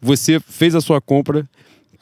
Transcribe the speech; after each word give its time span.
Você 0.00 0.40
fez 0.40 0.74
a 0.74 0.80
sua 0.80 0.98
compra, 0.98 1.46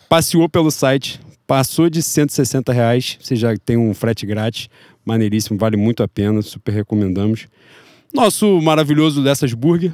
passeou 0.09 0.49
pelo 0.49 0.71
site, 0.71 1.21
passou 1.49 1.91
de 1.91 2.01
160 2.01 2.73
reais, 2.73 3.19
você 3.21 3.35
já 3.35 3.57
tem 3.57 3.77
um 3.77 3.93
frete 3.93 4.25
grátis, 4.25 4.69
maneiríssimo, 5.05 5.59
vale 5.59 5.77
muito 5.77 6.05
a 6.05 6.07
pena, 6.07 6.41
super 6.41 6.73
recomendamos. 6.73 7.49
Nosso 8.15 8.61
maravilhoso 8.63 9.21
Lessas 9.21 9.53
Burger, 9.53 9.93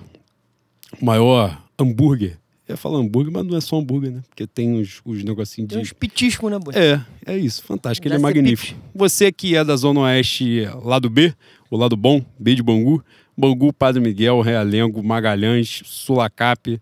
o 1.01 1.03
maior 1.03 1.59
hambúrguer. 1.79 2.37
Eu 2.71 2.75
ia 2.75 2.77
falar 2.77 2.99
hambúrguer, 2.99 3.33
mas 3.33 3.45
não 3.45 3.57
é 3.57 3.61
só 3.61 3.77
hambúrguer, 3.77 4.13
né? 4.13 4.23
Porque 4.29 4.47
tem 4.47 4.81
os, 4.81 5.01
os 5.05 5.25
negocinhos 5.25 5.69
de. 5.69 5.75
Tem 5.75 5.83
uns 5.83 5.93
petiscos, 5.93 6.49
né, 6.51 6.57
boy? 6.57 6.73
É, 6.77 7.01
é 7.27 7.37
isso, 7.37 7.65
fantástico, 7.65 8.07
ele 8.07 8.15
é 8.15 8.19
magnífico. 8.19 8.79
Você 8.95 9.33
que 9.33 9.57
é 9.57 9.65
da 9.65 9.75
Zona 9.75 10.01
Oeste, 10.03 10.63
lado 10.85 11.11
B, 11.11 11.35
o 11.69 11.77
lado 11.77 11.97
bom, 11.97 12.25
B 12.39 12.55
de 12.55 12.63
Bangu, 12.63 13.03
Bangu, 13.37 13.73
Padre 13.73 14.01
Miguel, 14.01 14.41
Realengo, 14.41 15.03
Magalhães, 15.03 15.83
Sulacap, 15.85 16.81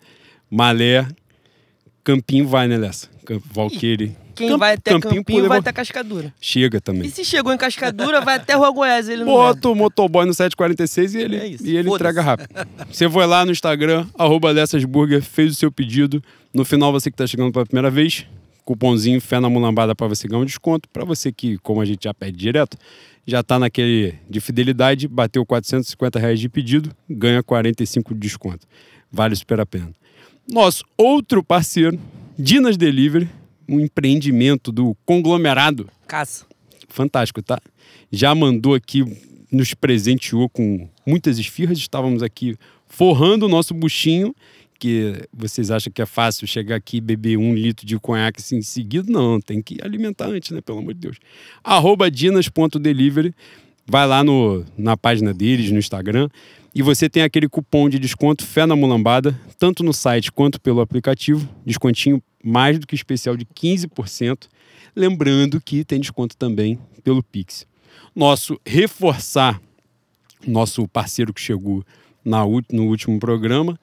Malé, 0.50 1.09
Campinho 2.05 2.47
vai, 2.47 2.69
né, 2.69 2.76
Lessa? 2.76 3.09
Valqueire. 3.50 4.15
Quem 4.38 4.49
Camp- 4.49 4.59
vai 4.60 4.75
até 4.75 4.93
Campinho, 4.99 5.25
por 5.25 5.32
vai 5.32 5.43
levar- 5.43 5.56
até 5.59 5.72
Cascadura. 5.72 6.32
Chega 6.41 6.78
E 6.78 6.81
também. 6.81 7.09
se 7.10 7.25
chegou 7.25 7.53
em 7.53 7.56
Cascadura, 7.59 8.21
vai 8.21 8.37
até 8.37 8.54
Rua 8.54 8.71
Goiás. 8.71 9.09
Ele 9.09 9.25
vai. 9.25 9.34
Bota 9.34 9.69
o 9.69 9.75
motoboy 9.75 10.25
no 10.25 10.32
746 10.32 11.15
e 11.15 11.19
ele, 11.19 11.37
É 11.37 11.49
e 11.62 11.76
ele 11.76 11.91
entrega 11.91 12.22
rápido. 12.22 12.49
Você 12.91 13.09
foi 13.10 13.26
lá 13.26 13.44
no 13.44 13.53
Instagram, 13.53 14.06
arroba 14.16 14.49
Burger, 14.88 15.22
fez 15.22 15.53
o 15.53 15.54
seu 15.56 15.71
pedido. 15.71 16.22
No 16.54 16.65
final, 16.65 16.91
você 16.93 17.10
que 17.10 17.15
está 17.15 17.26
chegando 17.26 17.53
pela 17.53 17.66
primeira 17.66 17.91
vez, 17.91 18.25
cupomzinho 18.65 19.21
Fé 19.21 19.41
na 19.41 19.50
Mulambada 19.50 19.94
para 19.94 20.06
você 20.06 20.26
ganhar 20.28 20.41
um 20.43 20.44
desconto. 20.47 20.88
Para 20.91 21.05
você 21.05 21.31
que, 21.32 21.59
como 21.59 21.81
a 21.81 21.84
gente 21.84 22.05
já 22.05 22.15
pede 22.15 22.37
direto, 22.38 22.76
já 23.26 23.41
está 23.41 23.59
naquele 23.59 24.15
de 24.31 24.41
fidelidade, 24.41 25.06
bateu 25.09 25.44
450 25.44 26.19
reais 26.19 26.38
de 26.41 26.49
pedido, 26.49 26.91
ganha 27.09 27.43
45 27.43 28.15
de 28.15 28.20
desconto. 28.20 28.66
Vale 29.10 29.34
super 29.37 29.60
a 29.60 29.66
pena. 29.66 29.91
Nosso 30.50 30.82
outro 30.97 31.43
parceiro, 31.43 31.99
Dinas 32.38 32.76
Delivery, 32.76 33.28
um 33.69 33.81
empreendimento 33.81 34.73
do 34.73 34.97
conglomerado 35.05 35.89
Caça. 36.06 36.47
fantástico, 36.89 37.43
tá? 37.43 37.61
Já 38.11 38.34
mandou 38.34 38.75
aqui, 38.75 39.05
nos 39.53 39.75
presenteou 39.75 40.49
com 40.49 40.89
muitas 41.06 41.39
esfirras. 41.39 41.79
Estávamos 41.79 42.23
aqui 42.23 42.56
forrando 42.87 43.47
o 43.47 43.49
nosso 43.49 43.75
buchinho, 43.75 44.34
que 44.79 45.23
vocês 45.33 45.71
acham 45.71 45.93
que 45.93 46.01
é 46.01 46.06
fácil 46.06 46.47
chegar 46.47 46.77
aqui 46.77 46.99
e 46.99 47.01
beber 47.01 47.37
um 47.37 47.55
litro 47.55 47.84
de 47.84 47.99
conhaque 47.99 48.41
assim 48.41 48.56
em 48.56 48.62
seguida? 48.62 49.11
Não, 49.11 49.41
tem 49.41 49.61
que 49.61 49.79
alimentar 49.83 50.27
antes, 50.27 50.50
né? 50.50 50.61
Pelo 50.61 50.79
amor 50.79 50.95
de 50.95 51.00
Deus. 51.00 51.17
Arroba 51.62 52.11
dinas.delivery. 52.11 53.35
Vai 53.91 54.06
lá 54.06 54.23
no, 54.23 54.65
na 54.77 54.97
página 54.97 55.33
deles, 55.33 55.71
no 55.71 55.79
Instagram, 55.79 56.29
e 56.78 56.83
você 56.83 57.09
tem 57.09 57.25
aquele 57.25 57.49
cupom 57.49 57.89
de 57.89 57.99
desconto 57.99 58.47
Fé 58.47 58.65
na 58.65 58.77
Mulambada, 58.77 59.37
tanto 59.59 59.83
no 59.83 59.93
site 59.93 60.31
quanto 60.31 60.61
pelo 60.61 60.81
aplicativo. 60.81 61.53
Descontinho 61.66 62.22
mais 62.41 62.78
do 62.78 62.87
que 62.87 62.94
especial 62.94 63.37
de 63.37 63.44
15%. 63.44 64.47
Lembrando 64.94 65.61
que 65.61 65.84
tem 65.84 65.99
desconto 65.99 66.37
também 66.37 66.78
pelo 67.03 67.21
Pix. 67.21 67.67
Nosso 68.15 68.61
reforçar, 68.65 69.61
nosso 70.47 70.87
parceiro 70.87 71.34
que 71.34 71.41
chegou 71.41 71.84
na, 72.25 72.44
no 72.71 72.84
último 72.84 73.19
programa, 73.19 73.77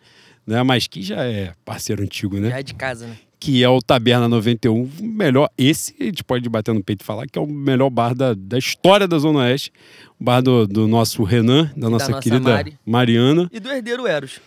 né, 0.48 0.64
mas 0.64 0.88
que 0.88 1.02
já 1.02 1.22
é 1.26 1.54
parceiro 1.66 2.02
antigo, 2.02 2.40
né? 2.40 2.50
Já 2.50 2.60
é 2.60 2.64
de 2.64 2.76
casa, 2.76 3.08
né? 3.08 3.18
Que 3.40 3.64
é 3.64 3.70
o 3.70 3.80
Taberna 3.82 4.28
91, 4.28 4.82
o 4.84 4.90
melhor. 5.02 5.50
Esse 5.58 5.96
a 6.00 6.04
gente 6.06 6.24
pode 6.24 6.48
bater 6.50 6.74
no 6.74 6.84
peito 6.84 7.02
e 7.02 7.06
falar 7.06 7.28
que 7.28 7.38
é 7.38 7.42
o 7.42 7.48
melhor 7.48 7.90
bar 7.90 8.16
da, 8.16 8.34
da 8.34 8.58
história 8.58 9.08
da 9.08 9.18
Zona 9.20 9.40
Oeste. 9.40 9.72
O 10.20 10.24
bar 10.24 10.42
do, 10.42 10.66
do 10.68 10.88
nosso 10.88 11.24
Renan, 11.24 11.72
da 11.76 11.90
nossa 11.90 12.10
nossa 12.10 12.22
querida 12.22 12.50
Mari. 12.52 12.78
Mariana 12.86 13.50
E 13.52 13.60
do 13.60 13.70
herdeiro 13.70 14.08
Eros. 14.08 14.40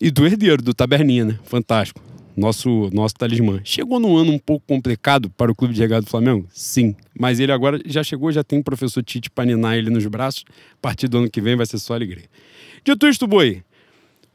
e 0.00 0.10
do 0.10 0.26
herdeiro, 0.26 0.62
do 0.62 0.72
Taberninha, 0.72 1.24
né? 1.24 1.38
Fantástico. 1.44 2.00
Nosso, 2.36 2.90
nosso 2.92 3.14
talismã. 3.14 3.60
Chegou 3.64 3.98
num 3.98 4.14
ano 4.14 4.30
um 4.32 4.38
pouco 4.38 4.62
complicado 4.68 5.30
para 5.30 5.50
o 5.50 5.54
Clube 5.54 5.72
de 5.72 5.80
Regado 5.80 6.04
do 6.04 6.10
Flamengo? 6.10 6.46
Sim. 6.50 6.94
Mas 7.18 7.40
ele 7.40 7.50
agora 7.50 7.80
já 7.86 8.02
chegou, 8.04 8.30
já 8.30 8.44
tem 8.44 8.58
o 8.58 8.62
professor 8.62 9.02
Tite 9.02 9.30
para 9.30 9.46
ninar 9.46 9.74
ele 9.76 9.88
nos 9.88 10.04
braços. 10.06 10.44
A 10.74 10.76
partir 10.82 11.08
do 11.08 11.16
ano 11.16 11.30
que 11.30 11.40
vem 11.40 11.56
vai 11.56 11.64
ser 11.64 11.78
só 11.78 11.94
alegria. 11.94 12.24
Dito 12.84 13.06
isto, 13.06 13.26
Boi, 13.26 13.62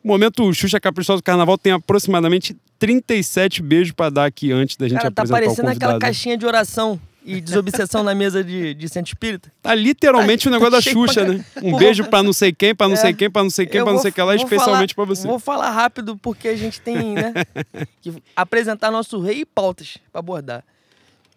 o 0.03 0.07
momento 0.07 0.51
Xuxa 0.51 0.79
Caprichosa 0.79 1.17
do 1.21 1.23
Carnaval 1.23 1.59
tem 1.59 1.73
aproximadamente 1.73 2.57
37 2.81 3.61
beijos 3.61 3.93
para 3.93 4.09
dar 4.09 4.25
aqui 4.25 4.51
antes 4.51 4.75
da 4.75 4.87
gente 4.87 4.97
Cara, 4.97 5.11
tá 5.11 5.21
apresentar 5.21 5.37
o 5.39 5.45
parecendo 5.45 5.69
aquela 5.69 5.99
caixinha 5.99 6.35
de 6.35 6.47
oração 6.47 6.99
e 7.23 7.39
desobsessão 7.39 8.01
na 8.01 8.15
mesa 8.15 8.43
de, 8.43 8.73
de 8.73 8.89
centro 8.89 9.09
espírita. 9.13 9.51
Tá 9.61 9.75
literalmente 9.75 10.47
o 10.47 10.51
negócio 10.51 10.71
da 10.71 10.81
cheio 10.81 10.95
pra 10.95 11.07
Xuxa, 11.07 11.21
caralho. 11.21 11.37
né? 11.37 11.45
Um 11.61 11.71
Pô, 11.73 11.77
beijo 11.77 12.03
pra 12.05 12.23
não 12.23 12.33
sei 12.33 12.51
quem, 12.51 12.73
pra 12.73 12.87
não 12.87 12.95
É. 12.95 12.97
sei 12.97 13.13
quem, 13.13 13.29
pra 13.29 13.43
não 13.43 13.51
sei 13.51 13.67
quem, 13.67 13.83
pra 13.83 13.93
não 13.93 13.99
sei 14.01 14.11
que 14.11 14.19
lá, 14.23 14.35
especialmente 14.35 14.95
pra 14.95 15.05
você. 15.05 15.27
Vou 15.27 15.37
falar 15.37 15.69
rápido 15.69 16.17
porque 16.17 16.47
a 16.47 16.55
gente 16.57 16.81
tem, 16.81 17.13
né? 17.13 17.33
que 18.01 18.11
apresentar 18.35 18.89
nosso 18.89 19.19
rei 19.21 19.41
e 19.41 19.45
pautas 19.45 19.99
pra 20.11 20.17
abordar. 20.17 20.63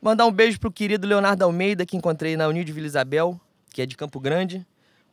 Mandar 0.00 0.24
um 0.24 0.32
beijo 0.32 0.58
pro 0.58 0.72
querido 0.72 1.06
Leonardo 1.06 1.44
Almeida, 1.44 1.84
que 1.84 1.94
encontrei 1.94 2.38
na 2.38 2.48
Unil 2.48 2.64
de 2.64 2.72
Vila 2.72 2.86
Isabel, 2.86 3.38
que 3.70 3.82
é 3.82 3.86
de 3.86 3.94
Campo 3.98 4.18
Grande. 4.18 4.64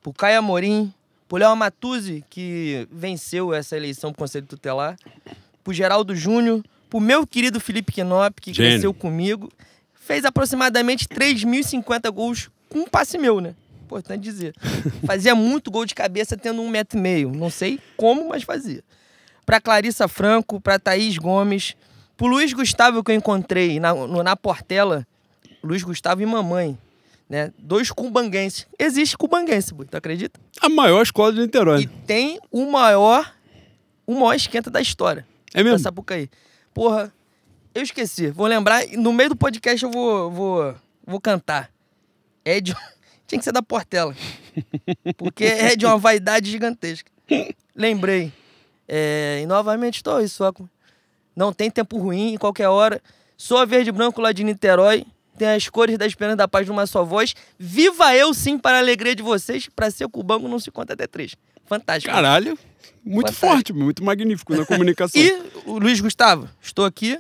Pro 0.02 0.14
Caio 0.14 0.40
Amorim. 0.40 0.94
Pro 1.28 1.38
Léo 1.38 1.50
Amatuzzi, 1.50 2.24
que 2.30 2.88
venceu 2.90 3.54
essa 3.54 3.76
eleição 3.76 4.12
pro 4.14 4.20
Conselho 4.20 4.46
Tutelar. 4.46 4.98
Pro 5.64 5.74
Geraldo 5.74 6.16
Júnior. 6.16 6.64
Pro 6.90 7.00
meu 7.00 7.26
querido 7.26 7.60
Felipe 7.60 7.92
Quinop, 7.92 8.40
que 8.42 8.54
Gênio. 8.54 8.72
cresceu 8.72 8.94
comigo. 8.94 9.50
Fez 9.94 10.26
aproximadamente 10.26 11.08
3.050 11.08 12.12
gols 12.12 12.50
com 12.70 12.80
um 12.80 12.86
passe 12.88 13.18
meu, 13.18 13.40
né? 13.40 13.56
Importante 13.86 14.22
dizer. 14.24 14.54
Fazia 15.06 15.36
muito 15.36 15.70
gol 15.72 15.86
de 15.86 15.94
cabeça 15.96 16.36
tendo 16.38 16.62
um 16.62 16.70
metro 16.70 16.98
e 16.98 17.02
meio. 17.02 17.32
Não 17.32 17.50
sei 17.50 17.80
como, 17.98 18.30
mas 18.30 18.44
fazia. 18.44 18.84
Pra 19.46 19.60
Clarissa 19.62 20.08
Franco, 20.08 20.60
pra 20.62 20.80
Thaís 20.80 21.18
Gomes, 21.18 21.76
pro 22.18 22.28
Luiz 22.28 22.54
Gustavo 22.54 23.04
que 23.04 23.12
eu 23.12 23.16
encontrei 23.16 23.80
na, 23.80 23.94
no- 23.94 24.24
na 24.24 24.36
Portela, 24.36 25.06
Luiz 25.64 25.84
Gustavo 25.84 26.22
e 26.22 26.26
mamãe, 26.26 26.78
né? 27.30 27.52
Dois 27.58 27.92
cubanguenses. 27.92 28.66
Existe 28.80 29.18
cubanguense, 29.18 29.74
tu 29.74 29.98
acredita? 29.98 30.40
A 30.62 30.70
maior 30.70 31.02
escola 31.02 31.34
de 31.34 31.40
Niterói. 31.42 31.82
E 31.82 31.88
tem 31.88 32.40
o 32.52 32.70
maior, 32.72 33.34
o 34.08 34.14
maior 34.16 34.34
esquenta 34.36 34.70
da 34.70 34.80
história. 34.82 35.26
É 35.54 35.64
mesmo? 35.64 35.78
Da 35.78 35.84
Sapucaí. 35.84 36.30
Porra, 36.74 37.14
eu 37.74 37.82
esqueci. 37.82 38.30
Vou 38.30 38.48
lembrar, 38.48 38.86
no 38.94 39.14
meio 39.14 39.30
do 39.30 39.36
podcast 39.36 39.84
eu 39.84 39.92
vou, 39.92 40.32
vou, 40.32 40.76
vou 41.06 41.20
cantar. 41.20 41.72
É 42.44 42.60
de... 42.60 42.76
Tinha 43.28 43.40
que 43.40 43.46
ser 43.46 43.54
da 43.54 43.64
Portela. 43.64 44.14
Porque 45.18 45.46
é 45.46 45.76
de 45.76 45.86
uma 45.86 45.98
vaidade 45.98 46.52
gigantesca. 46.52 47.10
Lembrei. 47.74 48.34
É, 48.88 49.40
e 49.42 49.46
novamente 49.46 49.98
estou 49.98 50.18
aí, 50.18 50.28
só. 50.28 50.52
Não 51.34 51.54
tem 51.54 51.72
tempo 51.72 51.98
ruim, 51.98 52.34
em 52.34 52.38
qualquer 52.38 52.68
hora. 52.68 53.02
Sou 53.38 53.58
a 53.58 53.64
Verde 53.64 53.90
Branco 53.90 54.20
lá 54.20 54.34
de 54.34 54.44
Niterói. 54.44 55.06
Tem 55.38 55.48
as 55.48 55.70
cores 55.70 55.98
da 55.98 56.06
esperança 56.06 56.36
da 56.36 56.48
paz 56.48 56.68
numa 56.68 56.86
só 56.86 57.06
voz. 57.06 57.34
Viva 57.58 58.14
eu 58.16 58.34
sim 58.34 58.58
para 58.58 58.78
a 58.78 58.80
alegria 58.80 59.16
de 59.16 59.24
vocês. 59.24 59.70
Para 59.74 59.90
ser 59.90 60.10
cubango 60.10 60.50
não 60.50 60.60
se 60.60 60.70
conta 60.70 60.92
até 60.94 61.08
três. 61.08 61.36
Fantástico. 61.72 62.14
Caralho, 62.14 62.60
muito 63.02 63.32
Fantástico. 63.32 63.48
forte, 63.48 63.74
muito 63.74 64.04
magnífico 64.04 64.54
na 64.54 64.66
comunicação. 64.68 65.22
E 65.22 65.32
o 65.66 65.80
Luiz 65.80 66.02
Gustavo, 66.02 66.50
estou 66.62 66.84
aqui 66.84 67.18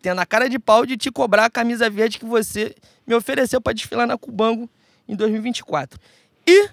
tendo 0.00 0.18
a 0.18 0.24
cara 0.24 0.48
de 0.48 0.58
pau 0.58 0.86
de 0.86 0.96
te 0.96 1.10
cobrar 1.10 1.44
a 1.44 1.50
camisa 1.50 1.90
verde 1.90 2.18
que 2.18 2.24
você 2.24 2.74
me 3.06 3.14
ofereceu 3.14 3.60
para 3.60 3.74
desfilar 3.74 4.06
na 4.06 4.16
Cubango 4.16 4.66
em 5.06 5.14
2024. 5.14 6.00
E 6.46 6.70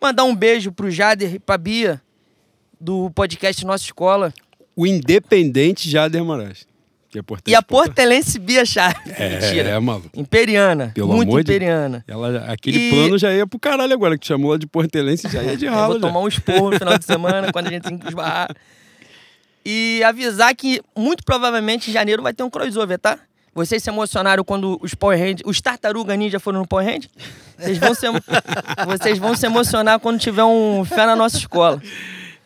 mandar 0.00 0.22
um 0.22 0.36
beijo 0.36 0.70
pro 0.70 0.88
Jader 0.88 1.34
e 1.34 1.38
pra 1.40 1.58
Bia 1.58 2.00
do 2.80 3.10
podcast 3.10 3.64
Nossa 3.66 3.82
Escola 3.82 4.32
O 4.76 4.86
independente 4.86 5.90
Jader 5.90 6.24
Moraes. 6.24 6.64
Que 7.22 7.50
é 7.50 7.52
e 7.52 7.54
a 7.54 7.62
portelense 7.62 8.38
Bia 8.38 8.64
Chaves. 8.64 8.96
É, 9.18 9.28
Mentira. 9.40 9.68
é, 9.70 9.78
maluco. 9.78 10.10
Imperiana. 10.14 10.92
Pelo 10.94 11.08
muito 11.14 11.28
amor 11.30 11.42
de- 11.44 11.52
imperiana. 11.52 12.04
Ela, 12.08 12.44
aquele 12.52 12.78
E- 12.78 12.90
plano 12.90 13.18
já 13.18 13.32
ia 13.32 13.46
pro 13.46 13.58
caralho 13.58 13.92
agora, 13.92 14.14
que 14.16 14.20
te 14.24 14.28
chamou 14.28 14.50
ela 14.52 14.58
de 14.58 14.66
portelense 14.66 15.28
já 15.28 15.42
ia 15.42 15.56
de 15.56 15.66
Eu 15.66 15.72
ralo. 15.72 15.92
vou 15.94 16.00
já. 16.00 16.06
tomar 16.08 16.20
um 16.20 16.28
esporro 16.28 16.70
no 16.70 16.78
final 16.78 16.98
de 16.98 17.04
semana, 17.04 17.52
quando 17.52 17.66
a 17.68 17.70
gente 17.70 17.82
tem 17.82 17.98
que 17.98 18.08
esbarrar. 18.08 18.48
E 19.64 20.02
avisar 20.04 20.54
que, 20.54 20.80
muito 20.96 21.24
provavelmente, 21.24 21.90
em 21.90 21.92
janeiro 21.92 22.22
vai 22.22 22.32
ter 22.32 22.42
um 22.42 22.50
crossover, 22.50 22.98
tá? 22.98 23.18
Vocês 23.52 23.82
se 23.82 23.88
emocionaram 23.90 24.44
quando 24.44 24.78
os 24.82 24.94
Power 24.94 25.18
Rangers, 25.18 25.40
os 25.46 25.60
Tartaruga 25.62 26.14
Ninja 26.14 26.38
foram 26.38 26.60
no 26.60 26.66
Power 26.68 26.84
Rangers? 26.86 27.08
Vocês 27.58 27.78
vão 27.78 27.94
se, 27.94 28.06
vocês 28.86 29.18
vão 29.18 29.34
se 29.34 29.46
emocionar 29.46 29.98
quando 29.98 30.20
tiver 30.20 30.44
um 30.44 30.84
fé 30.84 31.06
na 31.06 31.16
nossa 31.16 31.38
escola. 31.38 31.82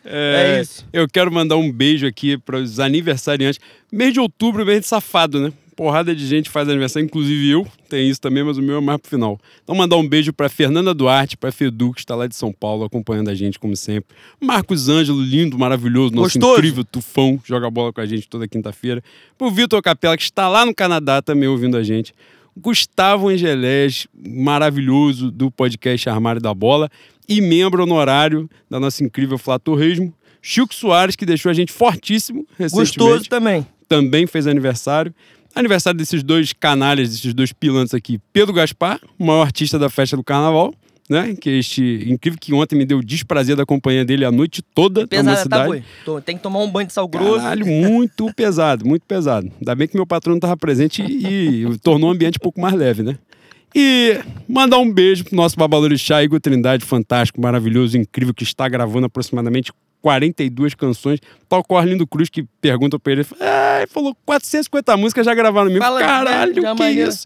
É, 0.03 0.57
É 0.57 0.61
isso. 0.61 0.85
Eu 0.91 1.07
quero 1.07 1.31
mandar 1.31 1.57
um 1.57 1.71
beijo 1.71 2.05
aqui 2.07 2.37
para 2.37 2.57
os 2.57 2.79
aniversariantes. 2.79 3.59
Mês 3.91 4.13
de 4.13 4.19
outubro, 4.19 4.65
mês 4.65 4.81
de 4.81 4.87
safado, 4.87 5.39
né? 5.39 5.53
Porrada 5.75 6.13
de 6.13 6.27
gente 6.27 6.49
faz 6.49 6.67
aniversário, 6.69 7.05
inclusive 7.05 7.49
eu. 7.49 7.65
Tem 7.89 8.07
isso 8.07 8.21
também, 8.21 8.43
mas 8.43 8.57
o 8.57 8.61
meu 8.61 8.77
é 8.77 8.81
mais 8.81 8.99
pro 8.99 9.09
final. 9.09 9.39
Então, 9.63 9.73
mandar 9.73 9.95
um 9.95 10.07
beijo 10.07 10.31
para 10.31 10.47
Fernanda 10.47 10.93
Duarte, 10.93 11.35
para 11.37 11.51
Fedu, 11.51 11.91
que 11.93 11.99
está 12.01 12.13
lá 12.15 12.27
de 12.27 12.35
São 12.35 12.51
Paulo, 12.51 12.83
acompanhando 12.83 13.29
a 13.29 13.35
gente, 13.35 13.57
como 13.57 13.75
sempre. 13.75 14.15
Marcos 14.39 14.89
Ângelo, 14.89 15.21
lindo, 15.21 15.57
maravilhoso, 15.57 16.13
nosso 16.13 16.37
Gostoso. 16.37 16.59
incrível 16.59 16.83
tufão, 16.83 17.39
joga 17.43 17.69
bola 17.71 17.91
com 17.91 18.01
a 18.01 18.05
gente 18.05 18.27
toda 18.27 18.47
quinta-feira. 18.47 19.01
Pro 19.37 19.49
Vitor 19.49 19.81
Capela, 19.81 20.15
que 20.15 20.23
está 20.23 20.47
lá 20.47 20.65
no 20.65 20.75
Canadá 20.75 21.21
também 21.21 21.47
ouvindo 21.49 21.77
a 21.77 21.83
gente. 21.83 22.13
Gustavo 22.55 23.29
Angelés, 23.29 24.07
maravilhoso 24.13 25.31
do 25.31 25.49
podcast 25.49 26.09
Armário 26.09 26.41
da 26.41 26.53
Bola 26.53 26.89
e 27.27 27.41
membro 27.41 27.83
honorário 27.83 28.49
da 28.69 28.79
nossa 28.79 29.03
incrível 29.03 29.37
Flá 29.37 29.57
Torresmo. 29.59 30.13
Chico 30.41 30.73
Soares, 30.73 31.15
que 31.15 31.25
deixou 31.25 31.49
a 31.49 31.53
gente 31.53 31.71
fortíssimo 31.71 32.45
recentemente. 32.57 32.97
Gostoso 32.99 33.29
também. 33.29 33.65
Também 33.87 34.25
fez 34.25 34.47
aniversário. 34.47 35.13
Aniversário 35.53 35.97
desses 35.97 36.23
dois 36.23 36.53
canalhas, 36.53 37.09
desses 37.09 37.33
dois 37.33 37.51
pilantras 37.53 37.93
aqui. 37.93 38.19
Pedro 38.33 38.53
Gaspar, 38.53 38.99
o 39.19 39.25
maior 39.25 39.41
artista 39.43 39.77
da 39.77 39.89
festa 39.89 40.15
do 40.17 40.23
carnaval, 40.23 40.73
né? 41.09 41.35
Que 41.35 41.49
é 41.49 41.53
este 41.59 42.05
incrível 42.09 42.39
que 42.39 42.53
ontem 42.53 42.75
me 42.77 42.85
deu 42.85 42.99
o 42.99 43.03
desprazer 43.03 43.55
da 43.55 43.65
companhia 43.65 44.05
dele 44.05 44.23
a 44.25 44.31
noite 44.31 44.61
toda 44.73 45.01
na 45.01 45.07
Pesada, 45.07 45.49
tá, 45.49 45.57
mocidade. 45.65 45.85
Tô- 46.05 46.21
Tem 46.21 46.37
que 46.37 46.41
tomar 46.41 46.59
um 46.59 46.71
banho 46.71 46.87
de 46.87 46.93
sal 46.93 47.07
grosso. 47.07 47.35
Caralho, 47.35 47.65
muito 47.67 48.33
pesado, 48.33 48.85
muito 48.85 49.03
pesado. 49.05 49.51
Ainda 49.59 49.75
bem 49.75 49.87
que 49.89 49.95
meu 49.95 50.07
patrão 50.07 50.35
estava 50.35 50.55
presente 50.55 51.01
e, 51.03 51.65
e 51.65 51.77
tornou 51.79 52.09
o 52.09 52.13
ambiente 52.13 52.37
um 52.37 52.43
pouco 52.43 52.59
mais 52.61 52.73
leve, 52.73 53.03
né? 53.03 53.17
E 53.73 54.19
mandar 54.47 54.79
um 54.79 54.91
beijo 54.91 55.23
pro 55.23 55.35
nosso 55.35 55.55
babalorixá, 55.57 56.23
Igor 56.23 56.39
Trindade, 56.39 56.85
fantástico, 56.85 57.41
maravilhoso, 57.41 57.97
incrível, 57.97 58.33
que 58.33 58.43
está 58.43 58.67
gravando 58.67 59.05
aproximadamente 59.05 59.71
42 60.01 60.75
canções. 60.75 61.19
Tal 61.47 61.63
qual 61.63 61.79
Arlindo 61.79 62.05
Cruz, 62.05 62.29
que 62.29 62.43
pergunta 62.59 62.99
pra 62.99 63.13
ele, 63.13 63.25
ah, 63.39 63.85
falou 63.89 64.15
450 64.25 64.97
músicas 64.97 65.25
já 65.25 65.33
gravaram 65.33 65.67
no 65.67 65.73
meu. 65.73 65.81
Fala, 65.81 65.99
Caralho, 66.01 66.53
que 66.53 66.61
maneiro. 66.61 67.09
isso? 67.09 67.25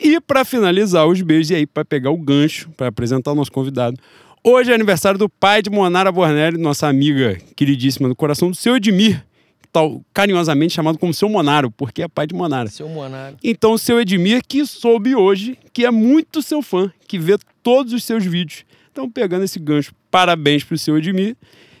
E 0.00 0.20
para 0.20 0.44
finalizar 0.44 1.06
os 1.06 1.20
beijos, 1.22 1.50
e 1.50 1.54
aí 1.54 1.66
para 1.66 1.84
pegar 1.84 2.10
o 2.10 2.18
gancho, 2.18 2.68
para 2.76 2.88
apresentar 2.88 3.32
o 3.32 3.34
nosso 3.34 3.52
convidado. 3.52 3.96
Hoje 4.44 4.70
é 4.70 4.74
aniversário 4.74 5.18
do 5.18 5.28
pai 5.28 5.62
de 5.62 5.70
Monara 5.70 6.12
Bornelli, 6.12 6.58
nossa 6.58 6.86
amiga 6.86 7.38
queridíssima 7.56 8.08
do 8.08 8.14
coração, 8.14 8.50
do 8.50 8.56
seu 8.56 8.76
Edmir, 8.76 9.24
tal, 9.72 10.02
carinhosamente 10.12 10.74
chamado 10.74 10.98
como 10.98 11.12
seu 11.12 11.28
Monaro, 11.28 11.70
porque 11.70 12.02
é 12.02 12.08
pai 12.08 12.26
de 12.26 12.34
Monara. 12.34 12.68
Seu 12.68 12.88
Monaro. 12.88 13.36
Então, 13.42 13.76
seu 13.76 14.00
Edmir, 14.00 14.42
que 14.46 14.64
soube 14.64 15.14
hoje 15.14 15.58
que 15.72 15.84
é 15.84 15.90
muito 15.90 16.40
seu 16.40 16.62
fã, 16.62 16.90
que 17.06 17.18
vê 17.18 17.36
todos 17.62 17.92
os 17.92 18.04
seus 18.04 18.24
vídeos. 18.24 18.64
Então, 18.90 19.10
pegando 19.10 19.44
esse 19.44 19.58
gancho, 19.58 19.92
parabéns 20.10 20.64
pro 20.64 20.78
seu 20.78 20.96
Edmir. 20.96 21.36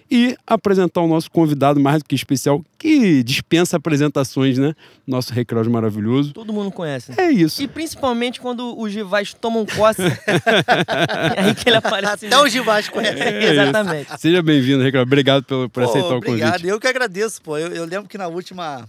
E 0.08 0.36
apresentar 0.46 1.00
o 1.00 1.08
nosso 1.08 1.28
convidado 1.30 1.80
mais 1.80 2.00
do 2.00 2.04
que 2.08 2.14
especial, 2.14 2.64
que 2.78 3.24
dispensa 3.24 3.76
apresentações, 3.76 4.56
né? 4.56 4.72
Nosso 5.04 5.32
recreio 5.32 5.68
maravilhoso. 5.68 6.32
Todo 6.32 6.52
mundo 6.52 6.70
conhece. 6.70 7.10
né? 7.10 7.16
É 7.18 7.30
isso. 7.32 7.60
E 7.60 7.66
principalmente 7.66 8.40
quando 8.40 8.78
os 8.78 8.94
rivais 8.94 9.34
tomam 9.34 9.66
coça. 9.66 10.02
é 10.04 11.40
aí 11.46 11.54
que 11.56 11.68
ele 11.68 11.76
aparece. 11.78 12.26
Até 12.26 12.38
o 12.38 12.48
Givás 12.48 12.88
conhece. 12.88 13.18
Exatamente. 13.20 14.20
Seja 14.20 14.42
bem-vindo, 14.42 14.82
Recreio. 14.82 15.02
Obrigado 15.02 15.42
pelo, 15.42 15.68
por 15.68 15.82
Pô, 15.82 15.90
aceitar 15.90 16.14
o 16.14 16.16
obrigado. 16.18 16.52
convite. 16.52 16.68
Eu 16.68 16.78
que 16.78 16.86
agradeço, 16.86 17.42
pô. 17.42 17.58
Eu, 17.58 17.68
eu 17.72 17.84
lembro 17.84 18.08
que 18.08 18.16
na 18.16 18.28
última. 18.28 18.88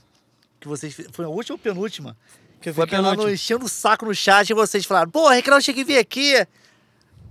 Que 0.60 0.68
vocês. 0.68 0.96
Foi 1.12 1.26
a 1.26 1.30
última 1.30 1.56
ou 1.56 1.60
penúltima? 1.60 2.16
Que 2.62 2.70
eu 2.70 2.74
Foi 2.76 2.86
fiquei 2.86 3.00
lá 3.00 3.16
no, 3.16 3.28
enchendo 3.32 3.66
o 3.66 3.70
saco 3.70 4.06
no 4.06 4.14
chat 4.14 4.50
e 4.50 4.54
vocês 4.54 4.86
falaram: 4.86 5.10
pô, 5.10 5.28
Recreio, 5.30 5.62
cheguei 5.62 5.84
a 5.84 5.86
vir 5.88 5.98
aqui. 5.98 6.46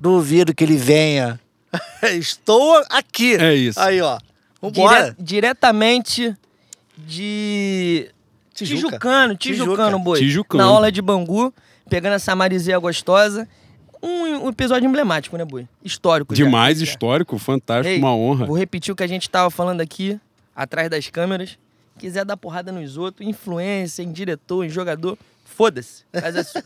Duvido 0.00 0.52
que 0.54 0.64
ele 0.64 0.76
venha. 0.76 1.38
Estou 2.14 2.82
aqui. 2.90 3.34
É 3.36 3.54
isso. 3.54 3.78
Aí, 3.80 4.00
ó. 4.00 4.18
Vambora. 4.60 5.12
Dire- 5.12 5.16
diretamente 5.18 6.34
de 6.96 8.10
Tijuca. 8.54 8.88
Tijucano, 8.88 9.36
Tijucano, 9.36 9.76
Tijuca. 9.76 9.98
boi. 9.98 10.18
Tijucano. 10.18 10.64
Na 10.64 10.70
aula 10.70 10.90
de 10.90 11.02
Bangu, 11.02 11.52
pegando 11.90 12.14
essa 12.14 12.34
marizeia 12.34 12.78
gostosa. 12.78 13.46
Um, 14.02 14.46
um 14.46 14.48
episódio 14.50 14.86
emblemático, 14.88 15.36
né, 15.36 15.44
boi? 15.44 15.66
Histórico. 15.82 16.34
Demais, 16.34 16.78
Já. 16.78 16.84
histórico, 16.84 17.38
fantástico, 17.38 17.88
Ei, 17.88 17.98
uma 17.98 18.14
honra. 18.14 18.46
Vou 18.46 18.56
repetir 18.56 18.92
o 18.92 18.96
que 18.96 19.02
a 19.02 19.06
gente 19.06 19.28
tava 19.28 19.50
falando 19.50 19.80
aqui, 19.80 20.18
atrás 20.54 20.88
das 20.88 21.08
câmeras. 21.08 21.58
Quiser 21.98 22.24
dar 22.24 22.36
porrada 22.36 22.70
nos 22.70 22.96
outros, 22.98 23.26
influência, 23.26 24.02
em 24.02 24.12
diretor, 24.12 24.64
em 24.64 24.68
jogador, 24.68 25.18
foda-se. 25.44 26.04
Faz 26.12 26.36
a 26.36 26.44
sua. 26.44 26.62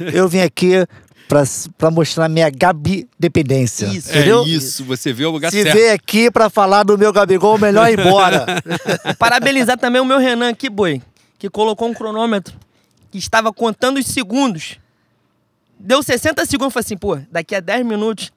Eu 0.12 0.26
vim 0.26 0.40
aqui 0.40 0.72
pra, 1.30 1.44
pra 1.78 1.90
mostrar 1.92 2.28
minha 2.28 2.50
Gabi 2.50 3.08
dependência. 3.16 3.86
Isso. 3.86 4.10
É 4.10 4.16
entendeu? 4.16 4.44
isso, 4.44 4.84
você 4.84 5.12
vê 5.12 5.24
o 5.24 5.30
lugar 5.30 5.52
Se 5.52 5.62
certo. 5.62 5.76
veio 5.76 5.94
aqui 5.94 6.28
pra 6.28 6.50
falar 6.50 6.82
do 6.82 6.98
meu 6.98 7.12
Gabigol, 7.12 7.56
melhor 7.56 7.88
ir 7.88 8.00
embora. 8.00 8.44
Parabenizar 9.16 9.78
também 9.78 10.02
o 10.02 10.04
meu 10.04 10.18
Renan 10.18 10.48
aqui, 10.50 10.68
boi, 10.68 11.00
que 11.38 11.48
colocou 11.48 11.88
um 11.88 11.94
cronômetro 11.94 12.56
que 13.12 13.18
estava 13.18 13.52
contando 13.52 13.98
os 13.98 14.06
segundos. 14.06 14.76
Deu 15.78 16.02
60 16.02 16.44
segundos, 16.46 16.74
falei 16.74 16.84
assim, 16.84 16.96
pô, 16.96 17.16
daqui 17.30 17.54
a 17.54 17.60
10 17.60 17.86
minutos, 17.86 18.32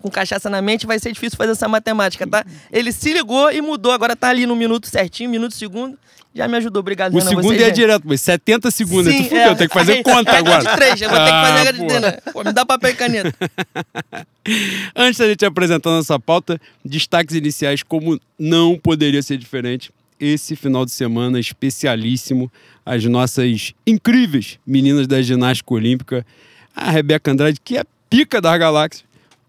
com 0.00 0.10
cachaça 0.10 0.50
na 0.50 0.60
mente, 0.60 0.84
vai 0.84 0.98
ser 0.98 1.12
difícil 1.12 1.36
fazer 1.36 1.52
essa 1.52 1.68
matemática, 1.68 2.26
tá? 2.26 2.44
Ele 2.72 2.90
se 2.90 3.12
ligou 3.12 3.52
e 3.52 3.62
mudou, 3.62 3.92
agora 3.92 4.16
tá 4.16 4.28
ali 4.28 4.46
no 4.46 4.56
minuto 4.56 4.88
certinho, 4.88 5.30
minuto 5.30 5.54
segundo. 5.54 5.96
Já 6.34 6.48
me 6.48 6.56
ajudou, 6.56 6.80
obrigado, 6.80 7.12
O 7.14 7.18
Renan. 7.18 7.28
segundo 7.28 7.44
você, 7.44 7.62
é 7.62 7.66
gente. 7.66 7.74
direto, 7.74 8.04
mas 8.06 8.20
70 8.22 8.70
segundos. 8.70 9.12
Sim, 9.12 9.18
tu 9.18 9.28
fudeu, 9.28 9.38
é. 9.42 9.54
tem 9.54 9.68
que 9.68 9.74
fazer 9.74 10.00
conta 10.04 10.32
regra 10.32 10.54
agora. 10.56 10.70
de 10.70 10.76
três, 10.76 11.02
eu 11.02 11.10
vou 11.10 11.18
ter 11.18 11.24
que 11.24 11.30
fazer 11.30 11.42
a 11.42 11.52
Ah, 11.52 11.56
regra 11.62 11.72
de 11.72 12.32
pô. 12.32 12.44
me 12.44 12.52
dá 12.52 12.64
papel 12.66 12.90
e 12.90 12.94
caneta. 12.94 13.34
Antes 14.96 15.18
da 15.18 15.28
gente 15.28 15.44
apresentar 15.44 15.90
nossa 15.90 16.18
pauta, 16.18 16.60
destaques 16.84 17.34
iniciais, 17.36 17.82
como 17.82 18.20
não 18.38 18.78
poderia 18.78 19.22
ser 19.22 19.36
diferente. 19.36 19.90
Esse 20.18 20.54
final 20.56 20.84
de 20.84 20.90
semana 20.92 21.38
especialíssimo, 21.40 22.50
as 22.86 23.04
nossas 23.04 23.74
incríveis 23.86 24.58
meninas 24.66 25.06
da 25.06 25.20
ginástica 25.20 25.74
olímpica, 25.74 26.26
a 26.74 26.90
Rebeca 26.90 27.30
Andrade, 27.30 27.60
que 27.62 27.76
é 27.76 27.84
pica 28.08 28.40
das 28.40 28.58
galáxias, 28.58 29.04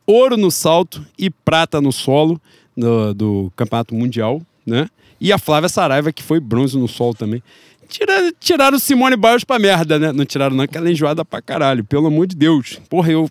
ouro 0.06 0.36
no 0.36 0.50
salto 0.52 1.06
e 1.18 1.30
prata 1.30 1.80
no 1.80 1.92
solo 1.92 2.42
no- 2.76 3.14
do 3.14 3.52
Campeonato 3.56 3.94
Mundial, 3.96 4.42
né? 4.66 4.88
E 5.24 5.32
a 5.32 5.38
Flávia 5.38 5.70
Saraiva, 5.70 6.12
que 6.12 6.22
foi 6.22 6.40
bronze 6.40 6.78
no 6.78 6.88
solo 6.88 7.14
também. 7.14 7.42
Tiraram, 7.88 8.32
tiraram 8.40 8.80
Simone 8.80 9.16
Biles 9.16 9.44
pra 9.44 9.58
merda, 9.60 9.98
né? 9.98 10.12
Não 10.12 10.26
tiraram 10.26 10.56
não, 10.56 10.68
que 10.68 10.78
ela 10.78 10.88
é 10.90 10.92
enjoada 10.92 11.24
pra 11.24 11.42
caralho, 11.42 11.84
pelo 11.84 12.08
amor 12.08 12.28
de 12.28 12.36
Deus. 12.36 12.80
Porra, 12.90 13.12
eu... 13.12 13.30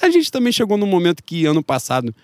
A 0.00 0.08
gente 0.10 0.30
também 0.32 0.52
chegou 0.52 0.76
num 0.78 0.86
momento 0.86 1.22
que 1.24 1.44
ano 1.44 1.62
passado... 1.62 2.14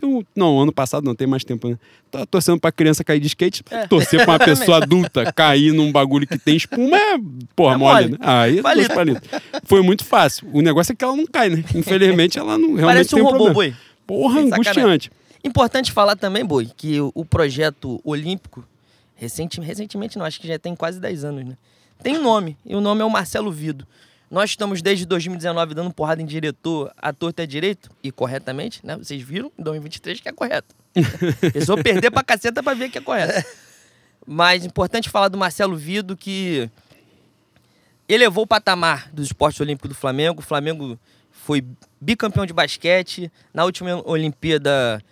eu- 0.00 0.24
não, 0.36 0.60
ano 0.60 0.72
passado 0.72 1.04
não, 1.04 1.14
tem 1.14 1.26
mais 1.26 1.44
tempo, 1.44 1.68
né? 1.68 1.78
Tava 2.10 2.26
torcendo 2.26 2.60
pra 2.60 2.70
criança 2.70 3.02
cair 3.02 3.18
de 3.20 3.26
skate, 3.26 3.62
É. 3.70 3.86
torcer 3.86 4.22
pra 4.24 4.34
uma 4.34 4.38
pessoa 4.44 4.76
adulta 4.78 5.32
cair 5.32 5.72
num 5.72 5.90
bagulho 5.90 6.26
que 6.26 6.38
tem 6.38 6.56
espuma 6.56 6.96
é, 6.96 7.16
porra, 7.56 7.74
É 7.74 7.78
mole, 7.78 8.08
né? 8.12 8.18
Aí, 8.20 8.62
Palito. 8.62 8.94
palitos. 8.94 9.28
Foi 9.64 9.82
muito 9.82 10.04
fácil. 10.04 10.48
O 10.52 10.60
negócio 10.62 10.92
é 10.92 10.94
que 10.96 11.04
ela 11.04 11.16
não 11.16 11.26
cai, 11.26 11.48
né? 11.50 11.64
Infelizmente, 11.74 12.38
ela 12.38 12.56
não 12.56 12.74
realmente 12.74 12.84
Parece 12.86 13.14
um 13.14 13.18
tem 13.18 13.24
robô, 13.24 13.44
problema. 13.46 13.54
boi. 13.54 13.74
Porra, 14.06 14.40
Sem 14.42 14.50
sacanagem. 14.64 15.10
Importante 15.44 15.92
falar 15.92 16.16
também, 16.16 16.42
Boi, 16.42 16.70
que 16.74 16.98
o, 17.00 17.24
projeto 17.24 18.00
olímpico, 18.02 18.66
recente, 19.14 19.60
recentemente 19.60 20.18
não, 20.18 20.24
acho 20.24 20.40
que 20.40 20.48
já 20.48 20.58
tem 20.58 20.74
quase 20.74 20.98
10 20.98 21.24
anos, 21.24 21.44
né? 21.44 21.58
Tem 22.02 22.16
um 22.16 22.22
nome, 22.22 22.56
e 22.64 22.74
o 22.74 22.80
nome 22.80 23.02
é 23.02 23.04
o 23.04 23.10
Marcelo 23.10 23.52
Vido. 23.52 23.86
Nós 24.30 24.50
estamos 24.50 24.80
desde 24.80 25.04
2019 25.04 25.74
dando 25.74 25.92
porrada 25.92 26.22
em 26.22 26.26
diretor, 26.26 26.90
ator 26.96 27.28
até 27.28 27.44
direito, 27.44 27.90
e 28.02 28.10
corretamente, 28.10 28.80
né? 28.82 28.96
Vocês 28.96 29.22
viram, 29.22 29.52
em 29.58 29.62
2023, 29.62 30.20
que 30.20 30.28
é 30.30 30.32
correto. 30.32 30.74
Precisou 31.38 31.76
perder 31.76 32.10
pra 32.10 32.24
caceta 32.24 32.62
pra 32.62 32.72
ver 32.72 32.88
que 32.88 32.98
é 32.98 33.00
correto. 33.02 33.46
Mas 34.26 34.64
importante 34.64 35.10
falar 35.10 35.28
do 35.28 35.36
Marcelo 35.36 35.76
Vido, 35.76 36.16
que 36.16 36.70
elevou 38.08 38.44
o 38.44 38.46
patamar 38.46 39.10
dos 39.12 39.26
esportes 39.26 39.60
olímpicos 39.60 39.90
do 39.90 39.94
Flamengo. 39.94 40.40
O 40.40 40.44
Flamengo 40.44 40.98
foi 41.30 41.62
bicampeão 42.00 42.46
de 42.46 42.52
basquete. 42.54 43.30
Na 43.52 43.64
última 43.64 44.02
Olimpíada, 44.08 45.02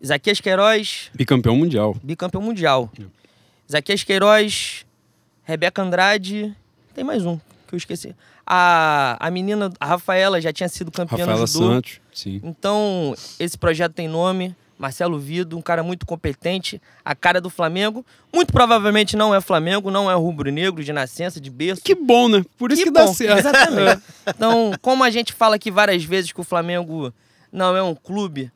Isaquias 0.00 0.40
Queiroz, 0.40 1.10
Bicampeão 1.14 1.56
mundial. 1.56 1.96
bicampeão 2.02 2.42
mundial. 2.42 2.90
Isaquias 3.68 4.04
Queiroz, 4.04 4.86
Rebeca 5.44 5.82
Andrade, 5.82 6.54
tem 6.94 7.04
mais 7.04 7.24
um 7.26 7.38
que 7.66 7.74
eu 7.74 7.76
esqueci. 7.76 8.14
A, 8.46 9.16
a 9.20 9.30
menina, 9.30 9.70
a 9.78 9.86
Rafaela, 9.86 10.40
já 10.40 10.52
tinha 10.52 10.68
sido 10.68 10.90
campeã 10.90 11.18
Rafaela 11.18 11.40
no 11.40 11.46
judô. 11.46 11.68
Santos, 11.74 12.00
sim. 12.14 12.40
Então, 12.42 13.14
esse 13.38 13.58
projeto 13.58 13.92
tem 13.92 14.08
nome. 14.08 14.54
Marcelo 14.78 15.18
Vido, 15.18 15.58
um 15.58 15.60
cara 15.60 15.82
muito 15.82 16.06
competente, 16.06 16.80
a 17.04 17.12
cara 17.12 17.40
do 17.40 17.50
Flamengo. 17.50 18.06
Muito 18.32 18.52
provavelmente 18.52 19.16
não 19.16 19.34
é 19.34 19.40
Flamengo, 19.40 19.90
não 19.90 20.08
é 20.08 20.14
rubro-negro 20.14 20.84
de 20.84 20.92
nascença, 20.92 21.40
de 21.40 21.50
berço. 21.50 21.82
Que 21.82 21.96
bom, 21.96 22.28
né? 22.28 22.44
Por 22.56 22.70
isso 22.70 22.82
que, 22.84 22.88
Que 22.88 22.94
dá 22.94 23.04
bom, 23.04 23.12
certo. 23.12 23.38
Exatamente. 23.40 24.02
Então, 24.28 24.70
como 24.80 25.02
a 25.02 25.10
gente 25.10 25.32
fala 25.32 25.56
aqui 25.56 25.68
várias 25.68 26.04
vezes 26.04 26.30
que 26.30 26.40
o 26.40 26.44
Flamengo 26.44 27.12
não 27.52 27.76
é 27.76 27.82
um 27.82 27.92
clube 27.94 28.52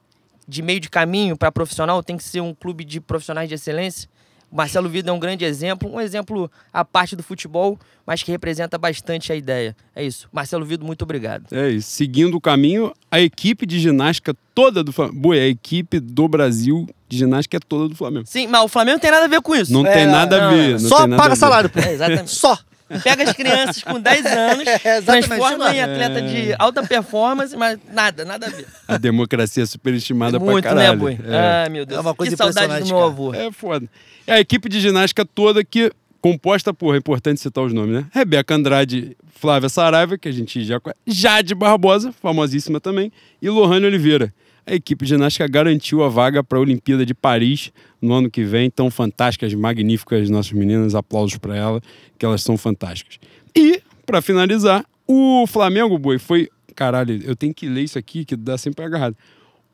de 0.47 0.63
meio 0.63 0.81
de 0.81 0.89
caminho 0.91 1.37
para 1.37 1.51
profissional, 1.53 2.03
tem 2.03 2.17
que 2.17 2.25
ser 2.25 2.41
um 2.41 2.55
clube 2.55 2.85
de 2.85 3.01
profissionais 3.01 3.49
de 3.49 3.55
excelência. 3.55 4.09
O 4.51 4.57
Marcelo 4.57 4.87
Vida 4.87 5.09
é 5.09 5.13
um 5.15 5.19
grande 5.19 5.47
exemplo, 5.47 5.91
um 5.91 5.99
exemplo 5.99 6.51
à 6.71 6.85
parte 6.85 7.17
do 7.17 7.23
futebol, 7.23 7.79
mas 8.07 8.23
que 8.23 8.31
representa 8.31 8.77
bastante 8.77 9.33
a 9.33 9.35
ideia. 9.35 9.75
É 9.97 10.05
isso. 10.05 10.29
Marcelo 10.31 10.63
Vido, 10.67 10.85
muito 10.85 11.01
obrigado. 11.03 11.47
É 11.51 11.71
isso. 11.71 11.89
Seguindo 11.91 12.37
o 12.37 12.41
caminho, 12.41 12.93
a 13.11 13.19
equipe 13.19 13.65
de 13.65 13.81
ginástica 13.81 14.37
toda 14.55 14.85
do 14.85 14.93
Flamengo. 14.93 15.19
Boa, 15.21 15.35
a 15.37 15.47
equipe 15.47 15.99
do 15.99 16.29
Brasil 16.29 16.87
de 17.09 17.17
ginástica 17.17 17.57
é 17.57 17.61
toda 17.67 17.89
do 17.89 17.97
Flamengo. 17.97 18.27
Sim, 18.27 18.47
mas 18.47 18.63
o 18.63 18.69
Flamengo 18.69 18.97
não 18.97 19.01
tem 19.01 19.11
nada 19.11 19.25
a 19.25 19.29
ver 19.29 19.41
com 19.41 19.55
isso. 19.57 19.73
Não 19.73 19.87
É, 19.87 19.93
tem 19.95 20.07
nada 20.07 20.37
não, 20.39 20.45
a 20.45 20.51
ver. 20.51 20.65
não. 20.75 20.81
não 20.81 20.89
Só 20.91 20.99
tem 20.99 21.07
nada 21.07 21.15
a 21.15 21.19
paga 21.25 21.35
ver. 21.35 21.41
salário, 21.41 21.71
pô. 21.71 21.79
É, 21.81 21.93
exatamente. 21.95 22.31
Só. 22.31 22.59
Pega 23.03 23.25
as 23.25 23.33
crianças 23.33 23.83
com 23.83 24.01
10 24.01 24.27
anos, 24.27 24.65
É, 24.85 25.01
transforma 25.01 25.75
em 25.75 25.81
atleta 25.81 26.23
de 26.23 26.55
alta 26.59 26.83
performance, 26.87 27.57
mas 27.57 27.79
nada, 27.93 28.25
nada 28.25 28.47
a 28.47 28.51
ver. 28.51 28.67
A 28.89 28.97
democracia 28.99 29.63
é 29.63 29.67
superestimada 29.67 30.39
pra 30.41 30.51
Muito, 30.53 30.65
caralho. 30.65 30.93
né, 30.93 30.97
Boi? 30.97 31.19
É. 31.25 31.65
Ah, 31.67 31.71
meu 31.71 31.87
Deus. 31.87 31.99
É 31.99 32.01
uma 32.01 32.15
coisa 32.15 32.31
que 32.33 32.37
saudade 32.37 32.81
do 32.81 32.87
meu 32.87 33.03
avô. 33.03 33.35
É 33.35 33.51
foda. 33.53 33.89
É 34.27 34.35
a 34.35 34.41
equipe 34.41 34.69
de 34.69 34.81
ginástica 34.81 35.25
toda 35.25 35.65
que, 35.65 35.91
composta 36.21 36.73
por, 36.73 36.95
é 36.95 36.99
importante 36.99 37.41
citar 37.41 37.65
os 37.65 37.73
nomes, 37.73 37.95
né? 37.97 38.07
Rebeca 38.13 38.55
Andrade, 38.55 39.17
Flávia 39.35 39.69
Saraiva, 39.69 40.17
que 40.17 40.29
a 40.29 40.33
gente 40.33 40.65
já 40.65 40.79
conhece, 40.79 40.99
Jade 41.07 41.55
Barbosa, 41.55 42.13
famosíssima 42.23 42.81
também, 42.81 43.11
e 43.41 43.49
Lohane 43.49 43.87
Oliveira. 43.87 44.33
A 44.67 44.75
equipe 44.75 45.05
de 45.05 45.11
ginástica 45.11 45.47
garantiu 45.49 46.03
a 46.03 46.09
vaga 46.09 46.43
para 46.43 46.59
a 46.59 46.61
Olimpíada 46.61 47.05
de 47.05 47.15
Paris 47.15 47.73
no 48.01 48.15
ano 48.15 48.31
que 48.31 48.45
vem. 48.45 48.71
Tão 48.71 48.91
fantásticas, 48.91 49.53
magníficas 49.55 50.31
nossas 50.31 50.53
meninas. 50.53 50.95
Aplausos 50.95 51.37
para 51.39 51.57
elas, 51.57 51.83
que 52.19 52.25
elas 52.25 52.43
são 52.43 52.57
fantásticas. 52.57 53.19
E, 53.57 53.83
para 54.07 54.23
finalizar, 54.23 54.85
o 55.07 55.47
Flamengo, 55.47 55.99
boi, 55.99 56.19
foi. 56.19 56.49
Caralho, 56.75 57.21
eu 57.25 57.37
tenho 57.37 57.53
que 57.53 57.69
ler 57.69 57.83
isso 57.83 57.99
aqui, 57.99 58.25
que 58.25 58.35
dá 58.35 58.57
sempre 58.57 58.85
agarrado. 58.85 59.17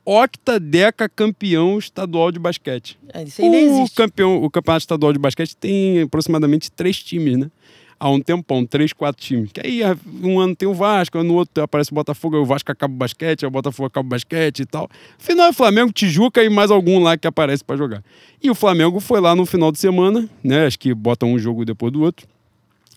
Octadeca 0.03 1.07
campeão 1.07 1.77
estadual 1.77 2.31
de 2.31 2.39
basquete. 2.39 2.97
É, 3.13 3.23
isso 3.23 3.41
aí 3.41 3.49
nem 3.49 3.67
o, 3.67 3.77
existe. 3.79 3.95
campeão, 3.95 4.43
o 4.43 4.49
campeonato 4.49 4.83
estadual 4.83 5.13
de 5.13 5.19
basquete 5.19 5.55
tem 5.55 6.01
aproximadamente 6.01 6.71
três 6.71 7.01
times, 7.01 7.37
né? 7.37 7.51
Há 7.99 8.09
um 8.09 8.21
tempão, 8.21 8.65
três, 8.65 8.93
quatro 8.93 9.21
times. 9.21 9.51
Que 9.51 9.61
aí 9.65 9.81
um 10.23 10.39
ano 10.39 10.55
tem 10.55 10.67
o 10.67 10.73
Vasco, 10.73 11.21
no 11.21 11.33
outro 11.33 11.63
aparece 11.63 11.91
o 11.91 11.95
Botafogo, 11.95 12.37
aí 12.37 12.41
o 12.41 12.45
Vasco 12.45 12.71
acaba 12.71 12.93
o 12.93 12.97
basquete, 12.97 13.43
aí 13.43 13.47
o 13.47 13.51
Botafogo 13.51 13.87
acaba 13.87 14.05
o 14.05 14.09
basquete 14.09 14.61
e 14.61 14.65
tal. 14.65 14.89
Final 15.17 15.47
é 15.47 15.53
Flamengo, 15.53 15.91
Tijuca 15.91 16.43
e 16.43 16.49
mais 16.49 16.71
algum 16.71 16.99
lá 16.99 17.17
que 17.17 17.27
aparece 17.27 17.63
pra 17.63 17.75
jogar. 17.75 18.03
E 18.41 18.49
o 18.49 18.55
Flamengo 18.55 18.99
foi 18.99 19.19
lá 19.19 19.35
no 19.35 19.45
final 19.45 19.71
de 19.71 19.79
semana, 19.79 20.29
né? 20.43 20.65
Acho 20.65 20.79
que 20.79 20.93
botam 20.93 21.33
um 21.33 21.37
jogo 21.37 21.65
depois 21.65 21.91
do 21.91 22.01
outro. 22.01 22.25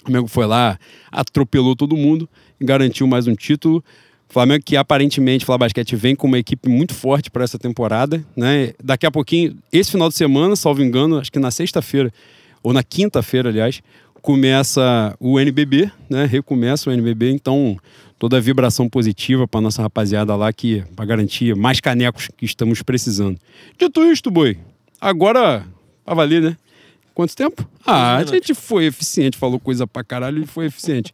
O 0.03 0.05
Flamengo 0.07 0.29
foi 0.29 0.47
lá, 0.47 0.79
atropelou 1.11 1.75
todo 1.75 1.97
mundo 1.97 2.29
garantiu 2.63 3.07
mais 3.07 3.27
um 3.27 3.35
título. 3.35 3.85
Flamengo 4.29 4.63
que 4.65 4.77
aparentemente, 4.77 5.45
Flá 5.45 5.59
Basquete 5.59 5.95
vem 5.95 6.17
com 6.17 6.27
uma 6.27 6.39
equipe 6.39 6.69
muito 6.69 6.95
forte 6.95 7.31
para 7.31 7.45
essa 7.45 7.59
temporada, 7.59 8.25
né? 8.35 8.73
Daqui 8.83 9.05
a 9.05 9.11
pouquinho, 9.11 9.59
esse 9.71 9.91
final 9.91 10.09
de 10.09 10.15
semana, 10.15 10.57
salvo 10.57 10.83
engano, 10.83 11.19
acho 11.19 11.31
que 11.31 11.39
na 11.39 11.51
sexta-feira 11.51 12.11
ou 12.63 12.73
na 12.73 12.83
quinta-feira, 12.83 13.51
aliás, 13.51 13.83
começa 14.23 15.15
o 15.19 15.39
NBB, 15.39 15.91
né? 16.09 16.25
Recomeça 16.25 16.89
o 16.89 16.93
NBB, 16.93 17.31
então 17.31 17.77
toda 18.19 18.37
a 18.37 18.41
vibração 18.41 18.89
positiva 18.89 19.49
para 19.49 19.61
nossa 19.61 19.83
rapaziada 19.83 20.35
lá 20.37 20.53
que 20.53 20.85
para 20.95 21.05
garantir 21.05 21.57
mais 21.57 21.81
canecos 21.81 22.29
que 22.37 22.47
estamos 22.47 22.81
precisando. 22.81 23.37
Dito 23.77 24.01
isto, 24.05 24.31
boi, 24.31 24.57
agora 25.01 25.67
pra 26.05 26.15
valer, 26.15 26.41
né? 26.41 26.57
Quanto 27.13 27.37
tempo? 27.37 27.69
Ah, 27.85 28.17
a 28.17 28.25
gente 28.25 28.55
foi 28.55 28.87
eficiente, 28.87 29.37
falou 29.37 29.61
coisa 29.61 29.87
pra 29.87 30.03
caralho 30.03 30.43
e 30.43 30.47
foi 30.47 30.67
eficiente. 30.67 31.13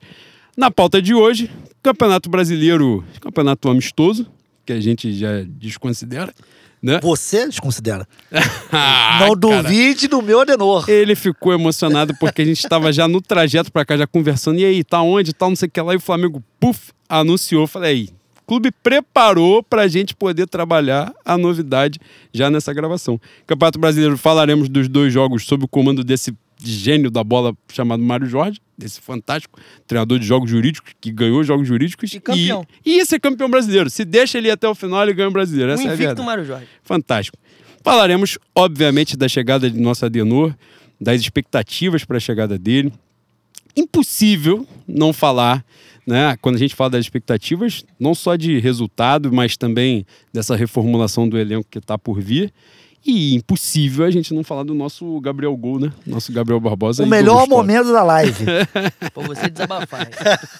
Na 0.56 0.70
pauta 0.70 1.00
de 1.00 1.14
hoje, 1.14 1.50
Campeonato 1.82 2.28
Brasileiro, 2.28 3.02
campeonato 3.20 3.68
amistoso, 3.68 4.26
que 4.66 4.72
a 4.72 4.80
gente 4.80 5.12
já 5.12 5.42
desconsidera, 5.46 6.32
né? 6.82 7.00
Você 7.02 7.46
desconsidera. 7.46 8.06
Ah, 8.70 9.20
não 9.20 9.34
duvide 9.34 10.08
do 10.08 10.20
meu 10.20 10.40
Adenor. 10.40 10.84
Ele 10.88 11.14
ficou 11.14 11.54
emocionado 11.54 12.14
porque 12.20 12.42
a 12.42 12.44
gente 12.44 12.58
estava 12.58 12.92
já 12.92 13.08
no 13.08 13.18
trajeto 13.20 13.72
pra 13.72 13.82
cá, 13.82 13.96
já 13.96 14.06
conversando. 14.06 14.58
E 14.58 14.64
aí, 14.64 14.84
tá 14.84 15.00
onde? 15.00 15.32
Tá 15.32 15.48
não 15.48 15.56
sei 15.56 15.68
o 15.68 15.70
que 15.70 15.80
lá. 15.80 15.94
E 15.94 15.96
o 15.96 16.00
Flamengo, 16.00 16.42
puf, 16.60 16.92
anunciou. 17.08 17.66
Falei, 17.66 17.90
aí, 17.90 18.08
o 18.42 18.46
clube 18.46 18.70
preparou 18.70 19.62
pra 19.62 19.88
gente 19.88 20.14
poder 20.14 20.46
trabalhar 20.46 21.14
a 21.24 21.38
novidade 21.38 21.98
já 22.32 22.50
nessa 22.50 22.74
gravação. 22.74 23.18
Campeonato 23.46 23.78
Brasileiro, 23.78 24.18
falaremos 24.18 24.68
dos 24.68 24.86
dois 24.86 25.12
jogos 25.12 25.46
sob 25.46 25.64
o 25.64 25.68
comando 25.68 26.04
desse 26.04 26.34
gênio 26.62 27.10
da 27.10 27.22
bola 27.22 27.56
chamado 27.72 28.02
Mário 28.02 28.26
Jorge, 28.26 28.60
desse 28.76 29.00
fantástico 29.00 29.60
treinador 29.86 30.18
de 30.18 30.26
jogos 30.26 30.50
jurídicos, 30.50 30.92
que 31.00 31.10
ganhou 31.10 31.42
jogos 31.44 31.66
jurídicos. 31.66 32.12
E 32.12 32.20
campeão. 32.20 32.64
E, 32.84 32.92
e 32.92 32.96
ia 32.96 33.04
ser 33.04 33.20
campeão 33.20 33.50
brasileiro. 33.50 33.88
Se 33.90 34.04
deixa 34.04 34.38
ele 34.38 34.50
até 34.50 34.68
o 34.68 34.74
final, 34.74 35.02
ele 35.02 35.14
ganha 35.14 35.28
o 35.28 35.32
brasileiro. 35.32 35.70
O 35.70 35.74
Essa 35.74 35.82
é 35.82 35.90
a 35.90 35.94
invicto 35.94 36.06
verdade. 36.06 36.26
Mário 36.26 36.44
Jorge. 36.44 36.66
Fantástico. 36.82 37.38
Falaremos, 37.82 38.38
obviamente, 38.54 39.16
da 39.16 39.28
chegada 39.28 39.70
de 39.70 39.80
nosso 39.80 40.04
Adenor, 40.04 40.54
das 41.00 41.20
expectativas 41.20 42.04
para 42.04 42.16
a 42.16 42.20
chegada 42.20 42.58
dele. 42.58 42.92
Impossível 43.76 44.66
não 44.86 45.12
falar, 45.12 45.64
né? 46.06 46.36
Quando 46.40 46.56
a 46.56 46.58
gente 46.58 46.74
fala 46.74 46.90
das 46.90 47.04
expectativas, 47.04 47.84
não 47.98 48.14
só 48.14 48.34
de 48.34 48.58
resultado, 48.58 49.32
mas 49.32 49.56
também 49.56 50.04
dessa 50.32 50.56
reformulação 50.56 51.28
do 51.28 51.38
elenco 51.38 51.66
que 51.70 51.78
está 51.78 51.96
por 51.96 52.20
vir. 52.20 52.52
E 53.06 53.34
impossível 53.36 54.04
a 54.04 54.10
gente 54.10 54.34
não 54.34 54.42
falar 54.44 54.64
do 54.64 54.74
nosso 54.74 55.18
Gabriel 55.20 55.56
Gol, 55.56 55.78
né? 55.78 55.92
Nosso 56.06 56.32
Gabriel 56.32 56.60
Barbosa. 56.60 57.04
O 57.04 57.06
melhor 57.06 57.46
momento 57.48 57.92
da 57.92 58.02
live. 58.02 58.44
Pô, 59.14 59.22
você 59.22 59.48
desabafar. 59.48 60.08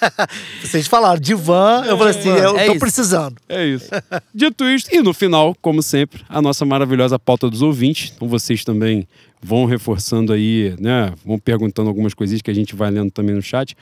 Vocês 0.62 0.86
falaram, 0.86 1.20
divã, 1.20 1.82
eu 1.86 1.98
falei 1.98 2.16
assim, 2.18 2.28
eu 2.28 2.56
É 2.56 2.66
tô 2.66 2.72
isso. 2.72 2.80
precisando. 2.80 3.36
É 3.48 3.66
isso. 3.66 3.90
Dito 4.34 4.64
isto, 4.64 4.94
e 4.94 5.02
no 5.02 5.12
final, 5.12 5.54
como 5.60 5.82
sempre, 5.82 6.22
a 6.28 6.40
nossa 6.40 6.64
maravilhosa 6.64 7.18
pauta 7.18 7.50
dos 7.50 7.60
ouvintes. 7.60 8.12
Então 8.14 8.28
vocês 8.28 8.64
também 8.64 9.06
vão 9.42 9.64
reforçando 9.66 10.32
aí, 10.32 10.74
né? 10.80 11.12
Vão 11.24 11.38
perguntando 11.38 11.88
algumas 11.88 12.14
coisinhas 12.14 12.40
que 12.40 12.50
a 12.50 12.54
gente 12.54 12.74
vai 12.74 12.90
lendo 12.90 13.10
também 13.10 13.34
no 13.34 13.42
chat. 13.42 13.76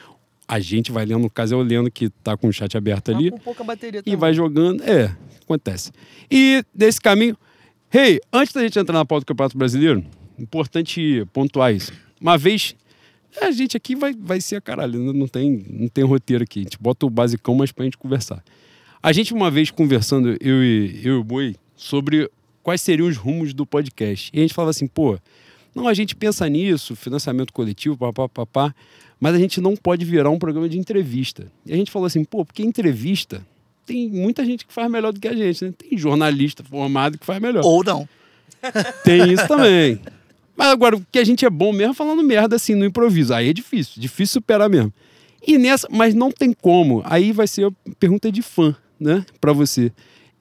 A 0.48 0.58
gente 0.60 0.90
vai 0.92 1.04
lendo, 1.04 1.20
no 1.22 1.30
caso 1.30 1.54
é 1.54 1.58
o 1.58 1.62
Leno 1.62 1.90
que 1.90 2.08
tá 2.08 2.36
com 2.36 2.48
o 2.48 2.52
chat 2.52 2.76
aberto 2.76 3.10
ali. 3.10 3.30
Tá 3.30 3.36
com 3.36 3.42
pouca 3.42 3.64
bateria 3.64 4.00
E 4.00 4.02
também. 4.02 4.18
vai 4.18 4.32
jogando. 4.32 4.82
É, 4.84 5.10
acontece. 5.42 5.92
E 6.30 6.64
nesse 6.74 7.00
caminho. 7.00 7.36
Hey, 7.92 8.20
antes 8.32 8.52
da 8.52 8.62
gente 8.62 8.76
entrar 8.76 8.94
na 8.94 9.04
pauta 9.04 9.24
do 9.24 9.28
Campeonato 9.28 9.56
Brasileiro, 9.56 10.04
importante 10.36 11.24
pontuar 11.32 11.72
isso. 11.72 11.92
Uma 12.20 12.36
vez. 12.36 12.74
A 13.40 13.50
gente 13.52 13.76
aqui 13.76 13.94
vai, 13.94 14.12
vai 14.12 14.40
ser 14.40 14.56
a 14.56 14.60
caralho, 14.60 15.12
não 15.12 15.28
tem, 15.28 15.64
não 15.68 15.88
tem 15.88 16.02
roteiro 16.02 16.42
aqui. 16.42 16.60
A 16.60 16.62
gente 16.62 16.78
bota 16.80 17.06
o 17.06 17.10
basicão, 17.10 17.54
mas 17.54 17.70
pra 17.70 17.84
gente 17.84 17.96
conversar. 17.96 18.42
A 19.00 19.12
gente, 19.12 19.32
uma 19.32 19.50
vez 19.50 19.70
conversando, 19.70 20.36
eu 20.40 20.64
e, 20.64 21.00
eu 21.04 21.16
e 21.16 21.18
o 21.18 21.24
Boi, 21.24 21.54
sobre 21.76 22.28
quais 22.62 22.80
seriam 22.80 23.06
os 23.06 23.16
rumos 23.16 23.54
do 23.54 23.64
podcast. 23.64 24.30
E 24.34 24.38
a 24.38 24.42
gente 24.42 24.54
falava 24.54 24.70
assim, 24.70 24.88
pô, 24.88 25.18
não, 25.74 25.86
a 25.86 25.94
gente 25.94 26.16
pensa 26.16 26.48
nisso, 26.48 26.96
financiamento 26.96 27.52
coletivo, 27.52 27.96
papá, 27.96 28.28
papá, 28.28 28.74
mas 29.20 29.34
a 29.34 29.38
gente 29.38 29.60
não 29.60 29.76
pode 29.76 30.04
virar 30.04 30.30
um 30.30 30.38
programa 30.38 30.68
de 30.68 30.78
entrevista. 30.78 31.46
E 31.64 31.72
a 31.72 31.76
gente 31.76 31.90
falou 31.90 32.06
assim, 32.06 32.24
pô, 32.24 32.44
porque 32.44 32.62
entrevista 32.62 33.46
tem 33.86 34.08
muita 34.08 34.44
gente 34.44 34.66
que 34.66 34.72
faz 34.72 34.90
melhor 34.90 35.12
do 35.12 35.20
que 35.20 35.28
a 35.28 35.34
gente, 35.34 35.64
né? 35.64 35.72
Tem 35.76 35.96
jornalista 35.96 36.64
formado 36.64 37.16
que 37.16 37.24
faz 37.24 37.40
melhor. 37.40 37.64
Ou 37.64 37.84
não. 37.84 38.08
Tem 39.04 39.32
isso 39.32 39.46
também. 39.46 40.00
Mas 40.56 40.68
agora, 40.68 40.96
o 40.96 41.06
que 41.12 41.18
a 41.18 41.24
gente 41.24 41.44
é 41.44 41.50
bom 41.50 41.72
mesmo 41.72 41.92
é 41.92 41.94
falando 41.94 42.22
merda 42.22 42.56
assim, 42.56 42.74
no 42.74 42.84
improviso. 42.84 43.32
Aí 43.32 43.50
é 43.50 43.52
difícil, 43.52 44.00
difícil 44.00 44.34
superar 44.34 44.68
mesmo. 44.68 44.92
E 45.46 45.58
nessa, 45.58 45.86
mas 45.90 46.14
não 46.14 46.32
tem 46.32 46.52
como. 46.52 47.02
Aí 47.04 47.30
vai 47.30 47.46
ser 47.46 47.66
a 47.66 47.70
pergunta 48.00 48.32
de 48.32 48.42
fã, 48.42 48.74
né, 48.98 49.24
Pra 49.40 49.52
você. 49.52 49.92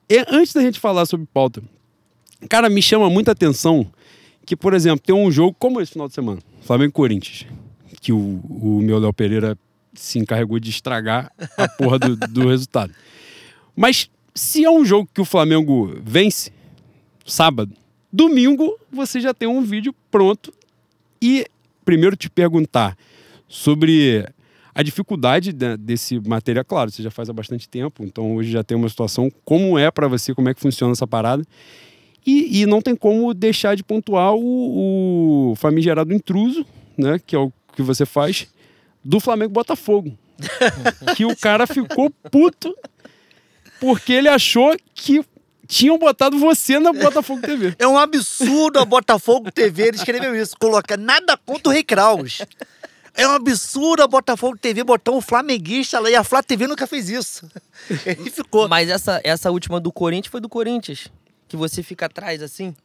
E 0.10 0.24
antes 0.30 0.54
da 0.54 0.62
gente 0.62 0.80
falar 0.80 1.06
sobre 1.06 1.28
pauta, 1.32 1.62
cara, 2.50 2.70
me 2.70 2.82
chama 2.82 3.10
muita 3.10 3.32
atenção 3.32 3.92
que, 4.46 4.56
por 4.56 4.74
exemplo, 4.74 5.00
tem 5.00 5.16
um 5.16 5.32
jogo 5.32 5.56
como 5.60 5.82
esse 5.82 5.92
final 5.92 6.08
de 6.08 6.14
semana, 6.14 6.40
Flamengo 6.62 6.90
e 6.90 6.94
Corinthians, 6.94 7.48
que 8.02 8.14
o, 8.14 8.18
o 8.18 8.82
meu 8.82 9.00
Léo 9.00 9.12
Pereira 9.12 9.58
se 9.96 10.20
encarregou 10.20 10.60
de 10.60 10.70
estragar 10.70 11.32
a 11.58 11.68
porra 11.68 11.98
do, 11.98 12.16
do 12.16 12.48
resultado. 12.48 12.94
Mas 13.76 14.10
se 14.34 14.64
é 14.64 14.70
um 14.72 14.86
jogo 14.86 15.10
que 15.14 15.22
o 15.22 15.26
Flamengo 15.26 15.96
vence, 16.04 16.52
sábado, 17.26 17.74
Domingo 18.12 18.78
você 18.92 19.20
já 19.20 19.34
tem 19.34 19.48
um 19.48 19.62
vídeo 19.62 19.94
pronto 20.10 20.54
e 21.22 21.46
primeiro 21.84 22.16
te 22.16 22.30
perguntar 22.30 22.98
sobre 23.48 24.26
a 24.74 24.82
dificuldade 24.84 25.52
da- 25.52 25.76
desse 25.76 26.20
material. 26.20 26.64
Claro, 26.66 26.92
você 26.92 27.04
já 27.04 27.12
faz 27.12 27.30
há 27.30 27.34
bastante 27.34 27.68
tempo, 27.68 28.04
então 28.04 28.36
hoje 28.36 28.52
já 28.52 28.64
tem 28.64 28.78
uma 28.78 28.90
situação 28.90 29.30
como 29.44 29.78
é 29.78 29.92
para 29.92 30.08
você, 30.08 30.34
como 30.34 30.50
é 30.50 30.54
que 30.54 30.62
funciona 30.62 30.94
essa 30.94 31.06
parada. 31.08 31.44
E, 32.26 32.62
e 32.62 32.66
não 32.66 32.82
tem 32.82 32.96
como 32.96 33.34
deixar 33.34 33.76
de 33.76 33.84
pontuar 33.84 34.34
o, 34.34 35.52
o 35.52 35.56
famigerado 35.56 36.14
intruso, 36.14 36.66
né? 36.98 37.20
Que 37.26 37.36
é 37.36 37.40
o 37.40 37.52
que 37.76 37.82
você 37.84 38.06
faz 38.06 38.48
do 39.04 39.20
Flamengo 39.20 39.52
Botafogo. 39.54 40.18
que 41.16 41.24
o 41.26 41.36
cara 41.38 41.66
ficou 41.68 42.10
puto 42.32 42.76
porque 43.80 44.14
ele 44.14 44.30
achou 44.30 44.76
que 44.94 45.24
tinham 45.68 45.98
botado 45.98 46.38
você 46.38 46.78
na 46.80 46.94
Botafogo 46.94 47.42
TV. 47.42 47.76
É 47.80 47.88
um 47.88 47.98
absurdo 47.98 48.80
a 48.80 48.86
Botafogo 48.86 49.52
TV, 49.52 49.88
ele 49.88 49.98
escreveu 49.98 50.36
isso, 50.36 50.56
coloca 50.60 50.96
nada 50.96 51.36
contra 51.38 51.70
o 51.70 51.72
Rei 51.72 51.84
Kraus. 51.84 52.40
É 53.18 53.26
um 53.28 53.32
absurdo 53.32 54.04
a 54.04 54.08
Botafogo 54.08 54.58
TV 54.58 54.84
botar 54.84 55.12
um 55.12 55.22
flamenguista 55.22 56.00
lá 56.00 56.10
e 56.10 56.16
a 56.16 56.24
Flá 56.24 56.44
TV 56.44 56.68
nunca 56.68 56.86
fez 56.86 57.10
isso. 57.10 57.50
Ele 58.06 58.30
ficou. 58.30 58.68
Mas 58.68 58.90
essa, 58.90 59.22
essa 59.24 59.50
última 59.52 59.80
do 59.80 59.90
Corinthians 59.90 60.30
foi 60.32 60.42
do 60.42 60.50
Corinthians. 60.50 61.08
Que 61.48 61.56
você 61.56 61.82
fica 61.82 62.08
atrás, 62.08 62.42
assim, 62.42 62.76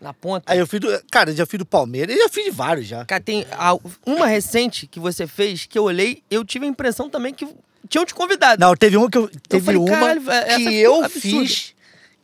na 0.00 0.12
ponta. 0.12 0.50
Aí 0.52 0.58
eu 0.58 0.66
fiz 0.66 0.80
do. 0.80 0.88
Cara, 1.12 1.30
eu 1.30 1.36
já 1.36 1.46
fiz 1.46 1.58
do 1.58 1.64
Palmeiras, 1.66 2.16
eu 2.16 2.22
já 2.22 2.28
fiz 2.28 2.44
de 2.44 2.50
vários 2.50 2.88
já. 2.88 3.04
Cara, 3.04 3.22
tem 3.22 3.46
a- 3.52 3.76
uma 4.04 4.26
recente 4.26 4.88
que 4.88 4.98
você 4.98 5.28
fez, 5.28 5.64
que 5.64 5.78
eu 5.78 5.84
olhei, 5.84 6.24
eu 6.28 6.44
tive 6.44 6.66
a 6.66 6.68
impressão 6.68 7.08
também 7.08 7.32
que 7.32 7.46
tinham 7.88 8.04
te 8.04 8.14
convidado. 8.14 8.60
Não, 8.60 8.74
teve 8.74 8.96
uma 8.96 9.10
que 9.10 9.18
eu. 9.18 9.30
Teve 9.48 9.64
falei, 9.64 9.80
uma 9.80 10.32
essa 10.32 10.58
que 10.58 10.76
eu 10.76 11.08
fiz, 11.10 11.74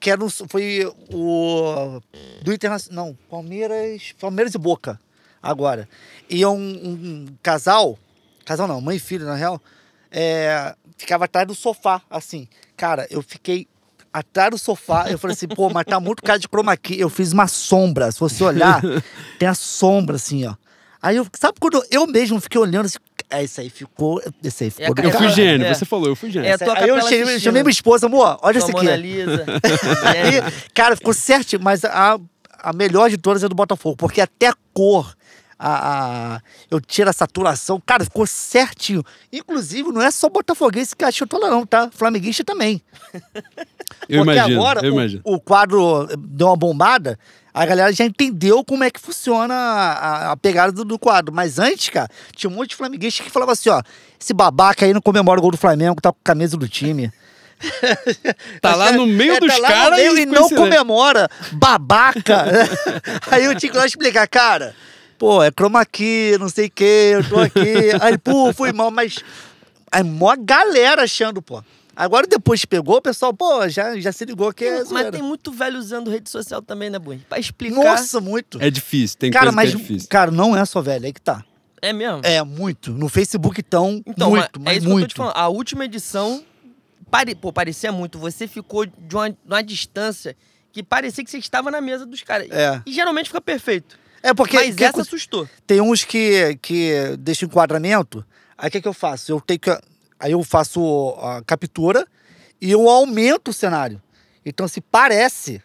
que 0.01 0.11
era 0.11 0.25
um, 0.25 0.29
foi 0.29 0.91
o. 1.13 2.01
Do 2.43 2.53
Internacional. 2.53 3.07
Não, 3.07 3.19
Palmeiras. 3.29 4.15
Palmeiras 4.19 4.55
e 4.55 4.59
Boca. 4.59 5.01
Agora. 5.43 5.89
E 6.29 6.45
um, 6.45 6.57
um 6.57 7.27
casal. 7.43 7.99
Casal 8.45 8.67
não, 8.67 8.81
mãe 8.81 8.97
e 8.97 9.01
filho, 9.01 9.27
na 9.27 9.35
real. 9.35 9.61
é, 10.11 10.75
ficava 10.97 11.27
atrás 11.27 11.47
do 11.47 11.55
sofá, 11.55 12.03
assim. 12.11 12.49
Cara, 12.77 13.07
eu 13.11 13.23
fiquei 13.23 13.67
atrás 14.13 14.51
do 14.51 14.59
sofá. 14.59 15.11
Eu 15.11 15.19
falei 15.19 15.35
assim, 15.35 15.49
pô, 15.49 15.71
mas 15.71 15.85
tá 15.85 16.01
muito 16.01 16.23
cara 16.23 16.39
de 16.39 16.49
chroma 16.49 16.77
key. 16.77 16.99
Eu 16.99 17.09
fiz 17.09 17.33
uma 17.33 17.47
sombra. 17.47 18.11
Se 18.11 18.21
você 18.21 18.43
olhar, 18.43 18.83
tem 19.39 19.49
a 19.49 19.55
sombra, 19.55 20.17
assim, 20.17 20.47
ó. 20.47 20.55
Aí 21.01 21.17
eu. 21.17 21.27
Sabe 21.39 21.59
quando 21.61 21.85
eu 21.91 22.07
mesmo 22.07 22.41
fiquei 22.41 22.61
olhando 22.61 22.87
assim. 22.87 22.99
É, 23.31 23.43
esse 23.43 23.61
aí 23.61 23.69
ficou. 23.69 24.23
Esse 24.43 24.65
aí 24.65 24.71
ficou. 24.71 24.95
É, 24.97 25.07
Eu 25.07 25.11
fui 25.13 25.27
é, 25.27 25.31
gênio, 25.31 25.67
é. 25.67 25.75
você 25.75 25.85
falou, 25.85 26.09
eu 26.09 26.17
fui 26.17 26.31
gênio. 26.31 26.49
É, 26.49 26.57
tua 26.57 26.79
Aí 26.79 26.89
eu 26.89 27.01
chamei, 27.03 27.39
chamei 27.39 27.63
minha 27.63 27.71
esposa, 27.71 28.07
amor, 28.07 28.39
olha 28.43 28.59
isso 28.59 28.71
aqui. 28.71 28.77
Mona 28.85 28.97
Lisa. 28.97 29.45
É. 30.05 30.39
Aí, 30.47 30.53
cara, 30.73 30.97
ficou 30.97 31.13
certo, 31.13 31.59
mas 31.61 31.85
a, 31.85 32.19
a 32.59 32.73
melhor 32.73 33.11
de 33.11 33.19
todas 33.19 33.45
é 33.45 33.49
do 33.49 33.55
Botafogo, 33.55 33.97
porque 33.97 34.21
até 34.21 34.49
a 34.49 34.55
cor, 34.73 35.15
a, 35.59 36.35
a- 36.37 36.41
eu 36.71 36.81
tiro 36.81 37.11
a 37.11 37.13
saturação, 37.13 37.83
cara, 37.85 38.05
ficou 38.05 38.27
certinho. 38.27 39.03
Inclusive, 39.33 39.91
não 39.91 40.01
é 40.03 40.11
só 40.11 40.29
botafoguense 40.29 40.95
que 40.95 41.05
achou 41.05 41.27
tola 41.27 41.51
não, 41.51 41.67
tá? 41.67 41.91
Flamenguista 41.93 42.45
também. 42.45 42.81
Eu 44.09 44.23
porque 44.25 44.39
imagino, 44.39 44.61
agora 44.61 44.81
eu 44.87 44.93
o- 44.93 44.95
imagino. 44.97 45.21
O, 45.25 45.41
quadro 45.41 46.07
deu 46.19 46.47
uma 46.49 46.57
bombada, 46.57 47.19
a 47.55 47.65
galera 47.65 47.91
já 47.93 48.05
entendeu 48.05 48.63
como 48.63 48.85
é 48.85 48.91
que 48.91 49.01
funciona 49.01 49.55
a, 49.55 50.33
a- 50.33 50.37
pegada 50.37 50.71
do, 50.73 50.85
do 50.85 50.99
quadro. 50.99 51.35
Mas 51.35 51.59
antes, 51.59 51.89
cara, 51.89 52.09
tinha 52.37 52.51
um 52.51 52.55
monte 52.55 52.71
de 52.71 52.77
flamenguista 52.77 53.23
que 53.25 53.31
falava 53.31 53.53
assim, 53.53 53.71
ó, 53.71 53.83
esse 54.21 54.35
babaca 54.35 54.85
aí 54.85 54.93
não 54.93 55.01
comemora 55.01 55.39
o 55.39 55.43
gol 55.43 55.51
do 55.53 55.57
Flamengo, 55.57 56.01
tá 56.03 56.13
com 56.13 56.19
a 56.21 56.25
camisa 56.25 56.57
do 56.57 56.69
time. 56.69 57.11
Tá 58.61 58.75
lá 58.77 58.93
no 58.93 59.07
meio 59.07 59.35
É, 59.35 59.41
dos 59.41 59.57
tá 59.59 59.67
caras 59.69 59.99
e 59.99 60.21
e 60.23 60.27
não 60.27 60.49
comemora. 60.49 61.29
Babaca. 61.53 62.45
Aí 63.31 63.45
eu 63.45 63.55
tinha 63.57 63.71
que 63.73 63.77
lá 63.79 63.87
explicar, 63.87 64.27
cara. 64.29 64.75
Pô, 65.19 65.43
é 65.43 65.51
chroma 65.51 65.85
key, 65.85 66.37
não 66.39 66.49
sei 66.49 66.67
o 66.67 66.71
quê, 66.71 67.11
eu 67.15 67.29
tô 67.29 67.41
aqui. 67.41 67.61
Aí, 68.01 68.17
pô, 68.17 68.53
fui 68.53 68.73
mal, 68.73 68.91
mas. 68.91 69.17
Aí, 69.91 70.03
mó 70.05 70.35
galera 70.39 71.03
achando, 71.03 71.43
pô. 71.43 71.63
Agora 71.97 72.29
depois 72.29 72.61
que 72.61 72.67
pegou, 72.69 72.99
o 72.99 73.03
pessoal, 73.03 73.35
pô, 73.35 73.69
já, 73.69 73.99
já 73.99 74.13
se 74.13 74.25
ligou 74.25 74.53
que 74.53 74.65
é. 74.65 74.85
Mas 74.85 75.11
tem 75.11 75.21
muito 75.21 75.51
velho 75.51 75.77
usando 75.77 76.09
rede 76.09 76.31
social 76.31 76.63
também, 76.63 76.89
né, 76.89 76.97
Bui? 76.97 77.19
Pra 77.29 77.41
explicar. 77.41 77.75
Nossa, 77.75 78.21
muito. 78.21 78.63
É 78.63 78.71
difícil, 78.71 79.19
tem 79.19 79.33
cara, 79.33 79.47
coisa 79.47 79.57
mas, 79.57 79.71
que 79.71 79.77
é 79.77 79.81
difícil. 79.81 80.09
cara, 80.09 80.31
não 80.31 80.57
é 80.57 80.65
só 80.65 80.81
velho, 80.81 81.07
aí 81.07 81.13
que 81.13 81.21
tá. 81.21 81.45
É 81.83 81.93
mesmo? 81.93 82.21
É 82.23 82.41
muito. 82.45 82.93
No 82.93 83.09
Facebook, 83.09 83.61
então, 83.61 84.01
Então, 84.07 84.31
muito, 84.31 84.61
mas 84.61 84.65
mas 84.65 84.75
é 84.75 84.77
isso 84.77 84.81
que 84.81 84.87
eu 84.87 84.91
tô 84.91 84.99
muito. 84.99 85.09
te 85.09 85.15
falando. 85.17 85.37
A 85.37 85.49
última 85.49 85.85
edição, 85.87 86.45
pare... 87.11 87.35
pô, 87.35 87.53
parecia 87.53 87.91
muito. 87.91 88.17
Você 88.21 88.47
ficou 88.47 88.87
de 88.87 89.17
uma, 89.17 89.31
de 89.31 89.37
uma 89.45 89.63
distância 89.63 90.37
que 90.73 90.85
parecia 90.85 91.25
que 91.25 91.31
você 91.31 91.39
estava 91.39 91.69
na 91.69 91.81
mesa 91.81 92.07
dos 92.07 92.23
caras. 92.23 92.49
É. 92.51 92.81
E 92.87 92.93
geralmente 92.93 93.27
fica 93.27 93.41
perfeito. 93.41 93.99
É 94.23 94.35
porque 94.35 94.57
Mas 94.57 94.75
que 94.75 94.85
essa 94.85 95.03
assustou. 95.03 95.49
Tem 95.67 95.81
uns 95.81 96.05
que, 96.05 96.59
que 96.61 97.17
deixam 97.19 97.47
enquadramento. 97.47 98.25
Aí 98.57 98.69
o 98.69 98.71
que, 98.71 98.81
que 98.81 98.89
eu 98.89 98.93
faço? 98.93 99.33
Eu 99.33 99.41
tenho 99.41 99.61
que. 99.61 99.71
Aí 100.19 100.33
eu 100.33 100.43
faço 100.43 101.17
a 101.21 101.43
captura 101.43 102.07
e 102.61 102.71
eu 102.71 102.89
aumento 102.89 103.49
o 103.49 103.55
cenário. 103.55 104.03
Então, 104.45 104.67
se 104.67 104.81
parece 104.81 105.63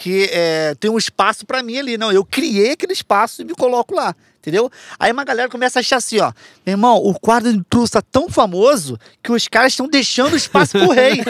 que 0.00 0.30
é, 0.32 0.74
tem 0.80 0.90
um 0.90 0.96
espaço 0.96 1.44
pra 1.44 1.62
mim 1.62 1.78
ali. 1.78 1.98
Não, 1.98 2.10
eu 2.10 2.24
criei 2.24 2.72
aquele 2.72 2.94
espaço 2.94 3.42
e 3.42 3.44
me 3.44 3.54
coloco 3.54 3.94
lá. 3.94 4.16
Entendeu? 4.38 4.72
Aí 4.98 5.12
uma 5.12 5.22
galera 5.22 5.50
começa 5.50 5.78
a 5.78 5.80
achar 5.80 5.96
assim, 5.96 6.18
ó. 6.18 6.32
Meu 6.64 6.72
irmão, 6.72 6.96
o 6.96 7.12
quadro 7.20 7.50
intruso 7.50 7.92
tá 7.92 8.00
tão 8.00 8.30
famoso 8.30 8.98
que 9.22 9.30
os 9.30 9.46
caras 9.46 9.74
estão 9.74 9.86
deixando 9.86 10.34
espaço 10.34 10.72
pro 10.72 10.88
rei. 10.88 11.20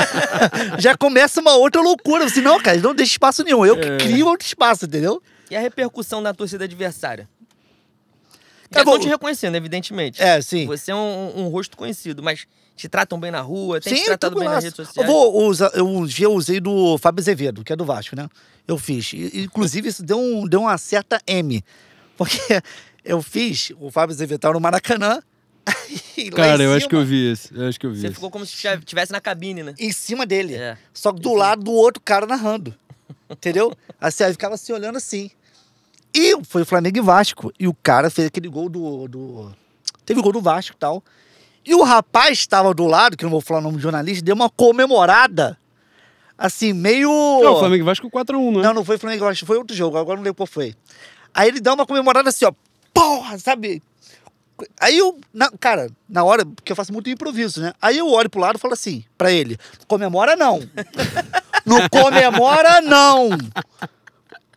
Já 0.80 0.96
começa 0.96 1.42
uma 1.42 1.52
outra 1.56 1.82
loucura. 1.82 2.24
Assim, 2.24 2.40
não, 2.40 2.58
cara, 2.58 2.78
não 2.78 2.94
deixa 2.94 3.12
espaço 3.12 3.44
nenhum. 3.44 3.66
Eu 3.66 3.78
que 3.78 3.98
crio 3.98 4.26
outro 4.26 4.46
espaço, 4.46 4.86
entendeu? 4.86 5.22
E 5.50 5.56
a 5.56 5.60
repercussão 5.60 6.22
da 6.22 6.32
torcida 6.32 6.64
adversária? 6.64 7.28
Tá 8.70 8.80
Já 8.80 8.84
bom. 8.84 8.92
estão 8.92 9.06
te 9.06 9.10
reconhecendo, 9.10 9.56
evidentemente. 9.56 10.22
É, 10.22 10.40
sim. 10.40 10.64
Você 10.66 10.92
é 10.92 10.94
um, 10.94 11.40
um 11.40 11.48
rosto 11.48 11.76
conhecido, 11.76 12.22
mas 12.22 12.46
te 12.76 12.88
tratam 12.88 13.18
bem 13.18 13.30
na 13.32 13.40
rua, 13.40 13.80
tem 13.80 13.92
te 13.92 13.98
Sim, 13.98 14.04
tratado 14.06 14.34
tudo 14.34 14.44
bem 14.44 14.48
nas 14.48 14.62
redes 14.62 14.78
Eu 14.78 14.84
sociais. 14.86 15.10
vou 15.10 15.44
usar, 15.48 15.70
eu 15.74 15.86
um 15.86 16.06
dia 16.06 16.30
usei 16.30 16.60
do 16.60 16.96
Fábio 16.98 17.20
Azevedo, 17.20 17.64
que 17.64 17.72
é 17.72 17.76
do 17.76 17.84
Vasco, 17.84 18.14
né? 18.14 18.28
Eu 18.66 18.78
fiz. 18.78 19.12
Inclusive, 19.12 19.88
isso 19.88 20.04
deu, 20.04 20.18
um, 20.18 20.46
deu 20.46 20.60
uma 20.60 20.78
certa 20.78 21.20
M. 21.26 21.62
Porque 22.16 22.38
eu 23.04 23.20
fiz, 23.20 23.72
o 23.80 23.90
Fábio 23.90 24.14
Azevedo 24.14 24.52
no 24.52 24.60
Maracanã. 24.60 25.20
e 26.16 26.30
Cara, 26.30 26.62
eu 26.62 26.72
acho 26.72 26.88
que 26.88 26.94
eu 26.94 27.04
vi 27.04 27.32
isso. 27.32 27.52
Eu 27.52 27.68
acho 27.68 27.78
que 27.78 27.86
eu 27.86 27.90
vi 27.90 28.00
Você 28.00 28.06
isso. 28.06 28.14
ficou 28.14 28.30
como 28.30 28.46
se 28.46 28.54
estivesse 28.54 29.10
na 29.10 29.20
cabine, 29.20 29.62
né? 29.64 29.74
Em 29.78 29.92
cima 29.92 30.24
dele. 30.24 30.54
É. 30.54 30.78
Só 30.94 31.12
que 31.12 31.20
do 31.20 31.34
lado 31.34 31.64
do 31.64 31.72
outro 31.72 32.00
cara 32.00 32.24
narrando. 32.24 32.74
Entendeu? 33.28 33.72
Assim, 34.00 34.24
aí 34.24 34.32
ficava 34.32 34.56
se 34.56 34.72
olhando 34.72 34.96
assim. 34.96 35.30
E 36.14 36.36
foi 36.44 36.62
o 36.62 36.66
Flamengo 36.66 36.98
e 36.98 37.00
Vasco. 37.00 37.52
E 37.58 37.68
o 37.68 37.74
cara 37.74 38.10
fez 38.10 38.26
aquele 38.26 38.48
gol 38.48 38.68
do. 38.68 39.06
do... 39.08 39.52
Teve 40.04 40.20
gol 40.20 40.32
do 40.32 40.40
Vasco 40.40 40.74
e 40.74 40.78
tal. 40.78 41.02
E 41.64 41.74
o 41.74 41.82
rapaz 41.82 42.38
estava 42.38 42.72
do 42.74 42.86
lado, 42.86 43.16
que 43.16 43.24
eu 43.24 43.26
não 43.28 43.32
vou 43.32 43.40
falar 43.40 43.60
o 43.60 43.62
nome 43.62 43.76
do 43.76 43.82
jornalista, 43.82 44.24
deu 44.24 44.34
uma 44.34 44.48
comemorada. 44.50 45.58
Assim, 46.36 46.72
meio. 46.72 47.08
Não, 47.42 47.54
o 47.54 47.58
Flamengo 47.58 47.82
e 47.82 47.86
Vasco 47.86 48.10
4x1, 48.10 48.50
não 48.52 48.60
é? 48.60 48.64
Não, 48.64 48.74
não 48.74 48.84
foi 48.84 48.96
Flamengo 48.96 49.24
e 49.24 49.28
Vasco, 49.28 49.46
foi 49.46 49.58
outro 49.58 49.76
jogo, 49.76 49.98
agora 49.98 50.16
não 50.16 50.24
lembro 50.24 50.36
qual 50.36 50.46
foi. 50.46 50.74
Aí 51.34 51.48
ele 51.48 51.60
dá 51.60 51.74
uma 51.74 51.86
comemorada 51.86 52.30
assim, 52.30 52.46
ó. 52.46 52.52
Porra, 52.94 53.38
sabe? 53.38 53.82
Aí 54.80 54.96
eu, 54.98 55.18
na- 55.32 55.50
cara, 55.60 55.90
na 56.08 56.24
hora, 56.24 56.44
porque 56.44 56.72
eu 56.72 56.76
faço 56.76 56.92
muito 56.92 57.08
improviso, 57.10 57.60
né? 57.60 57.72
Aí 57.80 57.98
eu 57.98 58.08
olho 58.10 58.28
pro 58.28 58.40
lado 58.40 58.56
e 58.56 58.58
falo 58.58 58.74
assim, 58.74 59.04
pra 59.16 59.30
ele: 59.30 59.58
comemora 59.86 60.34
não. 60.34 60.60
não 61.64 61.88
comemora 61.88 62.80
não. 62.80 63.28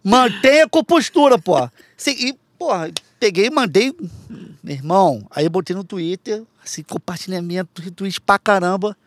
Mantenha 0.04 0.66
a 0.66 0.70
compostura, 0.70 1.40
pô. 1.40 1.56
Assim, 1.58 2.12
e, 2.12 2.38
porra, 2.60 2.92
peguei 3.20 3.50
mandei, 3.50 3.96
meu 4.62 4.76
irmão. 4.76 5.26
Aí 5.32 5.46
eu 5.46 5.50
botei 5.50 5.76
no 5.76 5.84
Twitter, 5.84 6.44
assim, 6.64 6.84
compartilhamento, 6.84 7.82
retweet 7.82 8.20
pra 8.20 8.38
caramba. 8.38 8.98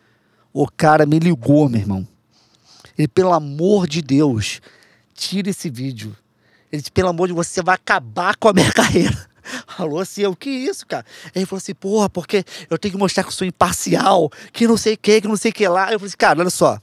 O 0.52 0.66
cara 0.66 1.04
me 1.04 1.18
ligou, 1.18 1.68
meu 1.68 1.80
irmão. 1.80 2.08
Ele, 2.96 3.08
pelo 3.08 3.32
amor 3.34 3.86
de 3.86 4.00
Deus, 4.00 4.60
tira 5.14 5.50
esse 5.50 5.68
vídeo. 5.68 6.16
Ele 6.72 6.80
disse, 6.80 6.90
pelo 6.90 7.10
amor 7.10 7.28
de 7.28 7.34
Deus, 7.34 7.46
você 7.46 7.62
vai 7.62 7.74
acabar 7.74 8.36
com 8.36 8.48
a 8.48 8.52
minha 8.54 8.72
carreira. 8.72 9.28
Falou 9.76 10.00
assim, 10.00 10.22
eu, 10.22 10.34
que 10.34 10.50
isso, 10.50 10.86
cara? 10.86 11.04
Ele 11.34 11.46
falou 11.46 11.58
assim, 11.58 11.74
porra, 11.74 12.08
porque 12.08 12.44
eu 12.68 12.78
tenho 12.78 12.92
que 12.92 12.98
mostrar 12.98 13.22
que 13.22 13.28
eu 13.28 13.32
sou 13.32 13.46
imparcial, 13.46 14.30
que 14.52 14.66
não 14.66 14.76
sei 14.76 14.94
o 14.94 14.98
que, 14.98 15.20
que 15.20 15.28
não 15.28 15.36
sei 15.36 15.50
o 15.50 15.54
que 15.54 15.68
lá. 15.68 15.92
Eu 15.92 15.98
falei 15.98 16.06
assim, 16.08 16.16
cara, 16.16 16.40
olha 16.40 16.50
só. 16.50 16.80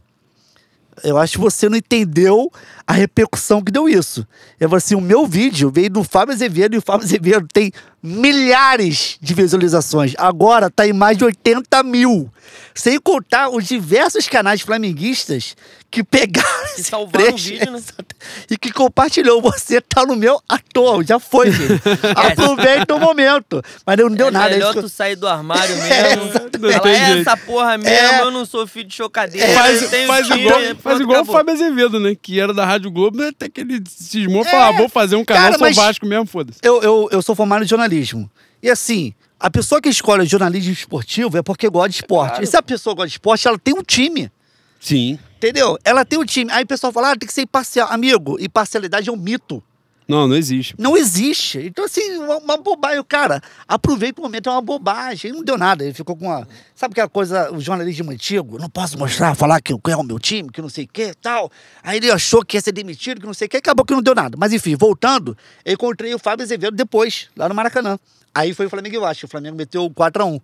Eu 1.04 1.18
acho 1.18 1.34
que 1.34 1.40
você 1.40 1.68
não 1.68 1.78
entendeu 1.78 2.52
a 2.86 2.94
repercussão 2.94 3.62
que 3.62 3.72
deu 3.72 3.88
isso. 3.88 4.28
Eu 4.60 4.70
falei 4.70 4.78
assim, 4.84 4.96
o 4.96 5.02
meu 5.02 5.26
vídeo 5.26 5.72
veio 5.72 5.90
do 5.90 6.04
Fábio 6.04 6.34
Azevedo 6.34 6.76
e 6.76 6.78
o 6.78 6.82
Fábio 6.82 7.06
Azevedo 7.06 7.48
tem 7.54 7.72
milhares 8.02 9.18
de 9.22 9.34
visualizações. 9.34 10.14
Agora 10.18 10.70
tá 10.70 10.86
em 10.88 10.94
mais 10.94 11.18
de 11.18 11.24
80 11.24 11.84
mil. 11.84 12.30
Sem 12.76 13.00
contar 13.00 13.50
os 13.50 13.66
diversos 13.66 14.28
canais 14.28 14.62
flamenguistas 14.62 15.56
que 15.90 16.04
pegaram 16.04 16.50
Que 16.74 16.82
esse 16.82 16.90
salvaram 16.90 17.34
o 17.34 17.38
vídeo, 17.38 17.72
né? 17.72 17.80
e 18.50 18.58
que 18.58 18.72
compartilhou. 18.72 19.42
Você 19.44 19.80
tá 19.80 20.04
no 20.06 20.16
meu 20.16 20.42
à 20.50 20.58
toa, 20.74 21.04
já 21.06 21.20
foi, 21.20 21.52
gente. 21.52 21.82
Aproveita 22.18 22.96
o 22.96 23.00
momento. 23.00 23.62
Mas 23.86 23.98
não 23.98 24.10
deu 24.10 24.28
é 24.28 24.32
nada. 24.32 24.50
melhor 24.50 24.72
isso 24.72 24.82
que 24.82 24.82
tu 24.82 24.90
sair 24.90 25.16
do 25.16 25.28
armário 25.28 25.74
É, 25.76 26.16
mesmo. 26.18 26.68
"É 26.68 27.06
jeito." 27.06 27.30
essa 27.30 27.38
porra 27.38 27.78
mesmo, 27.78 27.90
É. 27.96 28.22
eu 28.22 28.32
não 28.32 28.44
sou 28.46 28.66
filho 28.66 28.88
de 28.90 28.96
chocadeira. 28.96 29.48
Faz, 29.54 29.88
tenho 29.90 30.08
faz 30.08 30.26
time, 30.28 30.42
igual, 30.46 30.60
faz 30.82 31.00
igual 31.00 31.22
o. 31.22 31.26
Fábio 31.26 31.54
Azevedo, 31.54 32.00
né? 32.00 32.16
Que 32.20 32.40
era 32.40 32.54
da 32.54 32.66
Rádio 32.74 32.92
Globo, 32.92 33.18
né? 33.18 33.28
até 33.28 33.50
que 33.50 33.62
ele 33.62 33.82
cismou 33.88 34.42
e 34.42 34.46
falou: 34.46 34.66
ah, 34.66 34.72
vou 34.72 34.90
fazer 34.90 35.16
um 35.16 35.26
canal 35.26 35.52
Cara, 35.52 35.74
sou 35.74 35.84
Vasco 35.84 36.06
mesmo, 36.06 36.26
foda-se. 36.26 36.60
eu, 36.62 36.82
eu, 36.82 37.10
eu 37.12 37.22
sou 37.22 37.36
formado 37.36 37.64
em 37.64 37.68
jornalismo. 37.68 38.30
E 38.62 38.70
assim, 38.70 39.14
a 39.40 39.50
pessoa 39.50 39.82
que 39.82 39.90
escolhe 39.90 40.26
jornalismo 40.26 40.72
esportivo 40.72 41.38
é 41.38 41.42
porque 41.42 41.70
gosta 41.70 41.90
de 41.90 41.96
esporte. 41.96 42.30
claro. 42.30 42.44
E 42.44 42.48
se 42.48 42.56
a 42.56 42.62
pessoa 42.62 42.96
gosta 42.96 43.08
de 43.08 43.14
esporte, 43.14 43.48
ela 43.48 43.60
tem 43.60 43.74
um 43.74 43.84
time. 43.84 44.32
Sim. 44.80 45.20
Entendeu? 45.38 45.78
Ela 45.84 46.06
tem 46.06 46.18
um 46.18 46.26
time. 46.26 46.50
Aí 46.52 46.64
o 46.64 46.68
pessoal 46.68 46.94
fala, 46.94 47.12
ah, 47.12 47.16
tem 47.18 47.28
que 47.28 47.34
ser 47.34 47.42
imparcial. 47.42 47.90
Amigo, 47.92 48.38
imparcialidade 48.40 49.10
é 49.10 49.12
um 49.12 49.18
mito. 49.18 49.62
Não, 50.08 50.28
não 50.28 50.36
existe. 50.36 50.76
Não 50.78 50.98
existe. 50.98 51.60
Então, 51.60 51.86
assim, 51.86 52.18
uma, 52.18 52.38
uma 52.38 52.58
bobagem. 52.58 53.00
O 53.00 53.04
cara, 53.04 53.42
aproveita 53.68 54.20
o 54.20 54.24
momento, 54.24 54.50
é 54.50 54.52
uma 54.52 54.62
bobagem. 54.62 55.32
Não 55.32 55.44
deu 55.44 55.58
nada. 55.58 55.84
Ele 55.84 55.94
ficou 55.94 56.16
com 56.16 56.26
uma. 56.26 56.48
Sabe 56.76 56.94
aquela 56.94 57.10
coisa, 57.10 57.52
o 57.52 57.60
jornalismo 57.60 58.12
antigo? 58.12 58.58
Não 58.60 58.70
posso 58.70 58.98
mostrar, 58.98 59.36
falar 59.36 59.62
que 59.62 59.74
é 59.74 59.96
o 59.96 60.04
meu 60.04 60.20
time, 60.20 60.50
que 60.50 60.62
não 60.62 60.70
sei 60.70 60.86
o 60.86 60.88
que 60.88 61.14
tal. 61.16 61.52
Aí 61.82 61.98
ele 61.98 62.12
achou 62.12 62.44
que 62.44 62.58
ia 62.58 62.62
ser 62.62 62.72
demitido, 62.72 63.22
que 63.22 63.28
não 63.28 63.34
sei 63.34 63.48
o 63.48 63.50
que, 63.50 63.58
acabou 63.58 63.86
que 63.86 63.94
não 63.94 64.02
deu 64.02 64.16
nada. 64.16 64.38
Mas 64.38 64.52
enfim, 64.54 64.76
voltando, 64.76 65.38
eu 65.64 65.74
encontrei 65.74 66.14
o 66.14 66.20
Fábio 66.20 66.44
Azevedo 66.44 66.76
depois, 66.76 67.30
lá 67.36 67.48
no 67.48 67.56
Maracanã. 67.56 67.98
Aí 68.36 68.54
foi 68.54 68.66
o 68.66 68.70
Flamengo 68.70 68.96
e 68.96 69.00
Vasco. 69.00 69.26
O 69.26 69.30
Flamengo 69.30 69.56
meteu 69.56 69.90
4x1. 69.90 70.42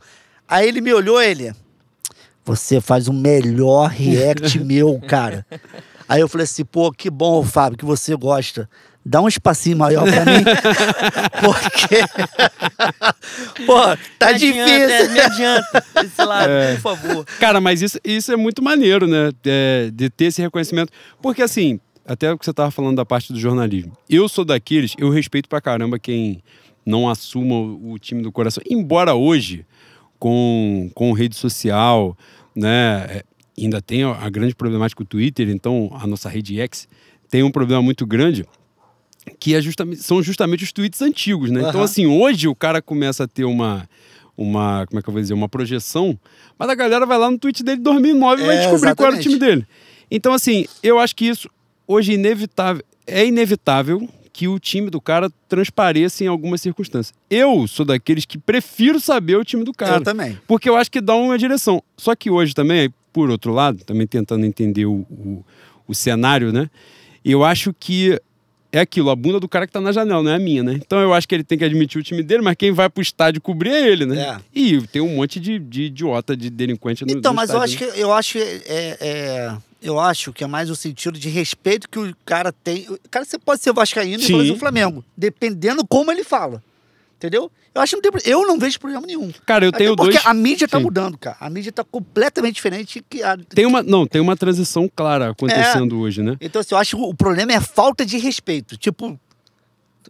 Aí 0.47 0.67
ele 0.67 0.81
me 0.81 0.93
olhou, 0.93 1.21
ele. 1.21 1.53
Você 2.45 2.79
faz 2.79 3.07
o 3.07 3.13
melhor 3.13 3.89
react 3.89 4.59
meu, 4.63 4.99
cara. 5.07 5.45
Aí 6.07 6.21
eu 6.21 6.27
falei 6.27 6.45
assim, 6.45 6.65
pô, 6.65 6.91
que 6.91 7.09
bom, 7.09 7.43
Fábio, 7.43 7.77
que 7.77 7.85
você 7.85 8.15
gosta. 8.15 8.69
Dá 9.05 9.21
um 9.21 9.27
espacinho 9.27 9.77
maior 9.77 10.03
pra 10.03 10.25
mim. 10.25 10.43
Porque. 11.41 11.97
pô, 13.65 13.75
tá 14.19 14.27
me 14.27 14.33
adianta, 14.33 14.87
difícil. 14.87 15.11
me 15.11 15.19
adianta 15.19 15.85
esse 16.03 16.23
lado, 16.25 16.49
É. 16.51 16.73
por 16.75 16.81
favor. 16.81 17.25
Cara, 17.39 17.61
mas 17.61 17.81
isso, 17.81 17.97
isso 18.03 18.31
é 18.31 18.35
muito 18.35 18.61
maneiro, 18.61 19.07
né? 19.07 19.31
É, 19.45 19.89
de 19.91 20.09
ter 20.09 20.25
esse 20.25 20.41
reconhecimento. 20.41 20.91
Porque, 21.21 21.41
assim, 21.41 21.79
até 22.05 22.31
o 22.31 22.37
que 22.37 22.45
você 22.45 22.53
tava 22.53 22.71
falando 22.71 22.97
da 22.97 23.05
parte 23.05 23.31
do 23.31 23.39
jornalismo. 23.39 23.97
Eu 24.09 24.27
sou 24.27 24.43
daqueles, 24.43 24.93
eu 24.97 25.09
respeito 25.09 25.47
pra 25.47 25.61
caramba 25.61 25.97
quem 25.97 26.43
não 26.85 27.09
assuma 27.09 27.55
o, 27.55 27.93
o 27.93 27.99
time 27.99 28.21
do 28.21 28.31
coração. 28.31 28.61
Embora 28.69 29.13
hoje, 29.15 29.65
com, 30.17 30.89
com 30.93 31.13
rede 31.13 31.35
social, 31.35 32.17
né? 32.55 33.05
é, 33.09 33.23
ainda 33.57 33.81
tem 33.81 34.03
a, 34.03 34.11
a 34.11 34.29
grande 34.29 34.55
problemática 34.55 35.03
do 35.03 35.07
Twitter, 35.07 35.49
então 35.49 35.89
a 35.93 36.05
nossa 36.05 36.27
rede 36.29 36.59
X 36.59 36.87
tem 37.29 37.43
um 37.43 37.51
problema 37.51 37.81
muito 37.81 38.05
grande 38.05 38.45
que 39.39 39.55
é 39.55 39.61
justamente, 39.61 40.01
são 40.03 40.21
justamente 40.21 40.63
os 40.63 40.71
tweets 40.71 41.01
antigos, 41.01 41.51
né? 41.51 41.59
Então, 41.61 41.81
Aham. 41.81 41.83
assim, 41.83 42.05
hoje 42.05 42.47
o 42.47 42.55
cara 42.55 42.81
começa 42.81 43.23
a 43.23 43.27
ter 43.27 43.43
uma, 43.45 43.87
uma, 44.37 44.85
como 44.87 44.99
é 44.99 45.03
que 45.03 45.09
eu 45.09 45.13
vou 45.13 45.21
dizer, 45.21 45.33
uma 45.33 45.49
projeção, 45.49 46.17
mas 46.57 46.69
a 46.69 46.75
galera 46.75 47.05
vai 47.05 47.17
lá 47.17 47.29
no 47.29 47.37
tweet 47.37 47.63
dele 47.63 47.77
de 47.77 47.83
2009 47.83 48.41
e 48.41 48.45
vai 48.45 48.55
É, 48.55 48.59
descobrir 48.59 48.95
qual 48.95 49.07
era 49.07 49.15
o 49.17 49.19
exatamente. 49.19 49.23
time 49.23 49.37
dele. 49.39 49.67
Então, 50.11 50.33
assim, 50.33 50.65
eu 50.81 50.97
acho 50.99 51.15
que 51.15 51.25
isso 51.25 51.49
hoje 51.87 52.11
é 52.11 52.15
inevitável, 52.15 52.83
é 53.05 53.25
inevitável 53.25 54.07
que 54.31 54.47
o 54.47 54.57
time 54.57 54.89
do 54.89 55.01
cara 55.01 55.29
transpareça 55.49 56.23
em 56.23 56.27
algumas 56.27 56.61
circunstâncias. 56.61 57.13
Eu 57.29 57.67
sou 57.67 57.85
daqueles 57.85 58.23
que 58.25 58.37
prefiro 58.37 58.99
saber 58.99 59.35
o 59.35 59.43
time 59.43 59.63
do 59.65 59.73
cara. 59.73 59.97
Eu 59.97 60.01
também. 60.01 60.37
Porque 60.47 60.69
eu 60.69 60.77
acho 60.77 60.89
que 60.89 61.01
dá 61.01 61.13
uma 61.15 61.37
direção. 61.37 61.83
Só 61.97 62.15
que 62.15 62.29
hoje 62.29 62.53
também, 62.53 62.89
por 63.11 63.29
outro 63.29 63.51
lado, 63.51 63.83
também 63.83 64.07
tentando 64.07 64.45
entender 64.45 64.85
o, 64.85 65.05
o, 65.09 65.43
o 65.87 65.93
cenário, 65.93 66.53
né? 66.53 66.69
Eu 67.25 67.43
acho 67.43 67.73
que 67.77 68.17
é 68.71 68.79
aquilo, 68.79 69.09
a 69.09 69.15
bunda 69.15 69.39
do 69.39 69.47
cara 69.47 69.65
que 69.65 69.73
tá 69.73 69.81
na 69.81 69.91
janela, 69.91 70.21
não 70.21 70.31
é 70.31 70.35
a 70.35 70.39
minha, 70.39 70.63
né? 70.63 70.73
Então 70.73 70.99
eu 70.99 71.13
acho 71.13 71.27
que 71.27 71.33
ele 71.35 71.43
tem 71.43 71.57
que 71.57 71.63
admitir 71.65 71.99
o 71.99 72.03
time 72.03 72.21
dele, 72.23 72.41
mas 72.43 72.55
quem 72.55 72.71
vai 72.71 72.89
pro 72.89 73.01
estádio 73.01 73.41
cobrir 73.41 73.71
é 73.71 73.87
ele, 73.87 74.05
né? 74.05 74.21
É. 74.21 74.37
E 74.53 74.81
tem 74.87 75.01
um 75.01 75.15
monte 75.15 75.39
de, 75.39 75.57
de 75.59 75.83
idiota, 75.83 76.35
de 76.37 76.49
delinquente 76.49 77.05
no 77.05 77.11
Então, 77.11 77.31
no 77.31 77.35
mas 77.35 77.49
eu 77.49 77.59
acho 77.61 77.73
estádio, 77.73 77.93
que 77.93 77.99
eu 77.99 78.13
acho 78.13 78.37
é, 78.37 78.61
é- 78.67 79.57
eu 79.81 79.99
acho 79.99 80.33
que 80.33 80.43
é 80.43 80.47
mais 80.47 80.69
o 80.69 80.75
sentido 80.75 81.17
de 81.17 81.29
respeito 81.29 81.87
que 81.89 81.97
o 81.97 82.13
cara 82.25 82.51
tem. 82.51 82.85
O 82.89 82.99
cara 83.09 83.23
você 83.25 83.39
pode 83.39 83.61
ser 83.61 83.71
vascaíno 83.73 84.21
e 84.21 84.27
falar 84.27 84.43
do 84.43 84.57
Flamengo, 84.57 85.03
dependendo 85.15 85.85
como 85.87 86.11
ele 86.11 86.23
fala. 86.23 86.61
Entendeu? 87.19 87.51
Eu 87.75 87.81
acho 87.81 87.97
que 87.97 88.01
não 88.07 88.11
tem, 88.21 88.31
eu 88.31 88.47
não 88.47 88.57
vejo 88.57 88.79
problema 88.79 89.05
nenhum. 89.05 89.29
Cara, 89.45 89.65
eu 89.65 89.69
Até 89.69 89.79
tenho 89.79 89.93
porque 89.93 90.13
dois. 90.13 90.25
a 90.25 90.33
mídia 90.33 90.69
tá 90.69 90.77
Sim. 90.77 90.83
mudando, 90.85 91.17
cara. 91.17 91.35
A 91.41 91.49
mídia 91.49 91.69
tá 91.69 91.83
completamente 91.83 92.55
diferente 92.55 93.03
que 93.09 93.21
a 93.21 93.35
Tem 93.37 93.65
uma, 93.65 93.83
não, 93.83 94.07
tem 94.07 94.21
uma 94.21 94.37
transição 94.37 94.89
clara 94.93 95.31
acontecendo 95.31 95.99
hoje, 95.99 96.23
né? 96.23 96.37
Então, 96.39 96.61
assim, 96.61 96.73
eu 96.73 96.77
acho 96.79 96.95
que 96.95 97.03
o 97.03 97.13
problema 97.13 97.51
é 97.51 97.55
a 97.57 97.61
falta 97.61 98.05
de 98.05 98.17
respeito. 98.17 98.77
Tipo, 98.77 99.19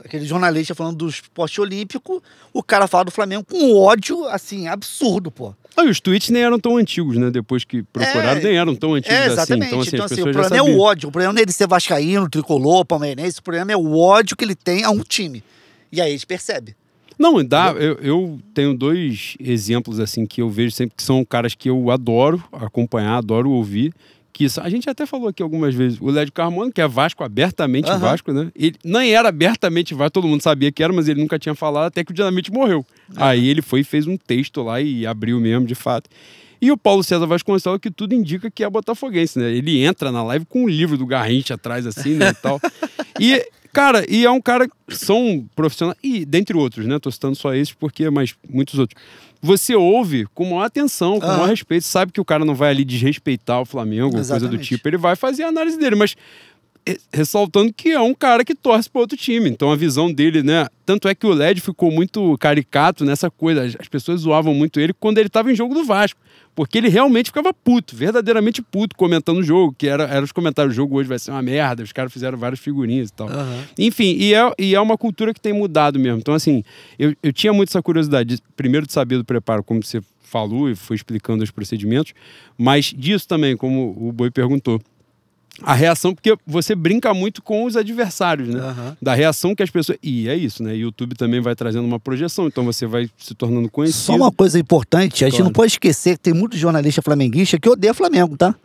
aquele 0.06 0.24
jornalista 0.24 0.76
falando 0.76 0.98
do 0.98 1.10
esporte 1.10 1.60
olímpico, 1.60 2.22
o 2.54 2.62
cara 2.62 2.86
fala 2.86 3.06
do 3.06 3.12
Flamengo 3.12 3.44
com 3.44 3.76
ódio, 3.76 4.26
assim, 4.26 4.68
absurdo, 4.68 5.32
pô. 5.32 5.56
Ah, 5.76 5.86
e 5.86 5.90
os 5.90 6.00
tweets 6.00 6.30
nem 6.30 6.44
eram 6.44 6.60
tão 6.60 6.78
antigos, 6.78 7.18
né? 7.18 7.32
Depois 7.32 7.64
que 7.64 7.82
procuraram, 7.82 8.40
É, 8.40 8.44
nem 8.44 8.56
eram 8.56 8.76
tão 8.76 8.94
antigos 8.94 9.18
É, 9.18 9.24
assim. 9.24 9.34
exatamente. 9.34 9.68
Então, 9.70 9.80
assim, 9.82 9.90
Então, 9.96 10.06
as 10.06 10.12
assim, 10.12 10.22
o 10.22 10.32
problema 10.32 10.58
é 10.58 10.62
o 10.62 10.80
ódio. 10.80 11.10
O 11.10 11.12
problema 11.12 11.34
não 11.34 11.40
é 11.40 11.42
ele 11.42 11.52
ser 11.52 11.68
vascaíno, 11.68 12.30
tricolor, 12.30 12.86
palmeirense. 12.86 13.40
O 13.40 13.44
problema 13.44 13.72
é 13.72 13.78
o 13.78 13.98
ódio 13.98 14.38
que 14.38 14.46
ele 14.46 14.54
tem 14.56 14.84
a 14.84 14.92
um 14.92 15.00
time. 15.02 15.44
E 15.92 16.00
aí 16.00 16.10
a 16.10 16.12
gente 16.12 16.28
percebe. 16.28 16.76
Não, 17.20 17.44
dá. 17.44 17.74
Eu, 17.78 17.96
eu 18.02 18.40
tenho 18.54 18.74
dois 18.74 19.36
exemplos 19.42 20.00
assim 20.00 20.26
que 20.26 20.42
eu 20.42 20.50
vejo 20.50 20.72
sempre 20.72 20.96
que 20.96 21.04
são 21.04 21.24
caras 21.26 21.54
que 21.54 21.70
eu 21.70 21.92
adoro 21.92 22.42
acompanhar, 22.54 23.18
adoro 23.18 23.52
ouvir. 23.52 23.94
Que 24.32 24.48
são- 24.48 24.64
a 24.64 24.70
gente 24.70 24.90
até 24.90 25.06
falou 25.06 25.28
aqui 25.28 25.44
algumas 25.44 25.76
vezes. 25.76 26.00
O 26.00 26.10
Lédio 26.10 26.32
Carmona, 26.32 26.72
que 26.72 26.80
é 26.80 26.88
Vasco, 26.88 27.22
abertamente 27.26 27.90
Aham. 27.90 28.00
Vasco, 28.00 28.32
né? 28.32 28.50
Ele 28.56 28.76
nem 28.86 29.12
era 29.14 29.28
abertamente 29.28 29.94
Vasco, 29.94 30.12
todo 30.12 30.28
mundo 30.30 30.42
sabia 30.42 30.72
que 30.72 30.82
era, 30.82 30.94
mas 30.94 31.10
ele 31.10 31.20
nunca 31.20 31.38
tinha 31.38 31.54
falado 31.54 31.88
até 31.88 32.06
que 32.06 32.12
o 32.12 32.16
Dinamite 32.16 32.50
morreu. 32.52 32.86
Aí 33.18 33.50
ele 33.50 33.62
foi 33.62 33.82
e 33.82 33.84
fez 33.84 34.08
um 34.08 34.16
texto 34.16 34.62
lá 34.64 34.80
e 34.80 35.06
abriu 35.06 35.42
mesmo, 35.42 35.66
de 35.66 35.76
fato. 35.76 36.10
E 36.62 36.72
o 36.72 36.78
Paulo 36.78 37.04
César 37.04 37.26
Vasconcelos, 37.26 37.80
que 37.82 37.90
tudo 37.92 38.14
indica 38.14 38.50
que 38.52 38.64
é 38.64 38.70
botafoguense, 38.70 39.40
né? 39.40 39.52
Ele 39.52 39.82
entra 39.82 40.10
na 40.12 40.24
live 40.24 40.46
com 40.46 40.64
um 40.64 40.68
livro 40.70 40.98
do 40.98 41.06
Garrincha 41.06 41.56
atrás, 41.56 41.86
assim, 41.86 42.14
né, 42.16 42.30
e 42.30 42.34
tal. 42.36 42.60
E, 43.22 43.46
cara, 43.74 44.06
e 44.10 44.26
é 44.26 44.32
um 44.32 44.42
cara, 44.42 44.68
são 44.90 45.46
profissionais, 45.56 45.98
e 46.04 46.26
dentre 46.26 46.56
outros, 46.58 46.86
né? 46.86 47.00
Tô 47.00 47.10
citando 47.12 47.36
só 47.36 47.54
esses 47.54 47.74
porque, 47.74 48.10
mas 48.10 48.36
muitos 48.50 48.78
outros. 48.80 49.02
Você 49.42 49.74
ouve 49.76 50.26
com 50.34 50.44
maior 50.46 50.64
atenção, 50.64 51.20
com 51.20 51.26
Aham. 51.26 51.36
maior 51.38 51.50
respeito, 51.50 51.84
sabe 51.86 52.12
que 52.12 52.20
o 52.20 52.26
cara 52.26 52.44
não 52.44 52.54
vai 52.56 52.72
ali 52.72 52.84
desrespeitar 52.84 53.62
o 53.62 53.66
Flamengo, 53.66 54.12
coisa 54.12 54.48
do 54.50 54.58
tipo, 54.58 54.88
ele 54.88 54.98
vai 54.98 55.16
fazer 55.16 55.44
a 55.44 55.48
análise 55.48 55.78
dele, 55.78 55.96
mas 55.96 56.16
re- 56.86 57.00
ressaltando 57.14 57.72
que 57.72 57.90
é 57.92 58.00
um 58.02 58.14
cara 58.14 58.44
que 58.44 58.54
torce 58.54 58.90
para 58.90 59.00
outro 59.02 59.16
time. 59.18 59.50
Então 59.50 59.72
a 59.72 59.76
visão 59.78 60.12
dele, 60.12 60.44
né? 60.44 60.68
Tanto 60.86 61.08
é 61.08 61.16
que 61.16 61.26
o 61.26 61.32
LED 61.34 61.62
ficou 61.62 61.90
muito 61.90 62.38
caricato 62.38 63.06
nessa 63.06 63.30
coisa. 63.32 63.64
As- 63.64 63.78
As 63.80 63.88
pessoas 63.88 64.22
zoavam 64.22 64.54
muito 64.54 64.80
ele 64.80 64.94
quando 64.94 65.18
ele 65.20 65.28
estava 65.28 65.52
em 65.52 65.56
jogo 65.56 65.74
do 65.74 65.86
Vasco. 65.86 66.20
Porque 66.56 66.78
ele 66.78 66.90
realmente 66.90 67.28
ficava 67.28 67.54
puto, 67.54 67.96
verdadeiramente 67.96 68.62
puto, 68.62 68.96
comentando 68.96 69.38
o 69.38 69.44
jogo, 69.44 69.74
que 69.78 69.88
era, 69.88 70.04
era 70.04 70.24
os 70.26 70.32
comentários, 70.32 70.74
o 70.74 70.76
jogo 70.76 70.98
hoje 70.98 71.08
vai 71.08 71.18
ser 71.18 71.32
uma 71.32 71.42
merda, 71.42 71.82
os 71.84 71.92
caras 71.94 72.12
fizeram 72.12 72.38
várias 72.38 72.60
figurinhas 72.60 73.10
e 73.10 73.14
tal. 73.14 73.30
Enfim, 73.78 74.16
e 74.20 74.34
é, 74.34 74.52
e 74.60 74.76
é 74.76 74.82
uma 74.82 74.98
cultura 74.98 75.34
que 75.34 75.40
tem 75.40 75.54
mudado 75.54 75.98
mesmo. 75.98 76.20
Então, 76.20 76.34
assim, 76.34 76.64
eu, 76.98 77.16
eu 77.24 77.32
tinha 77.32 77.54
muito 77.54 77.70
essa 77.70 77.82
curiosidade, 77.82 78.36
de- 78.36 78.42
primeiro 78.58 78.86
de 78.86 78.92
saber 78.92 79.18
do 79.18 79.24
preparo, 79.26 79.64
como 79.64 79.82
você 79.82 80.02
falou 80.22 80.70
e 80.70 80.76
foi 80.76 80.96
explicando 80.96 81.44
os 81.44 81.50
procedimentos, 81.52 82.14
mas 82.58 82.94
disso 82.96 83.28
também, 83.28 83.56
como 83.56 83.96
o 83.98 84.12
Boi 84.12 84.30
perguntou. 84.30 84.82
A 85.64 85.74
reação, 85.74 86.14
porque 86.16 86.36
você 86.46 86.74
brinca 86.76 87.14
muito 87.14 87.42
com 87.42 87.66
os 87.66 87.76
adversários, 87.76 88.48
né? 88.50 88.60
Aham. 88.60 88.98
Da 89.02 89.14
reação 89.14 89.54
que 89.56 89.62
as 89.64 89.70
pessoas. 89.70 89.98
E 90.02 90.28
é 90.30 90.36
isso, 90.36 90.64
né? 90.64 90.76
YouTube 90.76 91.16
também 91.16 91.42
vai 91.42 91.56
trazendo 91.56 91.86
uma 91.86 92.00
projeção, 92.00 92.48
então 92.48 92.64
você 92.64 92.86
vai 92.86 93.10
se 93.18 93.34
tornando 93.36 93.70
conhecido. 93.70 94.04
Só 94.04 94.16
uma 94.16 94.32
coisa 94.32 94.60
importante, 94.60 95.24
a 95.24 95.28
gente 95.28 95.38
Claro. 95.38 95.46
não 95.46 95.52
pode 95.54 95.74
esquecer 95.74 96.18
que 96.18 96.24
tem 96.24 96.34
muito 96.34 96.58
jornalista 96.58 97.02
flamenguista 97.02 97.60
que 97.60 97.70
odeia 97.70 97.94
Flamengo, 97.94 98.38
tá? 98.38 98.56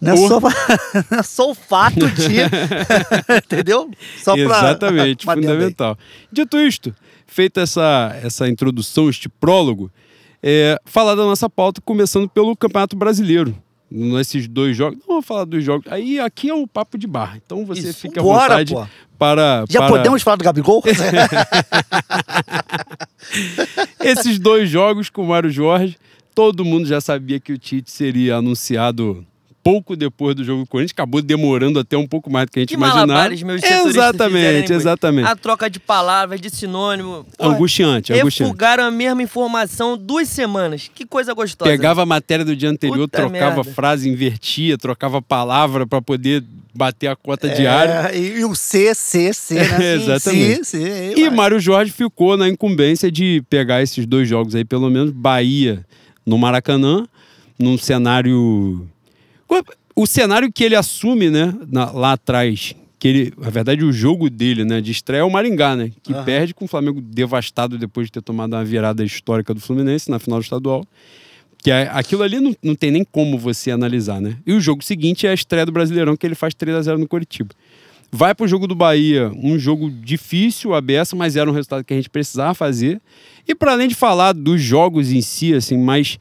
Não 0.00 0.14
é, 0.14 0.16
só, 0.16 0.40
não 1.10 1.18
é 1.18 1.22
só 1.22 1.50
o 1.50 1.54
fato 1.54 2.08
de. 2.10 2.36
Entendeu? 3.44 3.90
Só 4.22 4.34
pra. 4.34 4.44
Exatamente, 4.44 5.24
fundamental. 5.26 5.96
Dito 6.32 6.58
isto, 6.58 6.94
feita 7.26 7.60
essa, 7.60 8.18
essa 8.22 8.48
introdução, 8.48 9.10
este 9.10 9.28
prólogo, 9.28 9.90
é, 10.42 10.78
falar 10.86 11.14
da 11.14 11.22
nossa 11.22 11.50
pauta, 11.50 11.80
começando 11.82 12.28
pelo 12.28 12.56
Campeonato 12.56 12.96
Brasileiro. 12.96 13.54
Nesses 13.90 14.46
dois 14.46 14.76
jogos. 14.76 14.98
Não 15.00 15.14
vou 15.14 15.22
falar 15.22 15.44
dos 15.44 15.64
jogos. 15.64 15.90
Aí 15.90 16.20
aqui 16.20 16.48
é 16.48 16.54
um 16.54 16.66
papo 16.66 16.96
de 16.96 17.06
bar. 17.06 17.36
Então 17.44 17.64
você 17.66 17.88
Isso, 17.88 18.00
fica 18.00 18.20
à 18.20 18.22
bora, 18.22 18.42
vontade 18.42 18.72
pô. 18.72 18.86
para. 19.18 19.64
Já 19.68 19.80
para 19.80 19.88
podemos 19.88 20.22
falar 20.22 20.36
do 20.36 20.44
Gabigol? 20.44 20.82
Esses 24.00 24.38
dois 24.38 24.70
jogos 24.70 25.10
com 25.10 25.22
o 25.22 25.28
Mário 25.28 25.50
Jorge. 25.50 25.96
Todo 26.34 26.64
mundo 26.64 26.86
já 26.86 27.00
sabia 27.00 27.40
que 27.40 27.52
o 27.52 27.58
Tite 27.58 27.90
seria 27.90 28.36
anunciado 28.36 29.26
pouco 29.62 29.94
depois 29.96 30.34
do 30.34 30.44
jogo 30.44 30.62
do 30.62 30.66
Corinthians, 30.68 30.92
acabou 30.92 31.20
demorando 31.22 31.78
até 31.78 31.96
um 31.96 32.06
pouco 32.06 32.30
mais 32.30 32.46
do 32.46 32.52
que 32.52 32.58
a 32.58 32.62
gente 32.62 32.68
Que 32.70 32.74
imaginava. 32.74 33.28
meus 33.28 33.62
Exatamente, 33.62 34.72
exatamente. 34.72 35.26
A 35.28 35.36
troca 35.36 35.68
de 35.68 35.78
palavras, 35.78 36.40
de 36.40 36.50
sinônimo. 36.50 37.26
Porra, 37.36 37.54
Angustiante, 37.54 38.12
angustiante. 38.12 38.48
Refugaram 38.48 38.84
a 38.84 38.90
mesma 38.90 39.22
informação 39.22 39.96
duas 39.96 40.28
semanas. 40.28 40.90
Que 40.94 41.04
coisa 41.04 41.34
gostosa. 41.34 41.70
Pegava 41.70 42.02
a 42.02 42.06
matéria 42.06 42.44
do 42.44 42.56
dia 42.56 42.70
anterior, 42.70 43.08
Puta 43.08 43.18
trocava 43.18 43.56
merda. 43.56 43.72
frase, 43.72 44.08
invertia, 44.08 44.78
trocava 44.78 45.20
palavra 45.20 45.86
para 45.86 46.00
poder 46.00 46.42
bater 46.74 47.08
a 47.08 47.16
cota 47.16 47.48
diária. 47.48 48.10
É, 48.12 48.18
e, 48.18 48.38
e 48.40 48.44
o 48.44 48.54
C, 48.54 48.94
C, 48.94 49.32
C, 49.32 49.54
né? 49.54 49.94
Exatamente. 49.96 50.64
C, 50.64 50.78
C, 50.78 51.14
E. 51.16 51.30
Mário 51.30 51.60
Jorge 51.60 51.92
ficou 51.92 52.36
na 52.36 52.48
incumbência 52.48 53.10
de 53.10 53.42
pegar 53.50 53.82
esses 53.82 54.06
dois 54.06 54.28
jogos 54.28 54.54
aí, 54.54 54.64
pelo 54.64 54.88
menos 54.88 55.10
Bahia 55.10 55.84
no 56.24 56.38
Maracanã, 56.38 57.06
num 57.58 57.76
cenário. 57.76 58.86
O 59.94 60.06
cenário 60.06 60.50
que 60.52 60.64
ele 60.64 60.76
assume, 60.76 61.28
né, 61.30 61.52
na- 61.70 61.90
lá 61.90 62.12
atrás, 62.12 62.74
que 62.98 63.08
ele, 63.08 63.32
na 63.36 63.50
verdade, 63.50 63.84
o 63.84 63.92
jogo 63.92 64.30
dele, 64.30 64.64
né, 64.64 64.80
de 64.80 64.92
estreia 64.92 65.20
é 65.20 65.24
o 65.24 65.30
Maringá, 65.30 65.74
né, 65.76 65.90
que 66.02 66.12
Aham. 66.12 66.24
perde 66.24 66.54
com 66.54 66.64
o 66.64 66.68
Flamengo 66.68 67.00
devastado 67.00 67.76
depois 67.76 68.06
de 68.06 68.12
ter 68.12 68.22
tomado 68.22 68.54
uma 68.54 68.64
virada 68.64 69.04
histórica 69.04 69.52
do 69.52 69.60
Fluminense 69.60 70.10
na 70.10 70.18
final 70.18 70.38
do 70.38 70.42
estadual. 70.42 70.86
Que 71.62 71.70
é, 71.70 71.90
aquilo 71.92 72.22
ali 72.22 72.40
não, 72.40 72.54
não 72.62 72.74
tem 72.74 72.90
nem 72.90 73.04
como 73.04 73.36
você 73.36 73.70
analisar, 73.70 74.18
né? 74.20 74.38
E 74.46 74.52
o 74.54 74.60
jogo 74.60 74.82
seguinte 74.82 75.26
é 75.26 75.30
a 75.30 75.34
estreia 75.34 75.66
do 75.66 75.72
Brasileirão, 75.72 76.16
que 76.16 76.26
ele 76.26 76.34
faz 76.34 76.54
3 76.54 76.74
a 76.74 76.80
0 76.82 76.96
no 76.98 77.06
Curitiba. 77.06 77.50
Vai 78.10 78.34
pro 78.34 78.48
jogo 78.48 78.66
do 78.66 78.74
Bahia, 78.74 79.30
um 79.36 79.58
jogo 79.58 79.90
difícil, 79.90 80.72
aberto, 80.74 81.14
mas 81.14 81.36
era 81.36 81.50
um 81.50 81.52
resultado 81.52 81.84
que 81.84 81.92
a 81.92 81.96
gente 81.96 82.08
precisava 82.08 82.54
fazer. 82.54 82.98
E 83.46 83.54
para 83.54 83.72
além 83.72 83.88
de 83.88 83.94
falar 83.94 84.32
dos 84.32 84.60
jogos 84.62 85.12
em 85.12 85.20
si, 85.20 85.52
assim, 85.52 85.76
mas 85.76 86.18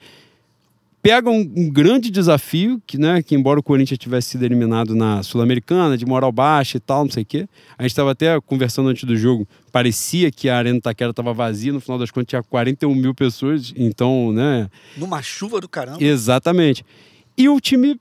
pega 1.01 1.29
um, 1.29 1.39
um 1.55 1.69
grande 1.69 2.09
desafio, 2.09 2.81
que, 2.85 2.97
né, 2.97 3.21
que 3.21 3.35
embora 3.35 3.59
o 3.59 3.63
Corinthians 3.63 3.97
tivesse 3.97 4.29
sido 4.29 4.43
eliminado 4.43 4.95
na 4.95 5.23
Sul-Americana, 5.23 5.97
de 5.97 6.05
moral 6.05 6.31
baixa 6.31 6.77
e 6.77 6.79
tal, 6.79 7.05
não 7.05 7.11
sei 7.11 7.23
o 7.23 7.25
quê, 7.25 7.47
a 7.77 7.83
gente 7.83 7.91
estava 7.91 8.11
até 8.11 8.39
conversando 8.41 8.89
antes 8.89 9.03
do 9.03 9.15
jogo, 9.15 9.47
parecia 9.71 10.31
que 10.31 10.49
a 10.49 10.57
Arena 10.57 10.77
Itaquera 10.77 11.11
estava 11.11 11.33
vazia, 11.33 11.71
no 11.71 11.79
final 11.79 11.97
das 11.97 12.11
contas 12.11 12.27
tinha 12.29 12.43
41 12.43 12.93
mil 12.93 13.15
pessoas, 13.15 13.73
então, 13.75 14.31
né, 14.33 14.69
Numa 14.97 15.21
chuva 15.21 15.61
do 15.61 15.69
caramba. 15.69 16.03
Exatamente. 16.03 16.85
E 17.37 17.47
o 17.47 17.59
time 17.59 17.99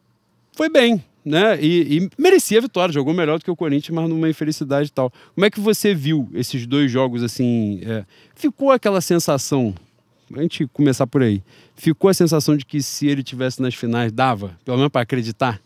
foi 0.52 0.68
bem, 0.68 1.02
né? 1.24 1.56
E, 1.60 1.98
e 1.98 2.10
merecia 2.18 2.58
a 2.58 2.62
vitória, 2.62 2.92
jogou 2.92 3.14
melhor 3.14 3.38
do 3.38 3.44
que 3.44 3.50
o 3.50 3.56
Corinthians, 3.56 3.94
mas 3.94 4.08
numa 4.08 4.28
infelicidade 4.28 4.88
e 4.88 4.92
tal. 4.92 5.12
Como 5.34 5.44
é 5.44 5.50
que 5.50 5.60
você 5.60 5.94
viu 5.94 6.28
esses 6.34 6.66
dois 6.66 6.90
jogos 6.90 7.22
assim? 7.22 7.80
é, 7.84 8.04
ficou 8.34 8.72
aquela 8.72 9.00
sensação, 9.00 9.74
a 10.34 10.42
gente 10.42 10.66
começar 10.68 11.06
por 11.06 11.22
aí, 11.22 11.42
ficou 11.74 12.10
a 12.10 12.14
sensação 12.14 12.56
de 12.56 12.64
que 12.64 12.82
se 12.82 13.06
ele 13.06 13.22
tivesse 13.22 13.62
nas 13.62 13.74
finais, 13.74 14.12
dava, 14.12 14.58
pelo 14.64 14.76
menos 14.76 14.90
para 14.92 15.02
acreditar? 15.02 15.60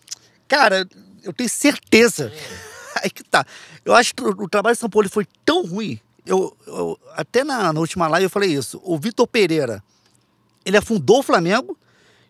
Cara, 0.47 0.87
eu 1.23 1.33
tenho 1.33 1.49
certeza. 1.49 2.33
Aí 3.03 3.11
que 3.11 3.25
tá. 3.25 3.45
Eu 3.85 3.95
acho 3.95 4.15
que 4.15 4.23
o, 4.23 4.49
trabalho 4.49 4.77
de 4.77 4.81
São 4.81 4.91
Paulo 4.91 5.09
foi 5.09 5.27
tão 5.45 5.65
ruim. 5.67 5.99
Eu, 6.27 6.57
eu- 6.67 6.99
até 7.15 7.43
na, 7.43 7.73
na 7.73 7.81
última 7.81 8.07
live 8.07 8.25
eu 8.25 8.31
falei 8.31 8.53
isso. 8.53 8.81
O 8.85 8.99
Vitor 8.99 9.27
Pereira, 9.27 9.83
ele 10.65 10.77
afundou 10.77 11.21
o 11.21 11.23
Flamengo 11.23 11.77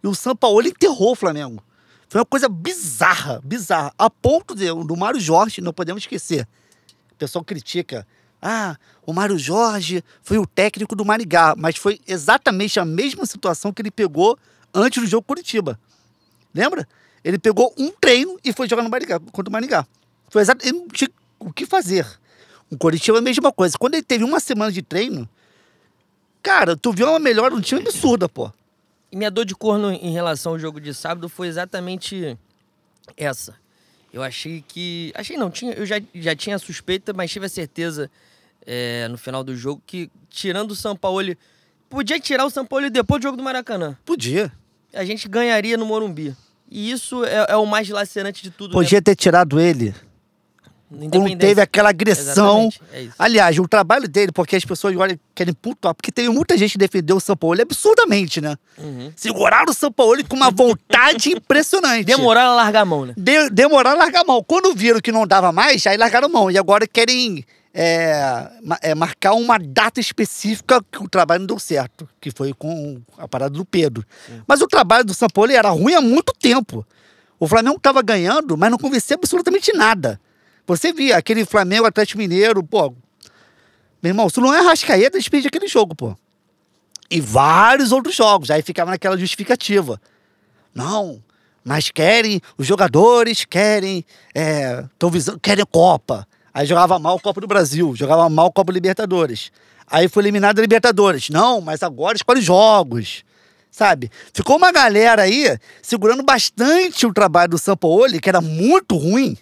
e 0.02 0.06
o 0.06 0.14
São 0.14 0.34
Paulo 0.36 0.66
enterrou 0.66 1.12
o 1.12 1.16
Flamengo. 1.16 1.62
Foi 2.08 2.20
uma 2.20 2.26
coisa 2.26 2.48
bizarra, 2.48 3.40
bizarra. 3.42 3.92
A 3.98 4.08
ponto 4.08 4.54
de, 4.54 4.66
do 4.66 4.96
Mário 4.96 5.20
Jorge, 5.20 5.60
não 5.60 5.72
podemos 5.72 6.02
esquecer. 6.02 6.46
O 7.10 7.16
pessoal 7.16 7.44
critica. 7.44 8.06
Ah, 8.42 8.76
o 9.06 9.12
Mário 9.12 9.38
Jorge 9.38 10.02
foi 10.20 10.36
o 10.36 10.46
técnico 10.46 10.96
do 10.96 11.04
Maringá, 11.04 11.54
mas 11.56 11.76
foi 11.76 12.00
exatamente 12.08 12.80
a 12.80 12.84
mesma 12.84 13.24
situação 13.24 13.72
que 13.72 13.80
ele 13.80 13.90
pegou 13.90 14.36
antes 14.74 15.00
do 15.00 15.08
jogo 15.08 15.22
Curitiba. 15.22 15.78
Lembra? 16.52 16.88
Ele 17.22 17.38
pegou 17.38 17.72
um 17.78 17.92
treino 17.92 18.36
e 18.44 18.52
foi 18.52 18.68
jogar 18.68 18.82
no 18.82 18.90
Maringá, 18.90 19.20
contra 19.30 19.48
o 19.48 19.52
Maringá. 19.52 19.86
Foi 20.28 20.42
exato, 20.42 20.66
ele 20.66 20.78
não 20.78 20.88
tinha 20.88 21.08
o 21.38 21.52
que 21.52 21.64
fazer. 21.64 22.04
O 22.68 22.76
Curitiba 22.76 23.18
é 23.18 23.20
a 23.20 23.22
mesma 23.22 23.52
coisa. 23.52 23.78
Quando 23.78 23.94
ele 23.94 24.02
teve 24.02 24.24
uma 24.24 24.40
semana 24.40 24.72
de 24.72 24.82
treino, 24.82 25.28
cara, 26.42 26.76
tu 26.76 26.92
viu 26.92 27.08
uma 27.08 27.20
melhora 27.20 27.54
no 27.54 27.60
time 27.60 27.80
absurda, 27.80 28.28
pô. 28.28 28.50
E 29.12 29.16
minha 29.16 29.30
dor 29.30 29.44
de 29.44 29.54
corno 29.54 29.92
em 29.92 30.10
relação 30.10 30.52
ao 30.52 30.58
jogo 30.58 30.80
de 30.80 30.92
sábado 30.92 31.28
foi 31.28 31.46
exatamente 31.46 32.36
essa. 33.16 33.54
Eu 34.12 34.22
achei 34.22 34.64
que. 34.66 35.12
Achei 35.14 35.36
não, 35.36 35.50
tinha, 35.50 35.72
eu 35.74 35.86
já, 35.86 36.00
já 36.14 36.34
tinha 36.34 36.58
suspeita, 36.58 37.12
mas 37.12 37.30
tive 37.30 37.46
a 37.46 37.48
certeza 37.48 38.10
é, 38.66 39.08
no 39.08 39.18
final 39.18 39.42
do 39.44 39.54
jogo 39.56 39.82
que, 39.86 40.10
tirando 40.30 40.72
o 40.72 40.76
São 40.76 40.96
Paulo. 40.96 41.34
Podia 41.88 42.18
tirar 42.18 42.44
o 42.46 42.50
São 42.50 42.64
Paulo 42.64 42.88
depois 42.88 43.20
do 43.20 43.24
jogo 43.24 43.36
do 43.36 43.42
Maracanã. 43.42 43.96
Podia. 44.04 44.50
A 44.94 45.04
gente 45.04 45.28
ganharia 45.28 45.76
no 45.76 45.84
Morumbi. 45.84 46.34
E 46.70 46.90
isso 46.90 47.22
é, 47.24 47.46
é 47.50 47.56
o 47.56 47.66
mais 47.66 47.88
lacerante 47.88 48.42
de 48.42 48.50
tudo. 48.50 48.72
Podia 48.72 49.02
ter 49.02 49.14
tirado 49.14 49.60
ele. 49.60 49.94
né? 50.90 51.08
Quando 51.10 51.36
teve 51.36 51.60
aquela 51.60 51.90
agressão. 51.90 52.70
É. 52.92 53.08
Aliás, 53.18 53.58
o 53.58 53.68
trabalho 53.68 54.08
dele, 54.08 54.32
porque 54.32 54.56
as 54.56 54.64
pessoas 54.64 54.96
olham, 54.96 55.18
querem 55.34 55.52
pontuar, 55.52 55.94
porque 55.94 56.10
tem 56.10 56.28
muita 56.30 56.56
gente 56.56 56.72
que 56.72 56.78
defendeu 56.78 57.16
o 57.16 57.20
São 57.20 57.36
Paulo 57.36 57.60
absurdamente, 57.60 58.40
né? 58.40 58.56
Uhum. 58.78 59.12
Seguraram 59.14 59.70
o 59.70 59.74
São 59.74 59.92
Paulo 59.92 60.22
com 60.26 60.36
uma 60.36 60.50
vontade 60.50 61.28
impressionante. 61.36 62.04
Demoraram 62.04 62.52
a 62.52 62.54
largar 62.54 62.80
a 62.80 62.84
mão, 62.86 63.04
né? 63.04 63.14
De, 63.16 63.50
demoraram 63.50 64.00
a 64.00 64.04
largar 64.04 64.20
a 64.22 64.24
mão. 64.24 64.42
Quando 64.42 64.74
viram 64.74 65.00
que 65.00 65.12
não 65.12 65.26
dava 65.26 65.52
mais, 65.52 65.86
aí 65.86 65.96
largaram 65.96 66.26
a 66.26 66.30
mão. 66.30 66.50
E 66.50 66.56
agora 66.56 66.86
querem 66.86 67.44
é, 67.74 68.50
é, 68.82 68.94
marcar 68.94 69.32
uma 69.32 69.58
data 69.58 70.00
específica 70.00 70.82
que 70.90 71.02
o 71.02 71.08
trabalho 71.08 71.40
não 71.40 71.46
deu 71.46 71.58
certo, 71.58 72.08
que 72.20 72.30
foi 72.30 72.52
com 72.52 73.00
a 73.16 73.26
parada 73.26 73.54
do 73.54 73.64
Pedro. 73.64 74.04
Mas 74.46 74.60
o 74.60 74.66
trabalho 74.66 75.04
do 75.04 75.14
São 75.14 75.28
Paulo 75.28 75.52
era 75.52 75.70
ruim 75.70 75.94
há 75.94 76.00
muito 76.00 76.32
tempo. 76.34 76.86
O 77.38 77.46
Flamengo 77.48 77.76
estava 77.76 78.02
ganhando, 78.02 78.56
mas 78.56 78.70
não 78.70 78.78
convencia 78.78 79.16
absolutamente 79.16 79.72
nada. 79.72 80.20
Você 80.66 80.92
via 80.92 81.16
aquele 81.16 81.44
Flamengo 81.44 81.86
Atlético 81.86 82.18
Mineiro, 82.18 82.62
pô. 82.62 82.94
Meu 84.02 84.10
irmão, 84.10 84.28
se 84.28 84.40
não 84.40 84.54
é 84.54 84.60
Rascaeta, 84.60 85.16
eles 85.16 85.28
perdem 85.28 85.48
aquele 85.48 85.66
jogo, 85.66 85.94
pô. 85.94 86.16
E 87.10 87.20
vários 87.20 87.90
outros 87.90 88.14
jogos. 88.14 88.50
Aí 88.50 88.62
ficava 88.62 88.90
naquela 88.90 89.18
justificativa. 89.18 90.00
Não, 90.74 91.22
mas 91.64 91.90
querem, 91.90 92.40
os 92.56 92.66
jogadores 92.66 93.44
querem, 93.44 94.04
é, 94.34 94.84
visando, 95.10 95.38
querem 95.40 95.64
Copa. 95.70 96.26
Aí 96.54 96.66
jogava 96.66 96.98
mal 96.98 97.18
Copa 97.18 97.40
do 97.40 97.46
Brasil, 97.46 97.94
jogava 97.96 98.28
mal 98.28 98.52
Copa 98.52 98.72
Libertadores. 98.72 99.50
Aí 99.86 100.08
foi 100.08 100.22
eliminado 100.22 100.56
da 100.56 100.62
Libertadores. 100.62 101.28
Não, 101.30 101.60
mas 101.60 101.82
agora 101.82 102.16
escolhe 102.16 102.40
jogos. 102.40 103.24
Sabe? 103.70 104.10
Ficou 104.34 104.56
uma 104.56 104.70
galera 104.70 105.22
aí 105.22 105.58
segurando 105.80 106.22
bastante 106.22 107.06
o 107.06 107.12
trabalho 107.12 107.52
do 107.52 107.58
Sampaoli, 107.58 108.20
que 108.20 108.28
era 108.28 108.40
muito 108.40 108.96
ruim. 108.96 109.36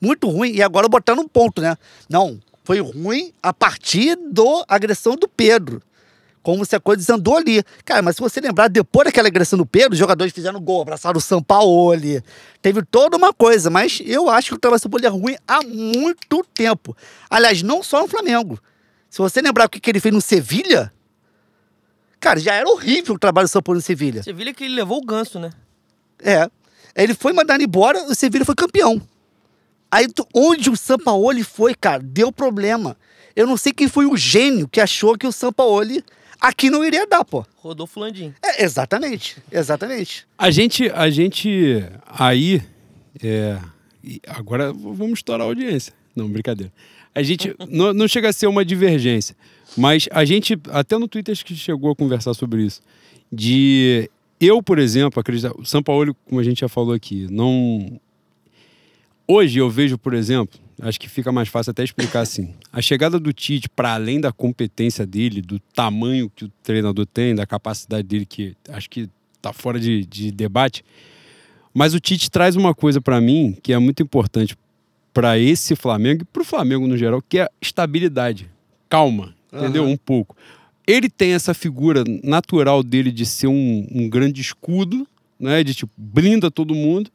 Muito 0.00 0.28
ruim. 0.30 0.52
E 0.52 0.62
agora 0.62 0.88
botando 0.88 1.18
um 1.18 1.28
ponto, 1.28 1.60
né? 1.60 1.76
Não, 2.08 2.40
foi 2.64 2.80
ruim 2.80 3.32
a 3.42 3.52
partir 3.52 4.16
da 4.16 4.64
agressão 4.66 5.14
do 5.14 5.28
Pedro 5.28 5.82
como 6.46 6.64
se 6.64 6.76
a 6.76 6.80
coisa 6.80 6.98
desandou 6.98 7.36
ali. 7.36 7.60
Cara, 7.84 8.02
mas 8.02 8.14
se 8.14 8.22
você 8.22 8.40
lembrar, 8.40 8.68
depois 8.68 9.06
daquela 9.06 9.26
agressão 9.26 9.58
do 9.58 9.66
Pedro, 9.66 9.94
os 9.94 9.98
jogadores 9.98 10.32
fizeram 10.32 10.60
gol, 10.60 10.82
abraçaram 10.82 11.18
o 11.18 11.20
Sampaoli. 11.20 12.22
Teve 12.62 12.84
toda 12.84 13.16
uma 13.16 13.34
coisa, 13.34 13.68
mas 13.68 14.00
eu 14.06 14.30
acho 14.30 14.50
que 14.50 14.54
o 14.54 14.58
trabalho 14.58 14.78
do 14.78 14.82
Sampaoli 14.84 15.06
é 15.06 15.08
ruim 15.08 15.36
há 15.44 15.60
muito 15.64 16.46
tempo. 16.54 16.96
Aliás, 17.28 17.64
não 17.64 17.82
só 17.82 18.00
no 18.00 18.06
Flamengo. 18.06 18.60
Se 19.10 19.18
você 19.18 19.42
lembrar 19.42 19.64
o 19.64 19.68
que 19.68 19.80
que 19.80 19.90
ele 19.90 19.98
fez 19.98 20.14
no 20.14 20.20
Sevilha, 20.20 20.92
cara, 22.20 22.38
já 22.38 22.54
era 22.54 22.68
horrível 22.68 23.16
o 23.16 23.18
trabalho 23.18 23.48
do 23.48 23.50
Sampaoli 23.50 23.78
no 23.78 23.82
Sevilha. 23.82 24.22
Viu 24.24 24.54
que 24.54 24.66
ele 24.66 24.76
levou 24.76 24.98
o 24.98 25.04
ganso, 25.04 25.40
né? 25.40 25.50
É. 26.22 26.48
Ele 26.94 27.14
foi 27.14 27.32
mandado 27.32 27.60
embora, 27.60 28.04
o 28.04 28.14
Sevilha 28.14 28.44
foi 28.44 28.54
campeão. 28.54 29.02
Aí, 29.90 30.06
onde 30.32 30.70
o 30.70 30.76
Sampaoli 30.76 31.42
foi, 31.42 31.74
cara, 31.74 32.00
deu 32.00 32.30
problema. 32.30 32.96
Eu 33.34 33.48
não 33.48 33.56
sei 33.56 33.72
quem 33.72 33.88
foi 33.88 34.06
o 34.06 34.16
gênio 34.16 34.68
que 34.68 34.80
achou 34.80 35.18
que 35.18 35.26
o 35.26 35.32
Sampaoli 35.32 36.04
aqui 36.40 36.70
não 36.70 36.84
iria 36.84 37.06
dar, 37.06 37.24
pô. 37.24 37.44
Rodolfo 37.56 38.00
Landim. 38.00 38.34
É, 38.42 38.64
exatamente, 38.64 39.36
exatamente. 39.50 40.26
A 40.36 40.50
gente, 40.50 40.90
a 40.90 41.10
gente 41.10 41.84
aí, 42.06 42.62
é, 43.22 43.58
agora 44.28 44.72
vamos 44.72 45.18
estourar 45.18 45.46
a 45.46 45.50
audiência. 45.50 45.92
Não, 46.14 46.28
brincadeira. 46.28 46.72
A 47.14 47.22
gente 47.22 47.54
não, 47.68 47.92
não 47.92 48.08
chega 48.08 48.28
a 48.28 48.32
ser 48.32 48.46
uma 48.46 48.64
divergência, 48.64 49.36
mas 49.76 50.08
a 50.10 50.24
gente, 50.24 50.58
até 50.70 50.98
no 50.98 51.08
Twitter, 51.08 51.32
acho 51.32 51.44
que 51.44 51.54
chegou 51.54 51.90
a 51.90 51.96
conversar 51.96 52.34
sobre 52.34 52.62
isso. 52.62 52.82
De 53.32 54.08
eu, 54.40 54.62
por 54.62 54.78
exemplo, 54.78 55.20
acredito, 55.20 55.54
o 55.58 55.64
São 55.64 55.82
Paulo, 55.82 56.14
como 56.26 56.40
a 56.40 56.44
gente 56.44 56.60
já 56.60 56.68
falou 56.68 56.94
aqui, 56.94 57.26
não. 57.30 58.00
Hoje 59.26 59.58
eu 59.58 59.68
vejo, 59.68 59.98
por 59.98 60.14
exemplo, 60.14 60.60
acho 60.80 61.00
que 61.00 61.08
fica 61.08 61.32
mais 61.32 61.48
fácil 61.48 61.70
até 61.70 61.82
explicar 61.82 62.20
assim. 62.20 62.54
A 62.72 62.80
chegada 62.80 63.18
do 63.18 63.32
Tite, 63.32 63.68
para 63.68 63.94
além 63.94 64.20
da 64.20 64.32
competência 64.32 65.06
dele, 65.06 65.40
do 65.40 65.58
tamanho 65.58 66.30
que 66.34 66.44
o 66.44 66.52
treinador 66.62 67.06
tem, 67.06 67.34
da 67.34 67.46
capacidade 67.46 68.06
dele, 68.06 68.26
que 68.26 68.54
acho 68.68 68.88
que 68.90 69.08
tá 69.40 69.52
fora 69.52 69.78
de, 69.78 70.04
de 70.04 70.30
debate. 70.30 70.84
Mas 71.72 71.94
o 71.94 72.00
Tite 72.00 72.30
traz 72.30 72.56
uma 72.56 72.74
coisa 72.74 73.00
para 73.00 73.20
mim 73.20 73.56
que 73.62 73.72
é 73.72 73.78
muito 73.78 74.02
importante 74.02 74.56
para 75.12 75.38
esse 75.38 75.74
Flamengo 75.74 76.22
e 76.22 76.24
para 76.24 76.42
o 76.42 76.44
Flamengo 76.44 76.86
no 76.86 76.96
geral, 76.96 77.22
que 77.26 77.38
é 77.38 77.48
estabilidade. 77.60 78.50
Calma, 78.88 79.34
entendeu? 79.52 79.84
Aham. 79.84 79.92
Um 79.92 79.96
pouco. 79.96 80.36
Ele 80.86 81.08
tem 81.08 81.32
essa 81.32 81.52
figura 81.52 82.04
natural 82.22 82.82
dele 82.82 83.10
de 83.10 83.26
ser 83.26 83.46
um, 83.46 83.86
um 83.90 84.08
grande 84.08 84.40
escudo, 84.40 85.06
né? 85.38 85.64
De 85.64 85.74
tipo, 85.74 85.90
blinda 85.96 86.50
todo 86.50 86.74
mundo. 86.74 87.10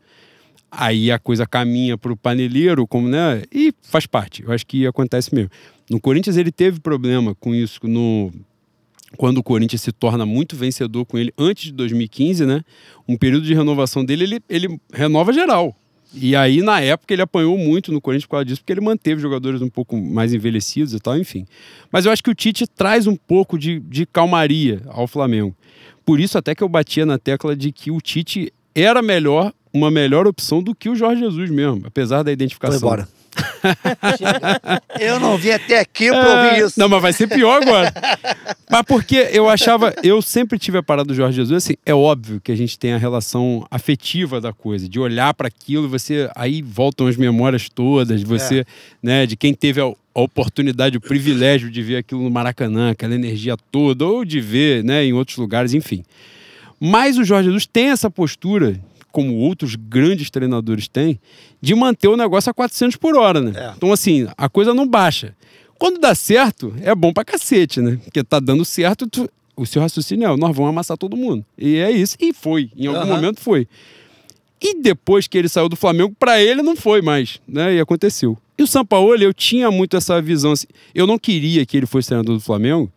Aí 0.72 1.12
a 1.12 1.20
coisa 1.20 1.46
caminha 1.46 1.98
pro 1.98 2.16
paneleiro, 2.16 2.88
como, 2.88 3.10
né? 3.10 3.44
E 3.52 3.74
faz 3.82 4.06
parte. 4.06 4.44
Eu 4.44 4.54
acho 4.54 4.66
que 4.66 4.88
acontece 4.88 5.36
mesmo. 5.36 5.52
No 5.90 6.00
Corinthians 6.00 6.38
ele 6.38 6.52
teve 6.52 6.80
problema 6.80 7.36
com 7.36 7.54
isso 7.54 7.80
no 7.84 8.32
quando 9.18 9.40
o 9.40 9.44
Corinthians 9.44 9.82
se 9.82 9.92
torna 9.92 10.26
muito 10.26 10.56
vencedor 10.56 11.06
com 11.06 11.18
ele 11.18 11.34
antes 11.38 11.66
de 11.66 11.74
2015, 11.74 12.46
né? 12.46 12.62
Um 13.06 13.18
período 13.18 13.46
de 13.46 13.54
renovação 13.54 14.06
dele, 14.06 14.24
ele, 14.24 14.40
ele 14.48 14.80
renova 14.94 15.34
geral. 15.34 15.76
E 16.14 16.36
aí, 16.36 16.62
na 16.62 16.82
época, 16.82 17.14
ele 17.14 17.22
apanhou 17.22 17.58
muito 17.58 17.92
no 17.92 18.02
Corinthians 18.02 18.26
por 18.26 18.32
causa 18.32 18.46
disso, 18.46 18.62
porque 18.62 18.74
ele 18.74 18.82
manteve 18.82 19.22
jogadores 19.22 19.62
um 19.62 19.70
pouco 19.70 19.96
mais 19.96 20.34
envelhecidos 20.34 20.94
e 20.94 21.00
tal, 21.00 21.18
enfim. 21.18 21.46
Mas 21.92 22.06
eu 22.06 22.12
acho 22.12 22.24
que 22.24 22.30
o 22.30 22.36
Tite 22.36 22.68
traz 22.68 23.08
um 23.08 23.16
pouco 23.16 23.58
de, 23.58 23.80
de 23.80 24.06
calmaria 24.06 24.82
ao 24.88 25.08
Flamengo. 25.08 25.56
Por 26.06 26.20
isso, 26.20 26.38
até 26.38 26.54
que 26.54 26.64
eu 26.64 26.70
batia 26.70 27.06
na 27.06 27.18
tecla 27.18 27.56
de 27.56 27.72
que 27.72 27.92
o 27.92 28.02
Tite 28.02 28.52
era 28.76 29.02
melhor, 29.02 29.54
uma 29.74 29.90
melhor 29.90 30.28
opção 30.28 30.62
do 30.62 30.76
que 30.76 30.90
o 30.90 30.96
Jorge 30.96 31.22
Jesus 31.22 31.50
mesmo, 31.50 31.84
apesar 31.86 32.24
da 32.24 32.32
identificação. 32.32 32.80
Foi 32.80 32.88
embora. 32.88 33.08
eu 35.00 35.20
não 35.20 35.38
vim 35.38 35.52
até 35.52 35.80
aqui 35.80 36.10
pra 36.10 36.46
ouvir 36.46 36.66
isso. 36.66 36.80
Não, 36.80 36.90
mas 36.90 37.02
vai 37.02 37.14
ser 37.14 37.28
pior 37.28 37.62
agora. 37.62 37.94
mas 38.70 38.82
porque 38.84 39.30
eu 39.32 39.48
achava, 39.48 39.94
eu 40.04 40.22
sempre 40.22 40.60
tive 40.60 40.78
a 40.78 40.84
parada 40.84 41.08
do 41.08 41.16
Jorge 41.16 41.38
Jesus, 41.38 41.64
assim, 41.64 41.76
é 41.86 41.94
óbvio 41.94 42.42
que 42.42 42.52
a 42.52 42.56
gente 42.56 42.78
tem 42.78 42.94
a 42.94 42.98
relação 42.98 43.66
afetiva 43.72 44.42
da 44.42 44.52
coisa, 44.52 44.88
de 44.88 45.00
olhar 45.00 45.34
para 45.34 45.48
aquilo, 45.48 45.88
você 45.88 46.30
aí 46.36 46.62
voltam 46.62 47.08
as 47.08 47.16
memórias 47.16 47.70
todas, 47.70 48.22
você, 48.24 48.60
é. 48.60 48.66
né, 49.02 49.26
de 49.26 49.36
quem 49.36 49.54
teve 49.54 49.80
a, 49.82 49.86
a 49.86 50.22
oportunidade, 50.22 50.98
o 50.98 51.02
privilégio 51.02 51.70
de 51.70 51.82
ver 51.82 51.98
aquilo 51.98 52.22
no 52.22 52.30
Maracanã, 52.30 52.92
aquela 52.92 53.16
energia 53.16 53.56
toda, 53.72 54.06
ou 54.06 54.26
de 54.26 54.42
ver, 54.42 54.84
né, 54.84 55.06
em 55.06 55.14
outros 55.14 55.38
lugares, 55.38 55.74
enfim. 55.74 56.04
Mas 56.80 57.18
o 57.18 57.24
Jorge 57.24 57.48
Jesus 57.48 57.68
tem 57.68 57.90
essa 57.90 58.10
postura 58.10 58.80
como 59.12 59.36
outros 59.36 59.76
grandes 59.76 60.30
treinadores 60.30 60.88
têm, 60.88 61.20
de 61.62 61.76
manter 61.76 62.08
o 62.08 62.18
negócio 62.18 62.50
a 62.50 62.54
400 62.54 62.98
por 62.98 63.16
hora, 63.16 63.42
né? 63.42 63.54
É. 63.56 63.74
Então, 63.76 63.92
assim, 63.92 64.28
a 64.38 64.50
coisa 64.50 64.74
não 64.74 64.88
baixa. 64.88 65.36
Quando 65.78 66.00
dá 66.00 66.14
certo, 66.14 66.74
é 66.82 66.94
bom 66.94 67.12
pra 67.12 67.26
cacete, 67.26 67.82
né? 67.82 68.00
Porque 68.04 68.24
tá 68.24 68.40
dando 68.40 68.64
certo, 68.64 69.08
tu... 69.08 69.30
o 69.56 69.66
seu 69.66 69.82
raciocínio 69.82 70.28
é, 70.28 70.38
nós 70.38 70.56
vamos 70.56 70.70
amassar 70.70 70.98
todo 70.98 71.18
mundo. 71.18 71.44
E 71.58 71.78
é 71.78 71.92
isso. 71.92 72.16
E 72.20 72.34
foi. 72.34 72.70
Em 72.78 72.88
algum 72.88 73.02
uhum. 73.02 73.08
momento 73.08 73.40
foi. 73.40 73.68
E 74.62 74.80
depois 74.80 75.28
que 75.28 75.38
ele 75.38 75.50
saiu 75.50 75.68
do 75.68 75.76
Flamengo, 75.76 76.16
para 76.20 76.40
ele 76.40 76.62
não 76.62 76.76
foi 76.76 77.02
mais, 77.02 77.42
né? 77.48 77.74
E 77.74 77.80
aconteceu. 77.80 78.38
E 78.56 78.62
o 78.62 78.68
Sampaoli, 78.68 79.24
eu 79.24 79.34
tinha 79.34 79.72
muito 79.72 79.98
essa 79.98 80.22
visão 80.22 80.52
assim. 80.52 80.68
Eu 80.94 81.08
não 81.08 81.18
queria 81.18 81.66
que 81.66 81.78
ele 81.78 81.88
fosse 81.88 82.10
treinador 82.10 82.36
do 82.36 82.42
Flamengo, 82.42 82.92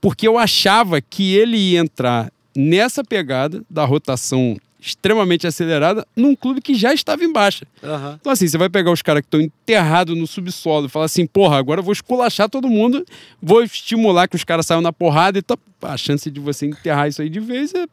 porque 0.00 0.26
eu 0.26 0.36
achava 0.36 1.00
que 1.00 1.32
ele 1.32 1.56
ia 1.56 1.78
entrar 1.78 2.32
nessa 2.56 3.04
pegada 3.04 3.62
da 3.70 3.84
rotação 3.84 4.56
extremamente 4.86 5.46
acelerada 5.46 6.06
num 6.14 6.36
clube 6.36 6.60
que 6.60 6.74
já 6.74 6.94
estava 6.94 7.24
em 7.24 7.32
baixa. 7.32 7.66
Uhum. 7.82 8.16
Então, 8.20 8.32
assim, 8.32 8.46
você 8.46 8.56
vai 8.56 8.68
pegar 8.68 8.92
os 8.92 9.02
caras 9.02 9.20
que 9.20 9.26
estão 9.26 9.40
enterrados 9.40 10.16
no 10.16 10.26
subsolo 10.26 10.86
e 10.86 10.88
falar 10.88 11.06
assim, 11.06 11.26
porra, 11.26 11.58
agora 11.58 11.80
eu 11.80 11.84
vou 11.84 11.92
esculachar 11.92 12.48
todo 12.48 12.68
mundo, 12.68 13.04
vou 13.42 13.62
estimular 13.62 14.28
que 14.28 14.36
os 14.36 14.44
caras 14.44 14.66
saiam 14.66 14.80
na 14.80 14.92
porrada 14.92 15.38
e 15.38 15.42
tá, 15.42 15.56
a 15.82 15.96
chance 15.96 16.30
de 16.30 16.38
você 16.38 16.66
enterrar 16.66 17.08
isso 17.08 17.20
aí 17.20 17.28
de 17.28 17.40
vez 17.40 17.74
é, 17.74 17.86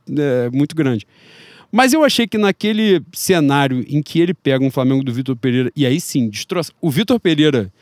é 0.45 0.49
muito 0.51 0.75
grande. 0.75 1.08
Mas 1.75 1.91
eu 1.91 2.03
achei 2.03 2.27
que 2.27 2.38
naquele 2.38 3.01
cenário 3.12 3.84
em 3.89 3.99
que 3.99 4.19
ele 4.19 4.32
pega 4.32 4.63
um 4.63 4.69
Flamengo 4.69 5.03
do 5.03 5.12
Vitor 5.12 5.36
Pereira, 5.36 5.71
e 5.75 5.88
aí 5.88 5.99
sim, 5.99 6.29
destroça. 6.29 6.71
O 6.79 6.91
Vitor 6.91 7.19
Pereira, 7.19 7.73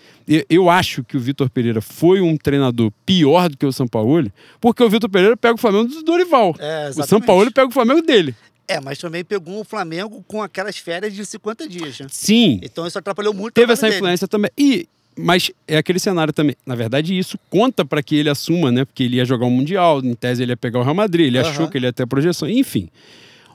eu 0.50 0.70
acho 0.70 1.04
que 1.04 1.18
o 1.18 1.20
Vitor 1.20 1.50
Pereira 1.50 1.82
foi 1.82 2.22
um 2.22 2.38
treinador 2.38 2.90
pior 3.06 3.50
do 3.50 3.58
que 3.58 3.66
o 3.66 3.72
São 3.74 3.86
Paulo, 3.86 4.32
porque 4.62 4.82
o 4.82 4.90
Vitor 4.90 5.10
Pereira 5.10 5.36
pega 5.36 5.56
o 5.56 5.58
Flamengo 5.58 5.90
do 5.90 6.04
Dorival. 6.04 6.56
É, 6.58 6.90
o 6.96 7.04
São 7.04 7.20
Paulo 7.20 7.52
pega 7.52 7.68
o 7.68 7.72
Flamengo 7.72 8.02
dele. 8.02 8.34
É, 8.72 8.80
mas 8.80 8.98
também 8.98 9.24
pegou 9.24 9.62
o 9.62 9.64
Flamengo 9.64 10.24
com 10.28 10.42
aquelas 10.42 10.78
férias 10.78 11.14
de 11.14 11.26
50 11.26 11.68
dias. 11.68 12.00
Né? 12.00 12.08
Sim. 12.10 12.60
Então 12.64 12.88
isso 12.88 12.98
atrapalhou 12.98 13.34
muito. 13.34 13.54
Teve 13.54 13.74
essa 13.74 13.90
influência 13.90 14.28
dele. 14.28 14.50
também. 14.50 14.52
E 14.58 14.88
mas 15.14 15.52
é 15.68 15.78
aquele 15.78 16.00
cenário 16.00 16.32
também. 16.32 16.56
Na 16.66 16.74
verdade, 16.74 17.18
isso 17.18 17.38
conta 17.50 17.84
para 17.84 18.02
que 18.02 18.16
ele 18.16 18.30
assuma, 18.30 18.72
né? 18.72 18.86
Porque 18.86 19.04
ele 19.04 19.18
ia 19.18 19.26
jogar 19.26 19.46
o 19.46 19.52
Mundial, 19.52 20.00
em 20.00 20.14
tese 20.14 20.42
ele 20.42 20.54
ia 20.54 20.58
pegar 20.58 20.80
o 20.80 20.84
Real 20.84 20.96
Madrid, 20.96 21.28
ele 21.28 21.40
uhum. 21.40 21.46
achou 21.46 21.68
que 21.68 21.78
ele 21.78 21.86
ia 21.86 21.94
ter 21.94 22.08
projeção, 22.08 22.50
enfim. 22.50 22.90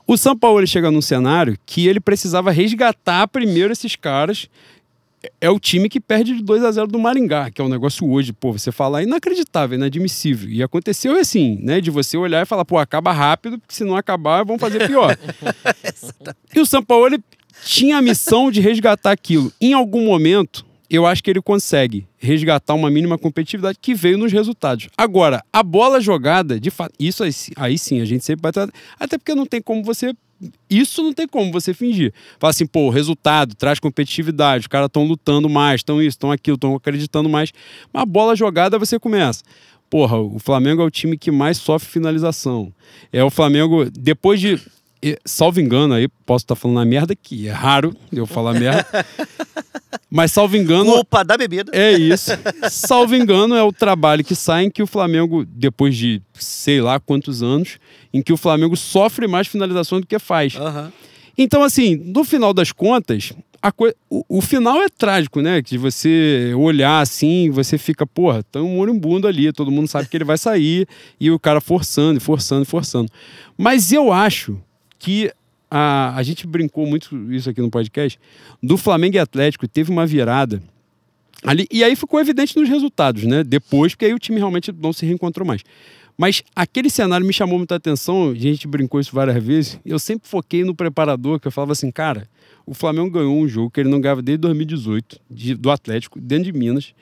O 0.06 0.16
São 0.16 0.36
Paulo 0.38 0.60
ele 0.60 0.66
chega 0.66 0.90
num 0.90 1.00
cenário 1.00 1.58
que 1.66 1.88
ele 1.88 1.98
precisava 1.98 2.50
resgatar 2.50 3.26
primeiro 3.26 3.72
esses 3.72 3.96
caras 3.96 4.48
é 5.40 5.50
o 5.50 5.58
time 5.58 5.88
que 5.88 6.00
perde 6.00 6.36
de 6.36 6.42
2 6.42 6.64
a 6.64 6.70
0 6.70 6.86
do 6.86 6.98
Maringá, 6.98 7.50
que 7.50 7.60
é 7.60 7.64
um 7.64 7.68
negócio 7.68 8.08
hoje, 8.08 8.32
pô, 8.32 8.52
você 8.52 8.70
falar 8.70 9.02
inacreditável, 9.02 9.76
inadmissível. 9.76 10.48
E 10.48 10.62
aconteceu 10.62 11.18
assim, 11.18 11.58
né, 11.62 11.80
de 11.80 11.90
você 11.90 12.16
olhar 12.16 12.42
e 12.42 12.46
falar, 12.46 12.64
pô, 12.64 12.78
acaba 12.78 13.12
rápido, 13.12 13.58
porque 13.58 13.74
se 13.74 13.84
não 13.84 13.96
acabar, 13.96 14.44
vão 14.44 14.58
fazer 14.58 14.86
pior. 14.86 15.16
e 16.54 16.60
o 16.60 16.66
São 16.66 16.82
Paulo 16.82 17.06
ele 17.06 17.24
tinha 17.64 17.98
a 17.98 18.02
missão 18.02 18.50
de 18.50 18.60
resgatar 18.60 19.12
aquilo. 19.12 19.52
Em 19.60 19.72
algum 19.72 20.04
momento, 20.04 20.64
eu 20.88 21.06
acho 21.06 21.22
que 21.22 21.30
ele 21.30 21.42
consegue 21.42 22.06
resgatar 22.16 22.74
uma 22.74 22.90
mínima 22.90 23.18
competitividade 23.18 23.78
que 23.80 23.94
veio 23.94 24.18
nos 24.18 24.32
resultados. 24.32 24.88
Agora, 24.96 25.42
a 25.52 25.62
bola 25.62 26.00
jogada, 26.00 26.60
de 26.60 26.70
fato, 26.70 26.92
isso 26.98 27.24
aí, 27.24 27.30
aí 27.56 27.78
sim, 27.78 28.00
a 28.00 28.04
gente 28.04 28.24
sempre 28.24 28.42
vai 28.42 28.52
tratar, 28.52 28.72
até 28.98 29.18
porque 29.18 29.34
não 29.34 29.46
tem 29.46 29.60
como 29.60 29.82
você 29.82 30.14
isso 30.68 31.02
não 31.02 31.12
tem 31.12 31.26
como 31.26 31.50
você 31.50 31.72
fingir. 31.72 32.12
Fala 32.38 32.50
assim, 32.50 32.66
pô, 32.66 32.90
resultado 32.90 33.54
traz 33.54 33.78
competitividade, 33.78 34.62
os 34.62 34.66
caras 34.66 34.86
estão 34.86 35.04
lutando 35.04 35.48
mais, 35.48 35.80
estão 35.80 36.00
isso, 36.00 36.10
estão 36.10 36.30
aquilo, 36.30 36.56
estão 36.56 36.74
acreditando 36.74 37.28
mais. 37.28 37.52
Mas 37.92 38.02
a 38.02 38.06
bola 38.06 38.36
jogada 38.36 38.78
você 38.78 38.98
começa. 38.98 39.42
Porra, 39.88 40.18
o 40.18 40.38
Flamengo 40.38 40.82
é 40.82 40.84
o 40.84 40.90
time 40.90 41.16
que 41.16 41.30
mais 41.30 41.58
sofre 41.58 41.88
finalização. 41.88 42.72
É 43.12 43.22
o 43.22 43.30
Flamengo, 43.30 43.88
depois 43.90 44.40
de. 44.40 44.60
Salvo 45.24 45.60
engano, 45.60 45.94
aí 45.94 46.08
posso 46.24 46.44
estar 46.44 46.54
tá 46.54 46.60
falando 46.60 46.80
a 46.80 46.84
merda, 46.84 47.14
que 47.14 47.46
é 47.46 47.52
raro 47.52 47.94
eu 48.12 48.26
falar 48.26 48.54
merda. 48.54 48.86
Mas, 50.10 50.32
salvo 50.32 50.56
engano. 50.56 50.92
Culpa 50.92 51.24
da 51.24 51.36
bebida. 51.36 51.70
É 51.74 51.92
isso. 51.92 52.30
salvo 52.70 53.14
engano, 53.14 53.54
é 53.54 53.62
o 53.62 53.72
trabalho 53.72 54.24
que 54.24 54.34
sai 54.34 54.64
em 54.64 54.70
que 54.70 54.82
o 54.82 54.86
Flamengo, 54.86 55.44
depois 55.44 55.96
de 55.96 56.22
sei 56.34 56.80
lá 56.80 57.00
quantos 57.00 57.42
anos, 57.42 57.78
em 58.12 58.22
que 58.22 58.32
o 58.32 58.36
Flamengo 58.36 58.76
sofre 58.76 59.26
mais 59.26 59.46
finalizações 59.46 60.02
do 60.02 60.06
que 60.06 60.18
faz. 60.18 60.54
Uhum. 60.54 60.90
Então, 61.36 61.62
assim, 61.62 61.96
no 61.96 62.24
final 62.24 62.54
das 62.54 62.72
contas, 62.72 63.32
co... 63.76 63.92
o, 64.08 64.38
o, 64.38 64.40
final 64.40 64.80
é 64.80 64.88
trágico, 64.88 65.42
né? 65.42 65.60
Que 65.60 65.76
você 65.76 66.52
olhar 66.56 67.00
assim, 67.00 67.50
você 67.50 67.76
fica, 67.76 68.06
porra, 68.06 68.42
tá 68.42 68.60
um 68.60 68.76
moribundo 68.76 69.26
ali, 69.26 69.52
todo 69.52 69.70
mundo 69.70 69.88
sabe 69.88 70.08
que 70.08 70.16
ele 70.16 70.24
vai 70.24 70.38
sair, 70.38 70.88
e 71.20 71.30
o 71.30 71.38
cara 71.38 71.60
forçando, 71.60 72.20
forçando, 72.20 72.64
forçando. 72.64 73.10
Mas 73.58 73.92
eu 73.92 74.12
acho 74.12 74.58
que 74.98 75.32
a, 75.70 76.16
a 76.16 76.22
gente 76.22 76.46
brincou 76.46 76.86
muito 76.86 77.32
isso 77.32 77.50
aqui 77.50 77.60
no 77.60 77.70
podcast, 77.70 78.18
do 78.62 78.76
Flamengo 78.76 79.16
e 79.16 79.18
Atlético, 79.18 79.66
teve 79.66 79.90
uma 79.90 80.06
virada 80.06 80.62
ali, 81.44 81.66
e 81.70 81.84
aí 81.84 81.94
ficou 81.96 82.20
evidente 82.20 82.56
nos 82.56 82.68
resultados, 82.68 83.24
né? 83.24 83.44
Depois, 83.44 83.92
porque 83.92 84.06
aí 84.06 84.14
o 84.14 84.18
time 84.18 84.38
realmente 84.38 84.72
não 84.72 84.92
se 84.92 85.04
reencontrou 85.04 85.46
mais. 85.46 85.62
Mas 86.16 86.42
aquele 86.54 86.88
cenário 86.88 87.26
me 87.26 87.32
chamou 87.32 87.58
muita 87.58 87.74
atenção, 87.74 88.30
a 88.30 88.34
gente 88.34 88.66
brincou 88.66 88.98
isso 88.98 89.14
várias 89.14 89.42
vezes. 89.42 89.78
Eu 89.84 89.98
sempre 89.98 90.26
foquei 90.26 90.64
no 90.64 90.74
preparador, 90.74 91.38
que 91.38 91.46
eu 91.46 91.52
falava 91.52 91.72
assim, 91.72 91.90
cara, 91.90 92.26
o 92.64 92.72
Flamengo 92.72 93.10
ganhou 93.10 93.36
um 93.36 93.46
jogo 93.46 93.70
que 93.70 93.80
ele 93.80 93.90
não 93.90 94.00
ganhava 94.00 94.22
desde 94.22 94.40
2018, 94.40 95.20
de, 95.30 95.54
do 95.54 95.70
Atlético, 95.70 96.18
dentro 96.18 96.50
de 96.50 96.58
Minas. 96.58 96.94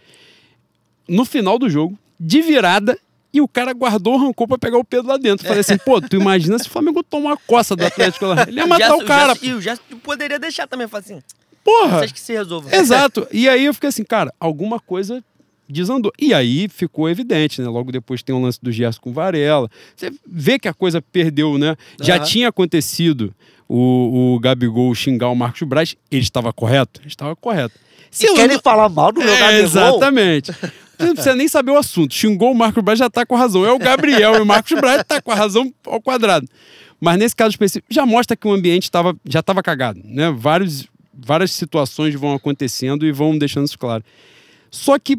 No 1.09 1.25
final 1.25 1.59
do 1.59 1.71
jogo, 1.71 1.97
de 2.19 2.43
virada, 2.43 2.99
e 3.35 3.41
o 3.41 3.49
cara 3.49 3.73
guardou, 3.73 4.15
arrancou 4.15 4.47
pra 4.47 4.57
pegar 4.57 4.79
o 4.79 4.85
Pedro 4.85 5.09
lá 5.09 5.17
dentro. 5.17 5.45
Falei 5.45 5.61
assim, 5.61 5.77
pô, 5.77 6.01
tu 6.01 6.15
imagina 6.15 6.57
se 6.57 6.69
o 6.69 6.71
Flamengo 6.71 7.03
tomar 7.03 7.31
uma 7.31 7.37
coça 7.37 7.75
do 7.75 7.85
Atlético 7.85 8.27
lá. 8.27 8.45
Ele 8.47 8.61
ia 8.61 8.67
matar 8.67 8.95
o 8.95 9.05
cara. 9.05 9.37
e 9.43 9.53
o 9.53 9.61
gesto 9.61 9.83
poderia 9.97 10.39
deixar 10.39 10.69
também, 10.69 10.87
falar 10.87 11.01
assim. 11.01 11.21
Porra! 11.65 11.99
Você 11.99 12.05
acha 12.05 12.15
que 12.15 12.21
se 12.21 12.33
resolve? 12.33 12.73
Exato. 12.73 13.27
E 13.33 13.49
aí 13.49 13.65
eu 13.65 13.75
fiquei 13.75 13.89
assim, 13.89 14.05
cara, 14.05 14.33
alguma 14.39 14.79
coisa 14.79 15.25
desandou. 15.69 16.13
E 16.17 16.33
aí 16.33 16.69
ficou 16.69 17.09
evidente, 17.09 17.61
né? 17.61 17.69
Logo 17.69 17.91
depois 17.91 18.23
tem 18.23 18.33
o 18.33 18.39
um 18.39 18.43
lance 18.43 18.61
do 18.63 18.71
Gerson 18.71 19.01
com 19.01 19.13
Varela. 19.13 19.69
Você 19.97 20.13
vê 20.25 20.57
que 20.57 20.69
a 20.69 20.75
coisa 20.75 21.03
perdeu, 21.03 21.59
né? 21.59 21.71
Uhum. 21.71 22.07
Já 22.07 22.21
tinha 22.21 22.51
acontecido 22.51 23.35
o, 23.69 24.35
o 24.35 24.39
Gabigol 24.39 24.95
xingar 24.95 25.29
o 25.31 25.35
Marcos 25.35 25.67
Braz. 25.67 25.97
Ele 26.09 26.23
estava 26.23 26.53
correto? 26.53 27.01
Ele 27.01 27.09
estava 27.09 27.35
correto. 27.35 27.75
Se 28.13 28.27
e 28.27 28.35
querem 28.35 28.57
não... 28.57 28.63
falar 28.63 28.89
mal 28.89 29.11
do 29.11 29.21
meu 29.21 29.35
é, 29.35 29.41
Gabigol? 29.41 29.65
Exatamente. 29.65 30.53
Você 30.97 31.07
não 31.07 31.15
precisa 31.15 31.35
nem 31.35 31.49
saber 31.49 31.73
o 31.73 31.77
assunto. 31.77 32.15
Xingou 32.15 32.53
o 32.53 32.55
Marcos 32.55 32.83
Braz, 32.83 32.99
já 32.99 33.07
está 33.07 33.27
com 33.27 33.35
razão. 33.35 33.65
É 33.65 33.73
o 33.73 33.79
Gabriel 33.79 34.37
e 34.37 34.41
o 34.41 34.47
Marcos 34.47 34.73
Braz 34.79 35.01
está 35.01 35.21
com 35.21 35.31
a 35.31 35.35
razão 35.35 35.73
ao 35.87 36.01
quadrado. 36.01 36.47
Mas 37.01 37.19
nesse 37.19 37.37
caso 37.37 37.51
específico, 37.51 37.93
já 37.93 38.07
mostra 38.07 38.37
que 38.37 38.47
o 38.47 38.53
ambiente 38.53 38.91
tava, 38.91 39.17
já 39.25 39.41
estava 39.41 39.63
cagado. 39.63 40.01
Né? 40.05 40.31
Vários, 40.31 40.87
várias 41.13 41.51
situações 41.51 42.15
vão 42.15 42.33
acontecendo 42.33 43.07
e 43.07 43.13
vão 43.13 43.37
deixando 43.37 43.67
isso 43.67 43.79
claro. 43.79 44.05
Só 44.71 44.99
que 44.99 45.19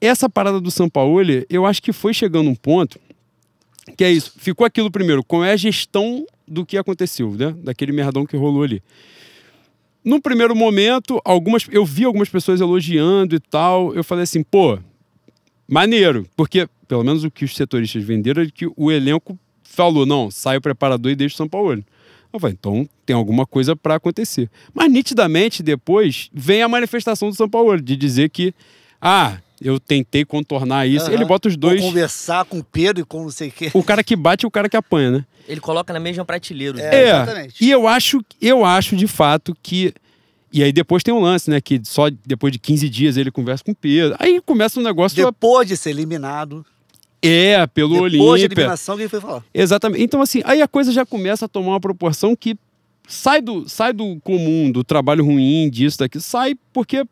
essa 0.00 0.28
parada 0.28 0.60
do 0.60 0.70
São 0.70 0.88
Paulo, 0.88 1.20
eu 1.48 1.66
acho 1.66 1.82
que 1.82 1.92
foi 1.92 2.12
chegando 2.12 2.48
um 2.48 2.54
ponto 2.54 3.00
que 3.96 4.04
é 4.04 4.10
isso. 4.10 4.32
Ficou 4.36 4.66
aquilo 4.66 4.90
primeiro, 4.90 5.22
qual 5.24 5.44
é 5.44 5.52
a 5.52 5.56
gestão 5.56 6.26
do 6.46 6.64
que 6.64 6.76
aconteceu, 6.76 7.30
né? 7.32 7.54
Daquele 7.62 7.92
merdão 7.92 8.26
que 8.26 8.36
rolou 8.36 8.62
ali. 8.62 8.82
No 10.04 10.20
primeiro 10.20 10.54
momento, 10.54 11.20
algumas, 11.24 11.66
eu 11.70 11.84
vi 11.84 12.04
algumas 12.04 12.28
pessoas 12.28 12.60
elogiando 12.60 13.34
e 13.34 13.40
tal. 13.40 13.94
Eu 13.94 14.04
falei 14.04 14.24
assim, 14.24 14.42
pô, 14.42 14.78
maneiro. 15.68 16.26
Porque, 16.36 16.68
pelo 16.86 17.04
menos 17.04 17.24
o 17.24 17.30
que 17.30 17.44
os 17.44 17.54
setoristas 17.54 18.02
venderam 18.02 18.42
é 18.42 18.46
que 18.52 18.68
o 18.76 18.90
elenco 18.90 19.38
falou, 19.62 20.06
não, 20.06 20.30
sai 20.30 20.56
o 20.56 20.60
preparador 20.60 21.10
e 21.12 21.16
deixa 21.16 21.34
o 21.34 21.38
São 21.38 21.48
Paulo. 21.48 21.84
Eu 22.32 22.40
falei, 22.40 22.56
então 22.58 22.88
tem 23.04 23.14
alguma 23.16 23.46
coisa 23.46 23.74
para 23.74 23.94
acontecer. 23.94 24.50
Mas 24.74 24.90
nitidamente 24.90 25.62
depois 25.62 26.28
vem 26.32 26.62
a 26.62 26.68
manifestação 26.68 27.30
do 27.30 27.34
São 27.34 27.48
Paulo 27.48 27.80
de 27.80 27.96
dizer 27.96 28.30
que 28.30 28.54
ah, 29.00 29.38
eu 29.60 29.78
tentei 29.80 30.24
contornar 30.24 30.86
isso. 30.86 31.06
Aham. 31.06 31.14
Ele 31.14 31.24
bota 31.24 31.48
os 31.48 31.54
Vou 31.54 31.60
dois. 31.60 31.80
conversar 31.80 32.44
com 32.44 32.58
o 32.58 32.64
Pedro 32.64 33.02
e 33.02 33.04
com 33.04 33.22
não 33.22 33.30
sei 33.30 33.48
o 33.48 33.52
quê. 33.52 33.70
O 33.72 33.82
cara 33.82 34.02
que 34.04 34.16
bate 34.16 34.44
e 34.44 34.46
o 34.46 34.50
cara 34.50 34.68
que 34.68 34.76
apanha, 34.76 35.10
né? 35.10 35.24
Ele 35.48 35.60
coloca 35.60 35.92
na 35.92 36.00
mesma 36.00 36.24
prateleira. 36.24 36.80
É. 36.80 36.94
É. 36.94 37.08
exatamente. 37.08 37.64
E 37.64 37.70
eu 37.70 37.86
acho, 37.86 38.20
eu 38.40 38.64
acho 38.64 38.96
de 38.96 39.06
fato 39.06 39.56
que. 39.62 39.94
E 40.56 40.62
aí 40.62 40.72
depois 40.72 41.02
tem 41.02 41.12
um 41.12 41.20
lance, 41.20 41.50
né? 41.50 41.60
Que 41.60 41.78
só 41.84 42.08
depois 42.24 42.50
de 42.50 42.58
15 42.58 42.88
dias 42.88 43.16
ele 43.18 43.30
conversa 43.30 43.62
com 43.62 43.72
o 43.72 43.74
Pedro. 43.74 44.16
Aí 44.18 44.40
começa 44.40 44.80
um 44.80 44.82
negócio. 44.82 45.14
Depois 45.22 45.68
de 45.68 45.76
ser 45.76 45.90
eliminado, 45.90 46.64
É, 47.20 47.66
pelo 47.66 47.92
depois 47.92 48.12
de 48.12 48.18
Olímpia. 48.18 48.44
eliminação, 48.46 48.96
quem 48.96 49.06
foi 49.06 49.20
falar? 49.20 49.44
Exatamente. 49.52 50.02
Então, 50.02 50.22
assim, 50.22 50.40
aí 50.46 50.62
a 50.62 50.66
coisa 50.68 50.92
já 50.92 51.04
começa 51.04 51.44
a 51.44 51.48
tomar 51.48 51.72
uma 51.72 51.80
proporção 51.80 52.34
que 52.34 52.56
sai 53.06 53.42
do, 53.42 53.68
sai 53.68 53.92
do 53.92 54.18
comum, 54.20 54.70
do 54.72 54.82
trabalho 54.82 55.24
ruim, 55.24 55.68
disso, 55.68 55.98
daquilo. 55.98 56.22
Sai 56.22 56.54
porque 56.72 57.04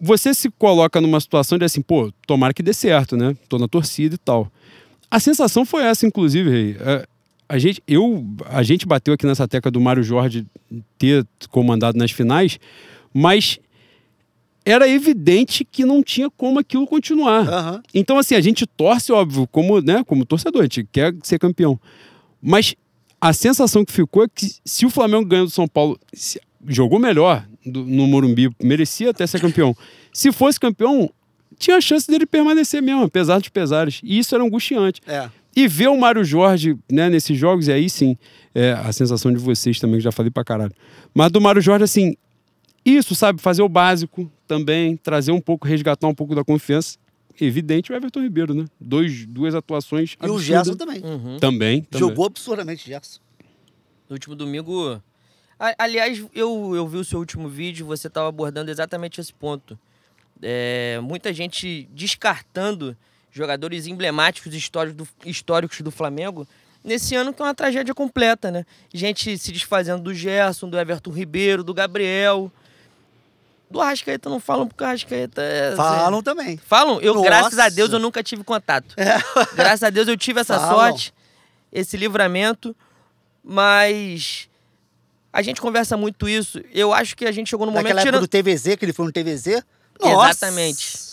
você 0.00 0.32
se 0.32 0.48
coloca 0.50 1.00
numa 1.00 1.18
situação 1.20 1.58
de 1.58 1.64
assim, 1.64 1.82
pô, 1.82 2.12
tomara 2.24 2.54
que 2.54 2.62
dê 2.62 2.72
certo, 2.72 3.16
né? 3.16 3.36
Tô 3.48 3.58
na 3.58 3.66
torcida 3.66 4.14
e 4.14 4.18
tal. 4.18 4.50
A 5.10 5.18
sensação 5.18 5.64
foi 5.66 5.82
essa, 5.82 6.06
inclusive. 6.06 6.76
É, 6.80 7.04
A 7.52 7.58
gente, 7.58 7.82
eu, 7.86 8.24
a 8.46 8.62
gente 8.62 8.86
bateu 8.86 9.12
aqui 9.14 9.26
nessa 9.26 9.48
tecla 9.48 9.70
do 9.72 9.80
Mário 9.80 10.02
Jorge 10.04 10.46
ter 10.96 11.26
comandado 11.50 11.98
nas 11.98 12.12
finais, 12.12 12.60
mas 13.12 13.58
era 14.64 14.88
evidente 14.88 15.64
que 15.64 15.84
não 15.84 16.02
tinha 16.02 16.30
como 16.30 16.60
aquilo 16.60 16.86
continuar. 16.86 17.48
Aham. 17.48 17.82
Então, 17.92 18.18
assim, 18.18 18.34
a 18.36 18.40
gente 18.40 18.66
torce, 18.66 19.10
óbvio, 19.10 19.48
como, 19.48 19.80
né, 19.80 20.04
como 20.06 20.24
torcedor, 20.24 20.60
a 20.60 20.64
gente 20.64 20.86
quer 20.92 21.12
ser 21.24 21.38
campeão. 21.40 21.80
Mas 22.40 22.74
a 23.20 23.32
sensação 23.32 23.84
que 23.84 23.92
ficou 23.92 24.22
é 24.22 24.28
que 24.32 24.48
se 24.64 24.86
o 24.86 24.90
Flamengo 24.90 25.24
ganha 25.26 25.44
do 25.44 25.50
São 25.50 25.66
Paulo, 25.66 25.98
se- 26.12 26.40
jogou 26.68 26.98
melhor 27.00 27.44
do- 27.66 27.84
no 27.84 28.06
Morumbi, 28.06 28.48
merecia 28.62 29.10
até 29.10 29.26
ser 29.26 29.40
campeão. 29.40 29.74
Se 30.12 30.30
fosse 30.30 30.60
campeão, 30.60 31.10
tinha 31.58 31.76
a 31.76 31.80
chance 31.80 32.06
dele 32.08 32.26
permanecer 32.26 32.80
mesmo, 32.80 33.02
apesar 33.02 33.40
dos 33.40 33.48
pesares. 33.48 34.00
E 34.04 34.18
isso 34.18 34.34
era 34.34 34.44
angustiante. 34.44 35.00
É. 35.06 35.28
E 35.54 35.66
ver 35.66 35.88
o 35.88 35.96
Mário 35.96 36.24
Jorge 36.24 36.78
né, 36.90 37.08
nesses 37.08 37.36
jogos, 37.36 37.68
e 37.68 37.72
aí 37.72 37.90
sim, 37.90 38.16
é 38.54 38.72
a 38.72 38.92
sensação 38.92 39.32
de 39.32 39.38
vocês 39.38 39.80
também, 39.80 39.96
que 39.96 40.04
já 40.04 40.12
falei 40.12 40.30
pra 40.30 40.44
caralho. 40.44 40.72
Mas 41.12 41.30
do 41.32 41.40
Mário 41.40 41.60
Jorge, 41.60 41.84
assim, 41.84 42.14
isso, 42.84 43.14
sabe, 43.14 43.40
fazer 43.40 43.62
o 43.62 43.68
básico 43.68 44.30
também, 44.46 44.96
trazer 44.96 45.32
um 45.32 45.40
pouco, 45.40 45.66
resgatar 45.66 46.06
um 46.06 46.14
pouco 46.14 46.34
da 46.34 46.44
confiança. 46.44 46.98
Evidente 47.40 47.90
o 47.90 47.94
Everton 47.94 48.20
Ribeiro, 48.20 48.54
né? 48.54 48.66
Dois, 48.78 49.24
duas 49.26 49.54
atuações. 49.54 50.12
E 50.12 50.26
o 50.26 50.34
absurdas. 50.34 50.44
Gerson 50.44 50.74
também. 50.74 51.02
Uhum. 51.02 51.38
Também, 51.38 51.82
também. 51.82 52.08
Jogou 52.08 52.26
absurdamente, 52.26 52.86
Gerson. 52.86 53.20
No 54.08 54.14
último 54.14 54.34
domingo. 54.34 55.00
Aliás, 55.78 56.24
eu, 56.34 56.74
eu 56.74 56.88
vi 56.88 56.96
o 56.96 57.04
seu 57.04 57.18
último 57.18 57.48
vídeo, 57.48 57.86
você 57.86 58.08
estava 58.08 58.28
abordando 58.28 58.70
exatamente 58.70 59.20
esse 59.20 59.32
ponto. 59.32 59.78
É, 60.42 60.98
muita 61.02 61.32
gente 61.32 61.88
descartando 61.92 62.96
jogadores 63.32 63.86
emblemáticos 63.86 64.54
históricos 64.54 64.96
do, 64.96 65.28
históricos 65.28 65.80
do 65.80 65.90
Flamengo 65.90 66.46
nesse 66.82 67.14
ano 67.14 67.32
que 67.32 67.40
é 67.40 67.44
uma 67.44 67.54
tragédia 67.54 67.94
completa, 67.94 68.50
né? 68.50 68.64
Gente 68.92 69.38
se 69.38 69.52
desfazendo 69.52 70.02
do 70.02 70.14
Gerson, 70.14 70.68
do 70.68 70.78
Everton 70.78 71.10
Ribeiro, 71.10 71.62
do 71.62 71.74
Gabriel. 71.74 72.50
Do 73.70 73.80
Arrascaeta 73.80 74.28
não 74.28 74.40
falam 74.40 74.66
porque 74.66 74.82
o 74.82 74.86
Arrascaeta 74.86 75.42
é. 75.42 75.76
Falam 75.76 76.22
também. 76.22 76.56
Falam? 76.56 77.00
Eu, 77.00 77.14
Nossa. 77.14 77.26
graças 77.26 77.58
a 77.58 77.68
Deus, 77.68 77.92
eu 77.92 78.00
nunca 78.00 78.22
tive 78.22 78.42
contato. 78.42 78.96
Graças 79.54 79.84
a 79.84 79.90
Deus 79.90 80.08
eu 80.08 80.16
tive 80.16 80.40
essa 80.40 80.58
Falam. 80.58 80.74
sorte, 80.74 81.14
esse 81.72 81.96
livramento, 81.96 82.74
mas 83.44 84.48
a 85.32 85.40
gente 85.40 85.60
conversa 85.60 85.96
muito 85.96 86.28
isso. 86.28 86.60
Eu 86.72 86.92
acho 86.92 87.16
que 87.16 87.24
a 87.24 87.30
gente 87.30 87.48
chegou 87.48 87.64
no 87.64 87.70
momento 87.70 87.84
Naquela 87.84 88.00
época 88.00 88.18
tirando... 88.18 88.22
do 88.22 88.28
TVZ, 88.28 88.76
que 88.76 88.84
ele 88.84 88.92
foi 88.92 89.06
no 89.06 89.12
TVZ. 89.12 89.62
Nossa. 90.00 90.30
Exatamente. 90.30 91.09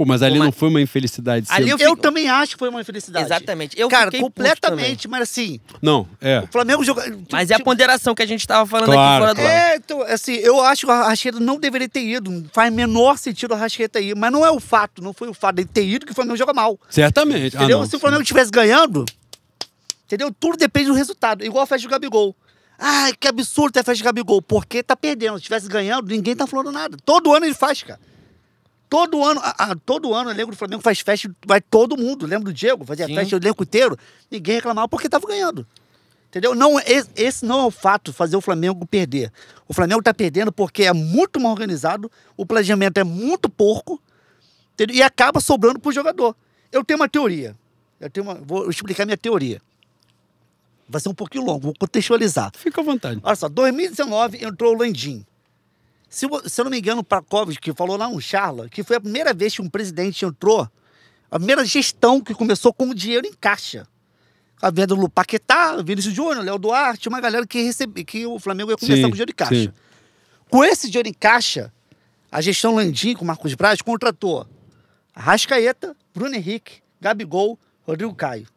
Pô, 0.00 0.06
mas 0.06 0.22
ali 0.22 0.38
mas- 0.38 0.46
não 0.46 0.52
foi 0.52 0.70
uma 0.70 0.80
infelicidade. 0.80 1.46
Ali 1.50 1.68
eu 1.68 1.76
Eu 1.76 1.90
fico- 1.90 2.00
também 2.00 2.26
acho 2.26 2.52
que 2.54 2.58
foi 2.58 2.70
uma 2.70 2.80
infelicidade. 2.80 3.26
Exatamente. 3.26 3.78
Eu 3.78 3.86
Cara, 3.86 4.10
completamente, 4.10 5.06
mas 5.06 5.20
assim, 5.24 5.60
Não, 5.82 6.08
é. 6.22 6.38
o 6.40 6.46
Flamengo 6.50 6.82
jogou. 6.82 7.04
Mas 7.30 7.50
é 7.50 7.54
a 7.54 7.60
ponderação 7.60 8.14
que 8.14 8.22
a 8.22 8.26
gente 8.26 8.46
tava 8.46 8.66
falando 8.66 8.86
Claro, 8.86 9.24
aqui 9.26 9.34
fora 9.36 9.46
do 9.46 9.46
ar. 9.46 9.72
É, 9.72 9.76
então, 9.76 10.00
assim, 10.00 10.36
eu 10.36 10.58
acho 10.62 10.86
que 10.86 10.90
o 10.90 10.90
Arrascaeta 10.90 11.38
não 11.38 11.60
deveria 11.60 11.86
ter 11.86 12.00
ido. 12.02 12.46
Faz 12.50 12.72
menor 12.72 13.18
sentido 13.18 13.50
o 13.50 13.54
Arrascaeta 13.54 14.00
ir. 14.00 14.16
Mas 14.16 14.32
não 14.32 14.42
é 14.42 14.50
o 14.50 14.58
fato, 14.58 15.02
não 15.02 15.12
foi 15.12 15.28
o 15.28 15.34
fato 15.34 15.56
dele 15.56 15.68
ter 15.70 15.84
ido 15.86 16.06
que 16.06 16.12
o 16.12 16.14
Flamengo 16.14 16.38
joga 16.38 16.54
mal. 16.54 16.80
Certamente. 16.88 17.54
Ah, 17.58 17.60
Entendeu? 17.60 17.80
não, 17.80 17.86
Se 17.86 17.94
o. 17.94 17.98
Flamengo 18.00 18.22
estivesse 18.22 18.50
ganhando, 18.50 19.04
entendeu? 20.06 20.32
Tudo 20.40 20.56
depende 20.56 20.86
do 20.86 20.94
resultado. 20.94 21.44
Igual 21.44 21.64
a 21.64 21.66
festa 21.66 21.86
do 21.86 21.90
Gabigol. 21.90 22.34
Ai, 22.78 23.12
que 23.20 23.28
absurdo 23.28 23.72
ter 23.74 23.80
a 23.80 23.84
festa 23.84 24.02
do 24.02 24.06
Gabigol. 24.06 24.40
Porque 24.40 24.82
tá 24.82 24.96
perdendo. 24.96 25.32
Se 25.34 25.40
estivesse 25.40 25.68
ganhando, 25.68 26.08
ninguém 26.08 26.34
tá 26.34 26.46
falando 26.46 26.72
nada. 26.72 26.96
Todo 27.04 27.34
ano 27.34 27.44
ele 27.44 27.54
faz, 27.54 27.82
cara. 27.82 28.00
Todo 28.90 29.24
ano, 29.24 29.40
ah, 29.44 29.54
ah, 29.56 29.76
todo 29.86 30.12
ano 30.12 30.30
o 30.30 30.32
elenco 30.32 30.50
do 30.50 30.56
Flamengo 30.56 30.82
faz 30.82 30.98
festa, 30.98 31.30
vai 31.46 31.60
todo 31.60 31.96
mundo. 31.96 32.26
Lembra 32.26 32.46
do 32.46 32.52
Diego? 32.52 32.84
Fazia 32.84 33.06
Sim. 33.06 33.14
festa 33.14 33.36
o 33.36 33.38
elenco 33.38 33.62
inteiro. 33.62 33.96
Ninguém 34.28 34.56
reclamava 34.56 34.88
porque 34.88 35.08
tava 35.08 35.28
ganhando. 35.28 35.64
Entendeu? 36.28 36.56
Não, 36.56 36.76
esse, 37.16 37.44
não 37.44 37.60
é 37.60 37.64
o 37.66 37.70
fato 37.70 38.10
de 38.10 38.16
fazer 38.16 38.36
o 38.36 38.40
Flamengo 38.40 38.84
perder. 38.84 39.32
O 39.68 39.72
Flamengo 39.72 40.02
tá 40.02 40.12
perdendo 40.12 40.50
porque 40.50 40.82
é 40.82 40.92
muito 40.92 41.38
mal 41.38 41.52
organizado, 41.52 42.10
o 42.36 42.44
planejamento 42.44 42.98
é 42.98 43.04
muito 43.04 43.48
porco, 43.48 44.00
entendeu? 44.74 44.96
e 44.96 45.02
acaba 45.02 45.40
sobrando 45.40 45.78
pro 45.78 45.92
jogador. 45.92 46.34
Eu 46.72 46.84
tenho 46.84 46.98
uma 46.98 47.08
teoria. 47.08 47.56
Eu 48.00 48.10
tenho 48.10 48.26
uma, 48.26 48.34
vou 48.34 48.68
explicar 48.70 49.04
minha 49.04 49.16
teoria. 49.16 49.62
Vai 50.88 51.00
ser 51.00 51.08
um 51.08 51.14
pouquinho 51.14 51.44
longo, 51.44 51.60
vou 51.60 51.74
contextualizar. 51.78 52.50
Fica 52.56 52.80
à 52.80 52.84
vontade. 52.84 53.20
Olha 53.22 53.36
só, 53.36 53.48
2019 53.48 54.44
entrou 54.44 54.74
o 54.74 54.78
Landim. 54.78 55.24
Se, 56.10 56.26
eu- 56.26 56.48
se 56.48 56.60
eu 56.60 56.64
não 56.64 56.70
me 56.72 56.78
engano, 56.78 57.06
que 57.62 57.72
falou 57.72 57.96
lá 57.96 58.08
no 58.10 58.20
Charla, 58.20 58.68
que 58.68 58.82
foi 58.82 58.96
a 58.96 59.00
primeira 59.00 59.32
vez 59.32 59.54
que 59.54 59.62
um 59.62 59.70
presidente 59.70 60.24
entrou, 60.24 60.68
a 61.30 61.38
primeira 61.38 61.64
gestão 61.64 62.20
que 62.20 62.34
começou 62.34 62.74
com 62.74 62.88
o 62.90 62.94
dinheiro 62.94 63.26
em 63.26 63.32
caixa. 63.32 63.86
A 64.60 64.70
venda 64.70 64.94
do 64.96 65.08
Paquetá, 65.08 65.80
Vinícius 65.82 66.12
Júnior, 66.12 66.44
Léo 66.44 66.58
Duarte, 66.58 67.08
uma 67.08 67.20
galera 67.20 67.46
que 67.46 67.62
recebe, 67.62 68.04
que 68.04 68.26
o 68.26 68.38
Flamengo 68.40 68.72
ia 68.72 68.76
começar 68.76 68.96
Sim, 68.96 69.02
com 69.04 69.10
dinheiro 69.10 69.30
em 69.30 69.34
caixa. 69.34 69.54
sim. 69.54 69.72
Com 70.50 70.64
esse 70.64 70.90
dinheiro 70.90 71.08
em 71.08 71.14
caixa, 71.14 71.72
a 72.30 72.40
gestão 72.40 72.74
Landim, 72.74 73.14
com 73.14 73.22
o 73.22 73.26
Marcos 73.26 73.54
Braz, 73.54 73.80
contratou 73.80 74.46
Arrascaeta, 75.14 75.96
Bruno 76.12 76.34
Henrique, 76.34 76.82
Gabigol, 77.00 77.56
Rodrigo 77.86 78.12
Caio. 78.14 78.48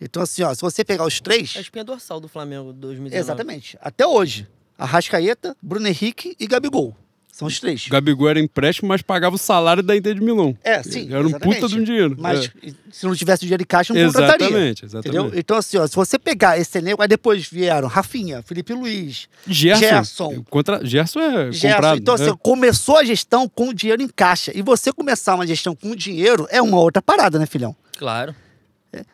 Então, 0.00 0.22
assim, 0.22 0.42
ó, 0.42 0.54
se 0.54 0.60
você 0.60 0.84
pegar 0.84 1.04
os 1.04 1.20
três. 1.20 1.54
É 1.56 1.58
a 1.58 1.62
espinha 1.62 1.84
dorsal 1.84 2.20
do 2.20 2.28
Flamengo 2.28 2.72
2019. 2.72 3.16
Exatamente. 3.18 3.78
Até 3.80 4.06
hoje. 4.06 4.46
Arrascaeta, 4.78 5.56
Bruno 5.62 5.86
Henrique 5.86 6.36
e 6.38 6.46
Gabigol. 6.46 6.96
São 7.32 7.48
os 7.48 7.58
três. 7.58 7.88
Gabigol 7.88 8.28
era 8.28 8.38
empréstimo, 8.38 8.88
mas 8.88 9.02
pagava 9.02 9.34
o 9.34 9.38
salário 9.38 9.82
da 9.82 9.96
Inter 9.96 10.14
de 10.14 10.20
Milão. 10.20 10.56
É, 10.62 10.80
sim. 10.84 11.08
Era 11.10 11.24
um 11.24 11.30
exatamente. 11.30 11.60
puta 11.60 11.68
de 11.68 11.80
um 11.80 11.82
dinheiro. 11.82 12.14
Mas 12.16 12.44
É. 12.62 12.70
se 12.92 13.04
não 13.04 13.12
tivesse 13.12 13.40
dinheiro 13.40 13.60
em 13.60 13.66
caixa, 13.66 13.92
não 13.92 14.04
contrataria. 14.06 14.46
Exatamente, 14.46 14.84
exatamente. 14.84 15.18
Entendeu? 15.18 15.38
Então, 15.40 15.56
assim, 15.56 15.76
ó, 15.76 15.84
se 15.84 15.96
você 15.96 16.16
pegar 16.16 16.60
esse 16.60 16.78
elenco, 16.78 17.02
aí 17.02 17.08
depois 17.08 17.44
vieram 17.48 17.88
Rafinha, 17.88 18.40
Felipe 18.40 18.72
Luiz, 18.72 19.28
Gerson. 19.48 19.80
Gerson. 19.80 20.44
Contra... 20.48 20.86
Gerson 20.86 21.18
é 21.18 21.50
Gerson. 21.50 21.68
comprado. 21.74 21.98
Então, 21.98 22.14
assim, 22.14 22.30
é. 22.30 22.34
começou 22.40 22.98
a 22.98 23.04
gestão 23.04 23.48
com 23.48 23.70
o 23.70 23.74
dinheiro 23.74 24.00
em 24.00 24.08
caixa. 24.08 24.52
E 24.54 24.62
você 24.62 24.92
começar 24.92 25.34
uma 25.34 25.44
gestão 25.44 25.74
com 25.74 25.96
dinheiro 25.96 26.46
é 26.50 26.62
uma 26.62 26.78
outra 26.78 27.02
parada, 27.02 27.36
né, 27.36 27.46
filhão? 27.46 27.74
Claro. 27.98 28.32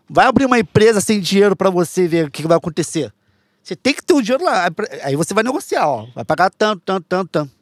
Vai 0.06 0.26
abrir 0.26 0.44
uma 0.44 0.58
empresa 0.58 1.00
sem 1.00 1.20
dinheiro 1.20 1.56
pra 1.56 1.70
você 1.70 2.06
ver 2.06 2.26
o 2.26 2.30
que 2.30 2.42
que 2.42 2.48
vai 2.48 2.58
acontecer. 2.58 3.10
Você 3.62 3.76
tem 3.76 3.94
que 3.94 4.02
ter 4.02 4.14
o 4.14 4.22
dinheiro 4.22 4.44
lá. 4.44 4.68
Aí 5.02 5.14
você 5.16 5.34
vai 5.34 5.44
negociar, 5.44 5.86
ó. 5.88 6.06
Vai 6.14 6.24
pagar 6.24 6.50
tanto, 6.50 6.82
tanto, 6.84 7.04
tanto, 7.08 7.28
tanto. 7.30 7.52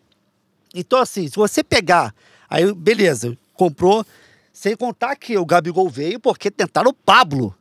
Então, 0.74 1.00
assim, 1.00 1.28
se 1.28 1.36
você 1.36 1.62
pegar, 1.64 2.14
aí, 2.48 2.72
beleza, 2.72 3.36
comprou, 3.54 4.04
sem 4.52 4.76
contar 4.76 5.16
que 5.16 5.36
o 5.36 5.44
Gabigol 5.44 5.88
veio 5.88 6.20
porque 6.20 6.50
tentaram 6.50 6.90
o 6.90 6.94
Pablo. 6.94 7.54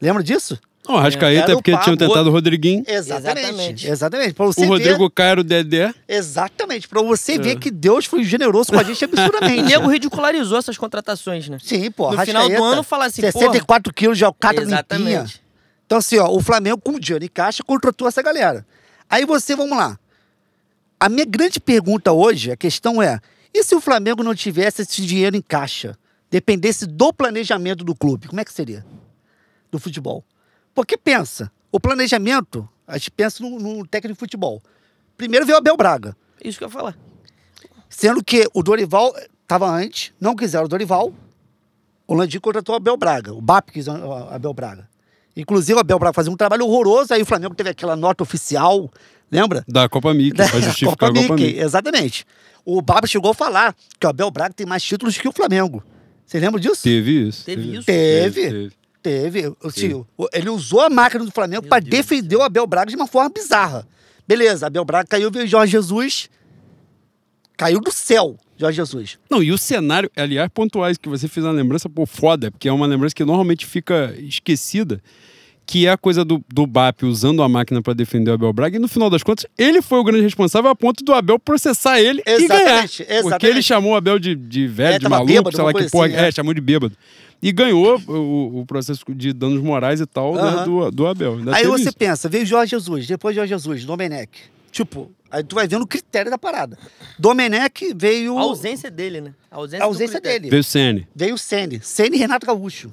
Lembra 0.00 0.22
disso? 0.22 0.58
Não, 0.88 0.96
o 0.96 0.98
Arrascaeta 0.98 1.42
Era 1.44 1.52
é 1.52 1.54
porque 1.54 1.76
tinham 1.78 1.96
tentado 1.96 2.28
o 2.28 2.32
Rodriguinho. 2.32 2.82
Exatamente. 2.88 3.38
Exatamente. 3.46 3.88
Exatamente. 3.88 4.34
Pra 4.34 4.46
você 4.46 4.64
O 4.64 4.68
Rodrigo 4.68 5.04
ver. 5.04 5.10
Caio 5.14 5.30
era 5.30 5.40
o 5.40 5.44
Dedé. 5.44 5.94
Exatamente. 6.08 6.88
Pra 6.88 7.00
você 7.02 7.34
É. 7.34 7.38
ver 7.38 7.56
que 7.60 7.70
Deus 7.70 8.04
foi 8.04 8.24
generoso 8.24 8.72
com 8.72 8.78
a 8.80 8.82
gente 8.82 9.00
E 9.00 9.04
absurdamente. 9.04 9.62
nego 9.70 9.88
ridicularizou 9.88 10.58
essas 10.58 10.76
contratações, 10.76 11.48
né? 11.48 11.58
Sim, 11.62 11.88
pô. 11.92 12.10
No 12.10 12.20
final 12.24 12.42
do 12.42 12.46
Arrascaeta, 12.48 12.64
ano, 12.72 12.82
falar 12.82 13.04
assim, 13.04 13.22
64 13.22 13.94
quilos 13.94 14.18
de 14.18 14.24
alcatra 14.24 14.64
limpinha. 14.64 14.74
Exatamente. 14.80 15.41
Então, 15.92 15.98
assim, 15.98 16.16
ó, 16.16 16.30
o 16.34 16.40
Flamengo 16.40 16.80
com 16.80 16.92
o 16.92 16.98
dinheiro 16.98 17.22
em 17.22 17.28
caixa 17.28 17.62
contratou 17.62 18.08
essa 18.08 18.22
galera. 18.22 18.66
Aí 19.10 19.26
você, 19.26 19.54
vamos 19.54 19.76
lá. 19.76 20.00
A 20.98 21.06
minha 21.06 21.26
grande 21.26 21.60
pergunta 21.60 22.12
hoje, 22.12 22.50
a 22.50 22.56
questão 22.56 23.02
é: 23.02 23.20
e 23.52 23.62
se 23.62 23.74
o 23.74 23.80
Flamengo 23.80 24.22
não 24.22 24.34
tivesse 24.34 24.80
esse 24.80 25.04
dinheiro 25.04 25.36
em 25.36 25.42
caixa? 25.42 25.94
Dependesse 26.30 26.86
do 26.86 27.12
planejamento 27.12 27.84
do 27.84 27.94
clube, 27.94 28.26
como 28.26 28.40
é 28.40 28.44
que 28.46 28.54
seria? 28.54 28.86
Do 29.70 29.78
futebol. 29.78 30.24
Porque 30.74 30.96
pensa, 30.96 31.52
o 31.70 31.78
planejamento, 31.78 32.66
a 32.86 32.96
gente 32.96 33.10
pensa 33.10 33.42
no, 33.42 33.58
no 33.58 33.86
técnico 33.86 34.14
de 34.14 34.18
futebol. 34.18 34.62
Primeiro 35.18 35.44
veio 35.44 35.56
o 35.56 35.60
Abel 35.60 35.76
Braga. 35.76 36.16
Isso 36.42 36.56
que 36.56 36.64
eu 36.64 36.68
ia 36.68 36.72
falar. 36.72 36.96
Sendo 37.90 38.24
que 38.24 38.48
o 38.54 38.62
Dorival 38.62 39.14
estava 39.42 39.68
antes, 39.68 40.10
não 40.18 40.34
quiseram 40.34 40.64
o 40.64 40.68
Dorival. 40.68 41.12
O 42.06 42.14
Landim 42.14 42.40
contratou 42.40 42.74
o 42.74 42.78
Abel 42.78 42.96
Braga. 42.96 43.34
O 43.34 43.42
BAP 43.42 43.72
quis 43.72 43.86
o 43.88 44.14
Abel 44.30 44.54
Braga. 44.54 44.90
Inclusive, 45.36 45.74
o 45.74 45.80
Abel 45.80 45.98
Braga 45.98 46.12
fazia 46.14 46.30
um 46.32 46.36
trabalho 46.36 46.64
horroroso, 46.66 47.12
aí 47.14 47.22
o 47.22 47.26
Flamengo 47.26 47.54
teve 47.54 47.70
aquela 47.70 47.96
nota 47.96 48.22
oficial, 48.22 48.90
lembra? 49.30 49.64
Da 49.66 49.88
Copa 49.88 50.12
Mickey, 50.12 50.34
pra 50.36 50.46
justificar 50.60 51.10
a 51.10 51.12
Copa 51.14 51.34
Mickey. 51.36 51.58
Exatamente. 51.58 52.26
O 52.64 52.80
Baba 52.82 53.06
chegou 53.06 53.30
a 53.30 53.34
falar 53.34 53.74
que 53.98 54.06
o 54.06 54.10
Abel 54.10 54.30
Braga 54.30 54.52
tem 54.54 54.66
mais 54.66 54.82
títulos 54.82 55.16
que 55.16 55.26
o 55.26 55.32
Flamengo. 55.32 55.82
Você 56.26 56.38
lembra 56.38 56.60
disso? 56.60 56.82
Teve 56.82 57.28
isso. 57.28 57.44
Teve 57.44 57.76
isso? 57.76 57.86
Teve. 57.86 58.72
Teve. 59.02 59.52
Assim, 59.64 59.94
o- 60.16 60.28
Ele 60.32 60.48
usou 60.50 60.80
a 60.80 60.88
máquina 60.88 61.24
do 61.24 61.32
Flamengo 61.32 61.66
para 61.66 61.80
defender 61.82 62.36
o 62.36 62.42
Abel 62.42 62.66
Braga 62.66 62.90
de 62.90 62.96
uma 62.96 63.06
forma 63.08 63.30
bizarra. 63.30 63.86
Beleza, 64.28 64.66
Abel 64.68 64.84
Braga 64.84 65.08
caiu, 65.08 65.30
veio 65.30 65.46
Jorge 65.46 65.72
Jesus. 65.72 66.30
Caiu 67.56 67.80
do 67.80 67.90
céu, 67.92 68.36
Jorge 68.62 68.76
Jesus. 68.76 69.18
Não, 69.30 69.42
e 69.42 69.52
o 69.52 69.58
cenário, 69.58 70.10
aliás, 70.16 70.48
pontuais, 70.52 70.96
que 70.96 71.08
você 71.08 71.28
fez 71.28 71.44
uma 71.44 71.52
lembrança, 71.52 71.88
pô, 71.88 72.06
foda, 72.06 72.50
porque 72.50 72.68
é 72.68 72.72
uma 72.72 72.86
lembrança 72.86 73.14
que 73.14 73.24
normalmente 73.24 73.66
fica 73.66 74.14
esquecida, 74.18 75.02
que 75.64 75.86
é 75.86 75.90
a 75.90 75.96
coisa 75.96 76.24
do, 76.24 76.44
do 76.52 76.66
BAP 76.66 77.04
usando 77.04 77.42
a 77.42 77.48
máquina 77.48 77.80
para 77.80 77.92
defender 77.94 78.30
o 78.30 78.34
Abel 78.34 78.52
Braga, 78.52 78.76
e 78.76 78.78
no 78.80 78.88
final 78.88 79.08
das 79.08 79.22
contas, 79.22 79.46
ele 79.56 79.80
foi 79.80 79.98
o 79.98 80.04
grande 80.04 80.22
responsável 80.22 80.70
a 80.70 80.74
ponto 80.74 81.04
do 81.04 81.12
Abel 81.12 81.38
processar 81.38 82.00
ele 82.00 82.20
e 82.26 82.46
ganhar. 82.48 82.84
Exatamente, 82.84 82.96
Porque 82.98 83.12
exatamente. 83.12 83.46
ele 83.46 83.62
chamou 83.62 83.92
o 83.92 83.96
Abel 83.96 84.18
de, 84.18 84.34
de 84.34 84.66
velho, 84.66 84.96
É, 84.96 84.98
de 84.98 85.08
maluco, 85.08 85.32
bêbado, 85.32 85.56
sei 85.56 85.64
lá 85.64 85.72
que 85.72 85.90
porra, 85.90 86.06
assim, 86.06 86.16
é, 86.16 86.28
é. 86.28 86.32
chamou 86.32 86.52
de 86.52 86.60
bêbado. 86.60 86.96
E 87.40 87.50
ganhou 87.50 88.00
o, 88.06 88.60
o 88.60 88.66
processo 88.66 89.04
de 89.08 89.32
danos 89.32 89.60
morais 89.62 90.00
e 90.00 90.06
tal, 90.06 90.34
né, 90.34 90.42
Aham. 90.42 90.64
do, 90.64 90.90
do 90.90 91.06
Abel. 91.06 91.38
Ainda 91.38 91.56
Aí 91.56 91.66
você 91.66 91.88
isso. 91.88 91.96
pensa, 91.96 92.28
veio 92.28 92.46
Jorge 92.46 92.70
Jesus, 92.70 93.06
depois 93.06 93.34
Jorge 93.34 93.52
Jesus, 93.52 93.84
Domenech. 93.84 94.30
Tipo, 94.70 95.10
aí 95.32 95.42
tu 95.42 95.54
vai 95.54 95.66
vendo 95.66 95.82
o 95.82 95.86
critério 95.86 96.30
da 96.30 96.36
parada. 96.36 96.78
Domenech 97.18 97.94
veio. 97.96 98.36
A 98.38 98.42
ausência 98.42 98.90
dele, 98.90 99.22
né? 99.22 99.34
A 99.50 99.56
ausência, 99.56 99.82
a 99.82 99.86
ausência 99.86 100.20
dele. 100.20 100.50
Veio 100.50 100.60
o 100.60 100.64
Sene. 100.64 101.08
Veio 101.14 101.34
o 101.34 101.38
Sene. 101.38 101.80
Sene 101.82 102.16
e 102.16 102.18
Renato 102.18 102.46
Gaúcho. 102.46 102.92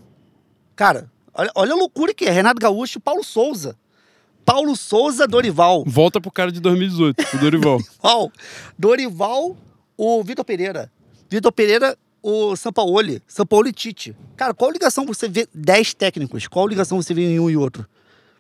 Cara, 0.76 1.12
olha, 1.34 1.52
olha 1.54 1.74
a 1.74 1.76
loucura 1.76 2.14
que 2.14 2.26
é. 2.26 2.32
Renato 2.32 2.60
Gaúcho 2.62 2.98
e 2.98 3.02
Paulo 3.02 3.24
Souza. 3.24 3.78
Paulo 4.46 4.76
Souza, 4.76 5.28
Dorival. 5.28 5.84
Volta 5.86 6.20
pro 6.22 6.32
cara 6.32 6.52
de 6.52 6.60
2018, 6.60 7.22
o 7.36 7.38
Dorival. 7.38 7.78
Dorival. 8.02 8.32
Dorival, 8.80 9.58
o 9.98 10.24
Vitor 10.24 10.46
Pereira. 10.46 10.92
Vitor 11.30 11.52
Pereira, 11.52 11.98
o 12.24 12.56
Sampaoli. 12.56 13.22
Sampaoli 13.28 13.70
e 13.70 13.74
Tite. 13.74 14.16
Cara, 14.36 14.54
qual 14.54 14.72
ligação 14.72 15.06
você 15.06 15.28
vê 15.28 15.48
10 15.54 15.94
técnicos? 15.94 16.48
Qual 16.48 16.68
ligação 16.68 17.00
você 17.00 17.14
vê 17.14 17.34
em 17.34 17.40
um 17.40 17.50
e 17.50 17.58
outro? 17.58 17.86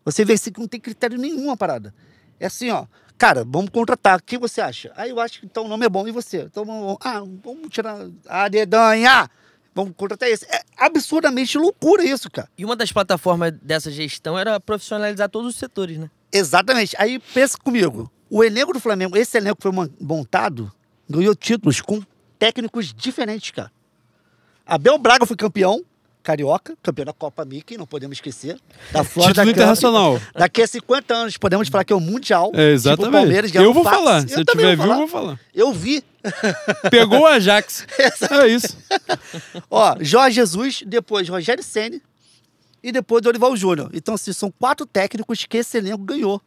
Você 0.05 0.25
vê 0.25 0.33
assim 0.33 0.51
que 0.51 0.59
não 0.59 0.67
tem 0.67 0.79
critério 0.79 1.17
nenhum 1.17 1.51
a 1.51 1.57
parada. 1.57 1.93
É 2.39 2.47
assim, 2.47 2.71
ó. 2.71 2.85
Cara, 3.19 3.43
vamos 3.45 3.69
contratar. 3.69 4.17
O 4.17 4.23
que 4.23 4.37
você 4.37 4.61
acha? 4.61 4.91
Ah, 4.95 5.05
eu 5.07 5.19
acho 5.19 5.41
que 5.41 5.45
então 5.45 5.65
o 5.65 5.67
nome 5.67 5.85
é 5.85 5.89
bom. 5.89 6.07
E 6.07 6.11
você? 6.11 6.43
Então 6.43 6.63
vamos. 6.65 6.97
Ah, 7.01 7.19
vamos 7.43 7.67
tirar 7.69 8.07
a 8.27 8.47
dedanha. 8.47 9.29
Vamos 9.75 9.93
contratar 9.95 10.27
esse. 10.29 10.45
É 10.45 10.61
absurdamente 10.77 11.57
loucura 11.57 12.03
isso, 12.03 12.31
cara. 12.31 12.49
E 12.57 12.63
uma 12.65 12.75
das 12.77 12.91
plataformas 12.93 13.51
dessa 13.61 13.91
gestão 13.91 14.39
era 14.39 14.57
profissionalizar 14.59 15.29
todos 15.29 15.49
os 15.49 15.59
setores, 15.59 15.97
né? 15.97 16.09
Exatamente. 16.31 16.95
Aí 16.97 17.19
pensa 17.19 17.57
comigo. 17.57 18.09
O 18.29 18.41
elenco 18.43 18.71
do 18.71 18.79
Flamengo, 18.79 19.17
esse 19.17 19.37
elenco 19.37 19.57
que 19.57 19.63
foi 19.63 19.71
mon- 19.71 19.89
montado, 19.99 20.71
ganhou 21.09 21.35
títulos 21.35 21.81
com 21.81 22.01
técnicos 22.37 22.93
diferentes, 22.93 23.51
cara. 23.51 23.71
Abel 24.65 24.97
Braga 24.97 25.25
foi 25.25 25.35
campeão 25.35 25.83
carioca, 26.21 26.77
campeão 26.83 27.05
da 27.05 27.13
Copa 27.13 27.43
Mickey, 27.45 27.77
não 27.77 27.85
podemos 27.87 28.17
esquecer. 28.17 28.59
Da 28.91 29.03
Florida 29.03 29.33
Título 29.41 29.51
internacional. 29.51 30.21
Daqui 30.35 30.61
a 30.61 30.67
50 30.67 31.13
anos 31.13 31.37
podemos 31.37 31.67
falar 31.69 31.83
que 31.83 31.93
é 31.93 31.95
o 31.95 31.99
Mundial. 31.99 32.47
É, 32.47 32.49
Tipo, 32.49 32.61
exatamente. 32.61 33.11
Palmeiras 33.11 33.51
ganhou 33.51 33.69
eu 33.69 33.73
vou 33.73 33.83
fácil. 33.83 33.99
falar. 33.99 34.27
Se 34.27 34.39
eu, 34.39 34.45
também 34.45 34.65
tiver 34.65 34.75
vivo, 34.77 34.91
eu 34.91 34.97
vou 34.97 35.07
falar. 35.07 35.39
Eu 35.53 35.73
vi. 35.73 36.03
Pegou 36.91 37.21
o 37.21 37.25
Ajax. 37.25 37.85
é 38.43 38.47
isso. 38.47 38.77
Ó, 39.69 39.95
Jorge 40.01 40.35
Jesus, 40.35 40.83
depois 40.85 41.27
Rogério 41.29 41.63
Ceni 41.63 42.01
e 42.83 42.91
depois 42.91 43.21
Dorival 43.21 43.55
Júnior. 43.55 43.89
Então, 43.93 44.13
assim, 44.15 44.33
são 44.33 44.51
quatro 44.51 44.85
técnicos 44.85 45.45
que 45.45 45.57
esse 45.57 45.77
elenco 45.77 46.03
ganhou. 46.03 46.41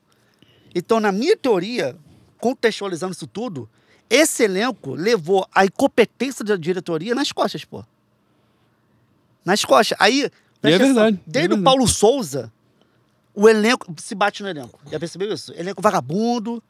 Então, 0.74 1.00
na 1.00 1.10
minha 1.12 1.36
teoria, 1.36 1.96
contextualizando 2.38 3.12
isso 3.12 3.26
tudo, 3.26 3.68
esse 4.08 4.44
elenco 4.44 4.94
levou 4.94 5.46
a 5.54 5.64
incompetência 5.64 6.44
da 6.44 6.56
diretoria 6.56 7.14
nas 7.14 7.32
costas, 7.32 7.64
pô. 7.64 7.84
Nas 9.44 9.64
costas. 9.64 9.96
Aí, 10.00 10.30
atenção, 10.62 10.86
verdade, 10.86 11.16
é 11.16 11.20
desde 11.26 11.48
verdade. 11.48 11.60
o 11.60 11.64
Paulo 11.64 11.88
Souza, 11.88 12.52
o 13.34 13.48
elenco 13.48 13.92
se 13.98 14.14
bate 14.14 14.42
no 14.42 14.48
elenco. 14.48 14.80
Já 14.90 14.98
percebeu 14.98 15.32
isso? 15.32 15.52
Elenco 15.54 15.82
vagabundo, 15.82 16.62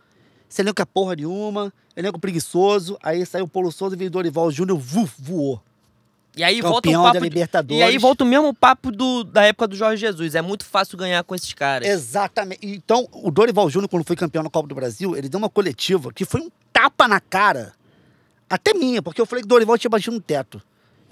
esse 0.49 0.63
elenco 0.63 0.81
é 0.81 0.85
porra 0.85 1.17
nenhuma, 1.17 1.73
elenco 1.97 2.19
preguiçoso. 2.19 2.99
Aí 3.03 3.25
saiu 3.27 3.45
o 3.45 3.49
Paulo 3.49 3.73
Souza 3.73 3.95
e 3.95 3.99
veio 3.99 4.11
Dorival 4.11 4.51
Júnior, 4.51 4.79
vu, 4.79 5.09
voou. 5.19 5.63
E 6.37 6.43
aí 6.43 6.63
volta 6.63 6.89
Campeão 6.89 7.03
o 7.03 7.05
da 7.05 7.13
papo. 7.13 7.25
Libertadores. 7.25 7.81
E 7.81 7.83
aí 7.83 7.99
volta 7.99 8.25
o 8.25 8.27
mesmo 8.27 8.55
papo 8.55 8.91
do, 8.91 9.23
da 9.23 9.45
época 9.45 9.69
do 9.69 9.77
Jorge 9.77 10.01
Jesus. 10.01 10.35
É 10.35 10.41
muito 10.41 10.65
fácil 10.65 10.97
ganhar 10.97 11.23
com 11.25 11.35
esses 11.35 11.53
caras. 11.53 11.87
Exatamente. 11.87 12.61
Então, 12.63 13.07
o 13.13 13.31
Dorival 13.31 13.69
Júnior, 13.69 13.89
quando 13.89 14.05
foi 14.05 14.17
campeão 14.17 14.43
na 14.43 14.49
Copa 14.49 14.67
do 14.67 14.75
Brasil, 14.75 15.15
ele 15.15 15.29
deu 15.29 15.37
uma 15.39 15.51
coletiva 15.51 16.11
que 16.13 16.25
foi 16.25 16.41
um 16.41 16.51
tapa 16.73 17.07
na 17.07 17.21
cara. 17.21 17.75
Até 18.49 18.73
minha, 18.73 19.03
porque 19.03 19.21
eu 19.21 19.27
falei 19.27 19.43
que 19.43 19.47
o 19.47 19.49
Dorival 19.49 19.77
tinha 19.77 19.91
batido 19.91 20.17
no 20.17 20.23
teto. 20.23 20.63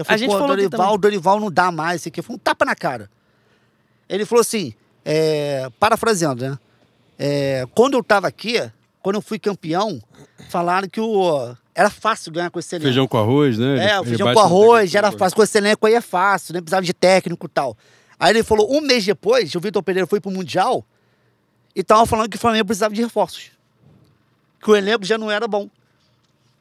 Eu 0.01 0.05
falei, 0.07 0.19
gente 0.19 0.31
pô, 0.31 0.39
falou 0.39 0.57
Dorival. 0.57 0.99
Dorival 0.99 1.41
não 1.41 1.51
dá 1.51 1.71
mais, 1.71 2.01
isso 2.01 2.09
aqui. 2.09 2.23
Foi 2.23 2.35
um 2.35 2.39
tapa 2.39 2.65
na 2.65 2.75
cara. 2.75 3.11
Ele 4.09 4.25
falou 4.25 4.41
assim, 4.41 4.73
é, 5.05 5.69
parafraseando, 5.79 6.43
né? 6.43 6.59
É, 7.19 7.67
quando 7.75 7.99
eu 7.99 8.03
tava 8.03 8.27
aqui, 8.27 8.59
quando 9.03 9.17
eu 9.17 9.21
fui 9.21 9.39
campeão, 9.39 10.03
falaram 10.49 10.89
que 10.89 10.99
o, 10.99 11.55
era 11.75 11.91
fácil 11.91 12.33
ganhar 12.33 12.51
com 12.51 12.59
esse 12.59 12.75
elenco. 12.75 12.87
Feijão 12.87 13.07
com 13.07 13.19
arroz, 13.19 13.59
né? 13.59 13.91
É, 13.91 14.03
feijão 14.03 14.33
com 14.33 14.41
arroz, 14.41 14.95
era 14.95 15.13
fácil. 15.13 15.37
Com 15.37 15.43
esse 15.43 15.59
elenco 15.59 15.87
aí 15.87 15.93
é 15.93 16.01
fácil, 16.01 16.55
nem 16.55 16.63
precisava 16.63 16.83
de 16.83 16.95
técnico 16.95 17.45
e 17.45 17.51
tal. 17.51 17.77
Aí 18.19 18.31
ele 18.31 18.43
falou, 18.43 18.75
um 18.75 18.81
mês 18.81 19.05
depois, 19.05 19.55
o 19.55 19.61
Vitor 19.61 19.83
Pereira 19.83 20.07
foi 20.07 20.19
pro 20.19 20.31
Mundial 20.31 20.83
e 21.77 21.83
tava 21.83 22.07
falando 22.07 22.31
que 22.31 22.39
o 22.39 22.41
Flamengo 22.41 22.65
precisava 22.65 22.95
de 22.95 23.03
reforços. 23.03 23.51
Que 24.63 24.71
o 24.71 24.77
elenco 24.77 25.05
já 25.05 25.19
não 25.19 25.31
era 25.31 25.47
bom. 25.47 25.69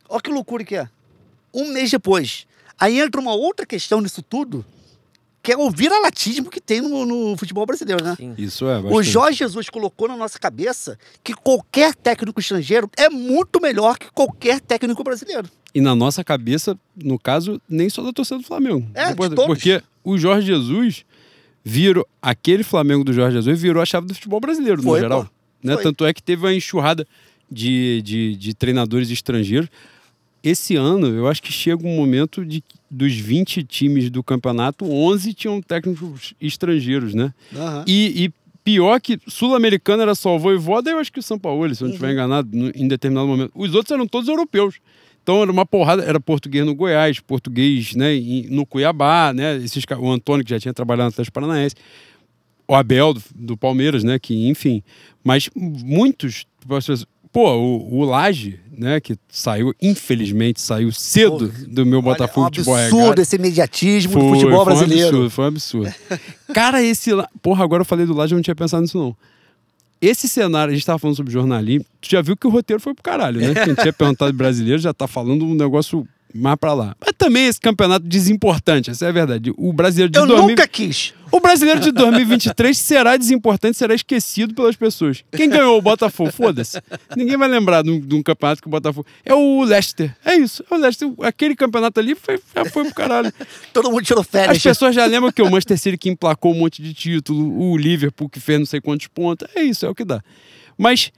Olha 0.10 0.22
que 0.22 0.30
loucura 0.30 0.66
que 0.66 0.76
é. 0.76 0.90
Um 1.54 1.72
mês 1.72 1.90
depois. 1.90 2.46
Aí 2.80 3.00
entra 3.00 3.20
uma 3.20 3.34
outra 3.34 3.66
questão 3.66 4.00
nisso 4.02 4.22
tudo, 4.22 4.66
que 5.42 5.52
é 5.52 5.58
o 5.58 5.70
viralatismo 5.70 6.50
que 6.50 6.62
tem 6.62 6.82
no, 6.82 7.06
no 7.06 7.38
futebol 7.38 7.66
brasileiro, 7.66 8.04
né? 8.04 8.16
Sim. 8.18 8.34
Isso 8.38 8.68
é. 8.68 8.78
O 8.80 8.84
bastante. 8.84 9.04
Jorge 9.10 9.38
Jesus 9.40 9.70
colocou 9.70 10.08
na 10.08 10.16
nossa 10.16 10.40
cabeça 10.40 10.98
que 11.24 11.34
qualquer 11.34 11.96
técnico 11.96 12.40
estrangeiro 12.40 12.90
é 12.98 13.10
muito 13.10 13.60
melhor 13.62 13.98
que 13.98 14.10
qualquer 14.12 14.60
técnico 14.62 15.04
brasileiro. 15.04 15.50
E 15.74 15.82
na 15.82 15.96
nossa 15.96 16.24
cabeça, 16.24 16.78
no 16.96 17.20
caso, 17.20 17.62
nem 17.70 17.90
só 17.90 18.02
da 18.04 18.12
torcida 18.12 18.38
do 18.40 18.44
Flamengo. 18.46 18.90
É, 18.94 19.10
de 19.10 19.16
Porque- 19.16 19.36
todos. 19.36 19.46
Porque 19.46 19.84
o 20.04 20.18
Jorge 20.18 20.48
Jesus 20.48 21.06
virou. 21.64 22.08
Aquele 22.22 22.64
Flamengo 22.64 23.04
do 23.04 23.14
Jorge 23.14 23.38
Jesus 23.38 23.60
virou 23.62 23.82
a 23.82 23.86
chave 23.86 24.08
do 24.08 24.14
futebol 24.16 24.40
brasileiro, 24.40 24.82
Foi, 24.82 25.00
no 25.00 25.04
geral. 25.04 25.26
pô. 25.26 25.32
Né? 25.64 25.74
Foi. 25.76 25.84
Tanto 25.84 26.06
é 26.06 26.14
que 26.14 26.24
teve 26.24 26.44
uma 26.46 26.54
enxurrada 26.54 27.08
de, 27.52 28.02
de, 28.02 28.36
de 28.36 28.54
treinadores 28.54 29.10
estrangeiros. 29.12 29.70
Esse 30.44 30.76
ano, 30.76 31.08
eu 31.08 31.28
acho 31.28 31.42
que 31.44 31.52
chega 31.52 31.86
um 31.86 31.96
momento 31.96 32.46
de 32.46 32.62
que 32.62 32.76
dos 32.90 33.14
20 33.14 33.64
times 33.64 34.10
do 34.10 34.24
campeonato, 34.24 34.86
11 34.86 35.34
tinham 35.34 35.62
técnicos 35.62 36.34
estrangeiros, 36.42 37.14
né? 37.14 37.34
Aham. 37.56 37.84
E, 37.88 38.26
e 38.26 38.34
pior 38.64 39.00
que 39.02 39.20
Sul-Americano 39.28 40.02
era 40.02 40.16
só 40.16 40.36
o 40.36 40.40
Voivoda, 40.40 40.90
eu 40.90 40.98
acho 41.00 41.12
que 41.12 41.20
o 41.20 41.24
São 41.24 41.38
Paulo, 41.38 41.74
se 41.76 41.82
eu 41.84 41.86
não 41.86 41.90
Uhum. 41.92 41.96
estiver 41.96 42.14
enganado, 42.14 42.50
no- 42.56 42.72
em 42.74 42.88
determinado 42.88 43.28
momento. 43.28 43.52
Os 43.54 43.74
outros 43.76 43.92
eram 43.92 44.08
todos 44.08 44.28
europeus. 44.30 44.76
Então 45.22 45.42
era 45.42 45.52
uma 45.52 45.66
porrada, 45.66 46.04
era 46.04 46.20
português 46.20 46.66
no 46.66 46.74
Goiás, 46.74 47.20
português 47.20 47.94
né, 47.94 48.12
no 48.50 48.66
Cuiabá, 48.66 49.32
né? 49.34 49.58
Esses, 49.58 49.84
o 50.00 50.10
Antônio, 50.12 50.44
que 50.46 50.50
já 50.52 50.60
tinha 50.60 50.74
trabalhado 50.74 51.08
no 51.08 51.14
Atlético 51.14 51.34
Paranaense, 51.36 51.76
o 52.68 52.74
Abel 52.74 53.14
do, 53.14 53.22
do 53.36 53.58
Palmeiras, 53.58 54.04
né? 54.04 54.18
Que, 54.18 54.48
enfim. 54.48 54.82
Mas 55.24 55.50
muitos. 55.56 56.46
Pô, 57.32 57.56
o, 57.56 58.00
o 58.00 58.06
Laje, 58.06 58.60
né? 58.76 59.00
Que 59.00 59.16
saiu, 59.30 59.74
infelizmente, 59.82 60.60
saiu 60.60 60.92
cedo 60.92 61.48
do 61.68 61.86
meu 61.86 62.02
Botafogo 62.02 62.48
Olha, 62.48 62.58
é 62.58 62.62
um 62.62 62.74
Regata. 62.74 62.96
absurdo 62.96 63.22
esse 63.22 63.36
imediatismo 63.36 64.14
do 64.14 64.20
Foi, 64.20 64.30
futebol 64.30 64.64
foi 64.66 64.74
um 64.74 64.78
brasileiro. 64.78 65.08
absurdo, 65.08 65.30
foi 65.30 65.44
um 65.44 65.48
absurdo. 65.48 65.94
Cara, 66.54 66.82
esse. 66.82 67.12
Porra, 67.42 67.64
agora 67.64 67.82
eu 67.82 67.86
falei 67.86 68.06
do 68.06 68.14
Laje, 68.14 68.34
eu 68.34 68.38
não 68.38 68.44
tinha 68.44 68.56
pensado 68.56 68.82
nisso, 68.82 68.98
não. 68.98 69.16
Esse 70.02 70.30
cenário, 70.30 70.72
a 70.72 70.74
gente 70.74 70.86
tava 70.86 70.98
falando 70.98 71.18
sobre 71.18 71.32
jornalismo, 71.34 71.86
tu 72.00 72.10
já 72.10 72.22
viu 72.22 72.36
que 72.38 72.48
o 72.48 72.50
roteiro 72.50 72.82
foi 72.82 72.94
pro 72.94 73.04
caralho, 73.04 73.42
né? 73.42 73.54
Quem 73.66 73.76
tinha 73.76 73.92
perguntado 73.94 74.32
de 74.32 74.38
brasileiro 74.38 74.82
já 74.82 74.94
tá 74.94 75.08
falando 75.08 75.44
um 75.46 75.54
negócio 75.54 76.08
mais 76.34 76.56
pra 76.58 76.74
lá. 76.74 76.96
Mas 77.00 77.14
também 77.18 77.46
esse 77.48 77.60
campeonato 77.60 78.06
desimportante, 78.08 78.90
essa 78.90 79.06
é 79.06 79.10
a 79.10 79.12
verdade. 79.12 79.52
O 79.58 79.74
brasileiro 79.74 80.12
de 80.12 80.20
Eu 80.20 80.28
2000 80.28 80.50
nunca 80.50 80.68
quis. 80.68 81.14
o 81.32 81.40
brasileiro 81.40 81.80
de 81.80 81.92
2023 81.92 82.78
será 82.78 83.18
desimportante, 83.18 83.78
será 83.78 83.94
esquecido 83.96 84.54
pelas 84.54 84.76
pessoas. 84.76 85.24
Quem 85.32 85.50
ganhou 85.50 85.78
o 85.78 85.82
Botafogo? 85.82 86.32
Foda-se. 86.32 86.80
Ninguém 87.16 87.36
vai 87.38 87.48
lembrar 87.48 87.82
de 87.84 87.90
um, 87.92 88.00
de 88.00 88.16
um 88.16 88.22
campeonato 88.22 88.62
que 88.62 88.68
o 88.68 88.72
Botafogo. 88.72 89.08
É 89.26 89.34
o 89.34 89.64
Leicester. 89.64 90.16
É 90.24 90.36
isso. 90.36 90.64
É 90.70 90.76
o 90.76 90.78
Leicester. 90.78 91.10
Aquele 91.22 91.56
campeonato 91.56 92.00
ali 92.00 92.14
foi, 92.16 92.40
já 92.56 92.66
foi 92.66 92.84
pro 92.86 92.94
caralho. 92.94 93.34
Todo 93.74 93.90
mundo 93.92 94.04
tirou 94.04 94.22
As 94.22 94.28
férias. 94.28 94.62
pessoas 94.62 94.94
já 94.94 95.06
lembram 95.06 95.32
que 95.32 95.42
o 95.42 95.46
Manchester 95.50 95.78
City 95.78 95.98
que 95.98 96.10
emplacou 96.10 96.54
um 96.54 96.60
monte 96.60 96.82
de 96.82 96.94
título, 96.94 97.60
o 97.72 97.76
Liverpool 97.78 98.30
que 98.30 98.40
fez 98.40 98.60
não 98.60 98.66
sei 98.66 98.80
quantos 98.80 99.08
pontos. 99.08 99.48
É 99.56 99.64
isso, 99.64 99.86
é 99.86 99.90
o 99.90 99.96
que 99.96 100.06
dá. 100.06 100.22
Mas 100.78 101.12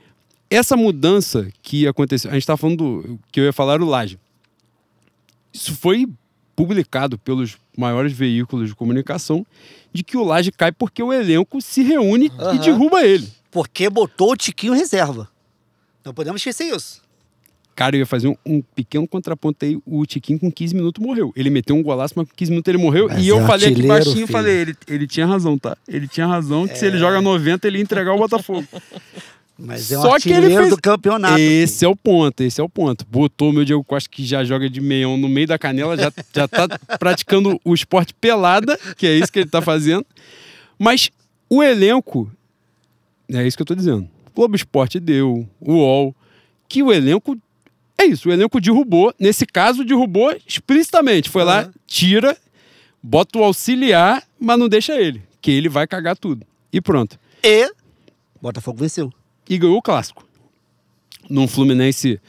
essa 0.50 0.76
mudança 0.76 1.48
que 1.62 1.88
aconteceu, 1.88 2.30
a 2.32 2.34
gente 2.34 2.46
tá 2.48 2.58
falando 2.58 2.78
do 3.04 3.20
que 3.32 3.40
eu 3.40 3.46
ia 3.46 3.54
falar 3.54 3.82
o 3.82 3.86
Laje. 3.86 4.18
Isso 5.54 5.76
foi 5.76 6.08
publicado 6.56 7.18
pelos 7.18 7.58
maiores 7.78 8.14
veículos 8.14 8.70
de 8.70 8.76
comunicação 8.76 9.46
de 9.94 10.04
que 10.04 10.18
o 10.18 10.24
Laje 10.24 10.52
cai 10.52 10.72
porque 10.72 11.02
o 11.02 11.12
elenco 11.12 11.62
se 11.62 11.82
reúne 11.82 12.28
e 12.28 12.42
Aham. 12.42 12.58
derruba 12.58 13.04
ele. 13.06 13.28
Porque 13.50 13.90
botou 13.90 14.32
o 14.32 14.36
Tiquinho 14.38 14.76
em 14.76 14.78
reserva. 14.78 15.28
Não 16.06 16.14
podemos 16.14 16.40
esquecer 16.40 16.74
isso. 16.76 17.02
Cara, 17.76 17.96
eu 17.96 18.00
ia 18.00 18.06
fazer 18.06 18.28
um, 18.28 18.36
um 18.46 18.62
pequeno 18.62 19.08
contraponto 19.08 19.66
aí. 19.66 19.78
O 19.86 20.06
Tiquinho 20.06 20.40
com 20.40 20.52
15 20.52 20.76
minutos 20.76 21.04
morreu. 21.04 21.32
Ele 21.36 21.50
meteu 21.50 21.76
um 21.76 21.82
golaço, 21.82 22.14
mas 22.16 22.28
com 22.28 22.36
15 22.36 22.52
minutos 22.52 22.70
ele 22.70 22.78
morreu. 22.78 23.08
Mas 23.08 23.24
e 23.24 23.28
eu 23.30 23.40
é 23.40 23.48
falei 23.48 23.72
aqui 23.72 23.88
baixinho, 23.88 24.14
filho. 24.16 24.28
falei, 24.28 24.56
ele, 24.58 24.76
ele 24.88 25.08
tinha 25.08 25.26
razão, 25.26 25.58
tá? 25.58 25.76
Ele 25.88 26.08
tinha 26.08 26.28
razão 26.28 26.68
que 26.68 26.78
se 26.78 26.86
ele 26.86 26.98
joga 26.98 27.22
90, 27.22 27.68
ele 27.68 27.78
ia 27.78 27.82
entregar 27.82 28.14
o 28.14 28.18
Botafogo. 28.20 28.68
Mas 29.64 29.92
é 29.92 30.00
um 30.00 30.02
Só 30.02 30.18
que 30.20 30.32
ele 30.32 30.50
fez- 30.56 30.70
do 30.70 30.82
campeonato. 30.82 31.38
esse 31.40 31.86
é 31.86 31.88
o 31.88 31.96
ponto, 31.96 32.42
esse 32.42 32.60
é 32.60 32.64
o 32.64 32.70
ponto. 32.70 33.06
Botou 33.10 33.50
o 33.50 33.54
meu 33.54 33.64
Diego 33.64 33.84
Costa, 33.84 34.10
que 34.10 34.26
já 34.26 34.44
joga 34.44 34.70
de 34.70 34.82
meião 34.82 35.18
no 35.18 35.30
meio 35.30 35.46
da 35.48 35.58
canela, 35.60 35.96
já, 35.96 36.12
já 36.34 36.48
tá 36.48 36.68
praticando 36.98 37.60
o 37.64 37.74
esporte 37.74 38.14
pelada, 38.14 38.78
que 38.98 39.06
é 39.06 39.16
isso 39.16 39.32
que 39.32 39.40
ele 39.40 39.50
tá 39.50 39.62
fazendo. 39.62 40.06
Mas 40.80 41.12
o 41.50 41.62
elenco, 41.62 42.32
é 43.32 43.46
isso 43.46 43.56
que 43.56 43.62
eu 43.62 43.68
tô 43.68 43.76
dizendo. 43.76 44.08
O 44.28 44.32
Globo 44.36 44.56
Esporte 44.56 45.00
deu, 45.00 45.48
o 45.60 45.74
UOL, 45.74 46.16
que 46.68 46.82
o 46.82 46.92
elenco. 46.92 47.38
É 47.98 48.06
isso, 48.06 48.30
o 48.30 48.32
elenco 48.32 48.60
derrubou. 48.60 49.14
Nesse 49.20 49.46
caso, 49.46 49.84
derrubou 49.86 50.36
explicitamente. 50.48 51.30
Foi 51.30 51.44
lá, 51.44 51.62
Aham. 51.62 51.72
tira, 51.86 52.36
bota 53.04 53.38
o 53.38 53.44
auxiliar, 53.44 54.24
mas 54.40 54.58
não 54.58 54.68
deixa 54.68 55.00
ele, 55.00 55.22
que 55.40 55.52
ele 55.52 55.70
vai 55.70 55.86
cagar 55.86 56.18
tudo. 56.18 56.44
E 56.74 56.82
pronto 56.82 57.20
E 57.44 57.70
Botafogo 58.42 58.80
venceu. 58.80 59.14
E 59.52 59.58
ganhou 59.58 59.78
o 59.78 59.82
clássico. 59.82 60.26
Num 61.30 61.46
Fluminense 61.46 62.22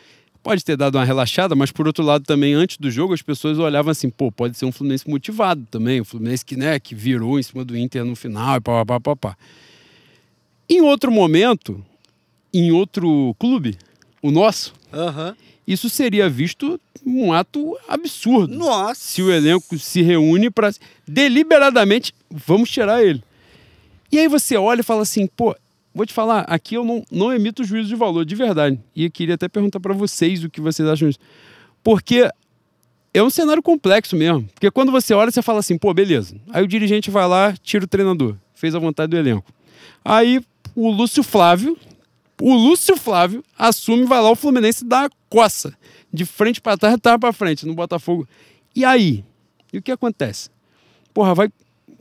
pode 0.42 0.64
ter 0.64 0.76
dado 0.76 0.98
uma 0.98 1.04
relaxada, 1.04 1.54
mas 1.54 1.70
por 1.70 1.86
outro 1.86 2.04
lado 2.04 2.24
também 2.24 2.52
antes 2.52 2.76
do 2.78 2.90
jogo 2.90 3.14
as 3.14 3.22
pessoas 3.22 3.60
olhavam 3.60 3.92
assim, 3.92 4.10
pô, 4.10 4.32
pode 4.32 4.58
ser 4.58 4.64
um 4.64 4.72
Fluminense 4.72 5.08
motivado 5.08 5.64
também, 5.70 6.00
um 6.00 6.04
Fluminense 6.04 6.44
que, 6.44 6.56
né, 6.56 6.80
que 6.80 6.96
virou 6.96 7.38
em 7.38 7.42
cima 7.44 7.64
do 7.64 7.76
Inter 7.76 8.04
no 8.04 8.16
final 8.16 8.56
e 8.56 8.60
pá, 8.60 8.84
pá, 8.84 8.98
pá, 8.98 9.14
pá. 9.14 9.36
Em 10.68 10.80
outro 10.80 11.12
momento, 11.12 11.84
em 12.52 12.72
outro 12.72 13.36
clube, 13.38 13.78
o 14.20 14.32
nosso, 14.32 14.74
Aham. 14.92 15.36
isso 15.64 15.88
seria 15.88 16.28
visto 16.28 16.80
um 17.06 17.32
ato 17.32 17.78
absurdo. 17.88 18.52
Nossa. 18.52 19.00
Se 19.00 19.22
o 19.22 19.30
elenco 19.30 19.78
se 19.78 20.02
reúne 20.02 20.50
para 20.50 20.72
deliberadamente, 21.06 22.12
vamos 22.28 22.68
tirar 22.68 23.00
ele. 23.04 23.22
E 24.10 24.18
aí 24.18 24.26
você 24.26 24.56
olha 24.56 24.80
e 24.80 24.84
fala 24.84 25.02
assim, 25.02 25.26
pô, 25.26 25.54
vou 25.94 26.06
te 26.06 26.12
falar, 26.12 26.40
aqui 26.40 26.74
eu 26.74 26.84
não, 26.84 27.04
não 27.10 27.32
emito 27.32 27.64
juízo 27.64 27.88
de 27.88 27.94
valor, 27.94 28.24
de 28.24 28.34
verdade. 28.34 28.80
E 28.94 29.04
eu 29.04 29.10
queria 29.10 29.34
até 29.34 29.48
perguntar 29.48 29.80
para 29.80 29.94
vocês 29.94 30.42
o 30.44 30.50
que 30.50 30.60
vocês 30.60 30.88
acham 30.88 31.08
disso. 31.08 31.20
Porque 31.82 32.28
é 33.14 33.22
um 33.22 33.30
cenário 33.30 33.62
complexo 33.62 34.16
mesmo. 34.16 34.48
Porque 34.54 34.70
quando 34.70 34.90
você 34.90 35.12
olha, 35.14 35.30
você 35.30 35.42
fala 35.42 35.60
assim, 35.60 35.76
pô, 35.76 35.92
beleza. 35.92 36.36
Aí 36.50 36.62
o 36.62 36.68
dirigente 36.68 37.10
vai 37.10 37.26
lá, 37.26 37.54
tira 37.62 37.84
o 37.84 37.88
treinador, 37.88 38.36
fez 38.54 38.74
a 38.74 38.78
vontade 38.78 39.10
do 39.10 39.16
elenco. 39.16 39.52
Aí 40.04 40.40
o 40.74 40.90
Lúcio 40.90 41.22
Flávio, 41.22 41.76
o 42.40 42.54
Lúcio 42.54 42.96
Flávio 42.96 43.44
assume, 43.58 44.04
vai 44.04 44.20
lá, 44.20 44.30
o 44.30 44.36
Fluminense 44.36 44.84
dá 44.84 45.06
a 45.06 45.10
coça. 45.28 45.76
De 46.12 46.24
frente 46.26 46.60
para 46.60 46.76
trás, 46.76 46.96
tá 47.00 47.18
para 47.18 47.32
frente, 47.32 47.66
no 47.66 47.74
Botafogo. 47.74 48.28
E 48.74 48.84
aí? 48.84 49.24
E 49.72 49.78
o 49.78 49.82
que 49.82 49.90
acontece? 49.90 50.50
Porra, 51.14 51.34
vai. 51.34 51.50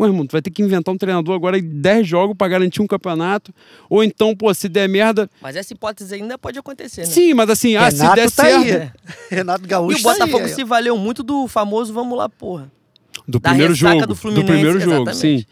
Pô, 0.02 0.08
irmão, 0.08 0.26
tu 0.26 0.32
vai 0.32 0.41
ter 0.41 0.49
que 0.49 0.64
inventar 0.64 0.91
um 0.91 0.97
treinador 0.97 1.36
agora 1.36 1.60
em 1.60 1.62
10 1.64 2.08
jogos 2.08 2.36
para 2.36 2.47
garantir 2.47 2.82
um 2.82 2.88
campeonato. 2.88 3.54
Ou 3.88 4.04
então, 4.04 4.36
pô, 4.36 4.52
se 4.52 4.68
der 4.68 4.89
merda. 4.89 5.30
Mas 5.39 5.56
essa 5.56 5.74
hipótese 5.74 6.16
ainda 6.16 6.39
pode 6.39 6.58
acontecer, 6.58 7.02
né? 7.02 7.06
Sim, 7.06 7.36
mas 7.36 7.52
assim, 7.52 7.76
ah, 7.76 7.91
se 7.91 7.99
der 8.16 8.32
tá 8.32 8.43
certo. 8.45 8.66
aí. 8.66 8.89
Renato 9.30 9.68
Gaúcho 9.68 9.95
E 9.95 9.99
o 9.99 10.04
Botafogo 10.04 10.39
tá 10.39 10.45
aí, 10.45 10.49
se 10.56 10.64
valeu 10.64 10.97
muito 10.97 11.22
do 11.22 11.47
famoso 11.47 11.93
vamos 11.93 12.18
lá, 12.18 12.28
porra. 12.28 12.72
Do 13.28 13.39
Da 13.39 13.52
primeiro 13.52 13.76
jogo. 13.76 14.08
do 14.08 14.16
Do, 14.16 14.43
primeiro 14.43 14.80
jogo, 14.80 15.08
exatamente. 15.12 15.18
sim. 15.18 15.45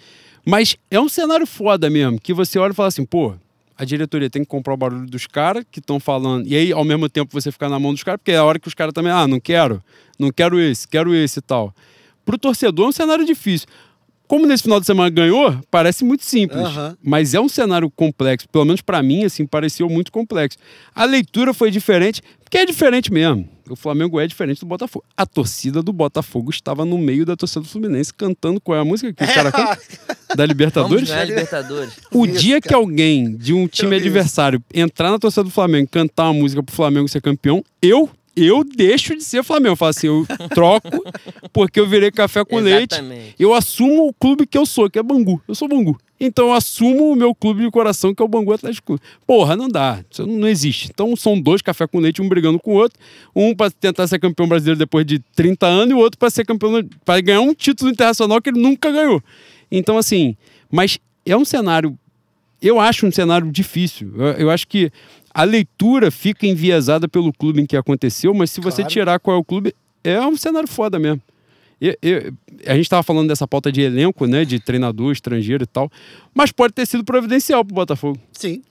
Mas 0.44 0.76
é 0.90 1.00
um 1.00 1.08
cenário 1.08 1.46
foda 1.46 1.88
mesmo, 1.88 2.20
que 2.20 2.34
você 2.34 2.58
olha 2.58 2.72
e 2.72 2.76
fala 2.76 2.88
assim, 2.88 3.06
pô, 3.06 3.36
a 3.78 3.86
diretoria 3.86 4.32
tem 4.32 4.42
que 4.42 4.50
comprar 4.50 4.74
o 4.74 4.78
barulho 4.78 5.06
dos 5.06 5.28
caras 5.28 5.64
que 5.70 5.78
estão 5.78 6.00
falando. 6.00 6.48
E 6.48 6.56
aí, 6.56 6.72
ao 6.72 6.84
mesmo 6.84 7.08
tempo, 7.08 7.32
você 7.32 7.52
ficar 7.52 7.70
na 7.70 7.80
mão 7.80 7.94
dos 7.94 8.02
caras, 8.02 8.18
porque 8.20 8.32
é 8.32 8.38
a 8.38 8.44
hora 8.44 8.58
que 8.58 8.68
os 8.68 8.74
caras 8.74 8.96
também, 8.96 9.12
ah, 9.12 9.28
não 9.28 9.40
quero, 9.40 9.80
não 10.18 10.32
quero 10.32 10.60
esse, 10.60 10.88
quero 10.88 11.14
esse 11.14 11.38
e 11.38 11.44
tal. 11.44 11.72
Pro 12.26 12.36
torcedor 12.36 12.88
é 12.88 12.90
um 12.90 12.92
cenário 12.92 13.26
difícil. 13.26 13.68
Como 14.30 14.46
nesse 14.46 14.62
final 14.62 14.80
de 14.80 14.86
semana 14.86 15.10
ganhou, 15.10 15.60
parece 15.72 16.06
muito 16.06 16.24
simples. 16.24 16.62
Aham. 16.62 16.96
Mas 17.04 17.34
é 17.34 17.42
um 17.42 17.50
cenário 17.50 17.90
complexo. 17.90 18.48
Pelo 18.48 18.64
menos 18.64 18.80
pra 18.80 19.02
mim, 19.02 19.24
assim, 19.24 19.44
pareceu 19.44 19.90
muito 19.90 20.12
complexo. 20.12 20.56
A 20.94 21.04
leitura 21.04 21.52
foi 21.52 21.72
diferente, 21.72 22.22
porque 22.44 22.60
é 22.60 22.64
diferente 22.64 23.12
mesmo. 23.12 23.50
O 23.68 23.76
Flamengo 23.76 24.20
é 24.20 24.28
diferente 24.28 24.60
do 24.60 24.68
Botafogo. 24.68 25.04
A 25.18 25.26
torcida 25.26 25.82
do 25.82 25.92
Botafogo 25.92 26.52
estava 26.52 26.86
no 26.86 26.96
meio 27.00 27.26
da 27.26 27.36
torcida 27.36 27.62
do 27.62 27.68
Fluminense 27.68 28.14
cantando 28.14 28.62
qual 28.62 28.78
é 28.78 28.82
a 28.82 28.86
música 28.86 29.12
que 29.12 29.24
os 29.24 29.32
caras 29.34 29.52
cantam? 29.52 29.78
Da 30.30 30.36
Vamos 30.36 30.50
Libertadores? 30.50 31.10
a 31.10 31.24
Libertadores. 31.24 31.94
O 32.12 32.24
Isso, 32.24 32.38
dia 32.40 32.62
que 32.62 32.70
cara. 32.70 32.80
alguém 32.80 33.36
de 33.36 33.52
um 33.52 33.68
time 33.68 33.96
adversário 33.96 34.64
entrar 34.72 35.10
na 35.10 35.18
torcida 35.18 35.44
do 35.44 35.50
Flamengo 35.50 35.86
e 35.86 35.88
cantar 35.88 36.26
uma 36.26 36.36
música 36.36 36.62
pro 36.62 36.76
Flamengo 36.76 37.08
ser 37.08 37.20
campeão, 37.20 37.64
eu 37.82 38.08
eu 38.46 38.64
deixo 38.64 39.16
de 39.16 39.24
ser 39.24 39.44
Flamengo. 39.44 39.74
Eu 39.74 39.76
falo 39.76 39.90
assim, 39.90 40.08
eu 40.08 40.26
troco 40.54 41.04
porque 41.52 41.80
eu 41.80 41.88
virei 41.88 42.12
café 42.12 42.44
com 42.44 42.58
leite. 42.58 42.96
Eu 43.38 43.54
assumo 43.54 44.08
o 44.08 44.14
clube 44.14 44.46
que 44.46 44.58
eu 44.58 44.66
sou, 44.66 44.90
que 44.90 45.00
é 45.00 45.04
Bangu. 45.04 45.42
Eu 45.48 45.56
sou 45.56 45.68
Bangu. 45.68 45.98
Então 46.20 46.48
eu 46.48 46.54
assumo 46.54 47.14
o 47.14 47.16
meu 47.16 47.34
clube 47.34 47.64
de 47.64 47.72
coração, 47.72 48.14
que 48.14 48.22
é 48.22 48.26
o 48.26 48.28
Bangu 48.28 48.52
Atlético 48.52 48.88
Clube. 48.88 49.02
Porra, 49.26 49.56
não 49.56 49.70
dá. 49.70 50.04
Isso 50.12 50.28
não 50.28 50.48
existe. 50.48 50.90
Então 50.94 51.16
são 51.16 51.40
dois 51.40 51.62
café 51.62 51.88
com 51.88 52.00
leite, 52.00 52.22
um 52.22 52.28
brigando 52.28 52.60
com 52.60 52.72
o 52.72 52.76
outro. 52.76 53.00
Um 53.34 53.56
para 53.56 53.72
tentar 53.72 54.06
ser 54.08 54.20
campeão 54.20 54.48
brasileiro 54.48 54.78
depois 54.78 55.06
de 55.06 55.20
30 55.36 55.66
anos 55.66 55.92
e 55.92 55.94
o 55.94 55.98
outro 55.98 56.20
para 56.20 56.30
ser 56.30 56.46
campeão, 56.46 56.84
para 57.06 57.22
ganhar 57.22 57.42
um 57.42 57.54
título 57.54 57.90
internacional 57.90 58.42
que 58.42 58.50
ele 58.50 58.60
nunca 58.60 58.92
ganhou. 58.92 59.24
Então, 59.72 59.98
assim, 59.98 60.36
mas 60.70 61.00
é 61.26 61.38
um 61.38 61.46
cenário. 61.46 61.98
Eu 62.62 62.80
acho 62.80 63.06
um 63.06 63.12
cenário 63.12 63.50
difícil. 63.50 64.12
Eu, 64.18 64.26
eu 64.34 64.50
acho 64.50 64.68
que 64.68 64.92
a 65.34 65.44
leitura 65.44 66.10
fica 66.12 66.46
enviesada 66.48 67.08
pelo 67.08 67.32
clube 67.34 67.62
em 67.62 67.66
que 67.66 67.78
aconteceu, 67.78 68.34
mas 68.34 68.52
se 68.52 68.60
você 68.62 68.82
Claro. 68.82 68.90
tirar 68.94 69.20
qual 69.20 69.38
é 69.38 69.40
o 69.40 69.44
clube, 69.44 69.74
é 70.04 70.20
um 70.22 70.36
cenário 70.38 70.68
foda 70.68 70.98
mesmo. 71.00 71.22
E- 71.82 71.98
e- 72.04 72.34
a 72.66 72.74
gente 72.76 72.84
estava 72.86 73.04
falando 73.04 73.30
dessa 73.30 73.48
pauta 73.48 73.72
de 73.72 73.82
elenco, 73.82 74.26
né? 74.26 74.44
De 74.44 74.60
treinador 74.60 75.14
estrangeiro 75.14 75.64
e 75.64 75.68
tal. 75.68 75.90
Mas 76.34 76.52
pode 76.52 76.74
ter 76.74 76.86
sido 76.86 77.04
providencial 77.06 77.64
pro 77.64 77.74
Botafogo. 77.74 78.20
Sim. 78.34 78.62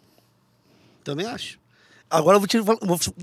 Também 1.02 1.26
acho. 1.26 1.58
Agora 2.10 2.36
eu 2.36 2.40
vou 2.40 2.46
te, 2.48 2.58
vou- 2.58 2.78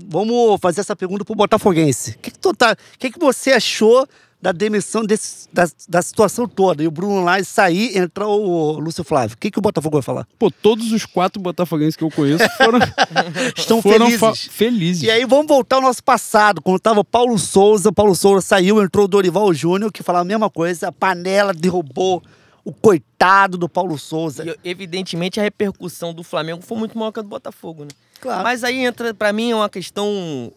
vamos 0.08 0.60
fazer 0.60 0.80
essa 0.80 0.94
pergunta 0.96 1.24
pro 1.24 1.34
Botafoguense. 1.34 2.12
O 2.12 2.18
que, 2.18 2.30
que, 2.30 2.38
tá, 2.54 2.72
o 2.94 2.98
que, 2.98 3.10
que 3.10 3.18
você 3.18 3.52
achou 3.52 4.06
da 4.46 4.52
demissão 4.52 5.04
desse, 5.04 5.48
da, 5.52 5.68
da 5.88 6.00
situação 6.00 6.46
toda? 6.46 6.80
E 6.80 6.86
o 6.86 6.90
Bruno 6.90 7.24
lá 7.24 7.42
sair, 7.42 7.98
entrar 7.98 8.28
o 8.28 8.78
Lúcio 8.78 9.02
Flávio. 9.02 9.34
O 9.34 9.38
que, 9.38 9.50
que 9.50 9.58
o 9.58 9.60
Botafogo 9.60 9.96
vai 9.96 10.02
falar? 10.02 10.24
Pô, 10.38 10.52
todos 10.52 10.92
os 10.92 11.04
quatro 11.04 11.42
botafoguenses 11.42 11.96
que 11.96 12.04
eu 12.04 12.10
conheço 12.12 12.48
foram, 12.56 12.78
Estão 13.58 13.82
foram 13.82 14.06
felizes. 14.06 14.46
felizes. 14.46 15.02
E 15.02 15.10
aí 15.10 15.24
vamos 15.24 15.48
voltar 15.48 15.76
ao 15.76 15.82
nosso 15.82 16.00
passado, 16.00 16.62
quando 16.62 16.78
tava 16.78 17.00
o 17.00 17.04
Paulo 17.04 17.36
Souza, 17.40 17.88
o 17.88 17.92
Paulo 17.92 18.14
Souza 18.14 18.40
saiu, 18.40 18.80
entrou 18.80 19.06
o 19.06 19.08
Dorival 19.08 19.52
Júnior, 19.52 19.90
que 19.90 20.04
falava 20.04 20.22
a 20.22 20.24
mesma 20.24 20.48
coisa, 20.48 20.88
a 20.88 20.92
panela 20.92 21.52
derrubou 21.52 22.22
o 22.64 22.72
coitado 22.72 23.58
do 23.58 23.68
Paulo 23.68 23.98
Souza. 23.98 24.44
E, 24.44 24.70
evidentemente, 24.70 25.40
a 25.40 25.42
repercussão 25.42 26.14
do 26.14 26.22
Flamengo 26.22 26.62
foi 26.62 26.78
muito 26.78 26.96
maior 26.96 27.10
que 27.10 27.18
a 27.18 27.22
do 27.22 27.28
Botafogo, 27.28 27.82
né? 27.82 27.90
Claro. 28.20 28.44
Mas 28.44 28.62
aí 28.62 28.84
entra, 28.84 29.12
pra 29.12 29.32
mim, 29.32 29.50
é 29.50 29.56
uma 29.56 29.68
questão 29.68 30.52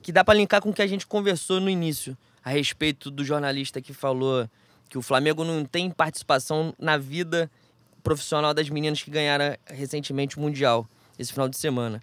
que 0.00 0.10
dá 0.10 0.24
pra 0.24 0.32
linkar 0.32 0.62
com 0.62 0.70
o 0.70 0.72
que 0.72 0.80
a 0.80 0.86
gente 0.86 1.06
conversou 1.06 1.60
no 1.60 1.68
início, 1.68 2.16
a 2.46 2.50
respeito 2.50 3.10
do 3.10 3.24
jornalista 3.24 3.82
que 3.82 3.92
falou 3.92 4.48
que 4.88 4.96
o 4.96 5.02
Flamengo 5.02 5.42
não 5.42 5.64
tem 5.64 5.90
participação 5.90 6.72
na 6.78 6.96
vida 6.96 7.50
profissional 8.04 8.54
das 8.54 8.70
meninas 8.70 9.02
que 9.02 9.10
ganharam 9.10 9.56
recentemente 9.66 10.38
o 10.38 10.40
Mundial, 10.40 10.88
esse 11.18 11.32
final 11.32 11.48
de 11.48 11.58
semana. 11.58 12.00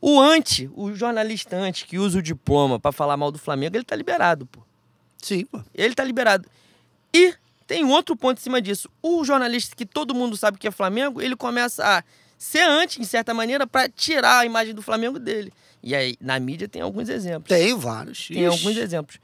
O 0.00 0.20
anti, 0.20 0.68
o 0.74 0.92
jornalista 0.96 1.54
anti 1.56 1.86
que 1.86 1.96
usa 1.96 2.18
o 2.18 2.22
diploma 2.22 2.80
pra 2.80 2.90
falar 2.90 3.16
mal 3.16 3.30
do 3.30 3.38
Flamengo, 3.38 3.76
ele 3.76 3.84
tá 3.84 3.94
liberado, 3.94 4.46
pô. 4.46 4.60
Sim, 5.22 5.44
pô. 5.44 5.62
Ele 5.72 5.94
tá 5.94 6.02
liberado. 6.02 6.48
E 7.14 7.32
tem 7.68 7.84
um 7.84 7.92
outro 7.92 8.16
ponto 8.16 8.38
em 8.38 8.42
cima 8.42 8.60
disso. 8.60 8.90
O 9.00 9.24
jornalista 9.24 9.76
que 9.76 9.86
todo 9.86 10.12
mundo 10.12 10.36
sabe 10.36 10.58
que 10.58 10.66
é 10.66 10.72
Flamengo, 10.72 11.22
ele 11.22 11.36
começa 11.36 11.98
a 11.98 12.02
ser 12.36 12.62
anti, 12.62 13.00
em 13.00 13.04
certa 13.04 13.32
maneira, 13.32 13.64
pra 13.64 13.88
tirar 13.88 14.40
a 14.40 14.44
imagem 14.44 14.74
do 14.74 14.82
Flamengo 14.82 15.20
dele. 15.20 15.52
E 15.84 15.94
aí, 15.94 16.16
na 16.20 16.36
mídia 16.40 16.66
tem 16.66 16.82
alguns 16.82 17.08
exemplos. 17.08 17.48
Tem 17.48 17.72
vários. 17.78 18.26
Tem 18.26 18.38
Ixi. 18.38 18.46
alguns 18.46 18.76
exemplos. 18.76 19.20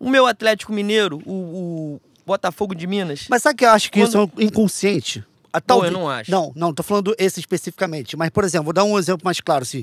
O 0.00 0.10
meu 0.10 0.26
Atlético 0.26 0.72
Mineiro, 0.72 1.22
o, 1.26 1.32
o 1.32 2.00
Botafogo 2.26 2.74
de 2.74 2.86
Minas. 2.86 3.26
Mas 3.28 3.42
sabe 3.42 3.58
que 3.58 3.64
eu 3.64 3.70
acho 3.70 3.92
que 3.92 4.00
isso 4.00 4.18
é 4.18 4.42
inconsciente? 4.42 5.24
Ah, 5.52 5.60
Pô, 5.60 5.84
eu 5.84 5.90
não 5.90 6.08
acho. 6.08 6.30
Não, 6.30 6.52
não, 6.54 6.72
tô 6.72 6.82
falando 6.82 7.14
esse 7.18 7.38
especificamente. 7.38 8.16
Mas, 8.16 8.30
por 8.30 8.44
exemplo, 8.44 8.64
vou 8.64 8.72
dar 8.72 8.84
um 8.84 8.98
exemplo 8.98 9.24
mais 9.24 9.40
claro, 9.40 9.62
assim. 9.62 9.82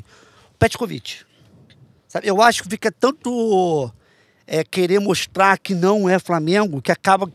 O 0.53 0.57
Petkovic. 0.57 1.25
Sabe, 2.07 2.27
eu 2.27 2.41
acho 2.41 2.63
que 2.63 2.69
fica 2.69 2.91
tanto 2.91 3.91
é, 4.47 4.63
querer 4.63 4.99
mostrar 4.99 5.57
que 5.59 5.75
não 5.75 6.07
é 6.07 6.17
Flamengo, 6.17 6.81
que 6.81 6.91
acaba. 6.91 7.29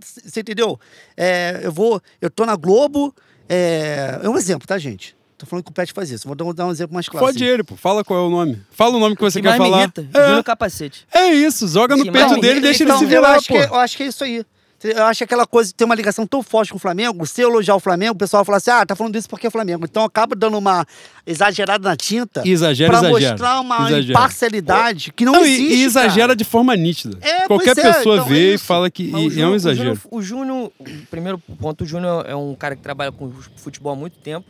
Você 0.00 0.40
entendeu? 0.40 0.78
É, 1.16 1.60
eu 1.62 1.72
vou. 1.72 2.00
Eu 2.20 2.30
tô 2.30 2.44
na 2.44 2.54
Globo. 2.54 3.14
É, 3.48 4.20
é 4.22 4.28
um 4.28 4.36
exemplo, 4.36 4.68
tá, 4.68 4.76
gente? 4.76 5.16
Tô 5.38 5.46
falando 5.46 5.64
que 5.64 5.70
o 5.70 5.74
Pet 5.74 5.92
faz 5.92 6.10
isso. 6.10 6.26
Vou 6.26 6.34
dar, 6.52 6.66
um 6.66 6.70
exemplo 6.70 6.92
mais 6.94 7.08
claro. 7.08 7.24
Fode 7.26 7.42
assim. 7.42 7.52
ele, 7.52 7.62
pô. 7.62 7.76
Fala 7.76 8.02
qual 8.04 8.18
é 8.18 8.26
o 8.26 8.30
nome. 8.30 8.60
Fala 8.72 8.96
o 8.96 9.00
nome 9.00 9.14
que 9.14 9.22
você 9.22 9.40
que 9.40 9.46
quer 9.46 9.50
mais 9.50 9.60
me 9.60 9.66
falar. 9.70 9.82
irrita, 9.84 10.02
Júnior 10.02 10.38
É, 10.38 10.42
Capacete. 10.42 11.06
é 11.14 11.28
isso, 11.32 11.68
joga 11.68 11.96
no 11.96 12.02
Que 12.04 12.10
peito 12.10 12.26
mais 12.26 12.36
me 12.36 12.40
dele 12.42 12.54
e 12.54 12.56
irrita, 12.56 12.66
deixa 12.68 12.84
então, 12.84 12.96
ele 12.96 13.06
se 13.08 13.14
eu 13.14 13.20
virar, 13.22 13.36
acho, 13.36 13.46
pô. 13.48 13.54
que, 13.54 13.60
eu 13.60 13.74
acho 13.76 13.96
que 13.96 14.02
é 14.02 14.06
isso 14.06 14.24
aí. 14.24 14.44
Eu 14.84 15.04
acho 15.06 15.18
que 15.18 15.24
aquela 15.24 15.44
coisa 15.44 15.70
de 15.70 15.74
ter 15.74 15.82
uma 15.84 15.94
ligação 15.96 16.24
tão 16.24 16.40
forte 16.40 16.70
com 16.70 16.76
o 16.76 16.78
Flamengo, 16.80 17.26
se 17.26 17.42
elogiar 17.42 17.74
o 17.74 17.80
Flamengo, 17.80 18.12
o 18.14 18.16
pessoal 18.16 18.44
fala 18.44 18.58
assim: 18.58 18.70
ah, 18.70 18.86
tá 18.86 18.94
falando 18.94 19.16
isso 19.16 19.28
porque 19.28 19.48
é 19.48 19.50
Flamengo. 19.50 19.84
Então 19.84 20.04
acaba 20.04 20.36
dando 20.36 20.56
uma 20.56 20.86
exagerada 21.26 21.88
na 21.88 21.96
tinta 21.96 22.42
Exagera, 22.46 22.90
pra 22.96 23.08
exagera. 23.08 23.30
mostrar 23.32 23.60
uma 23.60 23.88
Exagera. 23.90 24.10
imparcialidade 24.12 25.12
que 25.12 25.24
não, 25.24 25.32
Não, 25.32 25.44
e- 25.44 25.48
existe. 25.52 25.74
e, 25.74 25.82
exagera 25.84 26.26
cara. 26.28 26.36
de 26.36 26.44
forma 26.44 26.76
nítida. 26.76 27.18
É, 27.20 27.46
Qualquer 27.48 27.74
pois 27.74 27.86
é, 27.86 27.92
pessoa 27.92 28.14
então 28.18 28.26
é 28.26 28.28
vê 28.28 28.50
e 28.52 28.54
isso. 28.54 28.64
fala 28.64 28.88
que 28.88 29.02
e 29.02 29.12
é 29.12 29.16
um 29.16 29.30
Júnior- 29.30 29.54
exagero. 29.56 30.00
O 30.12 30.22
Júnior, 30.22 30.72
o 30.78 30.84
primeiro 31.10 31.38
ponto, 31.38 31.82
o 31.82 31.86
Júnior 31.86 32.24
é 32.28 32.36
um 32.36 32.54
cara 32.54 32.76
que 32.76 32.82
trabalha 32.82 33.10
com 33.10 33.32
futebol 33.56 33.92
há 33.92 33.96
muito 33.96 34.16
tempo, 34.18 34.46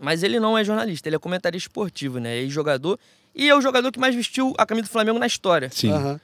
mas 0.00 0.22
ele 0.22 0.40
não 0.40 0.56
é 0.56 0.64
jornalista, 0.64 1.08
ele 1.08 1.16
é 1.16 1.18
comentarista 1.18 1.68
esportivo, 1.68 2.18
né? 2.18 2.44
É 2.44 2.48
jogador 2.48 2.98
e 3.34 3.48
é 3.48 3.54
o 3.54 3.60
jogador 3.60 3.92
que 3.92 3.98
mais 3.98 4.14
vestiu 4.14 4.54
a 4.58 4.66
camisa 4.66 4.88
do 4.88 4.90
Flamengo 4.90 5.18
na 5.18 5.26
história. 5.26 5.70
Sim. 5.70 5.92
Aham. 5.92 6.20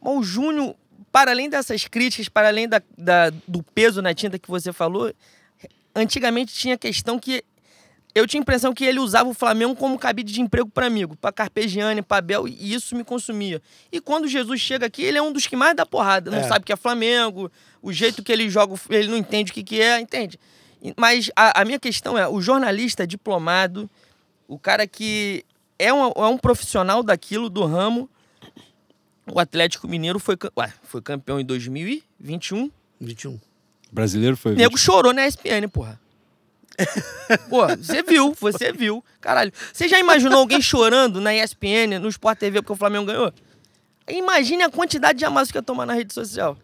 Mas 0.00 0.14
o 0.16 0.22
Júnior, 0.22 0.74
para 1.12 1.30
além 1.32 1.48
dessas 1.50 1.86
críticas, 1.86 2.28
para 2.28 2.48
além 2.48 2.68
da, 2.68 2.80
da- 2.96 3.30
do 3.46 3.62
peso 3.62 4.00
na 4.00 4.14
tinta 4.14 4.38
que 4.38 4.48
você 4.48 4.72
falou, 4.72 5.12
antigamente 5.94 6.54
tinha 6.54 6.76
questão 6.78 7.18
que 7.18 7.42
eu 8.14 8.26
tinha 8.26 8.40
a 8.40 8.42
impressão 8.42 8.72
que 8.72 8.84
ele 8.84 8.98
usava 8.98 9.28
o 9.28 9.34
Flamengo 9.34 9.76
como 9.76 9.98
cabide 9.98 10.32
de 10.32 10.40
emprego 10.40 10.68
para 10.68 10.86
amigo, 10.86 11.14
para 11.16 11.30
Carpegiani, 11.30 12.02
para 12.02 12.16
Abel, 12.18 12.48
e 12.48 12.72
isso 12.72 12.96
me 12.96 13.04
consumia. 13.04 13.60
E 13.92 14.00
quando 14.00 14.26
Jesus 14.26 14.60
chega 14.60 14.86
aqui, 14.86 15.02
ele 15.02 15.18
é 15.18 15.22
um 15.22 15.32
dos 15.32 15.46
que 15.46 15.54
mais 15.54 15.76
dá 15.76 15.84
porrada. 15.86 16.30
Não 16.30 16.38
É. 16.38 16.42
sabe 16.44 16.62
o 16.62 16.66
que 16.66 16.72
é 16.72 16.76
Flamengo, 16.76 17.50
o 17.82 17.92
jeito 17.92 18.22
que 18.22 18.32
ele 18.32 18.48
joga, 18.48 18.74
ele 18.90 19.08
não 19.08 19.16
entende 19.16 19.50
o 19.52 19.54
que, 19.54 19.62
que 19.62 19.80
é, 19.80 20.00
entende? 20.00 20.38
Mas 20.96 21.30
a, 21.34 21.62
a 21.62 21.64
minha 21.64 21.78
questão 21.78 22.16
é, 22.16 22.28
o 22.28 22.40
jornalista 22.40 23.06
diplomado, 23.06 23.88
o 24.46 24.58
cara 24.58 24.86
que 24.86 25.44
é 25.78 25.92
um, 25.92 26.06
é 26.06 26.26
um 26.26 26.38
profissional 26.38 27.02
daquilo, 27.02 27.48
do 27.48 27.64
ramo, 27.64 28.08
o 29.30 29.38
Atlético 29.38 29.86
Mineiro 29.86 30.18
foi, 30.18 30.36
ué, 30.56 30.72
foi 30.82 31.02
campeão 31.02 31.38
em 31.38 31.44
2021. 31.44 32.70
21. 33.00 33.38
Brasileiro 33.90 34.36
foi. 34.36 34.52
O 34.52 34.56
nego 34.56 34.76
chorou 34.76 35.12
na 35.12 35.26
ESPN, 35.26 35.68
porra. 35.72 36.00
Pô, 37.48 37.66
você 37.76 38.02
viu, 38.02 38.34
você 38.38 38.72
viu. 38.72 39.04
Caralho, 39.20 39.52
você 39.72 39.88
já 39.88 39.98
imaginou 39.98 40.38
alguém 40.38 40.60
chorando 40.60 41.20
na 41.20 41.34
ESPN, 41.34 41.98
no 42.00 42.08
Sport 42.08 42.38
TV, 42.38 42.62
porque 42.62 42.72
o 42.72 42.76
Flamengo 42.76 43.06
ganhou? 43.06 43.32
Imagine 44.08 44.62
a 44.62 44.70
quantidade 44.70 45.18
de 45.18 45.24
amasso 45.24 45.50
que 45.50 45.58
ia 45.58 45.62
tomar 45.62 45.86
na 45.86 45.92
rede 45.92 46.14
social. 46.14 46.56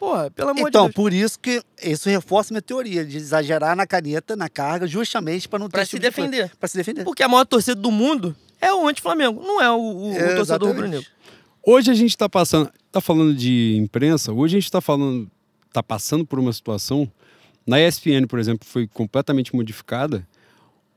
Porra, 0.00 0.30
pelo 0.30 0.48
amor 0.50 0.68
Então, 0.68 0.82
de 0.88 0.88
Deus. 0.88 0.94
por 0.94 1.12
isso 1.12 1.38
que 1.38 1.62
isso 1.82 2.08
reforça 2.08 2.52
minha 2.52 2.62
teoria 2.62 3.04
de 3.04 3.16
exagerar 3.18 3.76
na 3.76 3.86
caneta, 3.86 4.34
na 4.34 4.48
carga, 4.48 4.86
justamente 4.86 5.46
para 5.48 5.58
não 5.58 5.66
ter 5.68 5.72
Pra 5.72 5.84
se 5.84 5.90
tipo 5.90 6.00
de 6.00 6.08
defender. 6.08 6.50
Pra 6.58 6.66
se 6.68 6.76
defender. 6.76 7.04
Porque 7.04 7.22
a 7.22 7.28
maior 7.28 7.44
torcida 7.44 7.74
do 7.78 7.90
mundo 7.90 8.34
é 8.60 8.72
o 8.72 8.88
anti-Flamengo, 8.88 9.42
não 9.46 9.60
é 9.62 9.70
o, 9.70 9.74
o- 9.76 10.08
o 10.08 10.12
É, 10.14 10.14
torcedor 10.34 10.40
exatamente. 10.40 10.74
rubro-negro. 10.74 11.06
Hoje 11.64 11.90
a 11.90 11.94
gente 11.94 12.10
está 12.10 12.28
passando, 12.28 12.70
tá 12.90 13.00
falando 13.00 13.34
de 13.34 13.76
imprensa. 13.76 14.32
Hoje 14.32 14.56
a 14.56 14.58
gente 14.58 14.64
está 14.64 14.80
falando, 14.80 15.30
tá 15.72 15.82
passando 15.82 16.24
por 16.26 16.38
uma 16.38 16.52
situação. 16.52 17.06
Na 17.66 17.78
ESPN, 17.78 18.26
por 18.26 18.38
exemplo, 18.38 18.66
foi 18.66 18.86
completamente 18.88 19.54
modificada. 19.54 20.26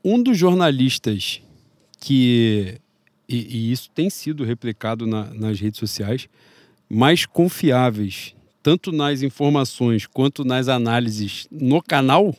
Um 0.02 0.22
dos 0.22 0.36
jornalistas 0.38 1.42
que 2.00 2.78
e, 3.28 3.36
e 3.36 3.72
isso 3.72 3.90
tem 3.94 4.08
sido 4.10 4.44
replicado 4.44 5.06
na- 5.06 5.32
nas 5.32 5.60
redes 5.60 5.78
sociais 5.78 6.28
mais 6.90 7.24
confiáveis, 7.26 8.34
tanto 8.64 8.90
nas 8.90 9.20
informações 9.20 10.06
quanto 10.06 10.42
nas 10.42 10.68
análises 10.68 11.46
no 11.52 11.82
canal, 11.82 12.34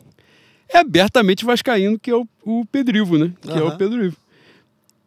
é 0.68 0.80
abertamente 0.80 1.46
vascaíno, 1.46 2.00
que 2.00 2.10
é 2.10 2.16
o, 2.16 2.28
o 2.44 2.66
Pedrivo, 2.66 3.16
né? 3.16 3.32
Que 3.40 3.52
é 3.52 3.62
o 3.62 3.68
Aham. 3.68 3.78
Pedro 3.78 4.06
Ivo. 4.06 4.18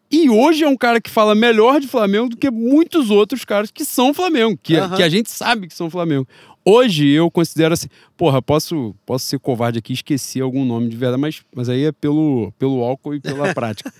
E 0.08 0.30
hoje 0.30 0.62
é 0.62 0.68
um 0.68 0.76
cara 0.76 1.00
que 1.00 1.10
fala 1.10 1.34
melhor 1.34 1.80
de 1.80 1.88
Flamengo 1.88 2.28
do 2.28 2.36
que 2.36 2.48
muitos 2.52 3.10
outros 3.10 3.44
caras 3.44 3.68
que 3.72 3.84
são 3.84 4.14
Flamengo, 4.14 4.56
que, 4.62 4.76
Aham. 4.76 4.96
que 4.96 5.02
a 5.02 5.08
gente 5.08 5.28
sabe 5.28 5.66
que 5.66 5.74
são 5.74 5.90
Flamengo. 5.90 6.26
Hoje 6.64 7.08
eu 7.08 7.28
considero 7.32 7.74
assim, 7.74 7.88
porra, 8.16 8.40
posso, 8.40 8.94
posso 9.04 9.26
ser 9.26 9.40
covarde 9.40 9.80
aqui 9.80 9.92
e 9.92 9.94
esquecer 9.94 10.40
algum 10.40 10.64
nome 10.64 10.88
de 10.88 10.96
verdade, 10.96 11.20
mas, 11.20 11.42
mas 11.52 11.68
aí 11.68 11.86
é 11.86 11.92
pelo, 11.92 12.52
pelo 12.56 12.84
álcool 12.84 13.16
e 13.16 13.20
pela 13.20 13.52
prática. 13.54 13.92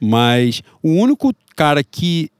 Mas 0.00 0.62
o 0.80 0.90
único 0.90 1.34
cara 1.56 1.82
que 1.82 2.30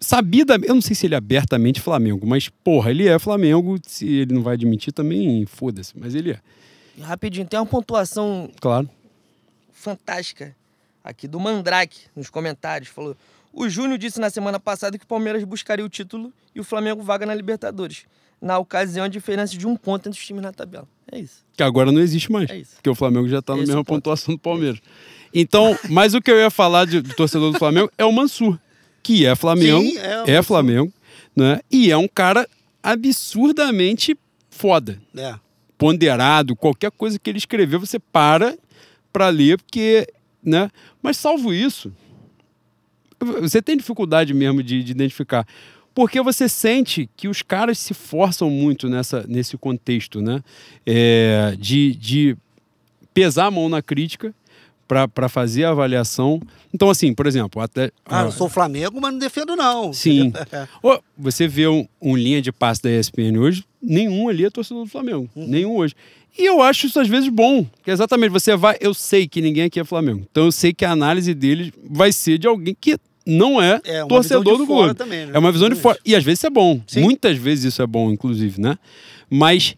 sabida, 0.00 0.58
eu 0.62 0.74
não 0.74 0.80
sei 0.82 0.96
se 0.96 1.06
ele 1.06 1.14
é 1.14 1.18
abertamente 1.18 1.80
Flamengo, 1.80 2.26
mas 2.26 2.48
porra, 2.48 2.90
ele 2.90 3.06
é 3.06 3.18
Flamengo, 3.18 3.78
se 3.86 4.06
ele 4.06 4.34
não 4.34 4.42
vai 4.42 4.54
admitir 4.54 4.92
também, 4.92 5.44
foda-se, 5.46 5.92
mas 5.98 6.14
ele 6.14 6.32
é. 6.32 6.40
Rapidinho, 7.02 7.46
tem 7.46 7.58
uma 7.58 7.66
pontuação 7.66 8.50
Claro. 8.60 8.88
fantástica 9.72 10.54
aqui 11.02 11.26
do 11.26 11.38
Mandrake 11.40 11.98
nos 12.14 12.28
comentários. 12.30 12.88
Falou: 12.90 13.16
O 13.52 13.68
Júnior 13.68 13.98
disse 13.98 14.20
na 14.20 14.30
semana 14.30 14.58
passada 14.60 14.98
que 14.98 15.04
o 15.04 15.08
Palmeiras 15.08 15.42
buscaria 15.44 15.84
o 15.84 15.88
título 15.88 16.32
e 16.54 16.60
o 16.60 16.64
Flamengo 16.64 17.02
vaga 17.02 17.24
na 17.26 17.34
Libertadores. 17.34 18.04
Na 18.40 18.58
ocasião, 18.58 19.04
a 19.04 19.08
diferença 19.08 19.56
de 19.56 19.66
um 19.66 19.76
ponto 19.76 20.08
entre 20.08 20.18
os 20.18 20.26
times 20.26 20.42
na 20.42 20.50
tabela. 20.52 20.88
É 21.12 21.18
isso. 21.18 21.44
Que 21.54 21.62
agora 21.62 21.92
não 21.92 22.00
existe 22.00 22.32
mais. 22.32 22.48
É 22.48 22.56
isso. 22.58 22.74
Porque 22.76 22.88
o 22.88 22.94
Flamengo 22.94 23.28
já 23.28 23.40
está 23.40 23.52
na 23.52 23.58
mesma 23.60 23.74
é 23.74 23.76
o 23.78 23.84
ponto. 23.84 23.96
pontuação 23.96 24.34
do 24.34 24.38
Palmeiras. 24.40 24.80
Então, 25.34 25.78
mas 25.90 26.14
o 26.14 26.22
que 26.22 26.30
eu 26.30 26.38
ia 26.38 26.50
falar 26.50 26.86
de, 26.86 27.02
do 27.02 27.14
torcedor 27.14 27.52
do 27.52 27.58
Flamengo 27.58 27.90
é 27.98 28.04
o 28.04 28.10
Mansur, 28.12 28.58
que 29.02 29.24
é 29.26 29.34
Flamengo, 29.34 29.82
Sim, 29.82 29.98
é 29.98 30.30
é. 30.32 30.42
Flamengo, 30.42 30.92
né? 31.34 31.60
E 31.70 31.90
é 31.90 31.96
um 31.96 32.08
cara 32.08 32.48
absurdamente 32.82 34.16
foda, 34.50 35.00
É. 35.16 35.34
ponderado, 35.78 36.54
qualquer 36.56 36.90
coisa 36.90 37.18
que 37.18 37.30
ele 37.30 37.38
escrever 37.38 37.78
você 37.78 37.98
para 37.98 38.56
para 39.12 39.28
ler, 39.28 39.58
porque, 39.58 40.06
né? 40.42 40.70
Mas 41.02 41.16
salvo 41.16 41.52
isso, 41.52 41.92
você 43.40 43.60
tem 43.60 43.76
dificuldade 43.76 44.32
mesmo 44.32 44.62
de, 44.62 44.82
de 44.82 44.92
identificar. 44.92 45.46
Porque 45.92 46.20
você 46.22 46.48
sente 46.48 47.10
que 47.16 47.26
os 47.28 47.42
caras 47.42 47.78
se 47.78 47.92
forçam 47.92 48.48
muito 48.48 48.88
nessa, 48.88 49.24
nesse 49.28 49.56
contexto, 49.56 50.22
né? 50.22 50.42
É, 50.86 51.56
de, 51.58 51.94
de 51.96 52.36
pesar 53.12 53.46
a 53.46 53.50
mão 53.50 53.68
na 53.68 53.82
crítica 53.82 54.32
para 55.06 55.28
fazer 55.28 55.64
a 55.64 55.70
avaliação. 55.70 56.40
Então, 56.74 56.90
assim, 56.90 57.14
por 57.14 57.26
exemplo, 57.26 57.62
até. 57.62 57.90
Ah, 58.04 58.24
eu 58.24 58.32
sou 58.32 58.48
Flamengo, 58.48 59.00
mas 59.00 59.12
não 59.12 59.18
defendo, 59.18 59.54
não. 59.54 59.92
Sim. 59.92 60.32
Você 61.16 61.46
vê 61.46 61.68
um, 61.68 61.86
um 62.02 62.16
linha 62.16 62.42
de 62.42 62.50
passe 62.50 62.82
da 62.82 62.90
ESPN 62.90 63.38
hoje, 63.38 63.64
nenhum 63.80 64.28
ali 64.28 64.44
é 64.44 64.50
torcedor 64.50 64.84
do 64.84 64.90
Flamengo. 64.90 65.28
Uhum. 65.36 65.46
Nenhum 65.46 65.76
hoje. 65.76 65.94
E 66.36 66.44
eu 66.44 66.60
acho 66.62 66.86
isso 66.86 66.98
às 66.98 67.08
vezes 67.08 67.28
bom. 67.28 67.64
Que 67.84 67.90
exatamente, 67.90 68.30
você 68.30 68.56
vai. 68.56 68.76
Eu 68.80 68.94
sei 68.94 69.28
que 69.28 69.40
ninguém 69.40 69.64
aqui 69.64 69.78
é 69.78 69.84
Flamengo. 69.84 70.26
Então 70.30 70.44
eu 70.46 70.52
sei 70.52 70.72
que 70.72 70.84
a 70.84 70.90
análise 70.90 71.34
deles 71.34 71.70
vai 71.88 72.12
ser 72.12 72.38
de 72.38 72.46
alguém 72.46 72.76
que 72.78 72.96
não 73.26 73.60
é, 73.60 73.80
É, 73.84 74.04
torcedor 74.06 74.58
do 74.58 74.66
fora 74.66 74.94
clube. 74.94 74.94
também, 74.98 75.26
né? 75.26 75.32
É 75.34 75.38
uma 75.38 75.52
visão 75.52 75.68
de 75.68 75.74
fora. 75.76 75.98
E 76.04 76.16
às 76.16 76.24
vezes 76.24 76.40
isso 76.40 76.46
é 76.46 76.50
bom. 76.50 76.80
Sim. 76.86 77.00
Muitas 77.02 77.36
vezes 77.36 77.64
isso 77.66 77.82
é 77.82 77.86
bom, 77.86 78.10
inclusive, 78.10 78.60
né? 78.60 78.78
Mas 79.28 79.76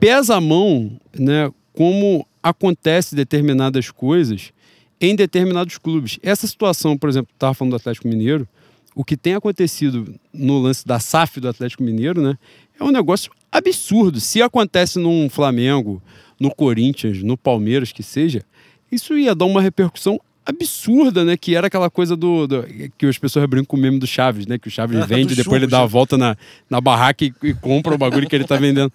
pesa 0.00 0.36
a 0.36 0.40
mão, 0.40 0.92
né? 1.18 1.50
Como 1.72 2.26
acontece 2.42 3.14
determinadas 3.14 3.90
coisas 3.90 4.52
em 5.00 5.14
determinados 5.16 5.78
clubes. 5.78 6.18
Essa 6.22 6.46
situação, 6.46 6.96
por 6.96 7.08
exemplo, 7.08 7.30
estava 7.32 7.54
falando 7.54 7.72
do 7.72 7.76
Atlético 7.76 8.08
Mineiro, 8.08 8.46
o 8.94 9.04
que 9.04 9.16
tem 9.16 9.34
acontecido 9.34 10.14
no 10.32 10.58
lance 10.58 10.86
da 10.86 10.98
SAF 11.00 11.40
do 11.40 11.48
Atlético 11.48 11.82
Mineiro, 11.82 12.20
né? 12.20 12.36
É 12.78 12.84
um 12.84 12.90
negócio 12.90 13.30
absurdo. 13.50 14.20
Se 14.20 14.42
acontece 14.42 14.98
num 14.98 15.28
Flamengo, 15.30 16.02
no 16.38 16.54
Corinthians, 16.54 17.22
no 17.22 17.36
Palmeiras, 17.36 17.90
que 17.92 18.02
seja, 18.02 18.42
isso 18.90 19.16
ia 19.16 19.34
dar 19.34 19.46
uma 19.46 19.62
repercussão 19.62 20.20
absurda, 20.44 21.24
né? 21.24 21.36
Que 21.36 21.54
era 21.56 21.68
aquela 21.68 21.88
coisa 21.88 22.14
do, 22.16 22.46
do- 22.46 22.64
que 22.98 23.06
as 23.06 23.16
pessoas 23.18 23.46
brincam 23.46 23.66
com 23.66 23.76
o 23.76 23.80
meme 23.80 23.98
do 23.98 24.06
Chaves, 24.06 24.46
né? 24.46 24.58
Que 24.58 24.68
o 24.68 24.70
Chaves 24.70 24.98
Ah, 25.00 25.06
vende, 25.06 25.34
depois 25.34 25.62
ele 25.62 25.70
dá 25.70 25.80
a 25.82 25.86
volta 25.86 26.18
na, 26.18 26.36
na 26.68 26.80
barraca 26.80 27.24
e, 27.24 27.32
e 27.42 27.54
compra 27.54 27.94
o 27.94 27.98
bagulho 27.98 28.28
que 28.28 28.36
ele 28.36 28.44
tá 28.44 28.56
vendendo. 28.56 28.92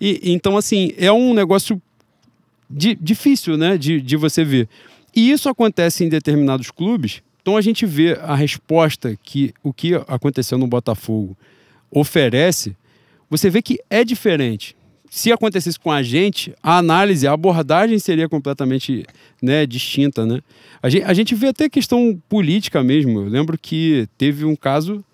E, 0.00 0.32
então, 0.32 0.56
assim, 0.56 0.92
é 0.96 1.10
um 1.12 1.34
negócio 1.34 1.80
di- 2.68 2.98
difícil, 3.00 3.56
né? 3.56 3.76
De, 3.78 4.00
de 4.00 4.16
você 4.16 4.44
ver. 4.44 4.68
E 5.14 5.30
isso 5.30 5.48
acontece 5.48 6.04
em 6.04 6.08
determinados 6.08 6.70
clubes. 6.70 7.22
Então 7.40 7.56
a 7.56 7.60
gente 7.60 7.86
vê 7.86 8.18
a 8.20 8.34
resposta 8.34 9.16
que 9.22 9.54
o 9.62 9.72
que 9.72 9.94
aconteceu 10.08 10.58
no 10.58 10.66
Botafogo 10.66 11.36
oferece, 11.90 12.76
você 13.30 13.48
vê 13.48 13.62
que 13.62 13.78
é 13.88 14.04
diferente. 14.04 14.76
Se 15.08 15.30
acontecesse 15.30 15.78
com 15.78 15.90
a 15.92 16.02
gente, 16.02 16.52
a 16.60 16.78
análise, 16.78 17.26
a 17.26 17.32
abordagem 17.32 17.98
seria 17.98 18.28
completamente 18.28 19.06
né, 19.40 19.64
distinta. 19.64 20.26
Né? 20.26 20.40
A, 20.82 20.90
gente, 20.90 21.04
a 21.04 21.14
gente 21.14 21.34
vê 21.34 21.46
até 21.46 21.68
questão 21.68 22.20
política 22.28 22.82
mesmo. 22.82 23.20
Eu 23.20 23.28
lembro 23.28 23.56
que 23.56 24.08
teve 24.18 24.44
um 24.44 24.56
caso, 24.56 25.04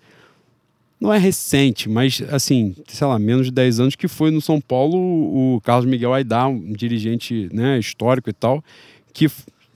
não 1.03 1.13
é 1.13 1.17
recente, 1.17 1.89
mas 1.89 2.23
assim, 2.31 2.73
sei 2.87 3.05
lá, 3.05 3.19
menos 3.19 3.47
de 3.47 3.51
10 3.51 3.81
anos, 3.81 3.95
que 3.95 4.07
foi 4.07 4.31
no 4.31 4.39
São 4.39 4.61
Paulo 4.61 4.97
o 4.97 5.59
Carlos 5.59 5.85
Miguel 5.85 6.13
Aidar, 6.13 6.47
um 6.47 6.71
dirigente 6.71 7.49
né, 7.51 7.77
histórico 7.77 8.29
e 8.29 8.33
tal, 8.33 8.63
que 9.11 9.29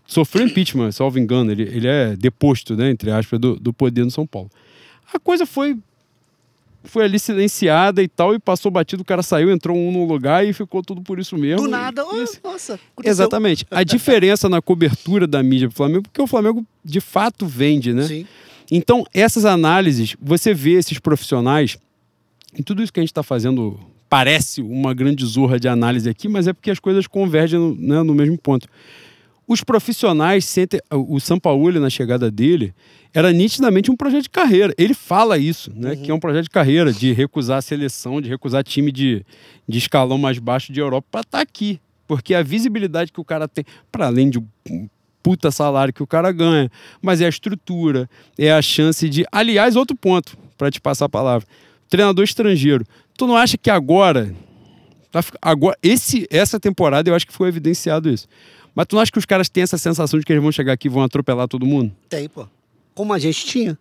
sofreu 0.06 0.46
impeachment, 0.48 0.94
salvo 0.94 1.20
engano. 1.20 1.52
Ele, 1.52 1.64
ele 1.64 1.86
é 1.86 2.16
deposto, 2.16 2.78
né, 2.78 2.90
entre 2.90 3.12
aspas, 3.12 3.38
do, 3.42 3.60
do 3.60 3.74
poder 3.74 4.06
no 4.06 4.12
São 4.12 4.26
Paulo. 4.26 4.50
A 5.14 5.20
coisa 5.20 5.46
foi 5.46 5.78
foi 6.86 7.04
ali 7.04 7.20
silenciada 7.20 8.02
e 8.02 8.08
tal, 8.08 8.34
e 8.34 8.40
passou 8.40 8.72
batido, 8.72 9.02
o 9.02 9.06
cara 9.06 9.22
saiu, 9.22 9.52
entrou 9.52 9.76
um 9.76 9.92
no 9.92 10.06
lugar 10.06 10.48
e 10.48 10.54
ficou 10.54 10.82
tudo 10.82 11.02
por 11.02 11.20
isso 11.20 11.38
mesmo. 11.38 11.64
Do 11.64 11.68
nada, 11.68 12.04
e- 12.04 12.06
nossa. 12.42 12.76
aconteceu. 12.76 12.80
Exatamente. 13.04 13.68
A 13.70 13.84
diferença 13.84 14.48
na 14.48 14.62
cobertura 14.62 15.28
da 15.28 15.44
mídia 15.44 15.68
do 15.68 15.74
Flamengo, 15.74 16.04
porque 16.04 16.22
o 16.22 16.28
Flamengo 16.28 16.66
de 16.86 17.02
fato 17.02 17.46
vende, 17.46 17.94
né? 17.94 18.04
Sim. 18.04 18.26
Então, 18.72 19.06
essas 19.14 19.46
análises, 19.46 20.16
você 20.22 20.54
vê 20.54 20.74
esses 20.74 21.00
profissionais 21.00 21.78
E 22.58 22.64
tudo 22.64 22.82
isso 22.82 22.92
que 22.92 23.00
a 23.00 23.04
gente 23.04 23.12
está 23.12 23.24
fazendo 23.24 23.80
parece 24.10 24.62
uma 24.62 24.94
grande 24.94 25.26
zurra 25.26 25.60
de 25.60 25.68
análise 25.68 26.10
aqui, 26.10 26.28
mas 26.28 26.48
é 26.48 26.54
porque 26.54 26.72
as 26.72 26.80
coisas 26.80 27.08
convergem 27.08 27.60
no, 27.60 27.76
né, 27.76 28.04
no 28.04 28.16
mesmo 28.16 28.38
ponto. 28.38 28.68
Os 29.48 29.64
profissionais 29.64 30.44
sentem. 30.44 30.82
O 30.92 31.20
São 31.20 31.40
Paulo, 31.40 31.80
na 31.80 31.90
chegada 31.90 32.30
dele, 32.30 32.74
era 33.14 33.32
nitidamente 33.32 33.90
um 33.90 33.96
projeto 33.96 34.24
de 34.24 34.30
carreira. 34.30 34.74
Ele 34.78 34.94
fala 34.94 35.38
isso, 35.38 35.72
né? 35.74 35.96
Que 35.96 36.12
é 36.12 36.14
um 36.14 36.20
projeto 36.20 36.44
de 36.44 36.50
carreira, 36.50 36.92
de 36.92 37.14
recusar 37.14 37.60
a 37.60 37.62
seleção, 37.62 38.20
de 38.20 38.28
recusar 38.28 38.62
time 38.64 38.92
de, 38.92 39.26
de 39.66 39.78
escalão 39.78 40.18
mais 40.18 40.38
baixo 40.38 40.74
de 40.74 40.82
Europa 40.82 41.08
para 41.10 41.22
estar 41.22 41.40
aqui. 41.42 41.80
Porque 42.06 42.34
a 42.34 42.44
visibilidade 42.44 43.12
que 43.12 43.22
o 43.22 43.24
cara 43.24 43.48
tem, 43.48 43.64
para 43.90 44.08
além 44.08 44.30
de 44.30 44.44
puta 45.28 45.52
salário 45.52 45.94
que 45.94 46.02
o 46.02 46.08
cara 46.08 46.32
ganha, 46.32 46.72
mas 47.02 47.20
é 47.20 47.26
a 47.26 47.30
estrutura, 47.30 48.10
é 48.38 48.50
a 48.50 48.62
chance 48.62 49.10
de. 49.10 49.26
Aliás, 49.30 49.76
outro 49.76 49.94
ponto, 49.94 50.38
para 50.58 50.72
te 50.72 50.80
passar 50.80 51.04
a 51.04 51.10
palavra. 51.10 51.46
Treinador 51.90 52.24
estrangeiro. 52.24 52.86
Tu 53.18 53.28
não 53.28 53.36
acha 53.36 53.58
que 53.58 53.70
agora. 53.70 54.34
tá 55.12 55.22
Agora, 55.42 55.78
esse, 55.84 56.26
essa 56.32 56.58
temporada 56.62 57.10
eu 57.10 57.14
acho 57.14 57.28
que 57.28 57.34
foi 57.34 57.50
evidenciado 57.50 58.10
isso. 58.10 58.26
Mas 58.74 58.86
tu 58.88 58.96
não 58.96 59.02
acha 59.02 59.12
que 59.12 59.18
os 59.18 59.26
caras 59.26 59.50
têm 59.50 59.64
essa 59.64 59.78
sensação 59.78 60.18
de 60.18 60.26
que 60.26 60.32
eles 60.32 60.42
vão 60.42 60.52
chegar 60.52 60.72
aqui 60.72 60.88
e 60.88 60.90
vão 60.90 61.04
atropelar 61.04 61.46
todo 61.50 61.66
mundo? 61.66 61.94
Tem, 62.08 62.30
pô. 62.30 62.48
Como 62.96 63.12
a 63.12 63.20
gente 63.20 63.46
tinha. 63.46 63.78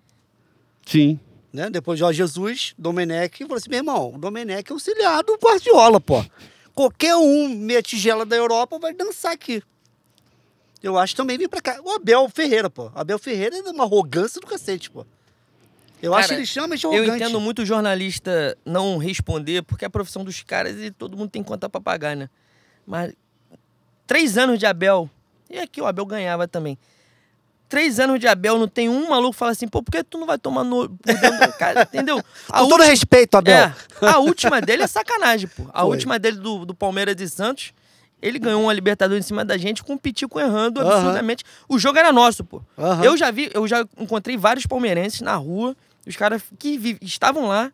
Sim. 0.84 1.20
Né? 1.53 1.70
Depois 1.70 1.97
Jorge 1.97 2.16
Jesus, 2.16 2.74
Domenech, 2.76 3.38
falou 3.44 3.57
assim: 3.57 3.70
meu 3.70 3.78
irmão, 3.78 4.14
o 4.16 4.18
Domenech 4.18 4.68
é 4.68 4.72
auxiliar 4.72 5.22
do 5.22 5.38
Guardiola, 5.40 6.01
pô. 6.01 6.24
Qualquer 6.74 7.14
um 7.14 7.49
meia 7.51 7.82
tigela 7.82 8.26
da 8.26 8.34
Europa 8.34 8.80
vai 8.80 8.92
dançar 8.92 9.30
aqui. 9.30 9.62
Eu 10.83 10.97
acho 10.99 11.16
também 11.16 11.39
vem 11.39 11.49
pra 11.49 11.61
cá. 11.61 11.81
O 11.83 11.91
Abel 11.91 12.29
Ferreira, 12.29 12.68
pô. 12.70 12.91
Abel 12.95 13.18
Ferreira 13.18 13.57
é 13.57 13.70
uma 13.70 13.85
arrogância 13.85 14.41
do 14.41 14.47
cacete, 14.47 14.91
pô. 14.91 15.05
Eu 16.03 16.14
acho 16.14 16.24
que 16.24 16.35
Cara, 16.35 16.41
ele 16.41 16.47
chama 16.47 16.77
de 16.77 16.85
Eu 16.85 16.93
arrogante. 16.93 17.16
entendo 17.22 17.41
muito 17.41 17.62
o 17.62 17.66
jornalista 17.66 18.57
não 18.64 18.99
responder, 18.99 19.62
porque 19.62 19.85
é 19.85 19.89
a 19.89 19.91
profissão 19.91 20.22
dos 20.22 20.43
caras 20.43 20.77
e 20.79 20.91
todo 20.91 21.16
mundo 21.16 21.31
tem 21.31 21.43
conta 21.43 21.68
pra 21.68 21.81
pagar, 21.81 22.14
né? 22.14 22.29
Mas 22.87 23.14
três 24.07 24.37
anos 24.37 24.59
de 24.59 24.66
Abel, 24.66 25.09
e 25.49 25.59
aqui 25.59 25.81
o 25.81 25.87
Abel 25.87 26.05
ganhava 26.05 26.47
também. 26.47 26.79
Três 27.68 27.99
anos 27.99 28.20
de 28.20 28.29
Abel, 28.29 28.59
não 28.59 28.68
tem 28.68 28.89
um 28.89 29.09
maluco 29.09 29.33
que 29.33 29.39
fala 29.39 29.51
assim, 29.51 29.66
pô, 29.66 29.83
por 29.83 29.91
que 29.91 30.05
tu 30.05 30.18
não 30.18 30.27
vai 30.27 30.39
tomar 30.39 30.62
no. 30.62 30.97
cara, 31.59 31.83
entendeu? 31.83 32.22
A 32.49 32.61
Com 32.61 32.68
todo 32.68 32.83
respeito, 32.85 33.35
Abel. 33.37 33.57
É, 33.57 33.74
a 34.03 34.18
última 34.18 34.61
dele 34.61 34.83
é 34.85 34.87
sacanagem, 34.87 35.49
pô. 35.49 35.64
A 35.72 35.81
Foi. 35.81 35.91
última 35.91 36.18
dele 36.18 36.37
do, 36.37 36.64
do 36.64 36.74
Palmeiras 36.74 37.20
e 37.20 37.29
Santos, 37.29 37.72
ele 38.20 38.38
ganhou 38.38 38.62
uma 38.62 38.72
Libertadores 38.72 39.24
em 39.24 39.28
cima 39.28 39.44
da 39.44 39.56
gente 39.56 39.82
com 39.82 39.94
o 39.94 39.98
Pitico 39.98 40.40
errando 40.40 40.80
absurdamente. 40.80 41.44
O 41.68 41.78
jogo 41.78 41.98
era 41.98 42.12
nosso, 42.12 42.44
pô. 42.44 42.62
Eu 43.02 43.16
já 43.16 43.30
vi, 43.30 43.50
eu 43.52 43.66
já 43.68 43.86
encontrei 43.98 44.36
vários 44.36 44.66
palmeirenses 44.66 45.20
na 45.20 45.34
rua, 45.36 45.76
os 46.06 46.16
caras 46.16 46.42
que 46.58 46.96
estavam 47.02 47.46
lá 47.46 47.72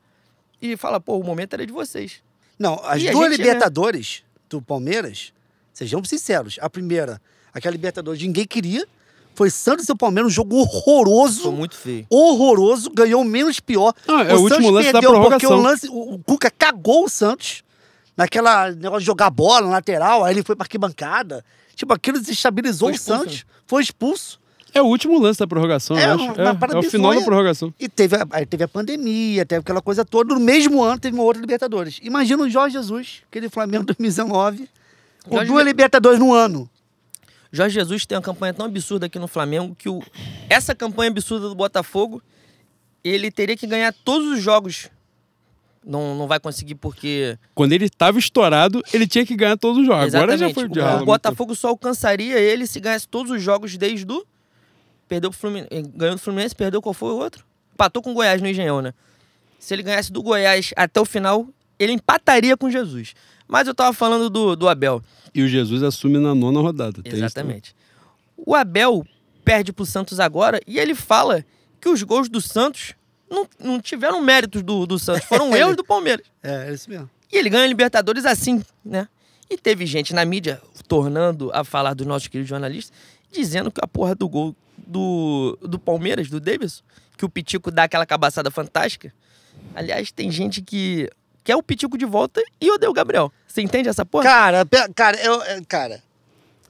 e 0.61 0.77
fala, 0.77 1.01
pô, 1.01 1.19
o 1.19 1.25
momento 1.25 1.55
era 1.55 1.67
de 1.67 1.73
vocês. 1.73 2.23
Não, 2.59 2.81
as 2.85 3.03
E 3.03 3.11
duas 3.11 3.31
né? 3.31 3.37
Libertadores 3.37 4.23
do 4.49 4.61
Palmeiras, 4.61 5.33
sejamos 5.73 6.09
sinceros. 6.09 6.59
A 6.61 6.69
primeira, 6.69 7.21
aquela 7.53 7.73
Libertadores 7.73 8.23
ninguém 8.23 8.47
queria, 8.47 8.87
foi 9.35 9.51
Santos 9.51 9.89
e 9.89 9.93
o 9.93 9.97
Palmeiras, 9.97 10.31
um 10.31 10.35
jogo 10.35 10.57
horroroso. 10.57 11.43
Foi 11.43 11.53
muito 11.53 11.75
feio. 11.75 12.07
horroroso, 12.11 12.91
ganhou 12.91 13.23
o 13.23 13.25
menos 13.25 13.61
pior. 13.61 13.95
Ah, 14.07 14.23
é 14.25 14.35
o 14.35 14.41
último 14.41 14.71
lance 14.71 14.93
da 14.93 15.01
porque 15.01 15.07
prorrogação. 15.09 15.59
o 15.59 15.63
lance, 15.63 15.89
o, 15.89 16.15
o 16.15 16.19
Cuca 16.19 16.51
cagou 16.51 17.05
o 17.05 17.09
Santos 17.09 17.65
naquela 18.17 18.71
negócio 18.71 19.01
de 19.01 19.07
jogar 19.07 19.31
bola 19.31 19.67
na 19.67 19.73
lateral, 19.73 20.25
aí 20.25 20.35
ele 20.35 20.43
foi 20.43 20.57
pra 20.57 20.65
arquibancada. 20.65 21.45
Tipo, 21.75 21.95
aquilo 21.95 22.19
desestabilizou 22.19 22.89
Foi 22.89 22.93
o 22.93 22.97
expulso, 22.97 23.23
Santos, 23.23 23.47
foi 23.67 23.83
expulso. 23.83 24.43
É 24.75 24.81
o 24.81 24.87
último 24.87 25.19
lance 25.19 25.39
da 25.39 25.47
prorrogação, 25.47 25.99
É, 25.99 26.07
eu 26.07 26.15
acho. 26.15 26.25
É, 26.41 26.75
é 26.75 26.79
o 26.79 26.83
final 26.83 27.15
da 27.15 27.21
prorrogação. 27.23 27.75
E 27.79 27.89
teve 27.89 28.17
a, 28.17 28.27
aí 28.31 28.47
teve 28.47 28.65
a 28.65 28.69
pandemia, 28.69 29.45
teve 29.45 29.61
aquela 29.61 29.83
coisa 29.83 30.05
toda. 30.05 30.35
No 30.35 30.41
mesmo 30.41 30.83
ano 30.83 30.99
teve 30.99 31.15
uma 31.15 31.25
outra 31.25 31.41
Libertadores. 31.41 31.99
Imagina 32.03 32.43
o 32.43 32.49
Jorge 32.49 32.77
Jesus, 32.77 33.23
aquele 33.29 33.51
Flamengo 33.51 33.85
2019, 33.87 34.69
com 35.25 35.37
Jorge 35.37 35.51
duas 35.51 35.65
Libertadores 35.67 36.19
no 36.19 36.33
ano. 36.33 36.69
Jorge 37.53 37.75
Jesus 37.75 38.07
tem 38.07 38.17
uma 38.17 38.23
campanha 38.23 38.55
tão 38.55 38.65
absurda 38.65 39.07
aqui 39.07 39.19
no 39.19 39.29
Flamengo 39.29 39.75
que 39.75 39.89
o, 39.89 40.03
essa 40.49 40.75
campanha 40.75 41.11
absurda 41.11 41.51
do 41.51 41.55
Botafogo, 41.55 42.23
ele 43.05 43.31
teria 43.31 43.57
que 43.57 43.67
ganhar 43.67 43.93
todos 44.05 44.27
os 44.29 44.41
jogos. 44.43 44.89
Não, 45.85 46.15
não 46.15 46.29
vai 46.29 46.39
conseguir 46.39 46.77
porque. 46.77 47.37
Quando 47.55 47.73
ele 47.73 47.87
estava 47.87 48.19
estourado, 48.19 48.83
ele 48.93 49.07
tinha 49.07 49.27
que 49.27 49.35
ganhar 49.35 49.57
todos 49.57 49.81
os 49.81 49.87
jogos. 49.87 50.15
Agora 50.15 50.39
já 50.39 50.47
Exatamente. 50.47 50.75
foi 50.75 50.83
o, 50.83 51.03
o 51.03 51.05
Botafogo 51.05 51.55
só 51.55 51.69
alcançaria 51.69 52.39
ele 52.39 52.67
se 52.67 52.79
ganhasse 52.79 53.09
todos 53.09 53.33
os 53.33 53.43
jogos 53.43 53.77
desde 53.77 54.11
o. 54.11 54.27
Perdeu 55.09 55.31
pro 55.31 55.39
Fluminense. 55.39 55.69
Ganhou 55.95 56.15
do 56.15 56.21
Fluminense, 56.21 56.55
perdeu 56.55 56.81
qual 56.81 56.95
foi 56.95 57.11
o 57.11 57.17
outro? 57.17 57.45
Empatou 57.75 58.03
com 58.03 58.13
o 58.13 58.15
Goiás 58.15 58.41
no 58.41 58.49
Engenhão, 58.49 58.81
né? 58.81 58.95
Se 59.59 59.75
ele 59.75 59.83
ganhasse 59.83 60.13
do 60.13 60.23
Goiás 60.23 60.73
até 60.77 61.01
o 61.01 61.05
final, 61.05 61.47
ele 61.79 61.93
empataria 61.93 62.57
com 62.57 62.71
Jesus. 62.71 63.15
Mas 63.49 63.67
eu 63.67 63.75
tava 63.75 63.93
falando 63.93 64.31
do, 64.31 64.57
do 64.57 64.69
Abel. 64.69 65.03
E 65.35 65.43
o 65.43 65.49
Jesus 65.49 65.83
assume 65.83 66.19
na 66.19 66.35
nona 66.35 66.61
rodada. 66.61 67.03
Exatamente. 67.05 67.75
O 68.37 68.55
Abel 68.55 69.05
perde 69.45 69.73
pro 69.73 69.85
Santos 69.85 70.21
agora 70.21 70.61
e 70.67 70.79
ele 70.79 70.95
fala 70.95 71.45
que 71.81 71.89
os 71.89 72.03
gols 72.03 72.29
do 72.29 72.41
Santos 72.41 72.95
não, 73.33 73.49
não 73.59 73.81
tiveram 73.81 74.21
méritos 74.21 74.63
do, 74.63 74.87
do 74.87 74.99
Santos, 74.99 75.25
foram 75.25 75.55
erros 75.57 75.75
do 75.75 75.85
Palmeiras. 75.85 76.27
É, 76.43 76.69
é 76.69 76.73
isso 76.73 76.89
mesmo. 76.89 77.11
E 77.33 77.37
ele 77.37 77.49
ganha 77.49 77.65
a 77.65 77.67
Libertadores 77.67 78.27
assim, 78.27 78.63
né? 78.85 79.09
E 79.49 79.57
teve 79.57 79.87
gente 79.87 80.15
na 80.15 80.25
mídia 80.25 80.61
tornando 80.87 81.51
a 81.53 81.65
falar 81.65 81.95
dos 81.95 82.07
nossos 82.07 82.29
queridos 82.29 82.49
jornalistas, 82.49 82.97
dizendo 83.31 83.71
que 83.71 83.81
a 83.83 83.89
porra 83.89 84.15
do 84.15 84.29
gol 84.29 84.55
do, 84.77 85.59
do 85.63 85.79
Palmeiras, 85.79 86.29
do 86.29 86.39
Davidson, 86.39 86.83
que 87.17 87.25
o 87.25 87.29
Pitico 87.29 87.71
dá 87.71 87.85
aquela 87.85 88.05
cabaçada 88.05 88.51
fantástica. 88.51 89.13
Aliás, 89.75 90.13
tem 90.13 90.31
gente 90.31 90.61
que 90.61 91.09
quer 91.45 91.57
o 91.57 91.63
Pitico 91.63 91.97
de 91.97 92.05
volta 92.05 92.43
e 92.61 92.71
odeia 92.71 92.91
o 92.91 92.95
Gabriel. 92.95 93.33
Você 93.47 93.63
entende 93.63 93.89
essa 93.89 94.05
porra? 94.05 94.25
Cara, 94.25 94.67
cara, 94.95 95.19
eu, 95.23 95.43
é, 95.43 95.61
cara, 95.63 96.03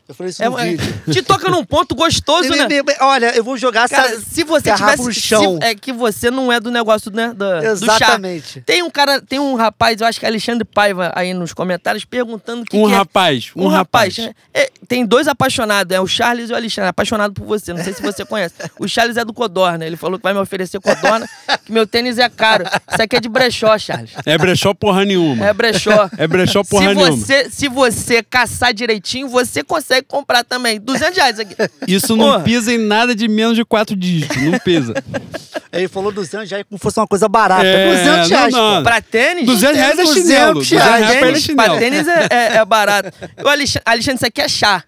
eu 0.09 0.15
falei 0.15 0.31
isso 0.31 0.43
É, 0.43 0.49
no 0.49 0.59
é, 0.59 0.65
vídeo. 0.71 0.95
te 1.13 1.23
toca 1.23 1.49
num 1.49 1.65
ponto 1.65 1.95
gostoso, 1.95 2.49
né? 2.51 2.67
Olha, 3.01 3.35
eu 3.37 3.43
vou 3.45 3.57
jogar 3.57 3.89
Cara, 3.89 4.09
essa 4.09 4.21
se 4.21 4.45
você 4.45 4.73
tivesse. 4.75 5.03
no 5.03 5.13
chão. 5.13 5.59
se- 5.61 5.67
é 5.67 5.75
que 5.75 5.93
você 5.93 6.31
não 6.31 6.53
é 6.53 6.59
do 6.61 6.71
negócio, 6.71 7.11
né? 7.11 7.33
Do 7.35 7.45
chá. 7.47 7.71
Exatamente. 7.71 8.61
Tem 8.63 8.83
um 8.83 8.91
cara, 8.91 9.21
tem 9.21 9.39
um 9.39 9.55
rapaz, 9.55 10.01
eu 10.01 10.07
acho 10.07 10.19
que 10.19 10.27
é 10.27 10.29
Alexandre 10.29 10.65
Paiva 10.65 11.13
aí 11.15 11.33
nos 11.33 11.53
comentários, 11.53 12.05
perguntando 12.05 12.63
o 12.63 12.65
que, 12.65 12.77
Um 12.77 12.87
que 12.89 12.93
é. 12.93 12.97
rapaz, 12.97 13.51
um, 13.57 13.69
rapaz. 13.69 14.19
né? 14.19 14.35
É, 14.53 14.71
tem 14.89 15.07
dois 15.07 15.27
apaixonados, 15.29 15.95
é 15.97 16.01
o 16.01 16.07
Charles 16.07 16.51
e 16.51 16.53
o 16.53 16.57
Alexandre, 16.57 16.89
apaixonado 16.91 17.33
por 17.33 17.47
você. 17.47 17.73
Não 17.73 17.83
sei 17.83 17.93
se 17.93 18.03
você 18.03 18.25
conhece. 18.25 18.55
O 18.79 18.89
Charles 18.89 19.17
é 19.17 19.25
do 19.25 19.33
Codorna, 19.33 19.87
ele 19.87 19.97
falou 19.97 20.19
que 20.19 20.23
vai 20.25 20.33
me 20.35 20.41
oferecer 20.41 20.81
Codorna, 20.81 21.29
que 21.65 21.71
meu 21.73 21.87
tênis 21.87 22.19
é 22.19 22.29
caro. 22.29 22.65
Isso 22.93 23.03
aqui 23.03 23.17
é 23.17 23.21
de 23.21 23.29
brechó, 23.29 23.79
Charles. 23.79 24.11
É 24.27 24.37
brechó 24.37 24.75
porra 24.75 25.05
nenhuma. 25.05 25.47
É 25.47 25.53
brechó. 25.53 26.11
É 26.19 26.27
brechó 26.27 26.63
porra 26.65 26.89
se 26.89 26.95
nenhuma. 26.95 27.17
você, 27.17 27.51
se 27.51 27.69
você 27.69 28.23
caçar 28.23 28.75
direitinho, 28.75 29.29
você 29.29 29.63
consegue 29.63 29.92
comprar 30.01 30.45
também. 30.45 30.81
200 30.81 31.17
reais 31.17 31.39
aqui. 31.41 31.55
Isso 31.87 32.17
não 32.17 32.27
Porra. 32.33 32.41
pisa 32.45 32.73
em 32.73 32.79
nada 32.79 33.15
de 33.15 33.27
menos 33.29 33.57
de 33.57 33.65
quatro 33.65 33.95
dígitos. 33.97 34.37
Não 34.41 34.59
pesa. 34.61 34.95
Ele 35.73 35.89
falou 35.89 36.13
200 36.13 36.49
reais 36.49 36.65
como 36.69 36.79
se 36.79 36.83
fosse 36.83 37.01
uma 37.01 37.07
coisa 37.07 37.29
barata. 37.29 37.67
É, 37.67 37.91
200 37.93 38.07
não, 38.31 38.37
reais, 38.39 38.53
não. 38.55 38.77
pô. 38.77 38.83
Pra 38.85 39.01
tênis? 39.03 39.45
200 39.47 39.77
reais 39.77 39.99
é 39.99 40.03
200 40.05 40.23
chinelo. 40.23 40.55
200 40.55 40.71
reais. 40.85 41.05
reais 41.05 41.19
pra 41.19 41.29
ele 41.29 41.39
é 41.39 41.41
tênis, 41.41 41.55
pra 41.57 41.79
tênis 41.79 42.09
é, 42.09 42.27
é- 42.31 42.57
é 42.59 42.65
barato. 42.65 43.11
O 43.45 43.49
Alexandre, 43.49 43.83
Alexandre, 43.85 44.17
isso 44.17 44.27
aqui 44.27 44.41
é 44.41 44.49
chá. 44.49 44.85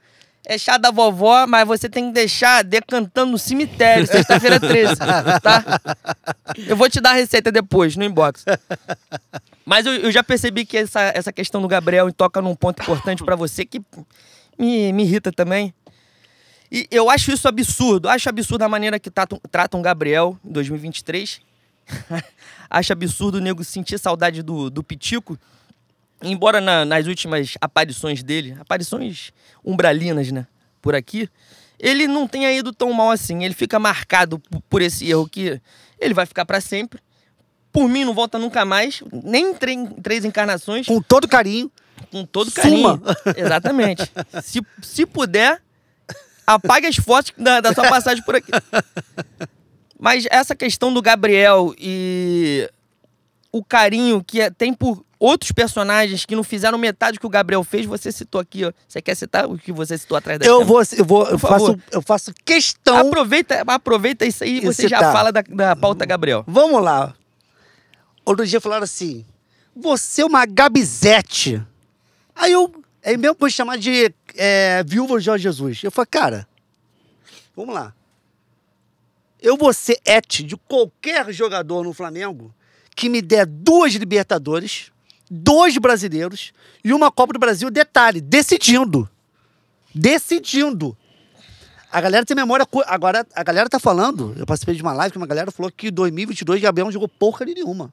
É 0.47 0.59
chá 0.59 0.77
da 0.77 0.91
vovó, 0.91 1.47
mas 1.47 1.67
você 1.67 1.89
tem 1.89 2.09
que 2.09 2.13
deixar 2.13 2.63
decantando 2.63 3.33
no 3.33 3.39
cemitério, 3.39 4.07
sexta-feira 4.07 4.61
13, 4.61 4.95
tá? 5.43 5.81
Eu 6.67 6.77
vou 6.77 6.91
te 6.91 7.01
dar 7.01 7.13
a 7.13 7.15
receita 7.15 7.51
depois, 7.51 7.97
no 7.97 8.05
inbox. 8.05 8.45
Mas 9.65 9.87
eu, 9.87 9.95
eu 9.95 10.13
já 10.13 10.23
percebi 10.23 10.67
que 10.67 10.77
essa, 10.77 11.01
essa 11.15 11.33
questão 11.33 11.63
do 11.63 11.67
Gabriel 11.69 12.13
toca 12.13 12.43
num 12.43 12.55
ponto 12.55 12.83
importante 12.83 13.25
pra 13.25 13.35
você 13.35 13.65
que 13.65 13.81
me, 14.59 14.93
me 14.93 15.03
irrita 15.05 15.33
também. 15.33 15.73
E 16.71 16.87
eu 16.91 17.09
acho 17.11 17.31
isso 17.31 17.47
absurdo. 17.47 18.09
Acho 18.09 18.29
absurdo 18.29 18.63
a 18.63 18.69
maneira 18.69 18.99
que 18.99 19.11
tratam, 19.11 19.41
tratam 19.51 19.81
Gabriel 19.83 20.39
em 20.45 20.51
2023. 20.53 21.41
acho 22.71 22.93
absurdo 22.93 23.37
o 23.39 23.41
nego 23.41 23.63
sentir 23.63 23.99
saudade 23.99 24.43
do, 24.43 24.71
do 24.71 24.83
Pitico. 24.83 25.39
Embora 26.23 26.61
na- 26.61 26.85
nas 26.85 27.07
últimas 27.07 27.55
aparições 27.61 28.23
dele, 28.23 28.57
aparições 28.59 29.31
umbralinas, 29.65 30.33
né? 30.33 30.47
Por 30.81 30.95
aqui, 30.95 31.29
ele 31.79 32.07
não 32.07 32.27
tenha 32.27 32.53
ido 32.53 32.73
tão 32.73 32.93
mal 32.93 33.11
assim. 33.11 33.45
Ele 33.45 33.55
fica 33.55 33.79
marcado 33.79 34.41
por 34.69 34.81
esse 34.83 35.09
erro 35.09 35.29
que 35.29 35.61
ele 35.99 36.15
vai 36.15 36.27
ficar 36.27 36.45
pra 36.45 36.61
sempre. 36.61 37.01
Por 37.73 37.89
mim, 37.89 38.05
não 38.05 38.15
volta 38.15 38.39
nunca 38.39 38.65
mais, 38.65 39.03
nem 39.25 39.51
em 39.51 39.87
três 40.03 40.25
encarnações 40.25 40.87
Com 40.87 41.01
todo 41.03 41.27
carinho. 41.27 41.71
Com 42.15 42.25
todo 42.25 42.49
Suma. 42.51 42.63
carinho. 42.63 43.03
Exatamente. 43.37 44.09
se, 44.43 44.63
se 44.81 45.05
puder, 45.05 45.61
apague 46.47 46.87
as 46.87 46.95
fotos 46.97 47.33
da, 47.37 47.61
da 47.61 47.75
sua 47.75 47.89
passagem 47.89 48.23
por 48.23 48.37
aqui. 48.37 48.53
Mas 49.99 50.27
essa 50.31 50.55
questão 50.55 50.93
do 50.95 51.03
Gabriel 51.03 51.75
e 51.77 52.71
o 53.51 53.65
carinho 53.65 54.23
que 54.23 54.41
é- 54.41 54.51
tem 54.51 54.73
por 54.73 55.05
outros 55.19 55.51
personagens 55.53 56.25
que 56.25 56.37
não 56.37 56.45
fizeram 56.45 56.77
metade 56.79 57.17
do 57.17 57.21
que 57.21 57.27
o 57.27 57.31
Gabriel 57.31 57.65
fez, 57.65 57.87
você 57.87 58.13
citou 58.13 58.41
aqui, 58.41 58.65
ó. 58.65 58.73
Você 58.87 59.01
quer 59.03 59.15
citar 59.17 59.47
o 59.47 59.57
que 59.59 59.73
você 59.73 59.97
citou 59.99 60.17
atrás 60.17 60.39
da 60.39 60.45
Eu 60.47 60.59
câmera? 60.61 60.69
vou, 60.69 60.83
eu 60.99 61.05
vou, 61.05 61.27
eu 61.29 61.39
faço, 61.39 61.79
eu 61.91 62.03
faço 62.03 62.33
questão. 62.45 62.97
Aproveita, 63.09 63.63
aproveita 63.67 64.25
isso 64.27 64.45
aí 64.45 64.59
e 64.59 64.61
você 64.67 64.87
já 64.87 64.99
citar. 64.99 65.13
fala 65.13 65.33
da, 65.33 65.43
da 65.43 65.75
pauta 65.75 66.05
Gabriel. 66.07 66.45
Vamos 66.47 66.83
lá. 66.83 67.15
outro 68.25 68.47
dia 68.47 68.61
falaram 68.61 68.85
assim: 68.85 69.25
você 69.75 70.23
é 70.23 70.27
uma 70.27 70.45
Gabizete. 70.45 71.63
Aí 72.35 72.53
eu. 72.53 72.83
É 73.03 73.17
mesmo 73.19 73.37
coisa 73.37 73.55
chamar 73.55 73.77
de 73.77 74.15
é, 74.35 74.83
viúva 74.83 75.19
de 75.19 75.27
Jorge 75.27 75.43
Jesus. 75.43 75.85
Eu 75.85 75.91
falei, 75.91 76.09
cara, 76.11 76.49
vamos 77.55 77.75
lá. 77.75 77.95
Eu 79.43 79.59
vou 79.59 79.75
ser 79.75 80.01
et 80.07 80.43
de 80.43 80.57
qualquer 80.57 81.31
jogador 81.31 81.85
no 81.85 81.93
Flamengo 81.93 82.55
que 82.97 83.11
me 83.11 83.21
der 83.21 83.45
duas 83.45 83.93
Libertadores, 83.93 84.91
dois 85.31 85.77
brasileiros 85.77 86.55
e 86.83 86.95
uma 86.95 87.13
Copa 87.13 87.35
do 87.35 87.39
Brasil, 87.39 87.71
detalhe, 87.71 88.23
decidindo. 88.23 89.07
Decidindo. 89.95 90.97
A 91.93 92.01
galera 92.01 92.25
tem 92.25 92.35
memória. 92.35 92.67
Agora, 92.87 93.27
a 93.35 93.43
galera 93.43 93.69
tá 93.69 93.79
falando. 93.79 94.35
Eu 94.37 94.47
participei 94.47 94.75
de 94.75 94.83
uma 94.83 94.93
live 94.93 95.13
que 95.13 95.19
uma 95.19 95.27
galera 95.27 95.53
falou 95.53 95.71
que 95.71 95.89
em 95.89 95.93
2022 95.93 96.61
Gabriel 96.61 96.87
não 96.87 96.93
jogou 96.93 97.07
porca 97.07 97.45
nenhuma. 97.45 97.93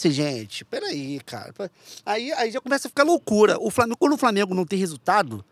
Assim, 0.00 0.10
gente, 0.12 0.64
peraí, 0.64 1.20
cara. 1.20 1.52
Aí, 2.06 2.32
aí 2.32 2.50
já 2.50 2.58
começa 2.58 2.88
a 2.88 2.90
ficar 2.90 3.02
loucura. 3.02 3.58
O 3.60 3.70
Flamengo, 3.70 3.98
quando 3.98 4.14
o 4.14 4.16
Flamengo 4.16 4.54
não 4.54 4.64
tem 4.64 4.78
resultado, 4.78 5.44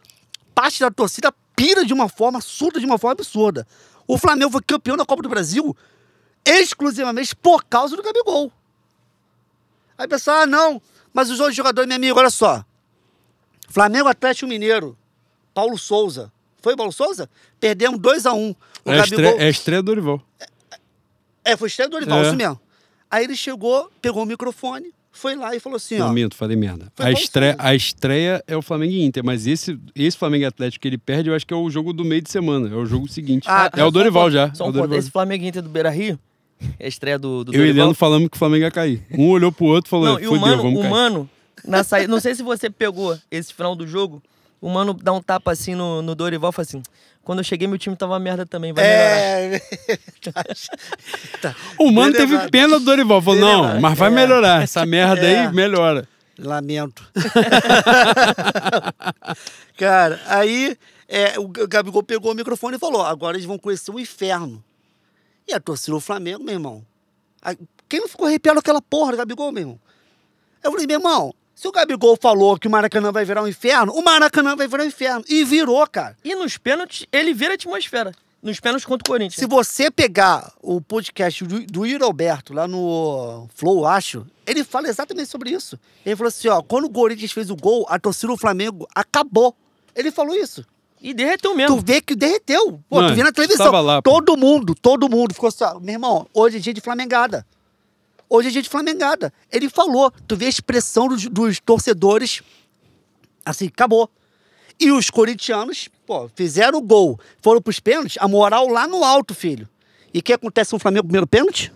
parte 0.54 0.80
da 0.80 0.90
torcida 0.90 1.30
pira 1.54 1.84
de 1.84 1.92
uma 1.92 2.08
forma 2.08 2.40
surda, 2.40 2.80
de 2.80 2.86
uma 2.86 2.96
forma 2.96 3.12
absurda. 3.12 3.66
O 4.06 4.16
Flamengo 4.16 4.50
foi 4.50 4.62
campeão 4.62 4.96
da 4.96 5.04
Copa 5.04 5.22
do 5.22 5.28
Brasil 5.28 5.76
exclusivamente 6.46 7.36
por 7.36 7.62
causa 7.64 7.94
do 7.94 8.02
Gabigol. 8.02 8.50
Aí 9.98 10.06
o 10.06 10.08
pessoal, 10.08 10.38
ah, 10.38 10.46
não, 10.46 10.80
mas 11.12 11.28
os 11.28 11.40
outros 11.40 11.56
jogadores, 11.56 11.86
meu 11.86 11.96
amigo, 11.96 12.18
olha 12.18 12.30
só. 12.30 12.64
Flamengo 13.68 14.08
Atlético 14.08 14.48
Mineiro, 14.48 14.96
Paulo 15.52 15.76
Souza. 15.76 16.32
Foi 16.62 16.74
Paulo 16.74 16.90
Souza? 16.92 17.28
Perdemos 17.60 18.00
2x1. 18.00 18.56
O 18.84 18.90
É 18.90 18.98
a 19.00 19.04
estreia, 19.04 19.42
é 19.42 19.50
estreia 19.50 19.82
do 19.82 19.86
Dorival. 19.86 20.22
É, 21.44 21.54
foi 21.54 21.68
estreia 21.68 21.88
do 21.88 21.92
Dorival, 21.92 22.20
É. 22.20 22.22
isso 22.28 22.36
mesmo. 22.36 22.58
Aí 23.10 23.24
ele 23.24 23.36
chegou, 23.36 23.90
pegou 24.02 24.22
o 24.22 24.26
microfone, 24.26 24.92
foi 25.10 25.34
lá 25.34 25.54
e 25.54 25.60
falou 25.60 25.76
assim, 25.76 26.00
ó. 26.00 26.12
Minto, 26.12 26.36
falei 26.36 26.56
merda. 26.56 26.92
A 26.98 27.10
estreia, 27.10 27.56
a 27.58 27.74
estreia 27.74 28.44
é 28.46 28.56
o 28.56 28.62
Flamengo 28.62 28.92
e 28.92 29.04
Inter, 29.04 29.24
mas 29.24 29.46
esse, 29.46 29.78
esse 29.94 30.16
Flamengo 30.16 30.44
e 30.44 30.46
Atlético 30.46 30.82
que 30.82 30.88
ele 30.88 30.98
perde, 30.98 31.28
eu 31.28 31.34
acho 31.34 31.46
que 31.46 31.52
é 31.52 31.56
o 31.56 31.68
jogo 31.70 31.92
do 31.92 32.04
meio 32.04 32.22
de 32.22 32.30
semana. 32.30 32.68
É 32.68 32.74
o 32.74 32.86
jogo 32.86 33.08
seguinte. 33.08 33.44
Ah, 33.48 33.70
é 33.74 33.84
o 33.84 33.90
Dorival 33.90 34.30
já. 34.30 34.52
Só 34.54 34.64
é 34.64 34.68
um 34.68 34.70
ponto. 34.70 34.80
Dorival. 34.80 34.98
Esse 34.98 35.10
Flamengo 35.10 35.44
Inter 35.44 35.62
do 35.62 35.68
Beira 35.68 35.90
Rio, 35.90 36.18
é 36.78 36.84
a 36.86 36.88
estreia 36.88 37.18
do, 37.18 37.44
do 37.44 37.52
Eu 37.52 37.56
e 37.56 37.58
Dorival. 37.58 37.76
Leandro 37.76 37.94
falamos 37.94 38.28
que 38.28 38.36
o 38.36 38.38
Flamengo 38.38 38.64
ia 38.64 38.70
cair. 38.70 39.02
Um 39.10 39.28
olhou 39.30 39.50
pro 39.50 39.66
outro 39.66 39.88
e 39.88 39.90
falou: 39.90 40.06
Não, 40.06 40.20
e 40.20 40.28
o 40.28 40.38
mano, 40.38 40.62
vamos 40.62 40.84
o 40.84 40.88
mano, 40.88 41.30
na 41.64 41.82
saída, 41.82 42.10
não 42.10 42.20
sei 42.20 42.34
se 42.34 42.42
você 42.42 42.70
pegou 42.70 43.18
esse 43.30 43.52
final 43.52 43.74
do 43.74 43.86
jogo, 43.86 44.22
o 44.60 44.68
mano 44.68 44.94
dá 44.94 45.12
um 45.12 45.22
tapa 45.22 45.52
assim 45.52 45.74
no, 45.74 46.02
no 46.02 46.14
Dorival 46.14 46.50
e 46.50 46.52
fala 46.52 46.66
assim: 46.66 46.82
quando 47.28 47.40
eu 47.40 47.44
cheguei, 47.44 47.68
meu 47.68 47.76
time 47.78 47.94
tava 47.94 48.14
uma 48.14 48.18
merda 48.18 48.46
também, 48.46 48.72
vai 48.72 48.82
melhorar. 48.82 49.04
É, 49.04 49.60
verdade. 50.24 50.68
Tá. 51.42 51.54
O 51.78 51.92
mano 51.92 52.14
teve 52.14 52.48
pena 52.48 52.78
do 52.78 52.84
Dorival. 52.86 53.20
Falou: 53.20 53.38
não, 53.38 53.78
mas 53.82 53.98
vai 53.98 54.08
É. 54.08 54.12
melhorar. 54.14 54.62
Essa 54.62 54.84
merda 54.86 55.26
É. 55.26 55.40
aí 55.46 55.52
melhora. 55.52 56.08
Lamento. 56.38 57.06
Cara, 59.76 60.20
aí 60.26 60.76
é, 61.06 61.38
o 61.38 61.48
Gabigol 61.48 62.02
pegou 62.02 62.32
o 62.32 62.34
microfone 62.34 62.76
e 62.76 62.80
falou: 62.80 63.04
agora 63.04 63.36
eles 63.36 63.46
vão 63.46 63.58
conhecer 63.58 63.90
o 63.90 64.00
inferno. 64.00 64.62
E 65.46 65.52
a 65.52 65.60
torcida 65.60 65.92
do 65.92 66.00
Flamengo, 66.00 66.42
meu 66.42 66.54
irmão. 66.54 66.84
a- 67.42 67.54
quem 67.88 68.00
não 68.00 68.08
ficou 68.08 68.26
arrepiado 68.26 68.56
com 68.56 68.60
aquela 68.60 68.82
porra 68.82 69.12
do 69.12 69.18
Gabigol, 69.18 69.50
meu 69.52 69.62
irmão? 69.62 69.80
Eu 70.62 70.70
falei, 70.72 70.86
meu 70.86 70.98
irmão, 70.98 71.34
se 71.58 71.66
o 71.66 71.72
Gabigol 71.72 72.16
falou 72.22 72.56
que 72.56 72.68
o 72.68 72.70
Maracanã 72.70 73.10
vai 73.10 73.24
virar 73.24 73.42
um 73.42 73.48
inferno, 73.48 73.92
o 73.92 74.00
Maracanã 74.00 74.54
vai 74.54 74.68
virar 74.68 74.84
um 74.84 74.86
inferno. 74.86 75.24
E 75.28 75.42
virou, 75.42 75.84
cara. 75.88 76.16
E 76.22 76.32
nos 76.36 76.56
pênaltis, 76.56 77.04
ele 77.10 77.34
vira 77.34 77.54
a 77.54 77.56
atmosfera. 77.56 78.12
Nos 78.40 78.60
pênaltis 78.60 78.86
contra 78.86 79.02
o 79.04 79.12
Corinthians. 79.12 79.34
Se 79.34 79.44
você 79.44 79.90
pegar 79.90 80.52
o 80.62 80.80
podcast 80.80 81.44
do, 81.44 81.66
do 81.66 81.84
Yuri 81.84 82.04
Alberto 82.04 82.54
lá 82.54 82.68
no 82.68 83.48
Flow, 83.56 83.84
acho, 83.84 84.24
ele 84.46 84.62
fala 84.62 84.86
exatamente 84.86 85.28
sobre 85.28 85.50
isso. 85.50 85.76
Ele 86.06 86.14
falou 86.14 86.28
assim: 86.28 86.46
ó, 86.46 86.62
quando 86.62 86.84
o 86.84 86.90
Corinthians 86.90 87.32
fez 87.32 87.50
o 87.50 87.56
gol, 87.56 87.84
a 87.88 87.98
torcida 87.98 88.32
do 88.32 88.36
Flamengo 88.38 88.86
acabou. 88.94 89.52
Ele 89.96 90.12
falou 90.12 90.36
isso. 90.36 90.64
E 91.00 91.12
derreteu 91.12 91.50
Tu 91.50 91.56
mesmo. 91.56 91.80
vê 91.84 92.00
que 92.00 92.14
derreteu. 92.14 92.80
Pô, 92.88 92.96
Mano, 92.96 93.08
tu 93.08 93.16
vê 93.16 93.24
na 93.24 93.32
televisão. 93.32 93.72
lá, 93.82 94.00
pô. 94.00 94.10
todo 94.12 94.36
mundo, 94.36 94.76
todo 94.80 95.08
mundo 95.08 95.34
ficou 95.34 95.48
assim: 95.48 95.64
ó, 95.64 95.80
meu 95.80 95.94
irmão, 95.94 96.24
hoje 96.32 96.58
é 96.58 96.60
dia 96.60 96.72
de 96.72 96.80
Flamengada. 96.80 97.44
Hoje 98.28 98.48
é 98.48 98.50
dia 98.50 98.62
de 98.62 98.68
Flamengada. 98.68 99.32
Ele 99.50 99.68
falou, 99.68 100.10
tu 100.26 100.36
vê 100.36 100.46
a 100.46 100.50
expressão 100.50 101.08
dos, 101.08 101.26
dos 101.26 101.60
torcedores, 101.60 102.42
assim, 103.44 103.66
acabou. 103.66 104.10
E 104.78 104.92
os 104.92 105.10
corintianos, 105.10 105.88
pô, 106.06 106.28
fizeram 106.34 106.78
o 106.78 106.82
gol, 106.82 107.18
foram 107.42 107.60
pros 107.60 107.80
pênaltis, 107.80 108.16
a 108.20 108.28
moral 108.28 108.68
lá 108.68 108.86
no 108.86 109.02
alto, 109.02 109.34
filho. 109.34 109.68
E 110.12 110.18
o 110.20 110.22
que 110.22 110.32
acontece 110.32 110.72
no 110.72 110.78
Flamengo 110.78 111.04
primeiro 111.04 111.26
pênalti? 111.26 111.72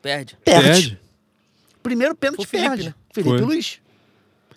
Perde. 0.00 0.36
Perde. 0.44 0.62
Perde. 0.62 1.00
Primeiro 1.82 2.14
pênalti 2.14 2.44
o 2.44 2.46
Felipe, 2.46 2.68
perde. 2.68 2.88
né? 2.88 2.94
Felipe 3.12 3.38
Foi. 3.38 3.46
Luiz. 3.46 3.80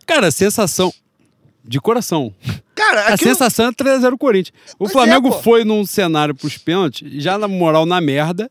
Cara, 0.05 0.31
sensação. 0.31 0.93
De 1.63 1.79
coração. 1.79 2.33
Cara, 2.79 3.01
A 3.01 3.13
aquilo... 3.13 3.29
sensação 3.31 3.67
é 3.67 3.71
3x0 3.71 4.17
Corinthians. 4.17 4.53
O 4.73 4.77
Pois 4.79 4.89
é, 4.89 4.93
Flamengo 4.93 5.29
pô. 5.31 5.41
foi 5.41 5.63
num 5.65 5.85
cenário 5.85 6.33
pros 6.33 6.57
pênaltis, 6.57 7.11
já 7.21 7.37
na 7.37 7.47
moral, 7.47 7.85
na 7.85 7.99
merda. 7.99 8.49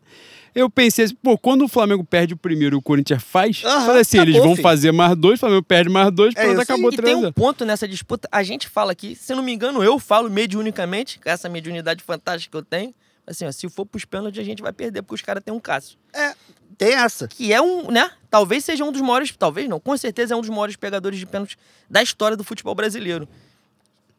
Eu 0.55 0.68
pensei 0.68 1.05
assim, 1.05 1.14
pô, 1.14 1.39
quando 1.39 1.64
o 1.64 1.68
Flamengo 1.68 2.03
perde 2.05 2.35
o 2.35 2.37
primeiro 2.37 2.76
e 2.76 2.79
o 2.79 2.83
Corinthians 2.83 3.22
faz, 3.22 3.62
Aham, 3.64 3.87
falei 3.87 4.01
assim, 4.01 4.18
eles 4.18 4.35
acabou, 4.35 4.49
vão 4.49 4.57
filho. 4.57 4.62
fazer 4.68 4.93
mais 4.93 5.16
dois, 5.16 5.35
o 5.39 5.41
Flamengo 5.41 5.62
perde 5.62 5.89
mais 5.91 6.11
dois, 6.11 6.35
É 6.35 6.43
pronto, 6.45 6.61
acabou 6.61 6.93
E 6.93 6.97
tem 6.97 7.05
3 7.05 7.16
um 7.24 7.33
ponto 7.33 7.64
nessa 7.64 7.87
disputa, 7.87 8.29
a 8.33 8.43
gente 8.43 8.68
fala 8.68 8.91
aqui, 8.93 9.14
se 9.14 9.35
não 9.35 9.43
me 9.43 9.53
engano, 9.53 9.85
eu 9.85 9.99
falo 10.01 10.29
mediunicamente, 10.29 11.20
com 11.20 11.29
essa 11.31 11.49
mediunidade 11.49 12.03
fantástica 12.03 12.51
que 12.51 12.57
eu 12.57 12.64
tenho, 12.64 12.93
assim, 13.24 13.47
ó, 13.47 13.53
se 13.53 13.68
for 13.68 13.87
pros 13.87 14.05
pênaltis, 14.05 14.41
a 14.41 14.45
gente 14.45 14.61
vai 14.61 14.72
perder, 14.72 15.03
porque 15.03 15.14
os 15.14 15.22
caras 15.22 15.45
têm 15.45 15.55
um 15.55 15.61
Cássio. 15.61 15.97
É, 16.12 16.35
tem 16.76 16.95
essa. 16.95 17.29
Que 17.29 17.53
é 17.53 17.61
um, 17.61 17.91
né? 17.91 18.11
Talvez 18.29 18.64
seja 18.64 18.85
um 18.85 18.91
dos 18.91 19.01
maiores, 19.03 19.33
talvez 19.39 19.68
não, 19.68 19.79
com 19.79 19.97
certeza 19.97 20.35
é 20.35 20.37
um 20.37 20.41
dos 20.41 20.51
maiores 20.51 20.74
pegadores 20.74 21.18
de 21.20 21.26
pênaltis 21.26 21.57
da 21.89 22.03
história 22.03 22.37
do 22.37 22.43
futebol 22.43 22.74
brasileiro. 22.74 23.29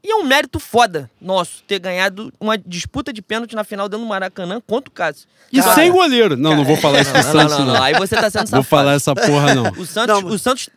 E 0.04 0.12
é 0.12 0.16
um 0.16 0.24
mérito 0.24 0.60
foda 0.60 1.10
nosso 1.20 1.62
ter 1.64 1.78
ganhado 1.80 2.32
uma 2.40 2.58
disputa 2.58 3.12
de 3.12 3.22
pênalti 3.22 3.54
na 3.54 3.64
final 3.66 3.90
dentro 3.90 4.06
do 4.06 4.10
Maracanã 4.10 4.62
contra 4.66 4.90
o 4.90 4.94
Cássio. 4.94 5.28
E 5.52 5.60
Cara, 5.60 5.76
sem 5.76 5.92
goleiro. 5.92 6.38
Não, 6.38 6.56
não 6.56 6.64
vou 6.64 6.78
falar 6.78 7.02
isso 7.02 7.12
do 7.14 7.18
Não, 7.18 7.24
não, 7.24 7.32
Santos, 7.32 7.58
não, 7.58 7.66
não. 7.66 7.74
não, 7.74 7.84
Aí 7.84 7.94
você 7.96 8.16
tá 8.16 8.30
sendo 8.30 8.48
Vou 8.50 8.64
safado. 8.64 8.64
falar 8.64 8.94
essa 8.94 9.14
porra, 9.14 9.54
não. 9.54 9.72
O 9.72 9.86
Santos, 9.86 10.24
Não, 10.24 10.30
o 10.30 10.40
Santos 10.40 10.70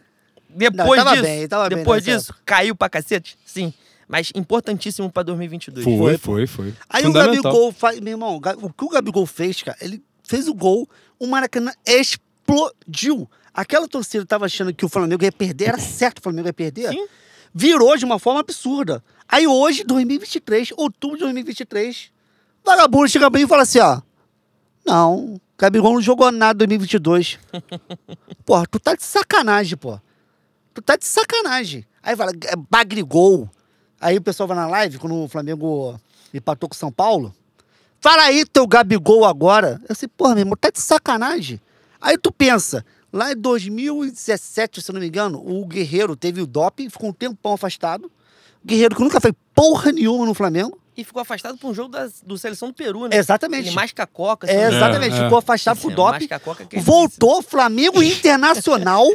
depois 0.48 0.98
Não, 0.98 1.04
tava 1.04 1.10
disso, 1.12 1.22
bem, 1.22 1.48
tava 1.48 1.68
bem 1.68 1.78
depois 1.78 2.04
nessa 2.04 2.18
disso, 2.18 2.34
caiu 2.44 2.74
pra 2.74 2.88
cacete, 2.88 3.38
sim. 3.44 3.72
Mas 4.08 4.30
importantíssimo 4.34 5.10
pra 5.10 5.22
2022. 5.22 5.84
Foi, 5.84 6.18
foi, 6.18 6.46
foi. 6.46 6.74
Aí 6.90 7.06
o 7.06 7.12
Gabigol 7.12 7.72
faz. 7.72 7.98
Meu 8.00 8.12
irmão, 8.12 8.40
o 8.60 8.70
que 8.72 8.84
o 8.84 8.88
Gabigol 8.88 9.24
fez, 9.24 9.62
cara, 9.62 9.78
ele 9.80 10.02
fez 10.22 10.48
o 10.48 10.54
gol, 10.54 10.86
o 11.18 11.26
Maracanã 11.26 11.72
explodiu. 11.86 13.30
Aquela 13.54 13.86
torcida 13.86 14.24
tava 14.26 14.46
achando 14.46 14.72
que 14.74 14.84
o 14.84 14.88
Flamengo 14.88 15.24
ia 15.24 15.32
perder, 15.32 15.68
era 15.68 15.78
certo 15.78 16.18
o 16.18 16.22
Flamengo 16.22 16.48
ia 16.48 16.52
perder. 16.52 16.90
Sim. 16.90 17.06
Virou 17.54 17.96
de 17.96 18.04
uma 18.04 18.18
forma 18.18 18.40
absurda. 18.40 19.02
Aí 19.28 19.46
hoje, 19.46 19.84
2023, 19.84 20.72
outubro 20.76 21.16
de 21.16 21.24
2023, 21.24 22.10
vagabundo 22.64 23.08
chega 23.08 23.28
bem 23.30 23.44
e 23.44 23.48
fala 23.48 23.62
assim: 23.62 23.80
ó. 23.80 24.00
Não, 24.84 25.40
Gabigol 25.56 25.94
não 25.94 26.00
jogou 26.00 26.30
nada 26.32 26.64
em 26.64 26.68
2022. 26.68 27.38
Porra, 28.44 28.66
tu 28.68 28.80
tá 28.80 28.94
de 28.96 29.04
sacanagem, 29.04 29.76
pô. 29.76 29.98
Tu 30.74 30.82
tá 30.82 30.96
de 30.96 31.06
sacanagem. 31.06 31.86
Aí 32.02 32.16
fala, 32.16 32.32
é 32.46 32.56
Bagrigol. 32.68 33.48
Aí 34.00 34.16
o 34.16 34.22
pessoal 34.22 34.48
vai 34.48 34.56
na 34.56 34.66
live, 34.66 34.98
quando 34.98 35.14
o 35.14 35.28
Flamengo 35.28 36.00
empatou 36.34 36.68
com 36.68 36.74
o 36.74 36.78
São 36.78 36.90
Paulo. 36.90 37.32
Fala 38.00 38.24
aí 38.24 38.44
teu 38.44 38.66
Gabigol 38.66 39.24
agora. 39.24 39.80
Eu 39.88 39.94
sei, 39.94 40.08
porra, 40.08 40.34
meu 40.34 40.42
irmão, 40.42 40.56
tá 40.60 40.70
de 40.70 40.80
sacanagem. 40.80 41.60
Aí 42.00 42.18
tu 42.18 42.32
pensa, 42.32 42.84
lá 43.12 43.32
em 43.32 43.36
2017, 43.36 44.80
se 44.80 44.90
eu 44.90 44.94
não 44.94 45.00
me 45.00 45.06
engano, 45.08 45.38
o 45.44 45.64
Guerreiro 45.66 46.16
teve 46.16 46.40
o 46.40 46.46
doping, 46.46 46.88
ficou 46.88 47.10
um 47.10 47.12
tempão 47.12 47.52
afastado. 47.54 48.10
Guerreiro 48.64 48.94
que 48.96 49.02
nunca 49.02 49.20
foi 49.20 49.32
porra 49.54 49.90
nenhuma 49.92 50.24
no 50.24 50.34
Flamengo. 50.34 50.78
E 50.94 51.02
ficou 51.04 51.22
afastado 51.22 51.56
por 51.56 51.70
um 51.70 51.74
jogo 51.74 51.88
da, 51.88 52.06
do 52.24 52.36
Seleção 52.36 52.68
do 52.68 52.74
Peru, 52.74 53.08
né? 53.08 53.16
Exatamente. 53.16 53.68
Ele 53.68 53.74
masca 53.74 54.02
a 54.02 54.06
coca. 54.06 54.46
É, 54.46 54.66
assim, 54.66 54.76
exatamente, 54.76 55.14
É, 55.14 55.18
é. 55.20 55.24
ficou 55.24 55.38
afastado 55.38 55.72
Assim, 55.78 55.88
por 55.88 55.94
doping. 55.94 56.18
masca 56.20 56.36
a 56.36 56.38
coca 56.38 56.64
que 56.66 56.76
ele 56.76 56.82
Voltou, 56.82 57.42
Flamengo 57.42 58.02
Internacional. 58.02 59.06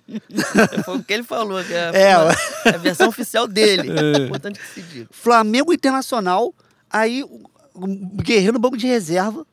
Foi 0.84 0.96
o 0.98 1.02
que 1.04 1.12
ele 1.12 1.22
falou, 1.22 1.62
que 1.62 1.74
é, 1.74 1.90
É, 2.12 2.16
uma- 2.18 2.32
é 2.64 2.68
a 2.74 2.78
versão 2.78 3.08
oficial 3.08 3.46
dele. 3.46 3.90
É. 3.90 4.24
Importante 4.24 4.58
que 4.58 4.66
se 4.66 4.80
diga. 4.82 5.08
Flamengo 5.10 5.72
Internacional, 5.74 6.54
aí 6.88 7.22
o 7.22 7.86
Guerreiro 8.22 8.54
no 8.54 8.58
banco 8.58 8.76
de 8.78 8.86
reserva. 8.86 9.46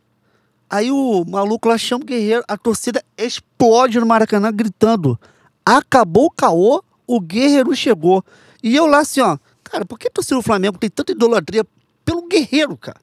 Aí 0.69 0.91
o 0.91 1.23
maluco 1.25 1.67
lá 1.67 1.77
chama 1.77 2.03
o 2.03 2.05
Guerreiro, 2.05 2.43
a 2.47 2.57
torcida 2.57 3.03
explode 3.17 3.99
no 3.99 4.05
Maracanã 4.05 4.51
gritando: 4.51 5.19
acabou 5.65 6.25
o 6.25 6.31
caô, 6.31 6.83
o 7.05 7.19
Guerreiro 7.19 7.75
chegou. 7.75 8.23
E 8.61 8.75
eu 8.75 8.85
lá 8.85 8.99
assim, 8.99 9.21
ó, 9.21 9.37
cara, 9.63 9.85
por 9.85 9.97
que 9.97 10.07
a 10.07 10.11
torcida 10.11 10.35
do 10.35 10.43
Flamengo 10.43 10.77
tem 10.77 10.89
tanta 10.89 11.11
idolatria 11.13 11.65
pelo 12.03 12.27
Guerreiro, 12.27 12.75
cara? 12.75 12.99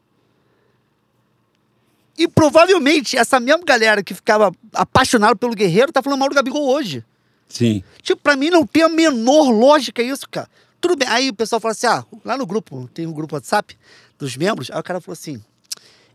E 2.16 2.28
provavelmente 2.28 3.16
essa 3.16 3.40
mesma 3.40 3.64
galera 3.64 4.02
que 4.02 4.14
ficava 4.14 4.52
apaixonada 4.72 5.34
pelo 5.34 5.54
Guerreiro 5.54 5.92
tá 5.92 6.02
falando 6.02 6.20
mal 6.20 6.28
do 6.28 6.34
Gabigol 6.34 6.68
hoje. 6.68 7.04
Sim. 7.48 7.82
Tipo, 8.02 8.22
pra 8.22 8.36
mim 8.36 8.50
não 8.50 8.66
tem 8.66 8.82
a 8.82 8.88
menor 8.88 9.50
lógica 9.50 10.02
isso, 10.02 10.28
cara. 10.30 10.48
Tudo 10.80 10.96
bem. 10.96 11.08
Aí 11.08 11.30
o 11.30 11.34
pessoal 11.34 11.60
fala 11.60 11.72
assim: 11.72 11.86
ah, 11.86 12.04
lá 12.24 12.36
no 12.36 12.46
grupo, 12.46 12.88
tem 12.92 13.06
um 13.06 13.12
grupo 13.12 13.34
WhatsApp 13.34 13.76
dos 14.18 14.36
membros. 14.36 14.70
Aí 14.70 14.78
o 14.78 14.82
cara 14.82 15.00
falou 15.00 15.14
assim: 15.14 15.42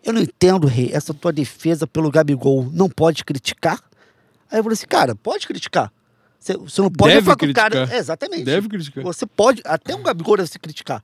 eu 0.04 0.14
não 0.14 0.22
entendo, 0.22 0.68
rei, 0.68 0.91
essa 0.93 1.14
tua 1.14 1.32
defesa 1.32 1.86
pelo 1.86 2.12
Gabigol 2.12 2.70
não 2.72 2.89
pode 2.89 3.24
criticar. 3.24 3.82
Aí 4.52 4.60
eu 4.60 4.64
falei 4.64 4.74
assim, 4.74 4.88
cara, 4.88 5.16
pode 5.16 5.45
criticar. 5.45 5.91
Você, 6.39 6.56
você 6.56 6.82
não 6.82 6.89
pode 6.89 7.14
Deve 7.14 7.26
falar 7.26 7.38
com 7.38 7.45
o 7.45 7.54
cara. 7.54 7.89
É, 7.91 7.97
exatamente. 7.97 8.43
Deve 8.43 8.70
criticar. 8.70 9.04
Você 9.04 9.26
pode, 9.26 9.62
até 9.66 9.95
um 9.95 10.02
Gabigol 10.02 10.38
deve 10.38 10.50
se 10.50 10.58
criticar. 10.58 11.04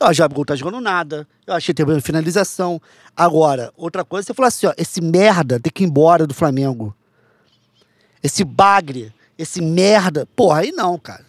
Eu 0.00 0.06
acho 0.06 0.16
que 0.16 0.20
o 0.20 0.24
Gabigol 0.24 0.44
tá 0.44 0.56
jogando 0.56 0.80
nada. 0.80 1.26
Eu 1.46 1.54
achei 1.54 1.72
que 1.72 1.84
teve 1.84 2.00
finalização. 2.00 2.80
Agora, 3.16 3.72
outra 3.76 4.04
coisa, 4.04 4.26
você 4.26 4.34
falar 4.34 4.48
assim, 4.48 4.66
ó, 4.66 4.74
esse 4.76 5.00
merda 5.00 5.60
tem 5.60 5.72
que 5.72 5.84
ir 5.84 5.86
embora 5.86 6.26
do 6.26 6.34
Flamengo. 6.34 6.94
Esse 8.22 8.42
bagre, 8.44 9.12
esse 9.38 9.62
merda. 9.62 10.26
Porra, 10.34 10.60
aí 10.60 10.72
não, 10.72 10.98
cara. 10.98 11.24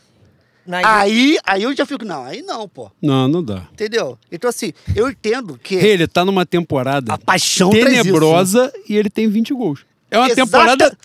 Na- 0.69 0.99
Aí, 0.99 1.37
aí 1.43 1.63
eu 1.63 1.75
já 1.75 1.83
fico, 1.85 2.05
não, 2.05 2.23
aí 2.23 2.43
não, 2.43 2.67
pô. 2.69 2.91
Não, 3.01 3.27
não 3.27 3.43
dá. 3.43 3.67
Entendeu? 3.73 4.19
Então, 4.31 4.47
assim, 4.49 4.71
eu 4.95 5.09
entendo 5.09 5.59
que 5.61 5.73
Ele 5.73 6.07
tá 6.07 6.23
numa 6.23 6.45
temporada 6.45 7.13
a 7.13 7.17
paixão 7.17 7.71
traz 7.71 7.85
isso. 7.91 8.03
tenebrosa 8.03 8.71
e 8.87 8.95
ele 8.95 9.09
tem 9.09 9.27
20 9.27 9.51
gols. 9.53 9.79
É 10.11 10.17
uma 10.17 10.27
Exata- 10.27 10.45
temporada. 10.45 10.97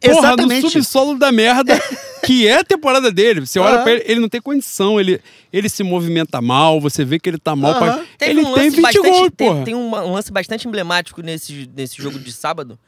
Porra, 0.00 0.18
Exatamente. 0.18 0.62
no 0.64 0.70
subsolo 0.70 1.18
da 1.18 1.30
merda, 1.32 1.74
que 2.24 2.46
é 2.46 2.58
a 2.58 2.64
temporada 2.64 3.10
dele. 3.12 3.40
Você 3.46 3.58
olha 3.60 3.82
pra 3.82 3.92
ele, 3.92 4.04
ele 4.06 4.20
não 4.20 4.28
tem 4.28 4.40
condição, 4.40 4.98
ele, 4.98 5.20
ele 5.52 5.68
se 5.68 5.82
movimenta 5.84 6.40
mal, 6.40 6.80
você 6.80 7.04
vê 7.04 7.18
que 7.18 7.28
ele 7.28 7.38
tá 7.38 7.54
mal. 7.54 7.72
Aham. 7.72 8.04
Pra... 8.18 8.28
Ele 8.28 8.40
um 8.40 8.44
tem 8.44 8.52
lance 8.54 8.70
20 8.76 8.80
bastante, 8.82 9.08
gols, 9.10 9.30
tem, 9.36 9.48
porra. 9.48 9.64
tem 9.64 9.74
um, 9.74 9.88
um 9.94 10.12
lance 10.12 10.32
bastante 10.32 10.66
emblemático 10.68 11.20
nesse, 11.22 11.68
nesse 11.76 12.00
jogo 12.02 12.18
de 12.18 12.32
sábado, 12.32 12.78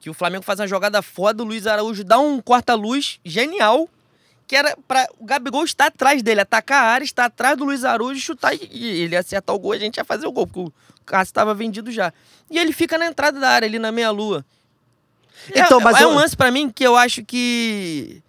que 0.00 0.08
o 0.10 0.14
Flamengo 0.14 0.42
faz 0.44 0.58
uma 0.60 0.66
jogada 0.68 1.00
foda, 1.02 1.42
o 1.42 1.46
Luiz 1.46 1.66
Araújo 1.66 2.02
dá 2.04 2.18
um 2.18 2.40
corta-luz 2.40 3.18
genial, 3.24 3.88
que 4.46 4.56
era 4.56 4.76
para 4.86 5.08
o 5.18 5.24
Gabigol 5.24 5.64
estar 5.64 5.86
atrás 5.86 6.22
dele, 6.22 6.40
atacar 6.40 6.82
a 6.84 6.86
área, 6.88 7.04
estar 7.04 7.24
atrás 7.26 7.56
do 7.56 7.64
Luiz 7.64 7.84
Araújo, 7.84 8.20
chutar 8.20 8.54
e, 8.54 8.68
e 8.70 8.86
ele 9.02 9.16
acertar 9.16 9.54
o 9.54 9.58
gol, 9.58 9.72
a 9.72 9.78
gente 9.78 9.96
ia 9.96 10.04
fazer 10.04 10.26
o 10.26 10.32
gol, 10.32 10.46
porque 10.46 10.60
o 10.60 10.72
Cássio 11.06 11.30
estava 11.30 11.54
vendido 11.54 11.90
já. 11.90 12.12
E 12.50 12.58
ele 12.58 12.72
fica 12.72 12.98
na 12.98 13.06
entrada 13.06 13.40
da 13.40 13.48
área, 13.48 13.66
ali 13.66 13.78
na 13.78 13.90
meia-lua. 13.90 14.44
Então, 15.50 15.80
é, 15.80 15.82
mas 15.84 16.00
é 16.00 16.04
eu- 16.04 16.10
um 16.10 16.14
lance 16.14 16.36
pra 16.36 16.50
mim 16.50 16.70
que 16.70 16.84
eu 16.84 16.96
acho 16.96 17.24
que 17.24 18.22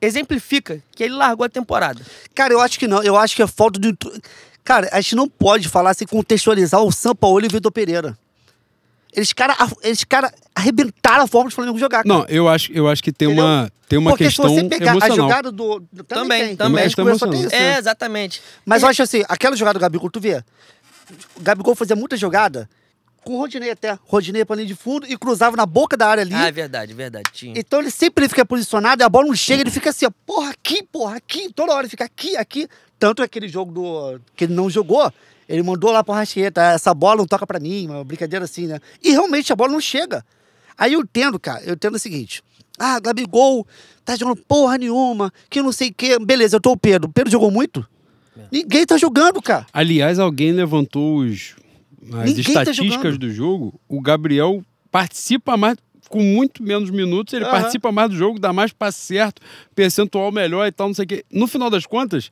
exemplifica 0.00 0.82
que 0.94 1.04
ele 1.04 1.14
largou 1.14 1.44
a 1.44 1.48
temporada. 1.48 2.00
Cara, 2.34 2.52
eu 2.52 2.60
acho 2.60 2.78
que 2.78 2.86
não. 2.88 3.02
Eu 3.02 3.16
acho 3.16 3.36
que 3.36 3.42
é 3.42 3.46
falta 3.46 3.78
de. 3.78 3.94
Cara, 4.64 4.88
a 4.92 5.00
gente 5.00 5.14
não 5.16 5.28
pode 5.28 5.68
falar 5.68 5.94
sem 5.94 6.06
contextualizar 6.06 6.82
o 6.82 6.90
São 6.92 7.14
Paulo 7.14 7.44
e 7.44 7.48
o 7.48 7.50
Vitor 7.50 7.70
Pereira. 7.72 8.16
Eles, 9.14 9.32
cara, 9.32 9.56
eles, 9.82 10.04
cara, 10.04 10.32
arrebentaram 10.54 11.24
a 11.24 11.26
forma 11.26 11.48
de 11.48 11.54
Flamengo 11.54 11.78
jogar. 11.78 12.04
cara. 12.04 12.08
Não, 12.08 12.24
eu 12.28 12.48
acho, 12.48 12.72
eu 12.72 12.88
acho 12.88 13.02
que 13.02 13.12
tem 13.12 13.28
Entendeu? 13.28 13.44
uma, 13.44 13.72
tem 13.88 13.98
uma 13.98 14.10
Porque 14.10 14.24
questão 14.24 14.48
se 14.48 14.54
você 14.54 14.68
pegar 14.68 14.92
a 14.92 14.96
emocional. 14.96 15.16
jogada 15.16 15.50
do. 15.50 15.80
Também, 16.06 16.46
tem. 16.48 16.56
também. 16.56 16.84
A 16.84 16.86
até 16.86 17.02
Emocional. 17.02 17.34
isso, 17.34 17.48
né? 17.50 17.74
É, 17.74 17.78
exatamente. 17.78 18.40
Mas 18.64 18.82
eu 18.82 18.88
acho 18.88 19.02
assim, 19.02 19.22
aquela 19.28 19.56
jogada 19.56 19.78
do 19.78 19.82
Gabigol, 19.82 20.10
tu 20.10 20.20
vê. 20.20 20.42
O 21.36 21.40
Gabigol 21.40 21.74
fazia 21.74 21.96
muita 21.96 22.16
jogada 22.16 22.68
com 23.24 23.34
o 23.34 23.38
Rodinei 23.38 23.70
até. 23.70 23.98
Rodinei 24.06 24.44
pra 24.44 24.54
linha 24.56 24.68
de 24.68 24.74
fundo 24.76 25.06
e 25.08 25.16
cruzava 25.18 25.56
na 25.56 25.66
boca 25.66 25.96
da 25.96 26.06
área 26.06 26.22
ali. 26.22 26.32
Ah, 26.32 26.46
é 26.46 26.52
verdade, 26.52 26.94
verdade. 26.94 27.30
Tinha. 27.32 27.52
Então 27.58 27.80
ele 27.80 27.90
sempre 27.90 28.28
fica 28.28 28.44
posicionado 28.44 29.02
e 29.02 29.04
a 29.04 29.08
bola 29.08 29.26
não 29.26 29.34
chega, 29.34 29.62
ele 29.62 29.70
fica 29.70 29.90
assim, 29.90 30.06
ó, 30.06 30.10
porra, 30.24 30.50
aqui, 30.50 30.82
porra, 30.84 31.16
aqui, 31.16 31.52
toda 31.52 31.72
hora 31.72 31.82
ele 31.82 31.90
fica 31.90 32.04
aqui, 32.04 32.36
aqui. 32.36 32.68
Tanto 32.98 33.22
é 33.22 33.24
aquele 33.24 33.48
jogo 33.48 33.72
do 33.72 34.20
que 34.36 34.44
ele 34.44 34.54
não 34.54 34.70
jogou, 34.70 35.12
ele 35.50 35.64
mandou 35.64 35.90
lá 35.90 36.04
pro 36.04 36.14
Rasqueta, 36.14 36.62
essa 36.62 36.94
bola 36.94 37.16
não 37.16 37.26
toca 37.26 37.44
pra 37.44 37.58
mim, 37.58 37.86
uma 37.88 38.04
brincadeira 38.04 38.44
assim, 38.44 38.68
né? 38.68 38.78
E 39.02 39.10
realmente 39.10 39.52
a 39.52 39.56
bola 39.56 39.72
não 39.72 39.80
chega. 39.80 40.24
Aí 40.78 40.92
eu 40.92 41.00
entendo, 41.00 41.40
cara, 41.40 41.60
eu 41.64 41.74
entendo 41.74 41.96
o 41.96 41.98
seguinte. 41.98 42.40
Ah, 42.78 43.00
Gabigol 43.00 43.66
tá 44.04 44.14
jogando 44.16 44.36
porra 44.46 44.78
nenhuma, 44.78 45.32
que 45.50 45.60
não 45.60 45.72
sei 45.72 45.88
o 45.88 45.94
quê. 45.94 46.16
Beleza, 46.24 46.56
eu 46.56 46.60
tô 46.60 46.70
o 46.70 46.76
Pedro. 46.76 47.08
O 47.10 47.12
Pedro 47.12 47.30
jogou 47.32 47.50
muito? 47.50 47.84
Ninguém 48.50 48.86
tá 48.86 48.96
jogando, 48.96 49.42
cara. 49.42 49.66
Aliás, 49.72 50.18
alguém 50.20 50.52
levantou 50.52 51.18
os, 51.18 51.56
as 52.14 52.24
Ninguém 52.30 52.44
tá 52.54 52.62
estatísticas 52.62 52.94
jogando. 52.94 53.18
do 53.18 53.30
jogo. 53.32 53.80
O 53.88 54.00
Gabriel 54.00 54.62
participa 54.90 55.56
mais, 55.56 55.76
com 56.08 56.22
muito 56.22 56.62
menos 56.62 56.90
minutos, 56.90 57.34
ele 57.34 57.44
Aham. 57.44 57.52
participa 57.52 57.92
mais 57.92 58.08
do 58.08 58.16
jogo, 58.16 58.38
dá 58.38 58.52
mais 58.52 58.72
passe 58.72 59.00
certo, 59.00 59.42
percentual 59.74 60.32
melhor 60.32 60.66
e 60.66 60.72
tal, 60.72 60.86
não 60.86 60.94
sei 60.94 61.04
o 61.04 61.08
quê. 61.08 61.24
No 61.30 61.46
final 61.46 61.68
das 61.68 61.84
contas, 61.86 62.30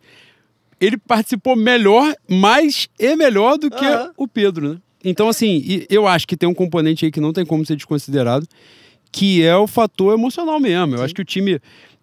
ele 0.81 0.97
participou 0.97 1.57
melhor, 1.57 2.15
mais 2.29 2.89
e 2.99 3.17
melhor 3.17 3.59
do 3.59 3.71
que 3.71 3.85
Aham. 3.85 4.13
o 4.17 4.29
Pedro, 4.29 4.75
né? 4.75 4.79
Então, 5.05 5.29
assim, 5.29 5.85
eu 5.89 6.07
acho 6.07 6.27
que 6.27 6.37
tem 6.37 6.49
um 6.49 6.55
componente 6.55 7.05
aí 7.05 7.11
que 7.11 7.21
não 7.21 7.33
tem 7.33 7.45
como 7.45 7.65
ser 7.65 7.77
desconsiderado, 7.77 8.47
que 9.13 9.43
é 9.43 9.57
o 9.57 9.67
fator 9.67 10.13
emocional 10.13 10.59
mesmo. 10.61 10.97
Eu 10.97 11.03
acho 11.03 11.15
que 11.15 11.23
o 11.23 11.25
time, 11.25 11.61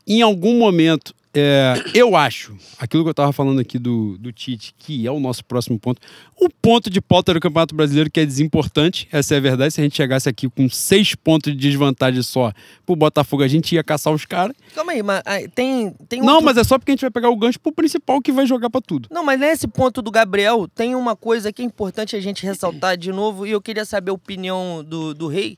em 0.07 0.21
algum 0.21 0.57
momento, 0.57 1.13
é, 1.35 1.73
eu 1.93 2.15
acho, 2.15 2.55
aquilo 2.79 3.03
que 3.03 3.09
eu 3.09 3.13
tava 3.13 3.33
falando 3.33 3.59
aqui 3.59 3.77
do, 3.77 4.17
do 4.17 4.31
Tite, 4.31 4.73
que 4.77 5.05
é 5.05 5.11
o 5.11 5.19
nosso 5.19 5.43
próximo 5.43 5.77
ponto, 5.77 6.01
o 6.39 6.49
ponto 6.49 6.89
de 6.89 7.01
pauta 7.01 7.33
do 7.33 7.39
Campeonato 7.39 7.75
Brasileiro 7.75 8.09
que 8.09 8.19
é 8.19 8.25
desimportante, 8.25 9.07
essa 9.11 9.35
é 9.35 9.37
a 9.37 9.41
verdade. 9.41 9.73
Se 9.73 9.81
a 9.81 9.83
gente 9.83 9.95
chegasse 9.95 10.27
aqui 10.29 10.49
com 10.49 10.69
seis 10.69 11.13
pontos 11.15 11.51
de 11.51 11.57
desvantagem 11.59 12.21
só 12.21 12.51
pro 12.85 12.95
Botafogo, 12.95 13.43
a 13.43 13.47
gente 13.47 13.75
ia 13.75 13.83
caçar 13.83 14.13
os 14.13 14.25
caras. 14.25 14.55
Calma 14.73 14.93
aí, 14.93 15.03
mas 15.03 15.21
ah, 15.25 15.37
tem, 15.53 15.93
tem 16.07 16.21
Não, 16.21 16.35
outro- 16.35 16.45
mas 16.45 16.57
é 16.57 16.63
só 16.63 16.77
porque 16.79 16.91
a 16.91 16.93
gente 16.93 17.01
vai 17.01 17.11
pegar 17.11 17.29
o 17.29 17.35
gancho 17.37 17.59
pro 17.59 17.71
principal 17.71 18.21
que 18.21 18.31
vai 18.31 18.45
jogar 18.45 18.69
pra 18.69 18.81
tudo. 18.81 19.09
Não, 19.11 19.23
mas 19.23 19.39
nesse 19.39 19.67
ponto 19.67 20.01
do 20.01 20.11
Gabriel, 20.11 20.67
tem 20.67 20.95
uma 20.95 21.15
coisa 21.15 21.51
que 21.51 21.61
é 21.61 21.65
importante 21.65 22.15
a 22.15 22.21
gente 22.21 22.45
ressaltar 22.45 22.97
de 22.97 23.11
novo, 23.11 23.45
e 23.45 23.51
eu 23.51 23.61
queria 23.61 23.85
saber 23.85 24.11
a 24.11 24.13
opinião 24.13 24.83
do, 24.83 25.13
do 25.13 25.27
rei. 25.27 25.57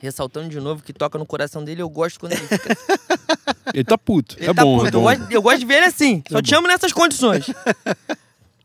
Ressaltando 0.00 0.48
de 0.48 0.58
novo 0.58 0.82
que 0.82 0.92
toca 0.92 1.18
no 1.18 1.26
coração 1.26 1.62
dele, 1.62 1.82
eu 1.82 1.88
gosto 1.88 2.18
quando 2.18 2.32
ele 2.32 2.46
fica. 2.46 2.76
Ele 3.72 3.84
tá 3.84 3.96
puto. 3.96 4.34
Ele 4.36 4.50
é 4.50 4.54
tá 4.54 4.64
bom, 4.64 4.78
puto. 4.78 4.86
é 4.86 4.88
eu, 4.88 4.92
bom. 4.92 5.02
gosto, 5.02 5.30
eu 5.32 5.42
gosto 5.42 5.58
de 5.60 5.66
ver 5.66 5.74
ele 5.76 5.86
assim. 5.86 6.24
Só 6.28 6.38
É 6.38 6.42
te 6.42 6.52
amo 6.56 6.66
nessas 6.66 6.92
condições. 6.92 7.46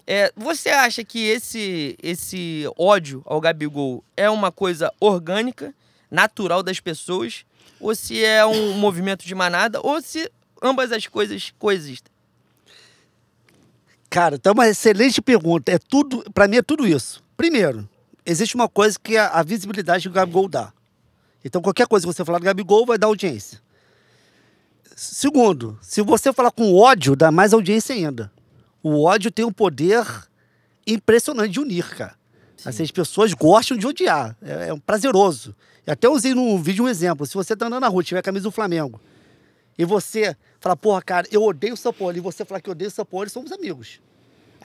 É, 0.07 0.31
você 0.35 0.69
acha 0.69 1.03
que 1.03 1.17
esse, 1.25 1.97
esse 2.01 2.63
ódio 2.77 3.23
ao 3.25 3.41
Gabigol 3.41 4.03
é 4.15 4.29
uma 4.29 4.51
coisa 4.51 4.91
orgânica, 4.99 5.73
natural 6.11 6.61
das 6.61 6.79
pessoas, 6.79 7.43
ou 7.79 7.95
se 7.95 8.23
é 8.23 8.45
um 8.45 8.73
movimento 8.77 9.25
de 9.25 9.33
manada, 9.33 9.79
ou 9.81 9.99
se 10.03 10.31
ambas 10.61 10.91
as 10.91 11.07
coisas 11.07 11.51
coexistem? 11.57 12.11
Cara, 14.07 14.35
então 14.35 14.51
é 14.51 14.53
uma 14.53 14.67
excelente 14.67 15.21
pergunta. 15.23 15.71
É 15.71 15.79
tudo, 15.79 16.23
para 16.35 16.47
mim 16.47 16.57
é 16.57 16.61
tudo 16.61 16.87
isso. 16.87 17.23
Primeiro, 17.35 17.89
existe 18.23 18.53
uma 18.53 18.69
coisa 18.69 18.99
que 19.01 19.15
é 19.17 19.21
a 19.21 19.41
visibilidade 19.41 20.03
que 20.03 20.09
o 20.09 20.11
Gabigol 20.11 20.47
dá. 20.47 20.71
Então 21.45 21.61
qualquer 21.61 21.85
coisa 21.85 22.07
que 22.07 22.11
você 22.11 22.25
falar 22.25 22.39
do 22.39 22.45
Gabigol 22.45 22.87
vai 22.87 22.97
dar 22.97 23.05
audiência. 23.05 23.61
Segundo, 24.95 25.77
se 25.79 26.01
você 26.01 26.33
falar 26.33 26.49
com 26.49 26.73
ódio, 26.73 27.15
dá 27.15 27.31
mais 27.31 27.53
audiência 27.53 27.93
ainda. 27.93 28.31
O 28.81 29.03
ódio 29.03 29.29
tem 29.29 29.45
um 29.45 29.53
poder 29.53 30.03
impressionante 30.87 31.51
de 31.51 31.59
unir, 31.59 31.87
cara. 31.95 32.15
Assim, 32.65 32.81
as 32.81 32.89
pessoas 32.89 33.31
gostam 33.35 33.77
de 33.77 33.85
odiar. 33.85 34.35
É, 34.41 34.69
é 34.69 34.73
um 34.73 34.79
prazeroso. 34.79 35.55
Eu 35.85 35.93
até 35.93 36.09
usei 36.09 36.33
no 36.33 36.57
vídeo 36.57 36.85
um 36.85 36.87
exemplo. 36.87 37.27
Se 37.27 37.35
você 37.35 37.55
tá 37.55 37.67
andando 37.67 37.81
na 37.81 37.87
rua 37.87 38.03
tiver 38.03 38.19
a 38.19 38.23
camisa 38.23 38.45
do 38.45 38.51
Flamengo, 38.51 38.99
e 39.77 39.85
você 39.85 40.35
falar, 40.59 40.75
porra, 40.75 41.01
cara, 41.01 41.27
eu 41.31 41.43
odeio 41.43 41.75
o 41.75 41.77
São 41.77 41.93
Paulo, 41.93 42.17
e 42.17 42.21
você 42.21 42.43
falar 42.43 42.59
que 42.59 42.69
eu 42.69 42.71
odeio 42.71 42.87
o 42.87 42.91
São 42.91 43.05
Paulo, 43.05 43.29
somos 43.29 43.51
amigos. 43.51 43.99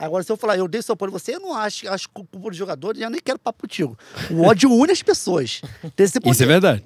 Agora, 0.03 0.23
se 0.23 0.31
eu 0.31 0.37
falar, 0.37 0.57
eu 0.57 0.65
odeio 0.65 0.81
São 0.83 0.95
Paulo, 0.97 1.11
você 1.11 1.35
eu 1.35 1.39
não 1.39 1.53
acho, 1.53 1.87
acho 1.89 2.09
culpa 2.09 2.39
do 2.39 2.53
jogador, 2.53 2.97
eu 2.97 3.09
nem 3.09 3.21
quero 3.21 3.37
papo 3.37 3.61
contigo. 3.61 3.97
O 4.31 4.41
ódio 4.43 4.69
une 4.73 4.91
as 4.91 5.01
pessoas. 5.03 5.61
Esse 5.97 6.19
Isso 6.25 6.43
é 6.43 6.45
verdade. 6.47 6.83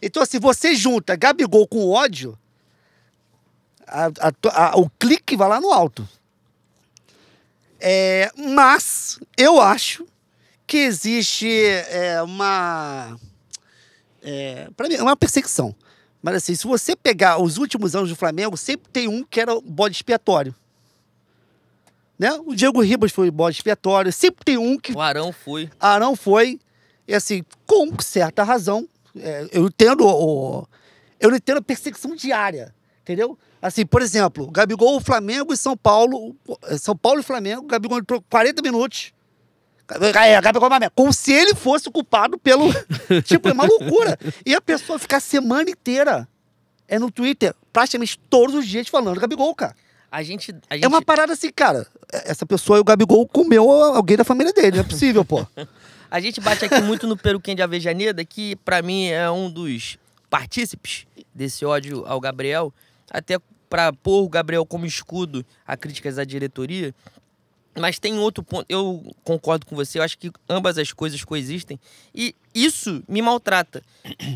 Então, 0.00 0.24
se 0.24 0.38
você 0.38 0.74
junta 0.74 1.16
Gabigol 1.16 1.66
com 1.66 1.88
ódio, 1.90 2.38
a- 3.86 4.06
a- 4.20 4.70
a- 4.72 4.76
o 4.78 4.88
clique 4.90 5.36
vai 5.36 5.48
lá 5.48 5.60
no 5.60 5.72
alto. 5.72 6.08
É, 7.80 8.30
mas 8.36 9.18
eu 9.36 9.60
acho 9.60 10.06
que 10.66 10.76
existe 10.78 11.48
é, 11.88 12.22
uma. 12.22 13.18
É, 14.22 14.68
para 14.76 14.88
mim, 14.88 14.94
é 14.94 15.02
uma 15.02 15.16
perseguição. 15.16 15.74
Mas 16.22 16.36
assim, 16.36 16.54
se 16.54 16.64
você 16.64 16.94
pegar 16.94 17.42
os 17.42 17.58
últimos 17.58 17.96
anos 17.96 18.08
do 18.08 18.14
Flamengo, 18.14 18.56
sempre 18.56 18.88
tem 18.92 19.08
um 19.08 19.24
que 19.24 19.40
era 19.40 19.52
o 19.52 19.60
bode 19.60 19.96
expiatório. 19.96 20.54
Né? 22.22 22.32
O 22.46 22.54
Diego 22.54 22.80
Ribas 22.80 23.10
foi 23.10 23.28
bode 23.32 23.56
expiatório. 23.56 24.12
Sempre 24.12 24.44
tem 24.44 24.56
um 24.56 24.78
que 24.78 24.92
O 24.92 25.00
Arão 25.00 25.32
foi. 25.32 25.68
Arão 25.80 26.14
foi, 26.14 26.60
e 27.08 27.12
assim, 27.16 27.42
com 27.66 27.90
certa 28.00 28.44
razão, 28.44 28.88
é, 29.18 29.48
eu 29.50 29.66
entendo 29.66 30.06
o, 30.06 30.64
eu 31.18 31.34
entendo 31.34 31.56
a 31.56 31.62
perseguição 31.62 32.14
diária, 32.14 32.72
entendeu? 33.00 33.36
Assim, 33.60 33.84
por 33.84 34.00
exemplo, 34.00 34.48
Gabigol, 34.52 35.00
Flamengo 35.00 35.52
e 35.52 35.56
São 35.56 35.76
Paulo, 35.76 36.36
é, 36.66 36.78
São 36.78 36.96
Paulo 36.96 37.18
e 37.18 37.24
Flamengo, 37.24 37.66
Gabigol 37.66 37.98
entrou 37.98 38.22
40 38.30 38.62
minutos. 38.62 39.12
É, 40.14 40.40
Gabigol 40.40 40.68
Flamengo, 40.68 40.92
como 40.94 41.12
se 41.12 41.32
ele 41.32 41.56
fosse 41.56 41.88
o 41.88 41.92
culpado 41.92 42.38
pelo. 42.38 42.68
tipo, 43.26 43.48
é 43.48 43.52
uma 43.52 43.66
loucura. 43.66 44.16
E 44.46 44.54
a 44.54 44.60
pessoa 44.60 44.96
ficar 44.96 45.16
a 45.16 45.20
semana 45.20 45.68
inteira 45.68 46.28
é 46.86 47.00
no 47.00 47.10
Twitter, 47.10 47.52
praticamente 47.72 48.16
todos 48.30 48.54
os 48.54 48.64
dias 48.64 48.86
falando 48.86 49.18
Gabigol, 49.18 49.52
cara. 49.56 49.74
A 50.12 50.22
gente. 50.22 50.54
A 50.68 50.74
gente 50.74 50.84
É 50.84 50.88
uma 50.88 51.00
parada 51.00 51.32
assim, 51.32 51.50
cara. 51.50 51.86
Essa 52.12 52.44
pessoa, 52.44 52.78
o 52.78 52.84
Gabigol, 52.84 53.26
comeu 53.26 53.70
alguém 53.70 54.14
da 54.14 54.24
família 54.24 54.52
dele. 54.52 54.72
Não 54.76 54.84
é 54.84 54.86
possível, 54.86 55.24
pô. 55.24 55.46
A 56.10 56.20
gente 56.20 56.42
bate 56.42 56.62
aqui 56.66 56.78
muito 56.82 57.06
no 57.06 57.16
Peruquim 57.16 57.56
de 57.56 57.62
Avejaneda, 57.62 58.22
que 58.22 58.54
pra 58.56 58.82
mim 58.82 59.06
é 59.06 59.30
um 59.30 59.50
dos 59.50 59.96
partícipes 60.28 61.06
desse 61.34 61.64
ódio 61.64 62.04
ao 62.06 62.20
Gabriel, 62.20 62.70
até 63.10 63.38
pra 63.66 63.94
pôr 63.94 64.22
o 64.22 64.28
Gabriel 64.28 64.66
como 64.66 64.84
escudo 64.84 65.42
a 65.66 65.74
críticas 65.74 66.18
à 66.18 66.24
diretoria. 66.24 66.94
Mas 67.74 67.98
tem 67.98 68.18
outro 68.18 68.44
ponto, 68.44 68.66
eu 68.68 69.02
concordo 69.24 69.64
com 69.64 69.74
você, 69.74 69.98
eu 69.98 70.02
acho 70.02 70.18
que 70.18 70.30
ambas 70.46 70.76
as 70.76 70.92
coisas 70.92 71.24
coexistem. 71.24 71.80
E 72.14 72.34
isso 72.54 73.02
me 73.08 73.22
maltrata. 73.22 73.82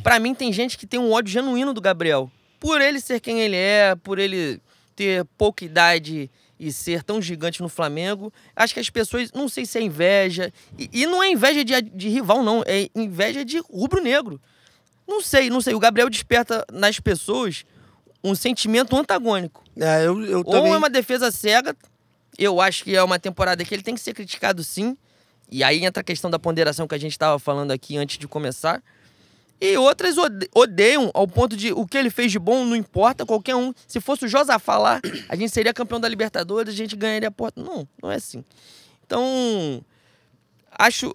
Pra 0.03 0.19
mim, 0.19 0.35
tem 0.35 0.51
gente 0.55 0.78
que 0.78 0.86
tem 0.86 0.98
um 0.98 1.12
ódio 1.12 1.31
genuíno 1.31 1.74
do 1.74 1.81
Gabriel. 1.82 2.31
Por 2.59 2.81
ele 2.81 3.01
ser 3.01 3.20
quem 3.20 3.43
ele 3.43 3.57
é, 3.57 3.94
por 3.94 4.19
ele 4.19 4.62
ter 4.97 5.24
pouca 5.36 5.64
idade 5.64 6.31
e 6.59 6.73
ser 6.73 7.02
tão 7.02 7.20
gigante 7.20 7.60
no 7.60 7.68
Flamengo. 7.68 8.32
Acho 8.56 8.73
que 8.73 8.81
as 8.81 8.89
pessoas, 8.89 9.31
não 9.32 9.48
sei 9.48 9.66
se 9.66 9.78
é 9.78 9.82
inveja. 9.82 10.52
E, 10.78 10.89
e 10.93 11.06
não 11.06 11.23
é 11.23 11.28
inveja 11.31 11.62
de, 11.62 11.81
de 11.82 12.09
rival, 12.09 12.43
não. 12.43 12.62
É 12.66 12.89
inveja 12.94 13.44
de 13.44 13.59
rubro-negro. 13.59 14.40
Não 15.06 15.20
sei, 15.20 15.51
não 15.51 15.60
sei. 15.60 15.74
O 15.74 15.78
Gabriel 15.78 16.09
desperta 16.09 16.64
nas 16.73 16.98
pessoas 16.98 17.64
um 18.24 18.35
sentimento 18.35 18.97
antagônico. 18.97 19.62
É, 19.78 20.06
eu, 20.06 20.20
eu 20.24 20.39
Ou 20.39 20.44
também... 20.44 20.73
é 20.73 20.77
uma 20.77 20.90
defesa 20.90 21.31
cega. 21.31 21.77
Eu 22.39 22.60
acho 22.60 22.82
que 22.82 22.97
é 22.97 23.02
uma 23.02 23.18
temporada 23.18 23.64
que 23.64 23.74
ele 23.74 23.82
tem 23.82 23.94
que 23.94 24.01
ser 24.01 24.14
criticado 24.14 24.64
sim. 24.64 24.97
E 25.51 25.62
aí 25.62 25.85
entra 25.85 26.01
a 26.01 26.05
questão 26.05 26.31
da 26.31 26.39
ponderação 26.39 26.89
que 26.89 26.94
a 26.94 26.98
gente 26.98 27.12
estava 27.12 27.39
falando 27.39 27.70
aqui 27.70 27.97
antes 27.97 28.18
de 28.18 28.27
começar. 28.27 28.82
E 29.61 29.77
outras 29.78 30.19
ode- 30.19 30.49
odeiam 30.55 31.11
ao 31.15 31.27
ponto 31.27 31.57
de 31.57 31.73
o 31.73 31.87
que 31.87 31.97
ele 31.97 32.11
fez 32.11 32.31
de 32.31 32.39
bom 32.39 32.65
não 32.65 32.77
importa, 32.77 33.24
qualquer 33.24 33.55
um. 33.57 33.73
Se 33.89 34.01
fosse 34.01 34.27
o 34.27 34.28
Josafá 34.28 34.77
lá, 34.77 35.01
a 35.28 35.35
gente 35.37 35.51
seria 35.51 35.73
campeão 35.73 35.99
da 35.99 36.09
Libertadores, 36.09 36.74
a 36.74 36.77
gente 36.77 36.95
ganharia 36.95 37.28
a 37.28 37.33
porta. 37.33 37.62
Não, 37.62 37.89
não 38.03 38.11
é 38.11 38.16
assim. 38.16 38.45
Então, 39.07 39.83
acho 40.73 41.15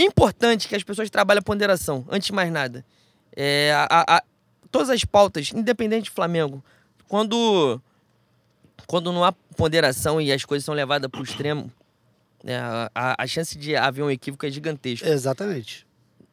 importante 0.00 0.68
que 0.68 0.76
as 0.76 0.82
pessoas 0.82 1.10
trabalhem 1.10 1.40
a 1.40 1.42
ponderação, 1.42 2.04
antes 2.10 2.26
de 2.26 2.32
mais 2.32 2.50
nada. 2.50 2.84
É, 3.36 3.72
a- 3.74 4.16
a- 4.16 4.22
todas 4.70 4.88
as 4.90 5.04
pautas, 5.04 5.50
independente 5.54 6.04
de 6.04 6.10
Flamengo, 6.10 6.64
quando, 7.08 7.80
quando 8.86 9.12
não 9.12 9.24
há 9.24 9.32
ponderação 9.32 10.20
e 10.20 10.32
as 10.32 10.44
coisas 10.44 10.64
são 10.64 10.74
levadas 10.74 11.10
para 11.10 11.20
o 11.20 11.24
extremo, 11.24 11.70
a, 12.46 12.90
a- 12.94 13.22
a 13.22 13.26
chance 13.26 13.58
de 13.58 13.74
haver 13.76 14.02
um 14.02 14.10
equívoco 14.10 14.46
é 14.46 14.50
gigantesca. 14.50 15.08
Exatamente. 15.08 15.86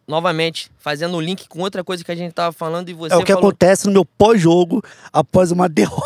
Novamente, 0.07 0.69
fazendo 0.77 1.17
o 1.17 1.21
link 1.21 1.47
com 1.47 1.61
outra 1.61 1.83
coisa 1.83 2.03
que 2.03 2.11
a 2.11 2.15
gente 2.15 2.29
estava 2.29 2.51
falando 2.51 2.89
e 2.89 2.93
você 2.93 3.13
é 3.13 3.17
o 3.17 3.23
que 3.23 3.33
falou. 3.33 3.49
acontece 3.49 3.87
no 3.87 3.91
meu 3.91 4.05
pós-jogo 4.05 4.83
após 5.11 5.49
uma 5.51 5.67
derrota. 5.67 6.05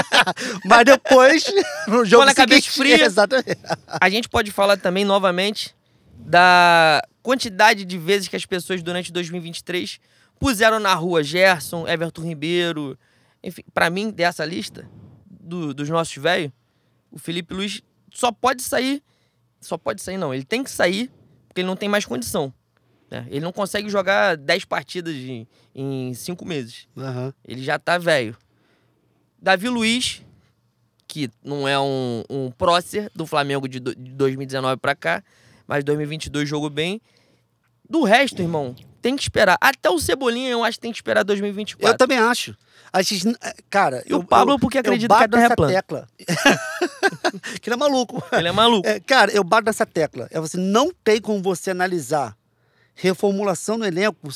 Mas 0.64 0.84
depois, 0.84 1.44
no 1.86 2.04
jogo 2.04 2.22
Quando 2.22 2.30
a 2.30 2.34
cabeça 2.34 2.70
fria. 2.70 3.04
Exatamente. 3.04 3.58
A 4.00 4.08
gente 4.08 4.28
pode 4.28 4.50
falar 4.50 4.76
também, 4.78 5.04
novamente, 5.04 5.74
da 6.16 7.02
quantidade 7.22 7.84
de 7.84 7.98
vezes 7.98 8.26
que 8.28 8.36
as 8.36 8.46
pessoas 8.46 8.82
durante 8.82 9.12
2023 9.12 9.98
puseram 10.38 10.78
na 10.78 10.94
rua 10.94 11.22
Gerson, 11.22 11.86
Everton 11.86 12.22
Ribeiro. 12.22 12.98
Enfim, 13.42 13.62
pra 13.74 13.90
mim, 13.90 14.10
dessa 14.10 14.44
lista, 14.46 14.88
do- 15.28 15.74
dos 15.74 15.88
nossos 15.90 16.16
velhos, 16.16 16.50
o 17.10 17.18
Felipe 17.18 17.52
Luiz 17.52 17.82
só 18.12 18.32
pode 18.32 18.62
sair. 18.62 19.02
Só 19.60 19.76
pode 19.76 20.00
sair, 20.00 20.16
não. 20.16 20.32
Ele 20.32 20.44
tem 20.44 20.64
que 20.64 20.70
sair 20.70 21.10
porque 21.48 21.60
ele 21.60 21.68
não 21.68 21.76
tem 21.76 21.88
mais 21.88 22.06
condição. 22.06 22.52
Né? 23.10 23.26
Ele 23.28 23.40
não 23.40 23.52
consegue 23.52 23.88
jogar 23.88 24.36
10 24.36 24.64
partidas 24.64 25.14
em, 25.14 25.46
em 25.74 26.14
5 26.14 26.44
meses. 26.46 26.86
Aham. 26.96 27.32
Ele 27.46 27.62
já 27.62 27.78
tá 27.78 27.98
velho. 27.98 28.36
Davi 29.40 29.68
Luiz, 29.68 30.22
que 31.08 31.30
não 31.42 31.66
é 31.66 31.78
um, 31.80 32.22
um 32.30 32.50
prócer 32.50 33.10
do 33.14 33.26
Flamengo 33.26 33.66
de, 33.68 33.80
do- 33.80 33.94
de 33.94 34.12
2019 34.12 34.76
pra 34.76 34.94
cá, 34.94 35.22
mas 35.66 35.82
2022 35.84 36.48
jogou 36.48 36.70
bem. 36.70 37.00
Do 37.88 38.04
resto, 38.04 38.40
irmão, 38.40 38.76
tem 39.02 39.16
que 39.16 39.22
esperar. 39.22 39.56
Até 39.60 39.90
o 39.90 39.98
Cebolinha 39.98 40.48
eu 40.50 40.62
acho 40.62 40.76
que 40.78 40.82
tem 40.82 40.92
que 40.92 40.98
esperar 40.98 41.24
2024. 41.24 41.92
Eu 41.94 41.98
também 41.98 42.18
acho. 42.18 42.54
A 42.92 43.02
gente, 43.02 43.24
cara, 43.68 44.02
E 44.06 44.12
o 44.14 44.18
eu- 44.18 44.24
Pablo 44.24 44.54
eu- 44.54 44.58
porque 44.60 44.78
acredita 44.78 45.08
que 45.16 45.24
a 45.24 45.26
bato 45.26 45.36
terra 45.36 45.52
é 45.52 45.56
plana. 45.56 45.72
tecla. 45.72 46.08
que 47.60 47.68
ele 47.68 47.74
é 47.74 47.76
maluco. 47.76 48.22
Ele 48.32 48.48
é 48.48 48.52
maluco. 48.52 48.86
É, 48.86 49.00
cara, 49.00 49.32
eu 49.32 49.42
bato 49.42 49.64
nessa 49.66 49.86
tecla. 49.86 50.28
É 50.30 50.38
você 50.40 50.56
não 50.56 50.92
tem 51.02 51.20
como 51.20 51.42
você 51.42 51.70
analisar 51.70 52.36
reformulação 53.00 53.78
no 53.78 53.84
elenco 53.84 54.28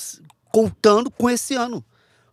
contando 0.50 1.10
com 1.10 1.28
esse 1.28 1.54
ano. 1.54 1.84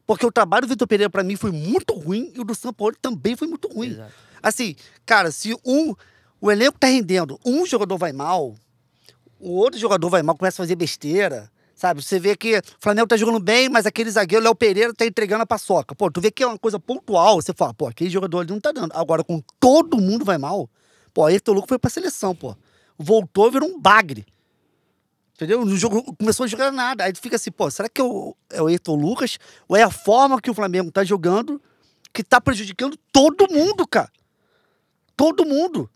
Porque 0.05 0.25
o 0.25 0.31
trabalho 0.31 0.65
do 0.65 0.69
Vitor 0.69 0.87
Pereira, 0.87 1.09
pra 1.09 1.23
mim, 1.23 1.35
foi 1.35 1.51
muito 1.51 1.93
ruim 1.93 2.31
e 2.35 2.39
o 2.39 2.43
do 2.43 2.55
São 2.55 2.73
Paulo 2.73 2.95
também 3.01 3.35
foi 3.35 3.47
muito 3.47 3.67
ruim. 3.67 3.91
Exato. 3.91 4.13
Assim, 4.41 4.75
cara, 5.05 5.31
se 5.31 5.55
um. 5.65 5.93
O 6.39 6.51
elenco 6.51 6.79
tá 6.79 6.87
rendendo, 6.87 7.39
um 7.45 7.67
jogador 7.67 7.97
vai 7.97 8.11
mal, 8.11 8.55
o 9.39 9.51
outro 9.51 9.79
jogador 9.79 10.09
vai 10.09 10.23
mal, 10.23 10.35
começa 10.35 10.59
a 10.59 10.63
fazer 10.65 10.75
besteira. 10.75 11.51
Sabe? 11.75 12.03
Você 12.03 12.19
vê 12.19 12.35
que 12.35 12.57
o 12.57 12.61
Flamengo 12.79 13.07
tá 13.07 13.17
jogando 13.17 13.39
bem, 13.39 13.67
mas 13.69 13.87
aquele 13.87 14.09
zagueiro, 14.09 14.43
Léo 14.43 14.55
Pereira, 14.55 14.93
tá 14.93 15.03
entregando 15.03 15.43
a 15.43 15.47
paçoca. 15.47 15.95
Pô, 15.95 16.11
tu 16.11 16.21
vê 16.21 16.29
que 16.29 16.43
é 16.43 16.47
uma 16.47 16.57
coisa 16.57 16.79
pontual, 16.79 17.41
você 17.41 17.53
fala, 17.53 17.73
pô, 17.73 17.87
aquele 17.87 18.09
jogador 18.09 18.39
ali 18.39 18.51
não 18.51 18.59
tá 18.59 18.71
dando. 18.71 18.91
Agora, 18.93 19.23
com 19.23 19.41
todo 19.59 19.99
mundo 19.99 20.23
vai 20.23 20.37
mal, 20.37 20.69
pô, 21.11 21.25
aí 21.25 21.39
o 21.47 21.51
Lucas 21.51 21.69
foi 21.69 21.79
pra 21.79 21.89
seleção, 21.89 22.35
pô. 22.35 22.55
Voltou 22.97 23.47
e 23.47 23.51
virou 23.51 23.69
um 23.69 23.79
bagre. 23.79 24.25
Entendeu? 25.41 25.67
Jogo 25.75 26.15
começou 26.15 26.43
a 26.43 26.47
jogar 26.47 26.71
nada. 26.71 27.03
Aí 27.03 27.11
tu 27.11 27.19
fica 27.19 27.35
assim, 27.35 27.49
pô, 27.49 27.69
será 27.71 27.89
que 27.89 27.99
é 27.99 28.03
o, 28.03 28.35
é 28.51 28.61
o 28.61 28.67
Ayrton 28.67 28.95
Lucas? 28.95 29.39
Ou 29.67 29.75
é 29.75 29.81
a 29.81 29.89
forma 29.89 30.39
que 30.39 30.51
o 30.51 30.53
Flamengo 30.53 30.91
tá 30.91 31.03
jogando 31.03 31.59
que 32.13 32.23
tá 32.23 32.39
prejudicando 32.39 32.95
todo 33.11 33.51
mundo, 33.51 33.87
cara? 33.87 34.11
Todo 35.17 35.43
mundo. 35.43 35.89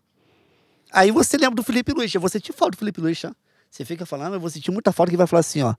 Aí 0.90 1.12
você 1.12 1.36
lembra 1.36 1.54
do 1.54 1.62
Felipe 1.62 1.92
Luiz. 1.92 2.12
Eu 2.12 2.20
vou 2.20 2.28
sentir 2.28 2.52
falta 2.52 2.72
do 2.72 2.78
Felipe 2.78 3.00
Luiz, 3.00 3.20
tá? 3.20 3.32
Você 3.70 3.84
fica 3.84 4.04
falando, 4.04 4.34
eu 4.34 4.40
vou 4.40 4.50
sentir 4.50 4.72
muita 4.72 4.90
falta 4.90 5.10
que 5.10 5.16
vai 5.16 5.28
falar 5.28 5.40
assim, 5.40 5.62
ó. 5.62 5.76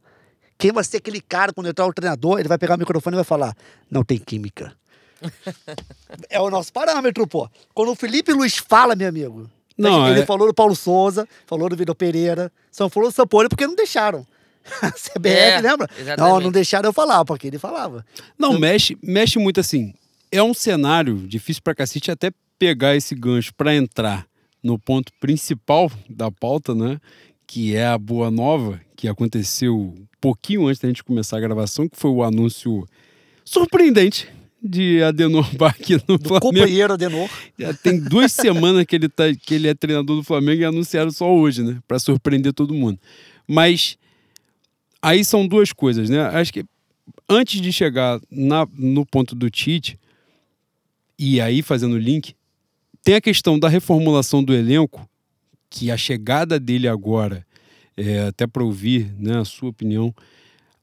Quem 0.57 0.71
vai 0.71 0.85
ser 0.85 0.97
aquele 0.97 1.19
cara 1.19 1.51
quando 1.51 1.67
entrar 1.67 1.85
o 1.85 1.93
treinador, 1.93 2.39
ele 2.39 2.47
vai 2.47 2.57
pegar 2.57 2.75
o 2.75 2.79
microfone 2.79 3.15
e 3.15 3.17
vai 3.17 3.25
falar: 3.25 3.53
não 3.91 4.01
tem 4.01 4.17
química. 4.17 4.73
é 6.29 6.39
o 6.39 6.49
nosso 6.49 6.71
parâmetro, 6.71 7.27
pô. 7.27 7.49
Quando 7.73 7.91
o 7.91 7.95
Felipe 7.95 8.31
Luiz 8.31 8.57
fala, 8.57 8.95
meu 8.95 9.09
amigo. 9.09 9.49
Não, 9.77 10.09
ele 10.09 10.21
é- 10.21 10.25
falou 10.25 10.47
do 10.47 10.53
Paulo 10.53 10.75
Souza, 10.75 11.27
falou 11.45 11.69
do 11.69 11.75
Vitor 11.75 11.93
Pereira, 11.95 12.51
só 12.71 12.89
falou 12.89 13.09
do 13.09 13.13
Sampoli 13.13 13.47
porque 13.49 13.67
não 13.67 13.75
deixaram. 13.75 14.25
A 14.81 14.91
CBF, 14.91 15.29
É, 15.29 15.61
lembra? 15.61 15.87
exatamente. 15.97 16.17
Não, 16.33 16.39
não 16.41 16.51
deixaram 16.51 16.89
eu 16.89 16.93
falar, 16.93 17.23
porque 17.23 17.47
ele 17.47 17.57
falava. 17.59 18.05
Não, 18.37 18.59
mexe, 18.59 18.97
mexe 19.01 19.39
muito 19.39 19.59
assim. 19.59 19.93
É 20.31 20.43
um 20.43 20.53
cenário 20.53 21.15
difícil 21.27 21.61
pra 21.63 21.73
cacete 21.75 22.11
até 22.11 22.31
pegar 22.59 22.95
esse 22.95 23.15
gancho 23.15 23.53
pra 23.55 23.73
entrar 23.75 24.25
no 24.61 24.77
ponto 24.77 25.13
principal 25.21 25.89
da 26.09 26.29
pauta, 26.29 26.75
né? 26.75 26.99
Que 27.45 27.75
é 27.77 27.85
a 27.87 27.97
boa 27.97 28.29
nova, 28.29 28.81
que 28.95 29.07
aconteceu 29.07 29.95
pouquinho 30.19 30.67
antes 30.67 30.81
da 30.81 30.87
gente 30.89 31.03
começar 31.03 31.37
a 31.37 31.39
gravação, 31.39 31.87
que 31.87 31.95
foi 31.95 32.11
o 32.11 32.21
anúncio 32.23 32.85
surpreendente 33.45 34.27
de 34.61 35.01
Adenor 35.03 35.55
Bach 35.55 35.77
no 36.07 36.17
Do 36.17 36.27
Flamengo. 36.27 36.39
companheiro 36.39 36.93
Adenor. 36.93 37.29
Já 37.57 37.73
tem 37.73 37.99
duas 37.99 38.31
semanas 38.33 38.85
que 38.85 38.95
ele, 38.95 39.07
tá, 39.09 39.23
que 39.33 39.53
ele 39.55 39.67
é 39.67 39.73
treinador 39.73 40.15
do 40.17 40.23
Flamengo 40.23 40.61
e 40.61 40.65
anunciaram 40.65 41.11
só 41.11 41.31
hoje, 41.33 41.63
né? 41.63 41.79
Pra 41.87 41.99
surpreender 41.99 42.53
todo 42.53 42.73
mundo. 42.73 42.99
Mas 43.47 43.97
aí 45.01 45.23
são 45.23 45.47
duas 45.47 45.71
coisas, 45.71 46.09
né? 46.09 46.21
Acho 46.21 46.51
que 46.51 46.65
antes 47.29 47.61
de 47.61 47.71
chegar 47.71 48.19
na- 48.31 48.67
no 48.77 49.05
ponto 49.05 49.35
do 49.35 49.49
Tite, 49.49 49.97
e 51.17 51.39
aí 51.39 51.61
fazendo 51.61 51.93
o 51.93 51.99
link, 51.99 52.35
tem 53.03 53.15
a 53.15 53.21
questão 53.21 53.57
da 53.57 53.69
reformulação 53.69 54.43
do 54.43 54.53
elenco, 54.53 55.07
que 55.69 55.91
a 55.91 55.97
chegada 55.97 56.59
dele 56.59 56.87
agora, 56.87 57.45
é, 57.95 58.21
até 58.27 58.45
para 58.47 58.63
ouvir 58.63 59.13
né, 59.17 59.37
a 59.39 59.45
sua 59.45 59.69
opinião, 59.69 60.13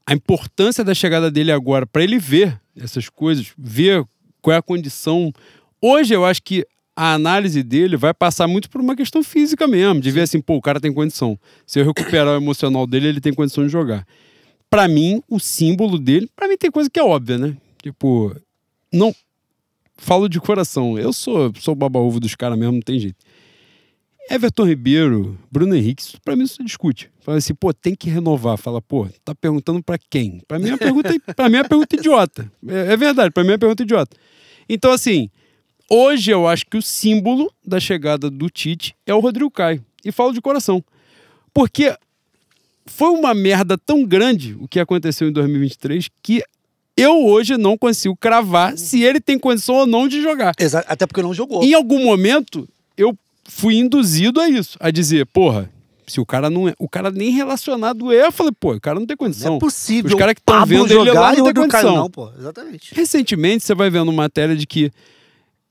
a 0.05 0.13
importância 0.13 0.83
da 0.83 0.93
chegada 0.93 1.29
dele 1.31 1.51
agora, 1.51 1.85
para 1.85 2.03
ele 2.03 2.17
ver 2.19 2.59
essas 2.77 3.09
coisas, 3.09 3.51
ver 3.57 4.05
qual 4.41 4.53
é 4.53 4.57
a 4.57 4.61
condição. 4.61 5.31
Hoje 5.81 6.13
eu 6.13 6.25
acho 6.25 6.41
que 6.43 6.65
a 6.95 7.13
análise 7.13 7.61
dele 7.61 7.97
vai 7.97 8.13
passar 8.13 8.47
muito 8.47 8.69
por 8.69 8.79
uma 8.79 8.95
questão 8.95 9.21
física 9.21 9.67
mesmo, 9.67 9.99
de 9.99 10.11
ver 10.11 10.21
assim, 10.21 10.39
pô, 10.39 10.55
o 10.55 10.61
cara 10.61 10.79
tem 10.79 10.93
condição. 10.93 11.37
Se 11.65 11.79
eu 11.79 11.85
recuperar 11.85 12.33
o 12.33 12.37
emocional 12.37 12.87
dele, 12.87 13.07
ele 13.07 13.21
tem 13.21 13.33
condição 13.33 13.65
de 13.65 13.71
jogar. 13.71 14.07
Para 14.69 14.87
mim, 14.87 15.21
o 15.29 15.39
símbolo 15.39 15.99
dele, 15.99 16.29
para 16.35 16.47
mim 16.47 16.57
tem 16.57 16.71
coisa 16.71 16.89
que 16.89 16.99
é 16.99 17.03
óbvia, 17.03 17.37
né? 17.37 17.57
Tipo, 17.81 18.35
não 18.91 19.13
falo 19.97 20.29
de 20.29 20.39
coração. 20.39 20.97
Eu 20.97 21.11
sou 21.13 21.51
sou 21.59 21.75
baba-ovo 21.75 22.19
dos 22.19 22.35
caras 22.35 22.57
mesmo, 22.57 22.73
não 22.73 22.81
tem 22.81 22.99
jeito. 22.99 23.17
Everton 24.29 24.63
Ribeiro, 24.65 25.37
Bruno 25.51 25.75
Henrique, 25.75 26.01
isso 26.01 26.17
pra 26.23 26.35
mim 26.35 26.47
se 26.47 26.63
discute. 26.63 27.09
Fala 27.21 27.37
assim, 27.37 27.53
pô, 27.53 27.73
tem 27.73 27.93
que 27.95 28.09
renovar. 28.09 28.57
Fala, 28.57 28.81
pô, 28.81 29.07
tá 29.23 29.35
perguntando 29.35 29.83
pra 29.83 29.97
quem? 29.97 30.41
Pra 30.47 30.57
mim 30.57 30.69
é 30.69 30.71
uma 30.71 30.77
pergunta, 30.77 31.13
pra 31.35 31.47
mim 31.49 31.57
é 31.57 31.61
uma 31.61 31.69
pergunta 31.69 31.95
idiota. 31.95 32.51
É, 32.67 32.93
é 32.93 32.97
verdade, 32.97 33.31
pra 33.31 33.43
mim 33.43 33.49
é 33.49 33.53
uma 33.53 33.59
pergunta 33.59 33.83
idiota. 33.83 34.17
Então, 34.67 34.91
assim, 34.91 35.29
hoje 35.89 36.31
eu 36.31 36.47
acho 36.47 36.65
que 36.65 36.75
o 36.77 36.81
símbolo 36.81 37.51
da 37.65 37.79
chegada 37.79 38.29
do 38.29 38.49
Tite 38.49 38.95
é 39.05 39.13
o 39.13 39.19
Rodrigo 39.19 39.51
Caio. 39.51 39.83
E 40.03 40.11
falo 40.11 40.33
de 40.33 40.41
coração. 40.41 40.83
Porque 41.53 41.95
foi 42.87 43.09
uma 43.09 43.33
merda 43.33 43.77
tão 43.77 44.03
grande 44.03 44.55
o 44.59 44.67
que 44.67 44.79
aconteceu 44.79 45.27
em 45.27 45.31
2023 45.31 46.09
que 46.21 46.41
eu 46.97 47.25
hoje 47.25 47.57
não 47.57 47.77
consigo 47.77 48.15
cravar 48.15 48.77
se 48.77 49.03
ele 49.03 49.19
tem 49.19 49.37
condição 49.37 49.75
ou 49.75 49.85
não 49.85 50.07
de 50.07 50.21
jogar. 50.21 50.53
Exa- 50.59 50.85
Até 50.87 51.05
porque 51.05 51.21
não 51.21 51.33
jogou. 51.33 51.63
Em 51.63 51.73
algum 51.73 52.03
momento, 52.03 52.67
fui 53.47 53.75
induzido 53.75 54.39
a 54.39 54.49
isso, 54.49 54.77
a 54.79 54.91
dizer, 54.91 55.25
porra, 55.27 55.71
se 56.07 56.19
o 56.19 56.25
cara 56.25 56.49
não 56.49 56.67
é, 56.67 56.73
o 56.79 56.87
cara 56.87 57.09
nem 57.09 57.31
relacionado 57.31 58.11
é, 58.11 58.27
eu 58.27 58.31
falei, 58.31 58.51
pô, 58.59 58.73
o 58.73 58.81
cara 58.81 58.99
não 58.99 59.05
tem 59.07 59.15
Não 59.19 59.25
condição. 59.25 59.55
é 59.55 59.59
possível. 59.59 60.11
Os 60.11 60.17
caras 60.17 60.33
que 60.35 60.41
estão 60.41 60.65
vendo 60.65 60.91
ele 60.91 61.11
lá 61.11 61.33
não 61.33 61.45
tem 61.45 61.53
condição. 61.53 61.95
não, 61.95 62.09
pô. 62.09 62.31
Exatamente. 62.37 62.93
Recentemente, 62.93 63.63
você 63.63 63.73
vai 63.73 63.89
vendo 63.89 64.11
matéria 64.11 64.55
de 64.55 64.65
que 64.67 64.91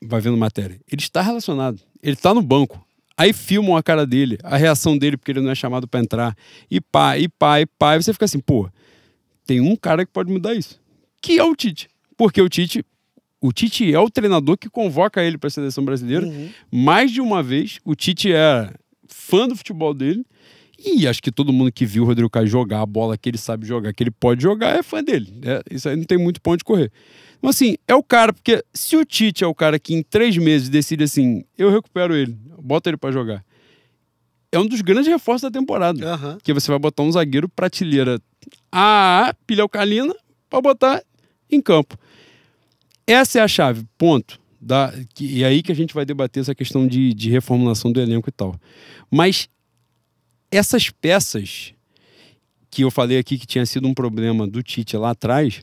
vai 0.02 0.20
vendo 0.20 0.36
matéria, 0.36 0.80
ele 0.90 1.00
está 1.02 1.22
relacionado. 1.22 1.80
ele 2.02 2.16
tá 2.16 2.34
no 2.34 2.42
banco. 2.42 2.84
Aí 3.16 3.32
filmam 3.32 3.76
a 3.76 3.82
cara 3.82 4.04
dele, 4.04 4.38
a 4.42 4.56
reação 4.56 4.98
dele, 4.98 5.16
porque 5.16 5.30
ele 5.30 5.40
não 5.40 5.50
é 5.50 5.54
chamado 5.54 5.86
pra 5.86 6.00
entrar. 6.00 6.36
E 6.68 6.80
pá, 6.80 7.16
e 7.16 7.28
pá, 7.28 7.60
e 7.60 7.66
pá. 7.66 7.96
E 7.96 8.02
você 8.02 8.12
fica 8.12 8.24
assim, 8.24 8.40
pô, 8.40 8.68
tem 9.46 9.60
um 9.60 9.76
cara 9.76 10.04
que 10.04 10.10
pode 10.12 10.32
mudar 10.32 10.52
isso. 10.54 10.80
Que 11.22 11.38
é 11.38 11.44
o 11.44 11.54
Tite. 11.54 11.88
Porque 12.16 12.42
o 12.42 12.48
Tite. 12.48 12.84
O 13.44 13.52
Tite 13.52 13.92
é 13.92 14.00
o 14.00 14.08
treinador 14.08 14.56
que 14.56 14.70
convoca 14.70 15.22
ele 15.22 15.36
para 15.36 15.48
a 15.48 15.50
seleção 15.50 15.84
brasileira. 15.84 16.26
Mais 16.72 17.12
de 17.12 17.20
uma 17.20 17.42
vez, 17.42 17.78
o 17.84 17.94
Tite 17.94 18.32
é 18.32 18.72
fã 19.06 19.46
do 19.46 19.54
futebol 19.54 19.92
dele. 19.92 20.24
E 20.78 21.06
acho 21.06 21.22
que 21.22 21.30
todo 21.30 21.52
mundo 21.52 21.70
que 21.70 21.84
viu 21.84 22.04
o 22.04 22.06
Rodrigo 22.06 22.30
Caio 22.30 22.46
jogar 22.46 22.80
a 22.80 22.86
bola 22.86 23.18
que 23.18 23.28
ele 23.28 23.36
sabe 23.36 23.66
jogar, 23.66 23.92
que 23.92 24.02
ele 24.02 24.10
pode 24.10 24.42
jogar, 24.42 24.74
é 24.74 24.82
fã 24.82 25.04
dele. 25.04 25.30
É, 25.42 25.62
isso 25.70 25.86
aí 25.86 25.94
não 25.94 26.04
tem 26.04 26.16
muito 26.16 26.40
ponto 26.40 26.56
de 26.56 26.64
correr. 26.64 26.90
Então, 27.36 27.50
assim, 27.50 27.76
é 27.86 27.94
o 27.94 28.02
cara, 28.02 28.32
porque 28.32 28.64
se 28.72 28.96
o 28.96 29.04
Tite 29.04 29.44
é 29.44 29.46
o 29.46 29.54
cara 29.54 29.78
que 29.78 29.92
em 29.92 30.02
três 30.02 30.34
meses 30.38 30.70
decide 30.70 31.04
assim, 31.04 31.44
eu 31.58 31.70
recupero 31.70 32.16
ele, 32.16 32.34
boto 32.62 32.88
ele 32.88 32.96
para 32.96 33.12
jogar. 33.12 33.44
É 34.50 34.58
um 34.58 34.66
dos 34.66 34.80
grandes 34.80 35.06
reforços 35.06 35.42
da 35.42 35.50
temporada. 35.50 36.14
Aham. 36.14 36.38
Que 36.42 36.54
você 36.54 36.70
vai 36.70 36.78
botar 36.78 37.02
um 37.02 37.12
zagueiro 37.12 37.46
prateleira 37.46 38.18
A, 38.72 39.34
pilha 39.46 39.60
alcalina, 39.60 40.14
para 40.48 40.62
botar 40.62 41.02
em 41.50 41.60
campo. 41.60 41.98
Essa 43.06 43.38
é 43.38 43.42
a 43.42 43.48
chave, 43.48 43.84
ponto. 43.98 44.40
Da, 44.60 44.94
que, 45.14 45.26
e 45.26 45.44
aí 45.44 45.62
que 45.62 45.70
a 45.70 45.74
gente 45.74 45.92
vai 45.92 46.06
debater 46.06 46.40
essa 46.40 46.54
questão 46.54 46.86
de, 46.86 47.12
de 47.12 47.30
reformulação 47.30 47.92
do 47.92 48.00
elenco 48.00 48.30
e 48.30 48.32
tal. 48.32 48.58
Mas 49.10 49.48
essas 50.50 50.88
peças 50.88 51.74
que 52.70 52.82
eu 52.82 52.90
falei 52.90 53.18
aqui 53.18 53.38
que 53.38 53.46
tinha 53.46 53.66
sido 53.66 53.86
um 53.86 53.94
problema 53.94 54.46
do 54.46 54.62
Tite 54.62 54.96
lá 54.96 55.10
atrás, 55.10 55.62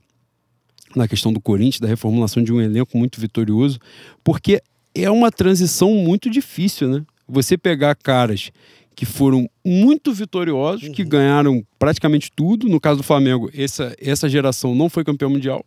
na 0.95 1.07
questão 1.07 1.33
do 1.33 1.41
Corinthians, 1.41 1.79
da 1.79 1.87
reformulação 1.87 2.43
de 2.43 2.53
um 2.53 2.61
elenco 2.61 2.97
muito 2.97 3.19
vitorioso, 3.19 3.79
porque 4.23 4.61
é 4.93 5.09
uma 5.09 5.31
transição 5.31 5.93
muito 5.95 6.29
difícil, 6.29 6.87
né? 6.89 7.05
Você 7.27 7.57
pegar 7.57 7.95
caras 7.95 8.51
que 8.95 9.05
foram 9.05 9.49
muito 9.65 10.13
vitoriosos, 10.13 10.89
que 10.89 11.03
ganharam 11.03 11.65
praticamente 11.79 12.29
tudo. 12.35 12.67
No 12.67 12.79
caso 12.79 12.97
do 12.97 13.03
Flamengo, 13.03 13.49
essa, 13.53 13.95
essa 13.99 14.29
geração 14.29 14.75
não 14.75 14.89
foi 14.89 15.03
campeão 15.03 15.29
mundial. 15.29 15.65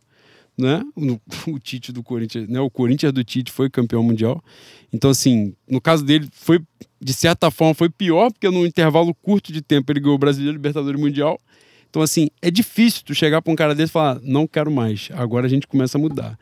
Né? 0.57 0.83
O, 0.95 1.21
o 1.53 1.59
Tite 1.59 1.93
do 1.93 2.03
Corinthians, 2.03 2.49
né? 2.49 2.61
O 2.61 2.71
Corinthians 2.71 3.13
do 3.13 3.25
Tite 3.25 3.51
foi 3.51 3.69
campeão 3.69 4.03
mundial. 4.03 4.43
Então, 4.93 5.11
assim, 5.11 5.55
no 5.69 5.81
caso 5.81 6.05
dele, 6.05 6.29
foi, 6.33 6.61
de 7.01 7.13
certa 7.13 7.51
forma, 7.51 7.75
foi 7.75 7.91
pior, 7.91 8.31
porque 8.31 8.49
num 8.49 8.65
intervalo 8.65 9.15
curto 9.15 9.53
de 9.53 9.61
tempo 9.61 9.91
ele 9.91 10.01
ganhou 10.01 10.15
o 10.15 10.19
Brasileiro 10.19 10.57
Libertadores 10.57 11.01
Mundial. 11.01 11.41
Então, 11.91 12.03
assim, 12.03 12.29
é 12.43 12.51
difícil 12.51 13.03
tu 13.05 13.15
chegar 13.15 13.41
pra 13.41 13.53
um 13.53 13.57
cara 13.57 13.75
desse 13.75 13.91
e 13.91 13.93
falar, 13.93 14.21
não 14.23 14.47
quero 14.47 14.71
mais, 14.71 15.09
agora 15.13 15.47
a 15.47 15.49
gente 15.49 15.67
começa 15.67 15.97
a 15.97 16.01
mudar. 16.01 16.39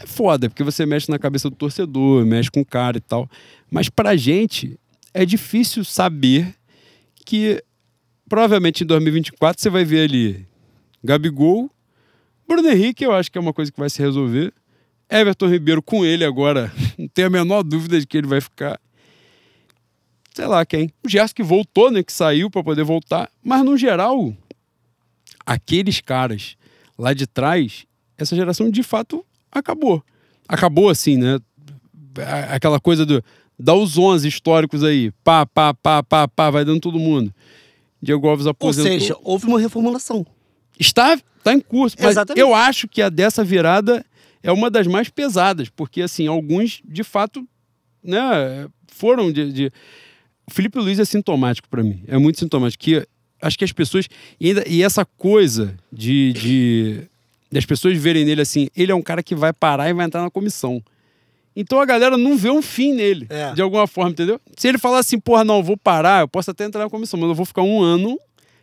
É 0.00 0.06
foda, 0.06 0.48
porque 0.48 0.62
você 0.62 0.86
mexe 0.86 1.10
na 1.10 1.18
cabeça 1.18 1.50
do 1.50 1.56
torcedor, 1.56 2.24
mexe 2.24 2.50
com 2.50 2.60
o 2.60 2.64
cara 2.64 2.96
e 2.96 3.00
tal. 3.00 3.28
Mas 3.70 3.88
pra 3.88 4.16
gente, 4.16 4.78
é 5.12 5.24
difícil 5.24 5.84
saber 5.84 6.54
que 7.24 7.62
provavelmente 8.28 8.84
em 8.84 8.86
2024 8.86 9.60
você 9.60 9.70
vai 9.70 9.84
ver 9.84 10.04
ali 10.04 10.46
Gabigol, 11.02 11.70
Bruno 12.46 12.68
Henrique, 12.68 13.04
eu 13.04 13.12
acho 13.12 13.30
que 13.30 13.38
é 13.38 13.40
uma 13.40 13.52
coisa 13.52 13.70
que 13.72 13.78
vai 13.78 13.90
se 13.90 14.00
resolver. 14.00 14.52
Everton 15.08 15.48
Ribeiro 15.48 15.82
com 15.82 16.04
ele 16.04 16.24
agora, 16.24 16.72
não 16.98 17.08
tenho 17.08 17.28
a 17.28 17.30
menor 17.30 17.62
dúvida 17.62 17.98
de 17.98 18.06
que 18.06 18.16
ele 18.16 18.26
vai 18.26 18.40
ficar. 18.40 18.80
Sei 20.34 20.46
lá 20.46 20.66
quem. 20.66 20.90
O 21.02 21.08
Gerson 21.08 21.34
que 21.34 21.42
voltou, 21.42 21.90
né? 21.90 22.02
Que 22.02 22.12
saiu 22.12 22.50
para 22.50 22.62
poder 22.62 22.84
voltar. 22.84 23.30
Mas 23.42 23.64
no 23.64 23.76
geral, 23.76 24.36
aqueles 25.46 26.00
caras 26.00 26.56
lá 26.98 27.14
de 27.14 27.26
trás, 27.26 27.86
essa 28.18 28.36
geração 28.36 28.70
de 28.70 28.82
fato 28.82 29.24
acabou. 29.50 30.04
Acabou 30.46 30.90
assim, 30.90 31.16
né? 31.16 31.38
Aquela 32.50 32.78
coisa 32.78 33.06
do. 33.06 33.24
Dá 33.58 33.72
os 33.72 33.96
11 33.96 34.28
históricos 34.28 34.84
aí. 34.84 35.10
Pá, 35.24 35.46
pá, 35.46 35.72
pá, 35.72 36.02
pá, 36.02 36.28
pá, 36.28 36.50
vai 36.50 36.64
dando 36.64 36.80
todo 36.80 36.98
mundo. 36.98 37.34
Diego 38.02 38.28
Alves 38.28 38.44
Ou 38.46 38.50
aposentou. 38.50 38.92
seja, 38.92 39.16
houve 39.22 39.46
uma 39.46 39.58
reformulação. 39.58 40.26
Está, 40.78 41.18
está 41.46 41.54
em 41.54 41.60
curso. 41.60 41.96
Mas 41.98 42.10
Exatamente. 42.10 42.40
eu 42.40 42.54
acho 42.54 42.88
que 42.88 43.00
a 43.00 43.08
dessa 43.08 43.44
virada 43.44 44.04
é 44.42 44.50
uma 44.50 44.70
das 44.70 44.86
mais 44.86 45.08
pesadas, 45.08 45.68
porque 45.68 46.02
assim, 46.02 46.26
alguns 46.26 46.82
de 46.84 47.04
fato 47.04 47.46
né, 48.02 48.68
foram 48.88 49.30
de. 49.32 49.52
de... 49.52 49.72
O 50.48 50.52
Felipe 50.52 50.78
Luiz 50.78 50.98
é 50.98 51.04
sintomático 51.04 51.68
para 51.68 51.82
mim. 51.82 52.02
É 52.06 52.16
muito 52.18 52.38
sintomático. 52.38 52.82
Que 52.82 53.06
acho 53.42 53.58
que 53.58 53.64
as 53.64 53.72
pessoas. 53.72 54.08
E, 54.40 54.48
ainda, 54.48 54.64
e 54.68 54.82
essa 54.82 55.04
coisa 55.04 55.76
de, 55.92 56.32
de. 56.32 57.00
das 57.50 57.64
pessoas 57.66 57.96
verem 57.98 58.24
nele 58.24 58.42
assim, 58.42 58.68
ele 58.76 58.92
é 58.92 58.94
um 58.94 59.02
cara 59.02 59.22
que 59.22 59.34
vai 59.34 59.52
parar 59.52 59.88
e 59.88 59.92
vai 59.92 60.06
entrar 60.06 60.22
na 60.22 60.30
comissão. 60.30 60.82
Então 61.58 61.80
a 61.80 61.86
galera 61.86 62.18
não 62.18 62.36
vê 62.36 62.50
um 62.50 62.60
fim 62.60 62.92
nele, 62.92 63.26
É. 63.30 63.54
de 63.54 63.62
alguma 63.62 63.86
forma, 63.86 64.10
entendeu? 64.10 64.38
Se 64.58 64.68
ele 64.68 64.76
falar 64.76 64.98
assim, 64.98 65.18
porra, 65.18 65.42
não, 65.42 65.56
eu 65.56 65.62
vou 65.62 65.76
parar, 65.76 66.20
eu 66.20 66.28
posso 66.28 66.50
até 66.50 66.64
entrar 66.66 66.84
na 66.84 66.90
comissão, 66.90 67.18
mas 67.18 67.30
eu 67.30 67.34
vou 67.34 67.46
ficar 67.46 67.62
um 67.62 67.80
ano 67.80 68.18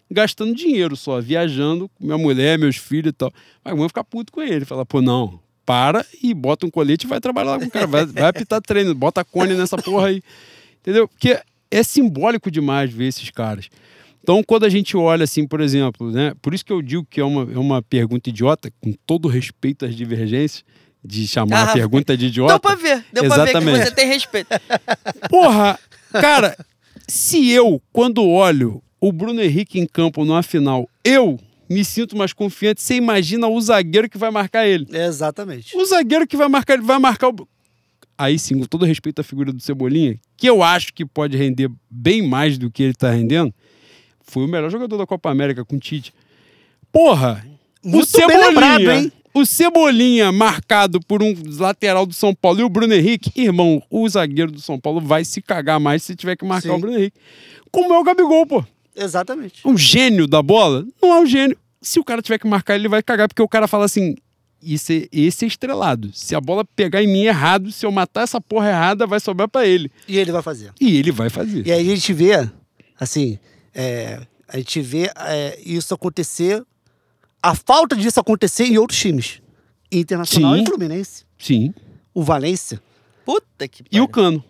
gastando 0.09 0.55
dinheiro 0.55 0.95
só, 0.95 1.19
viajando 1.21 1.89
com 1.89 2.05
minha 2.05 2.17
mulher, 2.17 2.57
meus 2.57 2.77
filhos 2.77 3.09
e 3.09 3.13
tal. 3.13 3.31
Mas 3.63 3.75
vou 3.75 3.87
ficar 3.87 4.03
puto 4.03 4.31
com 4.31 4.41
ele. 4.41 4.65
Falar, 4.65 4.85
pô, 4.85 5.01
não, 5.01 5.39
para 5.65 6.05
e 6.21 6.33
bota 6.33 6.65
um 6.65 6.69
colete 6.69 7.05
e 7.05 7.09
vai 7.09 7.19
trabalhar 7.19 7.51
lá 7.51 7.59
com 7.59 7.65
o 7.65 7.71
cara. 7.71 7.87
Vai, 7.87 8.05
vai 8.05 8.25
apitar 8.25 8.61
treino, 8.61 8.93
bota 8.93 9.23
cone 9.23 9.53
nessa 9.55 9.77
porra 9.77 10.07
aí. 10.07 10.21
Entendeu? 10.81 11.07
Porque 11.07 11.39
é 11.71 11.83
simbólico 11.83 12.51
demais 12.51 12.91
ver 12.91 13.07
esses 13.07 13.29
caras. 13.29 13.69
Então, 14.21 14.41
quando 14.41 14.65
a 14.65 14.69
gente 14.69 14.95
olha 14.95 15.25
assim, 15.25 15.45
por 15.45 15.59
exemplo, 15.59 16.09
né? 16.09 16.33
Por 16.41 16.53
isso 16.53 16.63
que 16.63 16.71
eu 16.71 16.81
digo 16.81 17.05
que 17.09 17.19
é 17.19 17.25
uma, 17.25 17.41
é 17.51 17.57
uma 17.57 17.81
pergunta 17.81 18.29
idiota, 18.29 18.71
com 18.79 18.93
todo 19.05 19.27
respeito 19.27 19.85
às 19.85 19.93
divergências, 19.95 20.63
de 21.03 21.27
chamar 21.27 21.67
Ah, 21.67 21.71
a 21.71 21.73
pergunta 21.73 22.15
de 22.15 22.27
idiota. 22.27 22.53
Deu 22.53 22.59
pra 22.61 22.75
ver, 22.75 23.03
deu 23.11 23.25
pra 23.25 23.35
ver 23.37 23.43
que 23.43 23.57
Exatamente. 23.57 23.83
você 23.85 23.91
tem 23.91 24.07
respeito. 24.07 24.47
Porra, 25.29 25.77
cara, 26.11 26.55
se 27.05 27.49
eu, 27.49 27.81
quando 27.91 28.23
olho 28.25 28.81
o 29.03 29.11
Bruno 29.11 29.41
Henrique 29.41 29.81
em 29.81 29.85
campo 29.85 30.23
numa 30.23 30.41
final, 30.41 30.89
eu 31.03 31.37
me 31.69 31.83
sinto 31.83 32.15
mais 32.15 32.31
confiante, 32.31 32.81
você 32.81 32.95
imagina 32.95 33.49
o 33.49 33.59
zagueiro 33.59 34.09
que 34.09 34.17
vai 34.17 34.31
marcar 34.31 34.65
ele. 34.65 34.87
Exatamente. 34.89 35.75
O 35.75 35.83
zagueiro 35.83 36.25
que 36.25 36.37
vai 36.37 36.47
marcar 36.47 36.75
ele 36.75 36.83
vai 36.83 36.97
marcar 36.99 37.27
o. 37.27 37.47
Aí 38.17 38.39
sim, 38.39 38.57
com 38.57 38.65
todo 38.65 38.85
respeito 38.85 39.19
à 39.19 39.23
figura 39.23 39.51
do 39.51 39.59
Cebolinha, 39.59 40.17
que 40.37 40.49
eu 40.49 40.63
acho 40.63 40.93
que 40.93 41.05
pode 41.05 41.35
render 41.35 41.69
bem 41.89 42.25
mais 42.25 42.57
do 42.57 42.71
que 42.71 42.81
ele 42.81 42.93
tá 42.93 43.11
rendendo, 43.11 43.53
foi 44.21 44.45
o 44.45 44.47
melhor 44.47 44.71
jogador 44.71 44.97
da 44.97 45.05
Copa 45.05 45.29
América 45.29 45.65
com 45.65 45.75
o 45.75 45.79
Tite. 45.79 46.13
Porra! 46.89 47.45
Muito 47.83 48.05
o 48.05 48.07
Cebolinha, 48.07 48.47
lembrado, 48.47 48.89
hein? 48.89 49.11
O 49.33 49.45
Cebolinha 49.45 50.31
marcado 50.31 51.01
por 51.01 51.21
um 51.21 51.35
lateral 51.57 52.05
do 52.05 52.13
São 52.13 52.33
Paulo 52.33 52.61
e 52.61 52.63
o 52.63 52.69
Bruno 52.69 52.93
Henrique, 52.93 53.33
irmão, 53.35 53.83
o 53.89 54.07
zagueiro 54.07 54.51
do 54.53 54.61
São 54.61 54.79
Paulo 54.79 55.01
vai 55.01 55.25
se 55.25 55.41
cagar 55.41 55.77
mais 55.77 56.03
se 56.03 56.15
tiver 56.15 56.37
que 56.37 56.45
marcar 56.45 56.69
Sim. 56.69 56.75
o 56.75 56.79
Bruno 56.79 56.97
Henrique. 56.97 57.17
Como 57.69 57.93
é 57.93 57.99
o 57.99 58.03
Gabigol, 58.03 58.45
pô. 58.45 58.63
Exatamente. 58.95 59.67
Um 59.67 59.77
gênio 59.77 60.27
da 60.27 60.41
bola? 60.41 60.85
Não 61.01 61.13
é 61.13 61.19
um 61.19 61.25
gênio. 61.25 61.57
Se 61.81 61.99
o 61.99 62.03
cara 62.03 62.21
tiver 62.21 62.37
que 62.37 62.47
marcar, 62.47 62.75
ele 62.75 62.87
vai 62.87 63.03
cagar, 63.03 63.27
porque 63.27 63.41
o 63.41 63.47
cara 63.47 63.67
fala 63.67 63.85
assim: 63.85 64.15
isso 64.61 64.91
é, 64.91 65.07
esse 65.11 65.45
é 65.45 65.47
estrelado. 65.47 66.11
Se 66.13 66.35
a 66.35 66.41
bola 66.41 66.63
pegar 66.75 67.03
em 67.03 67.07
mim 67.07 67.23
errado, 67.23 67.71
se 67.71 67.85
eu 67.85 67.91
matar 67.91 68.21
essa 68.23 68.39
porra 68.39 68.69
errada, 68.69 69.05
vai 69.05 69.19
sobrar 69.19 69.47
pra 69.49 69.65
ele. 69.65 69.91
E 70.07 70.17
ele 70.17 70.31
vai 70.31 70.41
fazer. 70.41 70.71
E 70.79 70.97
ele 70.97 71.11
vai 71.11 71.29
fazer. 71.29 71.67
E 71.67 71.71
aí 71.71 71.91
a 71.91 71.95
gente 71.95 72.13
vê, 72.13 72.49
assim, 72.99 73.37
é, 73.73 74.21
a 74.47 74.57
gente 74.57 74.81
vê 74.81 75.11
é, 75.17 75.59
isso 75.65 75.93
acontecer, 75.93 76.63
a 77.41 77.53
falta 77.53 77.95
disso 77.95 78.19
acontecer 78.19 78.65
em 78.65 78.77
outros 78.77 78.99
times. 78.99 79.41
Internacional 79.91 80.55
Sim. 80.55 80.63
e 80.63 80.65
Fluminense. 80.65 81.25
Sim. 81.37 81.73
O 82.13 82.23
Valência 82.23 82.81
Puta 83.25 83.67
que 83.67 83.83
E 83.91 83.99
o 84.01 84.07
pariu. 84.07 84.07
Cano. 84.07 84.43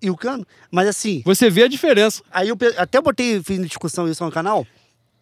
E 0.00 0.10
o 0.10 0.16
Cano. 0.16 0.46
Mas 0.70 0.88
assim, 0.88 1.22
Você 1.24 1.50
vê 1.50 1.64
a 1.64 1.68
diferença. 1.68 2.22
aí 2.30 2.48
eu 2.48 2.56
até 2.76 3.00
botei, 3.00 3.42
fiz 3.42 3.60
discussão 3.66 4.08
isso 4.08 4.24
no 4.24 4.30
canal, 4.30 4.66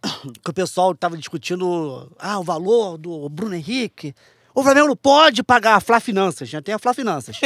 que 0.43 0.51
o 0.51 0.55
pessoal 0.55 0.95
tava 0.95 1.17
discutindo 1.17 2.11
ah, 2.19 2.39
o 2.39 2.45
valor 2.45 2.99
do 2.99 3.29
Bruno 3.29 3.55
Henrique. 3.55 4.15
O 4.55 4.63
Flamengo 4.63 4.87
não 4.89 4.97
pode 4.97 5.43
pagar 5.43 5.75
a 5.77 5.81
Flá 5.81 6.01
Finanças, 6.01 6.49
já 6.49 6.63
tem 6.63 6.75
a 6.75 6.79
Flá 6.79 6.95
Finanças. 6.95 7.39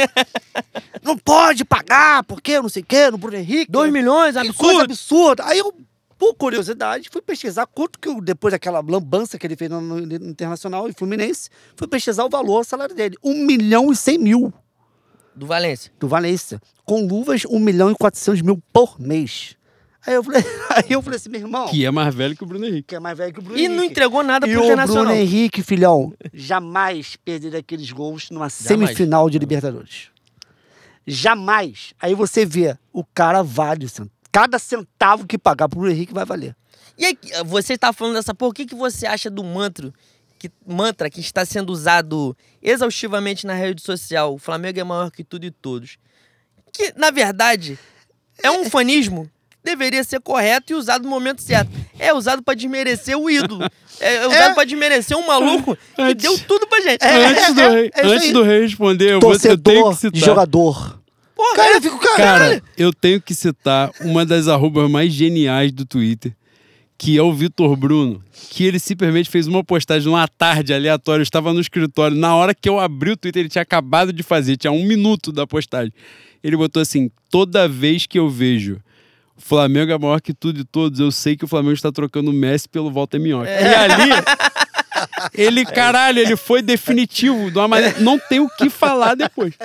não 1.03 1.17
pode 1.17 1.65
pagar, 1.65 2.23
porque 2.23 2.59
não 2.61 2.69
sei 2.69 2.83
o 2.83 2.85
quê, 2.85 3.11
no 3.11 3.17
Bruno 3.17 3.35
Henrique. 3.37 3.69
2 3.71 3.91
milhões, 3.91 4.35
Que 4.35 4.53
coisa 4.53 4.83
absurdo. 4.83 4.83
absurda. 4.83 5.45
Aí 5.45 5.59
eu, 5.59 5.73
por 6.17 6.33
curiosidade, 6.35 7.09
fui 7.11 7.21
pesquisar 7.21 7.65
quanto 7.65 7.99
que 7.99 8.07
eu, 8.07 8.21
depois 8.21 8.53
daquela 8.53 8.79
lambança 8.79 9.37
que 9.37 9.45
ele 9.45 9.57
fez 9.57 9.69
no, 9.69 9.81
no 9.81 9.99
Internacional 10.25 10.87
e 10.87 10.93
Fluminense, 10.93 11.49
fui 11.75 11.85
pesquisar 11.85 12.23
o 12.23 12.29
valor, 12.29 12.61
o 12.61 12.63
salário 12.63 12.95
dele. 12.95 13.17
1 13.21 13.45
milhão 13.45 13.91
e 13.91 13.95
100 13.95 14.17
mil 14.17 14.53
Do 15.35 15.45
Valência. 15.47 15.91
do 15.99 16.07
Valência. 16.07 16.61
Com 16.85 17.05
luvas, 17.05 17.43
1 17.45 17.59
milhão 17.59 17.91
e 17.91 17.95
400 17.95 18.41
mil 18.41 18.61
por 18.73 18.99
mês. 18.99 19.55
Aí 20.05 20.15
eu 20.15 20.23
falei, 20.23 20.43
aí 20.75 20.85
eu 20.91 21.01
falei 21.01 21.17
assim, 21.17 21.29
meu 21.29 21.41
irmão, 21.41 21.65
que, 21.67 21.77
Que 21.77 21.85
é 21.85 21.91
mais 21.91 22.13
velho 22.13 22.35
que 22.35 22.43
o 22.43 22.45
Bruno 22.47 22.65
Henrique. 22.65 22.95
é 22.95 22.99
mais 22.99 23.17
velho 23.17 23.33
que 23.33 23.39
o 23.39 23.41
Bruno 23.41 23.57
E 23.57 23.61
Henrique. 23.65 23.75
não 23.77 23.83
entregou 23.83 24.23
nada 24.23 24.47
E 24.47 24.51
pro 24.51 24.61
o 24.61 24.65
Internacional. 24.65 25.05
Bruno 25.05 25.19
Henrique, 25.19 25.61
filhão, 25.61 26.13
jamais 26.33 27.15
perderia 27.15 27.59
aqueles 27.59 27.91
gols 27.91 28.29
numa 28.31 28.49
semifinal 28.49 29.29
de 29.29 29.37
Libertadores. 29.37 30.09
Jamais. 31.05 31.93
Aí 31.99 32.13
você 32.13 32.45
vê, 32.45 32.77
o 32.93 33.03
cara 33.03 33.41
vale. 33.43 33.87
Cada 34.31 34.59
centavo 34.59 35.25
que 35.27 35.37
pagar 35.37 35.67
pro 35.69 35.79
Bruno 35.79 35.93
Henrique 35.93 36.13
vai 36.13 36.25
valer. 36.25 36.55
E 36.97 37.05
aí, 37.05 37.17
você 37.45 37.77
tá 37.77 37.91
falando 37.91 38.15
dessa 38.15 38.33
porra, 38.33 38.51
o 38.51 38.53
que, 38.53 38.65
que 38.65 38.75
você 38.75 39.07
acha 39.07 39.29
do 39.29 39.43
mantra 39.43 39.91
que, 40.41 40.49
mantra 40.65 41.07
que 41.07 41.19
está 41.19 41.45
sendo 41.45 41.71
usado 41.71 42.35
exaustivamente 42.63 43.45
na 43.45 43.53
rede 43.53 43.81
social? 43.83 44.33
O 44.33 44.39
Flamengo 44.39 44.79
é 44.79 44.83
maior 44.83 45.11
que 45.11 45.23
tudo 45.23 45.45
e 45.45 45.51
todos. 45.51 45.97
Que, 46.73 46.91
na 46.95 47.11
verdade, 47.11 47.77
é 48.41 48.49
um 48.49 48.67
fanismo 48.67 49.29
que 49.49 49.57
deveria 49.63 50.03
ser 50.03 50.19
correto 50.19 50.73
e 50.73 50.75
usado 50.75 51.03
no 51.03 51.09
momento 51.11 51.43
certo. 51.43 51.69
É 51.99 52.11
usado 52.11 52.41
pra 52.41 52.55
desmerecer 52.55 53.15
o 53.15 53.29
ídolo. 53.29 53.63
É 53.99 54.25
usado 54.25 54.33
É. 54.51 54.53
pra 54.55 54.63
desmerecer 54.63 55.15
um 55.15 55.27
maluco 55.27 55.75
que 55.95 56.01
Antes- 56.01 56.23
deu 56.23 56.39
tudo 56.47 56.65
pra 56.65 56.81
gente. 56.81 57.03
É, 57.03 57.25
antes 57.27 57.53
do, 57.53 57.61
é, 57.61 57.69
rei, 57.69 57.91
é 57.93 58.05
antes 58.07 58.31
do 58.31 58.41
rei 58.43 58.61
responder, 58.61 59.11
eu 59.11 59.19
vou- 59.19 59.33
eu 59.33 59.39
tenho 59.39 59.57
Torcedor 59.59 59.89
que 59.93 59.99
citar. 59.99 60.19
jogador. 60.21 61.01
Porra, 61.35 61.55
Cara, 61.55 61.73
é- 61.73 61.77
eu 61.77 61.81
fico, 61.81 61.99
caralho. 61.99 62.17
Cara, 62.61 62.63
eu 62.77 62.91
tenho 62.93 63.21
que 63.21 63.35
citar 63.35 63.91
uma 64.01 64.25
das 64.25 64.47
arrobas 64.47 64.89
mais 64.89 65.11
geniais 65.13 65.71
do 65.71 65.85
Twitter, 65.85 66.33
que 67.01 67.17
é 67.17 67.21
o 67.23 67.33
Vitor 67.33 67.75
Bruno, 67.75 68.23
que 68.51 68.63
ele 68.63 68.77
simplesmente 68.77 69.27
fez 69.27 69.47
uma 69.47 69.63
postagem 69.63 70.07
numa 70.07 70.27
tarde 70.27 70.71
aleatória. 70.71 71.21
Eu 71.21 71.23
estava 71.23 71.51
no 71.51 71.59
escritório. 71.59 72.15
Na 72.15 72.35
hora 72.35 72.53
que 72.53 72.69
eu 72.69 72.79
abri 72.79 73.09
o 73.09 73.17
Twitter, 73.17 73.39
ele 73.39 73.49
tinha 73.49 73.63
acabado 73.63 74.13
de 74.13 74.21
fazer, 74.21 74.55
tinha 74.55 74.71
um 74.71 74.85
minuto 74.85 75.31
da 75.31 75.47
postagem. 75.47 75.91
Ele 76.43 76.55
botou 76.55 76.79
assim: 76.79 77.09
toda 77.31 77.67
vez 77.67 78.05
que 78.05 78.19
eu 78.19 78.29
vejo. 78.29 78.79
O 79.35 79.41
Flamengo 79.41 79.91
é 79.91 79.97
maior 79.97 80.21
que 80.21 80.31
tudo 80.31 80.59
e 80.59 80.63
todos. 80.63 80.99
Eu 80.99 81.11
sei 81.11 81.35
que 81.35 81.43
o 81.43 81.47
Flamengo 81.47 81.73
está 81.73 81.91
trocando 81.91 82.29
o 82.29 82.33
Messi 82.33 82.69
pelo 82.69 82.91
Walter 82.91 83.19
Minhoca. 83.19 83.49
E 83.49 83.73
ali, 83.73 84.11
ele, 85.33 85.65
caralho, 85.65 86.19
ele 86.19 86.35
foi 86.35 86.61
definitivo. 86.61 87.49
De 87.51 87.57
uma 87.57 87.67
maneira, 87.67 87.99
não 87.99 88.19
tem 88.19 88.39
o 88.39 88.49
que 88.49 88.69
falar 88.69 89.15
depois. 89.15 89.53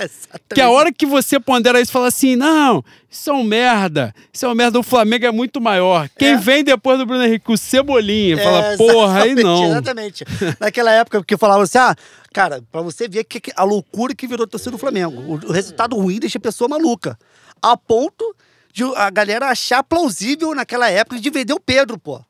Que 0.54 0.60
a 0.60 0.70
hora 0.70 0.92
que 0.92 1.04
você 1.04 1.38
pondera 1.40 1.80
isso 1.80 1.90
e 1.90 1.92
fala 1.92 2.06
assim, 2.08 2.36
não, 2.36 2.82
isso 3.10 3.28
é 3.28 3.32
um 3.32 3.42
merda, 3.42 4.14
isso 4.32 4.46
é 4.46 4.48
um 4.48 4.54
merda, 4.54 4.78
o 4.78 4.82
Flamengo 4.82 5.26
é 5.26 5.30
muito 5.30 5.60
maior. 5.60 6.08
Quem 6.18 6.30
É. 6.30 6.36
vem 6.36 6.62
depois 6.64 6.98
do 6.98 7.04
Bruno 7.04 7.24
Henrique? 7.24 7.50
O 7.52 7.56
Cebolinha. 7.58 8.36
É, 8.40 8.44
fala, 8.44 8.76
porra, 8.76 9.22
aí 9.22 9.34
não. 9.34 9.64
Exatamente. 9.64 10.24
Naquela 10.60 10.92
época 10.92 11.22
que 11.24 11.34
eu 11.34 11.38
falava 11.38 11.62
assim, 11.64 11.78
ah, 11.78 11.94
cara, 12.32 12.62
pra 12.70 12.80
você 12.80 13.08
ver 13.08 13.24
que, 13.24 13.40
a 13.56 13.64
loucura 13.64 14.14
que 14.14 14.26
virou 14.26 14.46
torcida 14.46 14.70
do 14.72 14.78
Flamengo. 14.78 15.20
O, 15.20 15.48
o 15.48 15.52
resultado 15.52 15.96
ruim 15.96 16.18
deixa 16.20 16.38
a 16.38 16.40
pessoa 16.40 16.68
maluca. 16.68 17.18
A 17.60 17.76
ponto 17.76 18.34
de 18.72 18.84
a 18.94 19.10
galera 19.10 19.48
achar 19.48 19.82
plausível 19.82 20.54
naquela 20.54 20.88
época 20.88 21.18
de 21.18 21.30
vender 21.30 21.52
o 21.54 21.60
Pedro, 21.60 21.98
pô. 21.98 22.20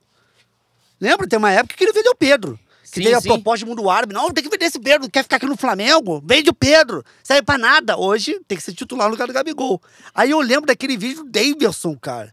Lembra? 1.01 1.29
Tem 1.29 1.39
uma 1.39 1.51
época 1.53 1.75
que 1.75 1.79
queria 1.79 1.93
vender 1.93 2.09
o 2.09 2.15
Pedro. 2.17 2.59
Que 2.91 3.01
Sim, 3.01 3.03
teve 3.03 3.15
a 3.15 3.21
sim. 3.21 3.29
proposta 3.29 3.65
do 3.65 3.69
mundo 3.69 3.91
árabe. 3.91 4.15
Não, 4.15 4.31
tem 4.31 4.45
que 4.45 4.49
vender 4.51 4.67
esse 4.67 4.79
Pedro. 4.79 5.11
Quer 5.11 5.23
ficar 5.25 5.37
aqui 5.37 5.47
no 5.47 5.57
Flamengo? 5.57 6.23
Vende 6.25 6.51
o 6.51 6.55
Pedro. 6.55 7.05
Serve 7.23 7.43
pra 7.43 7.59
nada. 7.59 7.97
Hoje 7.99 8.39
tem 8.47 8.57
que 8.57 8.63
ser 8.65 8.73
titular 8.75 9.07
no 9.09 9.13
lugar 9.13 9.27
do 9.27 9.33
Gabigol. 9.35 9.83
Aí 10.15 10.31
eu 10.31 10.41
lembro 10.41 10.67
daquele 10.67 10.97
vídeo 10.97 11.25
do 11.25 11.31
Davidson, 11.31 11.97
cara. 11.97 12.33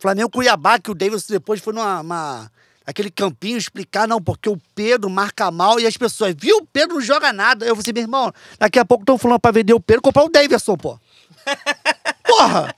Flamengo 0.00 0.30
Cuiabá, 0.30 0.78
que 0.78 0.90
o 0.90 0.94
Davidson 0.94 1.32
depois 1.34 1.60
foi 1.60 1.72
numa. 1.72 2.00
uma- 2.00 2.50
aquele 2.84 3.10
campinho 3.12 3.56
explicar, 3.56 4.08
não, 4.08 4.20
porque 4.20 4.48
o 4.48 4.58
Pedro 4.74 5.08
marca 5.08 5.48
mal 5.52 5.78
e 5.78 5.86
as 5.86 5.96
pessoas, 5.96 6.34
viu? 6.36 6.56
O 6.56 6.66
Pedro 6.66 6.96
não 6.96 7.00
joga 7.00 7.32
nada. 7.32 7.64
Eu 7.64 7.76
falei 7.76 7.82
assim, 7.82 7.92
meu 7.92 8.02
irmão, 8.02 8.32
daqui 8.58 8.78
a 8.78 8.84
pouco 8.84 9.02
estão 9.02 9.16
falando 9.16 9.38
pra 9.38 9.52
vender 9.52 9.72
o 9.72 9.78
Pedro 9.80 10.02
comprar 10.02 10.24
o 10.24 10.28
Davidson, 10.28 10.76
pô. 10.76 10.98
Porra! 12.26 12.74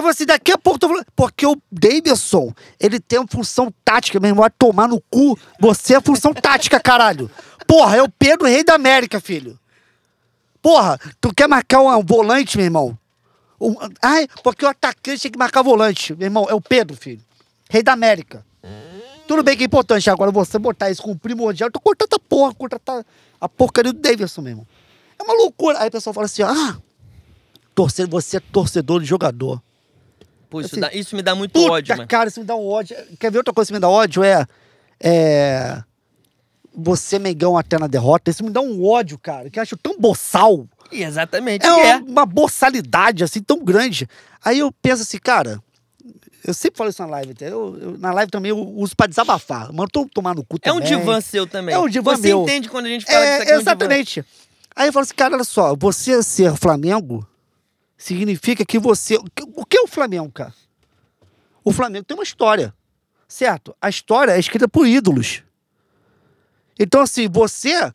Eu 0.00 0.02
falei 0.04 0.10
assim, 0.14 0.26
daqui 0.26 0.50
a 0.52 0.58
pouco 0.58 0.78
tô 0.78 0.88
falando. 0.88 1.06
Porque 1.14 1.46
o 1.46 1.56
Davidson, 1.70 2.52
ele 2.78 2.98
tem 2.98 3.18
uma 3.18 3.28
função 3.28 3.72
tática, 3.84 4.18
meu 4.18 4.28
irmão. 4.30 4.42
Vai 4.42 4.50
tomar 4.50 4.88
no 4.88 5.00
cu. 5.10 5.38
Você 5.60 5.94
é 5.94 6.00
função 6.00 6.32
tática, 6.34 6.80
caralho. 6.80 7.30
Porra, 7.66 7.96
é 7.96 8.02
o 8.02 8.08
Pedro 8.08 8.46
Rei 8.48 8.64
da 8.64 8.74
América, 8.74 9.20
filho. 9.20 9.58
Porra, 10.62 10.98
tu 11.20 11.32
quer 11.34 11.48
marcar 11.48 11.80
um 11.80 12.04
volante, 12.04 12.56
meu 12.56 12.64
irmão? 12.66 12.98
Um- 13.60 13.76
ai, 14.02 14.26
porque 14.42 14.64
o 14.64 14.68
atacante 14.68 15.22
tem 15.22 15.30
que 15.30 15.38
marcar 15.38 15.62
volante. 15.62 16.14
Meu 16.14 16.26
irmão, 16.26 16.46
é 16.48 16.54
o 16.54 16.60
Pedro, 16.60 16.96
filho. 16.96 17.20
Rei 17.68 17.82
da 17.82 17.92
América. 17.92 18.44
Tudo 19.28 19.42
bem 19.42 19.56
que 19.56 19.62
é 19.62 19.66
importante. 19.66 20.10
Agora 20.10 20.30
você 20.30 20.58
botar 20.58 20.90
isso 20.90 21.02
como 21.02 21.16
primordial, 21.18 21.68
eu 21.68 21.72
tô 21.72 21.78
cortando 21.80 22.14
a 22.14 22.18
porra, 22.18 22.52
contratar 22.54 23.04
a 23.40 23.48
porcaria 23.48 23.92
do 23.92 23.98
Davidson, 24.00 24.40
meu 24.42 24.50
irmão. 24.52 24.66
É 25.18 25.22
uma 25.22 25.34
loucura. 25.34 25.78
Aí 25.80 25.88
o 25.88 25.90
pessoal 25.90 26.12
fala 26.12 26.24
assim: 26.26 26.42
ah, 26.42 26.76
torcer, 27.74 28.08
você 28.08 28.38
é 28.38 28.40
torcedor 28.40 29.00
de 29.00 29.06
jogador. 29.06 29.62
Pô, 30.50 30.60
isso, 30.60 30.70
assim, 30.74 30.80
dá- 30.80 30.92
isso 30.92 31.14
me 31.16 31.22
dá 31.22 31.34
muito 31.34 31.52
Puta, 31.52 31.72
ódio, 31.72 31.96
mano. 31.96 32.08
cara, 32.08 32.28
isso 32.28 32.40
me 32.40 32.46
dá 32.46 32.56
um 32.56 32.66
ódio. 32.66 32.96
Quer 33.18 33.30
ver 33.30 33.38
outra 33.38 33.54
coisa 33.54 33.68
que 33.68 33.72
me 33.74 33.78
dá 33.80 33.88
ódio? 33.88 34.22
É. 34.24 34.44
É. 35.02 35.82
Você, 36.74 37.18
Mengão, 37.18 37.56
até 37.58 37.78
na 37.78 37.86
derrota. 37.86 38.30
Isso 38.30 38.44
me 38.44 38.50
dá 38.50 38.60
um 38.60 38.84
ódio, 38.84 39.18
cara, 39.18 39.50
que 39.50 39.58
eu 39.58 39.62
acho 39.62 39.76
tão 39.76 39.98
boçal. 39.98 40.66
Exatamente, 40.92 41.64
É, 41.66 41.68
é. 41.90 41.96
uma, 41.96 42.04
uma 42.06 42.26
boçalidade, 42.26 43.22
assim, 43.24 43.40
tão 43.40 43.64
grande. 43.64 44.08
Aí 44.44 44.58
eu 44.58 44.72
penso 44.72 45.02
assim, 45.02 45.18
cara. 45.18 45.60
Eu 46.44 46.54
sempre 46.54 46.78
falo 46.78 46.90
isso 46.90 47.02
na 47.02 47.08
live. 47.08 47.32
até, 47.32 47.48
Eu, 47.50 47.76
eu- 47.80 47.98
na 47.98 48.12
live 48.12 48.30
também 48.30 48.50
eu 48.50 48.58
uso 48.58 48.96
pra 48.96 49.06
desabafar. 49.06 49.72
Mano, 49.72 49.88
tô 49.92 50.06
tomar 50.06 50.34
no 50.34 50.42
cu 50.44 50.58
É 50.62 50.72
um 50.72 50.80
também. 50.80 50.98
divã 50.98 51.20
seu 51.20 51.46
também. 51.46 51.74
É 51.74 51.78
um 51.78 51.88
divã 51.88 52.16
Você 52.16 52.22
meu. 52.28 52.42
entende 52.42 52.68
quando 52.68 52.86
a 52.86 52.88
gente 52.88 53.04
fala 53.04 53.18
que 53.18 53.24
isso 53.24 53.32
É, 53.32 53.42
aqui 53.42 53.50
é 53.52 53.56
um 53.56 53.60
exatamente. 53.60 54.24
Aí 54.74 54.88
eu 54.88 54.92
falo 54.92 55.02
assim, 55.02 55.14
cara, 55.14 55.34
olha 55.34 55.44
só, 55.44 55.74
você 55.76 56.22
ser 56.22 56.56
Flamengo 56.56 57.26
significa 58.00 58.64
que 58.64 58.78
você. 58.78 59.16
O 59.16 59.66
que 59.66 59.76
é 59.76 59.82
o 59.82 59.86
Flamengo, 59.86 60.30
cara? 60.32 60.54
O 61.62 61.72
Flamengo 61.72 62.04
tem 62.04 62.16
uma 62.16 62.24
história, 62.24 62.74
certo? 63.28 63.76
A 63.80 63.88
história 63.88 64.32
é 64.32 64.40
escrita 64.40 64.66
por 64.66 64.86
ídolos. 64.86 65.42
Então, 66.78 67.02
assim, 67.02 67.28
você 67.28 67.92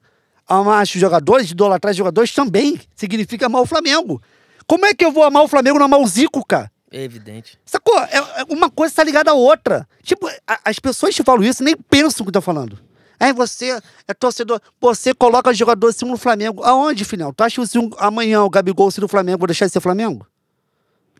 amar 0.48 0.84
os 0.84 0.90
jogadores, 0.90 1.50
idolatrar 1.50 1.92
os 1.92 1.98
jogadores 1.98 2.32
também 2.32 2.80
significa 2.96 3.48
amar 3.48 3.64
o 3.64 3.66
Flamengo. 3.66 4.22
Como 4.68 4.86
é 4.86 4.94
que 4.94 5.04
eu 5.04 5.12
vou 5.12 5.24
amar 5.24 5.44
o 5.44 5.48
Flamengo 5.48 5.80
não 5.80 5.86
amar 5.86 6.00
o 6.00 6.08
Zico, 6.08 6.46
cara? 6.46 6.72
É 6.92 7.04
evidente. 7.04 7.60
Sacou? 7.66 7.98
É, 8.00 8.18
é 8.18 8.44
uma 8.48 8.70
coisa 8.70 8.92
está 8.92 9.04
ligada 9.04 9.32
à 9.32 9.34
outra. 9.34 9.88
Tipo, 10.04 10.30
as 10.64 10.80
pessoas 10.80 11.16
te 11.16 11.24
falam 11.24 11.44
isso 11.44 11.64
nem 11.64 11.76
pensam 11.76 12.22
o 12.22 12.26
que 12.26 12.30
estão 12.30 12.42
falando. 12.42 12.80
Aí 13.20 13.32
você 13.34 13.80
é 14.08 14.14
torcedor, 14.14 14.60
você 14.80 15.14
coloca 15.14 15.54
jogador 15.54 15.90
em 15.90 15.94
cima 15.94 16.12
do 16.12 16.18
Flamengo. 16.18 16.64
Aonde, 16.64 17.04
filhão? 17.06 17.34
Tu 17.34 17.44
acha 17.44 17.62
que 17.62 17.68
se 17.68 17.78
um- 17.80 17.90
amanhã 17.98 18.44
o 18.44 18.50
Gabigol 18.50 18.90
ser 18.92 19.02
do 19.02 19.08
Flamengo, 19.08 19.40
vou 19.40 19.48
deixar 19.48 19.66
de 19.66 19.72
ser 19.72 19.80
Flamengo? 19.80 20.26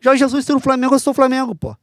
Jorge 0.02 0.18
Jesus 0.20 0.44
ser 0.44 0.52
do 0.52 0.60
Flamengo, 0.60 0.94
eu 0.94 0.98
sou 0.98 1.14
Flamengo, 1.14 1.54
pô. 1.54 1.74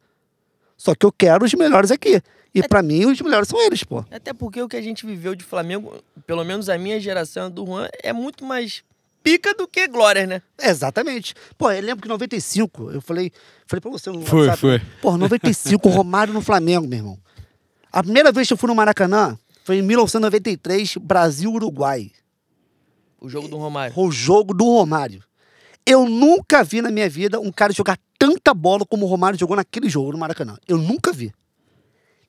Só 0.77 0.93
que 0.95 1.05
eu 1.05 1.11
quero 1.11 1.45
os 1.45 1.53
melhores 1.53 1.91
aqui. 1.91 2.21
E 2.53 2.61
pra 2.67 2.83
mim, 2.83 3.05
os 3.05 3.19
melhores 3.21 3.47
são 3.47 3.59
eles, 3.61 3.83
pô. 3.83 4.05
Até 4.11 4.31
porque 4.33 4.61
o 4.61 4.67
que 4.69 4.75
a 4.77 4.81
gente 4.81 5.05
viveu 5.05 5.33
de 5.33 5.43
Flamengo, 5.43 5.95
pelo 6.27 6.43
menos 6.43 6.69
a 6.69 6.77
minha 6.77 6.99
geração 6.99 7.49
do 7.49 7.65
Juan, 7.65 7.87
é 8.03 8.13
muito 8.13 8.45
mais 8.45 8.83
pica 9.23 9.55
do 9.55 9.67
que 9.67 9.87
glória, 9.87 10.27
né? 10.27 10.41
Exatamente. 10.61 11.33
Pô, 11.57 11.71
eu 11.71 11.81
lembro 11.81 12.01
que 12.03 12.07
em 12.07 12.11
95, 12.11 12.91
eu 12.91 13.01
falei, 13.01 13.31
falei 13.65 13.81
pra 13.81 13.89
você 13.89 14.11
no 14.11 14.21
Foi, 14.23 14.41
WhatsApp. 14.47 14.59
foi. 14.59 14.81
Pô, 15.01 15.17
95, 15.17 15.89
Romário 15.89 16.33
no 16.33 16.41
Flamengo, 16.41 16.87
meu 16.87 16.99
irmão. 16.99 17.17
A 17.91 18.03
primeira 18.03 18.31
vez 18.31 18.47
que 18.47 18.53
eu 18.53 18.57
fui 18.57 18.67
no 18.67 18.75
Maracanã 18.75 19.37
foi 19.63 19.77
em 19.77 19.81
1993, 19.81 20.97
Brasil-Uruguai. 20.97 22.11
O 23.19 23.29
jogo 23.29 23.47
do 23.47 23.57
Romário. 23.57 23.97
O 23.97 24.11
jogo 24.11 24.53
do 24.53 24.65
Romário. 24.65 25.23
Eu 25.85 26.07
nunca 26.07 26.63
vi 26.63 26.81
na 26.81 26.91
minha 26.91 27.09
vida 27.09 27.39
um 27.39 27.51
cara 27.51 27.71
jogar 27.71 27.97
tanta 28.19 28.53
bola 28.53 28.85
como 28.85 29.05
o 29.05 29.09
Romário 29.09 29.39
jogou 29.39 29.55
naquele 29.55 29.89
jogo 29.89 30.11
no 30.11 30.17
Maracanã. 30.17 30.57
Eu 30.67 30.77
nunca 30.77 31.13
vi. 31.13 31.33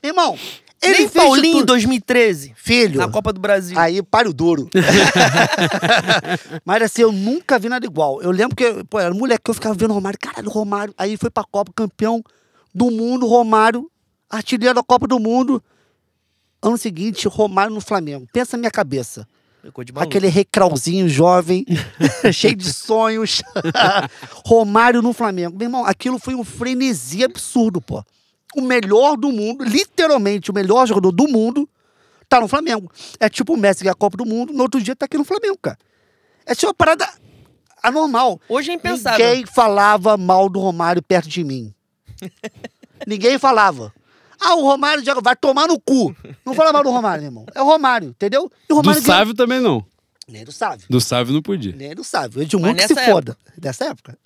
Meu 0.02 0.10
irmão, 0.10 0.38
ele 0.82 0.98
Nem 0.98 1.08
fez 1.08 1.24
Paulinho 1.24 1.46
em 1.46 1.60
tudo. 1.60 1.66
2013, 1.66 2.52
Filho, 2.56 2.98
na 2.98 3.08
Copa 3.08 3.32
do 3.32 3.40
Brasil. 3.40 3.78
Aí, 3.78 4.02
páreo 4.02 4.32
duro. 4.32 4.68
Mas 6.64 6.82
assim, 6.82 7.02
eu 7.02 7.10
nunca 7.10 7.58
vi 7.58 7.68
nada 7.68 7.84
igual. 7.86 8.22
Eu 8.22 8.30
lembro 8.30 8.54
que, 8.54 8.84
pô, 8.84 9.00
era 9.00 9.12
moleque 9.14 9.44
que 9.44 9.50
eu 9.50 9.54
ficava 9.54 9.74
vendo 9.74 9.90
o 9.90 9.94
Romário. 9.94 10.18
Caralho, 10.20 10.50
Romário. 10.50 10.94
Aí 10.96 11.16
foi 11.16 11.30
pra 11.30 11.42
Copa, 11.42 11.72
campeão 11.74 12.22
do 12.72 12.90
mundo, 12.90 13.26
Romário. 13.26 13.90
Artilheiro 14.30 14.74
da 14.74 14.82
Copa 14.82 15.06
do 15.06 15.18
Mundo. 15.18 15.62
Ano 16.64 16.78
seguinte, 16.78 17.28
Romário 17.28 17.74
no 17.74 17.80
Flamengo. 17.80 18.26
Pensa 18.32 18.56
na 18.56 18.62
minha 18.62 18.70
cabeça. 18.70 19.28
Aquele 19.96 20.28
recrauzinho 20.28 21.06
jovem, 21.08 21.66
cheio 22.32 22.56
de 22.56 22.72
sonhos. 22.72 23.42
Romário 24.46 25.02
no 25.02 25.12
Flamengo. 25.12 25.56
Meu 25.58 25.66
irmão, 25.66 25.84
aquilo 25.84 26.18
foi 26.18 26.34
um 26.34 26.42
frenesi 26.42 27.22
absurdo, 27.22 27.82
pô. 27.82 28.02
O 28.56 28.62
melhor 28.62 29.16
do 29.16 29.30
mundo, 29.30 29.62
literalmente 29.62 30.50
o 30.50 30.54
melhor 30.54 30.86
jogador 30.86 31.12
do 31.12 31.28
mundo, 31.28 31.68
tá 32.28 32.40
no 32.40 32.48
Flamengo. 32.48 32.90
É 33.20 33.28
tipo 33.28 33.52
o 33.52 33.56
Messi 33.58 33.84
ganhar 33.84 33.92
a 33.92 33.96
Copa 33.96 34.16
do 34.16 34.24
Mundo, 34.24 34.52
no 34.52 34.62
outro 34.62 34.80
dia 34.80 34.96
tá 34.96 35.04
aqui 35.04 35.18
no 35.18 35.24
Flamengo, 35.24 35.58
cara. 35.60 35.78
É 36.46 36.52
uma 36.64 36.74
parada 36.74 37.06
anormal. 37.82 38.40
Hoje 38.48 38.70
é 38.70 38.74
impensável. 38.74 39.26
Ninguém 39.26 39.44
falava 39.46 40.16
mal 40.16 40.48
do 40.48 40.60
Romário 40.60 41.02
perto 41.02 41.28
de 41.28 41.44
mim. 41.44 41.74
Ninguém 43.06 43.38
falava. 43.38 43.92
Ah, 44.44 44.54
o 44.56 44.62
Romário 44.62 45.04
joga, 45.04 45.20
vai 45.20 45.34
tomar 45.36 45.66
no 45.66 45.80
cu. 45.80 46.14
Não 46.44 46.54
fala 46.54 46.72
mal 46.72 46.82
do 46.82 46.90
Romário, 46.90 47.22
meu 47.22 47.30
irmão. 47.30 47.46
É 47.54 47.62
o 47.62 47.64
Romário, 47.64 48.08
entendeu? 48.10 48.50
E 48.68 48.72
o 48.72 48.74
Do 48.74 48.74
Romário 48.76 49.00
ganhou- 49.02 49.16
Sávio 49.18 49.34
também 49.34 49.60
não. 49.60 49.84
Nem 50.26 50.44
do 50.44 50.52
Sávio. 50.52 50.86
Do 50.88 51.00
Sávio 51.00 51.34
não 51.34 51.42
podia. 51.42 51.74
Nem 51.76 51.94
do 51.94 52.02
Sávio. 52.02 52.40
O 52.40 52.42
Edmundo 52.42 52.74
que 52.74 52.86
se 52.86 52.94
nessa 52.94 53.10
foda. 53.10 53.36
Dessa 53.58 53.84
época. 53.86 54.18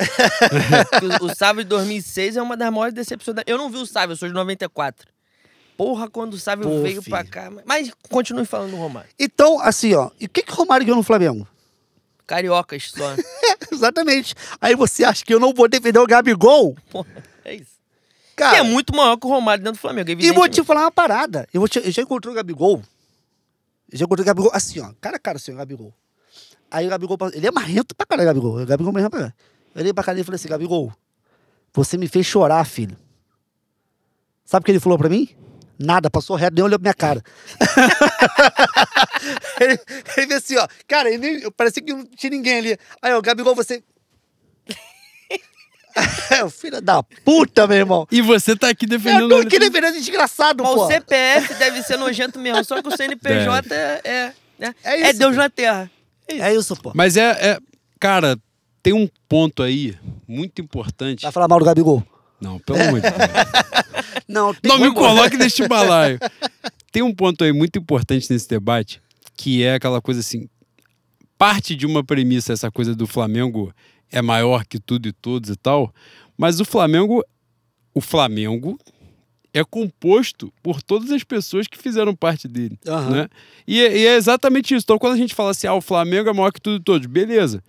o, 1.20 1.24
o 1.26 1.34
Sávio 1.34 1.64
de 1.64 1.68
2006 1.70 2.36
é 2.36 2.42
uma 2.42 2.56
das 2.56 2.70
maiores 2.70 2.94
decepções. 2.94 3.34
Da... 3.34 3.42
Eu 3.46 3.58
não 3.58 3.68
vi 3.68 3.78
o 3.78 3.86
Sávio, 3.86 4.12
eu 4.12 4.16
sou 4.16 4.28
de 4.28 4.34
94. 4.34 5.08
Porra, 5.76 6.08
quando 6.08 6.34
o 6.34 6.38
Sávio 6.38 6.68
Pô, 6.68 6.80
veio 6.82 7.02
filho. 7.02 7.16
pra 7.16 7.24
cá. 7.24 7.50
Mas 7.64 7.90
continue 8.10 8.44
falando 8.44 8.70
do 8.70 8.76
Romário. 8.76 9.10
Então, 9.18 9.60
assim, 9.60 9.94
ó. 9.94 10.10
E 10.20 10.26
o 10.26 10.28
que, 10.28 10.42
que 10.42 10.52
o 10.52 10.54
Romário 10.54 10.84
ganhou 10.86 10.96
no 10.96 11.02
Flamengo? 11.04 11.46
Cariocas 12.26 12.90
só. 12.94 13.14
Exatamente. 13.72 14.34
Aí 14.60 14.74
você 14.76 15.02
acha 15.04 15.24
que 15.24 15.32
eu 15.34 15.40
não 15.40 15.52
vou 15.54 15.68
defender 15.68 15.98
o 15.98 16.06
Gabigol? 16.06 16.76
Porra, 16.90 17.08
é 17.44 17.54
isso. 17.56 17.77
Cara, 18.38 18.52
que 18.52 18.56
é 18.60 18.62
muito 18.62 18.94
maior 18.94 19.16
que 19.16 19.26
o 19.26 19.30
Romário 19.30 19.62
dentro 19.64 19.78
do 19.78 19.80
Flamengo, 19.80 20.10
E 20.10 20.32
vou 20.32 20.48
te 20.48 20.62
falar 20.64 20.82
uma 20.82 20.90
parada. 20.90 21.48
Eu, 21.52 21.66
te- 21.68 21.80
eu 21.84 21.90
já 21.90 22.02
encontrei 22.02 22.32
o 22.32 22.36
Gabigol. 22.36 22.82
Eu 23.90 23.98
já 23.98 24.04
encontrei 24.04 24.22
o 24.22 24.26
Gabigol 24.26 24.50
assim, 24.54 24.80
ó. 24.80 24.92
Cara 25.00 25.16
a 25.16 25.20
cara 25.20 25.36
assim, 25.38 25.52
o 25.52 25.56
Gabigol. 25.56 25.92
Aí 26.70 26.86
o 26.86 26.90
Gabigol. 26.90 27.16
Ele 27.32 27.46
é 27.46 27.50
marrento 27.50 27.94
pra 27.94 28.06
caralho, 28.06 28.28
Gabigol. 28.28 28.60
O 28.62 28.66
Gabigol 28.66 28.90
é 28.90 28.94
marrento 28.94 29.10
pra 29.10 29.18
caralho. 29.20 29.34
Eu 29.74 29.80
olhei 29.82 29.92
pra 29.92 30.04
cara 30.04 30.14
dele 30.16 30.22
e 30.22 30.26
falei 30.26 30.36
assim, 30.36 30.48
Gabigol, 30.48 30.92
você 31.72 31.96
me 31.98 32.08
fez 32.08 32.26
chorar, 32.26 32.64
filho. 32.64 32.96
Sabe 34.44 34.62
o 34.62 34.64
que 34.64 34.70
ele 34.72 34.80
falou 34.80 34.98
pra 34.98 35.08
mim? 35.08 35.28
Nada, 35.78 36.10
passou 36.10 36.34
reto, 36.36 36.54
nem 36.54 36.64
olhou 36.64 36.78
pra 36.78 36.84
minha 36.86 36.94
cara. 36.94 37.22
ele, 39.60 39.78
ele 40.16 40.26
veio 40.26 40.38
assim, 40.38 40.56
ó. 40.56 40.66
Cara, 40.86 41.08
ele 41.10 41.18
nem, 41.18 41.50
parecia 41.52 41.82
que 41.82 41.92
não 41.92 42.04
tinha 42.04 42.30
ninguém 42.30 42.58
ali. 42.58 42.78
Aí, 43.02 43.12
ó, 43.14 43.20
Gabigol, 43.20 43.54
você. 43.54 43.82
É, 46.30 46.44
o 46.44 46.50
filho 46.50 46.80
da 46.80 47.02
puta, 47.02 47.66
meu 47.66 47.76
irmão. 47.76 48.06
E 48.10 48.20
você 48.20 48.56
tá 48.56 48.68
aqui 48.68 48.84
Eu 48.84 48.90
defendendo... 48.90 49.28
tô 49.28 49.36
aqui 49.36 49.58
defendendo 49.58 49.94
desgraçado, 49.94 50.62
Mas 50.62 50.74
pô. 50.74 50.84
o 50.84 50.86
CPF 50.86 51.54
deve 51.54 51.82
ser 51.82 51.96
nojento 51.96 52.38
mesmo, 52.38 52.64
só 52.64 52.80
que 52.82 52.88
o 52.88 52.96
CNPJ 52.96 53.74
é, 53.74 54.00
é, 54.04 54.32
né? 54.58 54.74
É 54.84 55.00
é 55.00 55.10
isso, 55.10 55.18
Deus 55.18 55.34
pô. 55.34 55.42
na 55.42 55.50
Terra. 55.50 55.90
É 56.26 56.34
isso. 56.34 56.42
É 56.44 56.54
isso, 56.54 56.76
pô. 56.76 56.92
Mas 56.94 57.16
é, 57.16 57.30
é... 57.30 57.58
Cara, 58.00 58.38
tem 58.82 58.92
um 58.92 59.08
ponto 59.28 59.62
aí 59.62 59.96
muito 60.26 60.60
importante. 60.60 61.22
Vai 61.22 61.32
falar 61.32 61.48
mal 61.48 61.58
do 61.58 61.64
Gabigol? 61.64 62.02
Não, 62.40 62.58
pelo 62.60 62.80
amor 62.80 63.00
de 63.00 63.10
Deus. 63.10 63.14
Não, 64.28 64.54
tem 64.54 64.70
Não 64.70 64.78
me 64.78 64.94
coloque 64.94 65.36
neste 65.36 65.66
balaio. 65.66 66.18
Tem 66.92 67.02
um 67.02 67.14
ponto 67.14 67.42
aí 67.42 67.52
muito 67.52 67.78
importante 67.78 68.30
nesse 68.30 68.48
debate, 68.48 69.00
que 69.36 69.62
é 69.62 69.74
aquela 69.74 70.00
coisa 70.00 70.20
assim. 70.20 70.48
Parte 71.36 71.74
de 71.74 71.86
uma 71.86 72.04
premissa, 72.04 72.52
essa 72.52 72.70
coisa 72.70 72.94
do 72.94 73.06
Flamengo 73.06 73.72
é 74.10 74.22
maior 74.22 74.64
que 74.66 74.78
tudo 74.78 75.08
e 75.08 75.12
todos 75.12 75.50
e 75.50 75.56
tal, 75.56 75.92
mas 76.36 76.60
o 76.60 76.64
Flamengo, 76.64 77.24
o 77.94 78.00
Flamengo 78.00 78.78
é 79.52 79.64
composto 79.64 80.52
por 80.62 80.82
todas 80.82 81.10
as 81.10 81.24
pessoas 81.24 81.66
que 81.66 81.76
fizeram 81.78 82.14
parte 82.14 82.46
dele, 82.46 82.78
Aham. 82.86 83.10
né? 83.10 83.28
E, 83.66 83.80
é- 83.80 83.98
e 83.98 84.06
é 84.06 84.14
exatamente 84.16 84.74
isso. 84.74 84.84
Então, 84.84 84.98
quando 84.98 85.14
a 85.14 85.16
gente 85.16 85.34
fala 85.34 85.50
assim, 85.50 85.66
ah, 85.66 85.74
o 85.74 85.80
Flamengo 85.80 86.28
é 86.28 86.32
maior 86.32 86.52
que 86.52 86.60
tudo 86.60 86.76
e 86.80 86.84
todos, 86.84 87.06
beleza. 87.06 87.62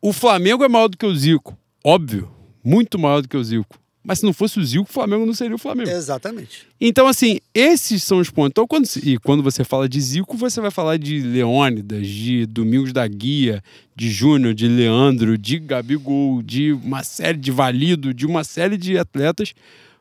O 0.00 0.12
Flamengo 0.12 0.64
é 0.64 0.68
maior 0.68 0.88
do 0.88 0.96
que 0.98 1.06
o 1.06 1.14
Zico, 1.14 1.56
óbvio, 1.84 2.30
muito 2.62 2.98
maior 2.98 3.22
do 3.22 3.28
que 3.28 3.36
o 3.36 3.42
Zico. 3.44 3.78
Mas 4.04 4.18
se 4.18 4.24
não 4.24 4.32
fosse 4.32 4.58
o 4.58 4.64
Zico, 4.64 4.84
o 4.88 4.92
Flamengo 4.92 5.24
não 5.24 5.32
seria 5.32 5.54
o 5.54 5.58
Flamengo. 5.58 5.88
Exatamente. 5.88 6.66
Então, 6.80 7.06
assim, 7.06 7.38
esses 7.54 8.02
são 8.02 8.18
os 8.18 8.30
pontos. 8.30 8.50
Então, 8.50 8.66
quando, 8.66 8.84
e 9.04 9.16
quando 9.18 9.42
você 9.42 9.62
fala 9.62 9.88
de 9.88 10.00
Zico, 10.00 10.36
você 10.36 10.60
vai 10.60 10.72
falar 10.72 10.96
de 10.96 11.20
Leônidas, 11.20 12.06
de 12.08 12.44
Domingos 12.46 12.92
da 12.92 13.06
Guia, 13.06 13.62
de 13.94 14.10
Júnior, 14.10 14.54
de 14.54 14.66
Leandro, 14.66 15.38
de 15.38 15.58
Gabigol, 15.58 16.42
de 16.42 16.72
uma 16.72 17.04
série 17.04 17.38
de 17.38 17.52
Valido, 17.52 18.12
de 18.12 18.26
uma 18.26 18.42
série 18.42 18.76
de 18.76 18.98
atletas 18.98 19.54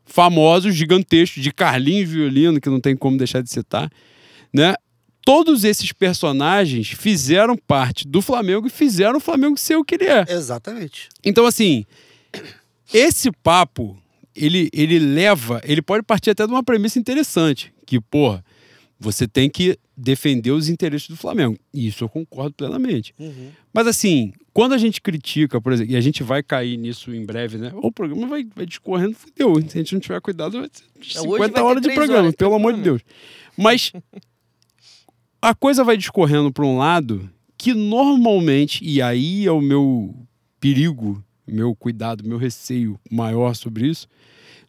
famosos, 0.04 0.76
gigantescos, 0.76 1.42
de 1.42 1.52
Carlinhos 1.52 2.10
Violino, 2.10 2.60
que 2.60 2.70
não 2.70 2.82
tem 2.82 2.96
como 2.96 3.18
deixar 3.18 3.42
de 3.42 3.50
citar, 3.50 3.90
né? 4.54 4.76
Todos 5.24 5.64
esses 5.64 5.92
personagens 5.92 6.90
fizeram 6.90 7.56
parte 7.56 8.08
do 8.08 8.24
Flamengo 8.24 8.66
e 8.66 8.72
fizeram 8.72 9.18
o 9.18 9.22
Flamengo 9.22 9.56
ser 9.56 9.76
o 9.76 9.86
que 9.86 9.94
ele 9.94 10.06
é. 10.06 10.26
Exatamente. 10.28 11.10
Então, 11.24 11.46
assim, 11.46 11.86
esse 12.94 13.32
papo, 13.32 13.98
ele, 14.36 14.70
ele 14.74 15.00
leva, 15.00 15.62
ele 15.64 15.82
pode 15.82 16.04
partir 16.04 16.32
até 16.32 16.46
de 16.46 16.52
uma 16.52 16.64
premissa 16.64 17.00
interessante, 17.00 17.74
que, 17.86 18.00
porra, 18.00 18.44
você 19.00 19.28
tem 19.28 19.50
que 19.50 19.78
defender 19.98 20.52
os 20.52 20.70
interesses 20.70 21.08
do 21.08 21.18
Flamengo. 21.18 21.58
E 21.74 21.88
isso 21.88 22.04
eu 22.04 22.10
concordo 22.10 22.54
plenamente. 22.54 23.14
Mas, 23.74 23.88
assim, 23.88 24.32
quando 24.54 24.74
a 24.74 24.78
gente 24.78 25.02
critica, 25.02 25.60
por 25.60 25.74
exemplo, 25.74 25.94
e 25.94 25.96
a 25.96 26.02
gente 26.02 26.24
vai 26.24 26.44
cair 26.44 26.78
nisso 26.78 27.14
em 27.14 27.26
breve, 27.26 27.58
né? 27.58 27.72
O 27.76 27.92
programa 27.92 28.28
vai, 28.28 28.46
vai 28.56 28.66
discorrendo, 28.66 29.16
fudeu. 29.16 29.56
Se 29.68 29.78
a 29.78 29.82
gente 29.82 29.94
não 29.94 30.00
tiver 30.00 30.20
cuidado, 30.22 30.60
vai 30.60 30.70
ser 30.72 31.18
É, 31.18 31.22
hoje 31.22 31.40
vai 31.40 31.48
50 31.48 31.64
horas 31.64 31.82
de 31.82 31.94
programa, 31.94 32.24
horas, 32.24 32.36
pelo 32.36 32.54
amor 32.54 32.74
de 32.74 32.82
Deus. 32.82 33.02
Mas 33.58 33.92
a 35.42 35.56
coisa 35.56 35.84
vai 35.84 35.98
discorrendo 35.98 36.52
para 36.52 36.66
um 36.66 36.78
lado 36.78 37.30
que 37.58 37.74
normalmente, 37.74 38.84
e 38.84 39.02
aí 39.02 39.46
é 39.46 39.52
o 39.52 39.62
meu 39.62 40.16
perigo, 40.60 41.24
meu 41.48 41.76
cuidado, 41.76 42.28
meu 42.28 42.38
receio 42.38 43.00
maior 43.10 43.56
sobre 43.56 43.88
isso, 43.88 44.08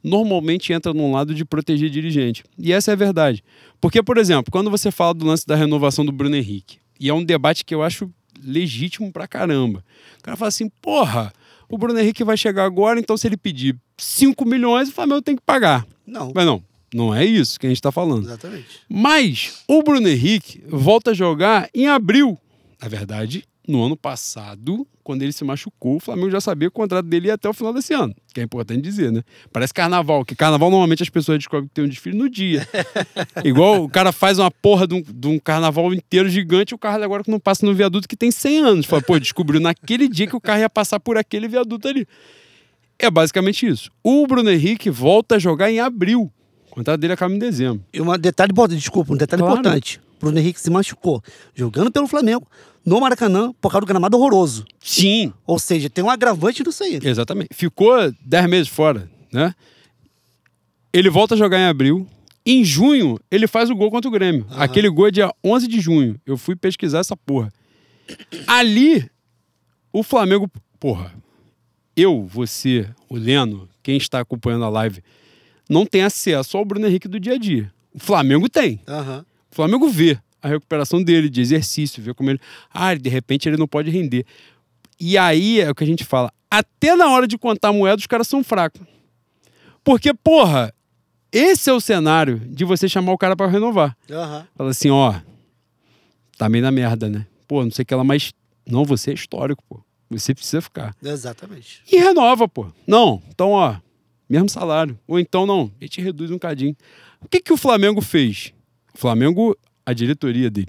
normalmente 0.03 0.73
entra 0.73 0.93
num 0.93 1.13
lado 1.13 1.35
de 1.35 1.45
proteger 1.45 1.91
dirigente. 1.91 2.43
E 2.59 2.73
essa 2.73 2.91
é 2.91 2.95
a 2.95 2.97
verdade. 2.97 3.45
Porque, 3.81 4.03
por 4.03 4.19
exemplo, 4.19 4.51
quando 4.51 4.71
você 4.71 4.91
fala 4.91 5.15
do 5.15 5.27
lance 5.27 5.47
da 5.47 5.55
renovação 5.55 6.05
do 6.05 6.13
Bruno 6.13 6.37
Henrique, 6.37 6.79
e 6.99 7.09
é 7.09 7.15
um 7.15 7.25
debate 7.25 7.65
que 7.65 7.75
eu 7.75 7.83
acho 7.83 8.11
legítimo 8.45 9.13
pra 9.13 9.27
caramba. 9.27 9.85
O 10.19 10.23
cara 10.23 10.37
fala 10.37 10.49
assim, 10.49 10.69
porra, 10.81 11.33
o 11.69 11.79
Bruno 11.79 11.99
Henrique 11.99 12.25
vai 12.25 12.37
chegar 12.37 12.65
agora, 12.65 12.99
então 12.99 13.17
se 13.17 13.27
ele 13.27 13.37
pedir 13.37 13.77
5 13.97 14.45
milhões, 14.45 14.89
o 14.89 14.93
Flamengo 14.93 15.23
tem 15.23 15.37
que 15.37 15.43
pagar. 15.43 15.87
Não. 16.07 16.33
Mas 16.35 16.45
não, 16.45 16.63
não 16.93 17.15
é 17.15 17.25
isso 17.25 17.59
que 17.59 17.67
a 17.67 17.69
gente 17.71 17.79
está 17.79 17.91
falando. 17.91 18.25
Exatamente. 18.27 18.81
Mas 18.89 19.63
o 19.67 19.83
Bruno 19.83 20.09
Henrique 20.09 20.63
volta 20.69 21.13
a 21.13 21.15
jogar 21.15 21.69
em 21.75 21.87
abril. 21.87 22.39
Na 22.81 22.89
verdade, 22.89 23.45
no 23.67 23.85
ano 23.85 23.97
passado, 23.97 24.87
quando 25.05 25.23
ele 25.23 25.33
se 25.33 25.45
machucou, 25.45 25.97
o 25.97 26.01
Flamengo 26.01 26.31
já 26.31 26.41
sabia 26.41 26.69
que 26.69 26.73
o 26.75 26.77
contrato 26.81 27.07
dele 27.07 27.29
ia 27.29 27.35
até 27.35 27.49
o 27.49 27.53
final 27.53 27.73
desse 27.73 27.95
ano. 27.95 28.15
Que 28.35 28.41
é 28.41 28.43
importante 28.43 28.81
dizer, 28.81 29.13
né? 29.13 29.23
Parece 29.53 29.73
carnaval, 29.73 30.25
que 30.25 30.35
carnaval 30.35 30.69
normalmente 30.71 31.03
as 31.03 31.09
pessoas 31.09 31.39
descobrem 31.39 31.69
que 31.69 31.75
tem 31.75 31.85
um 31.85 31.89
desfile 31.89 32.17
no 32.19 32.29
dia. 32.29 32.67
Igual 33.45 33.85
o 33.85 33.89
cara 33.89 34.11
faz 34.11 34.39
uma 34.39 34.51
porra 34.51 34.87
de 34.87 34.95
um, 34.95 35.03
de 35.03 35.29
um 35.29 35.39
carnaval 35.39 35.95
inteiro 35.95 36.29
gigante, 36.29 36.75
o 36.75 36.79
carro 36.79 37.03
agora 37.03 37.23
que 37.23 37.31
não 37.31 37.39
passa 37.39 37.65
no 37.65 37.73
viaduto 37.75 38.09
que 38.09 38.17
tem 38.17 38.31
100 38.31 38.59
anos. 38.59 38.87
Fala, 38.87 39.03
pô, 39.03 39.19
descobriu 39.19 39.61
naquele 39.61 40.09
dia 40.09 40.27
que 40.27 40.37
o 40.37 40.41
carro 40.41 40.61
ia 40.61 40.71
passar 40.71 40.99
por 40.99 41.17
aquele 41.17 41.47
viaduto 41.47 41.87
ali. 41.87 42.07
É 42.99 43.11
basicamente 43.11 43.67
isso. 43.67 43.91
O 44.03 44.27
Bruno 44.27 44.51
Henrique 44.51 44.91
volta 44.91 45.37
a 45.37 45.39
jogar 45.39 45.71
em 45.71 45.81
abril. 45.81 46.31
O 46.71 46.75
contrato 46.75 47.01
dele 47.01 47.13
acaba 47.13 47.35
em 47.35 47.39
dezembro. 47.39 47.85
E 47.93 48.01
um 48.01 48.17
detalhe 48.19 48.51
importante, 48.53 48.79
desculpa, 48.79 49.13
um 49.13 49.17
detalhe 49.17 49.43
Claro. 49.43 49.61
importante. 49.61 50.01
Bruno 50.23 50.39
Henrique 50.39 50.61
se 50.61 50.71
machucou 50.71 51.21
jogando 51.53 51.91
pelo 51.91 52.07
Flamengo 52.07 52.47
no 52.87 53.01
Maracanã 53.01 53.53
por 53.61 53.71
causa 53.73 53.81
do 53.81 53.89
gramado 53.89 54.17
horroroso. 54.17 54.65
Sim, 54.81 55.33
Ou 55.45 55.59
seja, 55.59 55.91
tem 55.91 56.05
um 56.05 56.09
agravante 56.09 56.63
disso 56.63 56.85
aí. 56.85 57.01
Exatamente. 57.03 57.49
Ficou 57.53 57.93
10 58.25 58.47
meses 58.49 58.69
fora, 58.69 59.11
né? 59.33 59.53
Ele 60.93 61.11
volta 61.11 61.35
a 61.35 61.39
jogar 61.39 61.59
em 61.59 61.67
abril. 61.67 62.07
Em 62.47 62.65
junho, 62.65 63.19
ele 63.31 63.47
faz 63.47 63.71
o 63.71 63.75
gol 63.75 63.91
contra 63.91 64.09
o 64.09 64.13
Grêmio. 64.13 64.47
Aquele 64.51 64.89
gol 64.89 65.09
é 65.09 65.11
dia 65.11 65.33
11 65.45 65.67
de 65.67 65.81
junho. 65.81 66.21
Eu 66.25 66.37
fui 66.37 66.55
pesquisar 66.55 67.01
essa 67.01 67.17
porra. 67.17 67.53
Ali, 68.47 69.09
o 69.93 70.03
Flamengo... 70.03 70.51
Porra, 70.79 71.13
eu, 71.97 72.27
você, 72.27 72.89
o 73.09 73.17
Leno, 73.17 73.69
quem 73.83 73.97
está 73.97 74.21
acompanhando 74.21 74.65
a 74.65 74.69
live, 74.69 75.03
não 75.71 75.87
tem 75.87 76.03
acesso 76.03 76.57
ao 76.57 76.65
Bruno 76.65 76.87
Henrique 76.87 77.07
do 77.07 77.21
dia 77.21 77.35
a 77.35 77.39
dia. 77.39 77.73
O 77.95 78.01
Flamengo 78.01 78.49
tem. 78.49 78.81
Aham. 78.89 79.25
O 79.53 79.55
Flamengo 79.55 79.89
vê 79.89 80.19
a 80.41 80.49
recuperação 80.49 81.03
dele, 81.03 81.29
de 81.29 81.41
exercício, 81.41 82.03
vê 82.03 82.15
como 82.15 82.31
ele. 82.31 82.41
Ah, 82.73 82.95
de 82.95 83.09
repente 83.09 83.49
ele 83.49 83.59
não 83.59 83.69
pode 83.69 83.91
render. 83.91 84.25
E 84.99 85.19
aí 85.19 85.61
é 85.61 85.71
o 85.71 85.75
que 85.75 85.85
a 85.85 85.87
gente 85.87 86.05
fala. 86.05 86.33
Até 86.51 86.97
na 86.97 87.09
hora 87.11 87.27
de 87.27 87.37
contar 87.37 87.73
moeda, 87.73 87.99
os 87.99 88.07
caras 88.07 88.27
são 88.27 88.43
fracos. 88.43 88.81
Porque, 89.85 90.13
porra, 90.15 90.73
esse 91.31 91.69
é 91.69 91.73
o 91.73 91.81
cenário 91.81 92.39
de 92.39 92.65
você 92.65 92.89
chamar 92.89 93.13
o 93.13 93.19
cara 93.19 93.37
pra 93.37 93.47
renovar. 93.47 93.97
Aham. 94.11 94.47
Fala 94.57 94.71
assim, 94.71 94.91
ó, 94.91 95.15
tá 96.39 96.49
meio 96.49 96.63
na 96.65 96.71
merda, 96.71 97.09
né? 97.09 97.27
Pô, 97.47 97.63
não 97.63 97.71
sei 97.71 97.83
o 97.83 97.87
que 97.87 97.95
lá, 97.95 98.05
mas 98.05 98.33
não, 98.67 98.85
você 98.85 99.11
é 99.11 99.15
histórico, 99.15 99.63
pô. 99.69 99.83
Você 100.11 100.35
precisa 100.35 100.61
ficar. 100.61 100.95
Exatamente. 101.03 101.83
E 101.91 101.97
renova, 101.97 102.47
pô. 102.47 102.71
Não, 102.87 103.23
então, 103.29 103.51
ó, 103.51 103.77
mesmo 104.29 104.49
salário. 104.49 104.99
Ou 105.07 105.19
então, 105.19 105.47
não, 105.47 105.71
a 105.81 105.85
gente 105.85 106.01
reduz 106.01 106.31
um 106.31 106.39
cadinho. 106.39 106.77
O 107.21 107.29
que, 107.29 107.41
que 107.41 107.53
o 107.53 107.57
Flamengo 107.57 108.01
fez? 108.01 108.53
O 108.95 108.99
Flamengo, 108.99 109.57
a 109.87 109.93
diretoria 109.93 110.51
dele, 110.51 110.69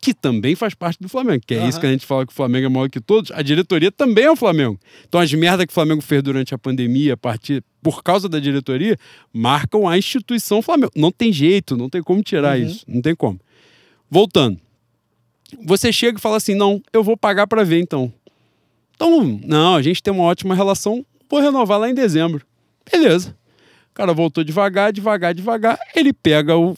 que 0.00 0.14
também 0.14 0.54
faz 0.54 0.74
parte 0.74 0.98
do 1.00 1.08
Flamengo, 1.08 1.42
que 1.46 1.54
é 1.54 1.58
Aham. 1.58 1.68
isso 1.68 1.78
que 1.80 1.86
a 1.86 1.90
gente 1.90 2.06
fala 2.06 2.26
que 2.26 2.32
o 2.32 2.34
Flamengo 2.34 2.66
é 2.66 2.68
maior 2.68 2.88
que 2.88 3.00
todos, 3.00 3.30
a 3.32 3.42
diretoria 3.42 3.92
também 3.92 4.24
é 4.24 4.30
o 4.30 4.36
Flamengo. 4.36 4.78
Então, 5.06 5.20
as 5.20 5.32
merdas 5.32 5.66
que 5.66 5.72
o 5.72 5.74
Flamengo 5.74 6.00
fez 6.00 6.22
durante 6.22 6.54
a 6.54 6.58
pandemia, 6.58 7.14
a 7.14 7.16
partir, 7.16 7.62
por 7.82 8.02
causa 8.02 8.28
da 8.28 8.38
diretoria, 8.40 8.96
marcam 9.32 9.86
a 9.88 9.98
instituição 9.98 10.62
Flamengo. 10.62 10.92
Não 10.96 11.10
tem 11.12 11.32
jeito, 11.32 11.76
não 11.76 11.88
tem 11.90 12.02
como 12.02 12.22
tirar 12.22 12.58
Uhum. 12.58 12.64
isso, 12.66 12.84
não 12.88 13.02
tem 13.02 13.14
como. 13.14 13.38
Voltando. 14.10 14.58
Você 15.64 15.92
chega 15.92 16.18
e 16.18 16.20
fala 16.20 16.36
assim: 16.36 16.54
não, 16.54 16.80
eu 16.92 17.02
vou 17.04 17.16
pagar 17.16 17.46
para 17.46 17.64
ver 17.64 17.80
então. 17.80 18.12
Então, 18.94 19.40
não, 19.44 19.74
a 19.76 19.82
gente 19.82 20.02
tem 20.02 20.12
uma 20.12 20.24
ótima 20.24 20.54
relação, 20.54 21.04
vou 21.28 21.40
renovar 21.40 21.78
lá 21.78 21.90
em 21.90 21.94
dezembro. 21.94 22.44
Beleza. 22.90 23.36
O 23.90 23.94
cara 23.94 24.12
voltou 24.14 24.44
devagar, 24.44 24.92
devagar, 24.92 25.34
devagar. 25.34 25.78
Ele 25.94 26.12
pega 26.12 26.56
o, 26.56 26.76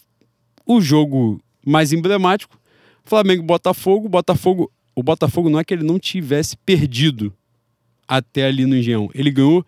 o 0.65 0.81
jogo 0.81 1.41
mais 1.65 1.93
emblemático, 1.93 2.59
Flamengo 3.03 3.43
Botafogo. 3.43 4.09
Botafogo. 4.09 4.71
O 4.95 5.01
Botafogo 5.01 5.49
não 5.49 5.59
é 5.59 5.63
que 5.63 5.73
ele 5.73 5.83
não 5.83 5.97
tivesse 5.97 6.55
perdido 6.57 7.33
até 8.07 8.45
ali 8.45 8.65
no 8.65 8.75
Engenhão. 8.75 9.09
Ele 9.13 9.31
ganhou 9.31 9.65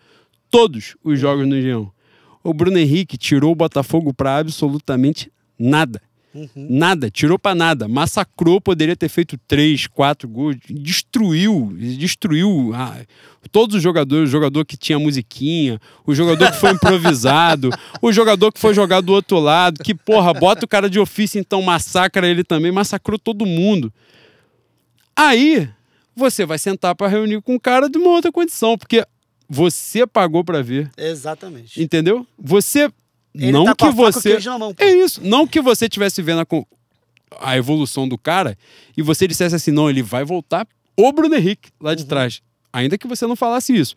todos 0.52 0.96
os 1.04 1.20
jogos 1.20 1.48
no 1.48 1.58
Engenhão. 1.58 1.92
O 2.44 2.54
Bruno 2.54 2.78
Henrique 2.78 3.18
tirou 3.18 3.52
o 3.52 3.56
Botafogo 3.56 4.14
para 4.14 4.38
absolutamente 4.38 5.32
nada. 5.58 6.00
Nada, 6.56 7.10
tirou 7.10 7.40
pra 7.40 7.56
nada. 7.56 7.88
Massacrou, 7.88 8.60
poderia 8.60 8.96
ter 8.96 9.10
feito 9.10 9.38
três, 9.48 9.88
quatro 9.88 10.28
gols. 10.28 10.58
Destruiu, 10.70 11.74
destruiu 11.78 12.72
ah, 12.74 13.00
todos 13.52 13.78
os 13.78 13.82
jogadores. 13.82 14.30
O 14.30 14.32
jogador 14.32 14.66
que 14.66 14.76
tinha 14.76 15.00
musiquinha, 15.00 15.80
o 16.06 16.14
jogador 16.14 16.52
que 16.52 16.58
foi 16.58 16.72
improvisado, 16.76 17.70
o 18.02 18.12
jogador 18.12 18.52
que 18.52 18.60
foi 18.60 18.74
jogado 18.74 19.06
do 19.06 19.14
outro 19.14 19.40
lado. 19.40 19.84
Que, 19.84 19.96
porra, 19.96 20.34
bota 20.34 20.66
o 20.66 20.68
cara 20.68 20.90
de 20.90 21.00
ofício, 21.00 21.40
então 21.40 21.62
massacra 21.62 22.28
ele 22.28 22.44
também. 22.44 22.72
Massacrou 22.72 23.18
todo 23.18 23.46
mundo. 23.46 23.94
Aí, 25.16 25.70
você 26.16 26.46
vai 26.46 26.58
sentar 26.58 26.96
pra 26.96 27.08
reunir 27.08 27.42
com 27.42 27.56
o 27.56 27.60
cara 27.60 27.90
de 27.90 27.98
uma 27.98 28.10
outra 28.10 28.32
condição, 28.32 28.78
porque 28.78 29.06
você 29.48 30.06
pagou 30.08 30.44
pra 30.44 30.62
ver, 30.62 30.90
Exatamente. 30.98 31.82
entendeu? 31.82 32.26
Você 32.38 32.90
Ele 33.38 33.52
não 33.52 33.66
tá 33.66 33.76
que 33.76 33.92
você 33.92 34.40
mão. 34.58 34.74
É 34.78 34.90
isso, 34.90 35.22
não 35.24 35.46
que 35.46 35.62
você 35.62 35.88
tivesse 35.90 36.22
vendo 36.22 36.42
a, 36.42 36.48
a 37.52 37.58
evolução 37.58 38.08
do 38.08 38.18
cara 38.18 38.58
e 38.96 39.02
você 39.02 39.28
dissesse 39.28 39.54
assim, 39.56 39.72
não, 39.72 39.90
ele 39.90 40.02
vai 40.02 40.24
voltar 40.24 40.68
o 40.98 41.12
Bruno 41.12 41.36
Henrique 41.36 41.70
lá 41.80 41.90
Uhum. 41.92 41.96
de 41.98 42.06
trás. 42.06 42.42
Ainda 42.72 42.98
que 42.98 43.08
você 43.08 43.26
não 43.28 43.36
falasse 43.36 43.76
isso. 43.76 43.96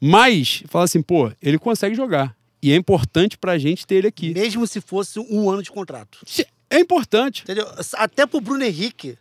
Mas, 0.00 0.62
fala 0.68 0.84
assim, 0.84 1.00
pô, 1.02 1.30
ele 1.42 1.58
consegue 1.58 1.94
jogar. 1.94 2.36
E 2.62 2.72
é 2.72 2.76
importante 2.76 3.36
pra 3.38 3.58
gente 3.58 3.86
ter 3.86 3.96
ele 3.96 4.08
aqui. 4.08 4.32
Mesmo 4.34 4.66
se 4.66 4.80
fosse 4.80 5.18
um 5.18 5.48
ano 5.50 5.62
de 5.62 5.70
contrato. 5.70 6.18
É 6.68 6.78
importante. 6.80 7.42
Entendeu? 7.42 7.66
Até 7.94 8.26
pro 8.26 8.40
Bruno 8.40 8.64
Henrique 8.64 9.16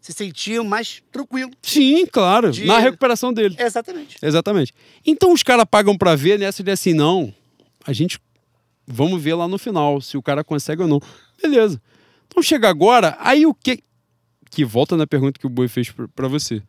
se 0.00 0.12
sentir 0.12 0.62
mais 0.62 1.02
tranquilo. 1.10 1.50
Sim, 1.62 2.04
claro. 2.06 2.50
De- 2.52 2.66
Na 2.66 2.78
recuperação 2.78 3.32
dele. 3.32 3.56
Exatamente. 3.58 4.16
Exatamente. 4.22 4.74
Então 5.06 5.32
os 5.32 5.42
caras 5.42 5.64
pagam 5.70 5.96
pra 5.96 6.14
ver 6.14 6.38
nessa 6.38 6.62
de 6.62 6.70
assim, 6.70 6.92
não, 6.92 7.32
a 7.86 7.92
gente 7.92 8.18
vamos 8.86 9.22
ver 9.22 9.34
lá 9.34 9.46
no 9.48 9.58
final 9.58 10.00
se 10.00 10.16
o 10.16 10.22
cara 10.22 10.42
consegue 10.44 10.82
ou 10.82 10.88
não. 10.88 11.00
Beleza. 11.42 11.80
Então 12.26 12.42
chega 12.42 12.68
agora, 12.68 13.16
aí 13.20 13.46
o 13.46 13.54
que 13.54 13.82
que 14.50 14.64
volta 14.64 14.96
na 14.96 15.06
pergunta 15.06 15.38
que 15.40 15.46
o 15.46 15.50
Boi 15.50 15.66
fez 15.66 15.90
pra- 15.90 16.06
pra 16.08 16.28
você. 16.28 16.62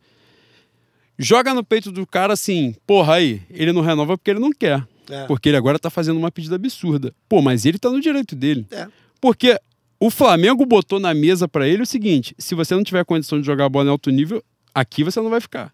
Joga 1.18 1.54
no 1.54 1.64
peito 1.64 1.90
do 1.90 2.06
cara 2.06 2.32
assim, 2.34 2.74
porra 2.86 3.14
aí, 3.14 3.40
ele 3.50 3.72
não 3.72 3.80
renova 3.80 4.18
porque 4.18 4.30
ele 4.30 4.40
não 4.40 4.50
quer. 4.50 4.86
É. 5.08 5.24
Porque 5.26 5.48
ele 5.48 5.56
agora 5.56 5.78
tá 5.78 5.88
fazendo 5.88 6.16
uma 6.18 6.30
pedida 6.30 6.56
absurda. 6.56 7.14
Pô, 7.28 7.40
mas 7.40 7.64
ele 7.64 7.78
tá 7.78 7.88
no 7.88 8.00
direito 8.00 8.34
dele. 8.34 8.66
É. 8.70 8.86
Porque 9.20 9.58
o 10.00 10.10
Flamengo 10.10 10.66
botou 10.66 10.98
na 11.00 11.14
mesa 11.14 11.46
pra 11.48 11.66
ele 11.66 11.82
o 11.82 11.86
seguinte: 11.86 12.34
se 12.38 12.54
você 12.54 12.74
não 12.74 12.82
tiver 12.82 13.04
condição 13.04 13.40
de 13.40 13.46
jogar 13.46 13.68
bola 13.68 13.86
em 13.86 13.90
alto 13.90 14.10
nível, 14.10 14.42
aqui 14.74 15.04
você 15.04 15.20
não 15.20 15.30
vai 15.30 15.40
ficar. 15.40 15.72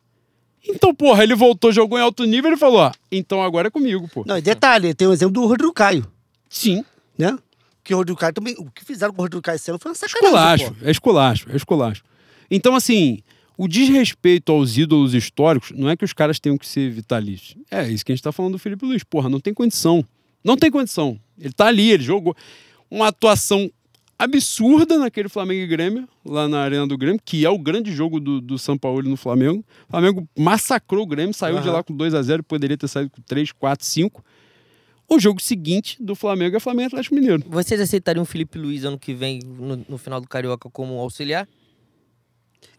Então, 0.68 0.94
porra, 0.94 1.24
ele 1.24 1.34
voltou, 1.34 1.72
jogou 1.72 1.98
em 1.98 2.02
alto 2.02 2.24
nível 2.24 2.52
e 2.52 2.56
falou: 2.58 2.80
ó, 2.80 2.92
então 3.10 3.42
agora 3.42 3.68
é 3.68 3.70
comigo, 3.70 4.06
pô. 4.08 4.22
Não, 4.26 4.36
e 4.38 4.42
detalhe, 4.42 4.94
tem 4.94 5.08
o 5.08 5.12
exemplo 5.12 5.32
do 5.32 5.46
Rodrigo 5.46 5.72
Caio, 5.72 6.06
Sim, 6.52 6.84
né? 7.18 7.36
Que 7.82 7.94
o 7.94 7.96
Rodrigo 7.96 8.18
Caio 8.18 8.34
também. 8.34 8.54
O 8.58 8.70
que 8.70 8.84
fizeram 8.84 9.12
com 9.12 9.22
o 9.22 9.24
Rodrigo 9.24 9.42
Caio 9.42 9.56
esse 9.56 9.70
ano 9.70 9.78
foi 9.80 9.90
uma 9.90 9.94
sacanagem. 9.94 10.66
esculacho, 10.66 10.74
pô. 10.74 10.86
é 10.86 10.90
esculacho, 10.90 11.50
é 11.50 11.56
esculacho. 11.56 12.04
Então, 12.50 12.74
assim, 12.74 13.20
o 13.56 13.66
desrespeito 13.66 14.52
aos 14.52 14.76
ídolos 14.76 15.14
históricos 15.14 15.72
não 15.74 15.88
é 15.88 15.96
que 15.96 16.04
os 16.04 16.12
caras 16.12 16.38
tenham 16.38 16.58
que 16.58 16.66
ser 16.66 16.90
vitalícios. 16.90 17.56
É 17.70 17.88
isso 17.88 18.04
que 18.04 18.12
a 18.12 18.14
gente 18.14 18.22
tá 18.22 18.30
falando 18.30 18.52
do 18.52 18.58
Felipe 18.58 18.84
Luiz. 18.84 19.02
Porra, 19.02 19.28
não 19.28 19.40
tem 19.40 19.54
condição. 19.54 20.04
Não 20.44 20.56
tem 20.56 20.70
condição. 20.70 21.18
Ele 21.38 21.52
tá 21.52 21.66
ali, 21.66 21.90
ele 21.90 22.02
jogou 22.02 22.36
uma 22.90 23.08
atuação 23.08 23.70
absurda 24.18 24.98
naquele 24.98 25.28
Flamengo 25.28 25.62
e 25.62 25.66
Grêmio, 25.66 26.08
lá 26.24 26.46
na 26.46 26.60
Arena 26.60 26.86
do 26.86 26.96
Grêmio, 26.96 27.20
que 27.24 27.44
é 27.44 27.50
o 27.50 27.58
grande 27.58 27.90
jogo 27.92 28.20
do, 28.20 28.40
do 28.40 28.58
São 28.58 28.78
Paulo 28.78 29.02
no 29.02 29.16
Flamengo. 29.16 29.64
O 29.88 29.90
Flamengo 29.90 30.28
massacrou 30.38 31.02
o 31.02 31.06
Grêmio, 31.06 31.34
saiu 31.34 31.60
de 31.60 31.68
Aham. 31.68 31.78
lá 31.78 31.82
com 31.82 31.94
2 31.96 32.14
a 32.14 32.22
0 32.22 32.44
poderia 32.44 32.76
ter 32.76 32.86
saído 32.86 33.10
com 33.10 33.20
3, 33.22 33.50
4, 33.52 33.84
5. 33.84 34.24
O 35.14 35.18
jogo 35.20 35.40
seguinte 35.42 35.96
do 36.02 36.14
Flamengo 36.14 36.56
é 36.56 36.60
Flamengo 36.60 36.86
Atlético 36.88 37.14
Mineiro. 37.14 37.42
Vocês 37.46 37.80
aceitariam 37.80 38.22
o 38.22 38.26
Felipe 38.26 38.58
Luiz 38.58 38.84
ano 38.84 38.98
que 38.98 39.12
vem, 39.12 39.40
no, 39.44 39.84
no 39.88 39.98
final 39.98 40.20
do 40.20 40.28
Carioca, 40.28 40.70
como 40.70 40.98
auxiliar? 40.98 41.46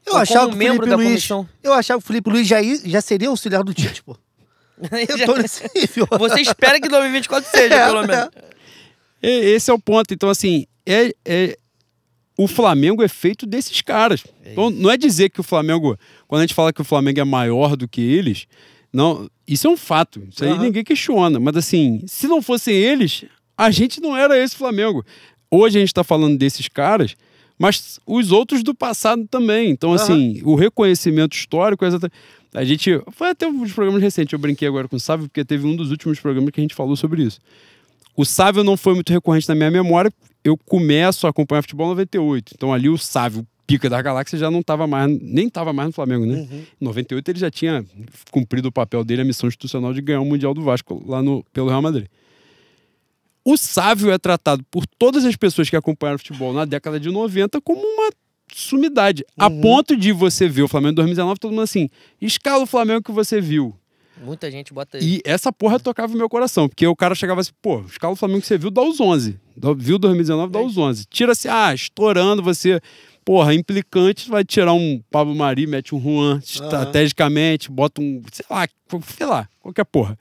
Eu 0.05 0.14
Ou 0.14 0.19
achava 0.19 0.39
como 0.47 0.51
que 0.51 0.55
o 0.55 0.57
membro 0.60 0.76
Felipe 0.85 0.89
da 0.89 0.95
Luiz. 0.95 1.07
comissão? 1.10 1.49
Eu 1.61 1.73
achava 1.73 1.99
que 1.99 2.05
o 2.05 2.07
Felipe 2.07 2.30
Luiz 2.30 2.47
já, 2.47 2.57
já 2.85 3.01
seria 3.01 3.30
auxiliar 3.30 3.64
do 3.64 3.73
Tite, 3.73 4.01
pô. 4.03 4.18
Eu 5.07 5.26
tô 5.26 5.38
nesse 5.38 5.64
nível. 5.76 6.07
Você 6.18 6.41
espera 6.41 6.80
que 6.81 6.89
2024 6.89 7.49
seja, 7.51 7.76
É, 7.76 7.85
pelo 7.85 8.07
menos. 8.07 8.30
E- 9.22 9.27
Esse 9.55 9.69
é 9.69 9.73
o 9.73 9.80
ponto. 9.80 10.14
Então, 10.14 10.30
assim, 10.30 10.65
é, 10.85 11.14
é- 11.23 11.57
o 12.38 12.47
Flamengo 12.47 13.03
é 13.03 13.07
feito 13.07 13.45
desses 13.45 13.80
caras. 13.81 14.23
Então, 14.43 14.69
não 14.72 14.89
é 14.89 14.97
dizer 14.97 15.30
que 15.30 15.39
o 15.39 15.43
Flamengo, 15.43 15.95
quando 16.27 16.39
a 16.41 16.43
gente 16.43 16.55
fala 16.55 16.73
que 16.73 16.81
o 16.81 16.85
Flamengo 16.85 17.19
é 17.19 17.23
maior 17.23 17.76
do 17.77 17.88
que 17.88 18.01
eles, 18.01 18.47
não, 18.94 19.28
isso 19.48 19.68
é 19.68 19.70
um 19.70 19.78
fato. 19.78 20.22
Isso 20.30 20.44
aí 20.44 20.52
Aham. 20.52 20.61
ninguém 20.61 20.84
questiona. 20.84 21.40
Mas, 21.40 21.57
assim, 21.57 22.02
se 22.06 22.28
não 22.28 22.41
fossem 22.41 22.76
eles, 22.76 23.26
a 23.57 23.72
gente 23.72 23.99
não 23.99 24.15
era 24.15 24.38
esse 24.38 24.56
Flamengo. 24.56 25.03
Hoje 25.49 25.78
a 25.78 25.80
gente 25.80 25.90
está 25.90 26.03
falando 26.03 26.38
desses 26.38 26.68
caras, 26.68 27.15
mas 27.57 27.99
os 28.06 28.32
outros 28.32 28.61
do 28.64 28.76
passado 28.76 29.28
também. 29.28 29.72
Então, 29.72 29.94
Aham. 29.94 30.03
assim, 30.03 30.41
o 30.44 30.56
reconhecimento 30.56 31.36
histórico, 31.36 31.84
é 31.84 31.88
exatamente. 31.88 32.15
A 32.53 32.64
gente. 32.64 33.02
Foi 33.11 33.30
até 33.32 33.48
um 33.48 33.64
dos 33.64 33.74
programas 33.74 34.02
recentes, 34.02 34.32
eu 34.32 34.38
brinquei 34.40 34.68
agora 34.68 34.88
com 34.88 34.95
o 34.95 34.99
Sávio, 34.99 35.28
porque 35.28 35.44
teve 35.44 35.65
um 35.65 35.76
dos 35.76 35.90
últimos 35.90 36.20
programas 36.20 36.52
que 36.52 36.61
a 36.61 36.64
gente 36.64 36.76
falou 36.76 36.95
sobre 36.95 37.24
isso. 37.24 37.40
O 38.15 38.24
Sávio 38.24 38.64
não 38.64 38.78
foi 38.78 38.94
muito 38.94 39.11
recorrente 39.11 39.49
na 39.49 39.56
minha 39.56 39.72
memória. 39.72 40.14
Eu 40.44 40.56
começo 40.56 41.26
a 41.26 41.32
acompanhar 41.32 41.64
futebol 41.64 41.88
em 41.88 41.90
98. 41.91 42.53
Então 42.56 42.72
ali 42.72 42.90
o 42.90 42.98
Sávio, 42.98 43.45
pica 43.65 43.90
da 43.90 44.02
galáxia, 44.02 44.38
já 44.38 44.52
não 44.52 44.60
estava 44.60 44.85
mais, 44.88 45.10
nem 45.22 45.48
estava 45.48 45.72
mais 45.73 45.88
no 45.88 45.94
Flamengo, 45.94 46.26
né? 46.26 46.35
Uhum. 46.35 46.64
Em 46.81 46.85
98 46.85 47.30
ele 47.31 47.40
já 47.40 47.49
tinha 47.52 47.85
cumprido 48.31 48.68
o 48.68 48.72
papel 48.72 49.03
dele, 49.03 49.22
a 49.22 49.26
missão 49.26 49.48
institucional 49.48 49.94
de 49.94 50.02
ganhar 50.02 50.19
o 50.22 50.26
Mundial 50.26 50.53
do 50.53 50.61
Vasco 50.61 51.02
lá 51.07 51.22
no, 51.22 51.44
pelo 51.53 51.69
Real 51.69 51.81
Madrid. 51.81 52.07
O 53.45 53.57
Sávio 53.57 54.11
é 54.11 54.18
tratado 54.18 54.64
por 54.72 54.85
todas 54.88 55.26
as 55.26 55.35
pessoas 55.35 55.69
que 55.69 55.76
acompanharam 55.76 56.18
futebol 56.18 56.53
na 56.53 56.64
década 56.65 56.99
de 56.99 57.10
90 57.10 57.60
como 57.61 57.81
uma 57.81 58.10
sumidade. 58.53 59.26
A 59.38 59.48
Uhum. 59.48 59.61
ponto 59.61 59.98
de 59.98 60.11
você 60.14 60.48
ver 60.48 60.61
o 60.61 60.68
Flamengo 60.68 60.91
em 60.91 60.95
2019, 60.95 61.40
todo 61.40 61.52
mundo 61.52 61.61
assim, 61.64 61.90
escala 62.22 62.64
o 62.64 62.68
Flamengo 62.68 63.02
que 63.03 63.11
você 63.11 63.41
viu. 63.41 63.76
Muita 64.23 64.49
gente 64.49 64.72
bota. 64.73 64.98
E 65.02 65.19
essa 65.26 65.52
porra 65.52 65.80
tocava 65.80 66.14
o 66.14 66.18
meu 66.18 66.30
coração, 66.30 66.69
porque 66.69 66.85
o 66.88 66.95
cara 66.95 67.15
chegava 67.15 67.41
assim, 67.41 67.52
pô, 67.61 67.81
escala 67.81 68.14
o 68.14 68.15
Flamengo 68.15 68.41
que 68.41 68.48
você 68.48 68.57
viu, 68.57 68.69
dá 68.72 68.81
os 68.81 69.02
11. 69.02 69.38
Dá- 69.57 69.73
Viu 69.73 69.98
2019, 69.99 70.52
dá 70.53 70.61
os 70.61 70.77
11. 70.77 71.06
Tira 71.06 71.31
assim, 71.34 71.49
ah, 71.49 71.73
estourando 71.73 72.41
você, 72.41 72.80
porra, 73.26 73.54
implicante, 73.54 74.30
vai 74.30 74.44
tirar 74.44 74.74
um 74.74 75.02
Pablo 75.12 75.36
Mari, 75.36 75.66
mete 75.68 75.94
um 75.95 76.02
Juan 76.02 76.40
estrategicamente, 76.44 77.72
bota 77.72 78.02
um, 78.02 78.22
sei 78.32 78.45
lá, 78.50 78.68
sei 79.18 79.26
lá, 79.26 79.48
qualquer 79.60 79.86
porra. 79.86 80.18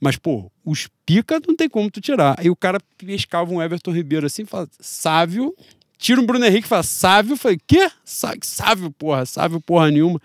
Mas, 0.00 0.16
pô, 0.16 0.50
os 0.64 0.88
pica 1.06 1.40
não 1.46 1.56
tem 1.56 1.68
como 1.68 1.90
tu 1.90 2.00
tirar. 2.00 2.34
Aí 2.38 2.50
o 2.50 2.56
cara 2.56 2.78
pescava 2.98 3.52
um 3.52 3.62
Everton 3.62 3.90
Ribeiro 3.92 4.26
assim, 4.26 4.44
fala, 4.44 4.68
Sávio, 4.78 5.54
tira 5.96 6.20
um 6.20 6.26
Bruno 6.26 6.44
Henrique 6.44 6.66
e 6.66 6.68
fala, 6.68 6.82
Sávio, 6.82 7.36
falei, 7.36 7.58
quê? 7.66 7.90
Sá- 8.04 8.34
Sávio, 8.42 8.90
porra, 8.90 9.24
Sávio, 9.24 9.60
porra 9.60 9.90
nenhuma. 9.90 10.20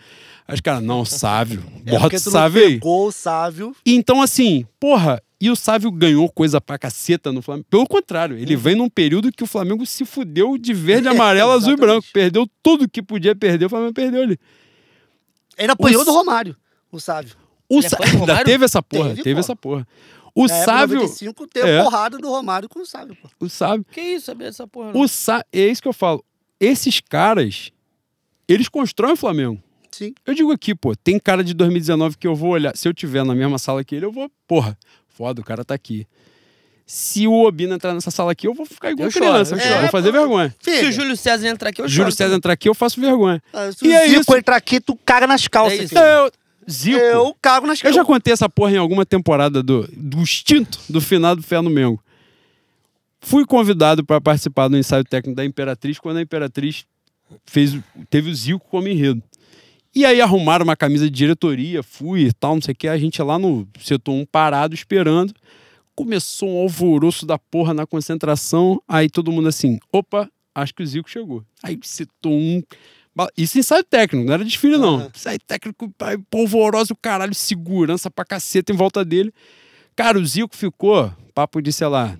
Aí 0.48 0.56
os 0.56 0.62
caras, 0.62 0.84
não, 0.84 1.06
Sávio, 1.06 1.64
É 1.86 1.92
bota 1.92 2.02
porque 2.02 2.18
o 2.18 2.22
tu 2.22 2.26
não 2.26 2.32
Sávio 2.32 2.62
aí. 2.66 2.74
pegou 2.74 3.08
o 3.08 3.12
Sávio. 3.12 3.76
Então, 3.86 4.22
assim, 4.22 4.66
porra, 4.80 5.22
e 5.42 5.50
o 5.50 5.56
Sávio 5.56 5.90
ganhou 5.92 6.30
coisa 6.30 6.60
pra 6.60 6.78
caceta 6.78 7.32
no 7.32 7.42
Flamengo. 7.42 7.66
Pelo 7.70 7.88
contrário, 7.88 8.38
ele 8.38 8.56
vem 8.56 8.76
num 8.76 8.90
período 8.90 9.32
que 9.32 9.44
o 9.44 9.48
Flamengo 9.48 9.86
se 9.86 10.04
fudeu 10.06 10.58
de 10.58 10.74
verde, 10.74 11.08
amarelo, 11.10 11.52
azul 11.52 11.74
e 11.74 11.78
branco. 11.78 12.06
Perdeu 12.14 12.48
tudo 12.62 12.90
que 12.90 13.02
podia 13.02 13.36
perder, 13.36 13.66
o 13.66 13.70
Flamengo 13.70 13.94
perdeu 13.94 14.22
ali. 14.24 14.38
Ele 15.58 15.72
apanhou 15.72 16.02
O 16.02 16.06
do 16.06 16.12
Romário, 16.12 16.56
o 16.92 17.00
Sávio. 17.00 17.36
O 17.70 17.80
Ainda 18.20 18.44
teve 18.44 18.66
essa 18.66 18.82
porra, 18.82 19.10
Teve, 19.10 19.24
teve, 19.24 19.40
essa 19.40 19.56
porra. 19.56 19.88
O 20.34 20.48
Na 20.48 20.64
Sávio, 20.64 20.96
95 21.02 21.48
teve 21.48 21.70
É. 21.70 21.84
porrada 21.84 22.18
do 22.18 22.30
Romário 22.30 22.68
com 22.70 22.80
o 22.80 22.86
Sávio, 22.86 23.16
pô. 23.16 23.30
o 23.46 23.50
Sávio, 23.50 23.86
Que 23.92 24.02
isso, 24.02 24.28
sabia 24.28 24.48
dessa 24.48 24.68
porra? 24.68 24.92
não? 24.94 25.02
o 25.02 25.06
é 25.54 25.68
isso 25.68 25.82
que 25.82 25.88
eu 25.88 25.94
falo. 25.94 26.24
Esses 26.60 27.00
caras, 27.00 27.72
eles 28.48 28.68
constroem 28.68 29.14
o 29.14 29.18
Flamengo. 29.18 29.62
Sim. 29.92 30.14
Eu 30.26 30.34
digo 30.34 30.52
aqui, 30.52 30.74
pô, 30.76 30.96
tem 30.96 31.20
cara 31.20 31.44
de 31.44 31.54
2019 31.54 32.18
que 32.18 32.28
eu 32.28 32.36
vou 32.36 32.52
olhar. 32.52 32.76
Se 32.76 32.88
eu 32.88 32.94
tiver 32.94 33.24
na 33.26 33.34
mesma 33.36 33.58
sala 33.58 33.84
que 33.84 33.96
ele, 33.96 34.06
eu 34.06 34.12
vou, 34.12 34.32
porra, 34.48 34.78
foda, 35.20 35.42
o 35.42 35.44
cara 35.44 35.66
tá 35.66 35.74
aqui. 35.74 36.08
Se 36.86 37.28
o 37.28 37.46
Obina 37.46 37.76
entrar 37.76 37.94
nessa 37.94 38.10
sala 38.10 38.32
aqui, 38.32 38.48
eu 38.48 38.54
vou 38.54 38.66
ficar 38.66 38.90
igual 38.92 39.08
Eu 39.08 39.12
choro, 39.12 39.26
criança. 39.26 39.54
eu 39.54 39.60
eu 39.60 39.64
choro. 39.68 39.82
vou 39.82 39.90
fazer 39.90 40.12
vergonha. 40.14 40.56
Se 40.62 40.70
o 40.72 40.74
Filho, 40.76 40.92
Júlio 40.94 41.18
César 41.18 41.48
entrar 41.50 41.70
aqui, 41.72 41.82
eu 41.82 41.88
Júlio 41.90 42.06
choro 42.06 42.12
César 42.16 42.24
também. 42.30 42.38
entrar 42.38 42.54
aqui, 42.54 42.70
eu 42.70 42.74
faço 42.74 43.00
vergonha. 43.02 43.44
ah, 43.54 43.70
se 43.72 43.86
E 43.86 43.90
o 43.90 43.94
é 43.94 44.08
Zico 44.08 44.22
isso. 44.22 44.38
entrar 44.38 44.56
aqui, 44.56 44.80
tu 44.80 44.98
caga 45.06 45.28
nas 45.28 45.46
calças, 45.48 45.78
É 45.80 45.84
isso. 45.84 45.90
filho. 45.90 46.02
Eu, 46.02 46.32
Zico, 46.72 46.98
eu, 46.98 47.26
Eu 47.26 47.36
cago 47.42 47.68
nas 47.68 47.82
calças. 47.82 47.96
já 47.96 48.06
contei 48.06 48.32
essa 48.34 48.48
porra 48.50 48.72
em 48.72 48.78
alguma 48.78 49.06
temporada 49.06 49.62
do, 49.62 49.88
do 49.92 50.24
extinto 50.24 50.80
do 50.90 51.02
finado 51.02 51.44
Fé 51.44 51.60
no 51.62 51.70
Mengo. 51.70 52.02
Fui 53.22 53.46
convidado 53.46 54.04
para 54.06 54.22
participar 54.22 54.68
do 54.70 54.78
ensaio 54.78 55.04
técnico 55.04 55.36
da 55.36 55.44
Imperatriz 55.46 56.00
quando 56.00 56.18
a 56.18 56.22
Imperatriz 56.22 56.86
fez, 57.46 57.78
teve 58.10 58.32
o 58.32 58.34
Zico 58.36 58.66
como 58.70 58.88
enredo. 58.88 59.22
E 59.96 60.06
aí 60.06 60.22
arrumaram 60.22 60.64
uma 60.64 60.76
camisa 60.76 61.06
de 61.06 61.12
diretoria, 61.12 61.82
fui 61.82 62.26
e 62.28 62.34
tal, 62.34 62.56
não 62.56 62.62
sei 62.62 62.74
o 62.74 62.76
que. 62.76 62.88
A 62.88 62.98
gente 62.98 63.22
lá 63.22 63.40
no 63.40 63.68
setor 63.80 64.14
1 64.14 64.26
parado, 64.26 64.76
esperando. 64.76 65.34
Começou 65.96 66.50
um 66.50 66.58
alvoroço 66.62 67.26
da 67.26 67.38
porra 67.38 67.74
na 67.74 67.86
concentração. 67.86 68.82
Aí 68.88 69.10
todo 69.10 69.32
mundo 69.32 69.50
assim, 69.50 69.80
opa, 69.92 70.30
acho 70.54 70.74
que 70.74 70.84
o 70.84 70.86
Zico 70.88 71.10
chegou. 71.10 71.44
Aí 71.64 71.78
setor 71.84 72.32
1... 72.32 72.64
ba- 73.16 73.30
Isso 73.36 73.58
ensaio 73.60 73.84
técnico, 73.84 74.26
não 74.26 74.34
era 74.34 74.46
desfile 74.46 74.78
não. 74.78 74.96
Aham. 75.00 75.12
Ensaio 75.14 75.40
técnico, 75.46 75.94
polvoroso, 76.30 76.96
caralho, 76.96 77.34
segurança 77.34 78.10
pra 78.12 78.24
caceta 78.24 78.72
em 78.72 78.76
volta 78.76 79.04
dele. 79.04 79.34
Cara, 79.96 80.18
o 80.20 80.26
Zico 80.26 80.56
ficou, 80.56 81.12
papo 81.34 81.62
de, 81.62 81.74
sei 81.74 81.88
lá, 81.88 82.18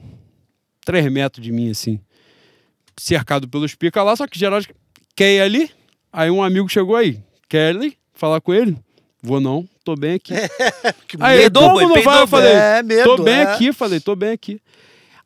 3 0.84 1.10
metros 1.10 1.42
de 1.46 1.52
mim, 1.52 1.70
assim. 1.70 2.00
Cercado 2.98 3.48
pelos 3.48 3.76
pica 3.76 4.04
lá, 4.04 4.16
só 4.16 4.28
que 4.28 4.38
geral 4.38 4.60
quer 5.16 5.36
ir 5.36 5.42
ali? 5.42 5.72
Aí 6.12 6.30
um 6.30 6.44
amigo 6.44 6.68
chegou 6.68 6.96
aí, 6.98 7.24
ali? 7.58 7.98
Falar 8.14 8.42
com 8.42 8.54
ele? 8.54 8.78
Vou 9.22 9.40
não, 9.42 9.68
tô 9.84 9.96
bem 9.96 10.14
aqui. 10.16 10.34
Que 11.08 11.18
Aí 11.20 11.40
ele, 11.42 11.50
como 11.52 11.72
boi, 11.74 11.84
não 11.86 12.02
vai? 12.04 12.22
Eu 12.22 12.28
falei, 12.28 12.52
É, 12.54 12.84
medo, 12.84 13.16
tô 13.18 13.24
bem 13.24 13.34
é. 13.36 13.42
aqui, 13.44 13.74
falei, 13.74 14.00
tô 14.00 14.16
bem 14.16 14.30
aqui. 14.32 14.62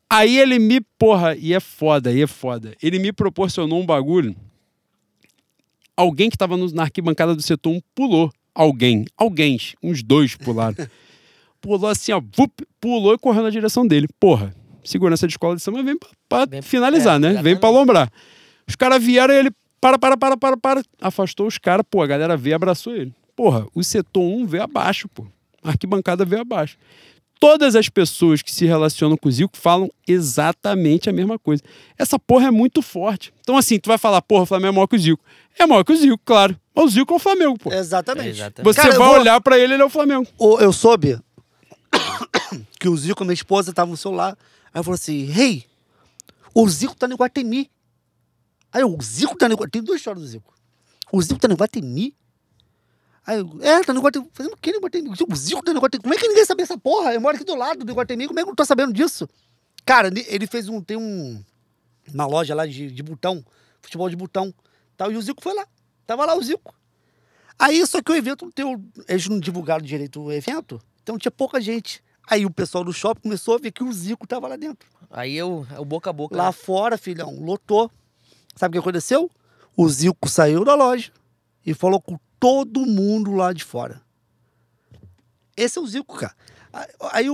Aí 0.08 0.38
ele 0.38 0.58
me, 0.58 0.80
porra, 0.98 1.34
e 1.36 1.52
é 1.54 1.60
foda, 1.60 2.10
e 2.12 2.22
é 2.22 2.26
foda. 2.26 2.74
Ele 2.82 2.98
me 2.98 3.12
proporcionou 3.12 3.80
um 3.80 3.86
bagulho. 3.86 4.34
alguém 5.96 6.28
que 6.30 6.36
tava 6.36 6.56
no- 6.56 6.72
na 6.72 6.82
arquibancada 6.82 7.34
do 7.34 7.42
setor 7.42 7.70
1 7.70 7.80
pulou. 7.94 8.32
Alguém, 8.54 9.04
alguém, 9.16 9.58
uns 9.82 10.02
dois 10.02 10.34
pularam. 10.36 10.74
pulou 11.60 11.88
assim, 11.88 12.12
ó, 12.12 12.20
vup, 12.20 12.52
pulou 12.80 13.14
e 13.14 13.18
correu 13.18 13.42
na 13.42 13.50
direção 13.50 13.86
dele. 13.86 14.06
Porra, 14.20 14.54
segurança 14.84 15.26
de 15.26 15.32
escola 15.34 15.56
de 15.56 15.62
samba 15.62 15.82
vem 15.82 15.96
pra, 15.98 16.08
pra 16.28 16.44
Vem- 16.46 16.62
finalizar, 16.62 17.16
é, 17.16 17.18
né? 17.18 17.42
Vem 17.42 17.56
pra 17.56 17.70
lombrar. 17.70 18.10
Os 18.66 18.74
caras 18.76 19.02
vieram 19.02 19.34
e 19.34 19.38
ele, 19.38 19.50
para, 19.84 19.98
para, 19.98 20.16
para, 20.16 20.36
para, 20.36 20.56
para. 20.56 20.82
Afastou 21.00 21.46
os 21.46 21.58
caras, 21.58 21.84
pô, 21.90 22.00
a 22.02 22.06
galera 22.06 22.36
veio 22.38 22.52
e 22.52 22.54
abraçou 22.54 22.94
ele. 22.96 23.12
Porra, 23.36 23.66
o 23.74 23.84
setor 23.84 24.22
1 24.22 24.46
veio 24.46 24.62
abaixo, 24.62 25.08
pô. 25.08 25.26
A 25.62 25.70
arquibancada 25.70 26.24
veio 26.24 26.40
abaixo. 26.40 26.78
Todas 27.38 27.76
as 27.76 27.88
pessoas 27.90 28.40
que 28.40 28.50
se 28.50 28.64
relacionam 28.64 29.16
com 29.16 29.28
o 29.28 29.32
Zico 29.32 29.54
falam 29.56 29.90
exatamente 30.08 31.10
a 31.10 31.12
mesma 31.12 31.38
coisa. 31.38 31.62
Essa 31.98 32.18
porra 32.18 32.46
é 32.46 32.50
muito 32.50 32.80
forte. 32.80 33.34
Então, 33.40 33.58
assim, 33.58 33.78
tu 33.78 33.88
vai 33.88 33.98
falar, 33.98 34.22
porra, 34.22 34.44
o 34.44 34.46
Flamengo 34.46 34.68
é 34.68 34.72
maior 34.76 34.86
que 34.86 34.96
o 34.96 34.98
Zico. 34.98 35.22
É 35.58 35.66
maior 35.66 35.84
que 35.84 35.92
o 35.92 35.96
Zico, 35.96 36.18
claro. 36.24 36.58
Mas 36.74 36.84
o 36.86 36.88
Zico 36.88 37.12
é 37.12 37.16
o 37.16 37.20
Flamengo, 37.20 37.58
pô. 37.58 37.70
Exatamente. 37.72 38.28
É, 38.28 38.30
exatamente. 38.30 38.64
Você 38.74 38.80
Cara, 38.80 38.94
eu 38.94 38.98
vai 38.98 39.08
vou- 39.08 39.18
olhar 39.18 39.40
pra 39.42 39.58
ele, 39.58 39.74
ele 39.74 39.82
é 39.82 39.86
o 39.86 39.90
Flamengo. 39.90 40.26
O- 40.38 40.58
eu 40.60 40.72
soube 40.72 41.18
que 42.80 42.88
o 42.88 42.96
Zico, 42.96 43.22
minha 43.24 43.34
esposa, 43.34 43.72
tava 43.72 43.90
no 43.90 43.96
celular. 43.96 44.36
Aí 44.72 44.82
falou 44.82 44.94
assim: 44.94 45.24
Rei, 45.26 45.64
o 46.54 46.66
Zico 46.68 46.94
tá 46.96 47.06
no 47.06 47.14
Iguatemi. 47.14 47.68
Aí 48.74 48.82
o 48.82 48.98
Zico 49.00 49.36
tá 49.36 49.46
no 49.48 49.54
Iguatemi. 49.54 49.70
Tem 49.70 49.82
duas 49.82 50.00
histórias 50.00 50.24
do 50.24 50.28
Zico. 50.28 50.52
O 51.12 51.22
Zico 51.22 51.38
tá 51.38 51.46
no 51.46 51.54
Iguatemi? 51.54 52.16
Aí 53.24 53.38
eu, 53.38 53.58
é, 53.62 53.80
tá 53.84 53.92
no 53.92 54.00
Iguatemi. 54.00 54.28
Fazendo 54.32 54.54
o 54.54 54.56
que 54.56 54.72
no 54.72 54.78
Iguatemi? 54.78 55.10
O 55.10 55.36
Zico 55.36 55.62
tá 55.62 55.72
no 55.72 55.78
Iguatemi. 55.78 56.02
Como 56.02 56.12
é 56.12 56.16
que 56.18 56.26
ninguém 56.26 56.44
sabia 56.44 56.64
essa 56.64 56.76
porra? 56.76 57.14
Eu 57.14 57.20
moro 57.20 57.36
aqui 57.36 57.44
do 57.44 57.54
lado 57.54 57.84
do 57.84 57.92
Iguatemi. 57.92 58.26
Como 58.26 58.40
é 58.40 58.42
que 58.42 58.48
eu 58.48 58.50
não 58.50 58.56
tô 58.56 58.64
sabendo 58.64 58.92
disso? 58.92 59.28
Cara, 59.86 60.08
ele- 60.08 60.46
fez 60.48 60.68
um. 60.68 60.80
Tem 60.80 60.96
um. 60.96 61.40
Uma 62.12 62.26
loja 62.26 62.52
lá 62.52 62.66
de, 62.66 62.90
de 62.90 63.02
botão, 63.02 63.44
futebol 63.80 64.10
de 64.10 64.16
botão. 64.16 64.52
Tal, 64.96 65.12
e 65.12 65.16
o 65.16 65.22
Zico 65.22 65.40
foi 65.40 65.54
lá. 65.54 65.66
Tava 66.04 66.26
lá 66.26 66.34
o 66.34 66.42
Zico. 66.42 66.74
Aí, 67.56 67.86
só 67.86 68.02
que 68.02 68.10
o 68.10 68.16
evento 68.16 68.44
não 68.44 68.52
tem. 68.52 68.84
Eles 69.08 69.28
não 69.28 69.38
divulgaram 69.38 69.84
direito 69.84 70.20
o 70.20 70.32
evento, 70.32 70.82
então 71.00 71.16
tinha 71.16 71.30
pouca 71.30 71.60
gente. 71.60 72.02
Aí 72.26 72.44
o 72.44 72.50
pessoal 72.50 72.82
do 72.82 72.92
shopping 72.92 73.22
começou 73.22 73.54
a 73.54 73.58
ver 73.58 73.70
que 73.70 73.84
o 73.84 73.92
Zico 73.92 74.26
tava 74.26 74.48
lá 74.48 74.56
dentro. 74.56 74.88
Aí 75.10 75.34
eu, 75.36 75.66
é 75.70 75.78
o 75.78 75.84
boca 75.84 76.10
a 76.10 76.12
boca. 76.12 76.36
Lá 76.36 76.46
né? 76.46 76.52
fora, 76.52 76.98
filhão, 76.98 77.38
lotou. 77.40 77.90
Sabe 78.56 78.72
o 78.78 78.80
que 78.80 78.88
aconteceu? 78.88 79.30
O 79.76 79.88
Zico 79.88 80.28
saiu 80.28 80.64
da 80.64 80.74
loja 80.74 81.10
e 81.66 81.74
falou 81.74 82.00
com 82.00 82.18
todo 82.38 82.86
mundo 82.86 83.32
lá 83.32 83.52
de 83.52 83.64
fora. 83.64 84.00
Esse 85.56 85.78
é 85.78 85.82
o 85.82 85.86
Zico, 85.86 86.16
cara. 86.16 86.34
Aí- 87.12 87.28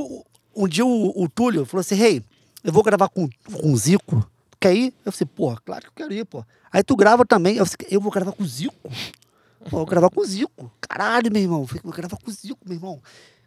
um 0.55 0.67
dia 0.69 0.85
o, 0.85 1.23
o 1.23 1.29
Túlio 1.29 1.65
falou 1.65 1.81
assim: 1.81 1.95
Rei, 1.95 2.23
eu 2.63 2.73
vou 2.73 2.83
gravar 2.83 3.09
com, 3.09 3.29
com 3.53 3.73
o 3.73 3.77
Zico. 3.77 4.29
Tu 4.51 4.59
quer 4.61 4.75
ir? 4.75 4.95
Eu 5.05 5.13
falei, 5.13 5.31
porra, 5.35 5.63
claro 5.65 5.83
que 5.83 5.89
eu 5.89 5.93
quero 5.95 6.13
ir, 6.13 6.25
pô. 6.25 6.45
Aí 6.73 6.83
tu 6.83 6.97
grava 6.97 7.25
também. 7.25 7.57
Eu, 7.57 7.65
falei, 7.67 7.89
eu 7.91 8.01
vou 8.01 8.11
gravar 8.13 8.33
com 8.33 8.43
o 8.43 8.47
Zico? 8.47 8.77
Pô, 9.65 9.77
vou 9.79 9.87
gravar 9.87 10.11
com 10.11 10.21
o 10.21 10.25
Zico. 10.25 10.71
Caralho, 10.81 11.31
meu 11.33 11.43
irmão. 11.43 11.61
Eu 11.63 11.67
falei, 11.67 11.83
vou 11.85 11.93
gravar 11.93 12.17
com 12.17 12.31
o 12.31 12.33
Zico, 12.35 12.59
meu 12.67 12.75
irmão. 12.77 13.01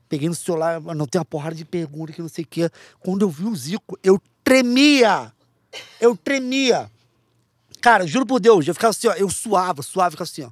Peguei 0.09 0.27
no 0.29 0.35
celular, 0.35 0.75
anotei 0.87 1.19
uma 1.19 1.25
porrada 1.25 1.55
de 1.55 1.65
perguntas 1.65 2.15
que 2.15 2.21
não 2.21 2.29
sei 2.29 2.43
o 2.43 2.47
quê. 2.47 2.69
Quando 2.99 3.21
eu 3.23 3.29
vi 3.29 3.45
o 3.45 3.55
Zico, 3.55 3.97
eu 4.03 4.21
tremia. 4.43 5.31
Eu 5.99 6.15
tremia. 6.15 6.89
Cara, 7.84 8.07
juro 8.07 8.26
por 8.26 8.39
Deus, 8.39 8.65
eu 8.65 8.73
ficava 8.73 8.91
assim, 8.91 9.10
ó, 9.10 9.14
eu 9.15 9.30
suava, 9.30 9.81
suava, 9.84 10.11
ficava 10.11 10.23
assim, 10.23 10.43
ó. 10.43 10.49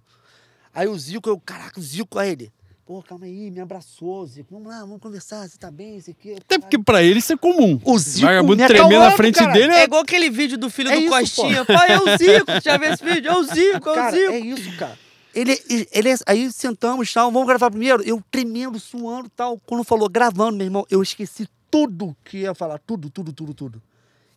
Aí 0.74 0.86
o 0.86 0.99
Zico, 0.99 1.30
eu, 1.30 1.40
caraca, 1.40 1.80
o 1.80 1.82
Zico, 1.82 2.20
aí 2.20 2.32
ele. 2.32 2.52
Pô, 2.86 3.02
calma 3.02 3.26
aí, 3.26 3.49
me 3.49 3.62
abraçou, 3.62 4.26
Zico. 4.28 4.49
Vamos 4.53 4.68
lá, 4.68 4.82
vamos 4.82 4.99
conversar, 4.99 5.48
você 5.48 5.58
tá 5.58 5.72
bem, 5.72 5.95
isso 5.95 6.12
aqui. 6.12 6.34
Até 6.34 6.60
porque 6.60 6.78
pra 6.78 7.02
ele 7.02 7.20
isso 7.20 7.32
é 7.32 7.38
comum. 7.38 7.80
O 7.86 7.98
Zico 7.98 8.28
Vagabundo 8.28 8.58
me 8.62 8.68
tremer 8.68 8.99
na 8.99 9.12
frente 9.12 9.40
cara. 9.40 9.53
dele 9.53 9.72
É 9.72 9.80
é... 9.80 9.84
igual 9.86 10.02
aquele 10.02 10.30
vídeo 10.30 10.58
do 10.58 10.70
filho 10.70 10.90
É 10.91 10.95
do 10.95 10.99
isso, 11.03 11.10
Costinha. 11.10 11.64
Pai, 11.64 11.91
é 11.94 11.99
o 11.99 12.18
Zico. 12.18 12.52
Já 12.62 12.78
viu 12.78 12.91
esse 12.91 13.06
vídeo? 13.06 13.32
É 13.32 13.38
o 13.38 13.44
Zico, 13.45 13.88
é 13.90 13.91
o 13.94 13.95
Cara, 13.95 14.12
Zico. 14.12 14.32
é 14.34 14.40
isso, 14.40 14.78
cara. 14.78 14.99
Ele, 15.34 15.58
ele, 15.94 16.10
é- 16.10 16.16
aí 16.26 16.52
sentamos, 16.52 17.14
tal, 17.14 17.32
vamos 17.32 17.48
gravar 17.48 17.72
primeiro. 17.72 18.03
Eu 18.03 18.22
tremendo, 18.30 18.78
suando, 18.78 19.30
tal. 19.30 19.58
Quando 19.66 19.86
falou 19.86 20.10
gravando, 20.10 20.58
meu 20.58 20.66
irmão, 20.68 20.86
eu 20.91 21.02
esqueci 21.02 21.48
tudo 21.70 22.14
que 22.26 22.40
ia 22.40 22.53
falar, 22.53 22.78
tudo, 22.80 23.10
tudo, 23.10 23.32
tudo, 23.32 23.53
tudo. 23.53 23.82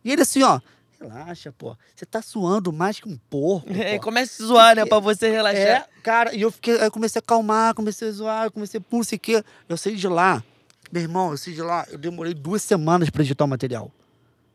E 0.01 0.13
ele 0.13 0.21
assim, 0.21 0.41
ó, 0.43 0.61
relaxa, 0.99 1.51
pô. 1.51 1.75
Você 1.95 2.05
tá 2.05 2.21
suando 2.21 2.71
mais 2.71 2.99
que 2.99 3.07
um 3.07 3.17
porco. 3.29 3.71
É, 3.71 3.99
começa 3.99 4.33
a 4.33 4.35
se 4.37 4.43
zoar, 4.45 4.75
né? 4.75 4.85
Pra 4.85 4.99
você 4.99 5.29
relaxar. 5.29 5.61
É, 5.61 5.85
cara, 6.01 6.35
e 6.35 6.41
eu 6.41 6.51
fiquei, 6.51 6.75
aí 6.77 6.85
eu 6.85 6.91
comecei 6.91 7.19
a 7.19 7.23
acalmar, 7.23 7.73
comecei 7.73 8.07
a 8.07 8.11
zoar, 8.11 8.51
comecei 8.51 8.79
a 8.79 8.81
pum, 8.81 9.03
sei 9.03 9.17
o 9.17 9.19
quê. 9.19 9.43
Eu 9.67 9.77
saí 9.77 9.95
de 9.95 10.07
lá, 10.07 10.43
meu 10.91 11.01
irmão, 11.01 11.31
eu 11.31 11.37
saí 11.37 11.53
de 11.53 11.61
lá, 11.61 11.85
eu 11.89 11.97
demorei 11.97 12.33
duas 12.33 12.61
semanas 12.61 13.09
pra 13.09 13.23
editar 13.23 13.45
o 13.45 13.47
material. 13.47 13.91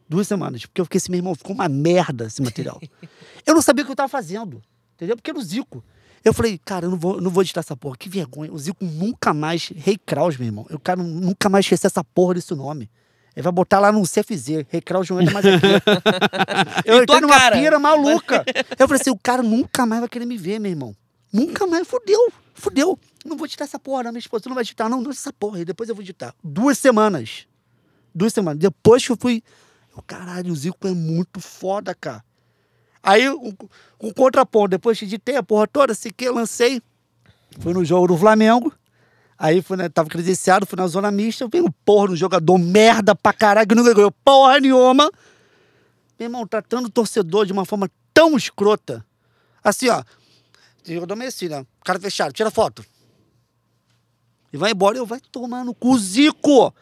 Duas 0.09 0.27
semanas, 0.27 0.67
porque 0.67 0.81
eu 0.81 0.85
fiquei 0.85 0.99
assim, 0.99 1.13
meu 1.13 1.19
irmão, 1.19 1.35
ficou 1.35 1.55
uma 1.55 1.69
merda 1.69 2.27
esse 2.27 2.43
material. 2.43 2.81
eu 3.47 3.55
não 3.55 3.63
sabia 3.63 3.83
o 3.83 3.87
que 3.87 3.93
eu 3.93 3.97
tava 3.97 4.09
fazendo, 4.09 4.61
entendeu? 4.95 5.17
Porque 5.17 5.31
era 5.31 5.39
o 5.39 5.43
Zico. 5.43 5.85
Eu 6.25 6.35
falei, 6.35 6.59
cara, 6.59 6.87
eu 6.87 6.91
não 6.91 6.99
vou, 6.99 7.15
eu 7.15 7.21
não 7.21 7.31
vou 7.31 7.43
editar 7.43 7.61
essa 7.61 7.77
porra, 7.77 7.97
que 7.97 8.09
vergonha. 8.09 8.53
O 8.53 8.59
Zico 8.59 8.85
nunca 8.85 9.33
mais, 9.33 9.69
Rei 9.75 9.97
Kraus, 9.97 10.37
meu 10.37 10.47
irmão, 10.47 10.67
eu 10.69 10.79
quero 10.79 11.03
nunca 11.03 11.49
mais 11.49 11.65
esquecer 11.65 11.87
essa 11.87 12.05
porra 12.05 12.35
desse 12.35 12.55
nome. 12.55 12.91
Ele 13.35 13.43
vai 13.43 13.53
botar 13.53 13.79
lá 13.79 13.93
no 13.93 14.03
CFZ, 14.03 14.67
Kraus 14.85 15.09
não 15.09 15.21
entra 15.21 15.35
mais 15.35 15.47
aqui. 15.47 15.67
eu 16.85 17.03
entrei 17.03 17.21
numa 17.21 17.39
cara. 17.39 17.57
pira 17.57 17.79
maluca. 17.79 18.45
Eu 18.79 18.89
falei 18.89 19.01
assim, 19.01 19.11
o 19.11 19.19
cara 19.19 19.43
nunca 19.43 19.87
mais 19.87 20.01
vai 20.01 20.09
querer 20.09 20.27
me 20.27 20.37
ver, 20.37 20.59
meu 20.59 20.71
irmão. 20.71 20.95
Nunca 21.33 21.67
mais, 21.67 21.87
fudeu, 21.87 22.33
fudeu. 22.55 22.99
Não 23.25 23.37
vou 23.37 23.47
editar 23.47 23.65
essa 23.65 23.79
porra, 23.79 24.05
não, 24.05 24.13
minha 24.13 24.19
esposa, 24.19 24.43
tu 24.43 24.49
não 24.49 24.55
vai 24.55 24.63
editar, 24.63 24.89
não, 24.89 25.01
não 25.01 25.11
essa 25.11 25.33
porra, 25.33 25.61
e 25.61 25.65
depois 25.65 25.89
eu 25.89 25.95
vou 25.95 26.03
editar. 26.03 26.35
Duas 26.43 26.79
semanas. 26.79 27.47
Duas 28.13 28.33
semanas. 28.33 28.59
Depois 28.59 29.07
que 29.07 29.13
eu 29.13 29.17
fui, 29.17 29.43
eu, 29.97 30.03
caralho, 30.03 30.53
o 30.53 30.57
Zico 30.57 30.89
é 30.89 30.93
muito 30.93 31.41
foda, 31.41 31.95
cara. 31.95 32.25
Aí, 33.03 33.29
um, 33.31 33.55
um 34.01 34.13
contraponto, 34.13 34.69
depois 34.69 34.99
que 34.99 35.05
editei 35.05 35.37
a 35.37 35.43
porra 35.43 35.67
toda, 35.67 35.95
que 35.95 36.25
eu 36.25 36.35
lancei, 36.35 36.83
fui 37.61 37.73
no 37.73 37.85
jogo 37.85 38.09
do 38.09 38.17
Flamengo, 38.17 38.73
aí 39.41 39.63
fui, 39.63 39.79
né, 39.79 39.89
tava 39.89 40.11
credenciado, 40.11 40.67
fui 40.67 40.77
na 40.77 40.87
zona 40.87 41.11
mista, 41.11 41.43
eu 41.43 41.49
vi 41.49 41.63
um 41.63 41.71
porra 41.85 42.09
no 42.09 42.17
jogador 42.17 42.59
merda 42.59 43.15
pra 43.15 43.33
caralho, 43.33 43.67
que 43.67 43.75
nunca 43.75 43.95
ganhou 43.95 44.13
porra 44.13 44.61
nenhuma. 44.61 45.11
Meu 46.19 46.27
irmão, 46.27 46.47
tratando 46.47 46.87
o 46.87 46.91
torcedor 46.91 47.47
de 47.47 47.53
uma 47.53 47.65
forma 47.65 47.91
tão 48.13 48.37
escrota. 48.37 49.05
Assim, 49.65 49.89
ó. 49.89 50.05
Jogador 50.85 51.17
meio 51.17 51.29
assim, 51.29 51.49
né? 51.49 51.65
Cara 51.83 51.99
fechado, 51.99 52.35
tira 52.35 52.51
foto. 52.51 52.85
E 54.53 54.59
vai 54.59 54.73
embora, 54.73 54.99
eu 54.99 55.07
vai 55.07 55.21
tomar 55.33 55.65
no 55.65 55.75
Zico! 55.99 56.75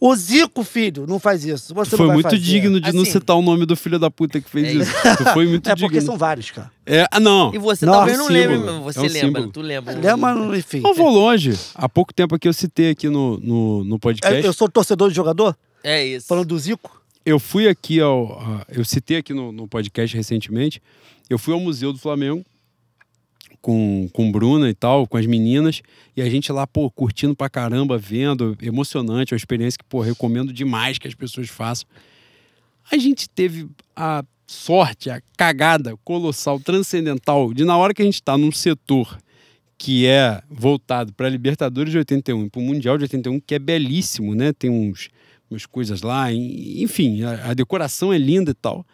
O 0.00 0.14
Zico, 0.14 0.62
filho, 0.62 1.06
não 1.08 1.18
faz 1.18 1.44
isso. 1.44 1.74
Você 1.74 1.96
Foi 1.96 2.06
não 2.06 2.14
muito 2.14 2.30
fazer. 2.30 2.38
digno 2.38 2.80
de 2.80 2.92
não 2.92 3.02
Assim- 3.02 3.10
citar 3.12 3.36
o 3.36 3.42
nome 3.42 3.66
do 3.66 3.74
filho 3.76 3.98
da 3.98 4.10
puta 4.10 4.40
que 4.40 4.48
fez 4.48 4.68
É 4.68 4.72
isso. 4.82 4.92
Tu 5.16 5.24
foi 5.32 5.46
muito 5.48 5.66
É 5.70 5.74
porque 5.74 5.98
digno. 5.98 6.06
são 6.12 6.16
vários, 6.16 6.50
cara. 6.52 6.70
É, 6.86 7.04
ah, 7.10 7.18
não. 7.18 7.52
E 7.54 7.58
você 7.58 7.84
Nossa, 7.84 7.98
talvez 7.98 8.16
não 8.18 8.26
símbolo. 8.28 8.48
lembre, 8.48 8.70
mas 8.72 8.94
você 8.94 8.98
É 8.98 9.02
um 9.02 9.04
lembra. 9.04 9.20
símbolo. 9.26 9.48
Tu 9.52 9.60
lembra. 9.60 9.94
Lembra, 9.98 10.56
enfim. 10.58 10.80
Não 10.80 10.94
vou 10.94 11.10
longe. 11.10 11.52
Há 11.74 11.88
pouco 11.88 12.14
tempo 12.14 12.34
aqui 12.34 12.46
eu 12.46 12.52
citei 12.52 12.90
aqui 12.90 13.08
no, 13.08 13.38
no, 13.40 13.84
no 13.84 13.98
podcast. 13.98 14.38
Eu, 14.40 14.44
eu 14.46 14.52
sou 14.52 14.68
torcedor 14.68 15.08
de 15.10 15.16
jogador, 15.16 15.56
É 15.82 16.04
isso. 16.06 16.26
falando 16.28 16.46
do 16.46 16.58
Zico. 16.58 16.96
Eu 17.26 17.38
fui 17.40 17.66
aqui 17.68 18.00
ao. 18.00 18.64
Eu 18.68 18.84
citei 18.84 19.16
aqui 19.18 19.34
no, 19.34 19.50
no 19.52 19.66
podcast 19.68 20.16
recentemente. 20.16 20.80
Eu 21.28 21.38
fui 21.38 21.52
ao 21.52 21.60
Museu 21.60 21.92
do 21.92 21.98
Flamengo 21.98 22.44
com, 23.60 24.08
com 24.12 24.30
Bruna 24.30 24.68
e 24.68 24.74
tal, 24.74 25.06
com 25.06 25.16
as 25.16 25.26
meninas. 25.26 25.82
E 26.16 26.22
a 26.22 26.28
gente 26.28 26.50
lá, 26.52 26.66
pô, 26.66 26.90
curtindo 26.90 27.34
pra 27.34 27.48
caramba, 27.48 27.98
vendo. 27.98 28.56
Emocionante, 28.60 29.32
é 29.32 29.34
uma 29.34 29.38
experiência 29.38 29.78
que, 29.78 29.84
pô, 29.84 30.00
recomendo 30.00 30.52
demais 30.52 30.98
que 30.98 31.08
as 31.08 31.14
pessoas 31.14 31.48
façam. 31.48 31.86
A 32.90 32.96
gente 32.96 33.28
teve 33.28 33.68
a 33.94 34.24
sorte, 34.46 35.10
a 35.10 35.20
cagada 35.36 35.96
colossal, 36.02 36.58
transcendental, 36.58 37.52
de 37.52 37.64
na 37.64 37.76
hora 37.76 37.92
que 37.92 38.00
a 38.00 38.04
gente 38.04 38.22
tá 38.22 38.38
num 38.38 38.50
setor 38.50 39.18
que 39.76 40.06
é 40.06 40.42
voltado 40.50 41.12
para 41.12 41.28
Libertadores 41.28 41.92
de 41.92 41.98
81 41.98 42.46
e 42.46 42.50
para 42.50 42.60
o 42.60 42.64
Mundial 42.64 42.98
de 42.98 43.04
81, 43.04 43.38
que 43.38 43.54
é 43.54 43.58
belíssimo, 43.58 44.34
né? 44.34 44.52
Tem 44.52 44.68
uns, 44.68 45.08
umas 45.48 45.64
coisas 45.66 46.02
lá, 46.02 46.32
enfim, 46.32 47.22
a, 47.22 47.50
a 47.50 47.54
decoração 47.54 48.12
é 48.12 48.18
linda 48.18 48.50
e 48.50 48.54
tal. 48.54 48.84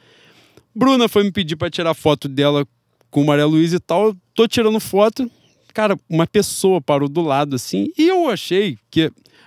Bruna 0.74 1.08
foi 1.08 1.24
me 1.24 1.32
pedir 1.32 1.56
para 1.56 1.70
tirar 1.70 1.94
foto 1.94 2.28
dela 2.28 2.66
com 3.14 3.22
Maria 3.22 3.46
Luísa 3.46 3.76
e 3.76 3.78
tal. 3.78 4.06
Eu 4.06 4.16
tô 4.34 4.48
tirando 4.48 4.80
foto. 4.80 5.30
Cara, 5.72 5.96
uma 6.08 6.26
pessoa 6.26 6.80
parou 6.80 7.08
do 7.08 7.20
lado 7.20 7.54
assim, 7.54 7.86
e 7.96 8.08
eu 8.08 8.28
achei 8.28 8.76
que 8.90 9.04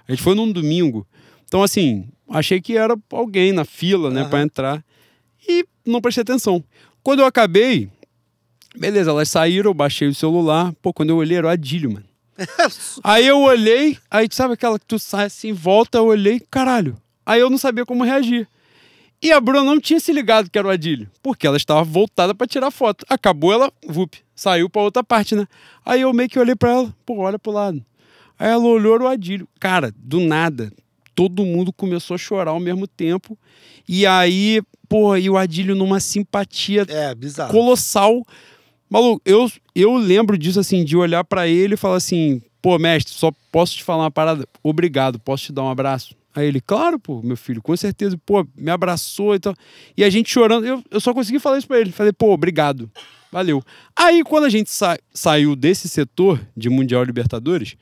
a 0.07 0.11
gente 0.11 0.23
foi 0.23 0.35
num 0.35 0.49
domingo. 0.49 1.06
Então 1.45 1.61
assim, 1.61 2.07
achei 2.30 2.61
que 2.61 2.77
era 2.77 2.98
alguém 3.11 3.52
na 3.52 3.65
fila, 3.65 4.10
né, 4.10 4.22
Aham. 4.22 4.30
para 4.30 4.41
entrar. 4.41 4.85
E 5.45 5.65
não 5.85 5.99
prestei 5.99 6.22
atenção. 6.22 6.64
Quando 7.03 7.19
eu 7.19 7.26
acabei, 7.26 7.89
beleza, 8.77 9.11
elas 9.11 9.30
saíram, 9.30 9.69
eu 9.69 9.73
baixei 9.73 10.07
o 10.07 10.15
celular. 10.15 10.73
Pô, 10.81 10.94
quando 10.94 11.10
eu 11.10 11.18
olhei 11.18 11.38
era 11.38 11.48
o 11.48 11.49
Adílio, 11.49 11.91
mano. 11.91 12.06
Aí 13.03 13.27
eu 13.27 13.39
olhei, 13.41 13.98
aí 14.11 14.27
sabe 14.31 14.53
aquela 14.53 14.77
que 14.77 14.85
tu 14.85 14.99
sai 14.99 15.26
assim, 15.26 15.52
volta, 15.52 15.98
eu 15.98 16.06
olhei, 16.06 16.39
caralho. 16.52 16.95
Aí 17.26 17.41
eu 17.41 17.49
não 17.49 17.57
sabia 17.57 17.85
como 17.85 18.06
reagir. 18.06 18.48
E 19.22 19.31
a 19.31 19.41
Bruna 19.41 19.64
não 19.64 19.80
tinha 19.80 19.99
se 19.99 20.14
ligado 20.14 20.49
que 20.49 20.57
era 20.60 20.68
o 20.68 20.72
Adílio, 20.72 21.10
porque 21.23 21.48
ela 21.48 21.57
estava 21.57 21.84
voltada 21.84 22.35
para 22.35 22.45
tirar 22.45 22.69
foto. 22.69 23.03
Acabou, 23.10 23.52
ela, 23.52 23.72
vup, 23.88 24.15
saiu 24.35 24.69
para 24.69 24.84
outra 24.84 25.03
parte, 25.03 25.35
né? 25.35 25.48
Aí 25.84 26.02
eu 26.02 26.14
meio 26.14 26.30
que 26.30 26.38
olhei 26.38 26.56
para 26.56 26.72
ela, 26.72 26.95
pô, 27.06 27.18
olha 27.18 27.39
pro 27.39 27.52
lado. 27.52 27.84
Aí 28.38 28.49
ela 28.49 28.64
olhou 28.64 28.99
o 29.02 29.07
Adílio. 29.07 29.48
Cara, 29.60 29.91
do 29.98 30.19
nada, 30.19 30.72
todo 31.15 31.44
mundo 31.44 31.73
começou 31.73 32.14
a 32.14 32.18
chorar 32.19 32.52
ao 32.52 32.60
mesmo 32.60 32.85
tempo. 32.85 33.35
E 33.89 34.06
aí, 34.06 34.61
pô, 34.88 35.15
e 35.18 35.30
o 35.30 35.38
Adílio 35.38 35.76
numa 35.76 35.99
simpatia 35.99 36.85
É, 36.88 37.15
colossal. 37.49 38.23
Maluco, 38.88 39.22
eu, 39.26 39.52
eu 39.76 39.95
lembro 39.98 40.38
disso 40.38 40.60
assim, 40.60 40.85
de 40.85 40.95
olhar 40.95 41.23
pra 41.23 41.48
ele 41.48 41.73
e 41.73 41.77
falar 41.77 41.95
assim: 41.98 42.39
pô, 42.61 42.77
mestre, 42.77 43.14
só 43.14 43.31
posso 43.52 43.76
te 43.76 43.84
falar 43.84 44.03
uma 44.03 44.11
parada? 44.11 44.48
Obrigado, 44.61 45.19
posso 45.19 45.45
te 45.45 45.52
dar 45.53 45.64
um 45.64 45.69
abraço? 45.69 46.15
Aí 46.38 46.45
ele, 46.45 46.61
claro, 46.61 46.99
pô, 46.99 47.19
meu 47.23 47.35
filho, 47.35 47.64
com 47.64 47.76
certeza, 47.76 48.15
pô, 48.23 48.45
me 48.55 48.69
abraçou 48.69 49.34
e 49.34 49.39
tal. 49.39 49.55
E 49.97 50.03
a 50.03 50.09
gente 50.11 50.30
chorando, 50.30 50.68
eu, 50.68 50.84
eu 50.91 50.99
só 50.99 51.11
consegui 51.11 51.39
falar 51.39 51.57
isso 51.57 51.68
pra 51.68 51.80
ele. 51.80 51.91
Falei, 51.91 52.14
pô, 52.14 52.31
obrigado, 52.31 52.91
valeu. 53.31 53.64
Aí 53.95 54.23
quando 54.23 54.43
a 54.43 54.49
gente 54.49 54.69
sa 54.69 54.99
saiu 55.11 55.55
desse 55.55 55.89
setor 55.89 56.39
de 56.55 56.69
Mundial 56.69 57.03
Libertadores, 57.03 57.76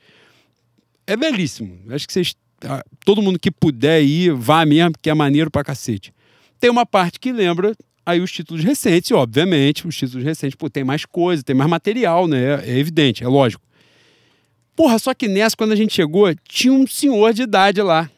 é 1.06 1.18
belíssimo. 1.18 1.78
Acho 1.90 2.06
que 2.06 2.14
vocês, 2.14 2.34
ah, 2.64 2.82
todo 3.04 3.20
mundo 3.20 3.38
que 3.38 3.50
puder 3.50 4.02
ir, 4.02 4.32
vá 4.32 4.64
mesmo, 4.64 4.92
porque 4.92 5.10
é 5.10 5.14
maneiro 5.14 5.50
pra 5.50 5.62
cacete. 5.62 6.10
Tem 6.58 6.70
uma 6.70 6.86
parte 6.86 7.20
que 7.20 7.32
lembra 7.32 7.76
aí 8.06 8.22
os 8.22 8.32
títulos 8.32 8.64
recentes, 8.64 9.10
obviamente, 9.10 9.86
os 9.86 9.94
títulos 9.94 10.24
recentes, 10.24 10.56
pô, 10.56 10.70
tem 10.70 10.82
mais 10.82 11.04
coisa, 11.04 11.42
tem 11.42 11.54
mais 11.54 11.68
material, 11.68 12.26
né? 12.26 12.64
É, 12.64 12.70
é 12.70 12.78
evidente, 12.78 13.22
é 13.22 13.28
lógico. 13.28 13.62
Porra, 14.74 14.98
só 14.98 15.12
que 15.12 15.28
nessa, 15.28 15.54
quando 15.54 15.72
a 15.72 15.76
gente 15.76 15.92
chegou, 15.92 16.34
tinha 16.48 16.72
um 16.72 16.86
senhor 16.86 17.34
de 17.34 17.42
idade 17.42 17.82
lá. 17.82 18.10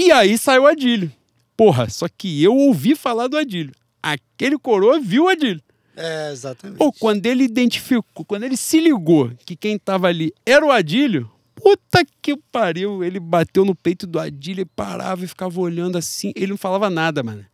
E 0.00 0.12
aí 0.12 0.38
saiu 0.38 0.62
o 0.62 0.66
Adílio. 0.68 1.10
Porra, 1.56 1.90
só 1.90 2.06
que 2.08 2.40
eu 2.40 2.54
ouvi 2.54 2.94
falar 2.94 3.26
do 3.26 3.36
Adílio. 3.36 3.74
Aquele 4.00 4.56
coroa 4.56 5.00
viu 5.00 5.24
o 5.24 5.28
Adílio. 5.28 5.60
É, 5.96 6.30
exatamente. 6.30 6.78
Pô, 6.78 6.92
quando 6.92 7.26
ele 7.26 7.42
identificou, 7.42 8.24
quando 8.24 8.44
ele 8.44 8.56
se 8.56 8.78
ligou 8.78 9.32
que 9.44 9.56
quem 9.56 9.76
tava 9.76 10.06
ali 10.06 10.32
era 10.46 10.64
o 10.64 10.70
Adílio, 10.70 11.28
puta 11.56 12.06
que 12.22 12.36
pariu. 12.52 13.02
Ele 13.02 13.18
bateu 13.18 13.64
no 13.64 13.74
peito 13.74 14.06
do 14.06 14.20
Adílio 14.20 14.62
e 14.62 14.64
parava 14.64 15.24
e 15.24 15.26
ficava 15.26 15.60
olhando 15.60 15.98
assim. 15.98 16.32
Ele 16.36 16.52
não 16.52 16.56
falava 16.56 16.88
nada, 16.88 17.20
mano. 17.24 17.44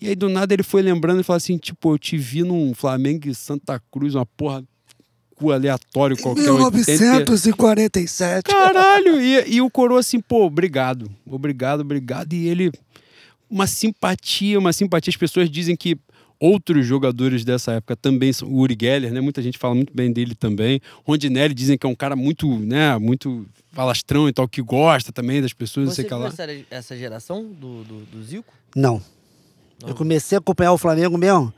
E 0.00 0.08
aí 0.08 0.16
do 0.16 0.28
nada 0.28 0.52
ele 0.52 0.64
foi 0.64 0.82
lembrando 0.82 1.20
e 1.20 1.22
falou 1.22 1.36
assim: 1.36 1.56
tipo, 1.56 1.94
eu 1.94 1.98
te 1.98 2.18
vi 2.18 2.42
num 2.42 2.74
Flamengo 2.74 3.28
e 3.28 3.34
Santa 3.34 3.80
Cruz, 3.92 4.16
uma 4.16 4.26
porra 4.26 4.64
cu 5.36 5.52
aleatório 5.52 6.16
qualquer. 6.16 6.50
80. 6.50 6.96
1947. 6.98 8.42
Caralho! 8.44 9.20
E, 9.20 9.56
e 9.56 9.60
o 9.60 9.70
coroa 9.70 10.00
assim, 10.00 10.20
pô, 10.20 10.44
obrigado, 10.46 11.10
obrigado, 11.24 11.80
obrigado. 11.80 12.32
E 12.32 12.48
ele, 12.48 12.72
uma 13.48 13.66
simpatia, 13.66 14.58
uma 14.58 14.72
simpatia. 14.72 15.10
As 15.10 15.16
pessoas 15.16 15.48
dizem 15.48 15.76
que 15.76 15.96
outros 16.40 16.86
jogadores 16.86 17.44
dessa 17.44 17.72
época 17.72 17.96
também 17.96 18.32
são. 18.32 18.48
O 18.48 18.58
Uri 18.58 18.76
Geller, 18.80 19.12
né? 19.12 19.20
Muita 19.20 19.42
gente 19.42 19.58
fala 19.58 19.74
muito 19.74 19.94
bem 19.94 20.12
dele 20.12 20.34
também. 20.34 20.80
Rondinelli 21.04 21.54
dizem 21.54 21.78
que 21.78 21.86
é 21.86 21.88
um 21.88 21.94
cara 21.94 22.16
muito, 22.16 22.48
né? 22.58 22.98
Muito 22.98 23.46
falastrão 23.72 24.26
e 24.28 24.32
tal, 24.32 24.48
que 24.48 24.62
gosta 24.62 25.12
também 25.12 25.42
das 25.42 25.52
pessoas, 25.52 25.86
não 25.86 25.94
Você 25.94 26.02
sei 26.02 26.04
o 26.06 26.08
que 26.08 26.14
viu 26.14 26.22
lá. 26.22 26.28
essa, 26.28 26.64
essa 26.70 26.96
geração 26.96 27.44
do, 27.44 27.84
do, 27.84 28.00
do 28.06 28.24
Zico? 28.24 28.52
Não. 28.74 29.02
Eu 29.86 29.94
comecei 29.94 30.36
a 30.36 30.38
acompanhar 30.38 30.72
o 30.72 30.78
Flamengo 30.78 31.18
mesmo 31.18 31.52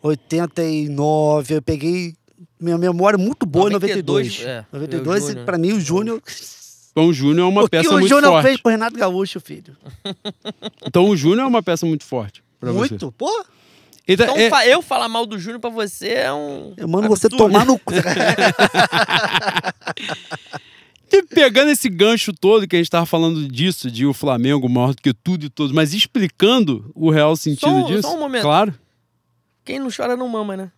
89, 0.00 1.54
eu 1.54 1.62
peguei 1.62 2.14
minha 2.64 2.78
memória 2.78 3.16
muito 3.18 3.46
boa 3.46 3.68
em 3.68 3.72
92, 3.74 4.38
92. 4.38 4.42
é, 4.48 4.64
92, 4.72 5.22
o 5.24 5.26
Júnior. 5.28 5.44
pra 5.44 5.58
mim, 5.58 5.72
o 5.72 5.80
Júnior. 5.80 6.22
Então 6.90 7.06
o 7.08 7.12
Júnior 7.12 7.46
é 7.46 7.50
uma 7.50 7.60
o 7.62 7.64
que 7.64 7.70
peça 7.70 7.90
o 7.90 7.92
muito 7.94 8.08
Júnior 8.08 8.32
forte. 8.32 8.46
fez 8.46 8.60
pro 8.60 8.70
Renato 8.70 8.96
Gaúcho, 8.96 9.40
filho? 9.40 9.76
Então 10.86 11.08
o 11.08 11.16
Júnior 11.16 11.40
é 11.40 11.46
uma 11.46 11.62
peça 11.62 11.84
muito 11.86 12.04
forte 12.04 12.42
pra 12.60 12.70
você. 12.72 12.90
Muito, 12.90 13.12
pô. 13.12 13.28
Então, 14.06 14.26
Então 14.26 14.36
é- 14.36 14.50
fa- 14.50 14.66
eu 14.66 14.82
falar 14.82 15.08
mal 15.08 15.24
do 15.26 15.38
Júnior 15.38 15.60
pra 15.60 15.70
você 15.70 16.08
é 16.10 16.32
um. 16.32 16.74
Eu 16.76 16.86
mando 16.86 17.08
você 17.08 17.26
absurdo. 17.26 17.36
tomar 17.50 17.64
no 17.64 17.78
cu. 17.78 17.92
E 21.12 21.22
pegando 21.22 21.70
esse 21.70 21.88
gancho 21.88 22.32
todo 22.32 22.66
que 22.66 22.74
a 22.74 22.78
gente 22.78 22.90
tava 22.90 23.06
falando 23.06 23.46
disso, 23.46 23.88
de 23.90 24.04
o 24.04 24.12
Flamengo 24.12 24.68
maior 24.68 24.94
do 24.94 25.00
que 25.02 25.14
tudo 25.14 25.46
e 25.46 25.48
todos, 25.48 25.70
mas 25.72 25.94
explicando 25.94 26.90
o 26.94 27.08
real 27.08 27.36
sentido 27.36 27.70
Só 27.82 27.86
disso. 27.86 28.02
só 28.02 28.16
um 28.16 28.18
momento. 28.18 28.42
Claro. 28.42 28.74
Quem 29.64 29.78
não 29.78 29.88
chora 29.94 30.16
não 30.16 30.28
mama, 30.28 30.56
né? 30.56 30.72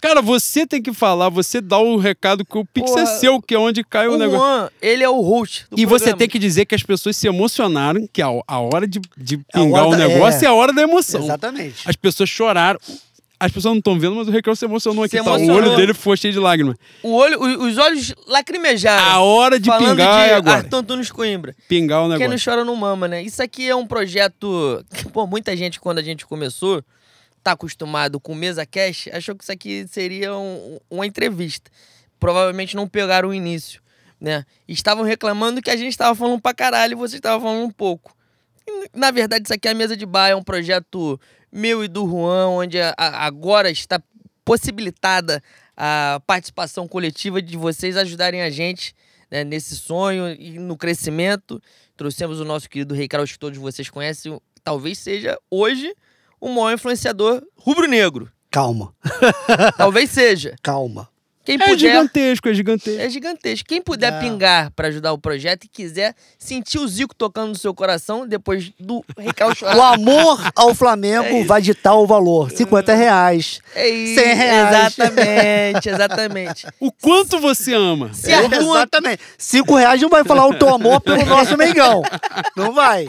Cara, 0.00 0.20
você 0.20 0.66
tem 0.66 0.82
que 0.82 0.92
falar, 0.92 1.28
você 1.28 1.60
dá 1.60 1.78
o 1.78 1.96
recado 1.96 2.44
que 2.44 2.56
o 2.58 2.64
Pix 2.64 2.90
Porra, 2.90 3.02
é 3.02 3.06
seu, 3.06 3.40
que 3.40 3.54
é 3.54 3.58
onde 3.58 3.82
cai 3.82 4.06
o, 4.08 4.14
O 4.14 4.18
negócio. 4.18 4.38
Juan, 4.38 4.70
ele 4.80 5.02
é 5.02 5.08
o 5.08 5.20
host. 5.20 5.66
E 5.72 5.84
você 5.86 6.04
programa. 6.04 6.18
tem 6.18 6.28
que 6.28 6.38
dizer 6.38 6.66
que 6.66 6.74
as 6.74 6.82
pessoas 6.82 7.16
se 7.16 7.26
emocionaram, 7.26 8.06
que 8.12 8.20
a, 8.20 8.28
a 8.46 8.60
hora 8.60 8.86
de, 8.86 9.00
de 9.16 9.36
É 9.54 9.58
pingar 9.58 9.86
o 9.86 9.96
negócio 9.96 10.42
é. 10.42 10.44
é. 10.44 10.48
a 10.48 10.52
hora 10.54 10.72
da 10.72 10.82
emoção. 10.82 11.22
Exatamente. 11.22 11.88
As 11.88 11.96
pessoas 11.96 12.28
choraram. 12.28 12.78
As 13.38 13.52
pessoas 13.52 13.72
não 13.72 13.78
estão 13.78 13.98
vendo, 13.98 14.16
mas 14.16 14.28
o 14.28 14.30
Recreio 14.30 14.56
se 14.56 14.64
emocionou 14.64 15.04
aqui. 15.04 15.18
Se 15.18 15.22
tá? 15.24 15.30
O 15.30 15.50
olho 15.50 15.76
dele 15.76 15.92
foi 15.92 16.16
cheio 16.16 16.32
de 16.32 16.38
lágrimas. 16.40 16.74
O 17.02 17.12
olho, 17.12 17.38
os 17.64 17.76
olhos 17.76 18.14
lacrimejaram. 18.26 19.12
A 19.12 19.20
hora 19.20 19.60
de 19.60 19.68
falando 19.68 19.90
pingar 19.90 20.24
de 20.26 20.30
é 20.30 20.34
agora. 20.36 20.56
Arthur 20.58 20.76
Antunes 20.78 21.10
Coimbra. 21.12 21.54
Pingar 21.68 22.00
o 22.00 22.08
Quem 22.08 22.10
não 22.12 22.18
negócio. 22.18 22.50
chora 22.50 22.64
não 22.64 22.74
mama, 22.74 23.06
né? 23.06 23.22
Isso 23.22 23.42
aqui 23.42 23.68
é 23.68 23.76
um 23.76 23.86
projeto 23.86 24.82
que, 24.94 25.06
pô, 25.10 25.26
muita 25.26 25.54
gente, 25.54 25.78
quando 25.78 25.98
a 25.98 26.02
gente 26.02 26.24
começou, 26.24 26.82
tá 27.46 27.52
acostumado 27.52 28.18
com 28.18 28.34
mesa 28.34 28.66
cash, 28.66 29.08
achou 29.12 29.36
que 29.36 29.44
isso 29.44 29.52
aqui 29.52 29.86
seria 29.88 30.34
um- 30.34 30.78
uma 30.90 31.06
entrevista. 31.06 31.70
Provavelmente 32.18 32.74
não 32.74 32.88
pegaram 32.88 33.28
o 33.28 33.34
início, 33.34 33.80
né? 34.20 34.44
Estavam 34.66 35.04
reclamando 35.04 35.62
que 35.62 35.70
a 35.70 35.76
gente 35.76 35.90
estava 35.92 36.12
falando 36.14 36.40
pra 36.40 36.52
caralho 36.52 36.92
e 36.92 36.96
você 36.96 37.16
estava 37.18 37.40
falando 37.40 37.64
um 37.64 37.70
pouco. 37.70 38.16
Na 38.92 39.12
verdade, 39.12 39.44
isso 39.46 39.54
aqui 39.54 39.68
é 39.68 39.70
a 39.70 39.74
mesa 39.74 39.96
de 39.96 40.04
bar, 40.04 40.28
é 40.30 40.34
um 40.34 40.42
projeto 40.42 41.20
meu 41.52 41.84
e 41.84 41.88
do 41.88 42.04
Juan, 42.08 42.48
onde 42.48 42.80
a- 42.80 42.92
a- 42.98 43.24
agora 43.26 43.70
está 43.70 44.02
possibilitada 44.44 45.40
a 45.76 46.20
participação 46.26 46.88
coletiva 46.88 47.40
de 47.40 47.56
vocês 47.56 47.96
ajudarem 47.96 48.42
a 48.42 48.50
gente 48.50 48.92
né, 49.30 49.44
nesse 49.44 49.76
sonho 49.76 50.28
e 50.40 50.58
no 50.58 50.76
crescimento. 50.76 51.60
Trouxemos 51.96 52.40
o 52.40 52.44
nosso 52.44 52.68
querido 52.68 52.94
Rei 52.94 53.06
Carlos, 53.08 53.32
que 53.32 53.38
todos 53.38 53.58
vocês 53.58 53.90
conhecem, 53.90 54.40
talvez 54.64 54.98
seja 54.98 55.38
hoje 55.50 55.94
o 56.40 56.48
maior 56.48 56.72
influenciador 56.74 57.42
rubro-negro. 57.56 58.30
Calma, 58.50 58.92
Talvez 59.76 60.10
seja. 60.10 60.54
calma. 60.62 61.08
Quem 61.44 61.54
É 61.54 61.58
puder. 61.58 61.78
gigantesco, 61.78 62.48
é 62.48 62.54
gigantesco. 62.54 63.00
É 63.00 63.08
gigantesco. 63.08 63.68
Quem 63.68 63.80
puder 63.80 64.10
Não. 64.10 64.18
pingar 64.18 64.72
pra 64.72 64.88
ajudar 64.88 65.12
o 65.12 65.18
projeto 65.18 65.62
e 65.62 65.68
quiser 65.68 66.12
sentir 66.36 66.76
o 66.80 66.88
Zico 66.88 67.14
tocando 67.14 67.50
no 67.50 67.54
seu 67.54 67.72
coração 67.72 68.26
depois 68.26 68.72
do 68.80 69.04
Recal 69.16 69.50
O 69.76 69.80
amor 69.80 70.40
ao 70.56 70.74
Flamengo 70.74 71.24
É 71.24 71.44
vai 71.44 71.62
ditar 71.62 71.94
o 71.94 72.04
valor. 72.04 72.50
50 72.50 72.92
reais. 72.96 73.60
É 73.76 73.88
isso. 73.88 74.20
100 74.20 74.34
reais. 74.34 74.68
Exatamente, 74.98 75.88
exatamente. 75.88 76.66
O 76.80 76.90
quanto 76.90 77.38
você 77.38 77.74
ama. 77.74 78.12
Se 78.12 78.32
Arthur, 78.32 78.56
Exatamente. 78.78 79.22
5 79.38 79.74
reais 79.76 80.02
não 80.02 80.08
vai 80.08 80.24
falar 80.24 80.48
o 80.48 80.54
teu 80.58 80.68
amor 80.74 81.00
pelo 81.00 81.24
nosso 81.26 81.56
Mengão. 81.56 82.02
Não 82.56 82.72
vai. 82.72 83.08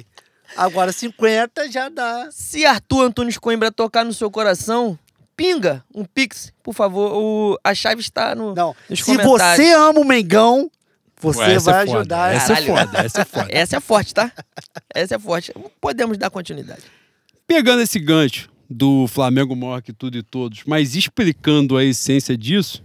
Agora 0.58 0.92
50 0.92 1.72
já 1.72 1.88
dá. 1.88 2.30
se 2.32 2.66
Arthur 2.66 3.04
Antunes 3.04 3.38
Coimbra 3.38 3.72
tocar 3.72 4.04
no 4.04 4.14
seu 4.14 4.32
coração, 4.32 4.98
pinga 5.36 5.84
um 5.94 6.04
pix, 6.04 6.52
por 6.64 6.74
favor. 6.74 7.14
O, 7.14 7.60
a 7.64 7.76
chave 7.76 8.02
está 8.02 8.34
no, 8.34 8.56
Não. 8.56 8.76
nos 8.90 9.00
Se 9.00 9.16
você 9.18 9.72
ama 9.74 10.00
o 10.00 10.06
Mengão, 10.06 10.70
você 11.20 11.40
Ué, 11.40 11.54
é 11.54 11.60
vai 11.60 11.86
foda, 11.86 12.00
ajudar. 12.00 12.36
Essa 12.36 12.54
é 12.54 12.66
foda, 12.66 13.00
essa 13.00 13.22
é 13.22 13.26
foda. 13.26 13.48
Essa 13.50 13.78
é 13.78 13.80
forte, 13.80 14.14
tá? 14.14 14.32
Essa 14.94 15.16
é 15.16 15.20
forte. 15.20 15.54
Podemos 15.80 16.18
dar 16.18 16.30
continuidade. 16.30 16.84
Pegando 17.46 17.82
esse 17.82 18.00
gancho 18.00 18.50
do 18.70 19.08
Flamengo 19.08 19.56
maior 19.56 19.82
que 19.82 19.94
tudo 19.94 20.18
e 20.18 20.24
todos, 20.24 20.64
mas 20.66 20.96
explicando 20.96 21.78
a 21.78 21.84
essência 21.84 22.38
disso, 22.38 22.84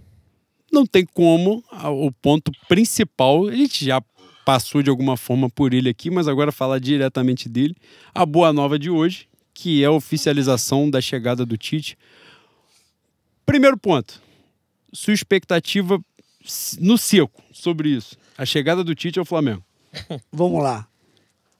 não 0.71 0.85
tem 0.85 1.05
como 1.05 1.63
o 1.71 2.11
ponto 2.11 2.51
principal, 2.67 3.47
a 3.47 3.55
gente 3.55 3.85
já 3.85 4.01
passou 4.45 4.81
de 4.81 4.89
alguma 4.89 5.17
forma 5.17 5.49
por 5.49 5.73
ele 5.73 5.89
aqui, 5.89 6.09
mas 6.09 6.27
agora 6.27 6.51
falar 6.51 6.79
diretamente 6.79 7.47
dele, 7.47 7.75
a 8.13 8.25
boa 8.25 8.51
nova 8.51 8.77
de 8.77 8.89
hoje, 8.89 9.27
que 9.53 9.83
é 9.83 9.87
a 9.87 9.91
oficialização 9.91 10.89
da 10.89 11.01
chegada 11.01 11.45
do 11.45 11.57
Tite. 11.57 11.97
Primeiro 13.45 13.77
ponto, 13.77 14.21
sua 14.91 15.13
expectativa 15.13 15.99
no 16.79 16.97
seco 16.97 17.41
sobre 17.51 17.89
isso, 17.89 18.17
a 18.37 18.45
chegada 18.45 18.83
do 18.83 18.93
Tite 18.95 19.19
ao 19.19 19.25
Flamengo. 19.25 19.63
Vamos 20.31 20.61
lá. 20.61 20.87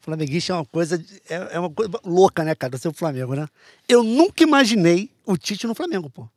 Flamenguista 0.02 0.52
é 0.52 0.56
uma 0.58 0.66
coisa. 0.66 1.04
É, 1.30 1.56
é 1.56 1.60
uma 1.60 1.70
coisa 1.70 1.92
louca, 2.04 2.44
né, 2.44 2.54
cara? 2.54 2.78
Ser 2.78 2.90
o 2.90 2.94
Flamengo, 2.94 3.36
né? 3.36 3.48
Eu 3.88 4.04
nunca 4.04 4.44
imaginei 4.44 5.10
o 5.26 5.38
Tite 5.38 5.66
no 5.66 5.74
Flamengo, 5.74 6.10
pô. 6.10 6.28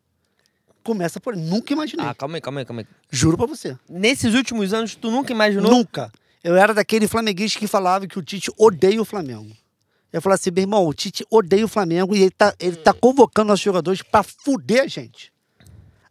Começa 0.85 1.19
por. 1.19 1.35
Nunca 1.35 1.73
imaginei. 1.73 2.07
Ah, 2.07 2.15
calma 2.15 2.37
aí, 2.37 2.41
calma 2.41 2.61
aí, 2.61 2.65
calma 2.65 2.83
aí. 2.83 2.87
Juro 3.11 3.37
pra 3.37 3.47
você. 3.47 3.77
Nesses 3.89 4.35
últimos 4.35 4.73
anos, 4.73 4.95
tu 4.95 5.11
nunca 5.11 5.33
imaginou? 5.33 5.69
Nunca. 5.69 6.13
Eu 6.47 6.55
era 6.57 6.73
daquele 6.73 7.09
flamenguista 7.09 7.59
que 7.59 7.67
falava 7.67 8.07
que 8.07 8.19
o 8.19 8.23
Tite 8.23 8.53
odeia 8.57 9.03
o 9.03 9.05
Flamengo. 9.05 9.51
Eu 10.13 10.23
falava 10.23 10.39
assim, 10.41 10.53
meu 10.53 10.63
irmão, 10.63 10.87
o 10.87 10.95
Tite 10.95 11.27
odeia 11.29 11.65
o 11.65 11.69
Flamengo 11.69 12.15
e 12.15 12.23
ele 12.23 12.31
tá, 12.31 12.55
ele 12.61 12.77
tá 12.77 12.93
convocando 12.93 13.49
nossos 13.49 13.65
jogadores 13.65 14.01
pra 14.01 14.23
fuder 14.23 14.85
a 14.85 14.87
gente. 14.87 15.33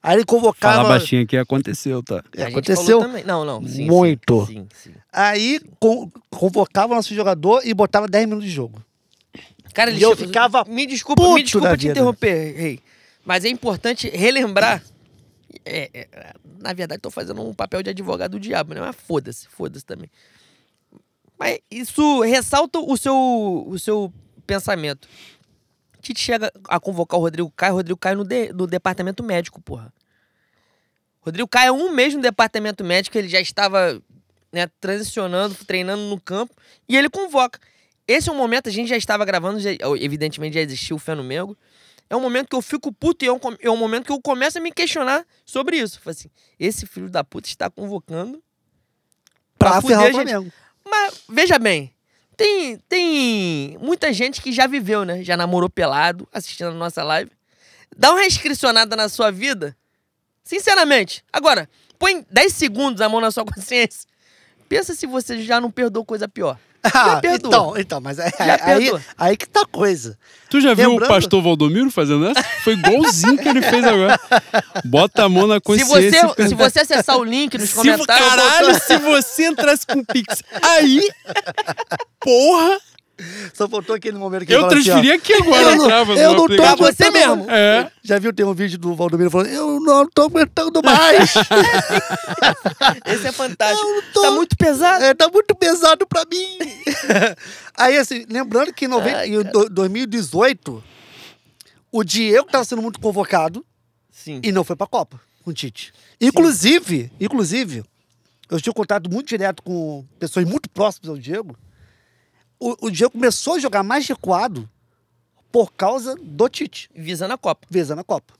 Aí 0.03 0.17
ele 0.17 0.25
convocava. 0.25 0.75
Fala 0.83 0.89
baixinho 0.89 1.25
que 1.25 1.37
aconteceu, 1.37 2.03
tá? 2.03 2.21
Gente 2.35 2.49
Aconteceu. 2.49 2.99
Não, 3.25 3.45
não. 3.45 3.65
Sim, 3.65 3.85
muito. 3.85 4.45
Sim, 4.45 4.67
sim. 4.83 4.91
Aí 5.11 5.59
con- 5.79 6.11
convocava 6.29 6.91
o 6.91 6.95
nosso 6.97 7.15
jogador 7.15 7.61
e 7.65 7.73
botava 7.73 8.05
10 8.05 8.25
minutos 8.25 8.45
de 8.45 8.51
jogo. 8.53 8.83
Cara, 9.73 9.89
ele 9.89 9.99
E 9.99 10.03
eu 10.03 10.15
ficava 10.17 10.65
Me 10.67 10.85
desculpa, 10.85 11.21
puto 11.23 11.33
me 11.35 11.43
desculpa 11.43 11.77
te 11.77 11.79
vida. 11.81 11.91
interromper, 11.93 12.55
Rei. 12.57 12.79
Mas 13.23 13.45
é 13.45 13.49
importante 13.49 14.09
relembrar. 14.09 14.83
É, 15.63 15.89
é, 15.93 16.33
na 16.59 16.73
verdade, 16.73 17.01
tô 17.01 17.09
fazendo 17.11 17.41
um 17.41 17.53
papel 17.53 17.81
de 17.83 17.89
advogado 17.89 18.31
do 18.31 18.39
diabo, 18.39 18.73
né? 18.73 18.81
Mas 18.81 18.95
foda-se, 18.95 19.47
foda-se 19.47 19.85
também. 19.85 20.09
Mas 21.37 21.59
isso 21.69 22.21
ressalta 22.21 22.79
o 22.79 22.97
seu, 22.97 23.65
o 23.67 23.77
seu 23.77 24.11
pensamento. 24.47 25.07
Tite 26.01 26.19
chega 26.19 26.51
a 26.67 26.79
convocar 26.79 27.19
o 27.19 27.23
Rodrigo 27.23 27.51
Caio, 27.55 27.73
o 27.73 27.77
Rodrigo 27.77 27.99
Caio 27.99 28.17
no, 28.17 28.23
de- 28.23 28.53
no 28.53 28.67
departamento 28.67 29.23
médico, 29.23 29.61
porra. 29.61 29.91
Rodrigo 31.21 31.47
Caio, 31.47 31.73
um 31.73 31.91
mês 31.91 32.13
no 32.13 32.21
departamento 32.21 32.83
médico, 32.83 33.17
ele 33.17 33.27
já 33.27 33.39
estava 33.41 34.01
né, 34.51 34.67
transicionando, 34.79 35.55
treinando 35.65 36.03
no 36.03 36.19
campo, 36.21 36.53
e 36.87 36.95
ele 36.95 37.09
convoca. 37.09 37.59
Esse 38.07 38.29
é 38.29 38.31
um 38.31 38.37
momento, 38.37 38.69
a 38.69 38.71
gente 38.71 38.87
já 38.87 38.95
estava 38.95 39.25
gravando, 39.25 39.59
já- 39.59 39.71
evidentemente 39.99 40.53
já 40.53 40.61
existiu 40.61 40.95
o 40.95 40.99
Fenomengo. 40.99 41.57
É 42.09 42.15
um 42.15 42.19
momento 42.19 42.49
que 42.49 42.55
eu 42.55 42.61
fico 42.61 42.91
puto 42.91 43.25
e 43.25 43.27
é 43.27 43.31
um, 43.33 43.39
é 43.59 43.69
um 43.69 43.77
momento 43.77 44.05
que 44.05 44.11
eu 44.11 44.21
começo 44.21 44.57
a 44.57 44.61
me 44.61 44.71
questionar 44.71 45.25
sobre 45.45 45.77
isso. 45.77 45.99
Falei 45.99 46.15
assim, 46.17 46.29
esse 46.59 46.85
filho 46.85 47.09
da 47.09 47.23
puta 47.23 47.47
está 47.47 47.69
convocando 47.69 48.41
Pra 49.57 49.71
pra 49.71 49.81
ferrar 49.81 50.03
o 50.03 50.05
fuder 50.05 50.21
a 50.21 50.23
gente. 50.23 50.31
Flamengo. 50.31 50.53
mas, 50.87 51.21
veja 51.29 51.57
bem, 51.57 51.93
tem, 52.35 52.77
tem 52.89 53.77
muita 53.79 54.11
gente 54.13 54.41
que 54.41 54.51
já 54.51 54.67
viveu, 54.67 55.05
né? 55.05 55.23
Já 55.23 55.37
namorou 55.37 55.69
pelado, 55.69 56.27
assistindo 56.31 56.67
a 56.69 56.73
nossa 56.73 57.03
live. 57.03 57.31
Dá 57.95 58.11
uma 58.11 58.25
inscricionada 58.25 58.95
na 58.95 59.09
sua 59.09 59.31
vida. 59.31 59.75
Sinceramente. 60.43 61.23
Agora, 61.31 61.69
põe 61.97 62.25
10 62.29 62.53
segundos 62.53 63.01
a 63.01 63.09
mão 63.09 63.21
na 63.21 63.31
sua 63.31 63.45
consciência. 63.45 64.07
Pensa 64.67 64.93
se 64.93 65.07
você 65.07 65.41
já 65.41 65.61
não 65.61 65.71
perdoou 65.71 66.05
coisa 66.05 66.27
pior. 66.27 66.59
Ah, 66.93 67.19
então, 67.23 67.77
então, 67.77 67.99
mas 68.01 68.19
é- 68.19 68.29
Já 68.37 68.59
aí, 68.63 68.91
aí 69.17 69.37
que 69.37 69.47
tá 69.47 69.61
a 69.61 69.65
coisa. 69.65 70.17
Tu 70.49 70.61
já 70.61 70.73
viu 70.73 70.91
Lembrando- 70.91 71.11
o 71.11 71.13
pastor 71.15 71.41
Valdomiro 71.41 71.89
fazendo 71.89 72.27
essa? 72.27 72.41
Foi 72.63 72.73
igualzinho 72.73 73.37
que 73.37 73.47
ele 73.47 73.61
fez 73.61 73.83
agora. 73.83 74.19
Bota 74.85 75.23
a 75.25 75.29
mão 75.29 75.47
na 75.47 75.55
Se 75.55 75.61
consciência. 75.61 76.27
você, 76.27 76.43
e 76.43 76.47
se 76.49 76.53
você 76.55 76.79
acessar 76.81 77.17
o 77.17 77.23
link 77.23 77.57
nos 77.57 77.69
Se, 77.69 77.75
comentários. 77.75 78.05
caralho, 78.29 78.79
se 78.79 78.97
você 78.97 79.47
entrasse 79.47 79.85
com 79.87 79.99
o 79.99 80.05
Pix 80.05 80.41
aí, 80.61 81.01
porra, 82.19 82.77
Só 83.53 83.67
faltou 83.69 83.95
aquele 83.95 84.17
momento 84.17 84.45
que 84.45 84.53
eu 84.53 84.57
ele 84.59 84.65
assim, 84.67 84.83
transferi 84.83 85.11
aqui 85.11 85.33
agora. 85.33 85.61
Eu 85.71 85.75
não- 85.77 86.15
eu 86.17 86.33
não 86.33 86.47
tô. 86.47 86.55
Pra 86.57 86.75
você 86.75 87.03
aguentando- 87.05 87.37
mesmo. 87.37 87.51
É. 87.51 87.89
Já 88.03 88.19
viu, 88.19 88.33
tem 88.33 88.45
um 88.45 88.53
vídeo 88.53 88.77
do 88.77 88.93
Valdomiro 88.93 89.31
falando, 89.31 89.47
eu 89.47 89.79
não 89.79 90.05
tô 90.09 90.23
aguentando 90.23 90.81
mais. 90.83 91.33
Esse 93.05 93.27
é 93.27 93.31
fantástico. 93.31 93.87
Tô- 94.13 94.21
Tá 94.21 94.31
muito 94.31 94.57
pesado. 94.57 95.03
É, 95.03 95.13
tá 95.13 95.29
muito 95.29 95.55
pesado 95.55 96.05
pra 96.07 96.23
mim. 96.29 96.57
Aí, 97.77 97.97
assim, 97.97 98.25
lembrando 98.29 98.73
que 98.73 98.85
em, 98.85 98.87
noven- 98.87 99.13
Ai, 99.13 99.29
em 99.29 99.43
do- 99.43 99.69
2018, 99.69 100.83
o 101.91 102.03
Diego 102.03 102.47
tava 102.49 102.63
sendo 102.65 102.81
muito 102.81 102.99
convocado 102.99 103.65
Sim. 104.11 104.41
e 104.43 104.51
não 104.51 104.63
foi 104.63 104.75
pra 104.75 104.87
Copa 104.87 105.19
com 105.43 105.51
o 105.51 105.53
Tite. 105.53 105.93
Inclusive, 106.19 107.11
inclusive, 107.19 107.83
eu 108.49 108.59
tinha 108.59 108.73
contato 108.73 109.09
muito 109.09 109.27
direto 109.27 109.61
com 109.63 110.05
pessoas 110.19 110.45
muito 110.45 110.69
próximas 110.69 111.09
ao 111.09 111.17
Diego. 111.17 111.55
O, 112.59 112.87
o 112.87 112.91
Diego 112.91 113.11
começou 113.11 113.55
a 113.55 113.59
jogar 113.59 113.83
mais 113.83 114.07
recuado 114.07 114.69
por 115.51 115.71
causa 115.73 116.15
do 116.21 116.49
Tite, 116.49 116.89
Visando 116.93 117.33
a 117.33 117.37
Copa. 117.37 117.65
visando 117.69 118.01
a 118.01 118.03
Copa. 118.03 118.33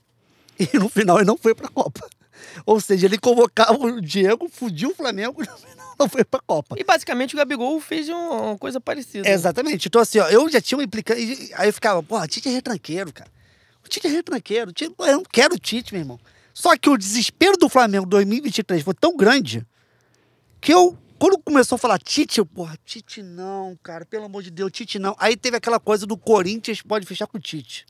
E 0.58 0.78
no 0.78 0.88
final 0.88 1.18
ele 1.18 1.26
não 1.26 1.36
foi 1.36 1.54
pra 1.54 1.68
Copa. 1.68 2.06
Ou 2.64 2.80
seja, 2.80 3.06
ele 3.06 3.18
convocava 3.18 3.72
o 3.78 4.00
Diego, 4.00 4.48
fudiu 4.48 4.90
o 4.90 4.94
Flamengo 4.94 5.42
e 5.42 5.46
no 5.48 5.56
final 5.56 5.94
não 5.98 6.08
foi 6.08 6.24
pra 6.24 6.40
Copa. 6.46 6.76
E 6.78 6.84
basicamente 6.84 7.34
o 7.34 7.38
Gabigol 7.38 7.80
fez 7.80 8.08
um- 8.08 8.14
uma 8.14 8.58
coisa 8.58 8.78
parecida. 8.80 9.28
Exatamente. 9.28 9.88
Então, 9.88 10.00
assim, 10.00 10.18
ó, 10.18 10.28
eu 10.28 10.48
já 10.50 10.60
tinha 10.60 10.76
uma 10.78 10.84
implicância. 10.84 11.24
Aí 11.56 11.68
eu 11.68 11.72
ficava, 11.72 12.02
porra, 12.02 12.26
Tite 12.28 12.48
é 12.48 12.52
retranqueiro, 12.52 13.12
cara. 13.12 13.30
O 13.84 13.88
Tite 13.88 14.06
é 14.06 14.10
retranqueiro. 14.10 14.72
Tite, 14.72 14.94
eu 14.98 15.12
não 15.12 15.22
quero 15.24 15.54
o 15.54 15.58
Tite, 15.58 15.92
meu 15.94 16.02
irmão. 16.02 16.20
Só 16.52 16.76
que 16.76 16.88
o 16.90 16.96
desespero 16.98 17.56
do 17.56 17.68
Flamengo 17.68 18.04
2023 18.06 18.82
foi 18.82 18.94
tão 18.94 19.16
grande 19.16 19.66
que 20.60 20.72
eu, 20.72 20.96
quando 21.18 21.38
começou 21.38 21.76
a 21.76 21.78
falar 21.78 21.98
Tite, 21.98 22.38
eu, 22.38 22.46
porra, 22.46 22.76
Tite 22.84 23.22
não, 23.22 23.76
cara, 23.82 24.04
pelo 24.04 24.24
amor 24.24 24.42
de 24.42 24.50
Deus, 24.50 24.70
Tite 24.72 24.98
não. 24.98 25.14
Aí 25.18 25.36
teve 25.36 25.56
aquela 25.56 25.78
coisa 25.80 26.06
do 26.06 26.16
Corinthians 26.16 26.82
pode 26.82 27.06
fechar 27.06 27.26
com 27.26 27.38
o 27.38 27.40
Tite. 27.40 27.86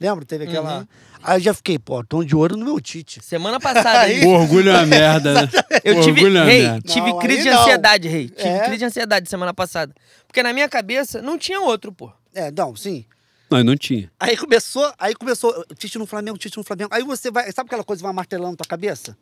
Lembra? 0.00 0.24
Teve 0.24 0.44
aquela. 0.44 0.80
Uhum. 0.80 0.86
Aí 1.22 1.36
eu 1.36 1.40
já 1.40 1.54
fiquei, 1.54 1.78
pô, 1.78 2.02
tom 2.02 2.24
de 2.24 2.34
ouro 2.34 2.56
no 2.56 2.64
meu 2.64 2.80
Tite. 2.80 3.20
Semana 3.24 3.60
passada 3.60 4.00
aí, 4.00 4.24
O 4.24 4.30
orgulho 4.30 4.70
é 4.70 4.74
uma 4.74 4.86
merda, 4.86 5.32
né? 5.32 5.48
eu 5.84 6.00
tive, 6.02 6.22
orgulho 6.24 6.38
é 6.38 6.44
rei, 6.44 6.62
merda. 6.62 6.88
tive 6.88 7.10
Não, 7.12 7.18
crise 7.20 7.42
de 7.44 7.48
ansiedade, 7.50 8.08
rei. 8.08 8.28
Tive 8.28 8.48
É. 8.48 8.60
crise 8.64 8.78
de 8.78 8.84
ansiedade 8.86 9.28
semana 9.28 9.54
passada. 9.54 9.94
Porque 10.26 10.42
na 10.42 10.52
minha 10.52 10.68
cabeça 10.68 11.22
não 11.22 11.38
tinha 11.38 11.60
outro, 11.60 11.92
pô. 11.92 12.12
É, 12.34 12.50
não, 12.50 12.74
sim. 12.74 13.04
Não, 13.48 13.62
não 13.62 13.76
tinha. 13.76 14.10
Aí 14.18 14.36
começou, 14.36 14.92
aí 14.98 15.14
começou, 15.14 15.64
Tite 15.76 15.98
no 15.98 16.06
Flamengo, 16.06 16.38
Tite 16.38 16.56
no 16.56 16.64
Flamengo. 16.64 16.88
Aí 16.92 17.04
você 17.04 17.30
vai, 17.30 17.52
sabe 17.52 17.68
aquela 17.68 17.84
coisa 17.84 18.00
que 18.00 18.04
vai 18.04 18.12
martelando 18.12 18.52
na 18.52 18.56
tua 18.56 18.66
cabeça? 18.66 19.16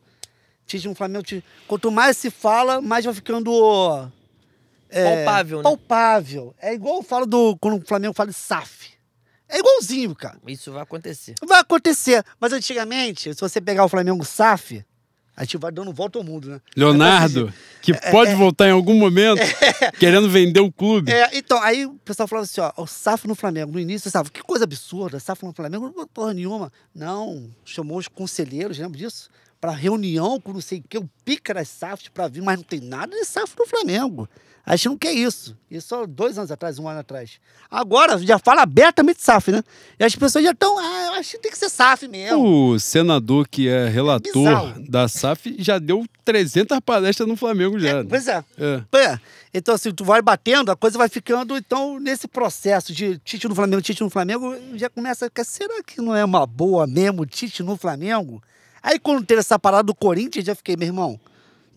Tite 0.71 0.87
no 0.87 0.95
Flamengo. 0.95 1.25
Quanto 1.67 1.91
mais 1.91 2.17
se 2.17 2.31
fala, 2.31 2.81
mais 2.81 3.05
vai 3.05 3.13
ficando. 3.13 4.09
é, 4.89 5.25
Palpável, 5.25 5.59
né? 5.59 5.63
Palpável. 5.65 6.55
É 6.61 6.73
igual 6.73 6.99
eu 6.99 7.03
falo 7.03 7.27
do. 7.27 7.57
Quando 7.57 7.83
o 7.83 7.87
Flamengo 7.87 8.15
fala 8.15 8.31
de 8.31 8.37
SAF. 8.37 8.91
É 9.49 9.59
igualzinho, 9.59 10.15
cara. 10.15 10.39
Isso 10.47 10.71
vai 10.71 10.83
acontecer. 10.83 11.35
Vai 11.45 11.59
acontecer. 11.59 12.25
Mas 12.39 12.53
antigamente, 12.53 13.35
se 13.35 13.41
você 13.41 13.61
pegar 13.61 13.85
o 13.85 13.89
Flamengo 13.89 14.25
SAF, 14.25 14.85
a 15.37 15.43
gente 15.43 15.57
vai 15.57 15.73
dando 15.73 15.93
volta 15.93 16.21
ao 16.21 16.25
mundo, 16.25 16.49
né? 16.49 16.61
Leonardo, 16.77 17.53
que 17.83 17.93
pode 18.13 18.33
voltar 18.37 18.69
em 18.69 18.71
algum 18.71 18.95
momento, 18.95 19.41
querendo 19.99 20.31
vender 20.31 20.61
o 20.61 20.71
clube. 20.71 21.11
É, 21.11 21.37
então, 21.37 21.61
aí 21.61 21.85
o 21.85 21.95
pessoal 22.05 22.29
falava 22.29 22.45
assim, 22.45 22.61
ó, 22.61 22.73
o 22.77 22.87
SAF 22.87 23.27
no 23.27 23.35
Flamengo, 23.35 23.73
no 23.73 23.81
início, 23.81 24.09
SAF, 24.09 24.31
que 24.31 24.41
coisa 24.41 24.63
absurda, 24.63 25.19
SAF 25.19 25.45
no 25.45 25.53
Flamengo, 25.53 25.93
não 25.97 26.07
porra 26.07 26.33
nenhuma. 26.33 26.73
Não, 26.95 27.51
chamou 27.65 27.99
os 27.99 28.07
conselheiros, 28.07 28.79
lembra 28.79 28.97
disso? 28.97 29.29
Pra 29.61 29.73
reunião 29.73 30.41
com 30.41 30.53
não 30.55 30.61
sei 30.61 30.79
o 30.79 30.85
que, 30.89 30.97
o 30.97 31.09
pica 31.25 31.53
das 31.53 31.69
SAFs 31.69 32.09
pra 32.09 32.29
vir, 32.29 32.43
mas 32.43 32.57
não 32.57 32.65
tem 32.65 32.81
nada 32.81 33.15
de 33.15 33.25
SAF 33.25 33.55
no 33.59 33.67
Flamengo. 33.67 34.29
A 34.65 34.77
gente 34.77 34.87
não 34.89 34.97
quer 34.97 35.13
isso. 35.13 35.57
Isso 35.71 35.95
há 35.95 36.07
dois 36.07 36.39
anos 36.39 36.51
atrás, 36.51 36.79
um 36.79 36.87
ano 36.89 37.01
atrás. 37.01 37.41
Agora, 37.71 38.17
já 38.19 38.39
fala 38.39 38.63
abertamente 38.63 39.23
SAF, 39.23 39.51
né? 39.51 39.63
E 39.99 40.05
as 40.05 40.15
pessoas 40.15 40.45
já 40.45 40.53
estão, 40.53 40.79
ah, 40.79 41.07
eu 41.07 41.13
acho 41.15 41.33
que 41.33 41.39
tem 41.39 41.51
que 41.51 41.59
ser 41.59 41.69
SAF 41.71 42.07
mesmo. 42.07 42.73
O 42.73 42.79
senador 42.79 43.49
que 43.49 43.69
é 43.69 43.89
relator 43.89 44.33
bizarro. 44.33 44.85
da 44.89 45.09
SAF 45.09 45.57
já 45.59 45.79
deu 45.79 46.07
300 46.25 46.79
palestras 46.81 47.29
no 47.29 47.37
Flamengo 47.37 47.79
já. 47.79 48.03
né? 48.03 48.07
Pois 48.09 48.29
é. 48.29 48.45
É. 48.59 48.99
É. 48.99 49.21
Então, 49.53 49.75
assim, 49.75 49.93
tu 49.93 50.05
vai 50.05 50.23
batendo, 50.23 50.71
a 50.71 50.77
coisa 50.77 50.97
vai 50.97 51.09
ficando. 51.09 51.57
Então, 51.57 51.99
nesse 51.99 52.29
processo 52.29 52.93
de 52.95 53.19
Tite 53.19 53.49
no 53.49 53.55
Flamengo, 53.55 53.83
Tite 53.83 54.03
no 54.03 54.11
Flamengo, 54.11 54.55
já 54.75 54.89
começa. 54.89 55.31
Será 55.45 55.83
que 55.83 56.01
não 56.01 56.15
é 56.15 56.25
uma 56.25 56.47
boa 56.47 56.87
mesmo 56.87 57.27
Tite 57.27 57.63
no 57.63 57.77
Flamengo? 57.77 58.43
Aí, 58.83 58.99
quando 58.99 59.25
teve 59.25 59.41
essa 59.41 59.59
parada 59.59 59.85
do 59.85 59.95
Corinthians, 59.95 60.45
já 60.45 60.55
fiquei, 60.55 60.77
meu 60.77 60.87
irmão. 60.89 61.21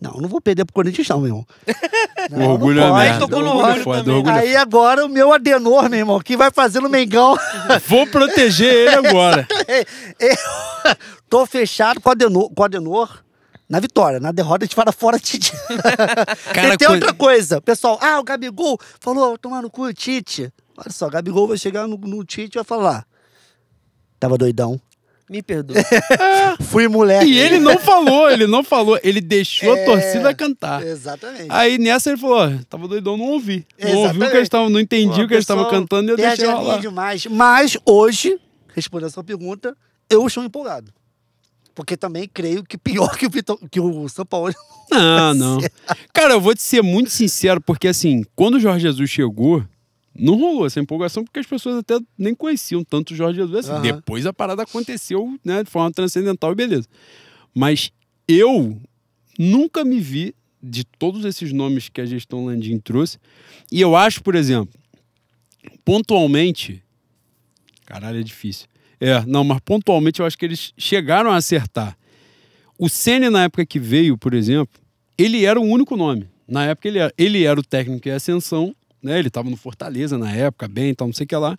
Não, 0.00 0.12
não 0.20 0.28
vou 0.28 0.40
perder 0.40 0.64
pro 0.64 0.74
Corinthians, 0.74 1.08
não, 1.08 1.18
meu 1.20 1.28
irmão. 1.28 1.46
O 2.30 2.40
orgulho 2.50 2.80
é 2.80 2.88
pode. 2.88 3.04
merda. 3.04 3.26
no 3.26 3.36
O 3.36 3.46
orgulho 3.48 3.66
é 3.66 3.82
foda, 3.82 4.12
orgulho 4.14 4.34
é 4.34 4.38
Aí 4.40 4.56
agora 4.56 5.04
o 5.04 5.08
meu 5.08 5.32
Adenor, 5.32 5.90
meu 5.90 5.98
irmão, 5.98 6.20
que 6.20 6.36
vai 6.36 6.50
fazer 6.50 6.80
no 6.80 6.88
Mengão. 6.88 7.36
Vou 7.86 8.06
proteger 8.06 8.72
ele 8.72 9.08
agora. 9.08 9.46
Eu 10.18 10.96
tô 11.28 11.44
fechado 11.46 12.00
com 12.00 12.08
o 12.08 12.12
Adenor, 12.12 12.50
com 12.50 12.62
o 12.62 12.64
Adenor 12.64 13.22
na 13.68 13.80
vitória. 13.80 14.18
Na 14.20 14.32
derrota 14.32 14.64
a 14.64 14.66
gente 14.66 14.74
fala 14.74 14.90
fora 14.90 15.18
Tite. 15.18 15.52
Cara, 16.54 16.74
e 16.74 16.78
tem 16.78 16.88
quando- 16.88 16.94
outra 17.02 17.12
coisa. 17.12 17.60
Pessoal, 17.60 17.98
ah, 18.00 18.18
o 18.18 18.24
Gabigol 18.24 18.78
falou, 19.00 19.36
tomar 19.36 19.60
no 19.62 19.70
cu 19.70 19.82
o 19.84 19.92
Tite. 19.92 20.50
Olha 20.76 20.90
só, 20.90 21.06
o 21.06 21.10
Gabigol 21.10 21.46
vai 21.48 21.58
chegar 21.58 21.86
no, 21.86 21.96
no 21.98 22.24
Tite 22.24 22.56
e 22.56 22.58
vai 22.58 22.64
falar. 22.64 23.06
Tava 24.18 24.38
doidão. 24.38 24.80
Me 25.28 25.40
perdoa. 25.42 25.76
Fui 26.68 26.86
moleque. 26.86 27.24
E 27.30 27.38
ele 27.38 27.58
não 27.58 27.78
falou, 27.78 28.30
ele 28.30 28.46
não 28.46 28.62
falou, 28.62 28.98
ele 29.02 29.20
deixou 29.22 29.72
a 29.72 29.78
É. 29.78 29.84
torcida 29.84 30.34
cantar. 30.34 30.82
Exatamente. 30.86 31.46
Aí 31.48 31.78
nessa 31.78 32.10
ele 32.10 32.18
falou, 32.18 32.58
tava 32.68 32.86
doidão, 32.86 33.16
não 33.16 33.26
ouvi. 33.30 33.66
Não 33.80 33.88
ouvi 33.88 33.96
o 33.96 34.00
que 34.00 34.06
Exatamente. 34.08 34.32
eles 34.36 34.42
estavam, 34.46 34.68
não 34.70 34.80
entendi 34.80 35.16
Pô, 35.16 35.22
o 35.22 35.28
que 35.28 35.34
eles 35.34 35.42
estavam 35.44 35.68
cantando 35.70 36.10
e 36.10 36.12
eu 36.12 36.16
deixei 36.16 36.46
a 36.46 36.54
rolar. 36.54 36.78
demais. 36.80 37.24
Mas 37.26 37.78
hoje, 37.86 38.38
respondendo 38.74 39.08
a 39.08 39.12
sua 39.12 39.24
pergunta, 39.24 39.74
eu 40.10 40.26
estou 40.26 40.44
empolgado. 40.44 40.92
Porque 41.74 41.96
também 41.96 42.28
creio 42.32 42.62
que 42.62 42.76
pior 42.78 43.16
que 43.16 43.26
o, 43.26 43.30
Vitor, 43.30 43.58
que 43.70 43.80
o 43.80 44.08
São 44.08 44.24
Paulo. 44.26 44.54
Não, 44.92 45.34
não. 45.34 45.58
Cara, 46.12 46.34
eu 46.34 46.40
vou 46.40 46.54
te 46.54 46.62
ser 46.62 46.82
muito 46.82 47.10
sincero, 47.10 47.60
porque 47.60 47.88
assim, 47.88 48.22
quando 48.36 48.56
o 48.56 48.60
Jorge 48.60 48.82
Jesus 48.82 49.10
chegou, 49.10 49.64
não 50.16 50.36
rolou 50.36 50.66
essa 50.66 50.80
empolgação, 50.80 51.24
porque 51.24 51.40
as 51.40 51.46
pessoas 51.46 51.76
até 51.76 51.98
nem 52.16 52.34
conheciam 52.34 52.84
tanto 52.84 53.12
o 53.12 53.16
Jorge 53.16 53.40
Jesus. 53.40 53.68
Assim, 53.68 53.88
Aham. 53.88 53.96
Depois 53.96 54.26
a 54.26 54.32
parada 54.32 54.62
aconteceu, 54.62 55.38
né, 55.44 55.64
de 55.64 55.70
forma 55.70 55.90
transcendental 55.92 56.52
e 56.52 56.54
beleza. 56.54 56.86
Mas 57.54 57.90
eu 58.28 58.80
nunca 59.38 59.84
me 59.84 60.00
vi 60.00 60.34
de 60.62 60.84
todos 60.84 61.24
esses 61.24 61.52
nomes 61.52 61.88
que 61.88 62.00
a 62.00 62.06
gestão 62.06 62.46
Landim 62.46 62.78
trouxe. 62.78 63.18
E 63.70 63.80
eu 63.80 63.94
acho, 63.94 64.22
por 64.22 64.34
exemplo, 64.34 64.72
pontualmente. 65.84 66.82
Caralho, 67.84 68.18
é 68.18 68.22
difícil. 68.22 68.66
É, 69.00 69.24
não, 69.26 69.44
mas 69.44 69.60
pontualmente 69.60 70.20
eu 70.20 70.26
acho 70.26 70.38
que 70.38 70.44
eles 70.44 70.72
chegaram 70.78 71.30
a 71.30 71.36
acertar. 71.36 71.98
O 72.78 72.88
Senna, 72.88 73.30
na 73.30 73.44
época 73.44 73.66
que 73.66 73.78
veio, 73.78 74.16
por 74.16 74.32
exemplo, 74.32 74.80
ele 75.18 75.44
era 75.44 75.60
o 75.60 75.64
único 75.64 75.96
nome. 75.96 76.28
Na 76.48 76.64
época 76.64 76.88
ele 76.88 76.98
era, 76.98 77.12
ele 77.16 77.44
era 77.44 77.58
o 77.58 77.62
técnico 77.62 78.08
em 78.08 78.12
ascensão, 78.12 78.74
né? 79.04 79.18
Ele 79.18 79.28
estava 79.28 79.50
no 79.50 79.56
Fortaleza 79.56 80.16
na 80.16 80.32
época, 80.32 80.66
bem, 80.66 80.88
então 80.90 81.06
não 81.06 81.14
sei 81.14 81.24
o 81.24 81.26
que 81.28 81.36
lá. 81.36 81.56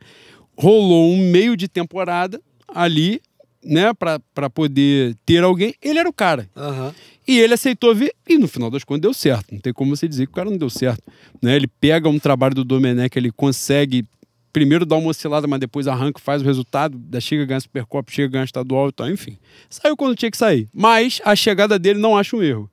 Rolou 0.57 1.13
um 1.13 1.17
meio 1.17 1.55
de 1.55 1.67
temporada 1.67 2.41
ali, 2.67 3.21
né, 3.63 3.93
para 3.93 4.49
poder 4.49 5.15
ter 5.25 5.43
alguém. 5.43 5.73
Ele 5.81 5.99
era 5.99 6.09
o 6.09 6.13
cara. 6.13 6.49
E 7.27 7.39
ele 7.39 7.53
aceitou 7.53 7.93
vir, 7.95 8.13
e 8.27 8.37
no 8.37 8.47
final 8.47 8.69
das 8.69 8.83
contas 8.83 9.01
deu 9.01 9.13
certo. 9.13 9.53
Não 9.53 9.59
tem 9.59 9.73
como 9.73 9.95
você 9.95 10.07
dizer 10.07 10.25
que 10.25 10.31
o 10.31 10.35
cara 10.35 10.49
não 10.49 10.57
deu 10.57 10.69
certo. 10.69 11.03
Né? 11.41 11.55
Ele 11.55 11.67
pega 11.67 12.09
um 12.09 12.19
trabalho 12.19 12.55
do 12.55 12.63
Domenech, 12.63 13.17
ele 13.17 13.31
consegue 13.31 14.05
primeiro 14.55 14.85
dá 14.85 14.95
uma 14.95 15.09
oscilada, 15.09 15.45
mas 15.47 15.59
depois 15.59 15.85
arranca, 15.85 16.17
faz 16.17 16.41
o 16.41 16.45
resultado, 16.45 16.97
da 16.97 17.19
chega 17.19 17.43
a 17.43 17.45
ganhar 17.45 17.59
Supercopa, 17.59 18.09
chega 18.09 18.29
a 18.29 18.31
ganhar 18.31 18.45
estadual 18.45 18.87
e 18.87 18.91
tal, 18.93 19.09
enfim. 19.09 19.37
Saiu 19.69 19.97
quando 19.97 20.15
tinha 20.15 20.31
que 20.31 20.37
sair. 20.37 20.69
Mas 20.73 21.21
a 21.25 21.35
chegada 21.35 21.77
dele 21.77 21.99
não 21.99 22.17
acho 22.17 22.37
um 22.37 22.41
erro. 22.41 22.71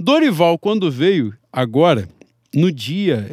Dorival, 0.00 0.58
quando 0.58 0.90
veio, 0.90 1.32
agora, 1.52 2.08
no 2.52 2.72
dia, 2.72 3.30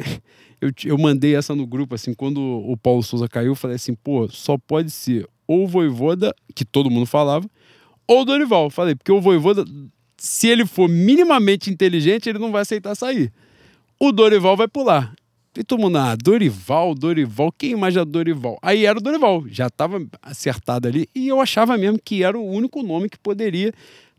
eu, 0.64 0.72
eu 0.86 0.96
mandei 0.96 1.36
essa 1.36 1.54
no 1.54 1.66
grupo, 1.66 1.94
assim, 1.94 2.14
quando 2.14 2.40
o 2.40 2.74
Paulo 2.74 3.02
Souza 3.02 3.28
caiu, 3.28 3.48
eu 3.48 3.54
falei 3.54 3.76
assim, 3.76 3.94
pô, 3.94 4.26
só 4.30 4.56
pode 4.56 4.90
ser 4.90 5.28
ou 5.46 5.68
Voivoda, 5.68 6.34
que 6.54 6.64
todo 6.64 6.90
mundo 6.90 7.04
falava, 7.04 7.46
ou 8.08 8.24
Dorival. 8.24 8.70
Falei, 8.70 8.94
porque 8.94 9.12
o 9.12 9.20
Voivoda, 9.20 9.62
se 10.16 10.48
ele 10.48 10.64
for 10.64 10.88
minimamente 10.88 11.70
inteligente, 11.70 12.30
ele 12.30 12.38
não 12.38 12.50
vai 12.50 12.62
aceitar 12.62 12.94
sair. 12.94 13.30
O 14.00 14.10
Dorival 14.10 14.56
vai 14.56 14.66
pular. 14.66 15.14
E 15.56 15.62
todo 15.62 15.80
mundo, 15.80 15.98
ah, 15.98 16.16
Dorival, 16.16 16.94
Dorival, 16.94 17.52
quem 17.52 17.72
imagina 17.72 18.04
Dorival? 18.04 18.58
Aí 18.62 18.86
era 18.86 18.98
o 18.98 19.02
Dorival, 19.02 19.44
já 19.46 19.66
estava 19.66 20.04
acertado 20.22 20.88
ali, 20.88 21.06
e 21.14 21.28
eu 21.28 21.42
achava 21.42 21.76
mesmo 21.76 22.00
que 22.02 22.24
era 22.24 22.38
o 22.38 22.44
único 22.44 22.82
nome 22.82 23.10
que 23.10 23.18
poderia 23.18 23.72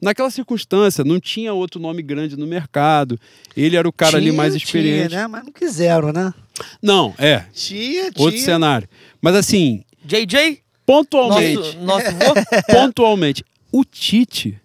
naquela 0.06 0.30
circunstância, 0.30 1.03
não 1.03 1.19
tinha 1.19 1.52
outro 1.52 1.80
nome 1.80 2.02
grande 2.02 2.38
no 2.38 2.45
mercado. 2.45 3.19
Ele 3.57 3.76
era 3.76 3.88
o 3.88 3.91
cara 3.91 4.19
Tinha, 4.19 4.30
ali 4.30 4.32
mais 4.32 4.53
experiente. 4.53 5.10
Tinha, 5.10 5.22
né? 5.22 5.27
Mas 5.27 5.44
não 5.44 5.52
quiseram, 5.52 6.14
né? 6.14 6.34
Não, 6.82 7.14
é, 7.18 7.45
Tinha, 7.52 8.11
tinha. 8.11 8.26
outro 8.26 8.40
cenário. 8.40 8.88
Mas 9.22 9.36
assim, 9.36 9.84
JJ? 10.06 10.61
pontualmente, 10.86 11.77
Nosso, 11.77 12.11
nosso 12.11 12.45
pontualmente, 12.72 13.44
o 13.72 13.84
Tite 13.84 14.61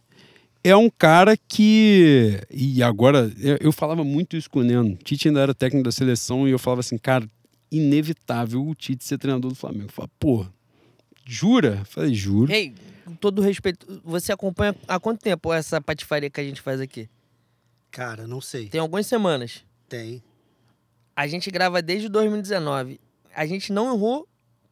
é 0.63 0.77
um 0.77 0.91
cara 0.91 1.35
que 1.49 2.39
e 2.51 2.83
agora 2.83 3.33
eu, 3.41 3.57
eu 3.61 3.73
falava 3.73 4.05
muito 4.05 4.37
isso 4.37 4.51
com 4.51 4.61
o 4.61 4.63
Neno. 4.63 4.93
O 4.93 4.97
Tite 4.97 5.29
ainda 5.29 5.41
era 5.41 5.55
técnico 5.55 5.85
da 5.85 5.91
seleção 5.91 6.47
e 6.47 6.51
eu 6.51 6.59
falava 6.59 6.81
assim, 6.81 6.99
cara, 6.99 7.27
inevitável 7.73 8.65
o 8.65 8.75
Tite 8.75 9.05
ser 9.05 9.17
treinador 9.17 9.51
do 9.51 9.57
Flamengo. 9.57 9.87
Eu 9.87 9.93
falava, 9.93 10.13
pô, 10.21 10.47
jura? 11.25 11.79
Eu 11.81 11.85
falei, 11.87 12.15
juro. 12.15 12.53
Ei, 12.53 12.75
com 13.11 13.17
todo 13.17 13.43
respeito, 13.43 14.01
você 14.05 14.33
acompanha 14.33 14.75
há 14.87 14.99
quanto 15.01 15.21
tempo 15.21 15.53
essa 15.53 15.81
patifaria 15.81 16.31
que 16.31 16.41
a 16.41 16.45
gente 16.45 16.61
faz 16.61 16.81
aqui? 16.81 17.09
Cara, 17.91 18.27
não 18.27 18.41
sei. 18.41 18.69
Tem 18.69 18.81
algumas 18.81 19.07
semanas. 19.07 19.65
Tem. 19.89 20.23
A 21.17 21.27
gente 21.27 21.51
grava 21.51 21.83
desde 21.83 22.09
2019. 22.09 23.01
A 23.35 23.45
gente 23.47 23.73
não 23.73 23.93
errou 23.95 24.27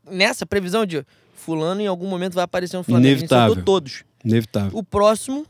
nessa 0.09 0.47
previsão 0.47 0.87
de 0.87 1.05
fulano 1.35 1.81
em 1.81 1.87
algum 1.87 2.07
momento 2.09 2.35
vai 2.35 2.45
aparecer 2.45 2.77
no 2.77 2.85
Flamengo. 2.85 3.07
A 3.07 3.11
Inevitável. 3.11 3.65
todos. 3.65 4.05
Inevitável. 4.25 4.71
O 4.79 4.83
próximo, 4.83 5.47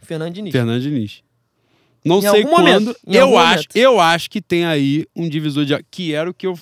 Fernando 0.00 0.34
Diniz. 0.34 0.52
Fernando 0.52 0.80
Diniz. 0.82 1.22
Não 2.04 2.18
Em 2.18 2.22
sei 2.22 2.28
algum 2.30 2.50
quando. 2.50 2.66
momento, 2.66 2.96
em 3.06 3.14
eu 3.14 3.24
algum 3.24 3.38
acho, 3.38 3.50
momento. 3.56 3.76
eu 3.76 4.00
acho 4.00 4.30
que 4.30 4.40
tem 4.40 4.64
aí 4.64 5.06
um 5.14 5.28
divisor 5.28 5.64
de 5.66 5.82
que 5.90 6.14
era 6.14 6.30
o 6.30 6.34
que 6.34 6.46
eu 6.46 6.58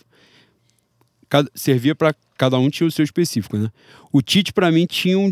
servia 1.54 1.94
para 1.94 2.14
cada 2.38 2.58
um 2.58 2.70
tinha 2.70 2.86
o 2.86 2.90
seu 2.90 3.04
específico, 3.04 3.58
né? 3.58 3.70
O 4.12 4.22
Tite 4.22 4.52
para 4.52 4.70
mim 4.70 4.86
tinha 4.86 5.18
um, 5.18 5.30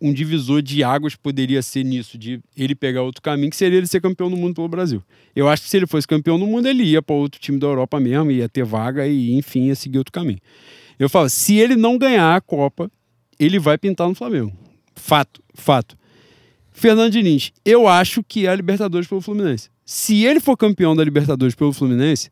um 0.00 0.12
divisor 0.12 0.62
de 0.62 0.82
águas 0.82 1.14
poderia 1.14 1.62
ser 1.62 1.84
nisso 1.84 2.16
de 2.16 2.40
ele 2.56 2.74
pegar 2.74 3.02
outro 3.02 3.20
caminho 3.20 3.50
que 3.50 3.56
seria 3.56 3.78
ele 3.78 3.86
ser 3.86 4.00
campeão 4.00 4.30
do 4.30 4.36
mundo 4.36 4.54
pelo 4.54 4.68
Brasil. 4.68 5.02
Eu 5.36 5.48
acho 5.48 5.62
que 5.62 5.68
se 5.68 5.76
ele 5.76 5.86
fosse 5.86 6.06
campeão 6.06 6.38
do 6.38 6.46
mundo 6.46 6.66
ele 6.66 6.82
ia 6.84 7.02
para 7.02 7.14
outro 7.14 7.40
time 7.40 7.58
da 7.58 7.66
Europa 7.66 8.00
mesmo, 8.00 8.30
ia 8.30 8.48
ter 8.48 8.64
vaga 8.64 9.06
e 9.06 9.34
enfim 9.34 9.66
ia 9.66 9.74
seguir 9.74 9.98
outro 9.98 10.12
caminho. 10.12 10.40
Eu 10.98 11.08
falo, 11.08 11.28
se 11.28 11.56
ele 11.56 11.76
não 11.76 11.96
ganhar 11.96 12.34
a 12.34 12.40
Copa, 12.40 12.90
ele 13.38 13.58
vai 13.58 13.78
pintar 13.78 14.08
no 14.08 14.14
Flamengo. 14.14 14.52
Fato, 14.96 15.42
fato. 15.54 15.96
Fernando 16.72 17.12
Diniz, 17.12 17.52
eu 17.64 17.86
acho 17.86 18.22
que 18.22 18.46
é 18.46 18.50
a 18.50 18.54
Libertadores 18.54 19.06
pelo 19.06 19.20
Fluminense. 19.20 19.68
Se 19.84 20.24
ele 20.24 20.40
for 20.40 20.56
campeão 20.56 20.94
da 20.94 21.04
Libertadores 21.04 21.54
pelo 21.54 21.72
Fluminense, 21.72 22.30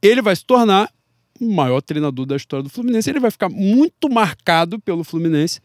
ele 0.00 0.20
vai 0.20 0.34
se 0.34 0.44
tornar 0.44 0.90
o 1.40 1.52
maior 1.52 1.80
treinador 1.80 2.26
da 2.26 2.36
história 2.36 2.62
do 2.62 2.70
Fluminense. 2.70 3.10
Ele 3.10 3.20
vai 3.20 3.30
ficar 3.30 3.48
muito 3.48 4.08
marcado 4.08 4.78
pelo 4.78 5.04
Fluminense 5.04 5.60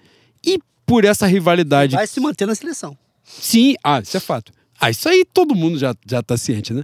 e 0.45 0.59
por 0.85 1.05
essa 1.05 1.27
rivalidade. 1.27 1.95
Vai 1.95 2.07
se 2.07 2.19
manter 2.19 2.45
na 2.45 2.55
seleção. 2.55 2.97
Sim, 3.23 3.75
ah, 3.83 3.99
isso 3.99 4.15
é 4.15 4.19
fato. 4.19 4.51
Ah, 4.79 4.89
isso 4.89 5.09
aí 5.09 5.25
todo 5.33 5.55
mundo 5.55 5.77
já, 5.77 5.95
já 6.07 6.21
tá 6.21 6.37
ciente, 6.37 6.73
né? 6.73 6.83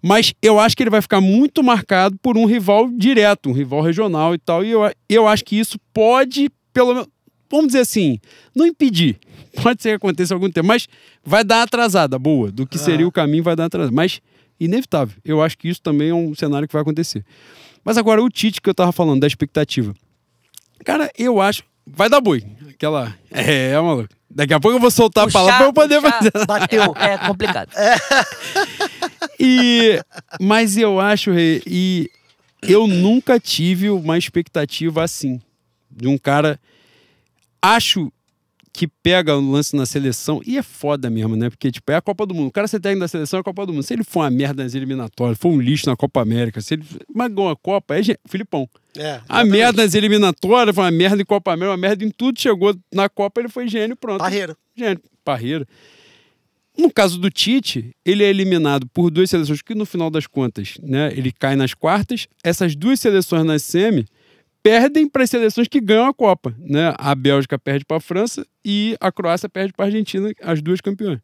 Mas 0.00 0.34
eu 0.42 0.58
acho 0.58 0.76
que 0.76 0.82
ele 0.82 0.90
vai 0.90 1.00
ficar 1.00 1.20
muito 1.20 1.62
marcado 1.62 2.16
por 2.20 2.36
um 2.36 2.44
rival 2.44 2.88
direto, 2.90 3.48
um 3.48 3.52
rival 3.52 3.80
regional 3.80 4.34
e 4.34 4.38
tal. 4.38 4.64
E 4.64 4.70
eu, 4.70 4.80
eu 5.08 5.28
acho 5.28 5.44
que 5.44 5.56
isso 5.56 5.78
pode, 5.94 6.50
pelo 6.72 6.94
menos, 6.94 7.08
vamos 7.48 7.68
dizer 7.68 7.80
assim, 7.80 8.18
não 8.54 8.66
impedir. 8.66 9.18
Pode 9.62 9.82
ser 9.82 9.90
que 9.90 9.94
aconteça 9.96 10.32
algum 10.32 10.50
tempo, 10.50 10.66
mas 10.66 10.88
vai 11.22 11.44
dar 11.44 11.62
atrasada 11.62 12.18
boa. 12.18 12.50
Do 12.50 12.66
que 12.66 12.78
seria 12.78 13.06
o 13.06 13.12
caminho, 13.12 13.42
vai 13.42 13.54
dar 13.54 13.66
atrasada. 13.66 13.94
Mas 13.94 14.18
inevitável. 14.58 15.14
Eu 15.24 15.42
acho 15.42 15.58
que 15.58 15.68
isso 15.68 15.82
também 15.82 16.08
é 16.08 16.14
um 16.14 16.34
cenário 16.34 16.66
que 16.66 16.72
vai 16.72 16.82
acontecer. 16.82 17.24
Mas 17.84 17.98
agora, 17.98 18.22
o 18.22 18.30
Tite 18.30 18.60
que 18.60 18.70
eu 18.70 18.74
tava 18.74 18.92
falando, 18.92 19.20
da 19.20 19.26
expectativa. 19.26 19.94
Cara, 20.84 21.10
eu 21.18 21.40
acho. 21.40 21.64
Vai 21.86 22.08
dar 22.08 22.20
boi. 22.20 22.44
Aquela. 22.70 23.14
É, 23.30 23.78
maluco. 23.80 24.08
Daqui 24.30 24.54
a 24.54 24.60
pouco 24.60 24.76
eu 24.76 24.80
vou 24.80 24.90
soltar 24.90 25.28
a 25.28 25.30
palavra 25.30 25.58
pra 25.58 25.66
eu 25.66 25.72
poder 25.72 26.00
puxar, 26.00 26.18
fazer. 26.18 26.46
Bateu. 26.46 26.94
É, 26.96 27.12
é 27.14 27.18
complicado. 27.18 27.70
E, 29.44 30.00
mas 30.40 30.76
eu 30.76 31.00
acho, 31.00 31.32
Rê, 31.32 31.60
e 31.66 32.08
eu 32.62 32.86
nunca 32.86 33.40
tive 33.40 33.90
uma 33.90 34.16
expectativa 34.16 35.02
assim. 35.02 35.40
De 35.90 36.06
um 36.06 36.16
cara. 36.16 36.60
Acho 37.60 38.12
que 38.72 38.88
pega 38.88 39.36
o 39.36 39.50
lance 39.50 39.76
na 39.76 39.84
seleção, 39.84 40.40
e 40.46 40.56
é 40.56 40.62
foda 40.62 41.10
mesmo, 41.10 41.36
né? 41.36 41.50
Porque, 41.50 41.70
tipo, 41.70 41.92
é 41.92 41.96
a 41.96 42.00
Copa 42.00 42.24
do 42.24 42.34
Mundo. 42.34 42.48
O 42.48 42.50
cara 42.52 42.66
ser 42.66 42.80
técnico 42.80 43.00
da 43.00 43.08
seleção 43.08 43.38
é 43.38 43.40
a 43.40 43.44
Copa 43.44 43.66
do 43.66 43.72
Mundo. 43.72 43.82
Se 43.82 43.92
ele 43.92 44.02
for 44.02 44.20
uma 44.20 44.30
merda 44.30 44.62
nas 44.62 44.74
eliminatórias, 44.74 45.38
for 45.38 45.50
um 45.50 45.60
lixo 45.60 45.86
na 45.86 45.94
Copa 45.94 46.22
América, 46.22 46.60
se 46.60 46.74
ele. 46.74 46.84
Mas 47.14 47.30
ganhou 47.32 47.50
a 47.50 47.56
Copa, 47.56 47.94
é 47.98 48.00
Filipão. 48.26 48.66
É, 48.96 49.20
A 49.28 49.44
merda 49.44 49.82
nas 49.82 49.94
eliminatórias, 49.94 50.74
foi 50.74 50.84
uma 50.84 50.90
merda 50.90 51.20
em 51.20 51.24
Copa 51.24 51.52
América, 51.52 51.72
uma 51.72 51.76
merda 51.76 52.04
em 52.04 52.10
tudo. 52.10 52.40
Chegou 52.40 52.74
na 52.92 53.08
Copa, 53.08 53.40
ele 53.42 53.48
foi 53.48 53.68
gênio, 53.68 53.94
pronto. 53.94 54.20
Barreiro. 54.20 54.56
Gênio, 54.74 55.02
Parreira. 55.22 55.66
No 56.76 56.90
caso 56.90 57.18
do 57.18 57.28
Tite, 57.30 57.94
ele 58.04 58.24
é 58.24 58.30
eliminado 58.30 58.86
por 58.86 59.10
duas 59.10 59.28
seleções 59.28 59.60
que, 59.60 59.74
no 59.74 59.84
final 59.84 60.10
das 60.10 60.26
contas, 60.26 60.78
né, 60.82 61.12
ele 61.14 61.30
cai 61.30 61.54
nas 61.54 61.74
quartas. 61.74 62.26
Essas 62.42 62.74
duas 62.74 62.98
seleções 62.98 63.44
na 63.44 63.58
semi 63.58 64.06
perdem 64.62 65.08
para 65.08 65.24
as 65.24 65.30
seleções 65.30 65.68
que 65.68 65.80
ganham 65.80 66.06
a 66.06 66.14
Copa. 66.14 66.54
Né? 66.58 66.94
A 66.98 67.14
Bélgica 67.14 67.58
perde 67.58 67.84
para 67.84 67.96
a 67.96 68.00
França 68.00 68.46
e 68.64 68.96
a 69.00 69.10
Croácia 69.10 69.48
perde 69.48 69.72
para 69.72 69.86
a 69.86 69.88
Argentina, 69.88 70.32
as 70.42 70.62
duas 70.62 70.80
campeãs. 70.80 71.18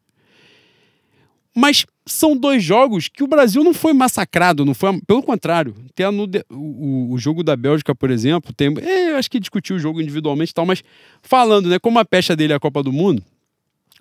Mas 1.55 1.85
são 2.05 2.37
dois 2.37 2.63
jogos 2.63 3.07
que 3.07 3.23
o 3.23 3.27
Brasil 3.27 3.63
não 3.63 3.73
foi 3.73 3.91
massacrado, 3.91 4.65
não 4.65 4.73
foi, 4.73 4.99
pelo 5.01 5.23
contrário. 5.23 5.75
Tem 5.95 6.05
a 6.05 6.11
no 6.11 6.29
o, 6.51 7.13
o 7.13 7.17
jogo 7.17 7.43
da 7.43 7.55
Bélgica, 7.55 7.93
por 7.95 8.11
exemplo, 8.11 8.53
tem, 8.53 8.73
é, 8.81 9.11
eu 9.11 9.17
acho 9.17 9.29
que 9.29 9.39
discutiu 9.39 9.75
o 9.75 9.79
jogo 9.79 10.01
individualmente 10.01 10.51
e 10.51 10.53
tal, 10.53 10.65
mas 10.65 10.83
falando, 11.21 11.67
né, 11.67 11.79
como 11.79 11.99
a 11.99 12.05
pecha 12.05 12.35
dele 12.35 12.53
é 12.53 12.55
a 12.55 12.59
Copa 12.59 12.83
do 12.83 12.91
Mundo, 12.91 13.23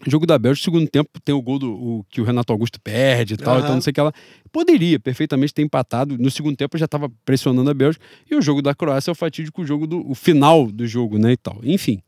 jogo 0.06 0.26
da 0.26 0.38
Bélgica, 0.38 0.64
segundo 0.64 0.88
tempo, 0.88 1.10
tem 1.24 1.34
o 1.34 1.42
gol 1.42 1.58
do, 1.58 1.72
o- 1.72 2.04
que 2.08 2.20
o 2.20 2.24
Renato 2.24 2.52
Augusto 2.52 2.80
perde 2.80 3.34
e 3.34 3.36
tal, 3.36 3.54
Aham. 3.54 3.62
então 3.62 3.74
não 3.74 3.80
sei 3.82 3.90
o 3.90 3.94
que 3.94 4.00
ela. 4.00 4.12
Poderia 4.52 4.98
perfeitamente 5.00 5.52
ter 5.52 5.62
empatado. 5.62 6.16
No 6.18 6.30
segundo 6.30 6.56
tempo 6.56 6.78
já 6.78 6.84
estava 6.84 7.10
pressionando 7.24 7.68
a 7.70 7.74
Bélgica. 7.74 8.04
E 8.30 8.34
o 8.34 8.40
jogo 8.42 8.62
da 8.62 8.74
Croácia 8.74 9.10
é 9.10 9.12
o 9.12 9.14
fatídico 9.14 9.64
jogo 9.66 9.86
do 9.86 10.08
o 10.08 10.14
final 10.14 10.70
do 10.70 10.86
jogo, 10.86 11.18
né? 11.18 11.32
E 11.32 11.36
tal. 11.36 11.58
Enfim. 11.64 12.00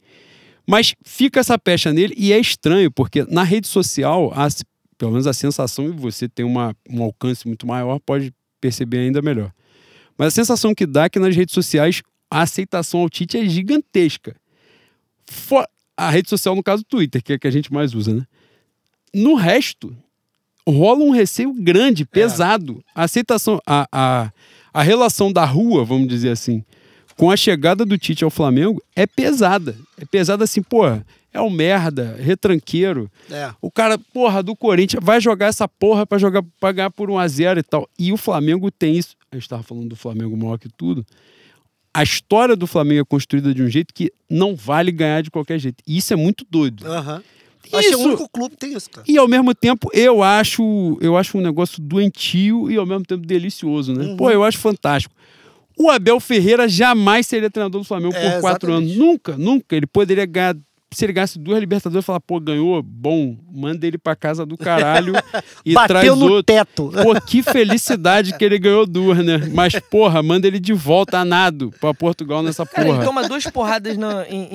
Mas 0.67 0.95
fica 1.05 1.41
essa 1.41 1.59
pecha 1.59 1.93
nele 1.93 2.15
e 2.17 2.33
é 2.33 2.39
estranho, 2.39 2.91
porque 2.93 3.25
na 3.29 3.43
rede 3.43 3.67
social, 3.67 4.33
a, 4.37 4.47
pelo 4.97 5.11
menos 5.11 5.27
a 5.27 5.33
sensação, 5.33 5.87
e 5.87 5.91
você 5.91 6.29
tem 6.29 6.45
uma, 6.47 6.77
um 6.89 7.03
alcance 7.03 7.47
muito 7.49 7.67
maior, 7.67 7.99
pode 7.99 8.33
perceber 8.61 8.99
ainda 8.99 9.21
melhor. 9.21 9.51
Mas 10.17 10.29
a 10.29 10.31
sensação 10.31 10.73
que 10.75 10.87
dá 10.87 11.05
é 11.05 11.09
que 11.09 11.19
nas 11.19 11.35
redes 11.35 11.55
sociais 11.55 12.03
a 12.31 12.43
aceitação 12.43 13.01
ao 13.01 13.09
Tite 13.11 13.37
é 13.39 13.49
gigantesca. 13.49 14.37
Fo- 15.27 15.65
a 16.07 16.11
rede 16.11 16.29
social, 16.29 16.55
no 16.57 16.63
caso, 16.63 16.83
o 16.83 16.85
Twitter, 16.85 17.23
que 17.23 17.33
é 17.33 17.37
a 17.37 17.39
que 17.39 17.47
a 17.47 17.51
gente 17.51 17.73
mais 17.73 17.95
usa, 17.95 18.15
né? 18.15 18.27
No 19.13 19.35
resto, 19.35 19.95
rola 20.67 21.05
um 21.05 21.11
receio 21.11 21.53
grande, 21.53 22.05
pesado. 22.05 22.83
A 22.95 23.05
aceitação, 23.05 23.61
a, 23.67 23.87
a, 23.93 24.33
a 24.73 24.83
relação 24.83 25.33
da 25.33 25.45
rua, 25.45 25.85
vamos 25.85 26.09
dizer 26.09 26.31
assim, 26.31 26.65
com 27.17 27.31
a 27.31 27.37
chegada 27.37 27.85
do 27.85 27.99
Tite 27.99 28.25
ao 28.25 28.31
Flamengo 28.31 28.83
é 28.97 29.07
pesada. 29.07 29.77
É 30.01 30.07
pesada 30.07 30.45
assim, 30.45 30.63
porra, 30.63 31.05
é 31.35 31.41
um 31.41 31.51
merda, 31.51 32.17
retranqueiro. 32.19 33.11
É. 33.31 33.53
O 33.61 33.71
cara, 33.71 33.99
porra, 33.99 34.43
do 34.43 34.57
Corinthians, 34.57 35.05
vai 35.05 35.21
jogar 35.21 35.47
essa 35.47 35.69
porra 35.69 36.07
pra, 36.07 36.17
jogar, 36.17 36.43
pra 36.59 36.73
ganhar 36.73 36.91
por 36.91 37.11
1x0 37.11 37.59
e 37.59 37.63
tal. 37.63 37.89
E 37.99 38.11
o 38.11 38.17
Flamengo 38.17 38.71
tem 38.71 38.97
isso. 38.97 39.17
A 39.31 39.37
gente 39.37 39.49
tava 39.49 39.63
falando 39.63 39.89
do 39.89 39.97
Flamengo 39.97 40.35
maior 40.37 40.59
que 40.59 40.69
tudo. 40.69 41.05
A 41.93 42.03
história 42.03 42.55
do 42.55 42.67
Flamengo 42.67 43.01
é 43.01 43.05
construída 43.05 43.53
de 43.53 43.63
um 43.63 43.69
jeito 43.69 43.93
que 43.93 44.13
não 44.29 44.55
vale 44.55 44.93
ganhar 44.93 45.23
de 45.23 45.31
qualquer 45.31 45.59
jeito. 45.59 45.83
E 45.87 45.97
isso 45.99 46.13
é 46.13 46.17
muito 46.17 46.47
doido. 46.49 46.87
Aham. 46.87 47.23
Acho 47.73 47.89
que 47.89 47.95
é 47.95 47.97
o 47.97 48.01
Isso- 48.01 48.09
único 48.09 48.29
clube 48.29 48.51
que 48.55 48.61
tem 48.61 48.73
isso, 48.75 48.89
cara. 48.91 49.05
E 49.09 49.19
ao 49.19 49.29
mesmo 49.29 49.55
tempo, 49.55 49.91
eu 49.93 50.23
acho, 50.23 50.97
eu 51.01 51.17
acho 51.17 51.37
um 51.37 51.41
negócio 51.41 51.81
doentio 51.81 52.71
e 52.71 52.77
ao 52.77 52.87
mesmo 52.87 53.05
tempo 53.05 53.25
delicioso, 53.27 53.93
né? 53.93 54.05
Uhum. 54.07 54.17
Pô, 54.17 54.31
eu 54.31 54.43
acho 54.43 54.59
fantástico. 54.59 55.15
O 55.79 55.91
Abel 55.91 56.19
Ferreira 56.21 56.69
jamais 56.69 57.27
seria 57.27 57.51
treinador 57.51 57.81
do 57.81 57.87
Flamengo 57.87 58.15
É, 58.15 58.33
por 58.33 58.41
quatro 58.41 58.69
exatamente. 58.71 58.93
anos. 58.93 59.07
Nunca, 59.07 59.37
nunca. 59.37 59.77
Ele 59.77 59.87
poderia 59.87 60.27
ganhar 60.27 60.57
se 60.93 61.05
ele 61.05 61.13
ganhasse 61.13 61.39
duas 61.39 61.61
Libertadores, 61.61 62.05
falar, 62.05 62.21
pô, 62.21 62.41
ganhou, 62.41 62.83
bom, 62.83 63.37
manda 63.51 63.87
ele 63.87 63.97
pra 63.97 64.17
casa 64.17 64.45
do 64.45 64.57
caralho 64.59 65.13
e 65.65 65.73
Bateu 65.73 65.89
traz 65.89 66.09
no 66.19 66.25
outro. 66.25 66.43
teto. 66.43 66.91
Pô, 67.03 67.21
que 67.21 67.43
felicidade 67.43 68.37
que 68.37 68.45
ele 68.45 68.59
ganhou 68.59 68.85
duas, 68.87 69.25
né? 69.25 69.39
Mas, 69.55 69.79
porra, 69.79 70.23
manda 70.23 70.47
ele 70.47 70.59
de 70.59 70.73
volta 70.73 71.19
a 71.19 71.25
nado 71.25 71.71
pra 71.81 71.95
Portugal 71.95 72.43
nessa 72.43 72.67
Cara, 72.67 72.89
ele 72.89 72.95
porra. 72.95 73.05
toma 73.07 73.29
duas 73.29 73.45
porradas 73.47 73.97
na- 73.97 74.27
em, 74.29 74.49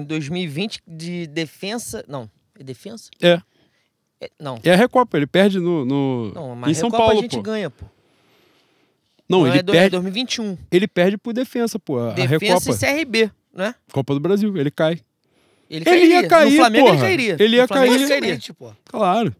em 0.00 0.04
2020 0.04 0.80
de 0.88 1.26
defensa. 1.26 2.04
Não, 2.08 2.30
é 2.58 2.64
defensa? 2.64 3.10
É. 3.20 3.40
É, 4.20 4.30
não. 4.40 4.58
É 4.62 4.72
a 4.72 4.76
Recopa, 4.76 5.18
ele 5.18 5.26
perde 5.26 5.58
no, 5.60 5.84
no 5.84 6.32
Não, 6.34 6.54
mas 6.56 6.70
em 6.70 6.74
São 6.80 6.88
Recopa 6.88 7.04
Paulo, 7.04 7.18
a 7.18 7.22
gente 7.22 7.36
pô. 7.36 7.42
ganha, 7.42 7.68
pô. 7.68 7.84
Não, 9.28 9.46
ele 9.46 9.58
é 9.58 9.62
do- 9.62 9.72
perde, 9.72 9.90
2021. 9.90 10.56
ele 10.70 10.86
perde 10.86 11.16
por 11.18 11.32
defesa, 11.32 11.78
pô. 11.78 11.98
A 11.98 12.12
Defensa 12.12 12.70
Recopa, 12.70 12.70
e 12.70 12.78
CRB, 13.04 13.30
né? 13.54 13.74
Copa 13.92 14.14
do 14.14 14.20
Brasil, 14.20 14.56
ele 14.56 14.70
cai. 14.70 15.00
Ele, 15.70 15.88
Ele 15.88 16.06
ia 16.06 16.28
cair, 16.28 16.50
No 16.50 16.56
Flamengo 16.56 16.84
porra. 16.86 16.96
ele 16.96 17.02
cairia. 17.06 17.36
Ele 17.40 17.56
ia 17.56 17.68
cair. 17.68 17.92
ele 17.92 18.08
cairia. 18.08 18.38
Pô. 18.58 18.72
Claro. 18.86 19.34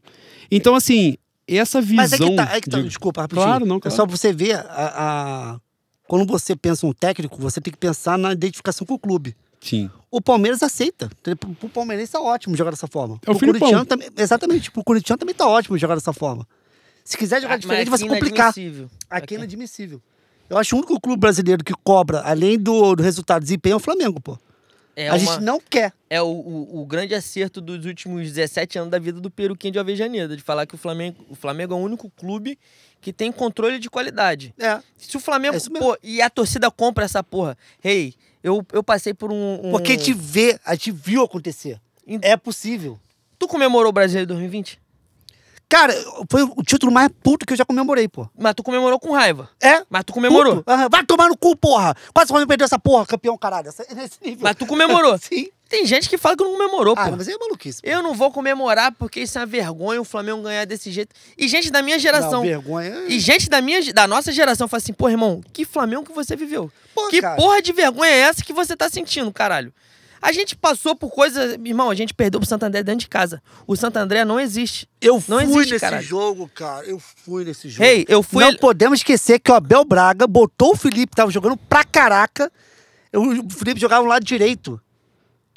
Então, 0.50 0.74
assim, 0.74 1.16
essa 1.46 1.80
visão... 1.80 1.96
Mas 1.96 2.12
é 2.12 2.18
que 2.18 2.34
tá, 2.36 2.56
é 2.56 2.60
que 2.60 2.70
tá 2.70 2.78
de- 2.80 2.88
desculpa, 2.88 3.22
rapidinho. 3.22 3.46
Claro, 3.46 3.66
não, 3.66 3.76
É 3.76 3.80
claro. 3.80 3.96
só 3.96 4.06
pra 4.06 4.16
você 4.16 4.32
ver, 4.32 4.54
a, 4.56 4.64
a- 4.68 5.60
quando 6.08 6.26
você 6.26 6.54
pensa 6.56 6.86
um 6.86 6.92
técnico, 6.92 7.36
você 7.38 7.60
tem 7.60 7.72
que 7.72 7.78
pensar 7.78 8.16
na 8.18 8.32
identificação 8.32 8.86
com 8.86 8.94
o 8.94 8.98
clube. 8.98 9.36
Sim. 9.60 9.90
O 10.10 10.20
Palmeiras 10.20 10.62
aceita. 10.62 11.10
Pro 11.58 11.68
Palmeirense 11.70 12.12
tá 12.12 12.20
ótimo 12.20 12.54
jogar 12.56 12.70
dessa 12.70 12.86
forma. 12.86 13.14
É 13.26 13.30
o 13.30 13.34
Pro 13.34 13.38
Filipão. 13.38 13.60
Corinthians 13.60 13.86
também, 13.88 14.08
exatamente. 14.18 14.70
Pro 14.70 14.84
Corinthians 14.84 15.18
também 15.18 15.34
tá 15.34 15.46
ótimo 15.46 15.78
jogar 15.78 15.94
dessa 15.94 16.12
forma. 16.12 16.46
Se 17.04 17.16
quiser 17.16 17.40
jogar 17.40 17.54
Ah, 17.54 17.58
diferente, 17.58 17.88
vai 17.88 17.98
se 17.98 18.04
aqui 18.04 18.12
complicar. 18.14 18.52
inadmissível. 18.56 18.90
Aqui 19.10 19.34
é 19.34 19.38
inadmissível. 19.38 20.02
Eu 20.48 20.58
acho 20.58 20.68
que 20.70 20.74
o 20.74 20.78
único 20.78 21.00
clube 21.00 21.18
brasileiro 21.20 21.64
que 21.64 21.72
cobra, 21.82 22.20
além 22.20 22.58
do, 22.58 22.94
do 22.94 23.02
resultado 23.02 23.40
de 23.40 23.46
desempenho, 23.46 23.72
é 23.74 23.76
o 23.76 23.80
Flamengo, 23.80 24.20
pô. 24.20 24.38
É, 24.96 25.08
a 25.08 25.14
uma- 25.14 25.18
gente 25.18 25.42
não 25.44 25.60
quer. 25.60 25.92
é 26.08 26.20
o, 26.22 26.26
o, 26.26 26.82
o 26.82 26.86
grande 26.86 27.14
acerto 27.14 27.60
dos 27.60 27.84
últimos 27.84 28.30
17 28.32 28.78
anos 28.78 28.90
da 28.90 28.98
vida 28.98 29.20
do 29.20 29.30
Peruquinho 29.30 29.72
de 29.72 29.78
Avejaneda, 29.78 30.36
de 30.36 30.42
falar 30.42 30.66
que 30.66 30.74
o 30.74 30.78
Flamengo, 30.78 31.24
o 31.28 31.34
Flamengo 31.34 31.74
é 31.74 31.76
o 31.76 31.80
único 31.80 32.08
clube 32.10 32.58
que 33.00 33.12
tem 33.12 33.30
controle 33.32 33.78
de 33.78 33.90
qualidade. 33.90 34.54
É. 34.58 34.80
Se 34.96 35.16
o 35.16 35.20
Flamengo. 35.20 35.56
É 35.56 35.78
pô, 35.78 35.96
e 36.02 36.22
a 36.22 36.30
torcida 36.30 36.70
compra 36.70 37.04
essa 37.04 37.22
porra. 37.22 37.56
Rei, 37.80 38.14
eu, 38.42 38.64
eu 38.72 38.82
passei 38.82 39.12
por 39.12 39.30
um. 39.32 39.60
um- 39.66 39.70
Porque 39.72 39.92
a 39.92 39.96
gente 39.96 40.12
vê, 40.14 40.58
a 40.64 40.74
gente 40.74 40.90
viu 40.92 41.22
acontecer. 41.22 41.80
É 42.22 42.36
possível. 42.36 42.98
Tu 43.38 43.48
comemorou 43.48 43.88
o 43.90 43.92
Brasileiro 43.92 44.28
2020? 44.28 44.78
Cara, 45.74 45.92
foi 46.30 46.44
o 46.44 46.62
título 46.62 46.92
mais 46.92 47.08
puto 47.20 47.44
que 47.44 47.52
eu 47.52 47.56
já 47.56 47.64
comemorei, 47.64 48.06
pô. 48.06 48.28
Mas 48.38 48.54
tu 48.54 48.62
comemorou 48.62 48.96
com 49.00 49.10
raiva. 49.10 49.50
É? 49.60 49.82
Mas 49.90 50.04
tu 50.04 50.12
comemorou. 50.12 50.62
Aham. 50.68 50.88
Vai 50.88 51.04
tomar 51.04 51.26
no 51.28 51.36
cu, 51.36 51.56
porra! 51.56 51.96
Quase 52.14 52.26
o 52.26 52.28
Flamengo 52.28 52.46
perdeu 52.48 52.64
essa 52.64 52.78
porra, 52.78 53.04
campeão, 53.04 53.36
caralho. 53.36 53.72
Nesse 53.92 54.18
nível. 54.24 54.38
Mas 54.44 54.54
tu 54.54 54.66
comemorou. 54.66 55.18
Sim. 55.18 55.48
Tem 55.68 55.84
gente 55.84 56.08
que 56.08 56.16
fala 56.16 56.36
que 56.36 56.44
não 56.44 56.52
comemorou, 56.52 56.94
Ah, 56.96 57.08
pô. 57.10 57.16
mas 57.16 57.26
é 57.26 57.36
maluquice. 57.36 57.82
pô. 57.82 57.88
Eu 57.88 58.04
não 58.04 58.14
vou 58.14 58.30
comemorar 58.30 58.92
porque 58.92 59.18
isso 59.22 59.36
é 59.36 59.40
uma 59.40 59.46
vergonha 59.48 60.00
o 60.00 60.04
Flamengo 60.04 60.42
ganhar 60.42 60.64
desse 60.64 60.92
jeito. 60.92 61.12
E 61.36 61.48
gente 61.48 61.72
da 61.72 61.82
minha 61.82 61.98
geração. 61.98 62.30
Não, 62.34 62.42
vergonha. 62.42 63.06
E 63.08 63.18
gente 63.18 63.50
da 63.50 63.60
minha 63.60 63.92
da 63.92 64.06
nossa 64.06 64.30
geração 64.30 64.68
fala 64.68 64.78
assim, 64.80 64.92
pô, 64.92 65.08
irmão, 65.08 65.40
que 65.52 65.64
Flamengo 65.64 66.04
que 66.04 66.12
você 66.12 66.36
viveu? 66.36 66.70
Pô, 66.94 67.08
que 67.08 67.20
cara. 67.20 67.34
porra 67.34 67.60
de 67.60 67.72
vergonha 67.72 68.12
é 68.12 68.18
essa 68.20 68.44
que 68.44 68.52
você 68.52 68.76
tá 68.76 68.88
sentindo, 68.88 69.32
caralho? 69.32 69.72
A 70.26 70.32
gente 70.32 70.56
passou 70.56 70.96
por 70.96 71.10
coisas, 71.10 71.52
irmão, 71.62 71.90
a 71.90 71.94
gente 71.94 72.14
perdeu 72.14 72.40
pro 72.40 72.48
Santo 72.48 72.62
André 72.62 72.82
dentro 72.82 73.00
de 73.00 73.08
casa. 73.08 73.42
O 73.66 73.76
Santo 73.76 73.98
André 73.98 74.24
não 74.24 74.40
existe. 74.40 74.88
Eu 74.98 75.22
Não 75.28 75.40
fui 75.40 75.44
existe, 75.44 75.72
nesse 75.72 75.80
caralho. 75.80 76.02
jogo, 76.02 76.50
cara. 76.54 76.86
Eu 76.86 76.98
fui 76.98 77.44
nesse 77.44 77.68
jogo. 77.68 77.84
Rei, 77.84 78.06
eu 78.08 78.22
fui 78.22 78.42
Não 78.42 78.54
podemos 78.56 79.00
esquecer 79.00 79.38
que 79.38 79.52
o 79.52 79.54
Abel 79.54 79.84
Braga 79.84 80.26
botou 80.26 80.72
o 80.72 80.76
Felipe, 80.76 81.14
tava 81.14 81.30
jogando 81.30 81.58
pra 81.58 81.84
caraca. 81.84 82.50
Eu- 83.12 83.20
O 83.22 83.50
Felipe 83.50 83.78
jogava 83.78 84.02
no 84.02 84.08
lado 84.08 84.24
direito. 84.24 84.80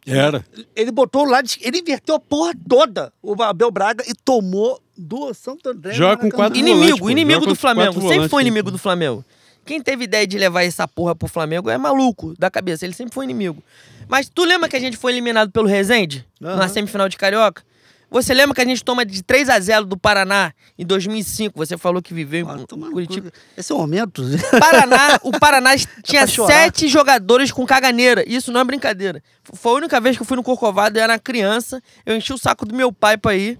Era. 0.05 0.45
Ele 0.75 0.91
botou 0.91 1.25
o 1.25 1.29
lado. 1.29 1.49
Ele 1.61 1.79
inverteu 1.79 2.15
a 2.15 2.19
porra 2.19 2.51
toda, 2.67 3.13
o 3.23 3.41
Abel 3.41 3.71
Braga, 3.71 4.03
e 4.05 4.13
tomou 4.13 4.81
do 4.97 5.33
Santo 5.33 5.69
André. 5.69 5.93
Joga 5.93 6.17
com 6.17 6.29
quatro 6.29 6.57
inimigo, 6.59 6.81
volante, 6.81 6.99
pô. 7.01 7.09
inimigo 7.09 7.45
do 7.45 7.55
Flamengo. 7.55 7.93
Sempre 7.93 8.07
volantes, 8.09 8.29
foi 8.31 8.41
inimigo 8.41 8.69
do 8.69 8.77
Flamengo. 8.77 9.23
Quem 9.67 9.81
teve 9.81 10.05
ideia 10.05 10.25
de 10.25 10.37
levar 10.37 10.63
essa 10.63 10.87
porra 10.87 11.13
pro 11.13 11.27
Flamengo 11.27 11.69
é 11.69 11.77
maluco 11.77 12.33
da 12.39 12.49
cabeça. 12.49 12.85
Ele 12.85 12.93
sempre 12.93 13.13
foi 13.13 13.25
inimigo. 13.25 13.61
Mas 14.07 14.29
tu 14.29 14.43
lembra 14.45 14.67
que 14.69 14.75
a 14.75 14.79
gente 14.79 14.97
foi 14.97 15.11
eliminado 15.11 15.51
pelo 15.51 15.67
Rezende 15.67 16.25
na 16.39 16.53
Aham. 16.53 16.67
semifinal 16.69 17.09
de 17.09 17.17
Carioca? 17.17 17.61
Você 18.09 18.33
lembra 18.33 18.55
que 18.55 18.61
a 18.61 18.65
gente 18.65 18.81
toma 18.85 19.05
de 19.05 19.21
3 19.21 19.49
a 19.49 19.59
0 19.59 19.85
do 19.85 19.97
Paraná 19.97 20.53
em 20.79 20.85
2005? 20.85 21.57
Você 21.59 21.77
falou 21.77 22.01
que 22.01 22.13
viveu 22.13 22.47
Ah, 22.49 22.55
em 22.57 22.91
Curitiba. 22.91 23.29
cu. 23.29 23.37
Esse 23.57 23.69
é 23.73 23.75
o 23.75 23.79
momento. 23.79 24.23
Paraná, 24.57 25.19
o 25.23 25.31
Paraná 25.37 25.71
tinha 26.03 26.25
chorar. 26.25 26.53
sete 26.53 26.87
jogadores 26.87 27.51
com 27.51 27.65
caganeira. 27.65 28.23
Isso 28.25 28.49
não 28.49 28.61
é 28.61 28.63
brincadeira. 28.63 29.21
Foi 29.53 29.73
a 29.73 29.75
única 29.75 29.99
vez 29.99 30.15
que 30.15 30.21
eu 30.21 30.25
fui 30.25 30.37
no 30.37 30.43
Corcovado, 30.43 30.97
eu 30.97 31.03
era 31.03 31.19
criança, 31.19 31.81
eu 32.05 32.15
enchi 32.15 32.31
o 32.31 32.37
saco 32.37 32.65
do 32.65 32.73
meu 32.73 32.93
pai 32.93 33.17
pra 33.17 33.35
ir. 33.35 33.59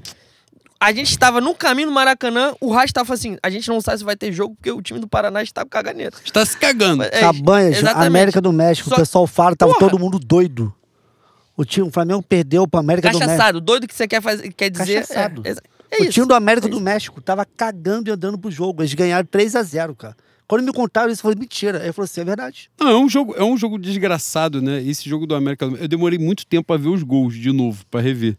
A 0.80 0.94
gente 0.94 1.10
estava 1.10 1.42
no 1.42 1.56
caminho 1.56 1.88
do 1.88 1.94
Maracanã, 1.94 2.54
o 2.62 2.72
Rasta 2.72 2.94
tava 3.02 3.14
assim, 3.14 3.36
a 3.42 3.50
gente 3.50 3.68
não 3.68 3.82
sabe 3.82 3.98
se 3.98 4.04
vai 4.04 4.16
ter 4.16 4.32
jogo 4.32 4.56
porque 4.56 4.72
o 4.72 4.82
time 4.82 5.00
do 5.00 5.08
Paraná 5.08 5.42
está 5.42 5.64
com 5.64 5.70
caganeira. 5.70 6.16
Está 6.24 6.46
se 6.46 6.56
cagando. 6.56 7.04
É, 7.04 7.10
Cabanhas, 7.20 7.78
exatamente. 7.78 8.08
América 8.08 8.40
do 8.42 8.54
México, 8.54 8.90
Só- 8.90 8.96
o 8.96 9.00
pessoal 9.00 9.26
fala, 9.28 9.56
tava 9.56 9.74
Porra. 9.74 9.90
todo 9.90 10.00
mundo 10.00 10.20
doido. 10.20 10.72
O 11.56 11.66
time, 11.66 11.88
o 11.88 11.92
Flamengo 11.92 12.22
perdeu 12.22 12.68
pro 12.68 12.80
América 12.80 13.10
do 13.10 13.14
México. 13.18 13.28
Cachaçado, 13.32 13.60
doido 13.60 13.88
que 13.88 13.96
você 13.96 14.08
quer, 14.08 14.22
fazer, 14.22 14.54
quer 14.54 14.70
dizer. 14.70 15.02
Cachaçado. 15.08 15.42
É, 15.44 15.50
é, 15.50 15.54
é 15.54 16.02
o 16.02 16.04
isso. 16.04 16.12
time 16.12 16.28
do 16.28 16.36
América 16.36 16.68
é 16.68 16.70
do. 16.70 16.80
México 16.80 17.20
tava 17.22 17.44
cagando 17.44 18.10
e 18.10 18.14
andando 18.14 18.38
pro 18.38 18.52
jogo. 18.52 18.84
Eles 18.84 18.94
ganharam 18.94 19.26
3 19.26 19.56
a 19.56 19.64
0 19.64 19.96
cara. 19.96 20.16
Quando 20.48 20.64
me 20.64 20.72
contaram 20.72 21.12
isso, 21.12 21.20
eu 21.22 21.24
falei, 21.24 21.38
mentira. 21.40 21.80
Aí 21.80 21.86
ele 21.86 21.94
falou 21.94 22.06
assim, 22.06 22.22
é 22.22 22.24
verdade. 22.24 22.70
Não, 22.80 22.88
é 22.88 22.98
um 22.98 23.10
jogo, 23.10 23.34
é 23.36 23.44
um 23.44 23.58
jogo 23.58 23.80
desgraçado, 23.80 24.62
né? 24.62 24.82
Esse 24.84 25.10
jogo 25.10 25.26
do 25.26 25.34
América. 25.34 25.66
Eu 25.66 25.88
demorei 25.88 26.20
muito 26.20 26.46
tempo 26.46 26.68
pra 26.68 26.78
ver 26.78 26.90
os 26.90 27.02
gols 27.02 27.34
de 27.36 27.52
novo, 27.52 27.84
pra 27.90 28.00
rever. 28.00 28.38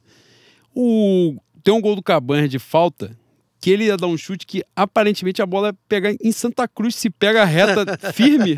O 0.75 1.37
tem 1.63 1.73
um 1.75 1.81
gol 1.81 1.95
do 1.97 2.03
Cabanhas 2.03 2.51
de 2.51 2.59
falta 2.59 3.17
que 3.61 3.71
ele 3.71 3.85
ia 3.87 3.97
dar 3.97 4.07
um 4.07 4.17
chute 4.17 4.47
que 4.47 4.63
aparentemente 4.77 5.43
a 5.43 5.47
bola 5.47 5.69
ia 5.69 5.77
pegar 5.89 6.13
em 6.23 6.31
Santa 6.31 6.69
Cruz, 6.69 6.95
se 6.95 7.11
pega 7.11 7.45
reta 7.45 7.99
firme, 8.15 8.57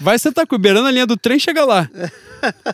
vai 0.00 0.18
Santa 0.18 0.46
Cruz, 0.46 0.60
beirando 0.62 0.86
a 0.88 0.90
linha 0.90 1.06
do 1.06 1.16
trem, 1.16 1.38
chega 1.38 1.62
lá. 1.64 1.90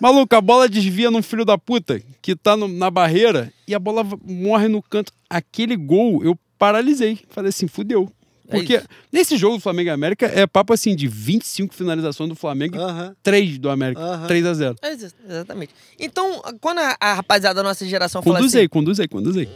Maluco, 0.01 0.35
a 0.35 0.41
bola 0.41 0.69
desvia 0.69 1.11
num 1.11 1.23
filho 1.23 1.45
da 1.45 1.59
puta 1.59 2.01
que 2.23 2.37
tá 2.37 2.57
no- 2.57 2.69
na 2.69 2.89
barreira 2.91 3.53
e 3.67 3.75
a 3.75 3.79
bola 3.81 4.07
morre 4.25 4.69
no 4.69 4.81
canto. 4.83 5.13
Aquele 5.29 5.77
gol 5.77 6.23
eu 6.25 6.39
paralisei. 6.59 7.19
Falei 7.31 7.49
assim, 7.49 7.67
fudeu. 7.67 8.11
É 8.51 8.57
Porque 8.57 8.77
isso. 8.77 8.87
nesse 9.13 9.37
jogo 9.37 9.57
do 9.57 9.63
Flamengo 9.63 9.89
e 9.89 9.93
América 9.93 10.27
é 10.27 10.47
papo 10.47 10.73
assim 10.73 10.95
de 10.97 11.07
25 11.07 11.75
finalizações 11.75 12.29
do 12.29 12.35
Flamengo 12.35 12.77
e 12.77 12.81
Aham. 12.81 13.17
3 13.23 13.59
do 13.59 13.71
América. 13.71 14.01
Aham. 14.01 14.27
3 14.27 14.47
a 14.47 14.55
0 14.55 14.77
É 14.83 14.93
isso, 14.93 15.15
exatamente. 15.29 15.75
Então, 15.99 16.43
quando 16.61 16.81
a, 16.81 16.97
a 17.01 17.15
rapaziada 17.15 17.55
da 17.55 17.63
nossa 17.63 17.87
geração 17.87 18.21
fala 18.23 18.37
Conduz 18.37 18.53
assim, 18.55 18.61
aí, 18.63 18.69
conduz 18.69 19.01
aí, 19.01 19.09
conduz 19.09 19.37
aí. 19.37 19.49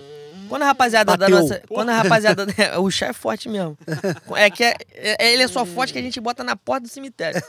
Quando 0.49 0.62
a 0.62 0.66
rapaziada 0.66 1.16
Bateu. 1.16 1.35
da 1.37 1.43
nossa. 1.43 1.62
Quando 1.69 1.89
a 1.89 1.95
rapaziada. 2.03 2.47
o 2.79 2.91
chá 2.91 3.07
é 3.07 3.12
forte 3.12 3.49
mesmo. 3.49 3.77
É 4.37 4.51
que 4.51 4.62
é, 4.62 4.77
é- 4.95 5.33
ele 5.33 5.43
é 5.43 5.49
só 5.49 5.65
forte 5.65 5.93
que 5.93 5.99
a 5.99 6.03
gente 6.03 6.21
bota 6.21 6.45
na 6.45 6.55
porta 6.55 6.83
do 6.83 6.89
cemitério. 6.89 7.43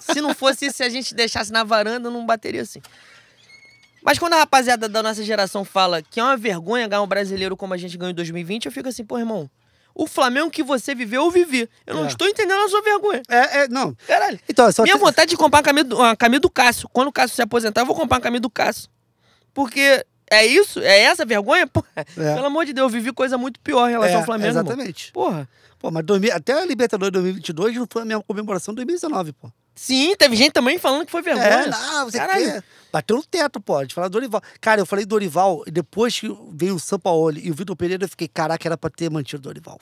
Se 0.00 0.20
não 0.20 0.34
fosse 0.34 0.66
isso, 0.66 0.76
se 0.76 0.82
a 0.82 0.88
gente 0.88 1.14
deixasse 1.14 1.50
na 1.50 1.64
varanda, 1.64 2.10
não 2.10 2.24
bateria 2.24 2.62
assim. 2.62 2.80
Mas 4.04 4.18
quando 4.18 4.34
a 4.34 4.36
rapaziada 4.36 4.86
da 4.88 5.02
nossa 5.02 5.24
geração 5.24 5.64
fala 5.64 6.02
que 6.02 6.20
é 6.20 6.22
uma 6.22 6.36
vergonha 6.36 6.86
ganhar 6.86 7.00
um 7.02 7.06
brasileiro 7.06 7.56
como 7.56 7.72
a 7.72 7.76
gente 7.78 7.96
ganhou 7.96 8.10
em 8.10 8.14
2020, 8.14 8.66
eu 8.66 8.72
fico 8.72 8.88
assim, 8.90 9.02
pô, 9.02 9.18
irmão, 9.18 9.48
o 9.94 10.06
Flamengo 10.06 10.50
que 10.50 10.62
você 10.62 10.94
viveu, 10.94 11.22
eu 11.24 11.30
vivi. 11.30 11.68
Eu 11.86 11.94
não 11.94 12.04
É. 12.04 12.08
estou 12.08 12.26
entendendo 12.28 12.58
a 12.64 12.68
sua 12.68 12.82
vergonha. 12.82 13.22
É, 13.28 13.58
é, 13.60 13.68
não. 13.68 13.94
Caralho. 14.06 14.38
Então, 14.48 14.70
só 14.72 14.82
Minha 14.82 14.96
te- 14.96 15.00
vontade 15.00 15.30
de 15.30 15.36
comprar 15.36 15.58
uma 15.58 15.62
camisa, 15.62 15.84
do, 15.84 15.96
uma 15.96 16.16
camisa 16.16 16.40
do 16.40 16.50
Cássio. 16.50 16.88
Quando 16.92 17.08
o 17.08 17.12
Cássio 17.12 17.36
se 17.36 17.42
aposentar, 17.42 17.82
eu 17.82 17.86
vou 17.86 17.94
comprar 17.94 18.16
uma 18.16 18.22
camisa 18.22 18.40
do 18.40 18.50
Cássio. 18.50 18.88
Porque 19.52 20.04
é 20.30 20.44
isso? 20.46 20.80
É 20.80 21.00
essa 21.02 21.24
vergonha? 21.24 21.66
Pô, 21.66 21.82
Pelo 22.14 22.46
amor 22.46 22.64
de 22.66 22.72
Deus, 22.72 22.92
eu 22.92 22.98
vivi 22.98 23.12
coisa 23.12 23.38
muito 23.38 23.60
pior 23.60 23.88
em 23.88 23.92
relação 23.92 24.16
é, 24.16 24.18
ao 24.20 24.24
Flamengo. 24.24 24.48
irmão. 24.50 24.62
Exatamente. 24.64 25.12
Porra. 25.12 25.48
Pô, 25.78 25.90
mas 25.90 26.04
2000 26.04 26.34
até 26.34 26.52
a 26.54 26.64
Libertadores 26.64 27.12
2022 27.12 27.76
não 27.76 27.86
foi 27.88 28.02
a 28.02 28.04
mesma 28.04 28.22
comemoração 28.24 28.72
de 28.72 28.76
2019, 28.84 29.32
pô. 29.32 29.50
Sim, 29.74 30.14
teve 30.16 30.36
gente 30.36 30.52
também 30.52 30.78
falando 30.78 31.04
que 31.04 31.10
foi 31.12 31.22
vergonha. 31.22 31.46
É, 31.46 31.66
não, 31.68 32.04
você 32.04 32.18
Caralho. 32.18 32.44
quer. 32.44 32.64
Bateu 32.92 33.16
no 33.16 33.22
teto, 33.24 33.60
pode 33.60 33.92
falar 33.92 34.06
do 34.08 34.12
Dorival. 34.12 34.40
Cara, 34.60 34.80
eu 34.80 34.86
falei 34.86 35.04
do 35.04 35.08
Dorival, 35.08 35.64
e 35.66 35.70
depois 35.70 36.18
que 36.18 36.28
veio 36.52 36.76
o 36.76 36.78
Sampaoli 36.80 37.44
e 37.44 37.50
o 37.50 37.54
Vitor 37.54 37.74
Pereira, 37.74 38.04
eu 38.04 38.08
fiquei, 38.08 38.28
caraca, 38.28 38.68
era 38.68 38.76
pra 38.78 38.88
ter 38.88 39.10
mantido 39.10 39.42
Dorival. 39.42 39.80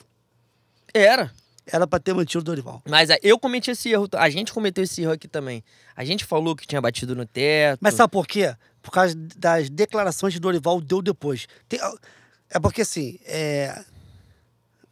Era. 0.93 1.31
Era 1.65 1.85
pra 1.87 1.99
ter 1.99 2.13
mantido 2.13 2.39
o 2.41 2.43
Dorival. 2.43 2.81
Mas 2.89 3.09
ah, 3.11 3.17
eu 3.21 3.39
cometi 3.39 3.71
esse 3.71 3.89
erro. 3.89 4.09
A 4.13 4.29
gente 4.29 4.51
cometeu 4.51 4.83
esse 4.83 5.01
erro 5.01 5.11
aqui 5.13 5.27
também. 5.27 5.63
A 5.95 6.03
gente 6.03 6.25
falou 6.25 6.55
que 6.55 6.67
tinha 6.67 6.81
batido 6.81 7.15
no 7.15 7.25
teto. 7.25 7.79
Mas 7.81 7.93
sabe 7.93 8.11
por 8.11 8.27
quê? 8.27 8.53
Por 8.81 8.91
causa 8.91 9.15
das 9.37 9.69
declarações 9.69 10.33
de 10.33 10.39
Dorival 10.39 10.81
deu 10.81 11.01
depois. 11.01 11.47
Tem- 11.69 11.79
é 12.49 12.59
porque 12.59 12.81
assim, 12.81 13.17
é, 13.25 13.81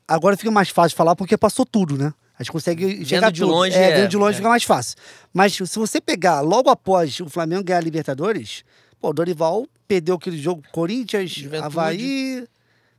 agora 0.08 0.38
fica 0.38 0.50
mais 0.50 0.70
fácil 0.70 0.90
de 0.92 0.96
falar 0.96 1.16
porque 1.16 1.38
passou 1.38 1.66
tudo, 1.66 1.98
né? 1.98 2.14
A 2.42 2.44
gente 2.44 2.52
consegue 2.52 3.06
chegar 3.06 3.32
de 3.32 3.42
tudo. 3.42 3.52
longe, 3.52 3.76
é, 3.76 3.92
é, 3.92 3.96
vendo 3.98 4.10
de 4.10 4.18
longe 4.18 4.34
é. 4.34 4.36
fica 4.38 4.50
mais 4.50 4.64
fácil. 4.64 4.98
Mas 5.32 5.54
se 5.54 5.78
você 5.80 6.02
pegar 6.02 6.42
logo 6.42 6.70
após 6.70 7.20
o 7.20 7.30
Flamengo 7.30 7.64
ganhar 7.64 7.78
a 7.78 7.82
Libertadores, 7.82 8.64
pô, 9.00 9.10
o 9.10 9.14
Dorival 9.14 9.68
perdeu 9.88 10.16
aquele 10.16 10.38
jogo 10.38 10.64
Corinthians, 10.72 11.30
Juventude. 11.30 11.66
Havaí, 11.66 12.48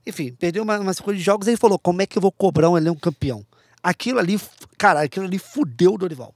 enfim, 0.07 0.33
perdeu 0.39 0.63
uma, 0.63 0.79
uma 0.79 0.95
sequência 0.95 1.19
de 1.19 1.25
jogos 1.25 1.47
e 1.49 1.51
ele 1.51 1.57
falou: 1.57 1.77
como 1.79 2.01
é 2.01 2.07
que 2.07 2.17
eu 2.17 2.23
vou 2.23 2.31
cobrar 2.31 2.71
um 2.71 2.77
elenco 2.79 3.01
campeão? 3.01 3.45
Aquilo 3.83 4.21
ali, 4.21 4.41
cara, 4.79 5.03
aquilo 5.03 5.27
ali 5.27 5.39
fudeu 5.39 5.95
o 5.95 5.99
Dorival. 5.99 6.33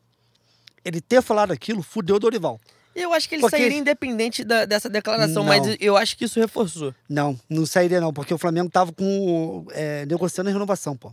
Ele 0.85 1.01
ter 1.01 1.23
falado 1.23 1.53
aquilo 1.53 1.83
fudeu 1.83 2.17
o 2.17 2.19
Dorival. 2.19 2.61
Eu 2.95 3.13
acho 3.13 3.29
que 3.29 3.35
ele 3.35 3.43
Porque- 3.43 3.59
sairia 3.59 3.79
independente 3.79 4.43
da- 4.43 4.65
dessa 4.65 4.89
declaração, 4.89 5.45
Não. 5.45 5.45
mas 5.45 5.77
eu 5.79 5.97
acho 5.97 6.17
que 6.17 6.25
isso 6.25 6.41
reforçou. 6.41 6.95
Não, 7.09 7.39
não 7.49 7.67
sairia 7.67 8.01
não, 8.01 8.13
porque 8.13 8.33
o 8.33 8.39
Flamengo 8.39 8.71
tava 8.71 8.91
com 8.91 9.67
é, 9.73 10.07
negociando 10.07 10.49
a 10.49 10.53
renovação, 10.53 10.97
pô. 10.97 11.13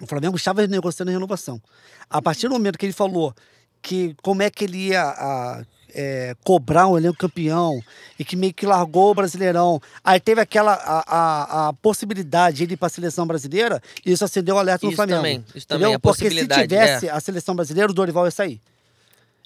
O 0.00 0.06
Flamengo 0.06 0.36
estava 0.36 0.66
negociando 0.66 1.10
a 1.10 1.14
renovação. 1.14 1.60
A 2.08 2.22
partir 2.22 2.48
do 2.48 2.54
momento 2.54 2.78
que 2.78 2.86
ele 2.86 2.92
falou 2.92 3.34
que 3.82 4.14
como 4.22 4.42
é 4.42 4.50
que 4.50 4.64
ele 4.64 4.88
ia 4.88 5.02
a, 5.02 5.62
é, 5.94 6.36
cobrar 6.44 6.86
um 6.86 6.96
elenco 6.96 7.16
campeão 7.18 7.82
e 8.18 8.24
que 8.24 8.36
meio 8.36 8.52
que 8.52 8.66
largou 8.66 9.10
o 9.10 9.14
Brasileirão, 9.14 9.80
aí 10.04 10.20
teve 10.20 10.40
aquela 10.40 10.72
a, 10.74 11.04
a, 11.06 11.68
a 11.68 11.72
possibilidade 11.72 12.58
de 12.58 12.64
ele 12.64 12.74
ir 12.74 12.76
para 12.76 12.86
a 12.86 12.90
seleção 12.90 13.26
brasileira, 13.26 13.82
e 14.04 14.12
isso 14.12 14.24
acendeu 14.24 14.56
o 14.56 14.58
alerta 14.58 14.86
no 14.86 14.90
Isso 14.92 14.96
Flamengo. 14.96 15.18
também, 15.18 15.44
isso 15.54 15.58
entendeu? 15.66 15.78
também, 15.78 15.94
a 15.94 15.98
Porque 15.98 16.30
se 16.30 16.46
tivesse 16.46 17.08
a 17.08 17.20
seleção 17.20 17.54
brasileira, 17.54 17.90
o 17.90 17.94
Dorival 17.94 18.26
ia 18.26 18.30
sair. 18.30 18.60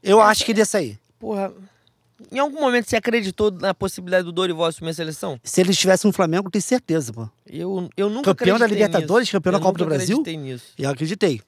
Eu 0.02 0.20
acho 0.20 0.44
que 0.44 0.52
ele 0.52 0.60
ia 0.60 0.66
sair. 0.66 0.98
Porra, 1.18 1.52
em 2.30 2.38
algum 2.38 2.60
momento 2.60 2.88
você 2.88 2.96
acreditou 2.96 3.50
na 3.50 3.72
possibilidade 3.74 4.24
do 4.24 4.32
Dorival 4.32 4.66
assumir 4.66 4.90
a 4.90 4.94
seleção? 4.94 5.40
Se 5.42 5.60
ele 5.60 5.70
estivesse 5.70 6.06
no 6.06 6.12
Flamengo, 6.12 6.46
eu 6.48 6.50
tenho 6.50 6.62
certeza, 6.62 7.12
pô. 7.12 7.28
Eu, 7.46 7.88
eu 7.96 8.08
nunca 8.10 8.34
Campeão 8.34 8.58
da 8.58 8.66
Libertadores, 8.66 9.26
nisso. 9.26 9.32
campeão 9.32 9.52
da 9.52 9.58
Eu 9.58 9.62
Copa 9.62 9.78
do 9.78 9.86
Brasil? 9.86 10.20
acreditei 10.20 10.36
nisso. 10.36 10.66
Eu 10.78 10.90
acreditei. 10.90 11.40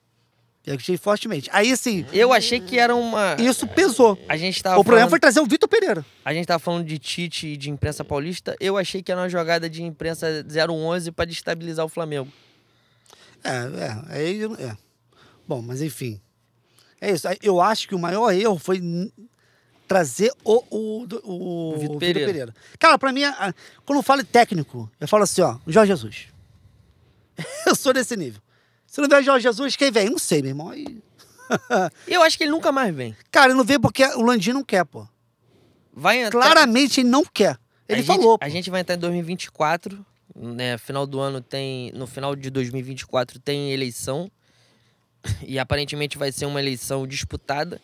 Eu 0.67 0.73
acreditei 0.75 0.97
fortemente. 0.97 1.51
Aí, 1.53 1.71
assim, 1.73 2.07
Eu 2.11 2.33
achei 2.33 2.59
que 2.59 2.79
era 2.79 2.97
uma... 2.97 3.37
isso 3.39 3.67
pesou. 3.69 4.19
A 4.27 4.35
gente 4.37 4.63
tava 4.63 4.77
O 4.81 4.85
problema 4.85 5.01
falando... 5.03 5.11
foi 5.11 5.21
trazer 5.21 5.41
o 5.41 5.45
Vitor 5.47 5.69
Pereira. 5.69 6.05
A 6.25 6.33
gente 6.33 6.47
tava 6.47 6.59
falando 6.59 6.87
de 6.87 6.99
Tite 6.99 7.49
e 7.49 7.57
de 7.59 7.69
imprensa 7.71 8.03
paulista. 8.03 8.57
Eu 8.59 8.79
achei 8.79 9.03
que 9.03 9.13
era 9.13 9.21
uma 9.21 9.29
jogada 9.29 9.69
de 9.69 9.83
imprensa 9.83 10.27
011 10.71 11.13
pra 11.13 11.27
destabilizar 11.27 11.85
o 11.85 11.89
Flamengo. 11.89 12.29
É, 13.43 13.51
é, 13.51 14.03
aí, 14.09 14.43
é. 14.59 14.75
Bom, 15.47 15.61
mas 15.61 15.83
enfim. 15.83 16.19
É 16.99 17.11
isso. 17.11 17.29
Eu 17.43 17.61
acho 17.61 17.87
que 17.87 17.95
o 17.95 17.99
maior 17.99 18.33
erro 18.33 18.59
foi 18.59 18.81
trazer 19.87 20.33
o, 20.43 20.63
o, 20.71 21.07
o, 21.25 21.75
O 21.75 21.79
Vitor 21.79 21.99
Pereira. 21.99 22.27
Pereira. 22.27 22.55
Cara, 22.79 22.99
pra 22.99 23.13
mim, 23.13 23.23
quando 23.85 23.99
eu 23.99 24.03
falo 24.03 24.25
técnico, 24.25 24.91
eu 25.01 25.09
falo 25.09 25.25
assim, 25.25 25.43
ó, 25.43 25.59
Jorge 25.67 25.93
Jesus. 25.93 26.27
eu 27.67 27.75
sou 27.75 27.93
desse 27.93 28.17
nível. 28.17 28.41
Se 28.87 29.01
não 29.01 29.09
vier 29.09 29.23
Jorge 29.25 29.43
Jesus, 29.43 29.77
quem 29.77 29.91
vem? 29.91 30.09
Não 30.09 30.19
sei, 30.19 30.41
meu 30.41 30.51
irmão. 30.51 30.71
Aí... 30.71 31.03
Eu 32.07 32.23
acho 32.23 32.39
que 32.39 32.45
ele 32.45 32.51
nunca 32.51 32.71
mais 32.71 32.95
vem. 32.95 33.17
Cara, 33.31 33.49
ele 33.49 33.59
não 33.59 33.65
vem 33.65 33.79
porque 33.79 34.05
o 34.05 34.23
Landim 34.23 34.53
não 34.53 34.65
quer, 34.65 34.85
pô. 34.85 35.07
Vai 35.93 36.23
entrar... 36.23 36.41
Claramente 36.41 37.01
ele 37.01 37.09
não 37.09 37.25
quer. 37.25 37.59
Ele 37.89 38.01
a 38.01 38.05
falou. 38.05 38.33
Gente, 38.33 38.39
pô. 38.39 38.45
a 38.45 38.49
gente 38.49 38.71
vai 38.71 38.81
entrar 38.81 38.95
em 38.95 38.99
2024, 38.99 40.07
né? 40.35 40.79
Final 40.79 41.07
do 41.07 41.21
ano 41.21 41.41
tem. 41.41 41.93
No 41.93 42.07
final 42.07 42.35
de 42.35 42.51
2024 42.51 43.39
tem 43.39 43.73
eleição. 43.73 44.31
E 45.47 45.59
aparentemente 45.59 46.19
vai 46.19 46.31
ser 46.31 46.45
uma 46.45 46.61
eleição 46.61 47.07
disputada. 47.07 47.81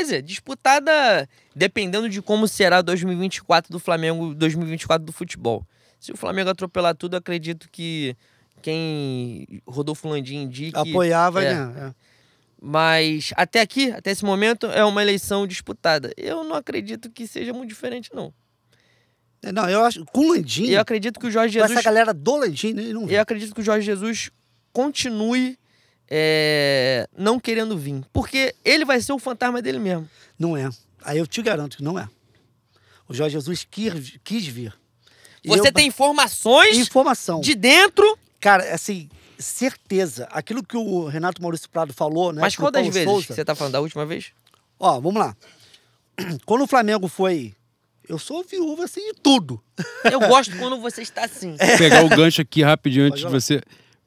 Quer 0.00 0.04
dizer, 0.04 0.22
disputada 0.22 1.28
dependendo 1.54 2.08
de 2.08 2.22
como 2.22 2.48
será 2.48 2.80
2024 2.80 3.70
do 3.70 3.78
Flamengo, 3.78 4.34
2024 4.34 5.04
do 5.04 5.12
futebol. 5.12 5.62
Se 5.98 6.10
o 6.10 6.16
Flamengo 6.16 6.48
atropelar 6.48 6.94
tudo, 6.96 7.16
acredito 7.16 7.68
que 7.70 8.16
quem 8.62 9.60
Rodolfo 9.66 10.08
Landim 10.08 10.44
indique. 10.44 10.78
Apoiava, 10.78 11.44
é. 11.44 11.52
né? 11.52 11.88
É. 11.88 11.94
Mas 12.62 13.30
até 13.36 13.60
aqui, 13.60 13.90
até 13.90 14.10
esse 14.10 14.24
momento, 14.24 14.68
é 14.68 14.82
uma 14.86 15.02
eleição 15.02 15.46
disputada. 15.46 16.10
Eu 16.16 16.44
não 16.44 16.56
acredito 16.56 17.10
que 17.10 17.26
seja 17.26 17.52
muito 17.52 17.68
diferente, 17.68 18.08
não. 18.14 18.32
É, 19.42 19.52
Não, 19.52 19.68
eu 19.68 19.84
acho. 19.84 20.02
Com 20.06 20.20
o 20.20 20.32
Landim, 20.32 20.68
eu 20.68 20.80
acredito 20.80 21.20
que 21.20 21.26
o 21.26 21.30
Jorge 21.30 21.58
com 21.58 21.62
Jesus. 21.62 21.78
essa 21.78 21.82
galera 21.82 22.14
do 22.14 22.36
Landim, 22.36 22.72
não. 22.72 23.06
Eu 23.06 23.20
acredito 23.20 23.54
que 23.54 23.60
o 23.60 23.64
Jorge 23.64 23.84
Jesus 23.84 24.30
continue 24.72 25.58
é, 26.10 27.08
não 27.16 27.38
querendo 27.38 27.78
vir. 27.78 28.02
Porque 28.12 28.54
ele 28.64 28.84
vai 28.84 29.00
ser 29.00 29.12
o 29.12 29.18
fantasma 29.18 29.62
dele 29.62 29.78
mesmo. 29.78 30.08
Não 30.38 30.56
é. 30.56 30.68
Aí 31.04 31.18
eu 31.18 31.26
te 31.26 31.40
garanto 31.40 31.76
que 31.76 31.82
não 31.84 31.98
é. 31.98 32.08
O 33.08 33.14
Jorge 33.14 33.34
Jesus 33.34 33.66
quis, 33.70 34.18
quis 34.24 34.46
vir. 34.46 34.74
E 35.44 35.48
Você 35.48 35.68
eu- 35.68 35.72
tem 35.72 35.86
informações 35.86 36.76
informação. 36.76 37.40
de 37.40 37.54
dentro. 37.54 38.18
Cara, 38.40 38.74
assim, 38.74 39.08
certeza. 39.38 40.28
Aquilo 40.30 40.62
que 40.62 40.76
o 40.76 41.06
Renato 41.06 41.40
Maurício 41.40 41.68
Prado 41.70 41.92
falou, 41.92 42.32
né? 42.32 42.40
mas 42.40 42.56
quantas 42.56 42.82
vezes 42.86 43.04
Souza- 43.04 43.26
que 43.28 43.34
você 43.34 43.44
tá 43.44 43.54
falando 43.54 43.72
da 43.74 43.80
última 43.80 44.04
vez? 44.04 44.32
Ó, 44.78 45.00
vamos 45.00 45.20
lá. 45.20 45.36
Quando 46.44 46.62
o 46.62 46.66
Flamengo 46.66 47.08
foi. 47.08 47.54
Eu 48.08 48.18
sou 48.18 48.42
viúva 48.42 48.84
assim 48.84 49.12
de 49.12 49.20
tudo. 49.20 49.62
Eu 50.02 50.18
gosto 50.20 50.56
quando 50.58 50.80
você 50.80 51.00
está 51.00 51.24
assim. 51.26 51.54
É. 51.60 51.76
pegar 51.78 52.04
o 52.04 52.08
gancho 52.08 52.42
aqui 52.42 52.60
rapidinho 52.60 53.04
antes 53.06 53.20
de 53.20 53.28
você. 53.28 53.62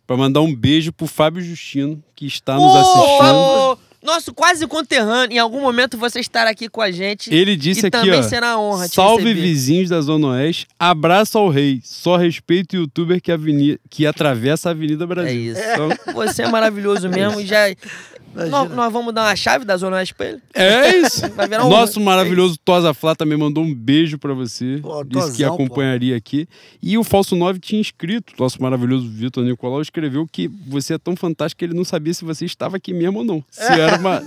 Pra 0.06 0.18
mandar 0.18 0.42
um 0.42 0.54
beijo 0.54 0.92
pro 0.92 1.08
Fábio 1.08 1.42
Justino, 1.42 2.04
que 2.16 2.26
está 2.26 2.56
nos 2.56 2.74
Ô, 2.74 2.78
assistindo. 2.78 3.80
Nosso 4.04 4.34
quase 4.34 4.68
conterrâneo, 4.68 5.34
em 5.36 5.40
algum 5.40 5.62
momento 5.62 5.98
você 5.98 6.20
estará 6.20 6.50
aqui 6.50 6.68
com 6.68 6.82
a 6.82 6.92
gente. 6.92 7.34
Ele 7.34 7.56
disse 7.56 7.82
e 7.86 7.88
aqui, 7.88 7.92
também 7.92 8.20
ó. 8.20 8.24
será 8.24 8.58
uma 8.58 8.62
honra 8.76 8.88
Salve 8.88 9.24
receber. 9.24 9.42
vizinhos 9.42 9.90
da 9.90 10.02
Zona 10.02 10.28
Oeste. 10.28 10.68
Abraço 10.78 11.38
ao 11.38 11.50
rei. 11.50 11.80
Só 11.84 12.18
respeito 12.18 12.74
o 12.74 12.82
youtuber 12.82 13.22
que, 13.22 13.32
aveni- 13.32 13.80
que 13.90 14.06
atravessa 14.06 14.70
a 14.70 14.72
Avenida 14.72 15.08
Brasil. 15.08 15.30
É 15.30 15.34
isso. 15.34 15.62
Então, 15.74 15.90
Você 16.14 16.44
é 16.44 16.50
maravilhoso 16.50 17.08
mesmo 17.10 17.40
e 17.40 17.46
já. 17.46 17.70
Imagina. 17.70 18.50
Nós, 18.50 18.72
nós 18.72 18.92
vamos 18.92 19.14
dar 19.14 19.26
uma 19.28 19.36
chave 19.36 19.64
da 19.64 19.78
Zona 19.78 19.98
Oeste 19.98 20.16
pra 20.16 20.26
ele? 20.26 20.42
é 20.56 20.98
isso. 20.98 21.22
Vai 21.38 21.48
virar 21.48 21.66
um- 21.66 21.70
Nosso 21.70 22.00
maravilhoso 22.02 22.58
Tosa 22.66 22.92
Flá 22.92 23.14
também 23.16 23.38
mandou 23.38 23.64
um 23.64 23.72
beijo 23.74 24.18
pra 24.18 24.34
você. 24.34 24.80
Pô, 24.82 25.04
disse 25.04 25.34
que 25.34 25.44
Tozão, 25.44 25.54
acompanharia 25.54 26.18
aqui. 26.18 26.48
E 26.82 26.98
o 26.98 27.04
Falso 27.04 27.36
9 27.36 27.60
tinha 27.60 27.80
escrito, 27.80 28.34
nosso 28.40 28.60
maravilhoso 28.60 29.08
Vitor 29.08 29.44
Nicolau 29.44 29.82
escreveu 29.84 30.28
que 30.32 30.48
você 30.68 30.96
é 30.96 30.98
tão 30.98 31.16
fantástico 31.16 31.60
que 31.60 31.66
ele 31.66 31.76
não 31.76 31.84
sabia 31.86 32.12
se 32.12 32.26
você 32.26 32.44
estava 32.46 32.78
aqui 32.78 32.92
mesmo 32.92 33.20
ou 33.20 33.24
não. 33.26 33.44
Se 33.52 33.72
era 33.72 33.93
uma, 33.98 34.24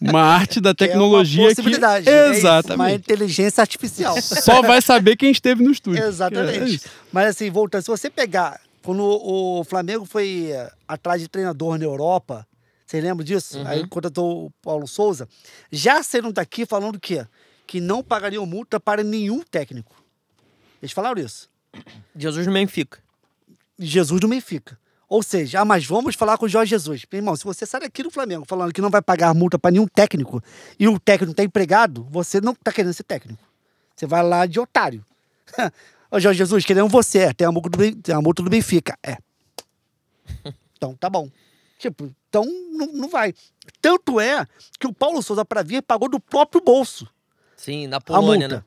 uma 0.00 0.22
arte 0.22 0.60
da 0.60 0.74
Que 0.74 0.84
é 0.84 0.86
uma 0.86 0.92
tecnologia 0.92 1.48
que... 1.48 1.54
possibilidade. 1.56 2.08
É 2.08 2.30
isso, 2.30 2.40
Exatamente. 2.40 2.80
Uma 2.80 2.92
inteligência 2.92 3.60
artificial. 3.60 4.20
Só 4.20 4.62
vai 4.62 4.80
saber 4.80 5.16
quem 5.16 5.30
esteve 5.30 5.62
no 5.62 5.70
estúdio. 5.70 6.02
É 6.02 6.08
Exatamente. 6.08 6.74
isso. 6.76 6.88
Mas 7.12 7.28
assim, 7.28 7.50
voltando, 7.50 7.82
se 7.82 7.88
você 7.88 8.10
pegar, 8.10 8.60
quando 8.82 9.02
o 9.02 9.64
Flamengo 9.64 10.04
foi 10.04 10.50
atrás 10.86 11.20
de 11.20 11.28
treinador 11.28 11.78
na 11.78 11.84
Europa, 11.84 12.46
vocês 12.86 13.02
lembram 13.02 13.24
disso? 13.24 13.58
Uhum. 13.58 13.66
Aí 13.66 13.86
contratou 13.86 14.46
o 14.46 14.50
Paulo 14.62 14.86
Souza, 14.86 15.28
já 15.72 16.02
saíram 16.02 16.30
daqui 16.30 16.66
falando 16.66 16.96
o 16.96 17.00
quê? 17.00 17.26
Que 17.66 17.80
não 17.80 18.02
pagariam 18.02 18.44
multa 18.44 18.78
para 18.78 19.02
nenhum 19.02 19.42
técnico. 19.42 19.94
Eles 20.82 20.92
falaram 20.92 21.20
isso. 21.20 21.48
Jesus 22.14 22.46
no 22.46 22.52
Benfica. 22.52 22.98
Jesus 23.78 24.20
do 24.20 24.28
Benfica. 24.28 24.78
Ou 25.14 25.22
seja, 25.22 25.60
ah, 25.60 25.64
mas 25.64 25.86
vamos 25.86 26.16
falar 26.16 26.36
com 26.36 26.44
o 26.44 26.48
Jorge 26.48 26.70
Jesus. 26.70 27.06
Meu 27.12 27.20
irmão, 27.20 27.36
se 27.36 27.44
você 27.44 27.64
sai 27.64 27.82
daqui 27.82 28.02
do 28.02 28.10
Flamengo 28.10 28.44
falando 28.48 28.72
que 28.72 28.80
não 28.80 28.90
vai 28.90 29.00
pagar 29.00 29.32
multa 29.32 29.56
para 29.56 29.70
nenhum 29.70 29.86
técnico 29.86 30.42
e 30.76 30.88
o 30.88 30.98
técnico 30.98 31.30
está 31.30 31.44
empregado, 31.44 32.04
você 32.10 32.40
não 32.40 32.50
está 32.50 32.72
querendo 32.72 32.92
ser 32.94 33.04
técnico. 33.04 33.40
Você 33.94 34.06
vai 34.08 34.24
lá 34.24 34.44
de 34.44 34.58
otário. 34.58 35.06
Ô 36.10 36.18
Jorge 36.18 36.38
Jesus, 36.38 36.64
queremos 36.64 36.90
você. 36.90 37.18
É, 37.20 37.32
Tem 37.32 37.46
a 37.46 37.52
multa 37.52 37.70
do, 37.70 37.94
tem 38.02 38.12
a 38.12 38.20
multa 38.20 38.42
do 38.42 38.50
Benfica. 38.50 38.98
É. 39.04 39.16
Então, 40.76 40.94
tá 40.96 41.08
bom. 41.08 41.30
Tipo, 41.78 42.12
então 42.28 42.44
não, 42.72 42.86
não 42.88 43.08
vai. 43.08 43.32
Tanto 43.80 44.18
é 44.20 44.44
que 44.78 44.86
o 44.86 44.92
Paulo 44.92 45.22
Souza, 45.22 45.44
para 45.44 45.62
vir, 45.62 45.80
pagou 45.80 46.10
do 46.10 46.18
próprio 46.18 46.60
bolso 46.60 47.08
Sim, 47.56 47.86
na 47.86 47.98
a 47.98 48.00
Polônia, 48.00 48.48
multa. 48.48 48.66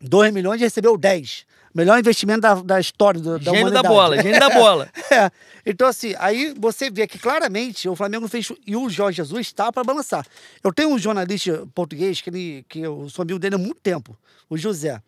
né? 0.00 0.08
2 0.08 0.32
milhões 0.32 0.60
e 0.60 0.64
recebeu 0.64 0.96
10. 0.96 1.44
Melhor 1.74 1.98
investimento 1.98 2.40
da, 2.40 2.54
da 2.54 2.80
história 2.80 3.20
do, 3.20 3.38
da 3.38 3.52
Gênio 3.52 3.70
da 3.70 3.80
humanidade. 3.80 3.88
bola, 3.88 4.22
gênio 4.22 4.40
da 4.40 4.50
bola. 4.50 4.88
É. 5.10 5.30
Então, 5.64 5.86
assim, 5.86 6.14
aí 6.18 6.54
você 6.58 6.90
vê 6.90 7.06
que 7.06 7.18
claramente 7.18 7.88
o 7.88 7.94
Flamengo 7.94 8.26
fez. 8.26 8.50
E 8.66 8.74
o 8.74 8.88
Jorge 8.88 9.16
Jesus 9.16 9.46
está 9.46 9.70
para 9.70 9.84
balançar. 9.84 10.26
Eu 10.64 10.72
tenho 10.72 10.88
um 10.88 10.98
jornalista 10.98 11.66
português 11.74 12.20
que, 12.20 12.30
ele, 12.30 12.64
que 12.68 12.80
eu 12.80 13.08
sou 13.10 13.22
amigo 13.22 13.38
dele 13.38 13.56
há 13.56 13.58
muito 13.58 13.80
tempo, 13.80 14.16
o 14.48 14.56
José. 14.56 15.00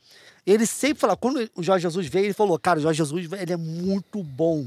Ele 0.46 0.66
sempre 0.66 1.00
fala, 1.00 1.16
quando 1.16 1.48
o 1.56 1.62
Jorge 1.62 1.82
Jesus 1.82 2.06
veio, 2.06 2.26
ele 2.26 2.34
falou: 2.34 2.58
Cara, 2.58 2.78
o 2.78 2.82
Jorge 2.82 2.98
Jesus 2.98 3.32
ele 3.32 3.52
é 3.52 3.56
muito 3.56 4.22
bom. 4.22 4.66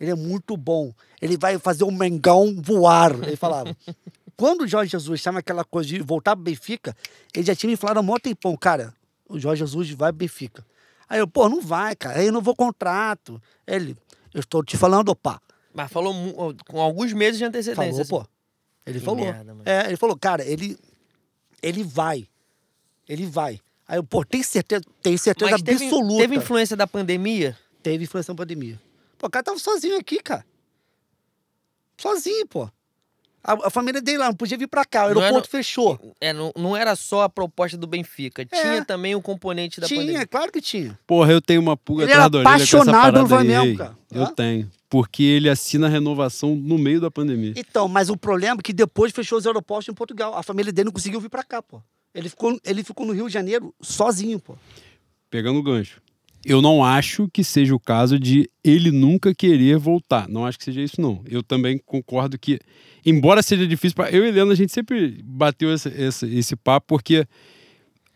Ele 0.00 0.12
é 0.12 0.14
muito 0.14 0.56
bom. 0.56 0.92
Ele 1.20 1.36
vai 1.36 1.58
fazer 1.58 1.82
o 1.82 1.90
Mengão 1.90 2.56
voar. 2.62 3.12
Ele 3.24 3.36
falava. 3.36 3.76
quando 4.38 4.62
o 4.62 4.68
Jorge 4.68 4.92
Jesus 4.92 5.18
estava 5.18 5.38
naquela 5.38 5.64
coisa 5.64 5.88
de 5.88 6.00
voltar 6.00 6.36
para 6.36 6.44
Benfica, 6.44 6.96
ele 7.34 7.44
já 7.44 7.56
tinha 7.56 7.68
me 7.68 7.76
falado 7.76 7.98
há 7.98 8.02
mó 8.02 8.16
tempão, 8.20 8.56
cara, 8.56 8.94
o 9.28 9.38
Jorge 9.38 9.58
Jesus 9.58 9.90
vai 9.90 10.12
para 10.12 10.18
Benfica. 10.18 10.64
Aí 11.08 11.18
eu, 11.20 11.26
pô, 11.26 11.48
não 11.48 11.60
vai, 11.60 11.96
cara. 11.96 12.20
Aí 12.20 12.26
eu 12.26 12.32
não 12.32 12.40
vou 12.42 12.54
contrato. 12.54 13.40
Ele, 13.66 13.96
eu 14.34 14.40
estou 14.40 14.62
te 14.62 14.76
falando, 14.76 15.14
pá. 15.16 15.40
Mas 15.72 15.90
falou 15.90 16.12
com 16.66 16.80
alguns 16.80 17.12
meses 17.12 17.38
de 17.38 17.44
antecedência. 17.44 18.04
Falou, 18.04 18.24
pô. 18.24 18.30
Ele 18.84 18.98
Que 18.98 19.04
falou. 19.04 19.20
merda, 19.24 19.56
é, 19.64 19.86
ele 19.86 19.96
falou, 19.96 20.16
cara, 20.16 20.44
ele, 20.44 20.78
ele 21.62 21.82
vai. 21.84 22.26
Ele 23.08 23.26
vai. 23.26 23.60
Aí 23.86 23.98
eu, 23.98 24.04
pô, 24.04 24.24
tem 24.24 24.42
certeza, 24.42 24.82
tem 25.02 25.16
certeza 25.16 25.50
Mas 25.50 25.62
teve, 25.62 25.84
absoluta. 25.84 26.18
teve 26.22 26.36
influência 26.36 26.76
da 26.76 26.86
pandemia? 26.86 27.56
Teve 27.82 28.04
influência 28.04 28.32
na 28.32 28.36
pandemia. 28.36 28.80
Pô, 29.16 29.26
o 29.26 29.30
cara 29.30 29.42
tava 29.42 29.58
sozinho 29.58 29.96
aqui, 29.98 30.20
cara. 30.22 30.44
Sozinho, 31.96 32.46
pô. 32.46 32.68
A, 33.42 33.68
a 33.68 33.70
família 33.70 34.02
dele 34.02 34.18
lá 34.18 34.26
não 34.26 34.34
podia 34.34 34.58
vir 34.58 34.66
pra 34.66 34.84
cá, 34.84 35.06
o 35.06 35.14
Não 35.14 35.20
aeroporto 35.22 35.48
era- 35.48 35.58
fechou. 35.64 36.14
É, 36.20 36.32
não, 36.32 36.52
não 36.56 36.76
era 36.76 36.94
só 36.96 37.22
a 37.22 37.28
proposta 37.28 37.76
do 37.76 37.86
Benfica. 37.86 38.44
Tinha 38.44 38.84
também 38.84 39.14
o 39.14 39.22
componente 39.22 39.80
da 39.80 39.86
É. 39.86 39.88
Tinha, 39.88 40.00
pandemia. 40.00 40.26
claro 40.26 40.52
que 40.52 40.60
tinha. 40.60 40.98
Porra, 41.06 41.32
eu 41.32 41.40
tenho 41.40 41.60
uma 41.60 41.76
pulga 41.76 42.02
Ele 42.04 42.12
atrás 42.12 42.30
da 42.30 42.38
orelha 42.38 42.54
apaixonado 42.54 43.12
pelo 43.14 43.28
Flamengo, 43.28 43.62
aí, 43.62 43.76
cara. 43.76 43.96
Eu 44.12 44.22
Hã? 44.24 44.34
tenho. 44.34 44.70
Porque 44.90 45.22
ele 45.22 45.48
assina 45.50 45.86
a 45.86 45.90
renovação 45.90 46.54
no 46.56 46.78
meio 46.78 47.00
da 47.00 47.10
pandemia. 47.10 47.52
Então, 47.56 47.86
mas 47.88 48.08
o 48.10 48.16
problema 48.16 48.58
é 48.60 48.62
que 48.62 48.72
depois 48.72 49.12
fechou 49.12 49.38
os 49.38 49.46
aeroportos 49.46 49.88
em 49.88 49.94
Portugal. 49.94 50.34
A 50.34 50.42
família 50.42 50.72
dele 50.72 50.86
não 50.86 50.92
conseguiu 50.92 51.20
vir 51.20 51.28
pra 51.28 51.42
cá, 51.44 51.62
pô. 51.62 51.80
Ele 52.14 52.28
ficou, 52.30 52.58
ele 52.64 52.82
ficou 52.82 53.06
no 53.06 53.12
Rio 53.12 53.26
de 53.28 53.32
Janeiro 53.34 53.74
sozinho, 53.80 54.40
pô. 54.40 54.56
Pegando 55.30 55.58
o 55.58 55.62
gancho. 55.62 56.00
Eu 56.44 56.62
não 56.62 56.84
acho 56.84 57.28
que 57.32 57.42
seja 57.44 57.74
o 57.74 57.80
caso 57.80 58.18
de 58.18 58.48
ele 58.64 58.90
nunca 58.90 59.34
querer 59.34 59.76
voltar. 59.78 60.28
Não 60.28 60.46
acho 60.46 60.58
que 60.58 60.64
seja 60.64 60.80
isso, 60.80 61.00
não. 61.00 61.20
Eu 61.28 61.42
também 61.42 61.78
concordo 61.84 62.38
que, 62.38 62.58
embora 63.04 63.42
seja 63.42 63.66
difícil, 63.66 63.94
pra... 63.96 64.10
eu 64.10 64.24
e 64.26 64.30
Leno, 64.30 64.50
a 64.52 64.54
gente 64.54 64.72
sempre 64.72 65.20
bateu 65.24 65.72
esse, 65.74 65.88
esse, 65.88 66.26
esse 66.38 66.56
papo, 66.56 66.86
porque 66.88 67.26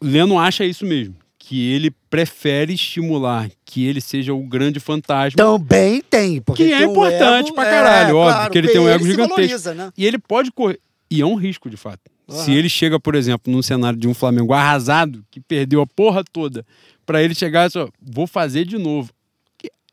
Leno 0.00 0.38
acha 0.38 0.64
isso 0.64 0.84
mesmo. 0.84 1.14
Que 1.38 1.70
ele 1.72 1.90
prefere 2.08 2.72
estimular 2.74 3.50
que 3.64 3.84
ele 3.84 4.00
seja 4.00 4.32
o 4.32 4.42
grande 4.46 4.78
fantasma. 4.78 5.36
Também 5.36 6.00
tem, 6.00 6.40
porque 6.40 6.64
Que 6.66 6.72
é 6.72 6.84
importante 6.84 7.46
ego- 7.48 7.54
pra 7.54 7.64
caralho, 7.64 8.16
óbvio, 8.16 8.32
claro, 8.34 8.52
que 8.52 8.58
ele 8.58 8.68
tem 8.68 8.80
um 8.80 8.88
ego 8.88 9.04
gigantesco. 9.04 9.34
valoriza, 9.36 9.74
né? 9.74 9.92
E 9.98 10.06
ele 10.06 10.18
pode 10.18 10.52
correr. 10.52 10.78
E 11.10 11.20
é 11.20 11.26
um 11.26 11.34
risco, 11.34 11.68
de 11.68 11.76
fato. 11.76 12.00
Aham. 12.30 12.44
Se 12.44 12.52
ele 12.52 12.68
chega, 12.68 12.98
por 13.00 13.16
exemplo, 13.16 13.52
num 13.52 13.60
cenário 13.60 13.98
de 13.98 14.06
um 14.06 14.14
Flamengo 14.14 14.52
arrasado, 14.52 15.24
que 15.30 15.40
perdeu 15.40 15.80
a 15.82 15.86
porra 15.86 16.22
toda, 16.32 16.64
pra 17.12 17.22
ele 17.22 17.34
chegar 17.34 17.70
só, 17.70 17.90
vou 18.00 18.26
fazer 18.26 18.64
de 18.64 18.78
novo. 18.78 19.12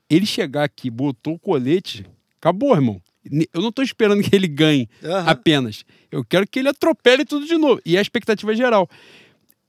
Ele 0.10 0.26
chegar 0.26 0.64
aqui, 0.64 0.90
botou 0.90 1.34
o 1.34 1.40
colete, 1.40 2.06
acabou, 2.38 2.74
irmão. 2.74 3.02
Eu 3.54 3.62
não 3.62 3.72
tô 3.74 3.82
esperando 3.84 4.24
que 4.24 4.34
ele 4.34 4.48
ganhe 4.48 4.88
Aham. 5.04 5.30
apenas. 5.30 5.84
Eu 6.10 6.24
quero 6.24 6.48
que 6.48 6.60
ele 6.60 6.70
atropele 6.70 7.26
tudo 7.26 7.46
de 7.46 7.58
novo. 7.58 7.82
E 7.86 7.98
a 7.98 8.02
expectativa 8.02 8.54
é 8.54 8.56
geral. 8.56 8.90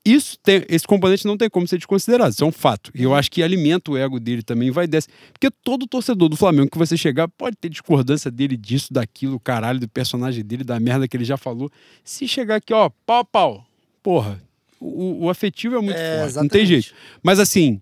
Isso 0.04 0.38
tem, 0.42 0.64
esse 0.68 0.86
componente 0.86 1.26
não 1.26 1.36
tem 1.36 1.50
como 1.50 1.66
ser 1.66 1.76
desconsiderado, 1.76 2.30
isso 2.30 2.44
é 2.44 2.46
um 2.46 2.52
fato. 2.52 2.90
E 2.94 3.02
eu 3.02 3.14
acho 3.14 3.30
que 3.30 3.42
alimenta 3.42 3.90
o 3.90 3.98
ego 3.98 4.20
dele 4.20 4.42
também, 4.42 4.70
vai 4.70 4.86
desce. 4.86 5.08
Porque 5.32 5.50
todo 5.50 5.86
torcedor 5.88 6.28
do 6.28 6.36
Flamengo 6.36 6.70
que 6.70 6.78
você 6.78 6.96
chegar 6.96 7.26
pode 7.28 7.56
ter 7.56 7.68
discordância 7.68 8.30
dele 8.30 8.56
disso, 8.56 8.94
daquilo, 8.94 9.38
caralho, 9.40 9.80
do 9.80 9.88
personagem 9.88 10.44
dele, 10.44 10.62
da 10.62 10.78
merda 10.78 11.06
que 11.08 11.16
ele 11.16 11.24
já 11.24 11.36
falou. 11.36 11.68
Se 12.04 12.28
chegar 12.28 12.56
aqui, 12.56 12.72
ó, 12.72 12.88
pau 13.04 13.24
pau, 13.24 13.66
porra, 14.02 14.40
o, 14.80 15.26
o 15.26 15.30
afetivo 15.30 15.76
é 15.76 15.80
muito 15.80 15.98
É, 15.98 16.18
forte, 16.20 16.36
não 16.36 16.48
tem 16.48 16.62
exatamente. 16.62 16.66
jeito. 16.68 16.94
Mas 17.22 17.38
assim, 17.38 17.80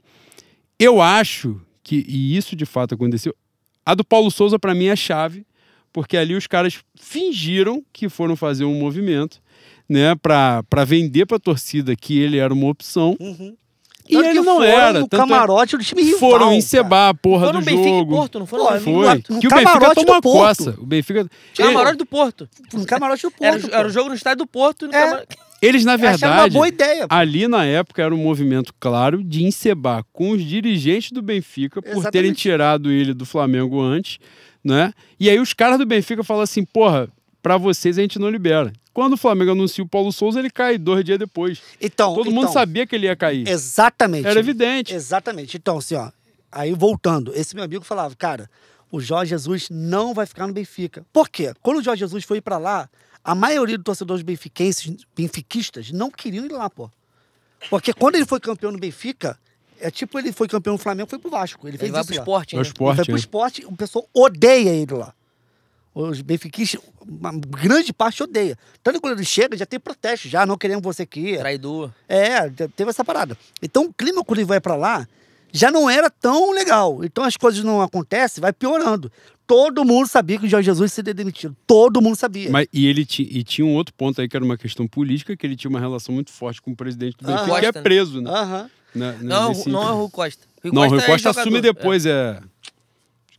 eu 0.79 1.01
acho 1.01 1.61
que, 1.83 2.05
e 2.09 2.37
isso 2.37 2.55
de 2.57 2.67
fato 2.67 2.95
aconteceu, 2.95 3.35
a 3.87 3.95
do 3.95 4.05
Paulo 4.05 4.31
Souza 4.31 4.59
pra 4.59 4.75
mim 4.75 4.87
é 4.87 4.93
a 4.93 4.97
chave, 4.97 5.47
porque 5.93 6.17
ali 6.17 6.35
os 6.35 6.47
caras 6.47 6.81
fingiram 7.01 7.83
que 7.93 8.09
foram 8.09 8.37
fazer 8.37 8.65
um 8.65 8.79
movimento, 8.79 9.41
né, 9.89 10.15
pra 10.17 10.63
vender 10.87 11.25
pra 11.25 11.39
torcida 11.39 11.97
que 11.97 12.19
ele 12.19 12.37
era 12.37 12.53
uma 12.53 12.69
opção, 12.69 13.17
Uhum. 13.19 13.57
E 14.09 14.13
Tanto 14.15 14.25
ele 14.27 14.39
que 14.41 14.45
não 14.45 14.57
foram 14.57 14.65
era. 14.69 15.01
no 15.01 15.05
é- 15.05 15.09
camarote 15.09 15.77
do 15.77 15.85
time 15.85 16.03
rival. 16.03 16.19
foram 16.21 16.53
encebar 16.53 17.11
a 17.11 17.15
porra 17.15 17.45
Foi 17.47 17.53
no 17.53 17.61
do 17.61 17.65
Benfica 17.65 17.89
jogo. 17.89 18.13
e 18.13 18.17
Porto, 18.17 18.39
não 18.39 18.47
foi? 18.47 18.59
Pô, 18.59 18.71
no 18.73 18.81
Foi. 18.81 19.23
No 19.29 19.41
que 19.41 19.47
o 19.47 19.51
Benfica 19.51 19.95
tomou 19.95 20.21
Porto. 20.23 20.23
coça. 20.63 20.75
O 20.81 20.87
Benfica. 20.87 21.29
Camarote 21.57 21.97
do 21.99 22.07
Porto. 22.07 22.49
No 22.73 22.87
camarote 22.87 23.23
do 23.23 23.33
Era, 23.41 23.59
Porto. 23.59 23.75
era 23.75 23.87
o 23.89 23.91
jogo 23.91 24.09
no 24.09 24.15
estádio 24.15 24.39
do 24.39 24.47
Porto. 24.47 24.87
No 24.87 24.95
É. 24.95 25.01
camarote- 25.01 25.37
Eles, 25.61 25.85
na 25.85 25.95
Acharam 25.95 26.13
uma 26.13 26.19
verdade, 26.19 26.55
boa 26.55 26.69
ideia. 26.69 27.09
pô. 27.09 27.15
ali 27.15 27.49
na 27.49 27.65
época 27.65 28.01
era 28.03 28.15
um 28.15 28.19
movimento 28.19 28.73
claro 28.79 29.25
de 29.25 29.45
encebar 29.45 30.05
com 30.13 30.31
os 30.31 30.45
dirigentes 30.45 31.11
do 31.11 31.21
Benfica 31.21 31.83
por 31.83 31.89
Exatamente. 31.89 32.13
terem 32.13 32.33
tirado 32.33 32.93
ele 32.93 33.13
do 33.13 33.27
Flamengo 33.27 33.81
antes, 33.81 34.19
né? 34.63 34.93
E 35.19 35.29
aí 35.29 35.41
os 35.41 35.53
caras 35.53 35.77
do 35.79 35.85
Benfica 35.85 36.23
falam 36.23 36.43
assim, 36.45 36.65
porra, 36.65 37.09
pra 37.49 37.57
vocês 37.57 37.97
a 37.97 38.03
gente 38.03 38.19
não 38.19 38.29
libera. 38.29 38.71
Quando 38.93 39.15
o 39.15 39.17
Flamengo 39.17 39.53
anuncia 39.53 39.83
o 39.83 39.89
Paulo 39.89 40.13
Souza, 40.13 40.39
ele 40.39 40.51
cai 40.51 40.77
dois 40.77 41.03
dias 41.03 41.19
depois. 41.19 41.63
Então, 41.81 42.15
Todo 42.15 42.29
então, 42.29 42.43
mundo 42.43 42.53
sabia 42.53 42.87
que 42.87 42.95
ele 42.95 43.07
ia 43.07 43.17
cair. 43.17 43.49
Exatamente. 43.49 44.27
Era 44.27 44.39
evidente. 44.39 44.93
Exatamente. 44.95 45.57
Então, 45.57 45.79
assim, 45.79 45.95
ó. 45.95 46.11
Aí 46.53 46.75
voltando, 46.75 47.33
esse 47.35 47.55
meu 47.55 47.65
amigo 47.65 47.83
falava, 47.85 48.15
cara, 48.15 48.51
o 48.93 49.01
Jorge 49.01 49.31
Jesus 49.31 49.69
não 49.71 50.13
vai 50.13 50.27
ficar 50.27 50.47
no 50.47 50.53
Benfica. 50.53 51.07
Por 51.11 51.31
quê? 51.31 51.55
Quando 51.63 51.79
o 51.79 51.83
Jorge 51.83 52.01
Jesus 52.01 52.23
foi 52.25 52.39
pra 52.39 52.59
lá, 52.59 52.87
a 53.25 53.35
maioria 53.35 53.79
dos 53.79 53.85
torcedores 53.85 54.23
benfiquenses, 54.23 54.95
benfiquistas 55.17 55.91
não 55.91 56.11
queriam 56.11 56.45
ir 56.45 56.53
lá, 56.53 56.69
pô. 56.69 56.91
Porque 57.71 57.95
quando 57.95 58.17
ele 58.17 58.27
foi 58.27 58.41
campeão 58.41 58.73
no 58.73 58.79
Benfica, 58.79 59.39
é 59.81 59.91
tipo 59.91 60.19
ele 60.19 60.33
foi 60.33 60.49
campeão 60.49 60.75
no 60.75 60.79
Flamengo, 60.79 61.09
foi 61.09 61.19
pro 61.19 61.31
Vasco. 61.31 61.67
Ele 61.67 61.79
fez 61.79 61.89
Ele 61.89 61.93
vai 61.93 62.01
isso 62.03 62.09
pro 62.13 62.19
esporte, 62.19 62.55
É 62.55 62.59
o 62.59 62.61
né? 62.61 62.67
esporte, 62.67 62.91
ele 62.91 62.97
vai 62.97 63.05
pro 63.07 63.15
né? 63.15 63.19
esporte, 63.21 63.65
o 63.67 63.75
pessoal 63.77 64.07
odeia 64.13 64.71
ele 64.71 64.93
lá. 64.93 65.15
Os 66.01 66.21
benfiquistas, 66.21 66.81
uma 67.05 67.33
grande 67.33 67.93
parte 67.93 68.23
odeia. 68.23 68.57
Tanto 68.85 68.97
que 68.97 69.01
quando 69.01 69.15
ele 69.19 69.25
chega, 69.25 69.57
já 69.57 69.67
tem 69.67 69.81
protesto, 69.81 70.29
já 70.29 70.47
não 70.47 70.57
queremos 70.57 70.83
você 70.85 71.03
aqui. 71.03 71.37
Traidor. 71.39 71.91
É, 72.09 72.49
te- 72.49 72.69
teve 72.69 72.91
essa 72.91 73.05
parada. 73.05 73.37
Então 73.61 73.87
o 73.87 73.93
clima 73.93 74.23
quando 74.25 74.39
ele 74.39 74.47
vai 74.47 74.61
pra 74.61 74.77
lá 74.77 75.09
já 75.53 75.71
não 75.73 75.91
era 75.91 76.09
tão 76.09 76.53
legal. 76.53 77.03
Então 77.05 77.25
as 77.25 77.37
coisas 77.37 77.65
não 77.65 77.83
acontecem, 77.83 78.41
vai 78.41 78.53
piorando. 78.53 79.11
Todo 79.45 79.85
mundo 79.85 80.07
sabia 80.07 80.39
que 80.39 80.45
o 80.47 80.49
Jorge 80.49 80.67
Jesus 80.67 80.93
seria 80.93 81.13
demitido. 81.15 81.57
Todo 81.67 82.01
mundo 82.03 82.15
sabia. 82.17 82.49
Mas, 82.51 82.69
e 82.73 82.87
ele 82.87 83.05
ti- 83.05 83.27
e 83.29 83.43
tinha 83.43 83.67
um 83.67 83.75
outro 83.75 83.93
ponto 83.95 84.21
aí 84.21 84.29
que 84.29 84.37
era 84.37 84.45
uma 84.45 84.59
questão 84.59 84.87
política, 84.87 85.37
que 85.37 85.45
ele 85.47 85.57
tinha 85.57 85.71
uma 85.71 85.81
relação 85.81 86.15
muito 86.15 86.31
forte 86.31 86.61
com 86.63 86.71
o 86.71 86.77
presidente 86.77 87.17
do 87.17 87.25
Ah, 87.29 87.39
Benfica, 87.39 87.45
que 87.47 87.51
é 87.51 87.63
Costa, 87.73 87.79
né? 87.79 87.83
preso, 87.83 88.21
né? 88.21 88.31
Aham. 88.31 88.71
né, 88.95 89.13
né, 89.13 89.19
Não, 89.23 89.49
nesse- 89.49 89.69
não 89.69 89.83
é 89.83 89.91
o 89.93 89.97
Rui 90.03 90.11
Costa. 90.11 90.47
Rui 90.63 90.73
Não, 90.73 90.83
o 90.83 90.89
Rui 90.89 90.99
é 90.99 91.07
Costa 91.07 91.19
jogador. 91.31 91.41
assume 91.41 91.61
depois, 91.61 92.05
é. 92.07 92.41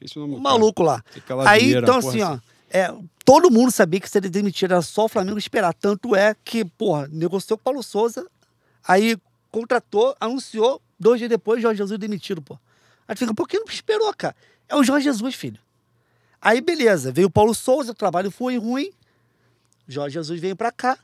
Esqueci 0.01 0.17
o 0.17 0.21
nome 0.21 0.33
O 0.35 0.37
cara. 0.37 0.49
maluco 0.49 0.83
lá. 0.83 1.03
Aí, 1.45 1.65
vieira, 1.65 1.81
então, 1.81 1.99
porra, 1.99 2.09
assim, 2.09 2.21
ó. 2.21 2.39
É, 2.71 2.93
todo 3.25 3.51
mundo 3.51 3.71
sabia 3.71 3.99
que 3.99 4.09
seria 4.09 4.29
demitido, 4.29 4.71
era 4.71 4.81
só 4.81 5.05
o 5.05 5.09
Flamengo 5.09 5.37
esperar. 5.37 5.73
Tanto 5.73 6.15
é 6.15 6.35
que, 6.43 6.63
porra, 6.63 7.07
negociou 7.11 7.57
com 7.57 7.61
o 7.61 7.63
Paulo 7.63 7.83
Souza, 7.83 8.25
aí 8.87 9.17
contratou, 9.51 10.15
anunciou, 10.19 10.81
dois 10.99 11.19
dias 11.19 11.29
depois, 11.29 11.61
Jorge 11.61 11.77
Jesus 11.79 11.99
demitido, 11.99 12.41
pô. 12.41 12.57
Aí 13.07 13.15
tu 13.15 13.19
fica, 13.19 13.33
por 13.33 13.47
que 13.47 13.57
não 13.57 13.65
esperou, 13.67 14.13
cara? 14.15 14.35
É 14.67 14.75
o 14.75 14.83
Jorge 14.83 15.05
Jesus, 15.05 15.33
filho. 15.35 15.59
Aí, 16.41 16.61
beleza, 16.61 17.11
veio 17.11 17.27
o 17.27 17.31
Paulo 17.31 17.53
Souza, 17.53 17.91
o 17.91 17.95
trabalho 17.95 18.29
foi 18.31 18.57
ruim, 18.57 18.91
Jorge 19.87 20.13
Jesus 20.13 20.39
veio 20.39 20.55
pra 20.55 20.71
cá, 20.71 20.97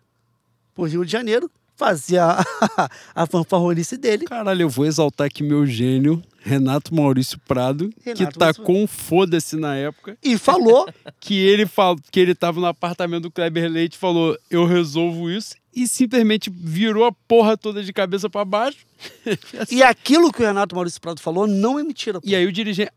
pro 0.74 0.86
Rio 0.86 1.04
de 1.04 1.12
Janeiro, 1.12 1.50
fazia 1.76 2.24
a, 2.78 2.90
a 3.16 3.26
fanfarronice 3.26 3.98
dele. 3.98 4.26
Caralho, 4.26 4.62
eu 4.62 4.70
vou 4.70 4.86
exaltar 4.86 5.28
aqui 5.28 5.44
meu 5.44 5.66
gênio, 5.66 6.24
Renato 6.48 6.94
Maurício 6.94 7.40
Prado, 7.40 7.90
que 8.04 8.14
Renato 8.14 8.38
tacou 8.38 8.78
um 8.78 8.86
foda-se 8.86 9.56
na 9.56 9.76
época, 9.76 10.16
E 10.24 10.38
falou, 10.38 10.88
que 11.20 11.34
ele 11.40 11.66
fal... 11.66 11.96
que 12.12 12.20
ele 12.20 12.36
tava 12.36 12.60
no 12.60 12.68
apartamento 12.68 13.24
do 13.24 13.32
Kleber 13.32 13.68
Leite 13.68 13.94
e 13.96 13.98
falou: 13.98 14.38
eu 14.52 14.64
resolvo 14.64 15.28
isso, 15.32 15.56
e 15.76 15.88
simplesmente 15.88 16.52
virou 16.52 17.04
a 17.04 17.12
porra 17.12 17.58
toda 17.58 17.82
de 17.84 17.92
cabeça 17.92 18.30
pra 18.30 18.46
baixo. 18.46 18.78
e 19.72 19.82
aquilo 19.82 20.32
que 20.32 20.44
o 20.44 20.46
Renato 20.46 20.76
Maurício 20.76 21.02
Prado 21.02 21.20
falou 21.20 21.48
não 21.48 21.80
é 21.80 21.84
mentira, 21.84 22.22
pô. 22.22 22.28
E 22.28 22.36
aí 22.36 22.46
o 22.46 22.52
dirigente. 22.52 22.92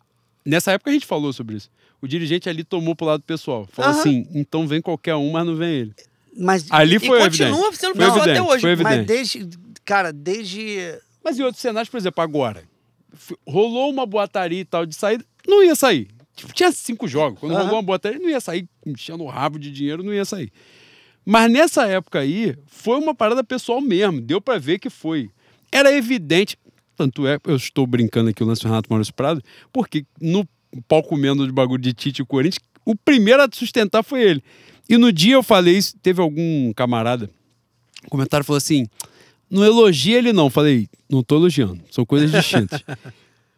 Nessa 0.45 0.73
época 0.73 0.91
a 0.91 0.93
gente 0.93 1.07
falou 1.07 1.33
sobre 1.33 1.57
isso. 1.57 1.70
O 2.03 2.07
dirigente 2.07 2.49
ali 2.51 2.62
tomou 2.62 2.95
pro 2.95 3.07
lado 3.07 3.23
pessoal. 3.23 3.66
Falou 3.73 3.93
Aham. 3.93 4.01
assim: 4.01 4.27
então 4.35 4.66
vem 4.69 4.83
qualquer 4.83 5.15
um, 5.16 5.31
mas 5.33 5.47
não 5.47 5.57
vem 5.57 5.70
ele. 5.75 5.95
Mas 6.37 6.66
Ali 6.70 6.97
E 6.97 7.01
foi 7.01 7.19
continua 7.20 7.49
evidente. 7.49 7.79
sendo 7.79 7.97
Foi 7.97 8.05
pessoal 8.05 8.20
até 8.23 8.43
hoje. 8.43 8.61
foi 8.61 8.77
Mas 8.77 8.93
evidente. 8.99 9.07
desde. 9.07 9.49
Cara, 9.87 10.12
desde. 10.12 10.95
Mas 11.25 11.39
em 11.39 11.43
outros 11.43 11.61
cenários, 11.62 11.89
por 11.89 11.97
exemplo, 11.97 12.23
agora, 12.23 12.62
rolou 13.47 13.90
uma 13.90 14.06
boataria 14.06 14.60
e 14.60 14.64
tal 14.64 14.86
de 14.86 14.94
saída, 14.94 15.24
não 15.47 15.62
ia 15.62 15.74
sair. 15.74 16.09
Tipo, 16.36 16.52
tinha 16.52 16.70
cinco 16.70 17.09
jogos. 17.09 17.40
Quando 17.40 17.52
Aham. 17.52 17.62
rolou 17.62 17.76
uma 17.78 17.82
boataria, 17.82 18.18
não 18.18 18.28
ia 18.28 18.40
sair 18.40 18.68
enchendo 18.86 19.24
o 19.24 19.26
rabo 19.26 19.59
de 19.59 19.70
dinheiro, 19.70 20.02
não 20.02 20.14
ia 20.14 20.24
sair. 20.24 20.52
Mas 21.24 21.51
nessa 21.51 21.86
época 21.86 22.20
aí, 22.20 22.56
foi 22.66 22.98
uma 22.98 23.14
parada 23.14 23.43
pessoal 23.43 23.80
mesmo. 23.80 24.20
Deu 24.20 24.40
pra 24.40 24.56
ver 24.59 24.78
que 24.78 24.89
foi. 24.89 25.30
Era 25.70 25.93
evidente. 25.93 26.56
Tanto 26.97 27.26
é, 27.26 27.39
eu 27.44 27.56
estou 27.56 27.86
brincando 27.86 28.30
aqui 28.30 28.43
o 28.43 28.47
lance 28.47 28.62
do 28.62 28.68
Renato 28.68 28.89
Maurício 28.90 29.14
Prado, 29.14 29.43
porque 29.72 30.05
no 30.20 30.48
palco 30.89 31.10
comendo 31.10 31.47
de 31.47 31.52
bagulho 31.52 31.80
de 31.80 31.93
Tite 31.93 32.22
e 32.22 32.24
Corinthians, 32.24 32.64
o 32.85 32.97
primeiro 32.97 33.43
a 33.43 33.48
sustentar 33.52 34.02
foi 34.02 34.22
ele. 34.22 34.43
E 34.89 34.97
no 34.97 35.12
dia 35.12 35.35
eu 35.35 35.43
falei 35.43 35.76
isso, 35.76 35.97
teve 36.02 36.20
algum 36.20 36.72
camarada, 36.72 37.30
um 38.05 38.09
comentário 38.09 38.44
falou 38.44 38.56
assim: 38.56 38.86
não 39.51 39.65
elogia 39.65 40.19
ele, 40.19 40.33
não. 40.33 40.51
Falei, 40.51 40.89
não 41.09 41.23
tô 41.23 41.37
elogiando, 41.37 41.81
são 41.91 42.05
coisas 42.05 42.31
distintas. 42.31 42.83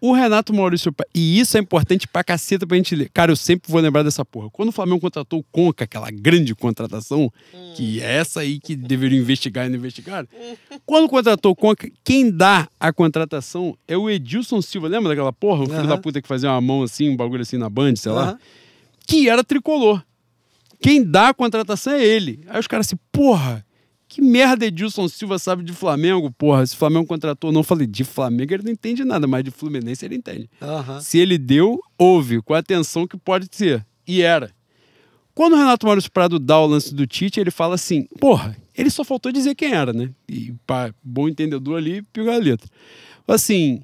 o 0.00 0.14
Renato 0.14 0.54
Maurício, 0.54 0.94
e 1.14 1.38
isso 1.38 1.56
é 1.58 1.60
importante 1.60 2.08
pra 2.08 2.24
caceta 2.24 2.66
pra 2.66 2.76
gente 2.76 2.94
ler. 2.96 3.10
Cara, 3.12 3.30
eu 3.32 3.36
sempre 3.36 3.70
vou 3.70 3.80
lembrar 3.80 4.02
dessa 4.02 4.24
porra. 4.24 4.48
Quando 4.48 4.70
o 4.70 4.72
Flamengo 4.72 4.98
contratou 5.00 5.40
o 5.40 5.44
Conca, 5.52 5.84
aquela 5.84 6.10
grande 6.10 6.54
contratação, 6.54 7.30
que 7.76 8.00
é 8.00 8.16
essa 8.16 8.40
aí 8.40 8.58
que 8.58 8.74
deveriam 8.74 9.20
investigar 9.20 9.66
e 9.66 9.68
não 9.68 9.76
investigaram. 9.76 10.26
Quando 10.86 11.08
contratou 11.08 11.52
o 11.52 11.56
Conca, 11.56 11.90
quem 12.02 12.30
dá 12.30 12.66
a 12.78 12.92
contratação 12.92 13.76
é 13.86 13.96
o 13.96 14.08
Edilson 14.08 14.62
Silva. 14.62 14.88
Lembra 14.88 15.10
daquela 15.10 15.32
porra? 15.32 15.64
O 15.64 15.66
filho 15.66 15.80
Aham. 15.80 15.88
da 15.88 15.98
puta 15.98 16.22
que 16.22 16.28
fazia 16.28 16.50
uma 16.50 16.60
mão 16.62 16.82
assim, 16.82 17.10
um 17.10 17.16
bagulho 17.16 17.42
assim 17.42 17.58
na 17.58 17.68
Band, 17.68 17.96
sei 17.96 18.12
lá 18.12 18.22
Aham. 18.30 18.38
que 19.06 19.28
era 19.28 19.44
tricolor. 19.44 20.02
Quem 20.80 21.04
dá 21.04 21.28
a 21.28 21.34
contratação 21.34 21.92
é 21.92 22.02
ele. 22.02 22.42
Aí 22.48 22.58
os 22.58 22.66
caras 22.66 22.86
assim, 22.86 22.96
porra, 23.12 23.62
que 24.10 24.20
merda 24.20 24.66
Edilson 24.66 25.06
Silva 25.06 25.38
sabe 25.38 25.62
de 25.62 25.72
Flamengo, 25.72 26.32
porra. 26.32 26.66
Se 26.66 26.74
o 26.74 26.76
Flamengo 26.76 27.06
contratou, 27.06 27.52
não 27.52 27.62
falei, 27.62 27.86
de 27.86 28.02
Flamengo 28.02 28.52
ele 28.52 28.64
não 28.64 28.72
entende 28.72 29.04
nada, 29.04 29.24
mas 29.28 29.44
de 29.44 29.52
Fluminense 29.52 30.04
ele 30.04 30.16
entende. 30.16 30.50
Aham. 30.60 31.00
Se 31.00 31.16
ele 31.16 31.38
deu, 31.38 31.80
houve, 31.96 32.42
com 32.42 32.52
a 32.52 32.58
atenção 32.58 33.06
que 33.06 33.16
pode 33.16 33.46
ser. 33.52 33.86
E 34.04 34.20
era. 34.20 34.50
Quando 35.32 35.52
o 35.52 35.56
Renato 35.56 35.86
Maurício 35.86 36.10
Prado 36.10 36.40
dá 36.40 36.58
o 36.58 36.66
lance 36.66 36.92
do 36.92 37.06
Tite, 37.06 37.38
ele 37.38 37.52
fala 37.52 37.76
assim, 37.76 38.08
porra, 38.18 38.56
ele 38.74 38.90
só 38.90 39.04
faltou 39.04 39.30
dizer 39.30 39.54
quem 39.54 39.72
era, 39.72 39.92
né? 39.92 40.10
E 40.28 40.52
para 40.66 40.92
bom 41.00 41.28
entendedor 41.28 41.78
ali, 41.78 42.02
pegou 42.12 42.32
a 42.32 42.36
letra. 42.36 42.68
Assim, 43.28 43.80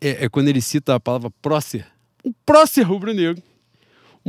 é, 0.00 0.24
é 0.24 0.28
quando 0.30 0.48
ele 0.48 0.62
cita 0.62 0.94
a 0.94 1.00
palavra 1.00 1.30
prócer. 1.42 1.86
Um 2.24 2.32
prócer 2.46 2.86
rubro-negro 2.86 3.42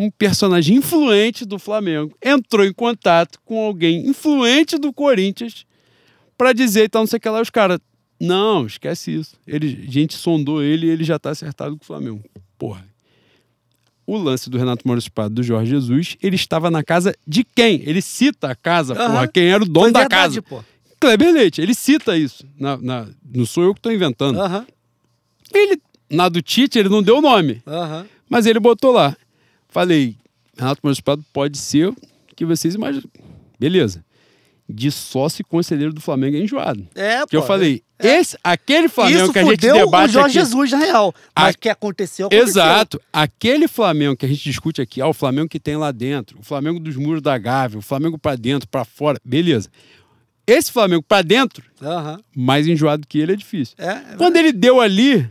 um 0.01 0.09
personagem 0.09 0.77
influente 0.77 1.43
do 1.45 1.59
Flamengo 1.59 2.15
entrou 2.23 2.65
em 2.65 2.71
contato 2.71 3.37
com 3.43 3.59
alguém 3.65 4.07
influente 4.07 4.77
do 4.77 4.93
Corinthians 4.93 5.65
pra 6.37 6.53
dizer 6.53 6.85
e 6.85 6.89
tal, 6.89 7.01
não 7.01 7.07
sei 7.07 7.17
o 7.17 7.19
que 7.19 7.27
lá. 7.29 7.41
Os 7.41 7.49
caras, 7.49 7.79
não, 8.19 8.65
esquece 8.65 9.11
isso. 9.13 9.35
Ele, 9.45 9.85
a 9.87 9.91
gente 9.91 10.15
sondou 10.15 10.63
ele 10.63 10.87
e 10.87 10.89
ele 10.89 11.03
já 11.03 11.19
tá 11.19 11.31
acertado 11.31 11.75
com 11.75 11.83
o 11.83 11.85
Flamengo. 11.85 12.23
Porra. 12.57 12.87
O 14.07 14.17
lance 14.17 14.49
do 14.49 14.57
Renato 14.57 14.87
Maurício 14.87 15.11
Prado 15.11 15.35
do 15.35 15.43
Jorge 15.43 15.69
Jesus, 15.71 16.15
ele 16.23 16.35
estava 16.37 16.71
na 16.71 16.81
casa 16.83 17.13
de 17.27 17.43
quem? 17.43 17.81
Ele 17.85 18.01
cita 18.01 18.49
a 18.51 18.55
casa, 18.55 18.93
Aham. 18.93 19.11
porra. 19.11 19.27
Quem 19.27 19.49
era 19.49 19.61
o 19.63 19.67
dono 19.67 19.85
Foi 19.87 19.91
da 19.93 19.99
verdade, 19.99 20.41
casa? 20.41 20.63
pô. 20.63 20.63
Kleber 20.99 21.33
Leite, 21.33 21.61
ele 21.61 21.73
cita 21.75 22.17
isso. 22.17 22.45
Na, 22.57 22.77
na- 22.77 23.07
não 23.33 23.45
sou 23.45 23.63
eu 23.65 23.75
que 23.75 23.81
tô 23.81 23.91
inventando. 23.91 24.39
Aham, 24.41 24.65
Ele, 25.53 25.79
na 26.09 26.27
do 26.29 26.41
Tite, 26.41 26.79
ele 26.79 26.89
não 26.89 27.03
deu 27.03 27.17
o 27.17 27.21
nome, 27.21 27.61
aham. 27.67 28.05
mas 28.29 28.45
ele 28.45 28.59
botou 28.59 28.91
lá. 28.91 29.15
Falei, 29.69 30.15
Renato 30.57 30.81
Maurício 30.83 31.03
Prado 31.03 31.23
pode 31.31 31.57
ser 31.57 31.93
que 32.35 32.45
vocês 32.45 32.75
imaginam. 32.75 33.09
Beleza. 33.59 34.03
De 34.67 34.91
sócio 34.91 35.41
e 35.41 35.43
conselheiro 35.43 35.91
do 35.91 35.99
Flamengo 36.01 36.37
é 36.37 36.41
enjoado. 36.41 36.87
É, 36.93 37.25
Que 37.25 37.35
eu 37.35 37.41
falei, 37.41 37.81
esse, 37.97 38.37
aquele 38.43 38.87
Flamengo 38.87 39.23
Isso 39.23 39.33
que 39.33 39.39
a 39.39 39.43
gente 39.43 39.57
debate 39.57 40.09
o 40.09 40.13
Jorge 40.13 40.39
aqui. 40.39 40.47
Jesus, 40.47 40.71
na 40.71 40.77
real. 40.77 41.13
Mas 41.35 41.55
o 41.55 41.57
que 41.57 41.69
aconteceu, 41.69 42.27
aconteceu. 42.27 42.47
Exato. 42.47 43.01
Aquele 43.11 43.67
Flamengo 43.67 44.15
que 44.15 44.25
a 44.25 44.29
gente 44.29 44.43
discute 44.43 44.79
aqui, 44.79 45.01
ah, 45.01 45.07
o 45.07 45.13
Flamengo 45.13 45.49
que 45.49 45.59
tem 45.59 45.75
lá 45.75 45.91
dentro, 45.91 46.37
o 46.39 46.43
Flamengo 46.43 46.79
dos 46.79 46.95
muros 46.95 47.21
da 47.21 47.35
Gávea, 47.37 47.79
o 47.79 47.81
Flamengo 47.81 48.17
pra 48.17 48.35
dentro, 48.35 48.69
pra 48.69 48.85
fora, 48.85 49.19
beleza. 49.25 49.69
Esse 50.45 50.71
Flamengo 50.71 51.03
pra 51.07 51.21
dentro, 51.23 51.63
Aham. 51.81 52.19
mais 52.35 52.67
enjoado 52.67 53.07
que 53.07 53.19
ele 53.19 53.33
é 53.33 53.35
difícil. 53.35 53.75
É, 53.77 53.87
é 54.13 54.15
Quando 54.17 54.35
ele 54.37 54.51
deu 54.51 54.79
ali, 54.79 55.27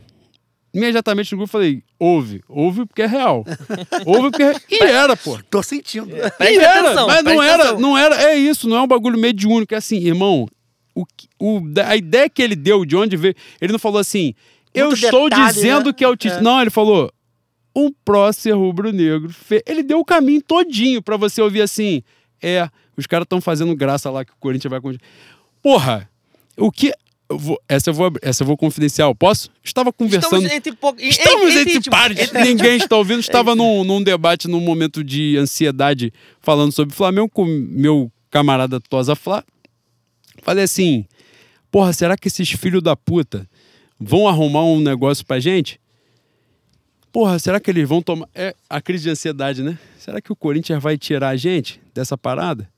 imediatamente 0.73 1.33
no 1.33 1.39
grupo 1.39 1.49
eu 1.49 1.61
falei, 1.61 1.83
ouve, 1.99 2.43
ouve 2.49 2.87
porque 2.87 3.03
é 3.03 3.07
real. 3.07 3.45
ouve 4.05 4.31
porque 4.31 4.43
é... 4.43 4.55
E 4.71 4.83
era, 4.83 5.17
pô. 5.17 5.39
Tô 5.51 5.63
sentindo. 5.63 6.11
E 6.11 6.31
Presta 6.31 6.45
era, 6.45 6.81
atenção, 6.81 7.07
mas 7.07 7.25
não 7.25 7.43
era, 7.43 7.63
atenção. 7.63 7.81
não 7.81 7.99
era, 7.99 8.23
é 8.23 8.37
isso, 8.37 8.69
não 8.69 8.77
é 8.77 8.83
um 8.83 8.87
bagulho 8.87 9.19
mediúnico, 9.19 9.75
é 9.75 9.79
assim, 9.79 9.97
irmão, 9.99 10.49
o, 10.95 11.05
o, 11.39 11.63
a 11.87 11.97
ideia 11.97 12.29
que 12.29 12.43
ele 12.43 12.57
deu 12.57 12.85
de 12.85 12.97
onde 12.97 13.17
veio, 13.17 13.35
ele 13.61 13.73
não 13.73 13.79
falou 13.79 13.99
assim, 13.99 14.35
eu 14.75 14.89
Muito 14.89 15.05
estou 15.05 15.29
detalhe, 15.29 15.53
dizendo 15.53 15.87
né? 15.87 15.93
que 15.93 16.05
é 16.05 16.09
o 16.09 16.17
Tite. 16.17 16.37
É. 16.37 16.41
Não, 16.41 16.61
ele 16.61 16.71
falou, 16.71 17.13
um 17.75 17.93
prócer 18.05 18.55
rubro-negro, 18.55 19.35
ele 19.67 19.83
deu 19.83 20.01
o 20.01 20.05
caminho 20.05 20.43
todinho 20.43 21.03
pra 21.03 21.17
você 21.17 21.41
ouvir 21.41 21.63
assim, 21.63 22.03
é, 22.43 22.69
os 22.97 23.07
caras 23.07 23.25
estão 23.25 23.41
fazendo 23.41 23.75
graça 23.75 24.11
lá 24.11 24.25
que 24.25 24.33
o 24.33 24.37
Corinthians 24.39 24.71
vai... 24.71 24.81
continuar. 24.81 25.09
Porra, 25.63 26.11
o 26.57 26.71
que... 26.71 26.93
eu 27.31 27.39
vou- 27.39 27.61
essa, 27.69 27.91
eu 27.91 27.95
vou, 27.95 28.13
essa 28.23 28.43
eu 28.43 28.47
vou 28.47 28.57
confidencial, 28.57 29.15
posso? 29.15 29.51
Estava 29.63 29.93
conversando... 29.93 30.37
Estamos 30.43 30.53
entre 30.53 30.73
pouco. 30.73 31.01
Estamos 31.01 31.55
entre, 31.57 31.77
íntimos. 31.77 31.89
pares. 31.99 32.19
Entre- 32.19 32.43
Ninguém 32.43 32.77
está 32.77 32.97
ouvindo. 32.97 33.21
Estava 33.21 33.55
num, 33.55 33.85
num 33.85 34.03
debate, 34.03 34.49
num 34.49 34.61
momento 34.61 35.05
de 35.05 35.37
ansiedade, 35.37 36.13
falando 36.41 36.73
sobre 36.73 36.95
Flamengo 36.95 37.29
com 37.29 37.45
meu 37.45 38.11
camarada 38.31 38.81
Tosa 38.81 39.15
Flá. 39.15 39.45
Falei 40.43 40.65
assim: 40.65 41.05
porra, 41.71 41.93
será 41.93 42.17
que 42.17 42.29
esses 42.29 42.51
filhos 42.51 42.83
da 42.83 42.97
puta 42.97 43.47
vão 43.99 44.27
arrumar 44.29 44.65
um 44.65 44.81
negócio 44.81 45.25
pra 45.27 45.39
gente? 45.41 45.81
Porra, 47.13 47.39
será 47.39 47.59
que 47.59 47.71
eles 47.71 47.89
vão 47.89 48.01
tomar. 48.03 48.29
É 48.35 48.55
a 48.69 48.81
crise 48.81 49.05
de 49.05 49.11
ansiedade, 49.11 49.63
né? 49.63 49.79
Será 49.99 50.21
que 50.21 50.33
o 50.33 50.37
Corinthians 50.37 50.83
vai 50.83 50.97
tirar 50.97 51.31
a 51.31 51.37
gente 51.37 51.81
dessa 51.95 52.17
parada? 52.17 52.69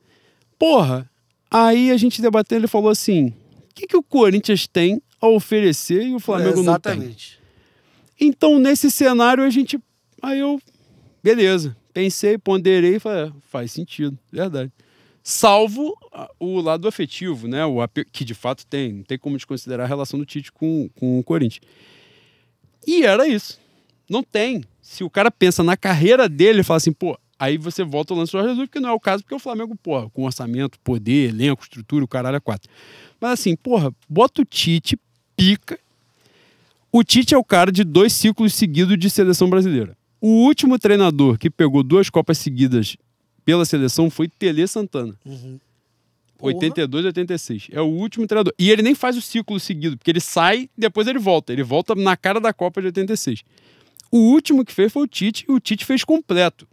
Porra, 0.58 1.08
aí 1.50 1.90
a 1.90 1.96
gente 1.96 2.22
debatendo, 2.22 2.60
ele 2.60 2.66
falou 2.68 2.90
assim: 2.90 3.34
que, 3.80 3.86
que 3.86 3.96
o 3.96 4.02
Corinthians 4.02 4.66
tem 4.66 5.00
a 5.20 5.28
oferecer 5.28 6.06
e 6.06 6.14
o 6.14 6.20
Flamengo 6.20 6.62
não 6.62 6.78
tem? 6.78 6.92
Exatamente. 6.92 7.40
Então, 8.20 8.58
nesse 8.58 8.90
cenário, 8.90 9.42
a 9.42 9.50
gente. 9.50 9.78
Aí 10.20 10.38
eu. 10.38 10.60
Beleza. 11.22 11.76
Pensei, 11.92 12.38
ponderei 12.38 12.96
e 12.96 13.00
falei, 13.00 13.28
é, 13.28 13.32
faz 13.48 13.72
sentido, 13.72 14.16
verdade. 14.32 14.70
Salvo 15.22 15.96
ah, 16.12 16.30
o 16.38 16.60
lado 16.60 16.86
afetivo, 16.86 17.48
né? 17.48 17.64
O 17.64 17.76
que 18.12 18.24
de 18.24 18.34
fato 18.34 18.64
tem. 18.66 18.92
Não 18.92 19.02
tem 19.02 19.18
como 19.18 19.36
desconsiderar 19.36 19.84
a 19.84 19.88
relação 19.88 20.18
do 20.18 20.24
Tite 20.24 20.52
com, 20.52 20.88
com 20.94 21.18
o 21.18 21.24
Corinthians. 21.24 21.60
E 22.86 23.04
era 23.04 23.26
isso. 23.26 23.58
Não 24.08 24.22
tem. 24.22 24.62
Se 24.80 25.04
o 25.04 25.10
cara 25.10 25.30
pensa 25.30 25.62
na 25.62 25.76
carreira 25.76 26.28
dele, 26.28 26.58
ele 26.58 26.62
fala 26.62 26.78
assim, 26.78 26.92
pô, 26.92 27.18
aí 27.38 27.58
você 27.58 27.84
volta 27.84 28.14
ao 28.14 28.18
lance 28.18 28.32
do 28.32 28.40
Jesus, 28.40 28.68
porque 28.68 28.80
não 28.80 28.90
é 28.90 28.92
o 28.92 29.00
caso, 29.00 29.22
porque 29.22 29.34
o 29.34 29.38
Flamengo, 29.38 29.76
porra, 29.76 30.08
com 30.10 30.24
orçamento, 30.24 30.78
poder, 30.80 31.28
elenco, 31.28 31.62
estrutura, 31.62 32.04
o 32.04 32.08
caralho 32.08 32.36
é 32.36 32.40
quatro. 32.40 32.70
Mas 33.20 33.32
assim, 33.32 33.54
porra, 33.54 33.94
bota 34.08 34.42
o 34.42 34.44
Tite, 34.44 34.98
pica, 35.36 35.78
o 36.92 37.04
Tite 37.04 37.34
é 37.34 37.38
o 37.38 37.44
cara 37.44 37.70
de 37.70 37.84
dois 37.84 38.12
ciclos 38.12 38.52
seguidos 38.52 38.98
de 38.98 39.08
seleção 39.08 39.48
brasileira. 39.48 39.96
O 40.20 40.44
último 40.44 40.76
treinador 40.76 41.38
que 41.38 41.48
pegou 41.48 41.84
duas 41.84 42.10
Copas 42.10 42.38
seguidas 42.38 42.96
pela 43.44 43.64
seleção 43.64 44.10
foi 44.10 44.28
Tele 44.28 44.66
Santana. 44.66 45.16
Porra. 46.36 46.54
82 46.54 47.04
e 47.04 47.06
86. 47.06 47.68
É 47.70 47.80
o 47.80 47.86
último 47.86 48.26
treinador. 48.26 48.52
E 48.58 48.70
ele 48.70 48.82
nem 48.82 48.94
faz 48.94 49.16
o 49.16 49.22
ciclo 49.22 49.60
seguido, 49.60 49.96
porque 49.96 50.10
ele 50.10 50.20
sai 50.20 50.68
depois 50.76 51.06
ele 51.06 51.18
volta. 51.18 51.52
Ele 51.52 51.62
volta 51.62 51.94
na 51.94 52.16
cara 52.16 52.40
da 52.40 52.52
Copa 52.52 52.80
de 52.80 52.88
86. 52.88 53.44
O 54.10 54.18
último 54.18 54.64
que 54.64 54.72
fez 54.72 54.92
foi 54.92 55.04
o 55.04 55.06
Tite 55.06 55.44
e 55.48 55.52
o 55.52 55.60
Tite 55.60 55.84
fez 55.84 56.02
completo. 56.02 56.66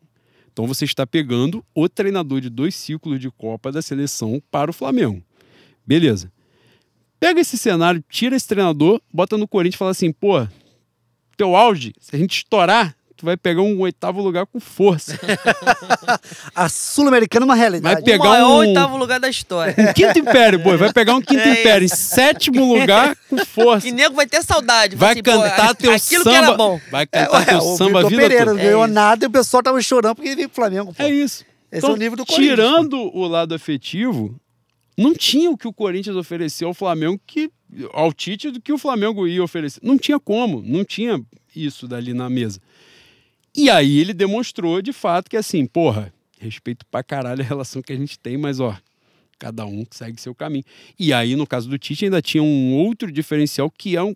Então 0.51 0.65
você 0.65 0.83
está 0.83 1.05
pegando 1.05 1.63
o 1.75 1.87
treinador 1.87 2.41
de 2.41 2.49
dois 2.49 2.73
ciclos 2.73 3.19
de 3.19 3.29
Copa 3.29 3.71
da 3.71 3.83
seleção 3.83 4.41
para 4.49 4.71
o 4.71 4.73
Flamengo. 4.73 5.21
Beleza. 5.85 6.31
Pega 7.19 7.41
esse 7.41 7.57
cenário, 7.57 8.03
tira 8.09 8.35
esse 8.35 8.47
treinador, 8.47 9.01
bota 9.11 9.37
no 9.37 9.47
Corinthians 9.47 9.75
e 9.75 9.77
fala 9.79 9.91
assim, 9.91 10.11
pô, 10.11 10.47
teu 11.35 11.55
auge, 11.55 11.93
se 11.99 12.15
a 12.15 12.19
gente 12.19 12.37
estourar, 12.37 12.95
tu 13.15 13.25
vai 13.25 13.35
pegar 13.35 13.61
um 13.63 13.79
oitavo 13.79 14.21
lugar 14.21 14.45
com 14.45 14.59
força. 14.59 15.17
A 16.55 16.69
Sul-Americana 16.69 17.43
é 17.43 17.47
uma 17.47 17.55
realidade. 17.55 17.93
Vai 17.95 18.03
pegar 18.03 18.23
o 18.23 18.29
maior 18.29 18.49
um- 18.51 18.55
oitavo 18.57 18.97
lugar 18.97 19.19
da 19.19 19.27
história. 19.29 19.73
Um 19.77 19.93
quinto 19.93 20.19
império, 20.19 20.61
pô, 20.61 20.77
vai 20.77 20.93
pegar 20.93 21.15
um 21.15 21.21
quinto 21.21 21.41
É 21.47 21.59
império 21.59 21.85
em 21.85 21.87
sétimo 21.87 22.73
lugar 22.77 23.15
com 23.29 23.37
força. 23.45 23.87
E 23.87 23.91
nego 23.91 24.15
vai 24.15 24.27
ter 24.27 24.43
saudade. 24.43 24.95
Vai 24.95 25.13
assim, 25.13 25.23
pô, 25.23 25.31
cantar 25.31 25.75
teu 25.75 25.91
aquilo 25.93 26.23
samba. 26.23 26.37
que 26.37 26.43
era 26.45 26.53
bom. 26.55 26.79
Vai 26.91 27.03
É, 27.03 27.25
cantar 27.25 27.37
ué, 27.39 27.45
teu 27.45 27.57
o 27.59 27.77
samba 27.77 27.99
a 27.99 28.03
Vitor 28.03 28.09
vida 28.09 28.21
Pereira 28.21 28.45
toda. 28.45 28.57
não 28.57 28.63
ganhou 28.63 28.83
É 28.83 28.87
nada 28.87 29.25
e 29.25 29.27
o 29.27 29.31
pessoal 29.31 29.63
tava 29.63 29.81
chorando 29.81 30.15
porque 30.15 30.29
ele 30.29 30.35
veio 30.35 30.49
pro 30.49 30.55
Flamengo. 30.55 30.93
Pô. 30.93 31.01
É 31.03 31.09
isso. 31.09 31.43
Esse 31.71 31.85
é 31.85 31.89
o 31.89 31.95
nível 31.97 32.15
do 32.15 32.25
Corinthians, 32.25 32.49
Tirando 32.57 32.97
o 33.15 33.27
lado 33.27 33.53
afetivo, 33.53 34.39
não 34.97 35.13
tinha 35.13 35.51
o 35.51 35.57
que 35.57 35.67
o 35.67 35.73
Corinthians 35.73 36.15
ofereceu 36.15 36.69
ao 36.69 36.73
Flamengo 36.73 37.21
que 37.25 37.51
ao 37.91 38.11
Tite 38.11 38.49
do 38.49 38.61
que 38.61 38.73
o 38.73 38.77
Flamengo 38.77 39.27
ia 39.27 39.43
oferecer. 39.43 39.79
Não 39.83 39.97
tinha 39.97 40.19
como, 40.19 40.61
não 40.61 40.83
tinha 40.83 41.23
isso 41.55 41.87
dali 41.87 42.13
na 42.13 42.29
mesa. 42.29 42.59
E 43.55 43.69
aí 43.69 43.99
ele 43.99 44.13
demonstrou 44.13 44.81
de 44.81 44.91
fato 44.91 45.29
que 45.29 45.37
assim, 45.37 45.65
porra, 45.65 46.13
respeito 46.39 46.85
pra 46.87 47.03
caralho 47.03 47.41
a 47.41 47.45
relação 47.45 47.81
que 47.81 47.93
a 47.93 47.95
gente 47.95 48.17
tem, 48.17 48.37
mas 48.37 48.59
ó, 48.59 48.75
cada 49.37 49.65
um 49.65 49.85
segue 49.91 50.19
seu 50.19 50.33
caminho. 50.33 50.63
E 50.97 51.13
aí 51.13 51.35
no 51.35 51.45
caso 51.45 51.69
do 51.69 51.77
Tite 51.77 52.05
ainda 52.05 52.21
tinha 52.21 52.41
um 52.41 52.73
outro 52.73 53.11
diferencial 53.11 53.69
que 53.69 53.95
é 53.95 54.03
um, 54.03 54.15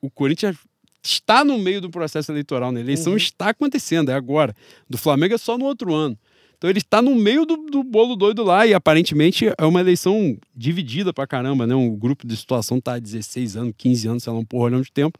o 0.00 0.10
Corinthians 0.10 0.56
está 1.02 1.44
no 1.44 1.58
meio 1.58 1.80
do 1.80 1.90
processo 1.90 2.30
eleitoral, 2.30 2.70
né? 2.70 2.80
A 2.80 2.84
eleição 2.84 3.16
está 3.16 3.50
acontecendo, 3.50 4.10
é 4.10 4.14
agora. 4.14 4.54
Do 4.88 4.98
Flamengo 4.98 5.34
é 5.34 5.38
só 5.38 5.56
no 5.56 5.64
outro 5.64 5.94
ano. 5.94 6.18
Então 6.60 6.68
ele 6.68 6.78
está 6.78 7.00
no 7.00 7.14
meio 7.14 7.46
do, 7.46 7.56
do 7.56 7.82
bolo 7.82 8.14
doido 8.14 8.44
lá 8.44 8.66
e 8.66 8.74
aparentemente 8.74 9.46
é 9.56 9.64
uma 9.64 9.80
eleição 9.80 10.36
dividida 10.54 11.10
pra 11.10 11.26
caramba, 11.26 11.66
né? 11.66 11.74
Um 11.74 11.96
grupo 11.96 12.26
de 12.26 12.36
situação 12.36 12.78
tá 12.78 12.96
há 12.96 12.98
16 12.98 13.56
anos, 13.56 13.72
15 13.78 14.08
anos, 14.08 14.22
sei 14.22 14.30
lá, 14.30 14.38
um 14.38 14.44
porrolhão 14.44 14.82
de 14.82 14.92
tempo. 14.92 15.18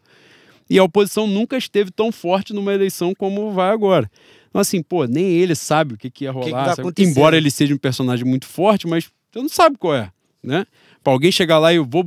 E 0.69 0.79
a 0.79 0.85
oposição 0.85 1.27
nunca 1.27 1.57
esteve 1.57 1.91
tão 1.91 2.13
forte 2.13 2.53
numa 2.53 2.75
eleição 2.75 3.15
como 3.15 3.53
vai 3.53 3.71
agora. 3.71 4.11
Então, 4.51 4.61
assim, 4.61 4.83
pô, 4.83 5.07
nem 5.07 5.29
ele 5.29 5.55
sabe 5.55 5.95
o 5.95 5.97
que, 5.97 6.11
que 6.11 6.25
ia 6.25 6.31
que 6.31 6.39
rolar. 6.39 6.65
tá 6.65 6.71
sabe? 6.73 6.83
acontecendo. 6.83 7.11
Embora 7.11 7.39
ele 7.39 7.51
seja 7.51 7.75
um 7.75 7.79
personagem 7.79 8.27
muito 8.27 8.47
forte, 8.47 8.87
mas 8.87 9.11
você 9.33 9.41
não 9.41 9.49
sabe 9.49 9.79
qual 9.79 9.95
é, 9.95 10.13
né? 10.43 10.67
Pra 11.03 11.11
alguém 11.11 11.33
chegar 11.33 11.59
lá 11.59 11.73
e 11.73 11.77
eu 11.77 11.87
vou. 11.87 12.05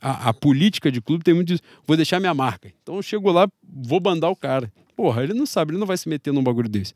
A, 0.00 0.28
a 0.28 0.32
política 0.32 0.88
de 0.88 1.00
clube 1.00 1.24
tem 1.24 1.34
muito 1.34 1.48
disso. 1.48 1.62
Vou 1.84 1.96
deixar 1.96 2.20
minha 2.20 2.32
marca. 2.32 2.72
Então 2.80 2.94
eu 2.94 3.02
chego 3.02 3.32
lá, 3.32 3.48
vou 3.68 3.98
bandar 3.98 4.30
o 4.30 4.36
cara. 4.36 4.72
Porra, 4.94 5.24
ele 5.24 5.34
não 5.34 5.46
sabe, 5.46 5.72
ele 5.72 5.80
não 5.80 5.86
vai 5.86 5.96
se 5.96 6.08
meter 6.08 6.32
num 6.32 6.44
bagulho 6.44 6.68
desse. 6.68 6.94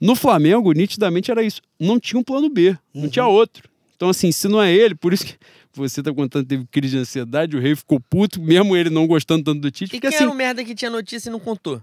No 0.00 0.14
Flamengo, 0.14 0.72
nitidamente 0.72 1.30
era 1.30 1.42
isso. 1.42 1.60
Não 1.78 1.98
tinha 1.98 2.20
um 2.20 2.24
plano 2.24 2.48
B, 2.48 2.76
não 2.94 3.08
tinha 3.08 3.26
outro. 3.26 3.68
Então, 3.96 4.08
assim, 4.08 4.30
se 4.30 4.46
não 4.48 4.62
é 4.62 4.72
ele, 4.72 4.94
por 4.94 5.12
isso 5.12 5.26
que 5.26 5.36
você 5.74 6.02
tá 6.02 6.12
contando 6.12 6.44
que 6.44 6.50
teve 6.50 6.66
crise 6.70 6.96
de 6.96 7.00
ansiedade, 7.00 7.56
o 7.56 7.60
rei 7.60 7.74
ficou 7.74 8.00
puto, 8.00 8.40
mesmo 8.40 8.76
ele 8.76 8.90
não 8.90 9.06
gostando 9.06 9.44
tanto 9.44 9.60
do 9.60 9.70
Tite, 9.70 9.96
E 9.96 10.00
quem 10.00 10.08
assim. 10.08 10.22
era 10.22 10.30
o 10.30 10.34
merda 10.34 10.64
que 10.64 10.74
tinha 10.74 10.90
notícia 10.90 11.28
e 11.28 11.32
não 11.32 11.40
contou? 11.40 11.82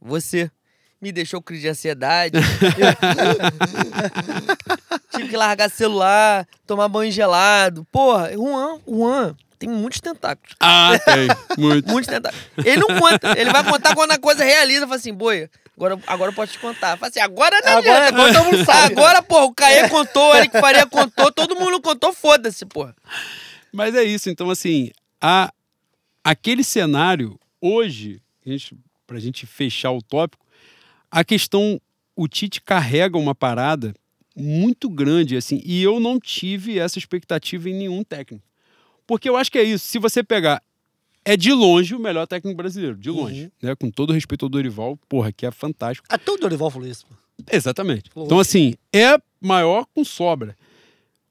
Você. 0.00 0.50
Me 0.98 1.12
deixou 1.12 1.42
crise 1.42 1.62
de 1.62 1.68
ansiedade. 1.68 2.38
Tive 5.14 5.28
que 5.28 5.36
largar 5.36 5.70
celular, 5.70 6.48
tomar 6.66 6.88
banho 6.88 7.12
gelado. 7.12 7.86
Porra, 7.92 8.32
Juan, 8.32 8.78
Juan 8.88 9.36
tem 9.58 9.68
muitos 9.68 10.00
tentáculos. 10.00 10.54
Ah, 10.60 10.92
tem. 11.04 11.28
Muito. 11.62 11.90
Muitos 11.90 12.08
tentáculos. 12.08 12.42
Ele 12.64 12.76
não 12.78 12.88
conta. 12.98 13.38
Ele 13.38 13.50
vai 13.50 13.62
contar 13.64 13.94
quando 13.94 14.12
a 14.12 14.18
coisa 14.18 14.42
realiza. 14.44 14.86
Fala 14.86 14.96
assim, 14.96 15.12
boia, 15.12 15.50
agora, 15.76 15.98
agora 16.06 16.30
eu 16.30 16.34
posso 16.34 16.52
te 16.52 16.58
contar. 16.58 16.96
Fala 16.96 17.10
assim, 17.10 17.20
agora 17.20 17.56
não 17.64 17.78
Agora- 17.78 18.08
agora 18.08 18.32
todo 18.34 18.44
mundo 18.44 18.64
sabe. 18.64 18.92
Agora, 18.94 19.22
porra, 19.22 19.44
o 19.44 19.54
Caê 19.54 19.88
contou, 19.88 20.32
o 20.32 20.36
Eric 20.36 20.58
Faria 20.60 20.86
contou, 20.86 21.30
todo 21.32 21.54
mundo 21.56 21.80
contou, 21.80 22.12
foda-se, 22.12 22.64
porra. 22.66 22.94
Mas 23.72 23.94
é 23.94 24.02
isso. 24.04 24.30
Então, 24.30 24.48
assim, 24.50 24.90
a, 25.20 25.52
aquele 26.24 26.64
cenário, 26.64 27.38
hoje, 27.60 28.20
a 28.44 28.50
gente, 28.50 28.76
pra 29.06 29.18
gente 29.20 29.46
fechar 29.46 29.90
o 29.92 30.02
tópico, 30.02 30.44
a 31.10 31.22
questão, 31.24 31.80
o 32.14 32.26
Tite 32.26 32.60
carrega 32.60 33.16
uma 33.18 33.34
parada 33.34 33.94
muito 34.34 34.88
grande, 34.90 35.36
assim, 35.36 35.62
e 35.64 35.82
eu 35.82 35.98
não 36.00 36.18
tive 36.20 36.78
essa 36.78 36.98
expectativa 36.98 37.70
em 37.70 37.74
nenhum 37.74 38.02
técnico. 38.04 38.44
Porque 39.06 39.28
eu 39.28 39.36
acho 39.36 39.50
que 39.52 39.58
é 39.58 39.62
isso. 39.62 39.86
Se 39.86 39.98
você 39.98 40.22
pegar. 40.22 40.62
É 41.28 41.36
de 41.36 41.52
longe 41.52 41.92
o 41.92 41.98
melhor 41.98 42.24
técnico 42.24 42.56
brasileiro, 42.56 42.96
de 42.96 43.10
longe. 43.10 43.42
Uhum. 43.42 43.50
Né? 43.60 43.74
Com 43.74 43.90
todo 43.90 44.12
respeito 44.12 44.44
ao 44.44 44.48
Dorival, 44.48 44.96
porra, 45.08 45.32
que 45.32 45.44
é 45.44 45.50
fantástico. 45.50 46.06
Até 46.08 46.30
o 46.30 46.36
Dorival 46.36 46.70
falou 46.70 46.86
isso. 46.86 47.04
Exatamente. 47.50 48.04
Lógico. 48.14 48.26
Então, 48.26 48.38
assim, 48.38 48.74
é 48.92 49.18
maior 49.40 49.86
com 49.92 50.04
sobra. 50.04 50.56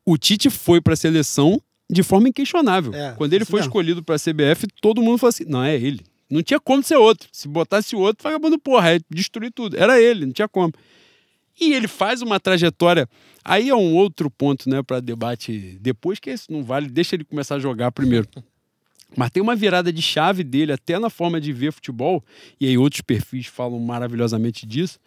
O 0.06 0.18
Tite 0.18 0.50
foi 0.50 0.82
para 0.82 0.94
a 0.94 0.98
seleção 0.98 1.62
de 1.90 2.04
forma 2.04 2.28
inquestionável. 2.28 2.94
É, 2.94 3.14
Quando 3.14 3.32
ele 3.34 3.46
foi 3.46 3.62
mesmo. 3.62 3.70
escolhido 3.70 4.04
para 4.04 4.16
a 4.16 4.20
CBF, 4.20 4.68
todo 4.82 5.02
mundo 5.02 5.18
falou 5.18 5.30
assim: 5.30 5.46
não, 5.46 5.64
é 5.64 5.76
ele. 5.76 6.02
Não 6.30 6.44
tinha 6.44 6.60
como 6.60 6.84
ser 6.84 6.98
outro. 6.98 7.30
Se 7.32 7.48
botasse 7.48 7.96
outro, 7.96 8.22
vagabundo, 8.22 8.60
porra, 8.60 8.96
é 8.96 9.00
destruir 9.10 9.52
tudo. 9.52 9.78
Era 9.78 10.02
ele, 10.02 10.26
não 10.26 10.34
tinha 10.34 10.48
como. 10.50 10.74
E 11.60 11.74
ele 11.74 11.88
faz 11.88 12.22
uma 12.22 12.38
trajetória. 12.38 13.08
Aí 13.44 13.70
é 13.70 13.76
um 13.76 13.96
outro 13.96 14.30
ponto, 14.30 14.70
né, 14.70 14.84
para 14.84 15.00
debate 15.00 15.78
depois, 15.80 16.20
que 16.20 16.32
isso 16.32 16.52
não 16.52 16.64
vale, 16.64 16.90
deixa 16.90 17.16
ele 17.16 17.24
começar 17.24 17.56
a 17.56 17.60
jogar 17.60 17.92
primeiro. 17.92 18.28
Mas 19.18 19.30
tem 19.30 19.42
uma 19.42 19.56
virada 19.56 19.92
de 19.92 20.02
chave 20.02 20.44
dele, 20.44 20.72
até 20.72 21.00
na 21.00 21.10
forma 21.10 21.40
de 21.40 21.54
ver 21.54 21.72
futebol, 21.72 22.24
e 22.60 22.68
aí 22.68 22.78
outros 22.78 23.02
perfis 23.02 23.48
falam 23.48 23.80
maravilhosamente 23.80 24.66
disso. 24.66 25.00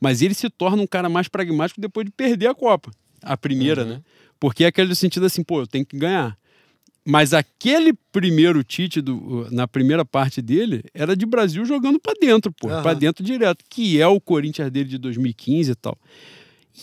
Mas 0.00 0.22
ele 0.22 0.34
se 0.34 0.48
torna 0.50 0.82
um 0.82 0.86
cara 0.86 1.08
mais 1.08 1.28
pragmático 1.28 1.80
depois 1.80 2.04
de 2.04 2.12
perder 2.12 2.48
a 2.48 2.54
Copa. 2.54 2.90
A 3.22 3.36
primeira, 3.36 3.84
né? 3.84 4.00
Porque 4.38 4.64
é 4.64 4.66
aquele 4.68 4.94
sentido 4.94 5.26
assim, 5.26 5.42
pô, 5.42 5.60
eu 5.60 5.66
tenho 5.66 5.84
que 5.84 5.96
ganhar. 5.96 6.36
Mas 7.08 7.32
aquele 7.32 7.92
primeiro 8.10 8.64
Tite, 8.64 9.00
do, 9.00 9.46
na 9.50 9.68
primeira 9.68 10.04
parte 10.04 10.42
dele, 10.42 10.82
era 10.92 11.16
de 11.16 11.24
Brasil 11.24 11.64
jogando 11.64 12.00
pra 12.00 12.12
dentro, 12.20 12.52
pô. 12.52 12.68
Aham. 12.68 12.82
Pra 12.82 12.94
dentro 12.94 13.24
direto. 13.24 13.64
Que 13.70 14.00
é 14.00 14.06
o 14.06 14.20
Corinthians 14.20 14.70
dele 14.70 14.88
de 14.88 14.98
2015 14.98 15.70
e 15.70 15.74
tal. 15.76 15.96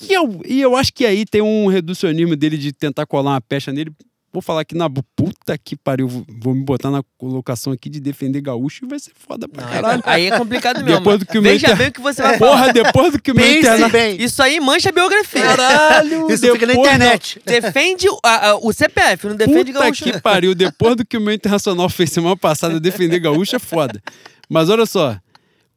E 0.09 0.13
eu, 0.13 0.41
e 0.47 0.61
eu 0.61 0.75
acho 0.75 0.93
que 0.93 1.05
aí 1.05 1.25
tem 1.25 1.41
um 1.41 1.67
reducionismo 1.67 2.35
dele 2.35 2.57
de 2.57 2.71
tentar 2.71 3.05
colar 3.05 3.31
uma 3.31 3.41
pecha 3.41 3.71
nele. 3.71 3.91
Vou 4.33 4.41
falar 4.41 4.61
aqui 4.61 4.73
na 4.75 4.89
puta 4.89 5.55
que 5.63 5.75
pariu. 5.75 6.07
vou- 6.07 6.55
me 6.55 6.63
botar 6.63 6.89
na 6.89 7.03
colocação 7.19 7.71
aqui 7.71 7.87
de 7.87 7.99
defender 7.99 8.41
gaúcho 8.41 8.83
e 8.83 8.87
vai 8.87 8.97
ser 8.99 9.11
foda 9.15 9.47
pra 9.47 9.63
Não, 9.63 9.71
caralho. 9.71 10.01
aí 10.07 10.25
é 10.25 10.35
complicado 10.37 10.83
mesmo. 10.83 10.97
Depois 10.97 11.19
do 11.19 11.25
que 11.27 11.37
o 11.37 11.41
Veja 11.43 11.67
Inter- 11.67 11.77
bem 11.77 11.87
o 11.89 11.91
que 11.91 12.01
você 12.01 12.19
vai 12.23 12.37
falar. 12.39 12.51
Porra, 12.51 12.73
depois 12.73 13.11
do 13.13 13.21
que 13.21 13.31
o 13.31 13.35
meu 13.35 13.59
interna... 13.59 13.87
bem. 13.89 14.19
Isso 14.19 14.41
aí 14.41 14.59
mancha 14.59 14.89
a 14.89 14.91
biografia. 14.91 15.41
Caralho! 15.43 16.31
Isso 16.31 16.51
fica 16.51 16.65
na 16.65 16.73
internet. 16.73 17.39
Defende 17.45 18.09
o, 18.09 18.17
a- 18.23 18.49
a- 18.49 18.55
o 18.57 18.73
CPF, 18.73 19.27
não 19.27 19.35
defende 19.35 19.71
Puta 19.71 19.83
gaúcho. 19.85 20.03
que 20.03 20.19
pariu. 20.19 20.55
Depois 20.55 20.95
do 20.95 21.05
que 21.05 21.15
o 21.15 21.21
meu 21.21 21.33
internacional 21.35 21.87
fez 21.87 22.09
semana 22.11 22.35
passada, 22.35 22.79
defender 22.79 23.19
gaúcho 23.19 23.55
é 23.55 23.59
foda. 23.59 24.01
Mas 24.49 24.67
olha 24.67 24.87
só. 24.87 25.15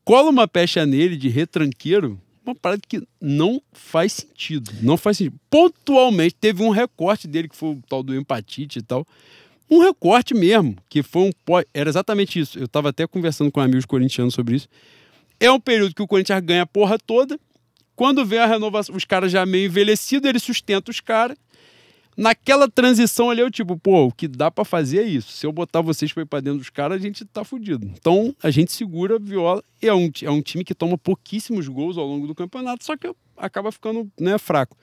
Cola 0.03 0.31
uma 0.31 0.49
pecha 0.49 0.87
nele 0.87 1.17
de 1.17 1.29
retranqueiro, 1.29 2.19
uma 2.47 2.55
parada 2.55 2.83
que 2.87 3.07
não 3.21 3.61
faz 3.73 4.13
sentido. 4.13 4.71
Não 4.83 4.97
faz 4.97 5.19
sentido. 5.19 5.39
Pontualmente, 5.51 6.35
teve 6.35 6.63
um 6.63 6.71
recorte 6.71 7.27
dele, 7.27 7.49
que 7.49 7.57
foi 7.57 7.71
o 7.71 7.83
tal 7.89 8.03
do 8.03 8.15
empatite 8.15 8.79
e 8.79 8.83
tal. 8.83 9.07
Um 9.71 9.81
recorte 9.81 10.33
mesmo, 10.33 10.77
que 10.89 11.03
foi 11.03 11.23
um. 11.23 11.31
Era 11.75 11.89
exatamente 11.89 12.39
isso. 12.39 12.59
Eu 12.59 12.69
tava 12.69 12.91
até 12.91 13.07
conversando 13.07 13.51
com 13.51 13.61
amigos 13.61 13.85
corintianos 13.85 14.35
sobre 14.35 14.57
isso. 14.57 14.69
É 15.41 15.51
um 15.51 15.61
período 15.61 15.95
que 15.95 16.03
o 16.03 16.07
Corinthians 16.07 16.41
ganha 16.41 16.63
a 16.63 16.67
porra 16.67 16.99
toda. 16.99 17.39
Quando 17.95 18.25
vem 18.25 18.39
a 18.39 18.47
renovação, 18.47 18.95
os 18.95 19.05
caras 19.05 19.33
já 19.33 19.45
meio 19.45 19.67
envelhecidos, 19.67 20.29
ele 20.29 20.39
sustenta 20.39 20.91
os 20.91 21.01
caras. 21.01 21.37
Naquela 22.17 22.69
transição 22.69 23.29
ali, 23.29 23.43
eu 23.43 23.51
tipo, 23.51 23.77
pô, 23.77 24.07
o 24.07 24.13
que 24.13 24.27
dá 24.27 24.51
pra 24.51 24.65
fazer 24.65 25.01
é 25.01 25.03
isso. 25.03 25.33
Se 25.33 25.47
eu 25.47 25.53
botar 25.53 25.83
vocês 25.83 26.13
pra 26.13 26.23
ir 26.23 26.27
pra 26.27 26.41
dentro 26.41 26.61
dos 26.61 26.71
caras, 26.71 26.97
a 26.97 27.01
gente 27.01 27.25
tá 27.27 27.45
fudido. 27.45 27.87
Então, 27.87 28.35
a 28.43 28.51
gente 28.51 28.73
segura, 28.73 29.19
viola. 29.19 29.63
É 29.83 29.93
um, 29.93 30.11
é 30.23 30.31
um 30.31 30.41
time 30.41 30.65
que 30.65 30.75
toma 30.75 30.97
pouquíssimos 30.97 31.69
gols 31.69 31.99
ao 31.99 32.07
longo 32.07 32.27
do 32.27 32.35
campeonato, 32.35 32.85
só 32.85 32.97
que 32.97 33.13
acaba 33.37 33.71
ficando 33.71 34.11
né, 34.19 34.39
fraco. 34.39 34.77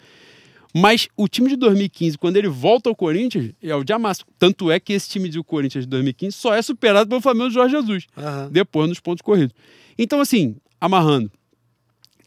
Mas 0.75 1.07
o 1.15 1.27
time 1.27 1.49
de 1.49 1.55
2015, 1.55 2.17
quando 2.17 2.37
ele 2.37 2.47
volta 2.47 2.89
ao 2.89 2.95
Corinthians, 2.95 3.51
é 3.61 3.75
o 3.75 3.83
de 3.83 3.93
amasso. 3.93 4.25
Tanto 4.39 4.71
é 4.71 4.79
que 4.79 4.93
esse 4.93 5.09
time 5.09 5.29
do 5.29 5.43
Corinthians 5.43 5.85
de 5.85 5.89
2015 5.89 6.35
só 6.35 6.53
é 6.53 6.61
superado 6.61 7.07
pelo 7.07 7.21
Flamengo 7.21 7.49
do 7.49 7.53
Jorge 7.53 7.75
Jesus 7.75 8.07
Aham. 8.17 8.49
depois 8.51 8.89
nos 8.89 8.99
pontos 8.99 9.21
corridos. 9.21 9.55
Então, 9.97 10.19
assim, 10.19 10.55
amarrando, 10.81 11.31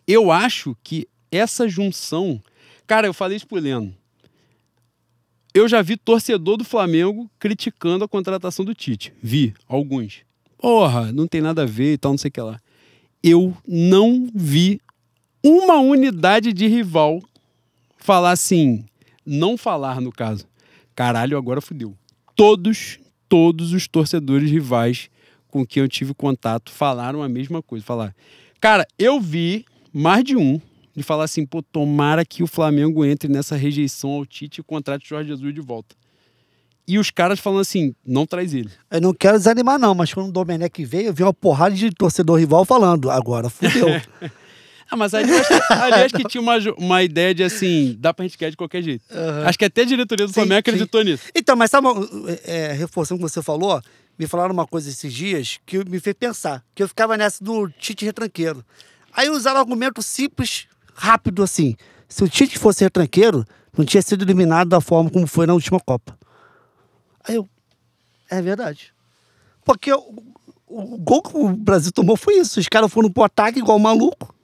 eu 0.06 0.30
acho 0.30 0.76
que 0.82 1.08
essa 1.30 1.68
junção. 1.68 2.40
Cara, 2.86 3.08
eu 3.08 3.14
falei 3.14 3.36
isso 3.36 3.48
pro 3.48 3.58
Leno. 3.58 3.92
Eu 5.56 5.66
já 5.66 5.80
vi 5.80 5.96
torcedor 5.96 6.58
do 6.58 6.64
Flamengo 6.64 7.30
criticando 7.38 8.04
a 8.04 8.08
contratação 8.08 8.62
do 8.62 8.74
Tite. 8.74 9.10
Vi, 9.22 9.54
alguns. 9.66 10.18
Porra, 10.58 11.10
não 11.12 11.26
tem 11.26 11.40
nada 11.40 11.62
a 11.62 11.64
ver 11.64 11.94
e 11.94 11.96
tal, 11.96 12.12
não 12.12 12.18
sei 12.18 12.28
o 12.28 12.32
que 12.32 12.40
lá. 12.42 12.60
Eu 13.22 13.56
não 13.66 14.28
vi 14.34 14.82
uma 15.42 15.78
unidade 15.78 16.52
de 16.52 16.66
rival 16.66 17.22
falar 17.96 18.32
assim, 18.32 18.84
não 19.24 19.56
falar 19.56 19.98
no 19.98 20.12
caso. 20.12 20.46
Caralho, 20.94 21.38
agora 21.38 21.62
fudeu. 21.62 21.96
Todos, 22.34 22.98
todos 23.26 23.72
os 23.72 23.88
torcedores 23.88 24.50
rivais 24.50 25.08
com 25.48 25.64
quem 25.64 25.82
eu 25.82 25.88
tive 25.88 26.12
contato 26.12 26.70
falaram 26.70 27.22
a 27.22 27.30
mesma 27.30 27.62
coisa. 27.62 27.82
Falar, 27.82 28.14
cara, 28.60 28.86
eu 28.98 29.18
vi 29.18 29.64
mais 29.90 30.22
de 30.22 30.36
um 30.36 30.60
de 30.96 31.02
falar 31.02 31.24
assim, 31.24 31.44
pô, 31.44 31.62
tomara 31.62 32.24
que 32.24 32.42
o 32.42 32.46
Flamengo 32.46 33.04
entre 33.04 33.28
nessa 33.28 33.54
rejeição 33.54 34.10
ao 34.10 34.24
Tite 34.24 34.60
e 34.60 34.64
contrate 34.64 35.04
o 35.04 35.08
Jorge 35.08 35.28
Jesus 35.28 35.54
de 35.54 35.60
volta. 35.60 35.94
E 36.88 36.98
os 36.98 37.10
caras 37.10 37.38
falando 37.38 37.60
assim, 37.60 37.94
não 38.06 38.24
traz 38.24 38.54
ele. 38.54 38.70
Eu 38.90 39.00
não 39.00 39.12
quero 39.12 39.36
desanimar, 39.36 39.78
não, 39.78 39.94
mas 39.94 40.14
quando 40.14 40.28
o 40.28 40.32
Domenech 40.32 40.84
veio, 40.84 41.08
eu 41.08 41.12
vi 41.12 41.22
uma 41.22 41.34
porrada 41.34 41.74
de 41.74 41.90
torcedor 41.90 42.38
rival 42.38 42.64
falando, 42.64 43.10
agora 43.10 43.50
fudeu. 43.50 43.88
Ah, 44.88 44.94
mas 44.94 45.14
ali 45.14 45.32
acho 45.32 45.48
que, 45.48 45.72
ali 45.72 45.94
acho 45.94 46.14
que 46.14 46.24
tinha 46.28 46.40
uma, 46.40 46.56
uma 46.78 47.02
ideia 47.02 47.34
de 47.34 47.42
assim, 47.42 47.96
dá 47.98 48.14
pra 48.14 48.24
gente 48.24 48.38
ganhar 48.38 48.50
de 48.50 48.56
qualquer 48.56 48.80
jeito. 48.82 49.04
Acho 49.44 49.58
que 49.58 49.64
até 49.64 49.82
a 49.82 49.84
diretoria 49.84 50.26
do 50.26 50.28
Sim, 50.28 50.34
Flamengo 50.34 50.54
sim. 50.54 50.60
acreditou 50.60 51.02
nisso. 51.02 51.24
Então, 51.34 51.56
mas 51.56 51.72
sabe, 51.72 51.88
é, 52.44 52.72
reforçando 52.72 53.20
o 53.20 53.26
que 53.26 53.32
você 53.32 53.42
falou, 53.42 53.82
me 54.16 54.28
falaram 54.28 54.52
uma 54.52 54.64
coisa 54.64 54.88
esses 54.88 55.12
dias 55.12 55.58
que 55.66 55.78
me 55.90 55.98
fez 55.98 56.14
pensar, 56.14 56.64
que 56.72 56.84
eu 56.84 56.86
ficava 56.86 57.16
nessa 57.16 57.42
do 57.42 57.68
Tite 57.68 58.04
retranqueiro. 58.04 58.64
Aí 59.12 59.28
usaram 59.28 59.56
um 59.56 59.62
argumento 59.62 60.00
simples, 60.02 60.68
rápido 60.96 61.42
assim. 61.42 61.76
Se 62.08 62.24
o 62.24 62.28
Tite 62.28 62.58
fosse 62.58 62.82
retranqueiro, 62.82 63.44
não 63.76 63.84
tinha 63.84 64.02
sido 64.02 64.24
eliminado 64.24 64.68
da 64.68 64.80
forma 64.80 65.10
como 65.10 65.26
foi 65.26 65.46
na 65.46 65.52
última 65.54 65.78
Copa. 65.78 66.18
Aí 67.24 67.34
eu, 67.34 67.48
é 68.30 68.40
verdade. 68.40 68.94
Porque 69.64 69.92
o, 69.92 70.14
o 70.66 70.96
gol 70.98 71.22
que 71.22 71.36
o 71.36 71.48
Brasil 71.48 71.92
tomou 71.92 72.16
foi 72.16 72.34
isso. 72.34 72.60
Os 72.60 72.68
caras 72.68 72.92
foram 72.92 73.10
pro 73.10 73.24
ataque 73.24 73.58
igual 73.58 73.78
maluco. 73.78 74.34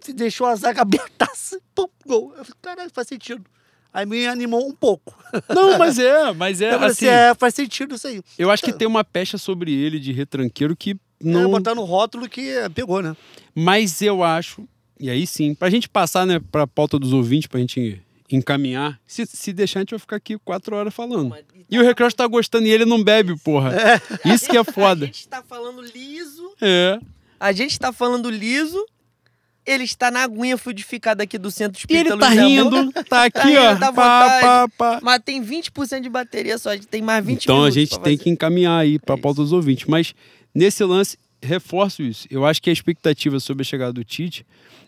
Se 0.00 0.12
deixou 0.12 0.46
a 0.46 0.56
zaga 0.56 0.80
abertaça, 0.82 1.60
pum, 1.74 1.88
gol. 2.06 2.32
Eu 2.36 2.44
falei, 2.44 2.58
caralho, 2.62 2.90
faz 2.92 3.08
sentido. 3.08 3.44
Aí 3.92 4.04
me 4.04 4.26
animou 4.26 4.66
um 4.68 4.72
pouco. 4.74 5.16
Não, 5.48 5.78
mas 5.78 5.98
é, 5.98 6.32
mas 6.32 6.60
é 6.60 6.68
Eu 6.68 6.72
falei 6.74 6.90
assim. 6.90 7.06
assim, 7.06 7.14
é, 7.14 7.34
faz 7.34 7.54
sentido 7.54 7.94
isso 7.94 8.06
aí. 8.06 8.22
Eu 8.38 8.50
acho 8.50 8.62
que 8.62 8.72
tem 8.72 8.86
uma 8.86 9.02
pecha 9.02 9.38
sobre 9.38 9.72
ele 9.72 9.98
de 9.98 10.12
retranqueiro 10.12 10.76
que 10.76 10.98
Não... 11.18 11.44
não. 11.44 11.50
botar 11.50 11.74
no 11.74 11.82
rótulo 11.84 12.28
que 12.28 12.46
é, 12.50 12.68
pegou, 12.68 13.00
né? 13.00 13.16
Mas 13.54 14.02
eu 14.02 14.22
acho, 14.22 14.68
e 14.98 15.10
aí 15.10 15.26
sim, 15.26 15.54
pra 15.54 15.70
gente 15.70 15.88
passar, 15.88 16.26
né, 16.26 16.40
pra 16.50 16.66
pauta 16.66 16.98
dos 16.98 17.12
ouvintes, 17.12 17.46
pra 17.46 17.60
gente 17.60 18.00
encaminhar, 18.30 18.98
se, 19.06 19.24
se 19.26 19.52
deixar, 19.52 19.80
a 19.80 19.82
gente 19.82 19.90
vai 19.90 19.98
ficar 19.98 20.16
aqui 20.16 20.36
quatro 20.38 20.74
horas 20.76 20.92
falando. 20.94 21.34
E 21.70 21.78
o 21.78 21.82
Recross 21.82 22.14
tá 22.14 22.26
gostando 22.26 22.66
e 22.66 22.70
ele 22.70 22.84
não 22.84 23.02
bebe, 23.02 23.36
porra. 23.38 23.72
Isso 24.24 24.48
que 24.48 24.56
é 24.56 24.60
A 24.60 24.64
foda. 24.64 25.06
gente 25.06 25.28
tá 25.28 25.42
falando 25.42 25.80
liso. 25.82 26.52
É. 26.60 26.98
A 27.38 27.52
gente 27.52 27.78
tá 27.78 27.92
falando 27.92 28.30
liso. 28.30 28.84
Ele 29.64 29.82
está 29.82 30.12
na 30.12 30.22
aguinha 30.22 30.56
fluidificada 30.56 31.24
aqui 31.24 31.36
do 31.36 31.50
centro 31.50 31.76
E 31.88 31.92
ele 31.92 32.08
espírita 32.08 32.16
tá 32.16 32.28
Luiz 32.28 32.40
rindo, 32.40 32.92
tá 33.08 33.24
aqui, 33.26 33.48
rindo, 33.48 33.58
ó. 33.60 33.74
tá 33.76 33.88
à 33.88 33.92
pá, 33.92 34.40
pá, 34.40 34.68
pá. 34.78 35.00
Mas 35.02 35.20
tem 35.24 35.42
20% 35.44 36.00
de 36.02 36.08
bateria 36.08 36.56
só. 36.56 36.70
A 36.70 36.74
gente 36.76 36.86
tem 36.86 37.02
mais 37.02 37.24
20 37.26 37.42
Então 37.42 37.64
a 37.64 37.70
gente 37.70 37.90
tem 37.98 38.16
fazer. 38.16 38.16
que 38.18 38.30
encaminhar 38.30 38.78
aí 38.80 38.96
pra 39.00 39.16
É 39.16 39.18
pauta 39.20 39.42
dos 39.42 39.52
ouvintes. 39.52 39.86
Mas 39.88 40.14
nesse 40.54 40.84
lance, 40.84 41.18
reforço 41.42 42.00
isso. 42.04 42.28
Eu 42.30 42.46
acho 42.46 42.62
que 42.62 42.70
a 42.70 42.72
expectativa 42.72 43.40
sobre 43.40 43.62
a 43.62 43.64
chegada 43.64 43.92
do 43.92 44.04
Tite 44.04 44.46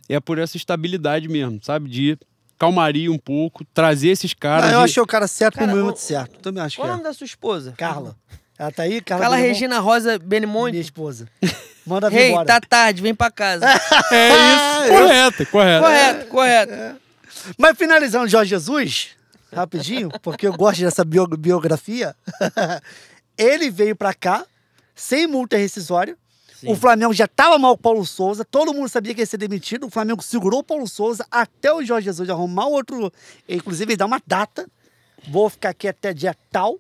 é 0.09 0.19
por 0.21 0.39
essa 0.39 0.57
estabilidade 0.57 1.29
mesmo, 1.29 1.61
sabe? 1.63 1.89
De 1.89 2.19
calmaria 2.59 3.11
um 3.13 3.19
pouco, 3.19 3.65
trazer 3.73 4.09
esses 4.09 4.35
caras. 4.35 4.71
Ah, 4.71 4.73
eu 4.75 4.79
de- 4.81 4.85
achei 4.87 5.03
o 5.03 5.07
cara 5.07 5.27
certo 5.29 5.55
Cara, 5.59 5.71
no 5.71 5.77
momento 5.79 5.97
o- 5.97 6.01
certo. 6.01 6.39
Também 6.41 6.63
acho 6.63 6.77
que 6.77 6.83
Qual 6.83 6.89
o 6.89 6.91
é. 6.91 6.93
nome 6.95 7.05
da 7.05 7.13
sua 7.15 7.25
esposa? 7.25 7.73
Carla. 7.77 8.17
Ela 8.59 8.73
tá 8.73 8.83
aí? 8.83 9.01
Carla, 9.01 9.23
Carla 9.23 9.37
Benimon? 9.37 9.53
Regina 9.55 9.79
Rosa 9.79 10.09
Minha 10.11 10.19
Benimonte. 10.19 10.79
esposa. 10.81 11.29
Manda 11.87 12.11
vir 12.11 12.17
Rei, 12.17 12.29
embora. 12.31 12.45
tá 12.47 12.61
tarde, 12.61 13.01
vem 13.01 13.15
pra 13.15 13.31
casa. 13.31 13.65
É 14.13 14.29
isso, 14.29 14.93
correto, 15.03 15.47
correto. 15.47 15.83
correto, 15.85 16.27
correto. 16.27 17.01
Mas 17.57 17.79
finalizando 17.79 18.27
Jorge 18.29 18.51
Jesus, 18.51 19.11
rapidinho, 19.55 20.11
porque 20.23 20.47
eu 20.47 20.53
gosto 20.53 20.81
dessa 20.81 21.05
bio- 21.05 21.27
biografia. 21.29 22.15
ele 23.39 23.71
veio 23.71 23.95
pra 23.97 24.13
cá 24.13 24.45
sem 24.95 25.27
multa 25.27 25.57
rescisória. 25.57 26.17
O 26.65 26.75
Flamengo 26.75 27.13
já 27.13 27.27
estava 27.27 27.59
mal 27.59 27.77
com 27.77 27.81
o 27.81 27.83
Paulo 27.83 28.07
Souza, 28.07 28.45
todo 28.45 28.75
mundo 28.75 28.89
sabia 28.89 29.15
que 29.15 29.21
ia 29.21 29.27
ser 29.27 29.37
demitido. 29.37 29.87
O 29.87 29.91
Flamengo 29.91 30.23
segurou 30.23 30.61
o 30.61 30.65
Paulo 30.65 30.89
Souza 30.89 31.27
até 31.31 31.73
o 31.73 31.85
Jorge 31.85 32.07
Jesus 32.07 32.29
arrumar 32.29 32.67
outro. 32.67 33.13
Inclusive, 33.49 33.93
ele 33.93 33.97
dá 33.97 34.07
uma 34.07 34.21
data. 34.27 34.69
Vou 35.29 35.49
ficar 35.49 35.71
aqui 35.71 35.87
até 35.87 36.13
dia 36.13 36.35
tal. 36.51 36.79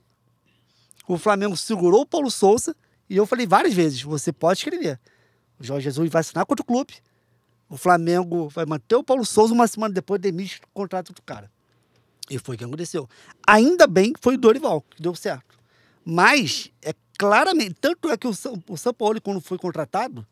O 1.06 1.16
Flamengo 1.16 1.56
segurou 1.56 2.02
o 2.02 2.06
Paulo 2.06 2.30
Souza. 2.30 2.74
E 3.08 3.16
eu 3.16 3.26
falei 3.26 3.46
várias 3.46 3.74
vezes: 3.74 4.02
você 4.02 4.32
pode 4.32 4.58
escrever. 4.58 4.98
O 5.58 5.64
Jorge 5.64 5.84
Jesus 5.84 6.10
vai 6.10 6.20
assinar 6.20 6.44
com 6.44 6.52
outro 6.52 6.64
clube. 6.64 6.94
o 7.68 7.76
Flamengo 7.76 8.48
vai 8.48 8.64
manter 8.64 8.96
o 8.96 9.04
Paulo 9.04 9.24
Souza 9.24 9.52
uma 9.52 9.66
semana 9.66 9.92
depois 9.92 10.20
demite 10.20 10.60
o 10.64 10.68
contrato 10.72 11.12
do 11.12 11.22
cara. 11.22 11.50
E 12.30 12.38
foi 12.38 12.54
o 12.54 12.58
que 12.58 12.64
aconteceu. 12.64 13.08
Ainda 13.46 13.86
bem 13.86 14.12
que 14.12 14.20
foi 14.20 14.34
o 14.34 14.38
Dorival, 14.38 14.82
que 14.82 15.02
deu 15.02 15.14
certo. 15.14 15.58
Mas, 16.04 16.70
é 16.82 16.94
claramente, 17.18 17.74
tanto 17.80 18.08
é 18.08 18.16
que 18.16 18.26
o, 18.28 18.32
São- 18.32 18.62
o 18.68 18.76
São 18.76 18.94
Paulo, 18.94 19.20
quando 19.20 19.40
foi 19.40 19.58
contratado, 19.58 20.24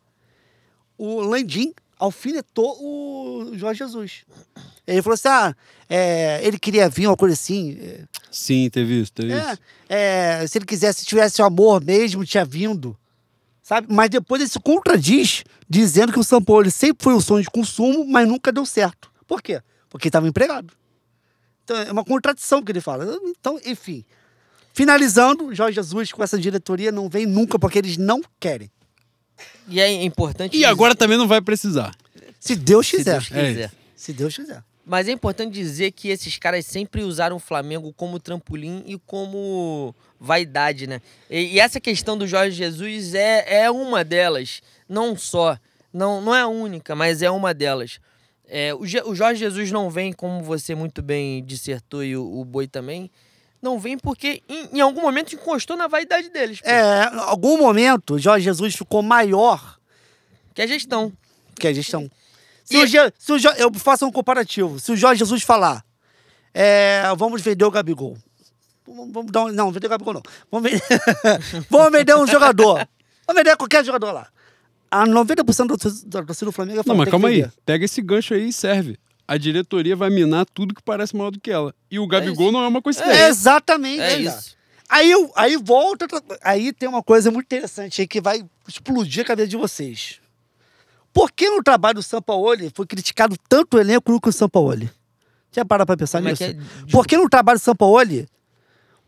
o 0.97 1.21
Landim 1.21 1.75
alfinetou 1.99 2.77
o 2.81 3.51
Jorge 3.55 3.79
Jesus. 3.81 4.25
Ele 4.87 5.03
falou 5.03 5.15
assim: 5.15 5.29
ah, 5.29 5.55
é, 5.91 6.41
ele 6.47 6.59
queria 6.59 6.89
vir, 6.89 7.07
uma 7.09 7.17
coisa 7.17 7.35
assim. 7.35 7.77
é, 7.81 8.05
Sim, 8.31 8.71
teve 8.71 9.01
isso, 9.01 9.13
teve 9.13 9.33
é, 9.33 9.53
isso. 9.53 9.61
é, 9.89 10.47
se 10.47 10.57
ele 10.59 10.65
quisesse, 10.65 11.01
se 11.01 11.07
tivesse 11.07 11.43
o 11.43 11.45
amor 11.45 11.83
mesmo, 11.85 12.25
tinha 12.25 12.45
vindo. 12.45 12.97
Sabe? 13.63 13.89
Mas 13.91 14.09
depois 14.11 14.41
ele 14.41 14.49
se 14.49 14.61
contradiz, 14.61 15.43
dizendo 15.69 16.13
que 16.13 16.21
o 16.21 16.25
São 16.25 16.41
Paulo 16.41 16.71
sempre 16.71 17.03
foi 17.03 17.15
um 17.15 17.21
sonho 17.21 17.43
de 17.43 17.51
consumo, 17.51 18.07
mas 18.07 18.29
nunca 18.29 18.53
deu 18.53 18.65
certo. 18.65 19.11
Por 19.27 19.43
quê? 19.43 19.61
Porque 19.89 20.07
estava 20.09 20.29
empregado. 20.29 20.73
Então 21.65 21.77
é 21.77 21.91
uma 21.91 22.05
contradição 22.05 22.63
que 22.63 22.71
ele 22.71 22.81
fala. 22.81 23.19
Então, 23.25 23.59
enfim. 23.67 24.05
Finalizando, 24.77 25.55
Jorge 25.55 25.77
Jesus 25.77 26.13
com 26.13 26.23
essa 26.23 26.39
diretoria 26.39 26.93
não 26.93 27.09
vem 27.09 27.25
nunca 27.25 27.59
porque 27.59 27.79
eles 27.79 27.97
não 27.97 28.21
querem. 28.39 28.71
E 29.67 29.81
é 29.81 29.91
importante. 30.05 30.53
E 30.53 30.59
dizer- 30.59 30.67
agora 30.67 30.95
também 30.95 31.17
não 31.17 31.27
vai 31.27 31.41
precisar. 31.41 31.97
Se 32.39 32.55
Deus 32.55 32.87
se 32.87 32.99
quiser. 32.99 33.13
Deus 33.13 33.29
quiser. 33.29 33.65
É 33.65 33.71
Se 33.97 34.13
Deus 34.13 34.37
quiser. 34.37 34.63
Mas 34.85 35.09
é 35.09 35.13
importante 35.13 35.55
dizer 35.55 35.93
que 35.93 36.09
esses 36.09 36.37
caras 36.37 36.67
sempre 36.67 37.03
usaram 37.03 37.37
o 37.37 37.41
Flamengo 37.41 37.91
como 37.95 38.21
trampolim 38.21 38.85
e 38.87 38.99
como 38.99 39.95
vaidade, 40.21 40.87
né? 40.87 41.01
E, 41.31 41.55
e 41.55 41.59
essa 41.59 41.81
questão 41.81 42.19
do 42.19 42.27
Jorge 42.27 42.55
Jesus 42.55 43.15
é, 43.15 43.63
é 43.63 43.71
uma 43.71 44.05
delas. 44.05 44.61
Não 44.87 45.17
só. 45.17 45.59
Não, 45.91 46.21
não 46.21 46.35
é 46.35 46.43
a 46.43 46.49
única, 46.49 46.95
mas 46.95 47.23
é 47.23 47.31
uma 47.31 47.55
delas. 47.55 47.99
É, 48.47 48.75
o, 48.75 48.81
o 48.83 49.15
Jorge 49.15 49.41
Jesus 49.41 49.73
não 49.73 49.89
vem, 49.89 50.13
como 50.13 50.43
você 50.43 50.75
muito 50.75 51.01
bem 51.01 51.43
dissertou 51.43 52.05
e 52.05 52.15
o, 52.15 52.41
o 52.41 52.45
Boi 52.45 52.69
também, 52.69 53.11
não 53.67 53.79
vem 53.79 53.99
porque 53.99 54.43
em, 54.49 54.69
em 54.79 54.81
algum 54.81 55.01
momento 55.03 55.35
encostou 55.35 55.77
na 55.77 55.87
vaidade 55.89 56.31
deles. 56.31 56.61
pô. 56.61 56.69
É, 56.69 57.11
em 57.13 57.19
algum 57.19 57.59
momento, 57.59 58.19
Jorge 58.19 58.45
Jesus 58.45 58.75
ficou 58.75 59.03
maior 59.03 59.79
Que 60.55 60.63
é 60.63 60.65
a 60.65 60.69
gestão. 60.69 61.13
que 61.59 61.67
a 61.69 61.73
gestão. 61.73 62.11
Se 62.65 62.77
E- 62.77 62.83
o, 62.83 62.87
Je- 62.87 63.13
se 63.19 63.33
o 63.33 63.39
Jo- 63.39 63.55
eu 63.59 63.73
faço 63.75 64.07
um 64.07 64.11
comparativo. 64.13 64.79
Se 64.81 64.91
o 64.93 64.97
Jorge 64.97 65.19
Jesus 65.21 65.43
falar, 65.43 65.85
é, 66.55 67.03
vamos 67.17 67.43
vender 67.43 67.65
o 67.65 67.71
Gabigol. 67.71 68.17
Vamos, 68.87 69.13
vamos 69.13 69.33
dar 69.33 69.45
um, 69.45 69.49
não, 69.53 69.71
vender 69.73 69.87
o 69.87 69.91
Gabigol 69.91 70.15
não. 70.15 70.23
Vamos 70.51 70.71
vender, 70.71 70.85
vamos 71.71 71.93
vender 71.93 72.17
um 72.17 72.27
jogador. 72.27 72.89
Vamos 73.27 73.43
vender 73.43 73.57
qualquer 73.57 73.85
jogador 73.85 74.13
lá. 74.13 74.29
A 74.91 75.05
90% 75.05 75.67
da 75.67 75.77
torcida- 75.77 76.09
da 76.09 76.23
torcida 76.25 76.47
do 76.47 76.53
Flamengo 76.53 76.81
é 76.81 76.83
Não, 76.87 76.95
mas 76.95 77.09
calma 77.11 77.29
aí. 77.29 77.45
Pega 77.65 77.85
esse 77.85 78.01
gancho 78.01 78.35
aí 78.35 78.49
e 78.49 78.53
serve. 78.53 78.97
A 79.29 79.37
diretoria 79.37 79.97
vai 79.97 80.09
minar 80.11 80.47
tudo 80.47 80.75
que 80.75 80.83
parece 80.83 81.17
maior 81.17 81.31
do 81.31 81.41
que 81.41 81.51
ela. 81.51 81.75
E 81.91 81.99
o 81.99 82.07
Gabigol 82.07 82.45
isso. 82.47 82.53
não 82.53 82.63
é 82.63 82.69
uma 82.69 82.79
É, 82.79 82.83
coincidência. 82.83 83.27
exatamente. 83.29 84.01
É 84.01 84.09
cara. 84.11 84.21
isso. 84.21 84.57
Aí, 84.89 85.11
eu- 85.11 85.33
aí 85.35 85.57
volta. 85.57 86.07
Aí 86.43 86.73
tem 86.73 86.89
uma 86.89 87.03
coisa 87.03 87.31
muito 87.31 87.47
interessante 87.47 88.01
aí 88.01 88.07
que 88.07 88.21
vai 88.21 88.45
explodir 88.69 89.23
a 89.25 89.27
cabeça 89.27 89.49
de 89.49 89.57
vocês. 89.57 90.21
Por 91.13 91.33
que 91.33 91.49
no 91.51 91.63
trabalho 91.63 91.97
do 91.97 92.03
Sampaoli 92.03 92.71
foi 92.75 92.87
criticado 92.87 93.37
tanto 93.49 93.77
o 93.77 93.81
elenco 93.81 94.13
no 94.13 94.21
que 94.21 94.29
o 94.29 94.33
Sampaoli? 94.33 94.89
Já 95.51 95.65
para 95.65 95.85
pra 95.87 95.97
pensar 95.97 96.19
Como 96.19 96.29
é 96.29 96.33
nisso? 96.33 96.45
que 96.45 96.51
é? 96.51 96.91
Por 96.93 97.07
que 97.07 97.17
no 97.17 97.29
trabalho 97.29 97.59
do 97.59 97.63
Sampaoli 97.63 98.29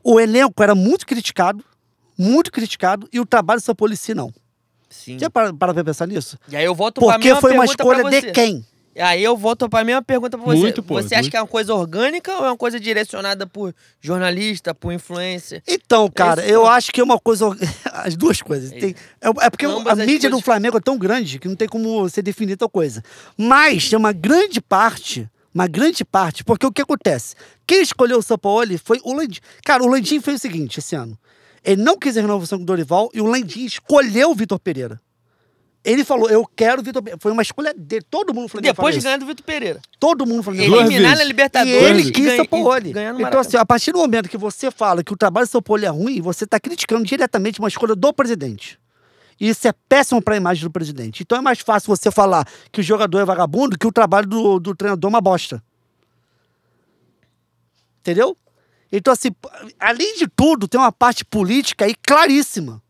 o 0.03 0.19
elenco 0.19 0.61
era 0.63 0.75
muito 0.75 1.07
criticado, 1.07 1.63
muito 2.17 2.51
criticado, 2.51 3.09
e 3.13 3.21
o 3.21 3.27
trabalho 3.27 3.61
do 3.61 3.65
Sampaoli 3.65 3.97
si 3.97 4.15
não? 4.15 4.33
Sim. 4.89 5.19
Já 5.19 5.29
para, 5.29 5.53
para 5.53 5.75
pra 5.75 5.85
pensar 5.85 6.07
nisso? 6.09 6.39
E 6.49 6.57
aí 6.57 6.65
eu 6.65 6.75
volto 6.75 7.01
pra 7.01 7.13
Porque 7.15 7.35
foi 7.37 7.53
uma 7.53 7.67
escolha 7.67 8.03
de 8.11 8.33
quem? 8.33 8.65
Aí 9.01 9.23
eu 9.23 9.37
volto 9.37 9.69
pra 9.69 9.85
mesma 9.85 10.03
pergunta 10.03 10.37
pra 10.37 10.47
você. 10.47 10.59
Muito, 10.59 10.83
pô, 10.83 10.95
você 10.95 11.15
acha 11.15 11.23
muito. 11.23 11.31
que 11.31 11.37
é 11.37 11.41
uma 11.41 11.47
coisa 11.47 11.75
orgânica 11.75 12.33
ou 12.37 12.45
é 12.45 12.51
uma 12.51 12.57
coisa 12.57 12.79
direcionada 12.81 13.47
por 13.47 13.75
jornalista, 14.01 14.75
por 14.75 14.93
influência? 14.93 15.63
Então, 15.67 16.09
cara, 16.11 16.43
Esse 16.43 16.51
eu 16.53 16.67
acho 16.67 16.91
que 16.93 17.01
é 17.01 17.05
uma 17.05 17.19
coisa. 17.19 17.47
As 17.93 18.17
duas 18.17 18.41
coisas. 18.43 18.71
Tem- 18.71 18.95
é, 19.21 19.29
é 19.47 19.51
porque 19.51 19.67
Ambas 19.67 19.99
a 19.99 20.05
mídia 20.07 20.29
do 20.29 20.35
coisas. 20.35 20.45
Flamengo 20.45 20.77
é 20.79 20.81
tão 20.81 20.97
grande 20.99 21.39
que 21.39 21.49
não 21.49 21.57
tem 21.57 21.69
como 21.69 22.01
você 22.01 22.21
definir 22.23 22.57
tal 22.57 22.69
coisa. 22.69 23.03
Mas 23.37 23.89
tem 23.89 23.99
uma 23.99 24.13
grande 24.13 24.61
parte, 24.61 25.29
uma 25.55 25.67
grande 25.67 26.05
parte, 26.05 26.43
porque 26.45 26.67
o 26.67 26.73
que 26.73 26.83
acontece? 26.83 27.35
Quem 27.67 27.83
escolheu 27.83 28.19
o 28.19 28.23
Sampaoli 28.23 28.79
foi 28.79 29.01
o 29.05 29.13
Landim. 29.13 29.41
Cara, 29.65 29.83
o 29.83 29.87
Landim 29.89 30.21
fez 30.21 30.37
o 30.39 30.41
seguinte 30.41 30.79
esse 30.79 30.95
ano. 30.97 31.19
Ele 31.65 31.83
não 31.83 31.99
quis 31.99 32.17
a 32.17 32.21
renovação 32.21 32.59
com 32.59 32.63
o 32.63 32.67
Dorival 32.67 33.11
e 33.13 33.21
o 33.21 33.27
Landim 33.27 33.65
escolheu 33.65 34.31
o 34.31 34.35
Vitor 34.35 34.59
Pereira. 34.59 35.01
Ele 35.85 36.05
falou, 36.05 36.29
eu 36.29 36.45
quero 36.57 36.81
o 36.81 36.85
Vitor 36.85 37.03
Pereira. 37.03 37.19
Foi 37.23 37.33
uma 37.33 37.41
escolha 37.43 37.73
dele. 37.73 38.05
Todo 38.11 38.35
mundo 38.35 38.49
Flamengo 38.49 38.75
Depois 38.75 38.95
de 38.95 39.01
ganhar 39.01 39.17
do 39.17 39.27
Vitor 39.27 39.45
Pereira. 39.45 39.81
Todo 39.99 40.27
mundo 40.27 40.41
isso. 40.41 40.75
Eliminar 40.75 41.17
na 41.17 41.23
E 41.25 41.27
Libertadores. 41.27 41.83
ele 41.83 42.03
e 42.09 42.13
quis 42.13 42.25
ganha- 42.27 42.37
Sampaoli. 42.39 42.93
Então, 43.27 43.41
assim, 43.41 43.57
a 43.57 43.65
partir 43.65 43.93
do 43.93 43.99
momento 43.99 44.29
que 44.29 44.37
você 44.37 44.71
fala 44.71 45.03
que 45.05 45.13
o 45.13 45.17
trabalho 45.17 45.47
do 45.47 45.51
Sampaoli 45.51 45.87
é 45.87 45.89
ruim, 45.89 46.21
você 46.21 46.45
está 46.45 46.59
criticando 46.61 47.05
diretamente 47.05 47.59
uma 47.61 47.69
escolha 47.69 47.95
do 47.95 48.13
presidente. 48.13 48.79
E 49.41 49.49
isso 49.49 49.69
é 49.69 49.73
péssimo 49.89 50.21
para 50.21 50.35
a 50.35 50.37
imagem 50.37 50.65
do 50.65 50.71
presidente. 50.71 51.23
Então 51.23 51.39
é 51.39 51.41
mais 51.41 51.61
fácil 51.61 51.87
você 51.95 52.11
falar 52.11 52.45
que 52.73 52.81
o 52.81 52.85
jogador 52.85 53.21
é 53.21 53.25
vagabundo 53.25 53.79
que 53.79 53.87
o 53.87 53.93
trabalho 53.93 54.27
do, 54.27 54.59
do 54.59 54.75
treinador 54.75 55.09
é 55.09 55.15
uma 55.15 55.21
bosta. 55.21 55.63
Entendeu? 58.01 58.37
Então, 58.91 59.13
assim, 59.13 59.29
além 59.79 60.17
de 60.17 60.27
tudo, 60.27 60.67
tem 60.67 60.81
uma 60.81 60.91
parte 60.93 61.25
política 61.25 61.85
aí 61.85 61.95
claríssima. 61.95 62.83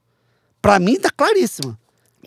Para 0.63 0.79
mim, 0.79 0.99
tá 0.99 1.11
claríssima. 1.11 1.79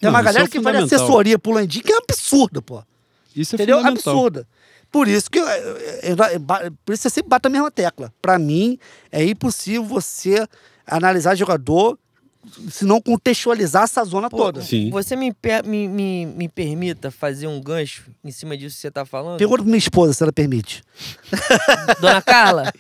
Tem 0.02 0.10
Não, 0.10 0.18
uma 0.18 0.22
galera 0.24 0.46
é 0.46 0.48
que 0.48 0.60
faz 0.62 0.76
assessoria 0.84 1.38
pro 1.38 1.52
Landim 1.52 1.80
que 1.82 1.94
é 1.94 1.98
absurda, 1.98 2.62
pô. 2.62 2.84
Isso 3.36 3.54
é 3.54 3.58
Entendeu? 3.58 3.78
fundamental. 3.78 4.14
Absurda. 4.14 4.48
Por 4.92 5.08
isso 5.08 5.30
que 5.32 5.40
eu, 5.40 5.48
eu- 5.48 5.78
eu- 6.18 6.72
por 6.84 6.94
isso 6.94 7.08
eu 7.08 7.12
sempre 7.12 7.30
bato 7.30 7.48
a 7.48 7.52
mesma 7.52 7.72
tecla. 7.72 8.12
Pra 8.22 8.38
mim, 8.38 8.78
é 9.12 9.24
impossível 9.24 9.86
você 9.86 10.46
analisar 10.86 11.36
jogador 11.36 11.98
se 12.72 12.84
não 12.84 13.00
contextualizar 13.00 13.84
essa 13.84 14.04
zona 14.04 14.28
Pô, 14.30 14.36
toda. 14.38 14.62
Sim. 14.64 14.90
Você 14.90 15.16
me, 15.16 15.32
me, 15.64 15.88
me, 15.88 16.26
me 16.26 16.50
permita 16.50 17.12
fazer 17.12 17.46
um 17.46 17.62
gancho 17.62 18.06
em 18.24 18.32
cima 18.32 18.58
disso 18.58 18.76
que 18.76 18.82
você 18.82 18.90
tá 18.92 19.06
falando? 19.06 19.38
Pergunta 19.38 19.60
pra 19.62 19.68
minha 19.68 19.78
esposa 19.78 20.12
se 20.12 20.24
ela 20.24 20.34
permite. 20.34 20.82
Dona 22.02 22.22
Carla, 22.22 22.74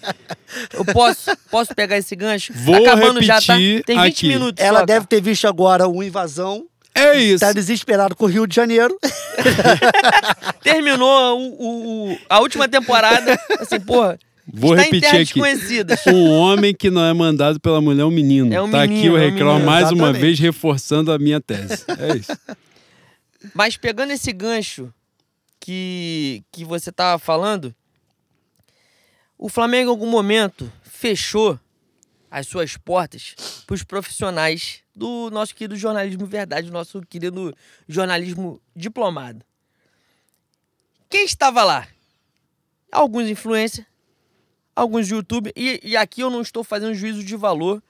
eu 0.73 0.83
posso, 0.83 1.29
posso 1.49 1.75
pegar 1.75 1.97
esse 1.97 2.15
gancho? 2.15 2.51
Vou 2.53 2.75
Acabando 2.75 3.21
já, 3.21 3.39
tá? 3.39 3.53
repetir 3.53 3.83
Tem 3.85 4.01
20 4.01 4.07
aqui. 4.17 4.27
minutos 4.27 4.65
Ela 4.65 4.79
só, 4.79 4.85
deve 4.85 4.99
cara. 5.01 5.07
ter 5.07 5.21
visto 5.21 5.47
agora 5.47 5.87
o 5.87 6.01
Invasão. 6.03 6.65
É 6.93 7.17
isso. 7.17 7.39
Tá 7.39 7.53
desesperado 7.53 8.15
com 8.15 8.25
o 8.25 8.27
Rio 8.27 8.45
de 8.45 8.55
Janeiro. 8.55 8.97
Terminou 10.63 11.39
o, 11.39 11.47
o- 11.47 12.11
o- 12.13 12.19
a 12.29 12.39
última 12.39 12.67
temporada, 12.67 13.39
assim, 13.59 13.79
porra, 13.79 14.19
Vou 14.53 14.71
está 14.73 14.83
repetir 14.83 15.21
aqui. 15.21 16.11
Um 16.13 16.29
homem 16.31 16.73
que 16.75 16.89
não 16.89 17.03
é 17.05 17.13
mandado 17.13 17.59
pela 17.59 17.79
mulher 17.79 18.01
é 18.01 18.05
um 18.05 18.11
menino. 18.11 18.53
É 18.53 18.61
um 18.61 18.69
tá 18.69 18.83
aqui 18.83 18.93
menino, 18.93 19.13
o 19.13 19.17
é 19.17 19.21
um 19.21 19.29
reclamo 19.29 19.51
menino, 19.53 19.65
mais 19.71 19.91
uma 19.91 20.11
vez 20.11 20.37
reforçando 20.39 21.11
a 21.11 21.17
minha 21.19 21.39
tese. 21.39 21.85
É 21.87 22.17
isso. 22.17 22.37
Mas 23.53 23.77
pegando 23.77 24.11
esse 24.11 24.31
gancho 24.33 24.93
que, 25.59 26.43
que 26.51 26.65
você 26.65 26.91
tava 26.91 27.17
falando, 27.17 27.73
o 29.37 29.47
Flamengo 29.47 29.87
em 29.89 29.91
algum 29.93 30.09
momento 30.09 30.71
fechou 30.83 31.57
as 32.29 32.47
suas 32.47 32.75
portas 32.77 33.35
para 33.65 33.73
os 33.75 33.83
profissionais 33.83 34.80
do 34.95 35.29
nosso 35.31 35.55
querido 35.55 35.75
jornalismo 35.75 36.25
verdade, 36.25 36.69
nosso 36.69 37.01
querido 37.01 37.55
jornalismo 37.87 38.61
diplomado. 38.75 39.45
Quem 41.09 41.25
estava 41.25 41.63
lá? 41.63 41.87
Alguns 42.91 43.27
influencers, 43.27 43.85
alguns 44.75 45.09
youtubers, 45.09 45.53
e, 45.55 45.79
e 45.83 45.97
aqui 45.97 46.21
eu 46.21 46.29
não 46.29 46.41
estou 46.41 46.63
fazendo 46.63 46.93
juízo 46.93 47.23
de 47.23 47.35
valor 47.35 47.81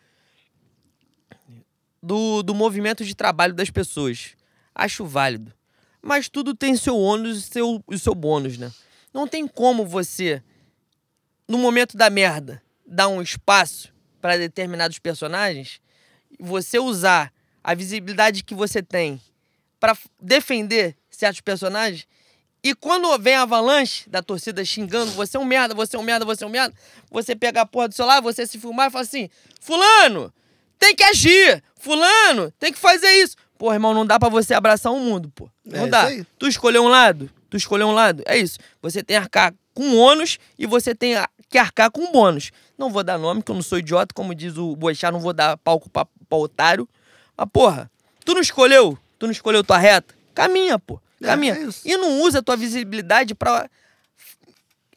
do, 2.01 2.41
do 2.41 2.55
movimento 2.55 3.05
de 3.05 3.15
trabalho 3.15 3.53
das 3.53 3.69
pessoas. 3.69 4.35
Acho 4.73 5.05
válido. 5.05 5.53
Mas 6.01 6.29
tudo 6.29 6.55
tem 6.55 6.75
seu 6.75 6.97
ônus 6.97 7.37
e 7.37 7.41
seu, 7.41 7.83
e 7.89 7.99
seu 7.99 8.15
bônus, 8.15 8.57
né? 8.57 8.71
Não 9.13 9.27
tem 9.27 9.47
como 9.47 9.85
você, 9.85 10.41
no 11.47 11.57
momento 11.57 11.95
da 11.95 12.09
merda, 12.09 12.61
dar 12.85 13.07
um 13.07 13.21
espaço 13.21 13.93
para 14.19 14.37
determinados 14.37 14.97
personagens, 14.97 15.79
você 16.39 16.79
usar 16.79 17.31
a 17.63 17.73
visibilidade 17.75 18.43
que 18.43 18.55
você 18.55 18.81
tem 18.81 19.21
para 19.79 19.97
defender 20.21 20.95
certos 21.09 21.41
personagens 21.41 22.07
e 22.63 22.75
quando 22.75 23.17
vem 23.17 23.33
a 23.35 23.41
avalanche 23.41 24.07
da 24.09 24.21
torcida 24.21 24.63
xingando, 24.63 25.11
você 25.13 25.35
é 25.35 25.39
um 25.39 25.45
merda, 25.45 25.73
você 25.73 25.95
é 25.95 25.99
um 25.99 26.03
merda, 26.03 26.23
você 26.25 26.43
é 26.43 26.47
um 26.47 26.49
merda, 26.51 26.75
você 27.09 27.35
pega 27.35 27.61
a 27.61 27.65
porra 27.65 27.87
do 27.87 27.95
celular, 27.95 28.21
você 28.21 28.45
se 28.45 28.59
filmar 28.59 28.87
e 28.87 28.91
fala 28.91 29.03
assim: 29.03 29.29
Fulano, 29.59 30.31
tem 30.77 30.95
que 30.95 31.03
agir! 31.03 31.63
Fulano, 31.77 32.51
tem 32.59 32.71
que 32.71 32.77
fazer 32.77 33.09
isso! 33.23 33.35
Pô, 33.57 33.73
irmão, 33.73 33.93
não 33.93 34.05
dá 34.05 34.19
pra 34.19 34.29
você 34.29 34.53
abraçar 34.53 34.91
o 34.91 34.99
mundo, 34.99 35.31
pô. 35.35 35.49
Não 35.65 35.85
É 35.85 35.87
dá. 35.87 36.07
Tu 36.37 36.47
escolheu 36.47 36.83
um 36.83 36.87
lado, 36.87 37.29
tu 37.49 37.57
escolheu 37.57 37.87
um 37.87 37.91
lado, 37.93 38.21
é 38.25 38.37
isso. 38.37 38.59
Você 38.81 39.03
tem 39.03 39.15
que 39.17 39.21
arcar 39.23 39.53
com 39.73 39.95
ônus 39.97 40.37
e 40.57 40.65
você 40.67 40.93
tem 40.93 41.15
a- 41.15 41.29
que 41.51 41.57
arcar 41.57 41.91
com 41.91 42.11
bônus. 42.11 42.51
Não 42.77 42.89
vou 42.89 43.03
dar 43.03 43.17
nome, 43.17 43.43
que 43.43 43.51
eu 43.51 43.55
não 43.55 43.61
sou 43.61 43.77
idiota, 43.77 44.13
como 44.13 44.33
diz 44.33 44.57
o 44.57 44.75
Boixá, 44.75 45.11
não 45.11 45.19
vou 45.19 45.33
dar 45.33 45.57
palco 45.57 45.89
pra, 45.89 46.05
pra 46.27 46.37
otário. 46.37 46.87
Mas, 47.37 47.47
porra, 47.51 47.91
tu 48.25 48.33
não 48.33 48.41
escolheu? 48.41 48.97
Tu 49.19 49.27
não 49.27 49.31
escolheu 49.31 49.63
tua 49.63 49.77
reta? 49.77 50.15
Caminha, 50.33 50.79
pô. 50.79 50.99
Caminha. 51.21 51.53
é 51.53 51.63
isso. 51.63 51.81
e 51.85 51.95
não 51.97 52.21
usa 52.21 52.39
a 52.39 52.41
tua 52.41 52.57
visibilidade 52.57 53.35
pra 53.35 53.69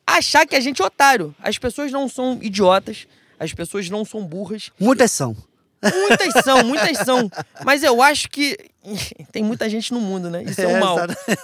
achar 0.07 0.47
que 0.47 0.55
a 0.57 0.61
gente 0.61 0.81
é 0.81 0.85
otário. 0.85 1.35
As 1.41 1.59
pessoas 1.59 1.93
não 1.93 2.09
são 2.09 2.39
idiotas, 2.41 3.07
as 3.39 3.53
pessoas 3.53 3.91
não 3.91 4.05
são 4.05 4.25
burras. 4.25 4.71
Muitas 4.79 5.11
são. 5.11 5.37
Muitas 5.83 6.45
são, 6.45 6.63
muitas 6.65 6.99
são. 6.99 7.31
Mas 7.65 7.83
eu 7.83 8.01
acho 8.01 8.31
que 8.31 8.57
tem 9.33 9.43
muita 9.43 9.69
gente 9.69 9.93
no 9.93 10.01
mundo, 10.01 10.31
né? 10.31 10.43
Isso 10.45 10.61
é, 10.61 10.67
um 10.67 10.77
É, 10.77 10.81
mal. 10.81 10.97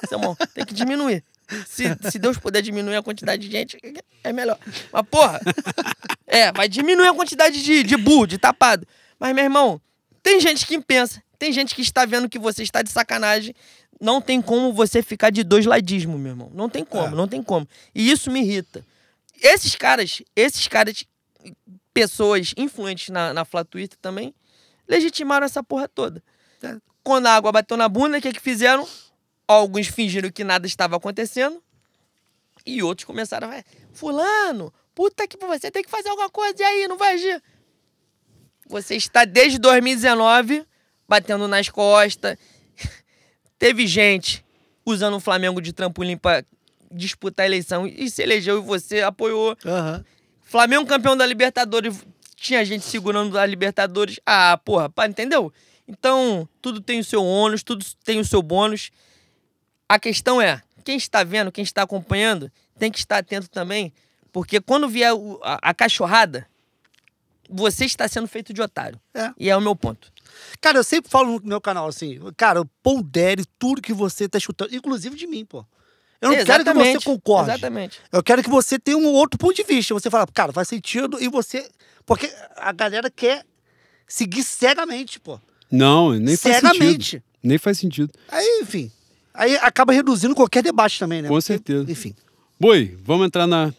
Isso 0.03 0.15
é 0.15 0.17
um 0.17 0.21
mal. 0.21 0.37
Tem 0.55 0.65
que 0.65 0.73
diminuir. 0.73 1.23
Se, 1.67 1.85
se 2.11 2.19
Deus 2.19 2.39
puder 2.39 2.63
diminuir 2.63 2.97
a 2.97 3.03
quantidade 3.03 3.47
de 3.47 3.51
gente, 3.51 3.79
é 4.23 4.33
melhor. 4.33 4.59
Mas, 4.93 5.03
porra, 5.11 5.41
é, 6.27 6.53
vai 6.53 6.69
diminuir 6.69 7.09
a 7.09 7.15
quantidade 7.15 7.63
de, 7.63 7.83
de 7.83 7.97
burro, 7.97 8.27
de 8.27 8.39
tapado. 8.39 8.87
Mas, 9.19 9.35
meu 9.35 9.45
irmão, 9.45 9.81
tem 10.23 10.41
gente 10.41 10.67
que 10.67 10.81
pensa, 10.81 11.23
tem 11.39 11.53
gente 11.53 11.75
que 11.75 11.83
está 11.83 12.05
vendo 12.05 12.29
que 12.29 12.39
você 12.39 12.63
está 12.63 12.83
de 12.83 12.91
sacanagem. 12.91 13.55
Não 14.01 14.21
tem 14.21 14.41
como 14.41 14.73
você 14.73 15.03
ficar 15.03 15.31
de 15.31 15.43
dois 15.45 15.67
ladismo, 15.67 16.19
meu 16.19 16.33
irmão. 16.33 16.51
Não 16.55 16.69
tem 16.69 16.85
como, 16.85 17.09
É. 17.09 17.11
não 17.11 17.29
tem 17.29 17.43
como. 17.43 17.69
E 17.95 18.11
isso 18.11 18.31
me 18.31 18.41
irrita. 18.41 18.85
Esses 19.43 19.75
caras, 19.75 20.23
esses 20.35 20.69
caras, 20.69 21.05
pessoas 21.93 22.55
influentes 22.57 23.09
na, 23.09 23.33
na 23.35 23.45
Flá 23.45 23.65
Twitter 23.65 23.99
também, 24.01 24.35
legitimaram 24.89 25.45
essa 25.45 25.63
porra 25.63 25.89
toda. 25.89 26.23
É. 26.63 26.77
Quando 27.03 27.27
a 27.27 27.35
água 27.35 27.53
bateu 27.53 27.77
na 27.77 27.89
bunda, 27.89 28.19
o 28.19 28.21
que, 28.21 28.33
que 28.33 28.41
fizeram? 28.41 28.87
Alguns 29.51 29.89
fingiram 29.89 30.31
que 30.31 30.45
nada 30.45 30.65
estava 30.65 30.95
acontecendo. 30.97 31.61
E 32.65 32.85
outros 32.85 33.05
começaram 33.05 33.49
a 33.49 33.51
falar, 33.51 33.65
fulano, 33.93 34.73
puta 34.95 35.27
que 35.27 35.37
você 35.37 35.73
tem 35.73 35.83
que 35.83 35.91
fazer 35.91 36.09
alguma 36.09 36.31
coisa 36.31 36.55
e 36.61 36.63
aí, 36.63 36.87
não 36.87 36.97
vai 36.97 37.15
agir. 37.15 37.43
Você 38.69 38.95
está 38.95 39.25
desde 39.25 39.59
2019 39.59 40.65
batendo 41.09 41.49
nas 41.49 41.69
costas. 41.69 42.39
Teve 43.59 43.89
gente 43.89 44.45
usando 44.87 45.17
o 45.17 45.21
Flamengo 45.21 45.61
de 45.61 45.73
trampolim 45.73 46.17
para 46.17 46.45
disputar 46.89 47.43
a 47.43 47.49
eleição 47.49 47.89
e 47.89 48.09
se 48.09 48.23
elegeu 48.23 48.59
e 48.59 48.63
você 48.63 49.01
apoiou. 49.01 49.57
Aham. 49.67 50.05
Flamengo 50.43 50.87
campeão 50.87 51.17
da 51.17 51.27
Libertadores, 51.27 52.05
tinha 52.37 52.65
gente 52.65 52.85
segurando 52.85 53.37
a 53.37 53.45
Libertadores. 53.47 54.21
Ah, 54.25 54.57
porra, 54.65 54.89
pá, 54.89 55.09
entendeu? 55.09 55.53
Então, 55.89 56.49
tudo 56.63 56.81
tem 56.81 57.01
o 57.01 57.05
seu 57.05 57.25
ônus, 57.25 57.65
tudo 57.65 57.85
tem 58.05 58.21
o 58.21 58.25
seu 58.25 58.43
bônus. 58.43 58.93
A 59.93 59.99
questão 59.99 60.41
é, 60.41 60.63
quem 60.85 60.97
está 60.97 61.25
vendo, 61.25 61.51
quem 61.51 61.65
está 61.65 61.83
acompanhando, 61.83 62.49
tem 62.79 62.93
que 62.93 62.99
estar 63.01 63.19
atento 63.19 63.49
também, 63.51 63.93
porque 64.33 64.61
quando 64.61 64.89
vier 64.89 65.13
o- 65.13 65.41
a, 65.43 65.71
a 65.71 65.75
cachorrada, 65.75 66.47
você 67.49 67.85
está 67.85 68.07
sendo 68.07 68.29
feito 68.29 68.53
de 68.53 68.63
otário. 68.63 69.01
É. 69.13 69.33
E 69.37 69.51
é 69.51 69.57
o 69.57 69.61
meu 69.61 69.75
ponto. 69.75 70.13
Cara, 70.61 70.79
eu 70.79 70.85
sempre 70.85 71.11
falo 71.11 71.41
no 71.41 71.47
meu 71.49 71.61
canal 71.61 71.89
assim, 71.89 72.21
cara, 72.37 72.65
pondere 72.85 73.45
tudo 73.59 73.83
que 73.83 73.93
você 73.93 74.29
tá 74.29 74.39
escutando, 74.39 74.73
inclusive 74.73 75.17
de 75.17 75.27
mim, 75.27 75.45
pô. 75.45 75.67
Eu 76.21 76.29
não 76.29 76.37
quero 76.37 76.47
que 76.47 76.53
você 76.53 76.61
Exatamente, 76.61 77.05
concorde. 77.05 77.51
Exatamente. 77.51 78.01
Eu 78.13 78.23
quero 78.23 78.43
que 78.45 78.51
você 78.51 78.79
tenha 78.79 78.97
um 78.97 79.07
outro 79.13 79.39
ponto 79.39 79.57
de 79.57 79.65
vista. 79.65 79.93
Você 79.95 80.09
fala, 80.09 80.25
cara, 80.33 80.53
faz 80.53 80.69
sentido 80.69 81.17
e 81.21 81.29
você. 81.29 81.69
Porque 82.07 82.31
a 82.57 82.71
galera 82.73 83.11
quer 83.11 83.45
seguir 84.07 84.45
cegamente, 84.45 85.19
pô. 85.19 85.41
Não, 85.71 86.13
nem 86.13 86.37
faz 86.37 86.57
sentido. 86.59 86.73
cegamente. 86.75 87.23
Nem 87.43 87.59
faz 87.59 87.79
sentido. 87.79 88.13
Aí, 88.29 88.61
enfim. 88.63 88.93
Aí 89.35 89.57
acaba 89.57 89.93
reduzindo 89.93 90.35
qualquer 90.35 90.63
debate 90.63 90.99
também, 90.99 91.23
né? 91.23 91.29
Com 91.29 91.35
Porque, 91.35 91.47
certeza. 91.47 91.91
Enfim. 91.91 92.15
Boi, 92.59 92.97
vamos 93.03 93.27
entrar 93.27 93.47
na 93.47 93.73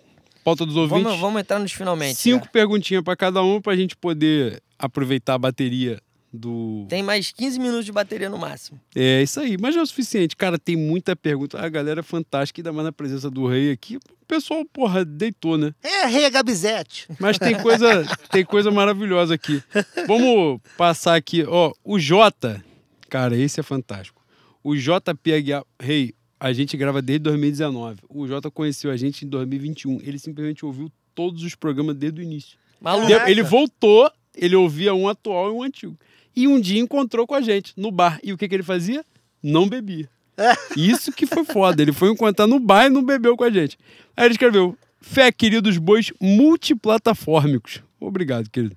pauta 0.44 0.66
dos 0.66 0.76
ouvintes? 0.76 1.04
Vamos, 1.04 1.20
vamos 1.20 1.42
entrar 1.42 1.60
nos 1.60 1.72
finalmente. 1.72 2.16
Cinco 2.16 2.46
já. 2.46 2.52
perguntinhas 2.52 3.04
pra 3.04 3.16
cada 3.16 3.44
um 3.44 3.62
pra 3.62 3.76
gente 3.76 3.96
poder 3.96 4.62
aproveitar 4.80 5.36
a 5.36 5.38
bateria 5.38 6.02
do. 6.34 6.86
Tem 6.90 7.04
mais 7.04 7.32
15 7.32 7.60
minutos 7.60 7.86
de 7.86 7.92
bateria 7.92 8.30
no 8.30 8.38
máximo. 8.38 8.80
É 8.96 9.22
isso 9.22 9.40
aí, 9.40 9.58
mas 9.60 9.76
já 9.76 9.82
é 9.82 9.84
o 9.84 9.88
suficiente. 9.88 10.36
Cara, 10.36 10.58
tem 10.58 10.76
muita 10.76 11.16
pergunta. 11.16 11.60
A 11.60 11.70
galera 11.70 12.00
é 12.00 12.04
fantástica, 12.04 12.62
ainda 12.62 12.72
mais 12.72 12.86
na 12.86 12.92
presença 12.92 13.30
do 13.30 13.46
rei 13.46 13.72
aqui. 13.72 13.98
O 13.98 14.26
pessoal, 14.28 14.64
porra, 14.66 15.04
deitou, 15.04 15.58
né? 15.58 15.74
É, 15.84 16.06
Rei 16.06 16.30
Gabizete. 16.30 17.08
Mas 17.20 17.38
tem 17.38 17.56
coisa, 17.62 18.06
tem 18.32 18.46
coisa 18.46 18.72
maravilhosa 18.72 19.34
aqui. 19.34 19.62
Vamos 20.08 20.62
passar 20.78 21.16
aqui, 21.16 21.44
ó, 21.48 21.74
o 21.84 22.00
Jota. 22.00 22.64
Cara, 23.10 23.36
esse 23.36 23.60
é 23.60 23.64
fantástico. 23.64 24.21
O 24.64 24.76
JP 24.76 25.34
Aguiar, 25.34 25.66
rei, 25.80 26.14
a 26.40 26.54
gente 26.54 26.76
grava 26.78 27.02
desde 27.02 27.24
2019. 27.24 28.02
O 28.10 28.28
Jota 28.28 28.50
conheceu 28.50 28.92
a 28.92 28.98
gente 28.98 29.26
em 29.26 29.28
2021. 29.28 30.00
Ele 30.02 30.18
simplesmente 30.18 30.66
ouviu 30.66 30.92
todos 31.14 31.44
os 31.44 31.56
programas 31.56 31.96
desde 31.96 32.22
o 32.22 32.24
início. 32.24 32.58
Maluco. 32.80 33.12
Ele 33.28 33.44
voltou, 33.44 34.12
ele 34.36 34.56
ouvia 34.56 34.94
um 34.94 35.08
atual 35.08 35.50
e 35.50 35.52
um 35.52 35.64
antigo. 35.64 35.98
E 36.36 36.48
um 36.48 36.60
dia 36.60 36.80
encontrou 36.80 37.28
com 37.28 37.36
a 37.36 37.42
gente 37.42 37.74
no 37.78 37.92
bar. 37.92 38.20
E 38.24 38.34
o 38.34 38.38
que, 38.38 38.48
que 38.48 38.56
ele 38.56 38.64
fazia? 38.64 39.06
Não 39.44 39.68
bebia. 39.68 40.10
Isso 40.76 41.12
que 41.12 41.26
foi 41.26 41.44
foda. 41.44 41.82
Ele 41.82 41.92
foi 41.92 42.10
encontrar 42.10 42.48
no 42.48 42.60
bar 42.60 42.88
e 42.88 42.90
não 42.90 43.04
bebeu 43.04 43.36
com 43.38 43.44
a 43.44 43.52
gente. 43.52 43.78
Aí 44.16 44.26
ele 44.26 44.34
escreveu: 44.34 44.78
Fé, 45.00 45.32
queridos 45.32 45.78
bois 45.78 46.12
multiplataformicos. 46.20 47.84
Obrigado, 48.00 48.50
querido. 48.50 48.76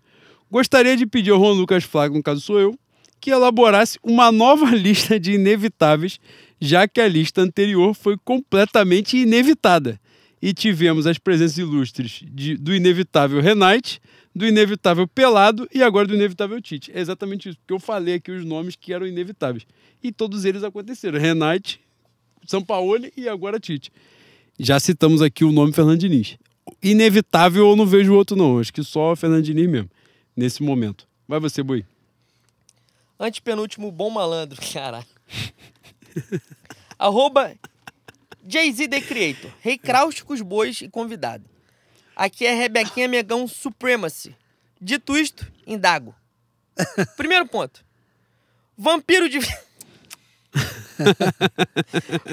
Gostaria 0.50 0.96
de 0.96 1.06
pedir 1.06 1.30
ao 1.30 1.38
Juan 1.38 1.52
Lucas 1.52 1.84
Flávio, 1.84 2.16
no 2.16 2.22
caso 2.22 2.40
sou 2.40 2.60
eu, 2.60 2.78
que 3.24 3.30
elaborasse 3.30 3.98
uma 4.02 4.30
nova 4.30 4.66
lista 4.76 5.18
de 5.18 5.32
inevitáveis, 5.32 6.20
já 6.60 6.86
que 6.86 7.00
a 7.00 7.08
lista 7.08 7.40
anterior 7.40 7.94
foi 7.94 8.18
completamente 8.22 9.16
inevitada. 9.16 9.98
E 10.42 10.52
tivemos 10.52 11.06
as 11.06 11.16
presenças 11.16 11.56
ilustres 11.56 12.22
de- 12.30 12.58
do 12.58 12.74
inevitável 12.74 13.40
Renate, 13.40 13.98
do 14.36 14.46
inevitável 14.46 15.08
Pelado 15.08 15.66
e 15.72 15.82
agora 15.82 16.06
do 16.06 16.14
inevitável 16.14 16.60
Tite. 16.60 16.92
É 16.92 17.00
exatamente 17.00 17.48
isso, 17.48 17.56
porque 17.56 17.72
eu 17.72 17.80
falei 17.80 18.16
aqui 18.16 18.30
os 18.30 18.44
nomes 18.44 18.76
que 18.76 18.92
eram 18.92 19.06
inevitáveis. 19.06 19.66
E 20.02 20.12
todos 20.12 20.44
eles 20.44 20.62
aconteceram. 20.62 21.18
Renate, 21.18 21.80
São 22.46 22.60
Paulo 22.62 23.06
e 23.16 23.26
agora 23.26 23.58
Tite. 23.58 23.90
Já 24.60 24.78
citamos 24.78 25.22
aqui 25.22 25.46
o 25.46 25.50
nome 25.52 25.72
Fernando 25.72 25.98
Diniz. 25.98 26.36
Inevitável 26.82 27.70
eu 27.70 27.74
não 27.76 27.86
vejo 27.86 28.12
outro 28.12 28.36
não, 28.36 28.58
acho 28.58 28.70
que 28.70 28.84
só 28.84 29.16
Fernando 29.16 29.42
Diniz 29.44 29.66
mesmo, 29.66 29.88
nesse 30.36 30.62
momento. 30.62 31.06
Vai 31.26 31.40
você, 31.40 31.62
Boi. 31.62 31.86
Antepenúltimo 33.18 33.90
bom 33.90 34.10
malandro, 34.10 34.60
caralho. 34.72 35.06
Arroba 36.98 37.54
Jay-Z 38.46 38.88
The 38.88 39.00
Creator. 39.00 39.50
Rei 39.60 39.78
Cáusticos, 39.78 40.40
bois 40.40 40.80
e 40.80 40.88
convidado. 40.88 41.44
Aqui 42.14 42.46
é 42.46 42.54
Rebequinha 42.54 43.08
Megão 43.08 43.48
Supremacy. 43.48 44.36
Dito 44.80 45.16
isto, 45.16 45.50
indago. 45.66 46.14
Primeiro 47.16 47.46
ponto. 47.46 47.84
Vampiro 48.76 49.28
de... 49.28 49.38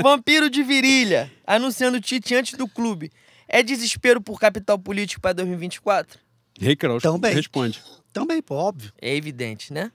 Vampiro 0.01 0.49
de 0.49 0.63
virilha. 0.63 1.31
Anunciando 1.45 2.01
Tite 2.01 2.35
antes 2.35 2.57
do 2.57 2.67
clube. 2.67 3.11
É 3.47 3.63
desespero 3.63 4.21
por 4.21 4.39
capital 4.39 4.77
político 4.77 5.21
para 5.21 5.33
2024? 5.33 6.19
Rei 6.59 6.75
Kraus, 6.75 7.01
Também. 7.01 7.33
responde. 7.33 7.81
Também, 8.13 8.41
pô, 8.41 8.55
óbvio. 8.55 8.91
É 9.01 9.15
evidente, 9.15 9.73
né? 9.73 9.91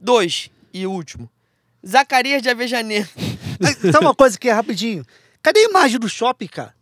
Dois, 0.00 0.50
e 0.72 0.86
último. 0.86 1.30
Zacarias 1.86 2.42
de 2.42 2.48
Avejaneiro. 2.48 3.08
Sabe 3.92 4.04
uma 4.04 4.14
coisa 4.14 4.38
que 4.38 4.48
é 4.48 4.52
rapidinho? 4.52 5.04
Cadê 5.42 5.60
a 5.60 5.68
imagem 5.68 5.98
do 5.98 6.08
shopping, 6.08 6.46
cara? 6.46 6.74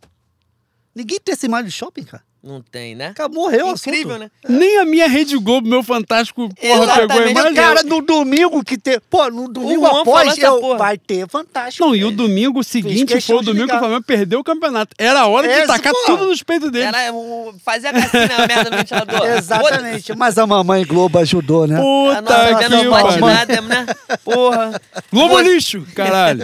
Ninguém 0.93 1.19
tem 1.19 1.33
essa 1.33 1.45
imagem 1.45 1.65
do 1.65 1.71
shopping, 1.71 2.03
cara. 2.03 2.23
Não 2.43 2.61
tem, 2.61 2.95
né? 2.95 3.13
Cara, 3.15 3.27
morreu 3.27 3.67
o 3.67 3.71
Incrível, 3.71 4.15
assunto. 4.15 4.19
né? 4.23 4.31
Nem 4.47 4.77
a 4.77 4.85
minha 4.85 5.07
Rede 5.07 5.37
Globo, 5.37 5.67
meu 5.67 5.83
fantástico, 5.83 6.47
porra, 6.49 6.83
Exatamente. 6.83 7.07
pegou 7.07 7.23
a 7.25 7.31
imagem. 7.31 7.53
Cara, 7.55 7.83
no 7.83 8.01
domingo 8.01 8.63
que 8.63 8.77
tem. 8.77 8.99
Pô, 9.09 9.29
no 9.29 9.49
domingo 9.49 9.81
falou 9.85 10.01
após, 10.01 10.37
eu, 10.37 10.77
vai 10.77 10.97
ter 10.97 11.27
fantástico. 11.27 11.85
Não, 11.85 11.95
e 11.95 12.05
o 12.05 12.11
domingo 12.11 12.63
seguinte 12.63 13.19
foi 13.19 13.35
o 13.35 13.39
de 13.39 13.45
domingo 13.47 13.67
que 13.67 13.75
o. 13.75 13.79
Flamengo 13.79 14.03
perdeu 14.03 14.39
o 14.39 14.43
campeonato. 14.43 14.95
Era 14.97 15.21
a 15.21 15.27
hora 15.27 15.47
de 15.47 15.53
Esse, 15.53 15.67
tacar 15.67 15.91
pô. 15.91 15.99
tudo 16.05 16.27
nos 16.27 16.41
peitos 16.41 16.71
dele. 16.71 16.85
Era 16.85 17.11
o, 17.13 17.53
fazer 17.65 17.87
a 17.87 17.93
cassina 17.93 18.43
a 18.43 18.47
merda 18.47 18.69
no 18.69 18.77
ventilador. 18.77 19.25
Exatamente. 19.37 20.15
Mas 20.15 20.37
a 20.37 20.47
mamãe 20.47 20.85
Globo 20.85 21.19
ajudou, 21.19 21.67
né? 21.67 21.77
Puta 21.77 22.19
A 22.19 22.55
que 22.63 22.69
nossa 22.69 22.83
não 22.83 22.91
bate 22.91 23.19
nada, 23.19 23.61
né? 23.61 23.85
Porra. 24.23 24.81
Globo 25.11 25.35
Você- 25.35 25.43
lixo, 25.53 25.87
caralho. 25.93 26.43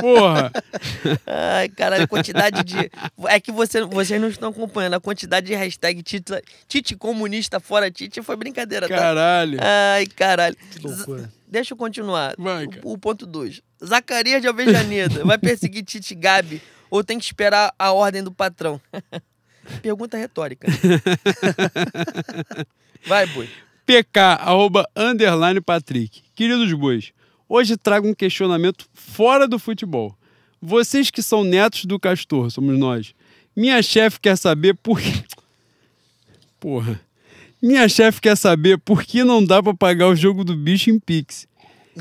Porra. 0.00 0.50
Ai, 1.26 1.68
caralho, 1.68 2.04
a 2.04 2.08
quantidade 2.08 2.64
de. 2.64 2.90
É 3.28 3.38
que 3.38 3.52
você, 3.52 3.82
vocês 3.84 4.20
não 4.20 4.28
estão 4.28 4.48
acompanhando. 4.50 4.94
A 4.94 5.00
quantidade 5.00 5.33
de 5.40 5.54
hashtag 5.54 6.02
Tite, 6.02 6.32
Tite 6.68 6.96
comunista 6.96 7.60
fora 7.60 7.90
Tite 7.90 8.22
foi 8.22 8.36
brincadeira, 8.36 8.88
tá? 8.88 8.96
Caralho. 8.96 9.58
Ai, 9.62 10.06
caralho. 10.06 10.56
loucura. 10.82 11.22
Z- 11.22 11.28
Deixa 11.46 11.72
eu 11.74 11.78
continuar. 11.78 12.34
Vai, 12.36 12.66
O- 12.82 12.94
o, 12.94 12.98
ponto 12.98 13.26
2. 13.26 13.60
Zacarias 13.84 14.40
de 14.42 14.48
Alvejaneda 14.48 15.24
vai 15.24 15.38
perseguir 15.38 15.82
Tite 15.84 16.14
Gabi 16.14 16.60
ou 16.90 17.02
tem 17.04 17.18
que 17.18 17.24
esperar 17.24 17.72
a 17.78 17.92
ordem 17.92 18.22
do 18.22 18.32
patrão? 18.32 18.80
Pergunta 19.82 20.18
retórica. 20.18 20.66
Vai, 23.06 23.26
boi. 23.26 23.48
PK, 23.86 24.18
arroba, 24.40 24.88
underline 24.96 25.60
Patrick. 25.60 26.22
Queridos 26.34 26.72
bois, 26.72 27.12
hoje 27.48 27.76
trago 27.76 28.08
um 28.08 28.14
questionamento 28.14 28.86
fora 28.94 29.46
do 29.46 29.58
futebol. 29.58 30.16
Vocês 30.60 31.10
que 31.10 31.22
são 31.22 31.44
netos 31.44 31.84
do 31.84 32.00
Castor, 32.00 32.50
somos 32.50 32.78
nós. 32.78 33.14
Minha 33.56 33.82
chefe 33.82 34.18
quer 34.20 34.36
saber 34.36 34.74
por 34.74 35.00
que... 35.00 35.24
Porra. 36.58 37.00
Minha 37.62 37.88
chefe 37.88 38.20
quer 38.20 38.36
saber 38.36 38.78
por 38.78 39.04
que 39.04 39.24
não 39.24 39.44
dá 39.44 39.62
pra 39.62 39.74
pagar 39.74 40.08
o 40.08 40.16
jogo 40.16 40.44
do 40.44 40.54
bicho 40.56 40.90
em 40.90 40.98
Pix. 40.98 41.46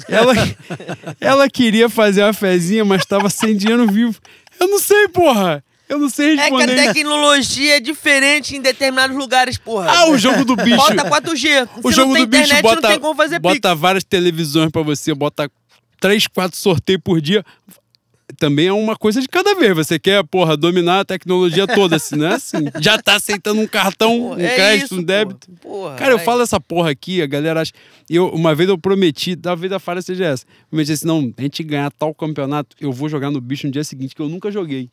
Ela, 0.10 0.34
ela 1.22 1.50
queria 1.50 1.88
fazer 1.90 2.24
uma 2.24 2.34
fezinha, 2.34 2.84
mas 2.84 3.06
tava 3.06 3.30
sem 3.30 3.56
dinheiro 3.56 3.88
vivo. 3.88 4.20
Eu 4.60 4.68
não 4.68 4.80
sei, 4.80 5.08
porra. 5.08 5.64
Eu 5.88 6.00
não 6.00 6.10
sei 6.10 6.34
É 6.34 6.36
que 6.36 6.42
a 6.42 6.44
responder. 6.66 6.94
tecnologia 6.94 7.78
é 7.78 7.80
diferente 7.80 8.56
em 8.56 8.62
determinados 8.62 9.16
lugares, 9.16 9.58
porra. 9.58 9.92
Ah, 9.92 10.10
o 10.10 10.18
jogo 10.18 10.44
do 10.44 10.56
bicho. 10.56 10.76
Bota 10.78 11.10
4G. 11.10 11.70
O 11.84 11.92
Se 11.92 11.96
jogo 11.98 12.08
não 12.08 12.16
tem 12.16 12.26
do 12.26 12.30
bicho 12.30 12.44
internet, 12.46 12.62
bota, 12.64 12.82
não 12.82 12.90
tem 12.90 13.00
como 13.00 13.16
fazer 13.16 13.40
bota 13.40 13.70
pix. 13.70 13.80
várias 13.82 14.04
televisões 14.04 14.72
pra 14.72 14.82
você, 14.82 15.14
bota 15.14 15.52
três, 16.00 16.26
quatro 16.26 16.58
sorteios 16.58 17.02
por 17.04 17.22
dia. 17.22 17.46
Também 18.38 18.68
é 18.68 18.74
uma 18.74 18.96
coisa 18.96 19.22
de 19.22 19.28
cada 19.28 19.56
vez. 19.56 19.76
Você 19.76 20.00
quer, 20.00 20.24
porra, 20.24 20.56
dominar 20.58 21.02
a 21.02 21.06
tecnologia 21.06 21.68
toda, 21.68 21.98
assim, 21.98 22.16
não 22.16 22.28
é 22.28 22.36
assim? 22.36 22.66
Já 22.80 23.02
tá 23.02 23.16
aceitando 23.16 23.62
um 23.62 23.68
cartão, 23.68 24.16
um 24.16 24.30
Porra, 24.30 24.44
é 24.44 24.56
crédito, 24.56 24.86
isso, 24.86 25.00
um 25.00 25.04
débito. 25.04 25.48
Porra. 25.62 25.84
Porra, 25.84 25.96
Cara, 25.96 26.14
eu 26.14 26.20
falo 26.20 26.42
essa 26.42 26.60
porra 26.60 26.92
aqui, 26.92 27.22
a 27.22 27.26
galera 27.26 27.62
acha. 27.62 27.72
Eu, 28.10 28.30
uma 28.30 28.56
vez 28.56 28.70
eu 28.70 28.78
prometi, 28.78 29.36
talvez 29.36 29.72
a 29.72 29.80
falha 29.80 30.02
seja 30.02 30.26
essa. 30.26 30.46
Eu 30.46 30.68
prometi 30.70 30.92
assim: 30.92 31.08
não, 31.08 31.34
a 31.38 31.42
gente 31.42 31.64
ganhar 31.64 31.92
tal 31.92 32.14
campeonato, 32.14 32.76
eu 32.80 32.92
vou 32.92 33.10
jogar 33.10 33.30
no 33.30 33.42
bicho 33.42 33.68
no 33.68 33.74
dia 33.74 33.84
seguinte, 33.84 34.16
que 34.16 34.22
eu 34.22 34.30
nunca 34.30 34.52
joguei. 34.52 34.90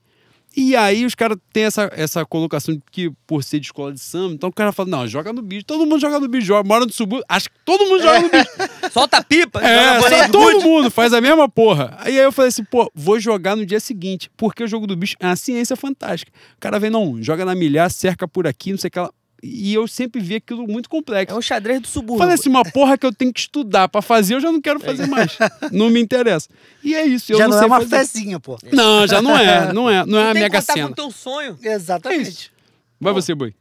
E 0.57 0.75
aí 0.75 1.05
os 1.05 1.15
caras 1.15 1.39
têm 1.53 1.65
essa, 1.65 1.91
essa 1.95 2.27
colocação 2.27 2.75
de 2.75 2.83
que 2.91 3.11
por 3.27 3.45
ser 3.45 3.61
de 3.61 3.67
escola 3.67 3.93
de 3.93 4.01
samba, 4.01 4.35
então 4.35 4.49
o 4.49 4.53
cara 4.53 4.73
fala: 4.73 4.89
não, 4.89 5.07
joga 5.07 5.33
no 5.33 5.43
bicho, 5.43 5.65
todo 5.65 5.87
mundo 5.87 6.01
joga 6.01 6.19
no 6.19 6.27
bicho, 6.29 6.47
joga, 6.47 6.69
mora 6.69 6.85
no 6.85 6.93
subúrbio, 6.93 7.25
acho 7.29 7.49
que 7.49 7.57
todo 7.65 7.87
mundo 7.87 8.03
joga 8.03 8.21
no 8.21 8.31
bicho. 8.31 8.51
Solta 8.93 9.19
a 9.19 9.25
pipa. 9.25 9.61
É, 9.61 10.01
joga 10.01 10.29
todo 10.29 10.61
mundo 10.61 10.91
faz 10.91 11.13
a 11.13 11.21
mesma 11.23 11.49
porra. 11.49 11.97
Aí 12.01 12.17
eu 12.17 12.33
falei 12.33 12.49
assim, 12.49 12.65
pô, 12.65 12.91
vou 12.95 13.21
jogar 13.21 13.55
no 13.55 13.65
dia 13.65 13.79
seguinte, 13.79 14.29
porque 14.37 14.65
o 14.65 14.69
jogo 14.69 14.87
do 14.87 14.97
bicho 14.97 15.15
é 15.21 15.27
uma 15.27 15.37
ciência 15.37 15.77
fantástica. 15.77 16.33
O 16.57 16.61
cara 16.61 16.81
vem, 16.81 16.91
não, 16.91 17.23
joga 17.23 17.45
na 17.45 17.55
milhar, 17.55 17.91
cerca 17.91 18.27
por 18.27 18.47
aqui, 18.47 18.73
não 18.73 18.79
sei 18.79 18.89
o 18.89 18.91
que 18.91 18.99
lá. 18.99 19.11
E 19.43 19.73
eu 19.73 19.89
sempre 19.89 20.21
vi 20.21 20.35
aquilo 20.37 20.67
muito 20.67 20.89
complexo. 20.89 21.35
É 21.35 21.39
um 21.39 21.41
xadrez 21.41 21.81
do 21.81 21.89
subúrbio. 21.89 22.19
Falei 22.19 22.35
assim, 22.35 22.51
uma 22.51 22.63
porra 22.65 22.99
que 22.99 23.07
eu 23.07 23.13
tenho 23.13 23.33
que 23.33 23.41
estudar 23.41 23.89
pra 23.89 24.03
fazer, 24.03 24.35
eu 24.35 24.41
já 24.41 24.53
não 24.53 24.61
quero 24.61 24.79
fazer 24.81 25.07
mais. 25.07 25.39
Não 25.73 25.89
me 25.89 26.01
interessa. 26.01 26.49
E 26.85 26.95
é 26.95 27.07
isso, 27.07 27.33
eu 27.33 27.39
Já 27.39 27.45
não, 27.45 27.53
não, 27.53 27.59
sei 27.59 27.65
é 27.65 27.67
uma 27.67 27.81
fazer. 27.81 27.97
fezinha, 27.99 28.41
pô. 28.41 28.59
Não, 28.73 29.07
já 29.07 29.23
não 29.23 29.37
é, 29.39 29.73
não 29.73 29.89
é, 29.89 30.05
não 30.05 30.19
é 30.19 30.23
a 30.23 30.25
tem 30.27 30.35
que 30.35 30.41
mega 30.41 30.61
contar 30.61 30.73
cena. 30.75 30.87
com 30.87 30.93
o 30.93 30.97
teu 30.97 31.11
sonho. 31.11 31.59
Exatamente. 31.63 32.53
Vai 33.01 33.13
você, 33.13 33.35
boi. 33.35 33.55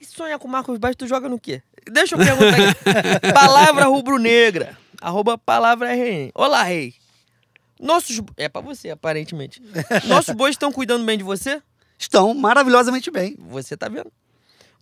E 0.00 0.04
sonhar 0.06 0.38
com 0.38 0.48
o 0.48 0.50
Marcos 0.50 0.78
Baixo, 0.78 0.98
tu 0.98 1.06
joga 1.06 1.28
no 1.28 1.38
quê? 1.38 1.62
Deixa 1.90 2.14
eu 2.14 2.18
perguntar 2.18 2.56
aqui. 2.56 3.32
palavra 3.34 3.84
rubro-negra. 3.84 4.76
Arroba 5.00 5.38
palavra 5.38 5.94
rei. 5.94 6.30
Olá, 6.34 6.62
rei. 6.62 6.94
Nossos... 7.80 8.20
É 8.36 8.48
pra 8.48 8.60
você, 8.60 8.90
aparentemente. 8.90 9.62
Nossos 10.06 10.34
bois 10.34 10.54
estão 10.54 10.72
cuidando 10.72 11.04
bem 11.04 11.16
de 11.16 11.24
você? 11.24 11.62
Estão 11.98 12.34
maravilhosamente 12.34 13.10
bem. 13.10 13.36
Você 13.38 13.76
tá 13.76 13.88
vendo? 13.88 14.10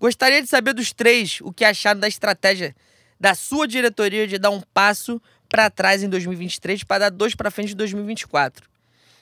Gostaria 0.00 0.42
de 0.42 0.48
saber 0.48 0.72
dos 0.74 0.92
três 0.92 1.40
o 1.42 1.52
que 1.52 1.64
acharam 1.64 2.00
da 2.00 2.08
estratégia 2.08 2.74
da 3.18 3.34
sua 3.34 3.66
diretoria 3.66 4.26
de 4.26 4.38
dar 4.38 4.50
um 4.50 4.60
passo 4.60 5.20
pra 5.48 5.68
trás 5.68 6.02
em 6.02 6.08
2023 6.08 6.84
para 6.84 6.98
dar 6.98 7.10
dois 7.10 7.34
pra 7.34 7.50
frente 7.50 7.72
em 7.72 7.76
2024. 7.76 8.68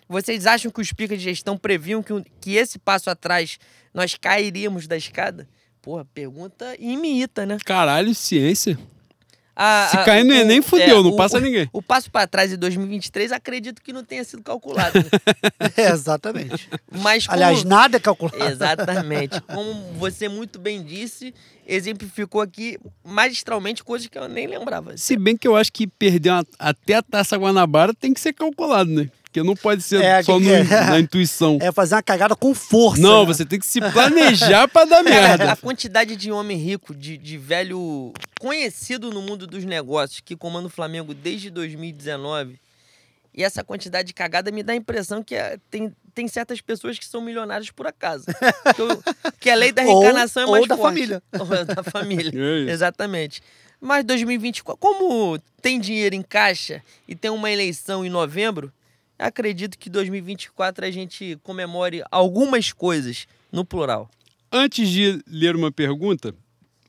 Vocês 0.08 0.46
acham 0.46 0.70
que 0.70 0.80
os 0.80 0.92
picas 0.92 1.18
de 1.18 1.24
gestão 1.24 1.56
previam 1.56 2.02
que, 2.02 2.12
que 2.40 2.54
esse 2.56 2.78
passo 2.78 3.10
atrás 3.10 3.58
nós 3.92 4.14
cairíamos 4.14 4.86
da 4.86 4.96
escada? 4.96 5.48
Porra, 5.80 6.04
pergunta 6.04 6.76
imita, 6.78 7.46
né? 7.46 7.58
Caralho, 7.64 8.14
ciência. 8.14 8.78
A- 9.58 9.88
Se 9.90 9.96
a- 9.96 10.04
cair 10.04 10.22
no 10.22 10.32
o- 10.34 10.36
Enem, 10.36 10.60
fudeu, 10.60 11.02
não 11.02 11.10
o- 11.12 11.16
passa 11.16 11.38
o- 11.38 11.40
ninguém. 11.40 11.66
O 11.72 11.80
passo 11.80 12.10
pra 12.10 12.26
trás 12.26 12.52
em 12.52 12.56
2023 12.58 13.32
acredito 13.32 13.80
que 13.82 13.90
não 13.92 14.04
tenha 14.04 14.22
sido 14.22 14.42
calculado. 14.42 14.92
É, 15.76 15.90
exatamente. 15.90 16.68
Mas 16.90 17.26
como... 17.26 17.34
Aliás, 17.36 17.64
nada 17.64 17.96
é 17.96 18.00
calculado. 18.00 18.44
Exatamente. 18.50 19.40
Como 19.42 19.72
você 19.94 20.28
muito 20.28 20.58
bem 20.58 20.82
disse, 20.82 21.34
exemplificou 21.66 22.40
aqui 22.40 22.78
magistralmente 23.04 23.82
coisas 23.82 24.06
que 24.08 24.18
eu 24.18 24.28
nem 24.28 24.46
lembrava. 24.46 24.96
Se 24.96 25.16
bem 25.16 25.36
que 25.36 25.46
eu 25.48 25.56
acho 25.56 25.72
que 25.72 25.86
perder 25.86 26.30
uma- 26.30 26.46
até 26.58 26.94
a 26.94 27.02
taça 27.02 27.36
Guanabara 27.36 27.92
tem 27.94 28.12
que 28.14 28.20
ser 28.20 28.32
calculado, 28.32 28.90
né? 28.90 29.08
Porque 29.36 29.42
não 29.46 29.54
pode 29.54 29.82
ser 29.82 30.02
É, 30.02 30.22
só 30.22 30.40
no- 30.40 30.48
é. 30.50 30.62
na 30.64 30.98
intuição. 30.98 31.58
É 31.66 31.70
fazer 31.70 31.94
uma 31.94 32.02
cagada 32.02 32.34
com 32.34 32.54
força. 32.54 33.02
Não, 33.02 33.20
né? 33.20 33.26
você 33.26 33.44
tem 33.44 33.58
que 33.58 33.66
se 33.66 33.80
planejar 33.80 34.66
pra 34.68 34.84
dar 34.86 35.04
Cara, 35.04 35.10
merda. 35.10 35.52
a 35.52 35.56
quantidade 35.56 36.16
de 36.16 36.32
homem 36.32 36.56
rico, 36.56 36.94
de, 36.94 37.18
de 37.18 37.36
velho 37.36 38.12
conhecido 38.40 39.10
no 39.10 39.20
mundo 39.20 39.46
dos 39.46 39.64
negócios, 39.64 40.20
que 40.20 40.34
comanda 40.34 40.68
o 40.68 40.70
Flamengo 40.70 41.12
desde 41.12 41.50
2019, 41.50 42.58
e 43.34 43.44
essa 43.44 43.62
quantidade 43.62 44.06
de 44.08 44.14
cagada 44.14 44.50
me 44.50 44.62
dá 44.62 44.72
a 44.72 44.76
impressão 44.76 45.22
que 45.22 45.34
é- 45.34 45.58
tem, 45.70 45.92
tem 46.14 46.26
certas 46.28 46.60
pessoas 46.62 46.98
que 46.98 47.04
são 47.04 47.20
milionárias 47.20 47.70
por 47.70 47.86
acaso. 47.86 48.24
que, 48.74 49.32
que 49.40 49.50
a 49.50 49.54
lei 49.54 49.70
da 49.72 49.82
Ou- 49.82 50.00
reencarnação 50.00 50.44
é 50.44 50.46
ou 50.46 50.52
mais 50.52 50.66
da 50.66 50.76
forte. 50.78 50.94
família. 50.94 51.22
Ou 51.38 51.46
da 51.66 51.82
família. 51.82 52.32
É. 52.34 52.70
Exatamente. 52.72 53.42
Mas 53.78 54.02
2024, 54.04 54.78
como 54.80 55.38
tem 55.60 55.78
dinheiro 55.78 56.14
em 56.14 56.22
caixa 56.22 56.82
e 57.06 57.14
tem 57.14 57.30
uma 57.30 57.50
eleição 57.50 58.06
em 58.06 58.08
novembro, 58.08 58.72
acredito 59.18 59.78
que 59.78 59.88
2024 59.90 60.84
a 60.84 60.90
gente 60.90 61.38
comemore 61.42 62.02
algumas 62.10 62.72
coisas 62.72 63.26
no 63.52 63.64
plural. 63.64 64.10
Antes 64.52 64.88
de 64.88 65.22
ler 65.26 65.56
uma 65.56 65.70
pergunta, 65.72 66.34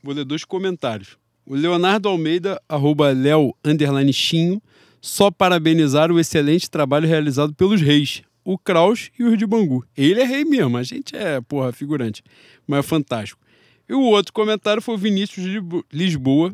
vou 0.04 0.14
ler 0.14 0.26
dois 0.26 0.44
comentários. 0.46 1.18
O 1.46 1.56
Leonardo 1.56 2.10
Almeida, 2.10 2.62
arroba 2.68 3.12
Léo 3.12 3.54
underline 3.64 4.12
Chinho, 4.14 4.62
só 5.02 5.32
parabenizar 5.32 6.12
o 6.12 6.20
excelente 6.20 6.70
trabalho 6.70 7.08
realizado 7.08 7.54
pelos 7.54 7.82
reis, 7.82 8.22
o 8.44 8.58
Kraus 8.58 9.10
e 9.18 9.24
o 9.24 9.38
de 9.38 9.46
Bangu. 9.46 9.86
Ele 9.96 10.20
é 10.22 10.26
rei 10.26 10.44
mesmo, 10.44 10.78
a 10.78 10.84
gente 10.84 11.16
é, 11.16 11.40
porra, 11.42 11.72
figurante. 11.72 12.22
Mas 12.68 12.80
é 12.80 12.84
fantástico. 12.84 13.40
E 13.88 13.94
o 13.94 14.02
outro 14.02 14.34
comentário 14.34 14.82
foi 14.82 14.96
o 14.96 14.98
Vinícius 14.98 15.46
de 15.50 15.60
Bo- 15.62 15.86
Lisboa. 15.92 16.54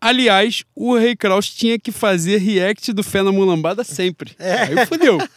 Aliás, 0.00 0.64
o 0.74 0.96
Rei 0.96 1.14
Kraus 1.14 1.50
tinha 1.50 1.78
que 1.78 1.92
fazer 1.92 2.38
react 2.38 2.92
do 2.92 3.02
Fé 3.02 3.22
na 3.22 3.30
Mulambada 3.30 3.84
sempre. 3.84 4.34
Aí 4.38 4.86
fodeu. 4.86 5.18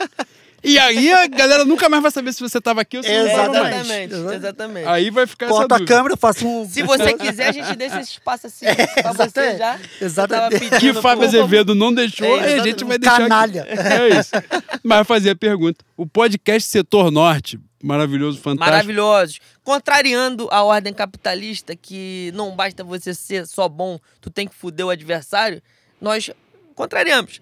E 0.64 0.80
aí 0.80 1.12
a 1.12 1.28
galera 1.28 1.66
nunca 1.66 1.90
mais 1.90 2.02
vai 2.02 2.12
saber 2.12 2.32
se 2.34 2.40
você 2.40 2.62
tava 2.62 2.82
aqui 2.82 2.96
ou 2.98 3.04
se 3.04 3.10
não 3.10 3.30
tava 3.30 3.52
mais. 3.64 3.76
Exatamente. 3.90 4.36
Exatamente. 4.36 4.88
Aí 4.88 5.10
vai 5.10 5.28
ficar 5.28 5.48
essa 5.48 5.56
Corta 5.56 5.76
a 5.76 5.78
dúvida. 5.78 5.96
câmera, 5.96 6.16
faço 6.18 6.48
um. 6.48 6.68
Se 6.70 6.82
você 6.84 7.14
quiser, 7.16 7.50
a 7.50 7.52
gente 7.52 7.76
deixa 7.76 8.00
esse 8.00 8.12
espaço 8.14 8.48
assim 8.48 8.66
pra 9.02 9.12
você 9.12 9.24
exatamente. 9.24 9.58
já. 9.58 9.80
Exatamente. 10.02 10.70
Que 10.80 10.94
Fábio. 10.94 11.26
Azevedo 11.28 11.76
não 11.76 11.94
deixou, 11.94 12.38
É, 12.40 12.46
aí 12.54 12.60
a 12.60 12.64
gente 12.64 12.84
vai 12.86 12.98
deixar. 12.98 13.16
aqui. 13.16 13.24
Canalha. 13.24 13.66
É 13.68 14.20
isso. 14.20 14.32
Mas 14.84 15.06
fazer 15.08 15.32
a 15.32 15.36
pergunta. 15.36 15.84
O 15.98 16.06
podcast 16.08 16.70
Setor 16.70 17.12
Norte, 17.12 17.60
maravilhoso, 17.84 18.40
fantástico. 18.40 18.72
Maravilhosos. 18.72 19.40
Contrariando 19.64 20.48
a 20.52 20.64
ordem 20.64 20.94
capitalista 20.94 21.76
que 21.76 22.32
não 22.34 22.56
basta 22.56 22.84
você 22.84 23.14
ser 23.14 23.46
só 23.48 23.68
bom, 23.68 24.00
tu 24.22 24.30
tem 24.30 24.48
que 24.48 24.56
fuder 24.56 24.86
o 24.86 24.90
adversário, 24.90 25.62
nós 26.00 26.30
contrariamos. 26.76 27.42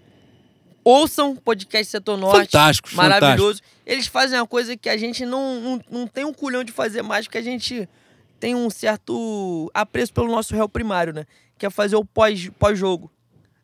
Ouçam 0.84 1.36
podcast 1.36 1.92
Setor 1.92 2.18
Norte. 2.18 2.38
Fantásticos, 2.52 2.94
Maravilhoso. 2.94 3.62
Eles 3.86 4.08
fazem 4.08 4.40
uma 4.40 4.48
coisa 4.48 4.76
que 4.76 4.90
a 4.90 4.98
gente 4.98 5.26
não, 5.26 5.60
não, 5.62 5.82
não 5.92 6.08
tem 6.08 6.26
um 6.26 6.34
culhão 6.34 6.64
de 6.64 6.72
fazer 6.72 7.02
mais, 7.02 7.26
porque 7.26 7.38
a 7.38 7.42
gente 7.44 7.88
tem 8.40 8.56
um 8.56 8.70
certo 8.70 9.70
apreço 9.74 10.12
pelo 10.14 10.28
nosso 10.28 10.56
réu 10.56 10.68
primário, 10.68 11.14
né? 11.14 11.26
Que 11.58 11.66
é 11.66 11.70
fazer 11.70 11.96
o 11.96 12.04
pós- 12.06 12.50
pós-jogo. 12.58 13.12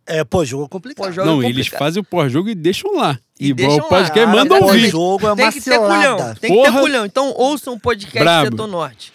É, 0.06 0.24
pô, 0.24 0.46
jogo 0.46 0.66
é 0.66 0.68
complicado. 0.70 1.06
Pós-jogo 1.06 1.28
Não, 1.28 1.42
é 1.42 1.46
eles 1.46 1.58
complicado. 1.66 1.80
fazem 1.80 2.02
o 2.02 2.04
pós-jogo 2.04 2.50
e 2.50 2.56
deixam 2.56 2.96
lá. 2.96 3.20
E 3.40 3.50
E, 3.50 3.54
deixam 3.54 3.78
o 3.86 3.90
podcast 3.90 4.26
lá. 4.26 4.32
manda 4.36 4.50
Cara, 4.52 4.64
ouvir. 4.66 4.82
Pós-jogo 4.84 5.28
é 5.28 5.36
Tem 5.36 5.52
que 5.52 5.62
ter 5.62 5.78
culhão. 5.80 6.18
Tem 6.36 6.56
que 6.56 6.64
ter 6.64 6.80
culhão. 6.80 7.06
Então 7.06 7.34
ouçam 7.36 7.74
o 7.74 7.80
podcast 7.80 8.20
Brabo. 8.20 8.52
Setor 8.52 8.68
Norte. 8.68 9.12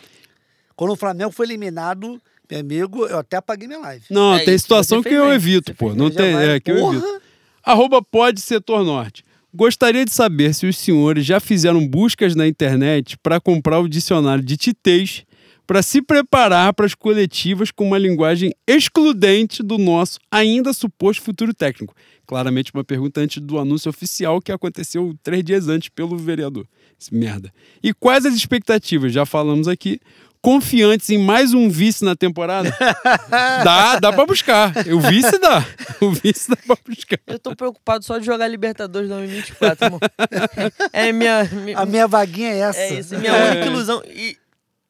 Quando 0.76 0.90
o 0.90 0.96
Flamengo 0.96 1.30
foi 1.30 1.46
eliminado, 1.46 2.20
meu 2.50 2.60
amigo, 2.60 3.06
eu 3.06 3.18
até 3.20 3.36
apaguei 3.36 3.68
minha 3.68 3.78
live. 3.80 4.04
Não, 4.10 4.34
É 4.34 4.44
tem 4.44 4.54
isso, 4.54 4.62
situação 4.64 5.02
que 5.02 5.08
eu 5.10 5.32
evito, 5.32 5.74
pô. 5.74 5.94
Não 5.94 6.10
tem, 6.10 6.34
é, 6.36 6.58
que 6.60 6.70
eu 6.72 6.76
porra. 6.76 6.96
evito. 6.98 7.22
Arroba 7.64 8.02
pode 8.02 8.40
Setor 8.40 8.84
Norte. 8.84 9.24
Gostaria 9.54 10.04
de 10.04 10.10
saber 10.10 10.54
se 10.54 10.66
os 10.66 10.76
senhores 10.76 11.24
já 11.24 11.38
fizeram 11.38 11.86
buscas 11.86 12.34
na 12.34 12.48
internet 12.48 13.16
para 13.18 13.40
comprar 13.40 13.78
o 13.78 13.88
dicionário 13.88 14.42
de 14.42 14.56
titês 14.56 15.24
para 15.66 15.82
se 15.82 16.02
preparar 16.02 16.74
para 16.74 16.86
as 16.86 16.94
coletivas 16.94 17.70
com 17.70 17.86
uma 17.86 17.98
linguagem 17.98 18.52
excludente 18.66 19.62
do 19.62 19.78
nosso 19.78 20.18
ainda 20.30 20.72
suposto 20.72 21.22
futuro 21.22 21.54
técnico. 21.54 21.94
Claramente 22.26 22.72
uma 22.74 22.82
pergunta 22.82 23.20
antes 23.20 23.40
do 23.40 23.58
anúncio 23.58 23.88
oficial 23.88 24.40
que 24.40 24.50
aconteceu 24.50 25.14
três 25.22 25.44
dias 25.44 25.68
antes 25.68 25.88
pelo 25.88 26.16
vereador. 26.16 26.66
Merda. 27.10 27.52
E 27.82 27.92
quais 27.92 28.26
as 28.26 28.34
expectativas? 28.34 29.12
Já 29.12 29.24
falamos 29.24 29.68
aqui. 29.68 30.00
Confiantes 30.42 31.08
em 31.08 31.18
mais 31.18 31.54
um 31.54 31.70
vice 31.70 32.04
na 32.04 32.16
temporada? 32.16 32.68
dá, 33.62 34.00
dá 34.00 34.12
pra 34.12 34.26
buscar. 34.26 34.72
O 34.92 34.98
vice 34.98 35.38
dá. 35.38 35.64
O 36.00 36.10
vice 36.10 36.50
dá 36.50 36.56
pra 36.56 36.76
buscar. 36.84 37.20
Eu 37.28 37.38
tô 37.38 37.54
preocupado 37.54 38.04
só 38.04 38.18
de 38.18 38.26
jogar 38.26 38.48
Libertadores 38.48 39.08
2024, 39.08 39.84
irmão. 39.86 40.00
É 40.92 41.12
minha. 41.12 41.44
mi- 41.44 41.74
A 41.74 41.86
minha 41.86 42.08
vaguinha 42.08 42.50
é 42.50 42.58
essa. 42.58 42.80
É 42.80 42.94
isso, 42.98 43.16
minha 43.18 43.32
única 43.32 43.66
ilusão. 43.66 44.02
E 44.04 44.36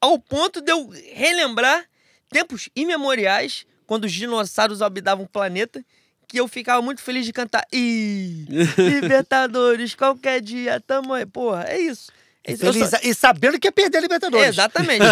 ao 0.00 0.18
ponto 0.18 0.62
de 0.62 0.72
eu 0.72 0.88
relembrar 1.12 1.84
tempos 2.30 2.70
imemoriais, 2.74 3.66
quando 3.86 4.04
os 4.04 4.12
dinossauros 4.12 4.80
habitavam 4.80 5.26
o 5.26 5.28
planeta, 5.28 5.84
que 6.26 6.40
eu 6.40 6.48
ficava 6.48 6.80
muito 6.80 7.02
feliz 7.02 7.26
de 7.26 7.32
cantar. 7.32 7.62
Ih, 7.70 8.46
Libertadores, 8.78 9.94
qualquer 9.94 10.40
dia, 10.40 10.80
tamo 10.80 11.12
aí. 11.12 11.26
Porra, 11.26 11.64
é 11.68 11.78
isso. 11.78 12.10
Feliz- 12.44 12.90
só- 12.90 12.98
E 13.02 13.14
sabendo 13.14 13.58
que 13.58 13.68
ia 13.68 13.72
perder 13.72 13.98
a 13.98 14.00
Libertadores. 14.00 14.48
Exatamente. 14.48 15.04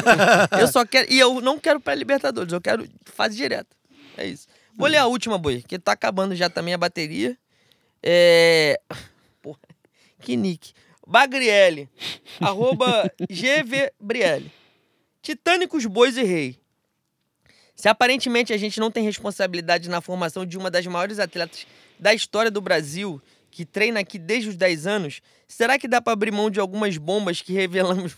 eu 0.60 0.66
só 0.68 0.84
quero. 0.84 1.12
E 1.12 1.18
eu 1.18 1.40
não 1.40 1.58
quero 1.58 1.80
pra 1.80 1.94
Libertadores, 1.94 2.52
eu 2.52 2.60
quero 2.60 2.88
fase 3.04 3.36
direta. 3.36 3.74
É 4.16 4.26
isso. 4.26 4.46
Vou 4.76 4.88
ler 4.88 4.96
a 4.98 5.06
última, 5.06 5.36
boi, 5.38 5.62
que 5.66 5.78
tá 5.78 5.92
acabando 5.92 6.34
já 6.34 6.48
também 6.50 6.74
a 6.74 6.78
bateria. 6.78 7.36
É. 8.02 8.80
Porra, 9.42 9.58
que 10.20 10.36
nick. 10.36 10.72
Bagriele. 11.06 11.88
arroba 12.40 13.10
GVBriele. 13.30 14.50
Titânicos, 15.22 15.84
bois 15.86 16.16
e 16.16 16.22
rei. 16.22 16.58
Se 17.74 17.88
aparentemente 17.88 18.52
a 18.52 18.56
gente 18.56 18.78
não 18.78 18.90
tem 18.90 19.04
responsabilidade 19.04 19.88
na 19.88 20.00
formação 20.00 20.44
de 20.46 20.56
uma 20.58 20.70
das 20.70 20.86
maiores 20.86 21.18
atletas 21.18 21.66
da 21.98 22.12
história 22.14 22.50
do 22.50 22.60
Brasil, 22.60 23.20
que 23.50 23.64
treina 23.64 24.00
aqui 24.00 24.18
desde 24.18 24.50
os 24.50 24.56
10 24.56 24.86
anos, 24.86 25.20
será 25.48 25.78
que 25.78 25.88
dá 25.88 26.00
para 26.00 26.12
abrir 26.12 26.30
mão 26.30 26.50
de 26.50 26.60
algumas 26.60 26.96
bombas 26.96 27.42
que 27.42 27.52
revelamos 27.52 28.14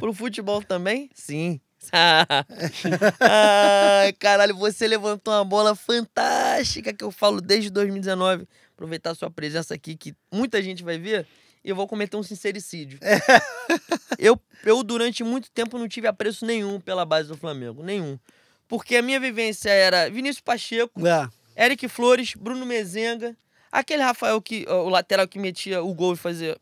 pro 0.00 0.12
futebol 0.14 0.62
também? 0.62 1.10
Sim. 1.14 1.60
Caralho, 4.18 4.56
você 4.56 4.86
levantou 4.86 5.34
uma 5.34 5.44
bola 5.44 5.74
fantástica 5.74 6.92
que 6.92 7.04
eu 7.04 7.10
falo 7.10 7.40
desde 7.40 7.70
2019. 7.70 8.46
Aproveitar 8.72 9.14
sua 9.14 9.30
presença 9.30 9.74
aqui, 9.74 9.96
que 9.96 10.14
muita 10.32 10.62
gente 10.62 10.82
vai 10.82 10.98
ver, 10.98 11.26
e 11.64 11.70
eu 11.70 11.76
vou 11.76 11.86
cometer 11.86 12.16
um 12.16 12.22
sincericídio. 12.22 12.98
eu, 14.18 14.40
eu, 14.64 14.82
durante 14.82 15.22
muito 15.22 15.50
tempo, 15.50 15.78
não 15.78 15.88
tive 15.88 16.08
apreço 16.08 16.44
nenhum 16.44 16.80
pela 16.80 17.04
base 17.04 17.28
do 17.28 17.36
Flamengo. 17.36 17.82
Nenhum. 17.82 18.18
Porque 18.66 18.96
a 18.96 19.02
minha 19.02 19.20
vivência 19.20 19.70
era 19.70 20.10
Vinícius 20.10 20.40
Pacheco, 20.40 21.06
É. 21.06 21.28
Eric 21.56 21.86
Flores, 21.86 22.34
Bruno 22.36 22.66
Mezenga, 22.66 23.36
aquele 23.80 24.02
Rafael 24.02 24.40
que. 24.40 24.66
O 24.68 24.88
lateral 24.88 25.26
que 25.28 25.38
metia 25.38 25.82
o 25.82 25.92
gol 25.94 26.14
e 26.14 26.16
fazia. 26.16 26.56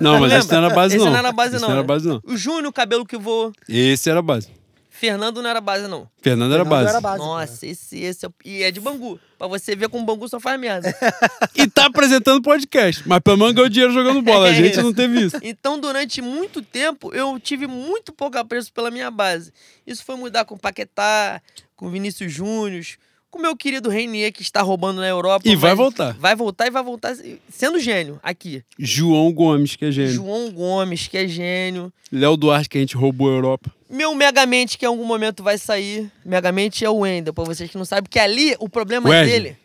Não, 0.00 0.18
mas 0.20 0.32
esse 0.32 0.50
não 0.50 0.64
era 0.64 0.74
base, 0.74 0.96
Esse 0.96 1.04
não. 1.04 1.12
não 1.12 1.18
era 1.18 1.32
base, 1.32 1.56
Esse 1.56 1.60
não, 1.60 1.68
não 1.68 1.74
era 1.76 1.82
né? 1.82 1.86
base, 1.86 2.08
não. 2.08 2.22
O 2.24 2.36
Júnior, 2.36 2.72
cabelo 2.72 3.04
que 3.04 3.18
voa. 3.18 3.52
Esse 3.68 4.08
era 4.08 4.22
base. 4.22 4.48
Fernando 4.90 5.40
não 5.40 5.48
era 5.48 5.60
base, 5.60 5.86
não. 5.86 6.08
Fernando 6.20 6.52
era 6.54 6.64
Fernando 6.64 6.84
base. 6.84 6.88
era 6.90 7.00
base. 7.00 7.18
Nossa, 7.18 7.66
esse, 7.66 8.00
esse 8.00 8.26
é. 8.26 8.28
E 8.44 8.62
é 8.64 8.70
de 8.72 8.80
Bangu. 8.80 9.20
Pra 9.38 9.46
você 9.46 9.76
ver 9.76 9.88
como 9.88 10.04
Bangu 10.04 10.28
só 10.28 10.40
faz 10.40 10.58
merda. 10.58 10.92
E 11.54 11.68
tá 11.68 11.86
apresentando 11.86 12.42
podcast. 12.42 13.06
Mas 13.06 13.20
pelo 13.20 13.36
menos 13.36 13.52
ganhou 13.52 13.68
dinheiro 13.68 13.92
jogando 13.92 14.22
bola. 14.22 14.48
A 14.48 14.50
É 14.50 14.54
gente 14.54 14.80
não 14.82 14.92
teve 14.92 15.20
isso. 15.20 15.36
Então, 15.42 15.78
durante 15.78 16.20
muito 16.20 16.62
tempo, 16.62 17.14
eu 17.14 17.38
tive 17.38 17.66
muito 17.68 18.12
pouco 18.12 18.38
apreço 18.38 18.72
pela 18.72 18.90
minha 18.90 19.10
base. 19.10 19.52
Isso 19.86 20.04
foi 20.04 20.16
mudar 20.16 20.44
com 20.44 20.56
o 20.56 20.58
Paquetá, 20.58 21.40
com 21.76 21.86
o 21.86 21.90
Vinícius 21.90 22.32
Júnior, 22.32 22.84
com 23.30 23.38
o 23.38 23.42
meu 23.42 23.56
querido 23.56 23.88
Reinier, 23.90 24.32
que 24.32 24.42
está 24.42 24.62
roubando 24.62 25.00
na 25.00 25.06
Europa. 25.08 25.48
E 25.48 25.54
vai 25.54 25.74
voltar. 25.74 26.12
Vai 26.18 26.34
voltar 26.34 26.66
e 26.66 26.70
vai 26.70 26.82
voltar 26.82 27.14
sendo 27.50 27.78
gênio 27.78 28.18
aqui. 28.22 28.62
João 28.78 29.32
Gomes, 29.32 29.76
que 29.76 29.84
é 29.84 29.90
gênio. 29.92 30.12
João 30.12 30.50
Gomes, 30.50 31.06
que 31.08 31.16
é 31.18 31.28
gênio. 31.28 31.92
Léo 32.10 32.36
Duarte, 32.36 32.68
que 32.68 32.78
a 32.78 32.80
gente 32.80 32.96
roubou 32.96 33.28
a 33.28 33.32
Europa. 33.34 33.70
Meu 33.90 34.14
Megamente, 34.14 34.76
que 34.78 34.84
em 34.84 34.88
algum 34.88 35.04
momento 35.04 35.42
vai 35.42 35.56
sair. 35.58 36.10
Megamente 36.24 36.84
é 36.84 36.90
o 36.90 36.98
Wendel, 36.98 37.32
pra 37.34 37.44
vocês 37.44 37.70
que 37.70 37.76
não 37.78 37.84
sabem. 37.84 38.04
Porque 38.04 38.18
ali, 38.18 38.54
o 38.58 38.68
problema 38.68 39.08
Wesley. 39.08 39.40
dele... 39.40 39.56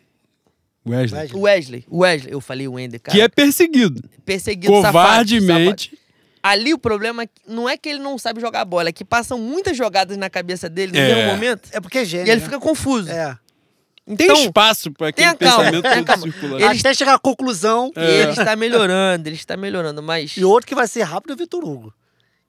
Wesley. 0.85 1.19
Wesley. 1.21 1.39
O 1.39 1.43
Wesley. 1.43 1.85
O 1.89 1.97
Wesley. 1.99 2.33
Eu 2.33 2.41
falei 2.41 2.67
Wendel, 2.67 2.99
cara. 3.01 3.17
Que 3.17 3.21
é 3.23 3.29
perseguido. 3.29 4.01
perseguido, 4.25 4.73
safado, 4.81 4.91
Covardemente. 4.97 5.85
safado. 5.91 6.03
Ali 6.43 6.73
o 6.73 6.77
problema 6.77 7.23
é 7.23 7.25
que- 7.27 7.31
não 7.47 7.69
é 7.69 7.77
que 7.77 7.87
ele 7.87 7.99
não 7.99 8.17
sabe 8.17 8.41
jogar 8.41 8.65
bola, 8.65 8.89
é 8.89 8.91
que 8.91 9.05
passam 9.05 9.37
muitas 9.39 9.77
jogadas 9.77 10.17
na 10.17 10.29
cabeça 10.29 10.67
dele 10.69 10.91
no 10.91 10.97
É. 10.97 11.15
mesmo 11.15 11.31
momento 11.31 11.69
É 11.71 11.79
porque 11.79 11.99
é 11.99 12.05
gênio. 12.05 12.27
e 12.27 12.31
ele 12.31 12.41
né? 12.41 12.45
fica 12.45 12.59
confuso. 12.59 13.09
É. 13.09 13.37
Tem 14.05 14.15
Então, 14.27 14.35
espaço 14.35 14.91
pra 14.91 15.07
aquele 15.07 15.27
tenha 15.27 15.37
calma, 15.37 15.63
pensamento 15.63 15.81
tenha 15.83 15.95
todo 15.95 16.05
calma. 16.05 16.23
circular. 16.23 16.61
Ele- 16.61 16.79
Até 16.79 16.93
chegar 16.93 17.13
à 17.15 17.19
conclusão. 17.19 17.91
É. 17.95 18.21
ele 18.23 18.31
está 18.31 18.55
melhorando, 18.55 19.29
ele 19.29 19.35
está 19.35 19.55
melhorando, 19.55 20.03
mas 20.03 20.35
E 20.35 20.43
outro 20.43 20.67
que 20.67 20.75
vai 20.75 20.87
ser 20.87 21.03
rápido 21.03 21.31
é 21.31 21.33
o 21.33 21.37
Vitor 21.37 21.63
Hugo. 21.63 21.93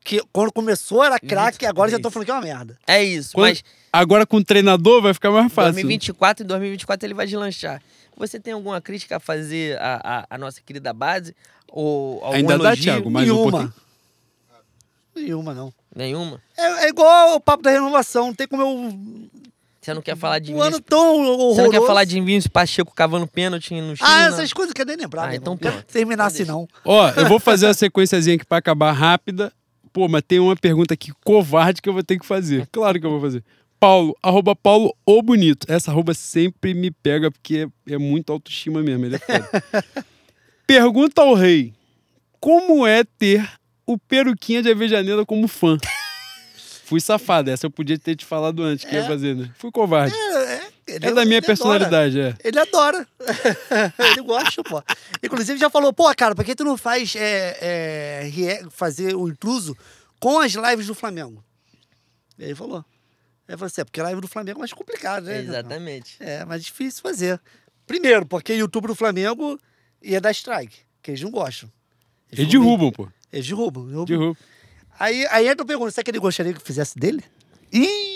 Que 0.02 0.20
quando 0.32 0.52
começou 0.52 1.02
era 1.04 1.18
craque, 1.18 1.64
agora 1.64 1.90
já 1.90 1.98
tô 1.98 2.10
falando 2.10 2.26
que 2.26 2.30
é 2.32 2.34
uma 2.34 2.42
merda. 2.42 2.76
é 2.86 3.02
isso. 3.02 3.32
Quando- 3.34 3.50
Mas 3.50 3.64
Agora 3.92 4.26
com 4.26 4.38
o 4.38 4.44
treinador 4.44 5.00
vai 5.00 5.14
ficar 5.14 5.30
mais 5.30 5.46
em 5.46 5.48
fácil. 5.48 5.72
2024 5.74 6.44
e 6.44 6.46
2024 6.48 7.06
ele 7.06 7.14
vai 7.14 7.26
deslanchar. 7.26 7.80
Você 8.16 8.40
tem 8.40 8.52
alguma 8.52 8.80
crítica 8.80 9.16
a 9.18 9.20
fazer 9.20 9.78
à, 9.80 10.00
à- 10.02 10.26
à 10.30 10.36
nossa 10.38 10.60
querida 10.60 10.92
base? 10.92 11.34
Ou 11.68 12.16
algum 12.24 12.36
Ainda 12.36 12.58
dá, 12.58 12.64
elogio? 12.66 12.82
Thiago, 12.84 13.10
mais 13.10 13.30
um 13.30 13.32
Nenhuma. 13.34 13.50
pouquinho. 13.52 13.74
Nenhuma, 15.14 15.54
não. 15.54 15.72
Nenhuma? 15.94 16.42
É, 16.58 16.86
é 16.86 16.88
igual 16.88 17.36
o 17.36 17.40
papo 17.40 17.62
da 17.62 17.70
renovação. 17.70 18.26
Não 18.26 18.34
tem 18.34 18.48
como 18.48 18.62
eu. 18.62 19.30
Você 19.84 19.92
não 19.92 20.00
quer 20.00 20.16
falar 20.16 20.38
de 20.38 20.54
Um 20.54 20.62
ano 20.62 20.80
tão 20.80 21.16
horroroso. 21.16 21.56
Você 21.56 21.62
não 21.62 21.70
quer 21.70 21.82
falar 21.82 22.04
de 22.04 22.14
Vinícius 22.14 22.46
Pacheco 22.46 22.94
cavando 22.94 23.26
pênalti 23.26 23.74
no 23.74 23.94
Chile? 23.94 24.08
Ah, 24.10 24.22
essas 24.28 24.50
coisas 24.50 24.72
que 24.72 24.80
eu 24.80 24.86
nem 24.86 24.96
lembrar. 24.96 25.28
Ah, 25.28 25.36
então 25.36 25.58
pronto. 25.58 25.84
terminar 25.84 26.30
Então 26.30 26.42
assim, 26.42 26.44
não. 26.44 26.66
Ó, 26.82 27.10
eu 27.10 27.28
vou 27.28 27.38
fazer 27.38 27.66
uma 27.66 27.74
sequenciazinha 27.74 28.36
aqui 28.36 28.46
pra 28.46 28.56
acabar 28.56 28.92
rápida. 28.92 29.52
Pô, 29.92 30.08
mas 30.08 30.22
tem 30.26 30.40
uma 30.40 30.56
pergunta 30.56 30.94
aqui 30.94 31.12
covarde 31.22 31.82
que 31.82 31.88
eu 31.88 31.92
vou 31.92 32.02
ter 32.02 32.18
que 32.18 32.24
fazer. 32.24 32.66
Claro 32.72 32.98
que 32.98 33.04
eu 33.04 33.10
vou 33.10 33.20
fazer. 33.20 33.44
Paulo, 33.78 34.16
arroba 34.22 34.56
Paulo 34.56 34.96
o 35.04 35.20
Bonito. 35.20 35.70
Essa 35.70 35.90
arroba 35.90 36.14
sempre 36.14 36.72
me 36.72 36.90
pega 36.90 37.30
porque 37.30 37.68
é, 37.86 37.92
é 37.94 37.98
muito 37.98 38.32
autoestima 38.32 38.82
mesmo, 38.82 39.04
ele 39.04 39.16
é 39.16 39.18
foda. 39.18 39.84
Pergunta 40.66 41.20
ao 41.20 41.34
rei: 41.34 41.74
Como 42.40 42.86
é 42.86 43.04
ter 43.04 43.46
o 43.86 43.98
Peruquinha 43.98 44.62
de 44.62 44.70
Avejaneira 44.70 45.26
como 45.26 45.46
fã? 45.46 45.76
Fui 46.84 47.00
safado, 47.00 47.50
essa 47.50 47.66
eu 47.66 47.70
podia 47.70 47.98
ter 47.98 48.14
te 48.14 48.24
falado 48.24 48.62
antes 48.62 48.84
que 48.84 48.94
ia 48.94 49.04
fazer, 49.06 49.34
né? 49.34 49.50
Fui 49.56 49.70
covarde. 49.70 50.14
É, 50.14 50.66
ele- 50.86 51.06
É 51.06 51.12
da 51.12 51.24
minha 51.24 51.40
personalidade, 51.40 52.20
é. 52.20 52.28
Adora. 52.28 52.38
Ele 52.44 52.58
adora. 52.58 53.08
ele 53.98 54.22
gosta, 54.22 54.62
pô. 54.62 54.82
Inclusive 55.22 55.58
já 55.58 55.70
falou, 55.70 55.92
pô, 55.92 56.14
cara, 56.14 56.34
por 56.34 56.44
que 56.44 56.54
tu 56.54 56.62
não 56.64 56.76
faz 56.76 57.14
é, 57.16 57.58
é, 58.30 58.62
fazer 58.70 59.14
o 59.16 59.28
intruso 59.28 59.76
com 60.20 60.38
as 60.40 60.52
lives 60.52 60.86
do 60.86 60.94
Flamengo? 60.94 61.42
E 62.38 62.44
ele 62.44 62.54
falou. 62.54 62.84
Aí 63.48 63.56
falou 63.56 63.66
assim, 63.66 63.80
é 63.80 63.84
porque 63.84 64.00
live 64.02 64.20
do 64.20 64.28
Flamengo 64.28 64.58
é 64.58 64.60
mais 64.60 64.72
complicado, 64.72 65.24
né? 65.24 65.38
Exatamente. 65.40 66.16
É, 66.20 66.44
mais 66.44 66.64
difícil 66.64 67.02
fazer. 67.02 67.40
Primeiro, 67.86 68.26
porque 68.26 68.52
o 68.52 68.56
YouTube 68.56 68.86
do 68.88 68.94
Flamengo 68.94 69.58
ia 70.02 70.20
dar 70.20 70.30
strike, 70.32 70.76
que 71.02 71.10
eles 71.10 71.20
não 71.22 71.30
gostam. 71.30 71.70
Eles 72.32 72.46
ficam 72.46 72.60
derrubam, 72.62 72.90
pô. 72.92 73.08
Eles 73.32 73.46
derrubam. 73.46 73.84
derrubam. 73.86 74.04
Derrubam. 74.06 74.36
Aí, 74.98 75.26
aí 75.30 75.48
entra 75.48 75.64
pergunta, 75.66 75.90
será 75.90 76.04
que 76.04 76.10
ele 76.10 76.18
gostaria 76.18 76.52
que 76.52 76.62
fizesse 76.62 76.98
dele? 76.98 77.22
Ih! 77.72 78.14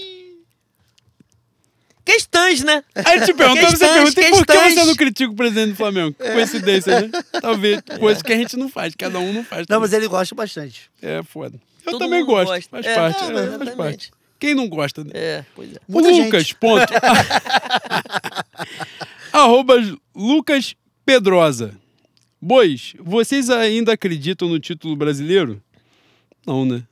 Questões, 2.05 2.63
né? 2.65 2.83
Aí 2.95 3.21
te 3.21 3.35
perguntando, 3.35 3.77
você 3.77 3.87
Questões, 3.87 4.15
pergunta, 4.15 4.21
e 4.21 4.31
por 4.31 4.47
que 4.47 4.53
questões. 4.53 4.75
você 4.75 4.85
não 4.87 4.95
critica 4.95 5.31
o 5.31 5.37
presidente 5.37 5.71
do 5.71 5.77
Flamengo? 5.77 6.15
Coincidência, 6.15 7.01
né? 7.03 7.11
Talvez. 7.43 7.83
Coisa 8.01 8.25
que 8.25 8.33
a 8.33 8.37
gente 8.37 8.57
não 8.57 8.69
faz, 8.71 8.95
cada 8.95 9.19
um 9.19 9.31
não 9.33 9.45
faz. 9.45 9.63
Não, 9.63 9.67
também. 9.77 9.81
mas 9.81 9.93
ele 9.93 10.09
gosta 10.09 10.35
bastante. 10.35 10.91
É 11.03 11.23
foda. 11.23 11.61
Eu 11.85 11.93
Todo 11.93 11.99
também 12.01 12.25
gosto, 12.25 12.49
gosta. 12.49 12.71
faz 12.71 12.87
É, 12.87 12.95
parte, 12.95 13.23
é, 13.23 13.27
é, 13.27 13.33
faz 13.33 13.47
exatamente. 13.47 13.77
parte. 13.77 14.11
Quem 14.41 14.55
não 14.55 14.69
gosta, 14.69 15.05
né? 15.05 15.11
É, 15.13 15.45
pois 15.55 15.71
é. 15.75 15.79
Muita 15.87 16.11
Lucas, 16.11 16.43
gente. 16.45 16.55
ponto. 16.55 16.87
Arroba 19.33 19.75
Lucas 20.15 20.75
Pedrosa. 21.05 21.75
Bois, 22.41 22.95
vocês 23.01 23.51
ainda 23.51 23.93
acreditam 23.93 24.49
no 24.49 24.59
título 24.61 24.95
brasileiro? 24.97 25.61
Não, 26.49 26.65
né? 26.65 26.83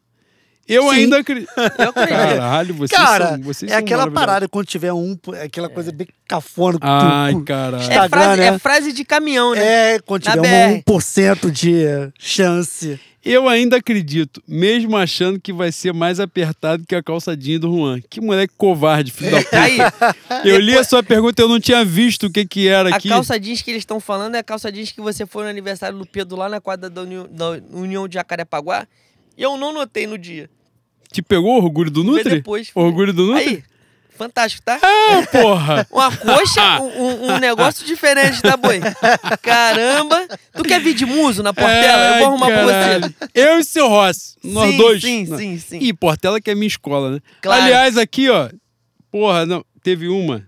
Eu 0.68 0.82
Sim. 0.90 0.96
ainda 0.96 1.18
acredito. 1.18 1.48
Eu 1.56 1.88
acredito. 1.90 2.08
Caralho, 2.08 2.74
vocês 2.74 3.00
Cara, 3.00 3.28
são, 3.28 3.42
vocês 3.42 3.70
é 3.70 3.74
são 3.74 3.84
aquela 3.84 4.10
parada 4.10 4.48
quando 4.48 4.66
tiver 4.66 4.92
um, 4.92 5.16
aquela 5.44 5.68
coisa 5.68 5.92
bem 5.92 6.08
cafona. 6.28 6.78
com- 6.78 6.86
Ai, 6.86 7.34
caralho. 7.44 7.82
É 7.92 8.08
frase, 8.08 8.40
né? 8.40 8.46
é 8.48 8.58
frase 8.58 8.92
de 8.92 9.04
caminhão, 9.04 9.54
né? 9.54 9.94
É, 9.94 9.98
quando 10.00 10.22
tiver 10.24 10.40
um 10.40 10.80
BR. 10.80 10.82
1% 10.92 11.50
de 11.52 12.12
chance. 12.18 12.98
Eu 13.24 13.48
ainda 13.48 13.76
acredito, 13.78 14.40
mesmo 14.46 14.96
achando 14.96 15.40
que 15.40 15.52
vai 15.52 15.72
ser 15.72 15.92
mais 15.92 16.20
apertado 16.20 16.84
que 16.86 16.94
a 16.94 17.02
calçadinha 17.02 17.58
do 17.58 17.68
Juan. 17.76 18.00
Que 18.08 18.20
moleque 18.20 18.54
covarde, 18.56 19.10
filho 19.10 19.32
da 19.32 19.38
puta. 19.42 19.60
Aí, 19.62 19.78
Eu 20.44 20.58
li 20.60 20.76
a 20.78 20.84
sua 20.84 21.02
pergunta, 21.02 21.42
eu 21.42 21.48
não 21.48 21.58
tinha 21.60 21.84
visto 21.84 22.26
o 22.26 22.30
que 22.30 22.44
que 22.46 22.68
era 22.68 22.88
a 22.92 22.96
aqui. 22.96 23.08
calça 23.08 23.38
jeans 23.38 23.62
que 23.62 23.70
eles 23.70 23.80
estão 23.82 23.98
falando 23.98 24.36
é 24.36 24.38
a 24.38 24.44
calça 24.44 24.70
jeans 24.70 24.92
que 24.92 25.00
você 25.00 25.26
foi 25.26 25.42
no 25.44 25.50
aniversário 25.50 25.98
do 25.98 26.06
Pedro 26.06 26.36
lá 26.36 26.48
na 26.48 26.60
quadra 26.60 26.88
da 26.88 27.02
União, 27.02 27.26
da 27.30 27.50
União 27.72 28.06
de 28.08 28.14
Jacarepaguá. 28.14 28.86
E 29.36 29.42
eu 29.42 29.56
não 29.56 29.72
notei 29.72 30.06
no 30.06 30.16
dia. 30.18 30.48
Te 31.12 31.22
pegou 31.22 31.52
o 31.60 31.64
orgulho 31.64 31.90
do 31.90 32.02
Nutri? 32.04 32.36
depois. 32.36 32.70
O 32.74 32.80
orgulho 32.80 33.12
do 33.12 33.26
Nutri? 33.26 33.44
Aí, 33.48 33.64
fantástico, 34.10 34.62
tá? 34.64 34.78
Ah, 34.82 35.26
porra! 35.30 35.86
Uma 35.92 36.14
coxa, 36.16 36.80
um, 36.82 37.32
um- 37.34 37.38
negócio 37.38 37.86
diferente, 37.86 38.40
tá, 38.42 38.56
boi? 38.56 38.80
Caramba! 39.42 40.26
Tu 40.54 40.62
quer 40.64 40.80
vir 40.80 40.94
de 40.94 41.06
muso 41.06 41.42
na 41.42 41.52
Portela? 41.52 42.14
eu 42.14 42.18
vou 42.18 42.28
arrumar 42.28 42.46
pra 42.46 42.56
caralho. 42.66 43.00
você. 43.02 43.14
Eu 43.34 43.58
e 43.58 43.64
seu 43.64 43.88
Rossi, 43.88 44.36
nós 44.42 44.70
Sim, 44.70 44.76
dois. 44.76 45.00
sim, 45.02 45.26
sim, 45.36 45.58
sim. 45.58 45.78
E 45.80 45.92
Portela 45.92 46.40
que 46.40 46.50
é 46.50 46.54
minha 46.54 46.66
escola, 46.66 47.12
né? 47.12 47.20
Claro. 47.40 47.62
Aliás, 47.62 47.96
aqui, 47.96 48.28
ó. 48.28 48.48
Porra, 49.10 49.46
não, 49.46 49.64
teve 49.82 50.08
uma. 50.08 50.46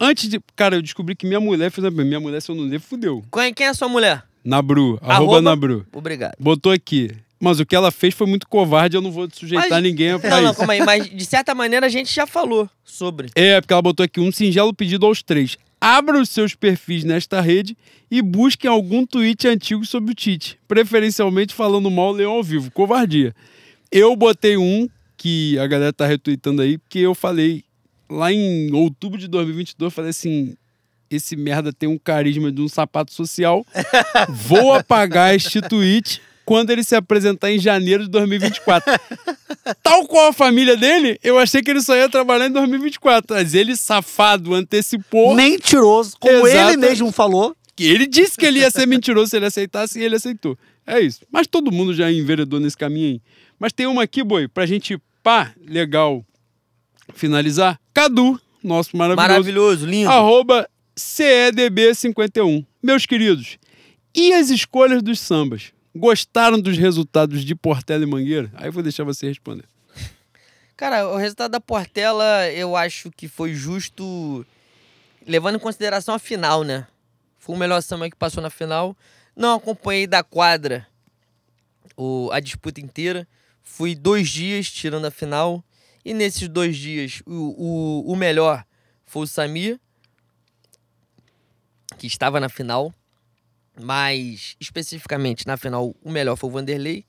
Antes 0.00 0.28
de. 0.28 0.40
Cara, 0.56 0.76
eu 0.76 0.82
descobri 0.82 1.14
que 1.14 1.26
minha 1.26 1.40
mulher 1.40 1.70
fez 1.70 1.84
a. 1.84 1.90
Minha 1.90 2.20
mulher, 2.20 2.40
se 2.40 2.50
eu 2.50 2.54
não 2.54 2.64
ler, 2.64 2.80
fudeu. 2.80 3.22
Quem 3.32 3.52
quem 3.52 3.66
é 3.66 3.70
a 3.70 3.74
sua 3.74 3.88
mulher? 3.88 4.22
Nabru, 4.42 4.98
arroba, 5.02 5.12
Arroba- 5.14 5.42
Nabru. 5.42 5.86
Obrigado. 5.92 6.34
Botou 6.38 6.72
aqui. 6.72 7.10
Mas 7.42 7.58
o 7.58 7.64
que 7.64 7.74
ela 7.74 7.90
fez 7.90 8.12
foi 8.12 8.26
muito 8.26 8.46
covarde, 8.46 8.96
eu 8.96 9.00
não 9.00 9.10
vou 9.10 9.26
sujeitar 9.32 9.70
Mas- 9.70 9.82
ninguém 9.82 10.18
pra 10.18 10.28
Não, 10.28 10.42
não, 10.42 10.54
calma 10.54 10.74
aí. 10.74 10.80
Mas, 10.84 11.08
de 11.08 11.24
certa 11.24 11.54
maneira, 11.54 11.86
a 11.86 11.88
gente 11.88 12.14
já 12.14 12.26
falou 12.26 12.68
sobre. 12.84 13.30
É, 13.34 13.58
porque 13.60 13.72
ela 13.72 13.80
botou 13.80 14.04
aqui 14.04 14.20
um 14.20 14.30
singelo 14.30 14.74
pedido 14.74 15.06
aos 15.06 15.22
três. 15.22 15.56
Abra 15.80 16.20
os 16.20 16.28
seus 16.28 16.54
perfis 16.54 17.02
nesta 17.02 17.40
rede 17.40 17.74
e 18.10 18.20
busquem 18.20 18.70
algum 18.70 19.06
tweet 19.06 19.48
antigo 19.48 19.86
sobre 19.86 20.12
o 20.12 20.14
Tite. 20.14 20.58
Preferencialmente 20.68 21.54
falando 21.54 21.90
mal 21.90 22.12
Leão 22.12 22.32
ao 22.32 22.42
vivo. 22.42 22.70
Covardia. 22.70 23.34
Eu 23.90 24.14
botei 24.14 24.58
um 24.58 24.86
que 25.16 25.58
a 25.58 25.66
galera 25.66 25.92
tá 25.94 26.06
retweetando 26.06 26.60
aí, 26.60 26.76
porque 26.76 26.98
eu 26.98 27.14
falei 27.14 27.64
lá 28.10 28.30
em 28.30 28.70
outubro 28.74 29.18
de 29.18 29.26
2022, 29.28 29.86
eu 29.86 29.90
falei 29.90 30.10
assim: 30.10 30.54
esse 31.10 31.34
merda 31.36 31.72
tem 31.72 31.88
um 31.88 31.96
carisma 31.98 32.52
de 32.52 32.60
um 32.60 32.68
sapato 32.68 33.14
social. 33.14 33.64
Vou 34.28 34.74
apagar 34.74 35.34
este 35.34 35.62
tweet 35.62 36.20
quando 36.50 36.70
ele 36.70 36.82
se 36.82 36.96
apresentar 36.96 37.52
em 37.52 37.60
janeiro 37.60 38.02
de 38.02 38.10
2024. 38.10 38.92
Tal 39.84 40.04
qual 40.08 40.30
a 40.30 40.32
família 40.32 40.76
dele, 40.76 41.16
eu 41.22 41.38
achei 41.38 41.62
que 41.62 41.70
ele 41.70 41.80
só 41.80 41.94
ia 41.94 42.08
trabalhar 42.08 42.48
em 42.48 42.50
2024. 42.50 43.36
Mas 43.36 43.54
ele, 43.54 43.76
safado, 43.76 44.52
antecipou. 44.52 45.32
Mentiroso, 45.32 46.16
como 46.18 46.48
Exato. 46.48 46.72
ele 46.72 46.76
mesmo 46.78 47.12
falou. 47.12 47.54
que 47.76 47.84
Ele 47.84 48.04
disse 48.04 48.36
que 48.36 48.44
ele 48.44 48.58
ia 48.58 48.70
ser 48.72 48.84
mentiroso 48.84 49.30
se 49.30 49.36
ele 49.36 49.46
aceitasse 49.46 50.00
e 50.00 50.02
ele 50.02 50.16
aceitou. 50.16 50.58
É 50.84 50.98
isso. 50.98 51.20
Mas 51.30 51.46
todo 51.46 51.70
mundo 51.70 51.94
já 51.94 52.10
enveredou 52.10 52.58
nesse 52.58 52.76
caminho 52.76 53.10
aí. 53.10 53.22
Mas 53.56 53.72
tem 53.72 53.86
uma 53.86 54.02
aqui, 54.02 54.24
boi, 54.24 54.48
pra 54.48 54.66
gente, 54.66 55.00
pá, 55.22 55.52
legal, 55.64 56.26
finalizar. 57.14 57.78
Cadu, 57.94 58.40
nosso 58.60 58.96
maravilhoso. 58.96 59.28
Maravilhoso, 59.28 59.86
lindo. 59.86 60.10
Arroba 60.10 60.68
CEDB51. 60.98 62.66
Meus 62.82 63.06
queridos, 63.06 63.56
e 64.12 64.32
as 64.32 64.50
escolhas 64.50 65.00
dos 65.00 65.20
sambas? 65.20 65.72
Gostaram 65.94 66.60
dos 66.60 66.78
resultados 66.78 67.44
de 67.44 67.54
Portela 67.54 68.04
e 68.04 68.06
Mangueira? 68.06 68.50
Aí 68.54 68.68
eu 68.68 68.72
vou 68.72 68.82
deixar 68.82 69.04
você 69.04 69.26
responder. 69.26 69.64
Cara, 70.76 71.08
o 71.08 71.16
resultado 71.16 71.50
da 71.50 71.60
Portela 71.60 72.48
eu 72.50 72.76
acho 72.76 73.10
que 73.10 73.28
foi 73.28 73.52
justo, 73.54 74.46
levando 75.26 75.56
em 75.56 75.58
consideração 75.58 76.14
a 76.14 76.18
final, 76.18 76.62
né? 76.62 76.86
Foi 77.38 77.56
o 77.56 77.58
melhor 77.58 77.82
samba 77.82 78.08
que 78.08 78.16
passou 78.16 78.42
na 78.42 78.50
final. 78.50 78.96
Não 79.34 79.56
acompanhei 79.56 80.06
da 80.06 80.22
quadra 80.22 80.86
o, 81.96 82.30
a 82.32 82.38
disputa 82.38 82.80
inteira. 82.80 83.26
Fui 83.62 83.94
dois 83.94 84.28
dias 84.28 84.70
tirando 84.70 85.06
a 85.06 85.10
final. 85.10 85.64
E 86.04 86.14
nesses 86.14 86.48
dois 86.48 86.76
dias, 86.76 87.22
o, 87.26 87.32
o, 87.32 88.12
o 88.12 88.16
melhor 88.16 88.64
foi 89.04 89.24
o 89.24 89.26
Samir, 89.26 89.78
que 91.98 92.06
estava 92.06 92.40
na 92.40 92.48
final. 92.48 92.94
Mas, 93.82 94.56
especificamente, 94.60 95.46
na 95.46 95.56
final, 95.56 95.94
o 96.02 96.10
melhor 96.10 96.36
foi 96.36 96.48
o 96.48 96.52
Vanderlei 96.52 97.04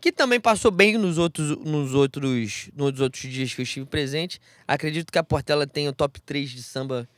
que 0.00 0.12
também 0.12 0.40
passou 0.40 0.70
bem 0.70 0.96
nos 0.96 1.18
outros, 1.18 1.56
nos 1.58 1.92
outros, 1.92 2.70
nos 2.74 3.00
outros 3.00 3.22
dias 3.22 3.52
que 3.52 3.60
eu 3.60 3.64
estive 3.64 3.86
presente. 3.86 4.40
Acredito 4.66 5.12
que 5.12 5.18
a 5.18 5.24
Portela 5.24 5.66
tem 5.66 5.88
o 5.88 5.92
top 5.92 6.20
3 6.20 6.50
de 6.50 6.62
samba 6.62 7.08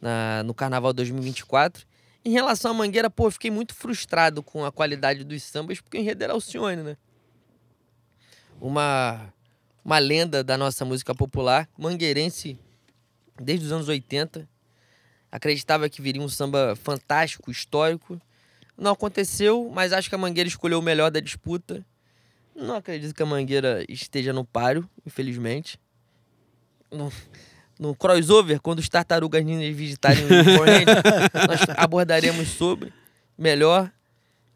na, 0.00 0.42
no 0.44 0.54
Carnaval 0.54 0.92
2024. 0.92 1.86
Em 2.24 2.30
relação 2.30 2.70
à 2.70 2.74
Mangueira, 2.74 3.10
pô, 3.10 3.30
fiquei 3.30 3.50
muito 3.50 3.74
frustrado 3.74 4.42
com 4.42 4.64
a 4.64 4.70
qualidade 4.70 5.24
dos 5.24 5.42
sambas, 5.42 5.80
porque 5.80 5.96
o 5.96 6.00
enredo 6.00 6.22
era 6.22 6.32
Alcione, 6.32 6.82
né? 6.82 6.96
Uma, 8.60 9.32
uma 9.84 9.98
lenda 9.98 10.44
da 10.44 10.56
nossa 10.56 10.84
música 10.84 11.14
popular, 11.14 11.68
mangueirense 11.78 12.58
desde 13.40 13.66
os 13.66 13.72
anos 13.72 13.88
80. 13.88 14.48
Acreditava 15.30 15.88
que 15.88 16.02
viria 16.02 16.20
um 16.22 16.28
samba 16.28 16.76
fantástico, 16.76 17.50
histórico. 17.50 18.20
Não 18.76 18.92
aconteceu, 18.92 19.70
mas 19.72 19.92
acho 19.92 20.08
que 20.08 20.14
a 20.14 20.18
Mangueira 20.18 20.48
escolheu 20.48 20.78
o 20.78 20.82
melhor 20.82 21.10
da 21.10 21.20
disputa. 21.20 21.84
Não 22.54 22.76
acredito 22.76 23.14
que 23.14 23.22
a 23.22 23.26
Mangueira 23.26 23.84
esteja 23.88 24.32
no 24.32 24.44
páreo, 24.44 24.88
infelizmente. 25.06 25.78
No, 26.90 27.12
no 27.78 27.94
crossover, 27.94 28.60
quando 28.60 28.80
os 28.80 28.88
tartarugas 28.88 29.44
ninjas 29.44 29.74
visitarem 29.74 30.24
o 30.24 30.58
corrente, 30.58 30.90
nós 31.48 31.60
abordaremos 31.76 32.48
sobre 32.48 32.92
melhor. 33.38 33.90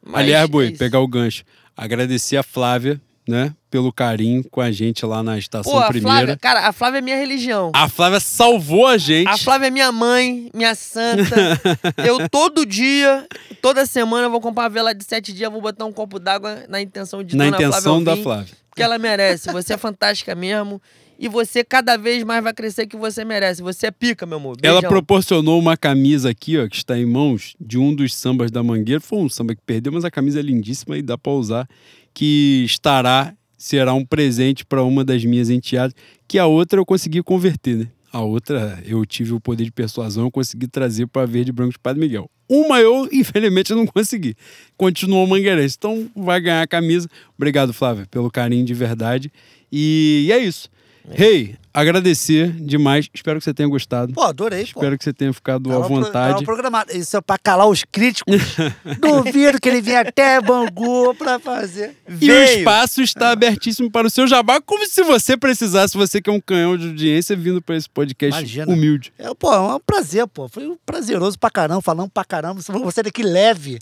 Mas 0.02 0.22
Aliás, 0.22 0.44
é 0.44 0.48
boi, 0.48 0.70
pegar 0.72 1.00
o 1.00 1.08
gancho. 1.08 1.44
Agradecer 1.76 2.36
a 2.36 2.42
Flávia, 2.42 3.00
né, 3.26 3.54
pelo 3.70 3.92
carinho 3.92 4.44
com 4.50 4.60
a 4.60 4.70
gente 4.70 5.04
lá 5.06 5.22
na 5.22 5.38
estação 5.38 5.72
Pô, 5.72 5.78
a 5.78 5.88
primeira. 5.88 6.18
Flávia, 6.18 6.36
cara, 6.36 6.68
a 6.68 6.72
Flávia 6.72 6.98
é 6.98 7.00
minha 7.00 7.16
religião. 7.16 7.72
A 7.74 7.88
Flávia 7.88 8.20
salvou 8.20 8.86
a 8.86 8.98
gente. 8.98 9.28
A 9.28 9.38
Flávia 9.38 9.68
é 9.68 9.70
minha 9.70 9.90
mãe, 9.90 10.50
minha 10.54 10.74
santa. 10.74 11.34
eu 12.06 12.28
todo 12.28 12.66
dia, 12.66 13.26
toda 13.62 13.86
semana, 13.86 14.28
vou 14.28 14.40
comprar 14.40 14.64
uma 14.64 14.68
vela 14.68 14.94
de 14.94 15.04
sete 15.04 15.32
dias, 15.32 15.50
vou 15.50 15.60
botar 15.60 15.84
um 15.84 15.92
copo 15.92 16.18
d'água 16.18 16.64
na 16.68 16.80
intenção 16.80 17.24
de 17.24 17.34
na 17.36 17.44
Dona 17.44 17.56
intenção 17.56 17.82
Flávia 17.82 18.04
da 18.04 18.10
ouvir, 18.12 18.22
Flávia. 18.22 18.54
Porque 18.68 18.82
ela 18.82 18.98
merece. 18.98 19.50
Você 19.52 19.74
é 19.74 19.76
fantástica 19.76 20.34
mesmo. 20.34 20.80
E 21.18 21.28
você 21.28 21.62
cada 21.62 21.96
vez 21.96 22.24
mais 22.24 22.42
vai 22.42 22.52
crescer 22.52 22.86
que 22.86 22.96
você 22.96 23.24
merece. 23.24 23.62
Você 23.62 23.86
é 23.86 23.90
pica, 23.90 24.26
meu 24.26 24.38
amor. 24.38 24.56
Ela 24.62 24.80
Beijão. 24.80 24.90
proporcionou 24.90 25.58
uma 25.60 25.76
camisa 25.76 26.30
aqui, 26.30 26.58
ó, 26.58 26.68
que 26.68 26.76
está 26.76 26.98
em 26.98 27.06
mãos, 27.06 27.54
de 27.60 27.78
um 27.78 27.94
dos 27.94 28.14
sambas 28.14 28.50
da 28.50 28.62
Mangueira. 28.62 29.00
Foi 29.00 29.18
um 29.20 29.28
samba 29.28 29.54
que 29.54 29.62
perdeu, 29.64 29.92
mas 29.92 30.04
a 30.04 30.10
camisa 30.10 30.40
é 30.40 30.42
lindíssima 30.42 30.98
e 30.98 31.02
dá 31.02 31.16
para 31.16 31.32
usar. 31.32 31.68
Que 32.14 32.62
estará, 32.64 33.34
será 33.58 33.92
um 33.92 34.04
presente 34.04 34.64
para 34.64 34.82
uma 34.82 35.04
das 35.04 35.24
minhas 35.24 35.50
enteadas. 35.50 35.94
Que 36.26 36.38
a 36.38 36.46
outra 36.46 36.80
eu 36.80 36.86
consegui 36.86 37.22
converter, 37.22 37.76
né? 37.76 37.88
A 38.12 38.20
outra 38.20 38.80
eu 38.86 39.04
tive 39.04 39.32
o 39.32 39.40
poder 39.40 39.64
de 39.64 39.72
persuasão, 39.72 40.24
eu 40.24 40.30
consegui 40.30 40.68
trazer 40.68 41.08
para 41.08 41.26
Verde 41.26 41.50
Branco 41.50 41.72
de 41.72 41.78
Padre 41.80 42.00
Miguel. 42.00 42.30
Uma 42.48 42.80
eu, 42.80 43.08
infelizmente, 43.12 43.74
não 43.74 43.86
consegui. 43.86 44.36
Continuou 44.76 45.26
mangueirense. 45.26 45.76
Então 45.76 46.08
vai 46.14 46.40
ganhar 46.40 46.62
a 46.62 46.66
camisa. 46.66 47.08
Obrigado, 47.36 47.72
Flávia, 47.72 48.06
pelo 48.10 48.30
carinho 48.30 48.64
de 48.64 48.74
verdade. 48.74 49.32
E, 49.72 50.26
e 50.28 50.32
é 50.32 50.38
isso. 50.38 50.70
Rei, 51.10 51.56
agradecer 51.74 52.50
demais. 52.52 53.08
Espero 53.12 53.38
que 53.38 53.44
você 53.44 53.52
tenha 53.52 53.68
gostado. 53.68 54.12
Pô, 54.14 54.22
adorei, 54.22 54.60
pô. 54.60 54.80
Espero 54.80 54.96
que 54.96 55.04
você 55.04 55.12
tenha 55.12 55.32
ficado 55.32 55.68
à 55.70 55.74
Tava 55.74 55.86
pro- 55.86 55.96
vontade. 55.96 56.32
tava 56.34 56.44
programado. 56.44 56.96
Isso 56.96 57.16
é 57.16 57.20
pra 57.20 57.36
calar 57.36 57.66
os 57.68 57.84
críticos. 57.84 58.34
Duvido 59.00 59.60
que 59.60 59.68
ele 59.68 59.82
venha 59.82 60.00
até 60.02 60.40
Bangu 60.40 61.14
pra 61.16 61.38
fazer. 61.38 61.96
E 62.20 62.30
o 62.30 62.42
espaço 62.44 63.02
está 63.02 63.30
abertíssimo 63.30 63.90
para 63.90 64.06
o 64.06 64.10
seu 64.10 64.26
jabá, 64.26 64.60
como 64.60 64.86
se 64.86 65.02
você 65.02 65.36
precisasse, 65.36 65.96
você 65.96 66.22
que 66.22 66.30
é 66.30 66.32
um 66.32 66.40
canhão 66.40 66.76
de 66.78 66.86
audiência, 66.88 67.34
vindo 67.36 67.60
para 67.60 67.76
esse 67.76 67.88
podcast 67.90 68.40
Imagina. 68.40 68.72
humilde. 68.72 69.12
É, 69.18 69.32
pô, 69.34 69.52
é 69.52 69.74
um 69.74 69.80
prazer, 69.80 70.26
pô. 70.28 70.48
Foi 70.48 70.66
um 70.68 70.76
prazeroso 70.86 71.38
pra 71.38 71.50
caramba, 71.50 71.82
falando 71.82 72.08
pra 72.10 72.24
caramba. 72.24 72.60
Você 72.60 73.02
daqui 73.02 73.22
leve. 73.22 73.78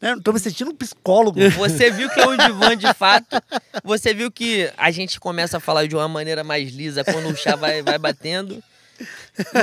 Né? 0.00 0.14
Tô 0.22 0.32
me 0.32 0.38
sentindo 0.38 0.70
um 0.70 0.74
psicólogo. 0.76 1.38
Você 1.56 1.90
viu 1.90 2.08
que 2.10 2.20
é 2.20 2.26
um 2.26 2.36
divã 2.36 2.76
de 2.76 2.92
fato. 2.94 3.42
Você 3.82 4.12
viu 4.12 4.30
que 4.30 4.70
a 4.76 4.90
gente 4.90 5.18
começa 5.18 5.56
a 5.56 5.60
falar 5.60 5.86
de 5.86 5.96
uma 5.96 6.06
maneira 6.08 6.44
mais 6.44 6.70
lisa 6.70 7.02
quando 7.04 7.28
o 7.30 7.36
chá 7.36 7.56
vai, 7.56 7.82
vai 7.82 7.98
batendo. 7.98 8.62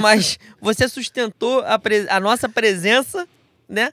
Mas 0.01 0.37
você 0.61 0.87
sustentou 0.87 1.59
a, 1.65 1.77
pre- 1.79 2.07
a 2.09 2.19
nossa 2.19 2.47
presença, 2.49 3.27
né? 3.67 3.91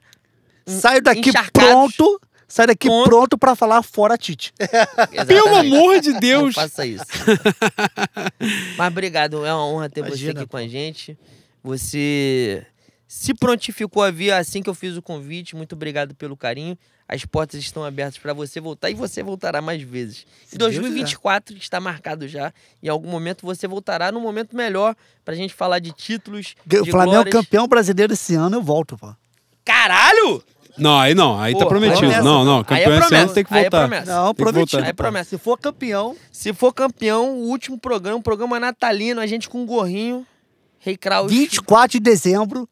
Saio 0.65 1.01
daqui 1.01 1.29
Encharcados. 1.29 1.69
pronto. 1.95 2.21
Saio 2.47 2.67
daqui 2.67 2.87
Pronto. 2.87 3.09
pronto 3.09 3.37
pra 3.37 3.55
falar 3.55 3.81
fora 3.81 4.17
Tite. 4.17 4.53
Pelo 5.25 5.55
amor 5.55 6.01
de 6.01 6.11
Não 6.11 6.19
Deus! 6.19 6.53
faça 6.53 6.85
isso. 6.85 7.05
Mas 8.77 8.87
obrigado, 8.89 9.45
é 9.45 9.53
uma 9.53 9.65
honra 9.67 9.89
ter 9.89 10.01
você 10.01 10.07
Imagina, 10.09 10.41
aqui 10.41 10.49
com 10.49 10.57
a 10.57 10.67
gente. 10.67 11.17
Você 11.63 12.65
se 13.13 13.33
prontificou 13.33 14.01
a 14.03 14.09
vir 14.09 14.31
assim 14.31 14.63
que 14.63 14.69
eu 14.69 14.73
fiz 14.73 14.95
o 14.95 15.01
convite. 15.01 15.53
Muito 15.53 15.75
obrigado 15.75 16.15
pelo 16.15 16.37
carinho. 16.37 16.77
As 17.05 17.25
portas 17.25 17.59
estão 17.59 17.83
abertas 17.83 18.17
para 18.17 18.31
você 18.31 18.61
voltar 18.61 18.89
e 18.89 18.93
você 18.93 19.21
voltará 19.21 19.61
mais 19.61 19.81
vezes. 19.81 20.25
Se 20.45 20.55
Em 20.55 20.57
Deus 20.57 20.73
2024 20.75 21.57
está 21.57 21.81
marcado 21.81 22.25
já. 22.25 22.53
Em 22.81 22.87
algum 22.87 23.09
momento 23.09 23.45
você 23.45 23.67
voltará 23.67 24.13
num 24.13 24.21
momento 24.21 24.55
melhor 24.55 24.95
pra 25.25 25.35
gente 25.35 25.53
falar 25.53 25.79
de 25.79 25.91
títulos. 25.91 26.55
O 26.65 26.83
de 26.83 26.89
Flamengo 26.89 27.15
glórias. 27.15 27.33
campeão 27.33 27.67
brasileiro 27.67 28.13
esse 28.13 28.33
ano, 28.33 28.55
eu 28.55 28.61
volto, 28.63 28.97
pô. 28.97 29.13
Caralho! 29.65 30.41
Não, 30.77 30.97
aí 30.97 31.13
não, 31.13 31.37
aí 31.37 31.51
tá 31.51 31.65
Pô, 31.65 31.67
prometido. 31.67 31.99
promessa. 31.99 32.23
Não, 32.23 32.45
não, 32.45 32.55
Aí 32.55 32.61
é 32.61 32.63
campeão 32.63 32.79
esse 32.79 32.93
ano 32.93 33.07
promessa, 33.09 33.33
tem 33.33 33.43
que 33.43 33.53
aí 33.53 33.59
é 33.59 33.63
voltar. 33.63 33.79
promessa. 33.89 34.15
Não, 34.15 34.33
prometido. 34.33 34.71
voltar. 34.77 34.87
É 34.89 34.93
promessa. 34.93 35.29
Se 35.31 35.37
for 35.37 35.57
campeão, 35.57 36.15
Se 36.31 36.53
for 36.53 36.73
campeão, 36.73 37.31
o 37.31 37.49
último 37.49 37.77
programa, 37.77 38.17
um 38.17 38.21
programa 38.21 38.57
natalino, 38.57 39.19
a 39.19 39.27
gente 39.27 39.49
com 39.49 39.63
um 39.63 39.65
gorrinho. 39.65 40.25
Rei 40.83 40.97
Kraus. 40.97 41.31
24 41.31 41.91
de 41.91 41.99
dezembro. 41.99 42.67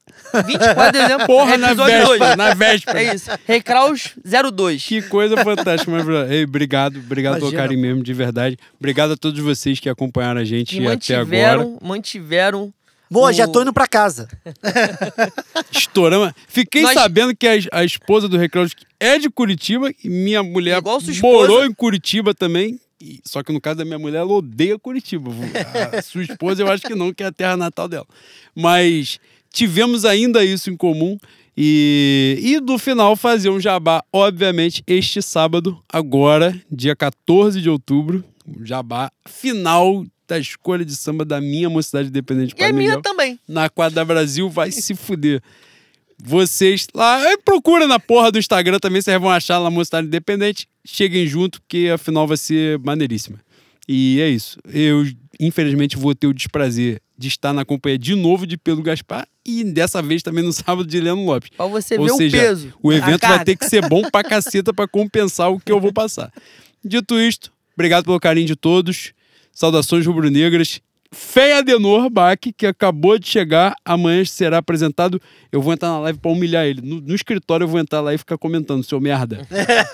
24 0.45 0.91
de 0.91 0.97
dezembro. 0.99 1.25
Porra, 1.27 1.57
na 1.57 1.73
véspera, 1.73 2.05
dois. 2.05 2.35
na 2.37 2.53
véspera. 2.55 3.03
É 3.03 3.13
isso. 3.15 3.29
Rei 3.45 3.61
Kraus 3.61 4.15
02. 4.51 4.83
Que 4.83 5.01
coisa 5.03 5.37
fantástica, 5.43 5.91
mas 5.91 6.29
Ei, 6.31 6.43
obrigado, 6.43 6.97
obrigado 6.97 7.33
pelo 7.35 7.45
Imagina, 7.47 7.61
carinho 7.61 7.81
mesmo, 7.81 8.03
de 8.03 8.13
verdade. 8.13 8.57
Obrigado 8.79 9.13
a 9.13 9.17
todos 9.17 9.39
vocês 9.39 9.79
que 9.79 9.87
acompanharam 9.87 10.41
a 10.41 10.43
gente 10.43 10.75
que 10.77 10.87
até 10.87 11.15
agora. 11.15 11.27
mantiveram, 11.27 11.77
mantiveram. 11.81 12.73
Boa, 13.11 13.29
o- 13.29 13.33
já 13.33 13.47
tô 13.47 13.61
indo 13.61 13.73
pra 13.73 13.87
casa. 13.87 14.27
Estouramos. 15.71 16.31
Fiquei 16.47 16.81
Nós- 16.83 16.93
sabendo 16.93 17.35
que 17.35 17.47
a, 17.47 17.79
a 17.79 17.83
esposa 17.83 18.27
do 18.27 18.37
Reclaus 18.37 18.75
é 18.99 19.17
de 19.17 19.29
Curitiba 19.29 19.91
e 20.03 20.09
minha 20.09 20.41
mulher 20.43 20.81
morou 21.21 21.65
em 21.65 21.73
Curitiba 21.73 22.33
também. 22.33 22.79
E- 23.01 23.21
só 23.25 23.41
que 23.43 23.51
no 23.53 23.61
caso 23.61 23.77
da 23.77 23.85
minha 23.85 23.99
mulher, 23.99 24.19
ela 24.19 24.33
odeia 24.33 24.77
Curitiba. 24.77 25.31
A 25.97 26.01
sua 26.01 26.23
esposa, 26.23 26.61
eu 26.63 26.71
acho 26.71 26.85
que 26.85 26.95
não, 26.95 27.13
que 27.13 27.23
é 27.23 27.27
a 27.27 27.31
terra 27.31 27.55
natal 27.55 27.87
dela. 27.87 28.07
Mas 28.55 29.19
tivemos 29.51 30.05
ainda 30.05 30.43
isso 30.43 30.69
em 30.69 30.75
comum. 30.77 31.17
E, 31.61 32.39
e 32.41 32.59
do 32.61 32.77
final 32.77 33.15
fazer 33.17 33.49
um 33.49 33.59
jabá, 33.59 34.01
obviamente, 34.13 34.81
este 34.87 35.21
sábado, 35.21 35.77
agora, 35.91 36.57
dia 36.71 36.95
14 36.95 37.61
de 37.61 37.69
outubro, 37.69 38.23
o 38.47 38.65
jabá 38.65 39.11
final 39.27 40.05
da 40.25 40.39
escolha 40.39 40.85
de 40.85 40.95
samba 40.95 41.25
da 41.25 41.41
minha 41.41 41.69
mocidade 41.69 42.07
independente. 42.07 42.55
E 42.57 42.63
a 42.63 42.71
minha 42.71 43.01
também. 43.01 43.37
na 43.47 43.69
quadra 43.69 44.05
Brasil 44.05 44.49
vai 44.49 44.71
se 44.71 44.95
fuder. 44.95 45.41
Vocês 46.21 46.87
lá, 46.93 47.31
eh, 47.31 47.37
procura 47.37 47.87
na 47.87 47.99
porra 47.99 48.31
do 48.31 48.39
Instagram 48.39 48.79
também, 48.79 49.01
vocês 49.01 49.19
vão 49.19 49.29
achar 49.29 49.57
lá 49.57 49.69
Mocidade 49.69 50.07
Independente. 50.07 50.67
Cheguem 50.85 51.25
junto, 51.25 51.61
porque 51.61 51.89
a 51.93 51.97
final 51.97 52.27
vai 52.27 52.37
ser 52.37 52.77
maneiríssima. 52.79 53.39
E 53.87 54.19
é 54.21 54.29
isso. 54.29 54.59
Eu, 54.71 55.05
infelizmente, 55.39 55.97
vou 55.97 56.13
ter 56.13 56.27
o 56.27 56.33
desprazer 56.33 57.01
de 57.17 57.27
estar 57.27 57.53
na 57.53 57.65
companhia 57.65 57.97
de 57.97 58.15
novo 58.15 58.45
de 58.45 58.57
Pedro 58.57 58.83
Gaspar 58.83 59.27
e 59.45 59.63
dessa 59.63 60.01
vez 60.01 60.21
também 60.21 60.43
no 60.43 60.53
sábado 60.53 60.85
de 60.85 60.99
Leandro 60.99 61.25
Lopes. 61.25 61.49
Pra 61.55 61.65
você 61.65 61.97
Ou 61.97 62.05
ver 62.05 62.13
seja, 62.13 62.37
o 62.37 62.39
peso. 62.39 62.73
O 62.83 62.93
evento 62.93 63.27
vai 63.27 63.43
ter 63.43 63.55
que 63.55 63.65
ser 63.65 63.87
bom 63.87 64.03
pra 64.11 64.23
caceta 64.23 64.73
pra 64.73 64.87
compensar 64.87 65.51
o 65.51 65.59
que 65.59 65.71
eu 65.71 65.79
vou 65.79 65.91
passar. 65.91 66.31
Dito 66.85 67.19
isto, 67.19 67.51
obrigado 67.73 68.05
pelo 68.05 68.19
carinho 68.19 68.47
de 68.47 68.55
todos. 68.55 69.13
Saudações 69.51 70.05
rubro-negras. 70.05 70.81
Fé 71.11 71.57
Adenor 71.57 72.07
Bach, 72.09 72.37
que 72.37 72.67
acabou 72.67 73.17
de 73.17 73.27
chegar, 73.27 73.75
amanhã 73.83 74.23
será 74.25 74.59
apresentado. 74.59 75.19
Eu 75.51 75.61
vou 75.61 75.73
entrar 75.73 75.89
na 75.89 75.99
live 75.99 76.19
pra 76.19 76.31
humilhar 76.31 76.65
ele. 76.65 76.81
No, 76.81 77.01
no 77.01 77.15
escritório 77.15 77.63
eu 77.63 77.67
vou 77.67 77.79
entrar 77.79 78.01
lá 78.01 78.13
e 78.13 78.17
ficar 78.17 78.37
comentando, 78.37 78.83
seu 78.83 78.99
merda. 78.99 79.47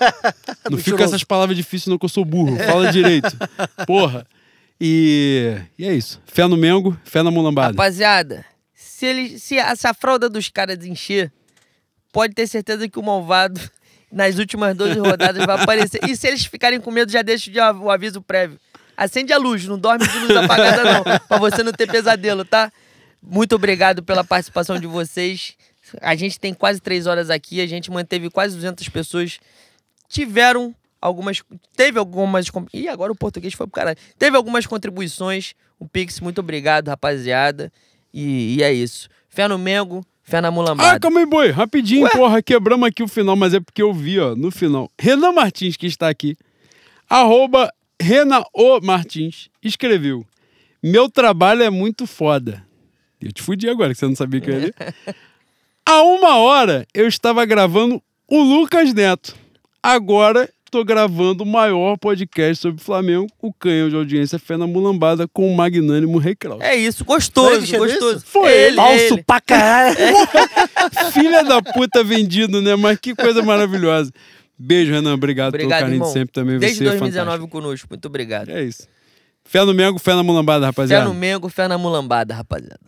não 0.70 0.76
fica 0.76 1.02
essas 1.04 1.24
palavras 1.24 1.56
difíceis, 1.56 1.86
não, 1.86 1.98
que 1.98 2.04
eu 2.04 2.10
sou 2.10 2.24
burro. 2.24 2.56
Fala 2.58 2.92
direito. 2.92 3.34
Porra. 3.86 4.26
E, 4.78 5.56
e 5.78 5.86
é 5.86 5.94
isso. 5.94 6.20
Fé 6.26 6.46
no 6.46 6.56
Mengo, 6.56 6.98
fé 7.02 7.22
na 7.22 7.30
mulambada. 7.30 7.68
Rapaziada, 7.68 8.44
se, 8.74 9.06
ele, 9.06 9.38
se 9.38 9.56
essa 9.56 9.94
fralda 9.94 10.28
dos 10.28 10.50
caras 10.50 10.84
encher, 10.84 11.32
pode 12.12 12.34
ter 12.34 12.46
certeza 12.46 12.86
que 12.86 12.98
o 12.98 13.02
malvado 13.02 13.58
nas 14.12 14.38
últimas 14.38 14.76
12 14.76 14.98
rodadas 14.98 15.46
vai 15.46 15.62
aparecer. 15.62 16.00
E 16.06 16.14
se 16.14 16.28
eles 16.28 16.44
ficarem 16.44 16.78
com 16.78 16.90
medo, 16.90 17.10
já 17.10 17.22
deixa 17.22 17.50
o 17.72 17.90
aviso 17.90 18.20
prévio. 18.20 18.58
Acende 18.96 19.32
a 19.32 19.38
luz, 19.38 19.66
não 19.66 19.78
dorme 19.78 20.06
de 20.06 20.18
luz 20.18 20.36
apagada 20.36 20.84
não, 20.84 21.02
pra 21.28 21.38
você 21.38 21.62
não 21.62 21.72
ter 21.72 21.86
pesadelo, 21.90 22.44
tá? 22.44 22.72
Muito 23.22 23.54
obrigado 23.56 24.02
pela 24.02 24.24
participação 24.24 24.78
de 24.78 24.86
vocês. 24.86 25.54
A 26.00 26.14
gente 26.14 26.38
tem 26.40 26.54
quase 26.54 26.80
três 26.80 27.06
horas 27.06 27.28
aqui, 27.30 27.60
a 27.60 27.66
gente 27.66 27.90
manteve 27.90 28.30
quase 28.30 28.54
200 28.56 28.88
pessoas. 28.88 29.38
Tiveram 30.08 30.74
algumas. 31.00 31.42
Teve 31.76 31.98
algumas. 31.98 32.46
Ih, 32.72 32.88
agora 32.88 33.12
o 33.12 33.16
português 33.16 33.54
foi 33.54 33.66
pro 33.66 33.74
caralho. 33.74 33.98
Teve 34.18 34.36
algumas 34.36 34.66
contribuições. 34.66 35.54
O 35.78 35.86
Pix, 35.86 36.20
muito 36.20 36.38
obrigado, 36.40 36.88
rapaziada. 36.88 37.72
E, 38.14 38.56
e 38.56 38.62
é 38.62 38.72
isso. 38.72 39.08
Fé 39.28 39.46
no 39.48 39.58
Mengo, 39.58 40.04
fé 40.22 40.40
na 40.40 40.48
Ah, 40.48 40.50
mulambada. 40.50 41.00
calma 41.00 41.20
aí, 41.20 41.26
boi. 41.26 41.50
Rapidinho, 41.50 42.08
porra. 42.10 42.40
Quebramos 42.42 42.88
aqui 42.88 43.02
o 43.02 43.08
final, 43.08 43.36
mas 43.36 43.52
é 43.54 43.60
porque 43.60 43.82
eu 43.82 43.92
vi, 43.92 44.18
ó, 44.18 44.34
no 44.34 44.50
final. 44.50 44.90
Renan 44.98 45.32
Martins, 45.32 45.76
que 45.76 45.86
está 45.86 46.08
aqui. 46.08 46.36
Arroba 47.08 47.70
Renan 48.00 48.42
O 48.54 48.80
Martins. 48.80 49.48
Escreveu. 49.62 50.24
Meu 50.82 51.08
trabalho 51.10 51.62
é 51.62 51.70
muito 51.70 52.06
foda. 52.06 52.64
Eu 53.20 53.32
te 53.32 53.42
fudi 53.42 53.68
agora, 53.68 53.92
que 53.92 53.98
você 53.98 54.06
não 54.06 54.14
sabia 54.14 54.40
que 54.40 54.50
eu 54.50 54.54
ia 54.54 54.60
ler. 54.66 54.74
Há 55.88 56.02
uma 56.02 56.36
hora 56.36 56.86
eu 56.92 57.06
estava 57.06 57.44
gravando 57.44 58.02
o 58.28 58.42
Lucas 58.42 58.92
Neto. 58.92 59.34
Agora 59.82 60.48
tô 60.70 60.84
gravando 60.84 61.44
o 61.44 61.46
maior 61.46 61.96
podcast 61.96 62.56
sobre 62.60 62.82
o 62.82 62.84
Flamengo, 62.84 63.28
o 63.40 63.52
canhão 63.52 63.88
de 63.88 63.94
audiência 63.96 64.38
Fé 64.38 64.56
na 64.56 64.66
Mulambada, 64.66 65.26
com 65.28 65.50
o 65.50 65.56
magnânimo 65.56 66.18
Rei 66.18 66.34
Kraus. 66.34 66.60
É 66.60 66.74
isso, 66.74 67.04
gostoso, 67.04 67.62
escreveu 67.62 67.88
gostoso. 67.88 68.16
isso? 68.18 68.26
Foi 68.26 68.52
ele, 68.52 68.76
Falso 68.76 69.14
ele. 69.14 69.22
pra 69.22 69.40
caralho. 69.40 69.96
Filha 71.14 71.44
da 71.44 71.62
puta 71.62 72.02
vendido, 72.04 72.60
né? 72.60 72.74
Mas 72.76 72.98
que 72.98 73.14
coisa 73.14 73.42
maravilhosa. 73.42 74.12
Beijo, 74.58 74.92
Renan. 74.92 75.14
Obrigado, 75.14 75.52
pelo 75.52 75.64
Obrigado, 75.64 75.80
carinho 75.80 75.96
irmão. 75.96 76.08
de 76.08 76.12
sempre 76.14 76.32
também. 76.32 76.58
Desde 76.58 76.78
Você 76.78 76.84
é 76.84 76.88
2019 76.90 77.24
fantástico. 77.26 77.48
conosco. 77.48 77.86
Muito 77.90 78.06
obrigado. 78.06 78.48
É 78.50 78.62
isso. 78.62 78.86
Fé 79.44 79.64
no 79.64 79.72
Mengo, 79.74 79.98
fé 79.98 80.14
na 80.14 80.22
mulambada, 80.22 80.60
Fé 80.62 80.66
rapaziada. 80.66 81.04
no 81.04 81.14
Mengo, 81.14 81.48
fé 81.48 81.68
na 81.68 81.78
mulambada, 81.78 82.34
rapaziada. 82.34 82.80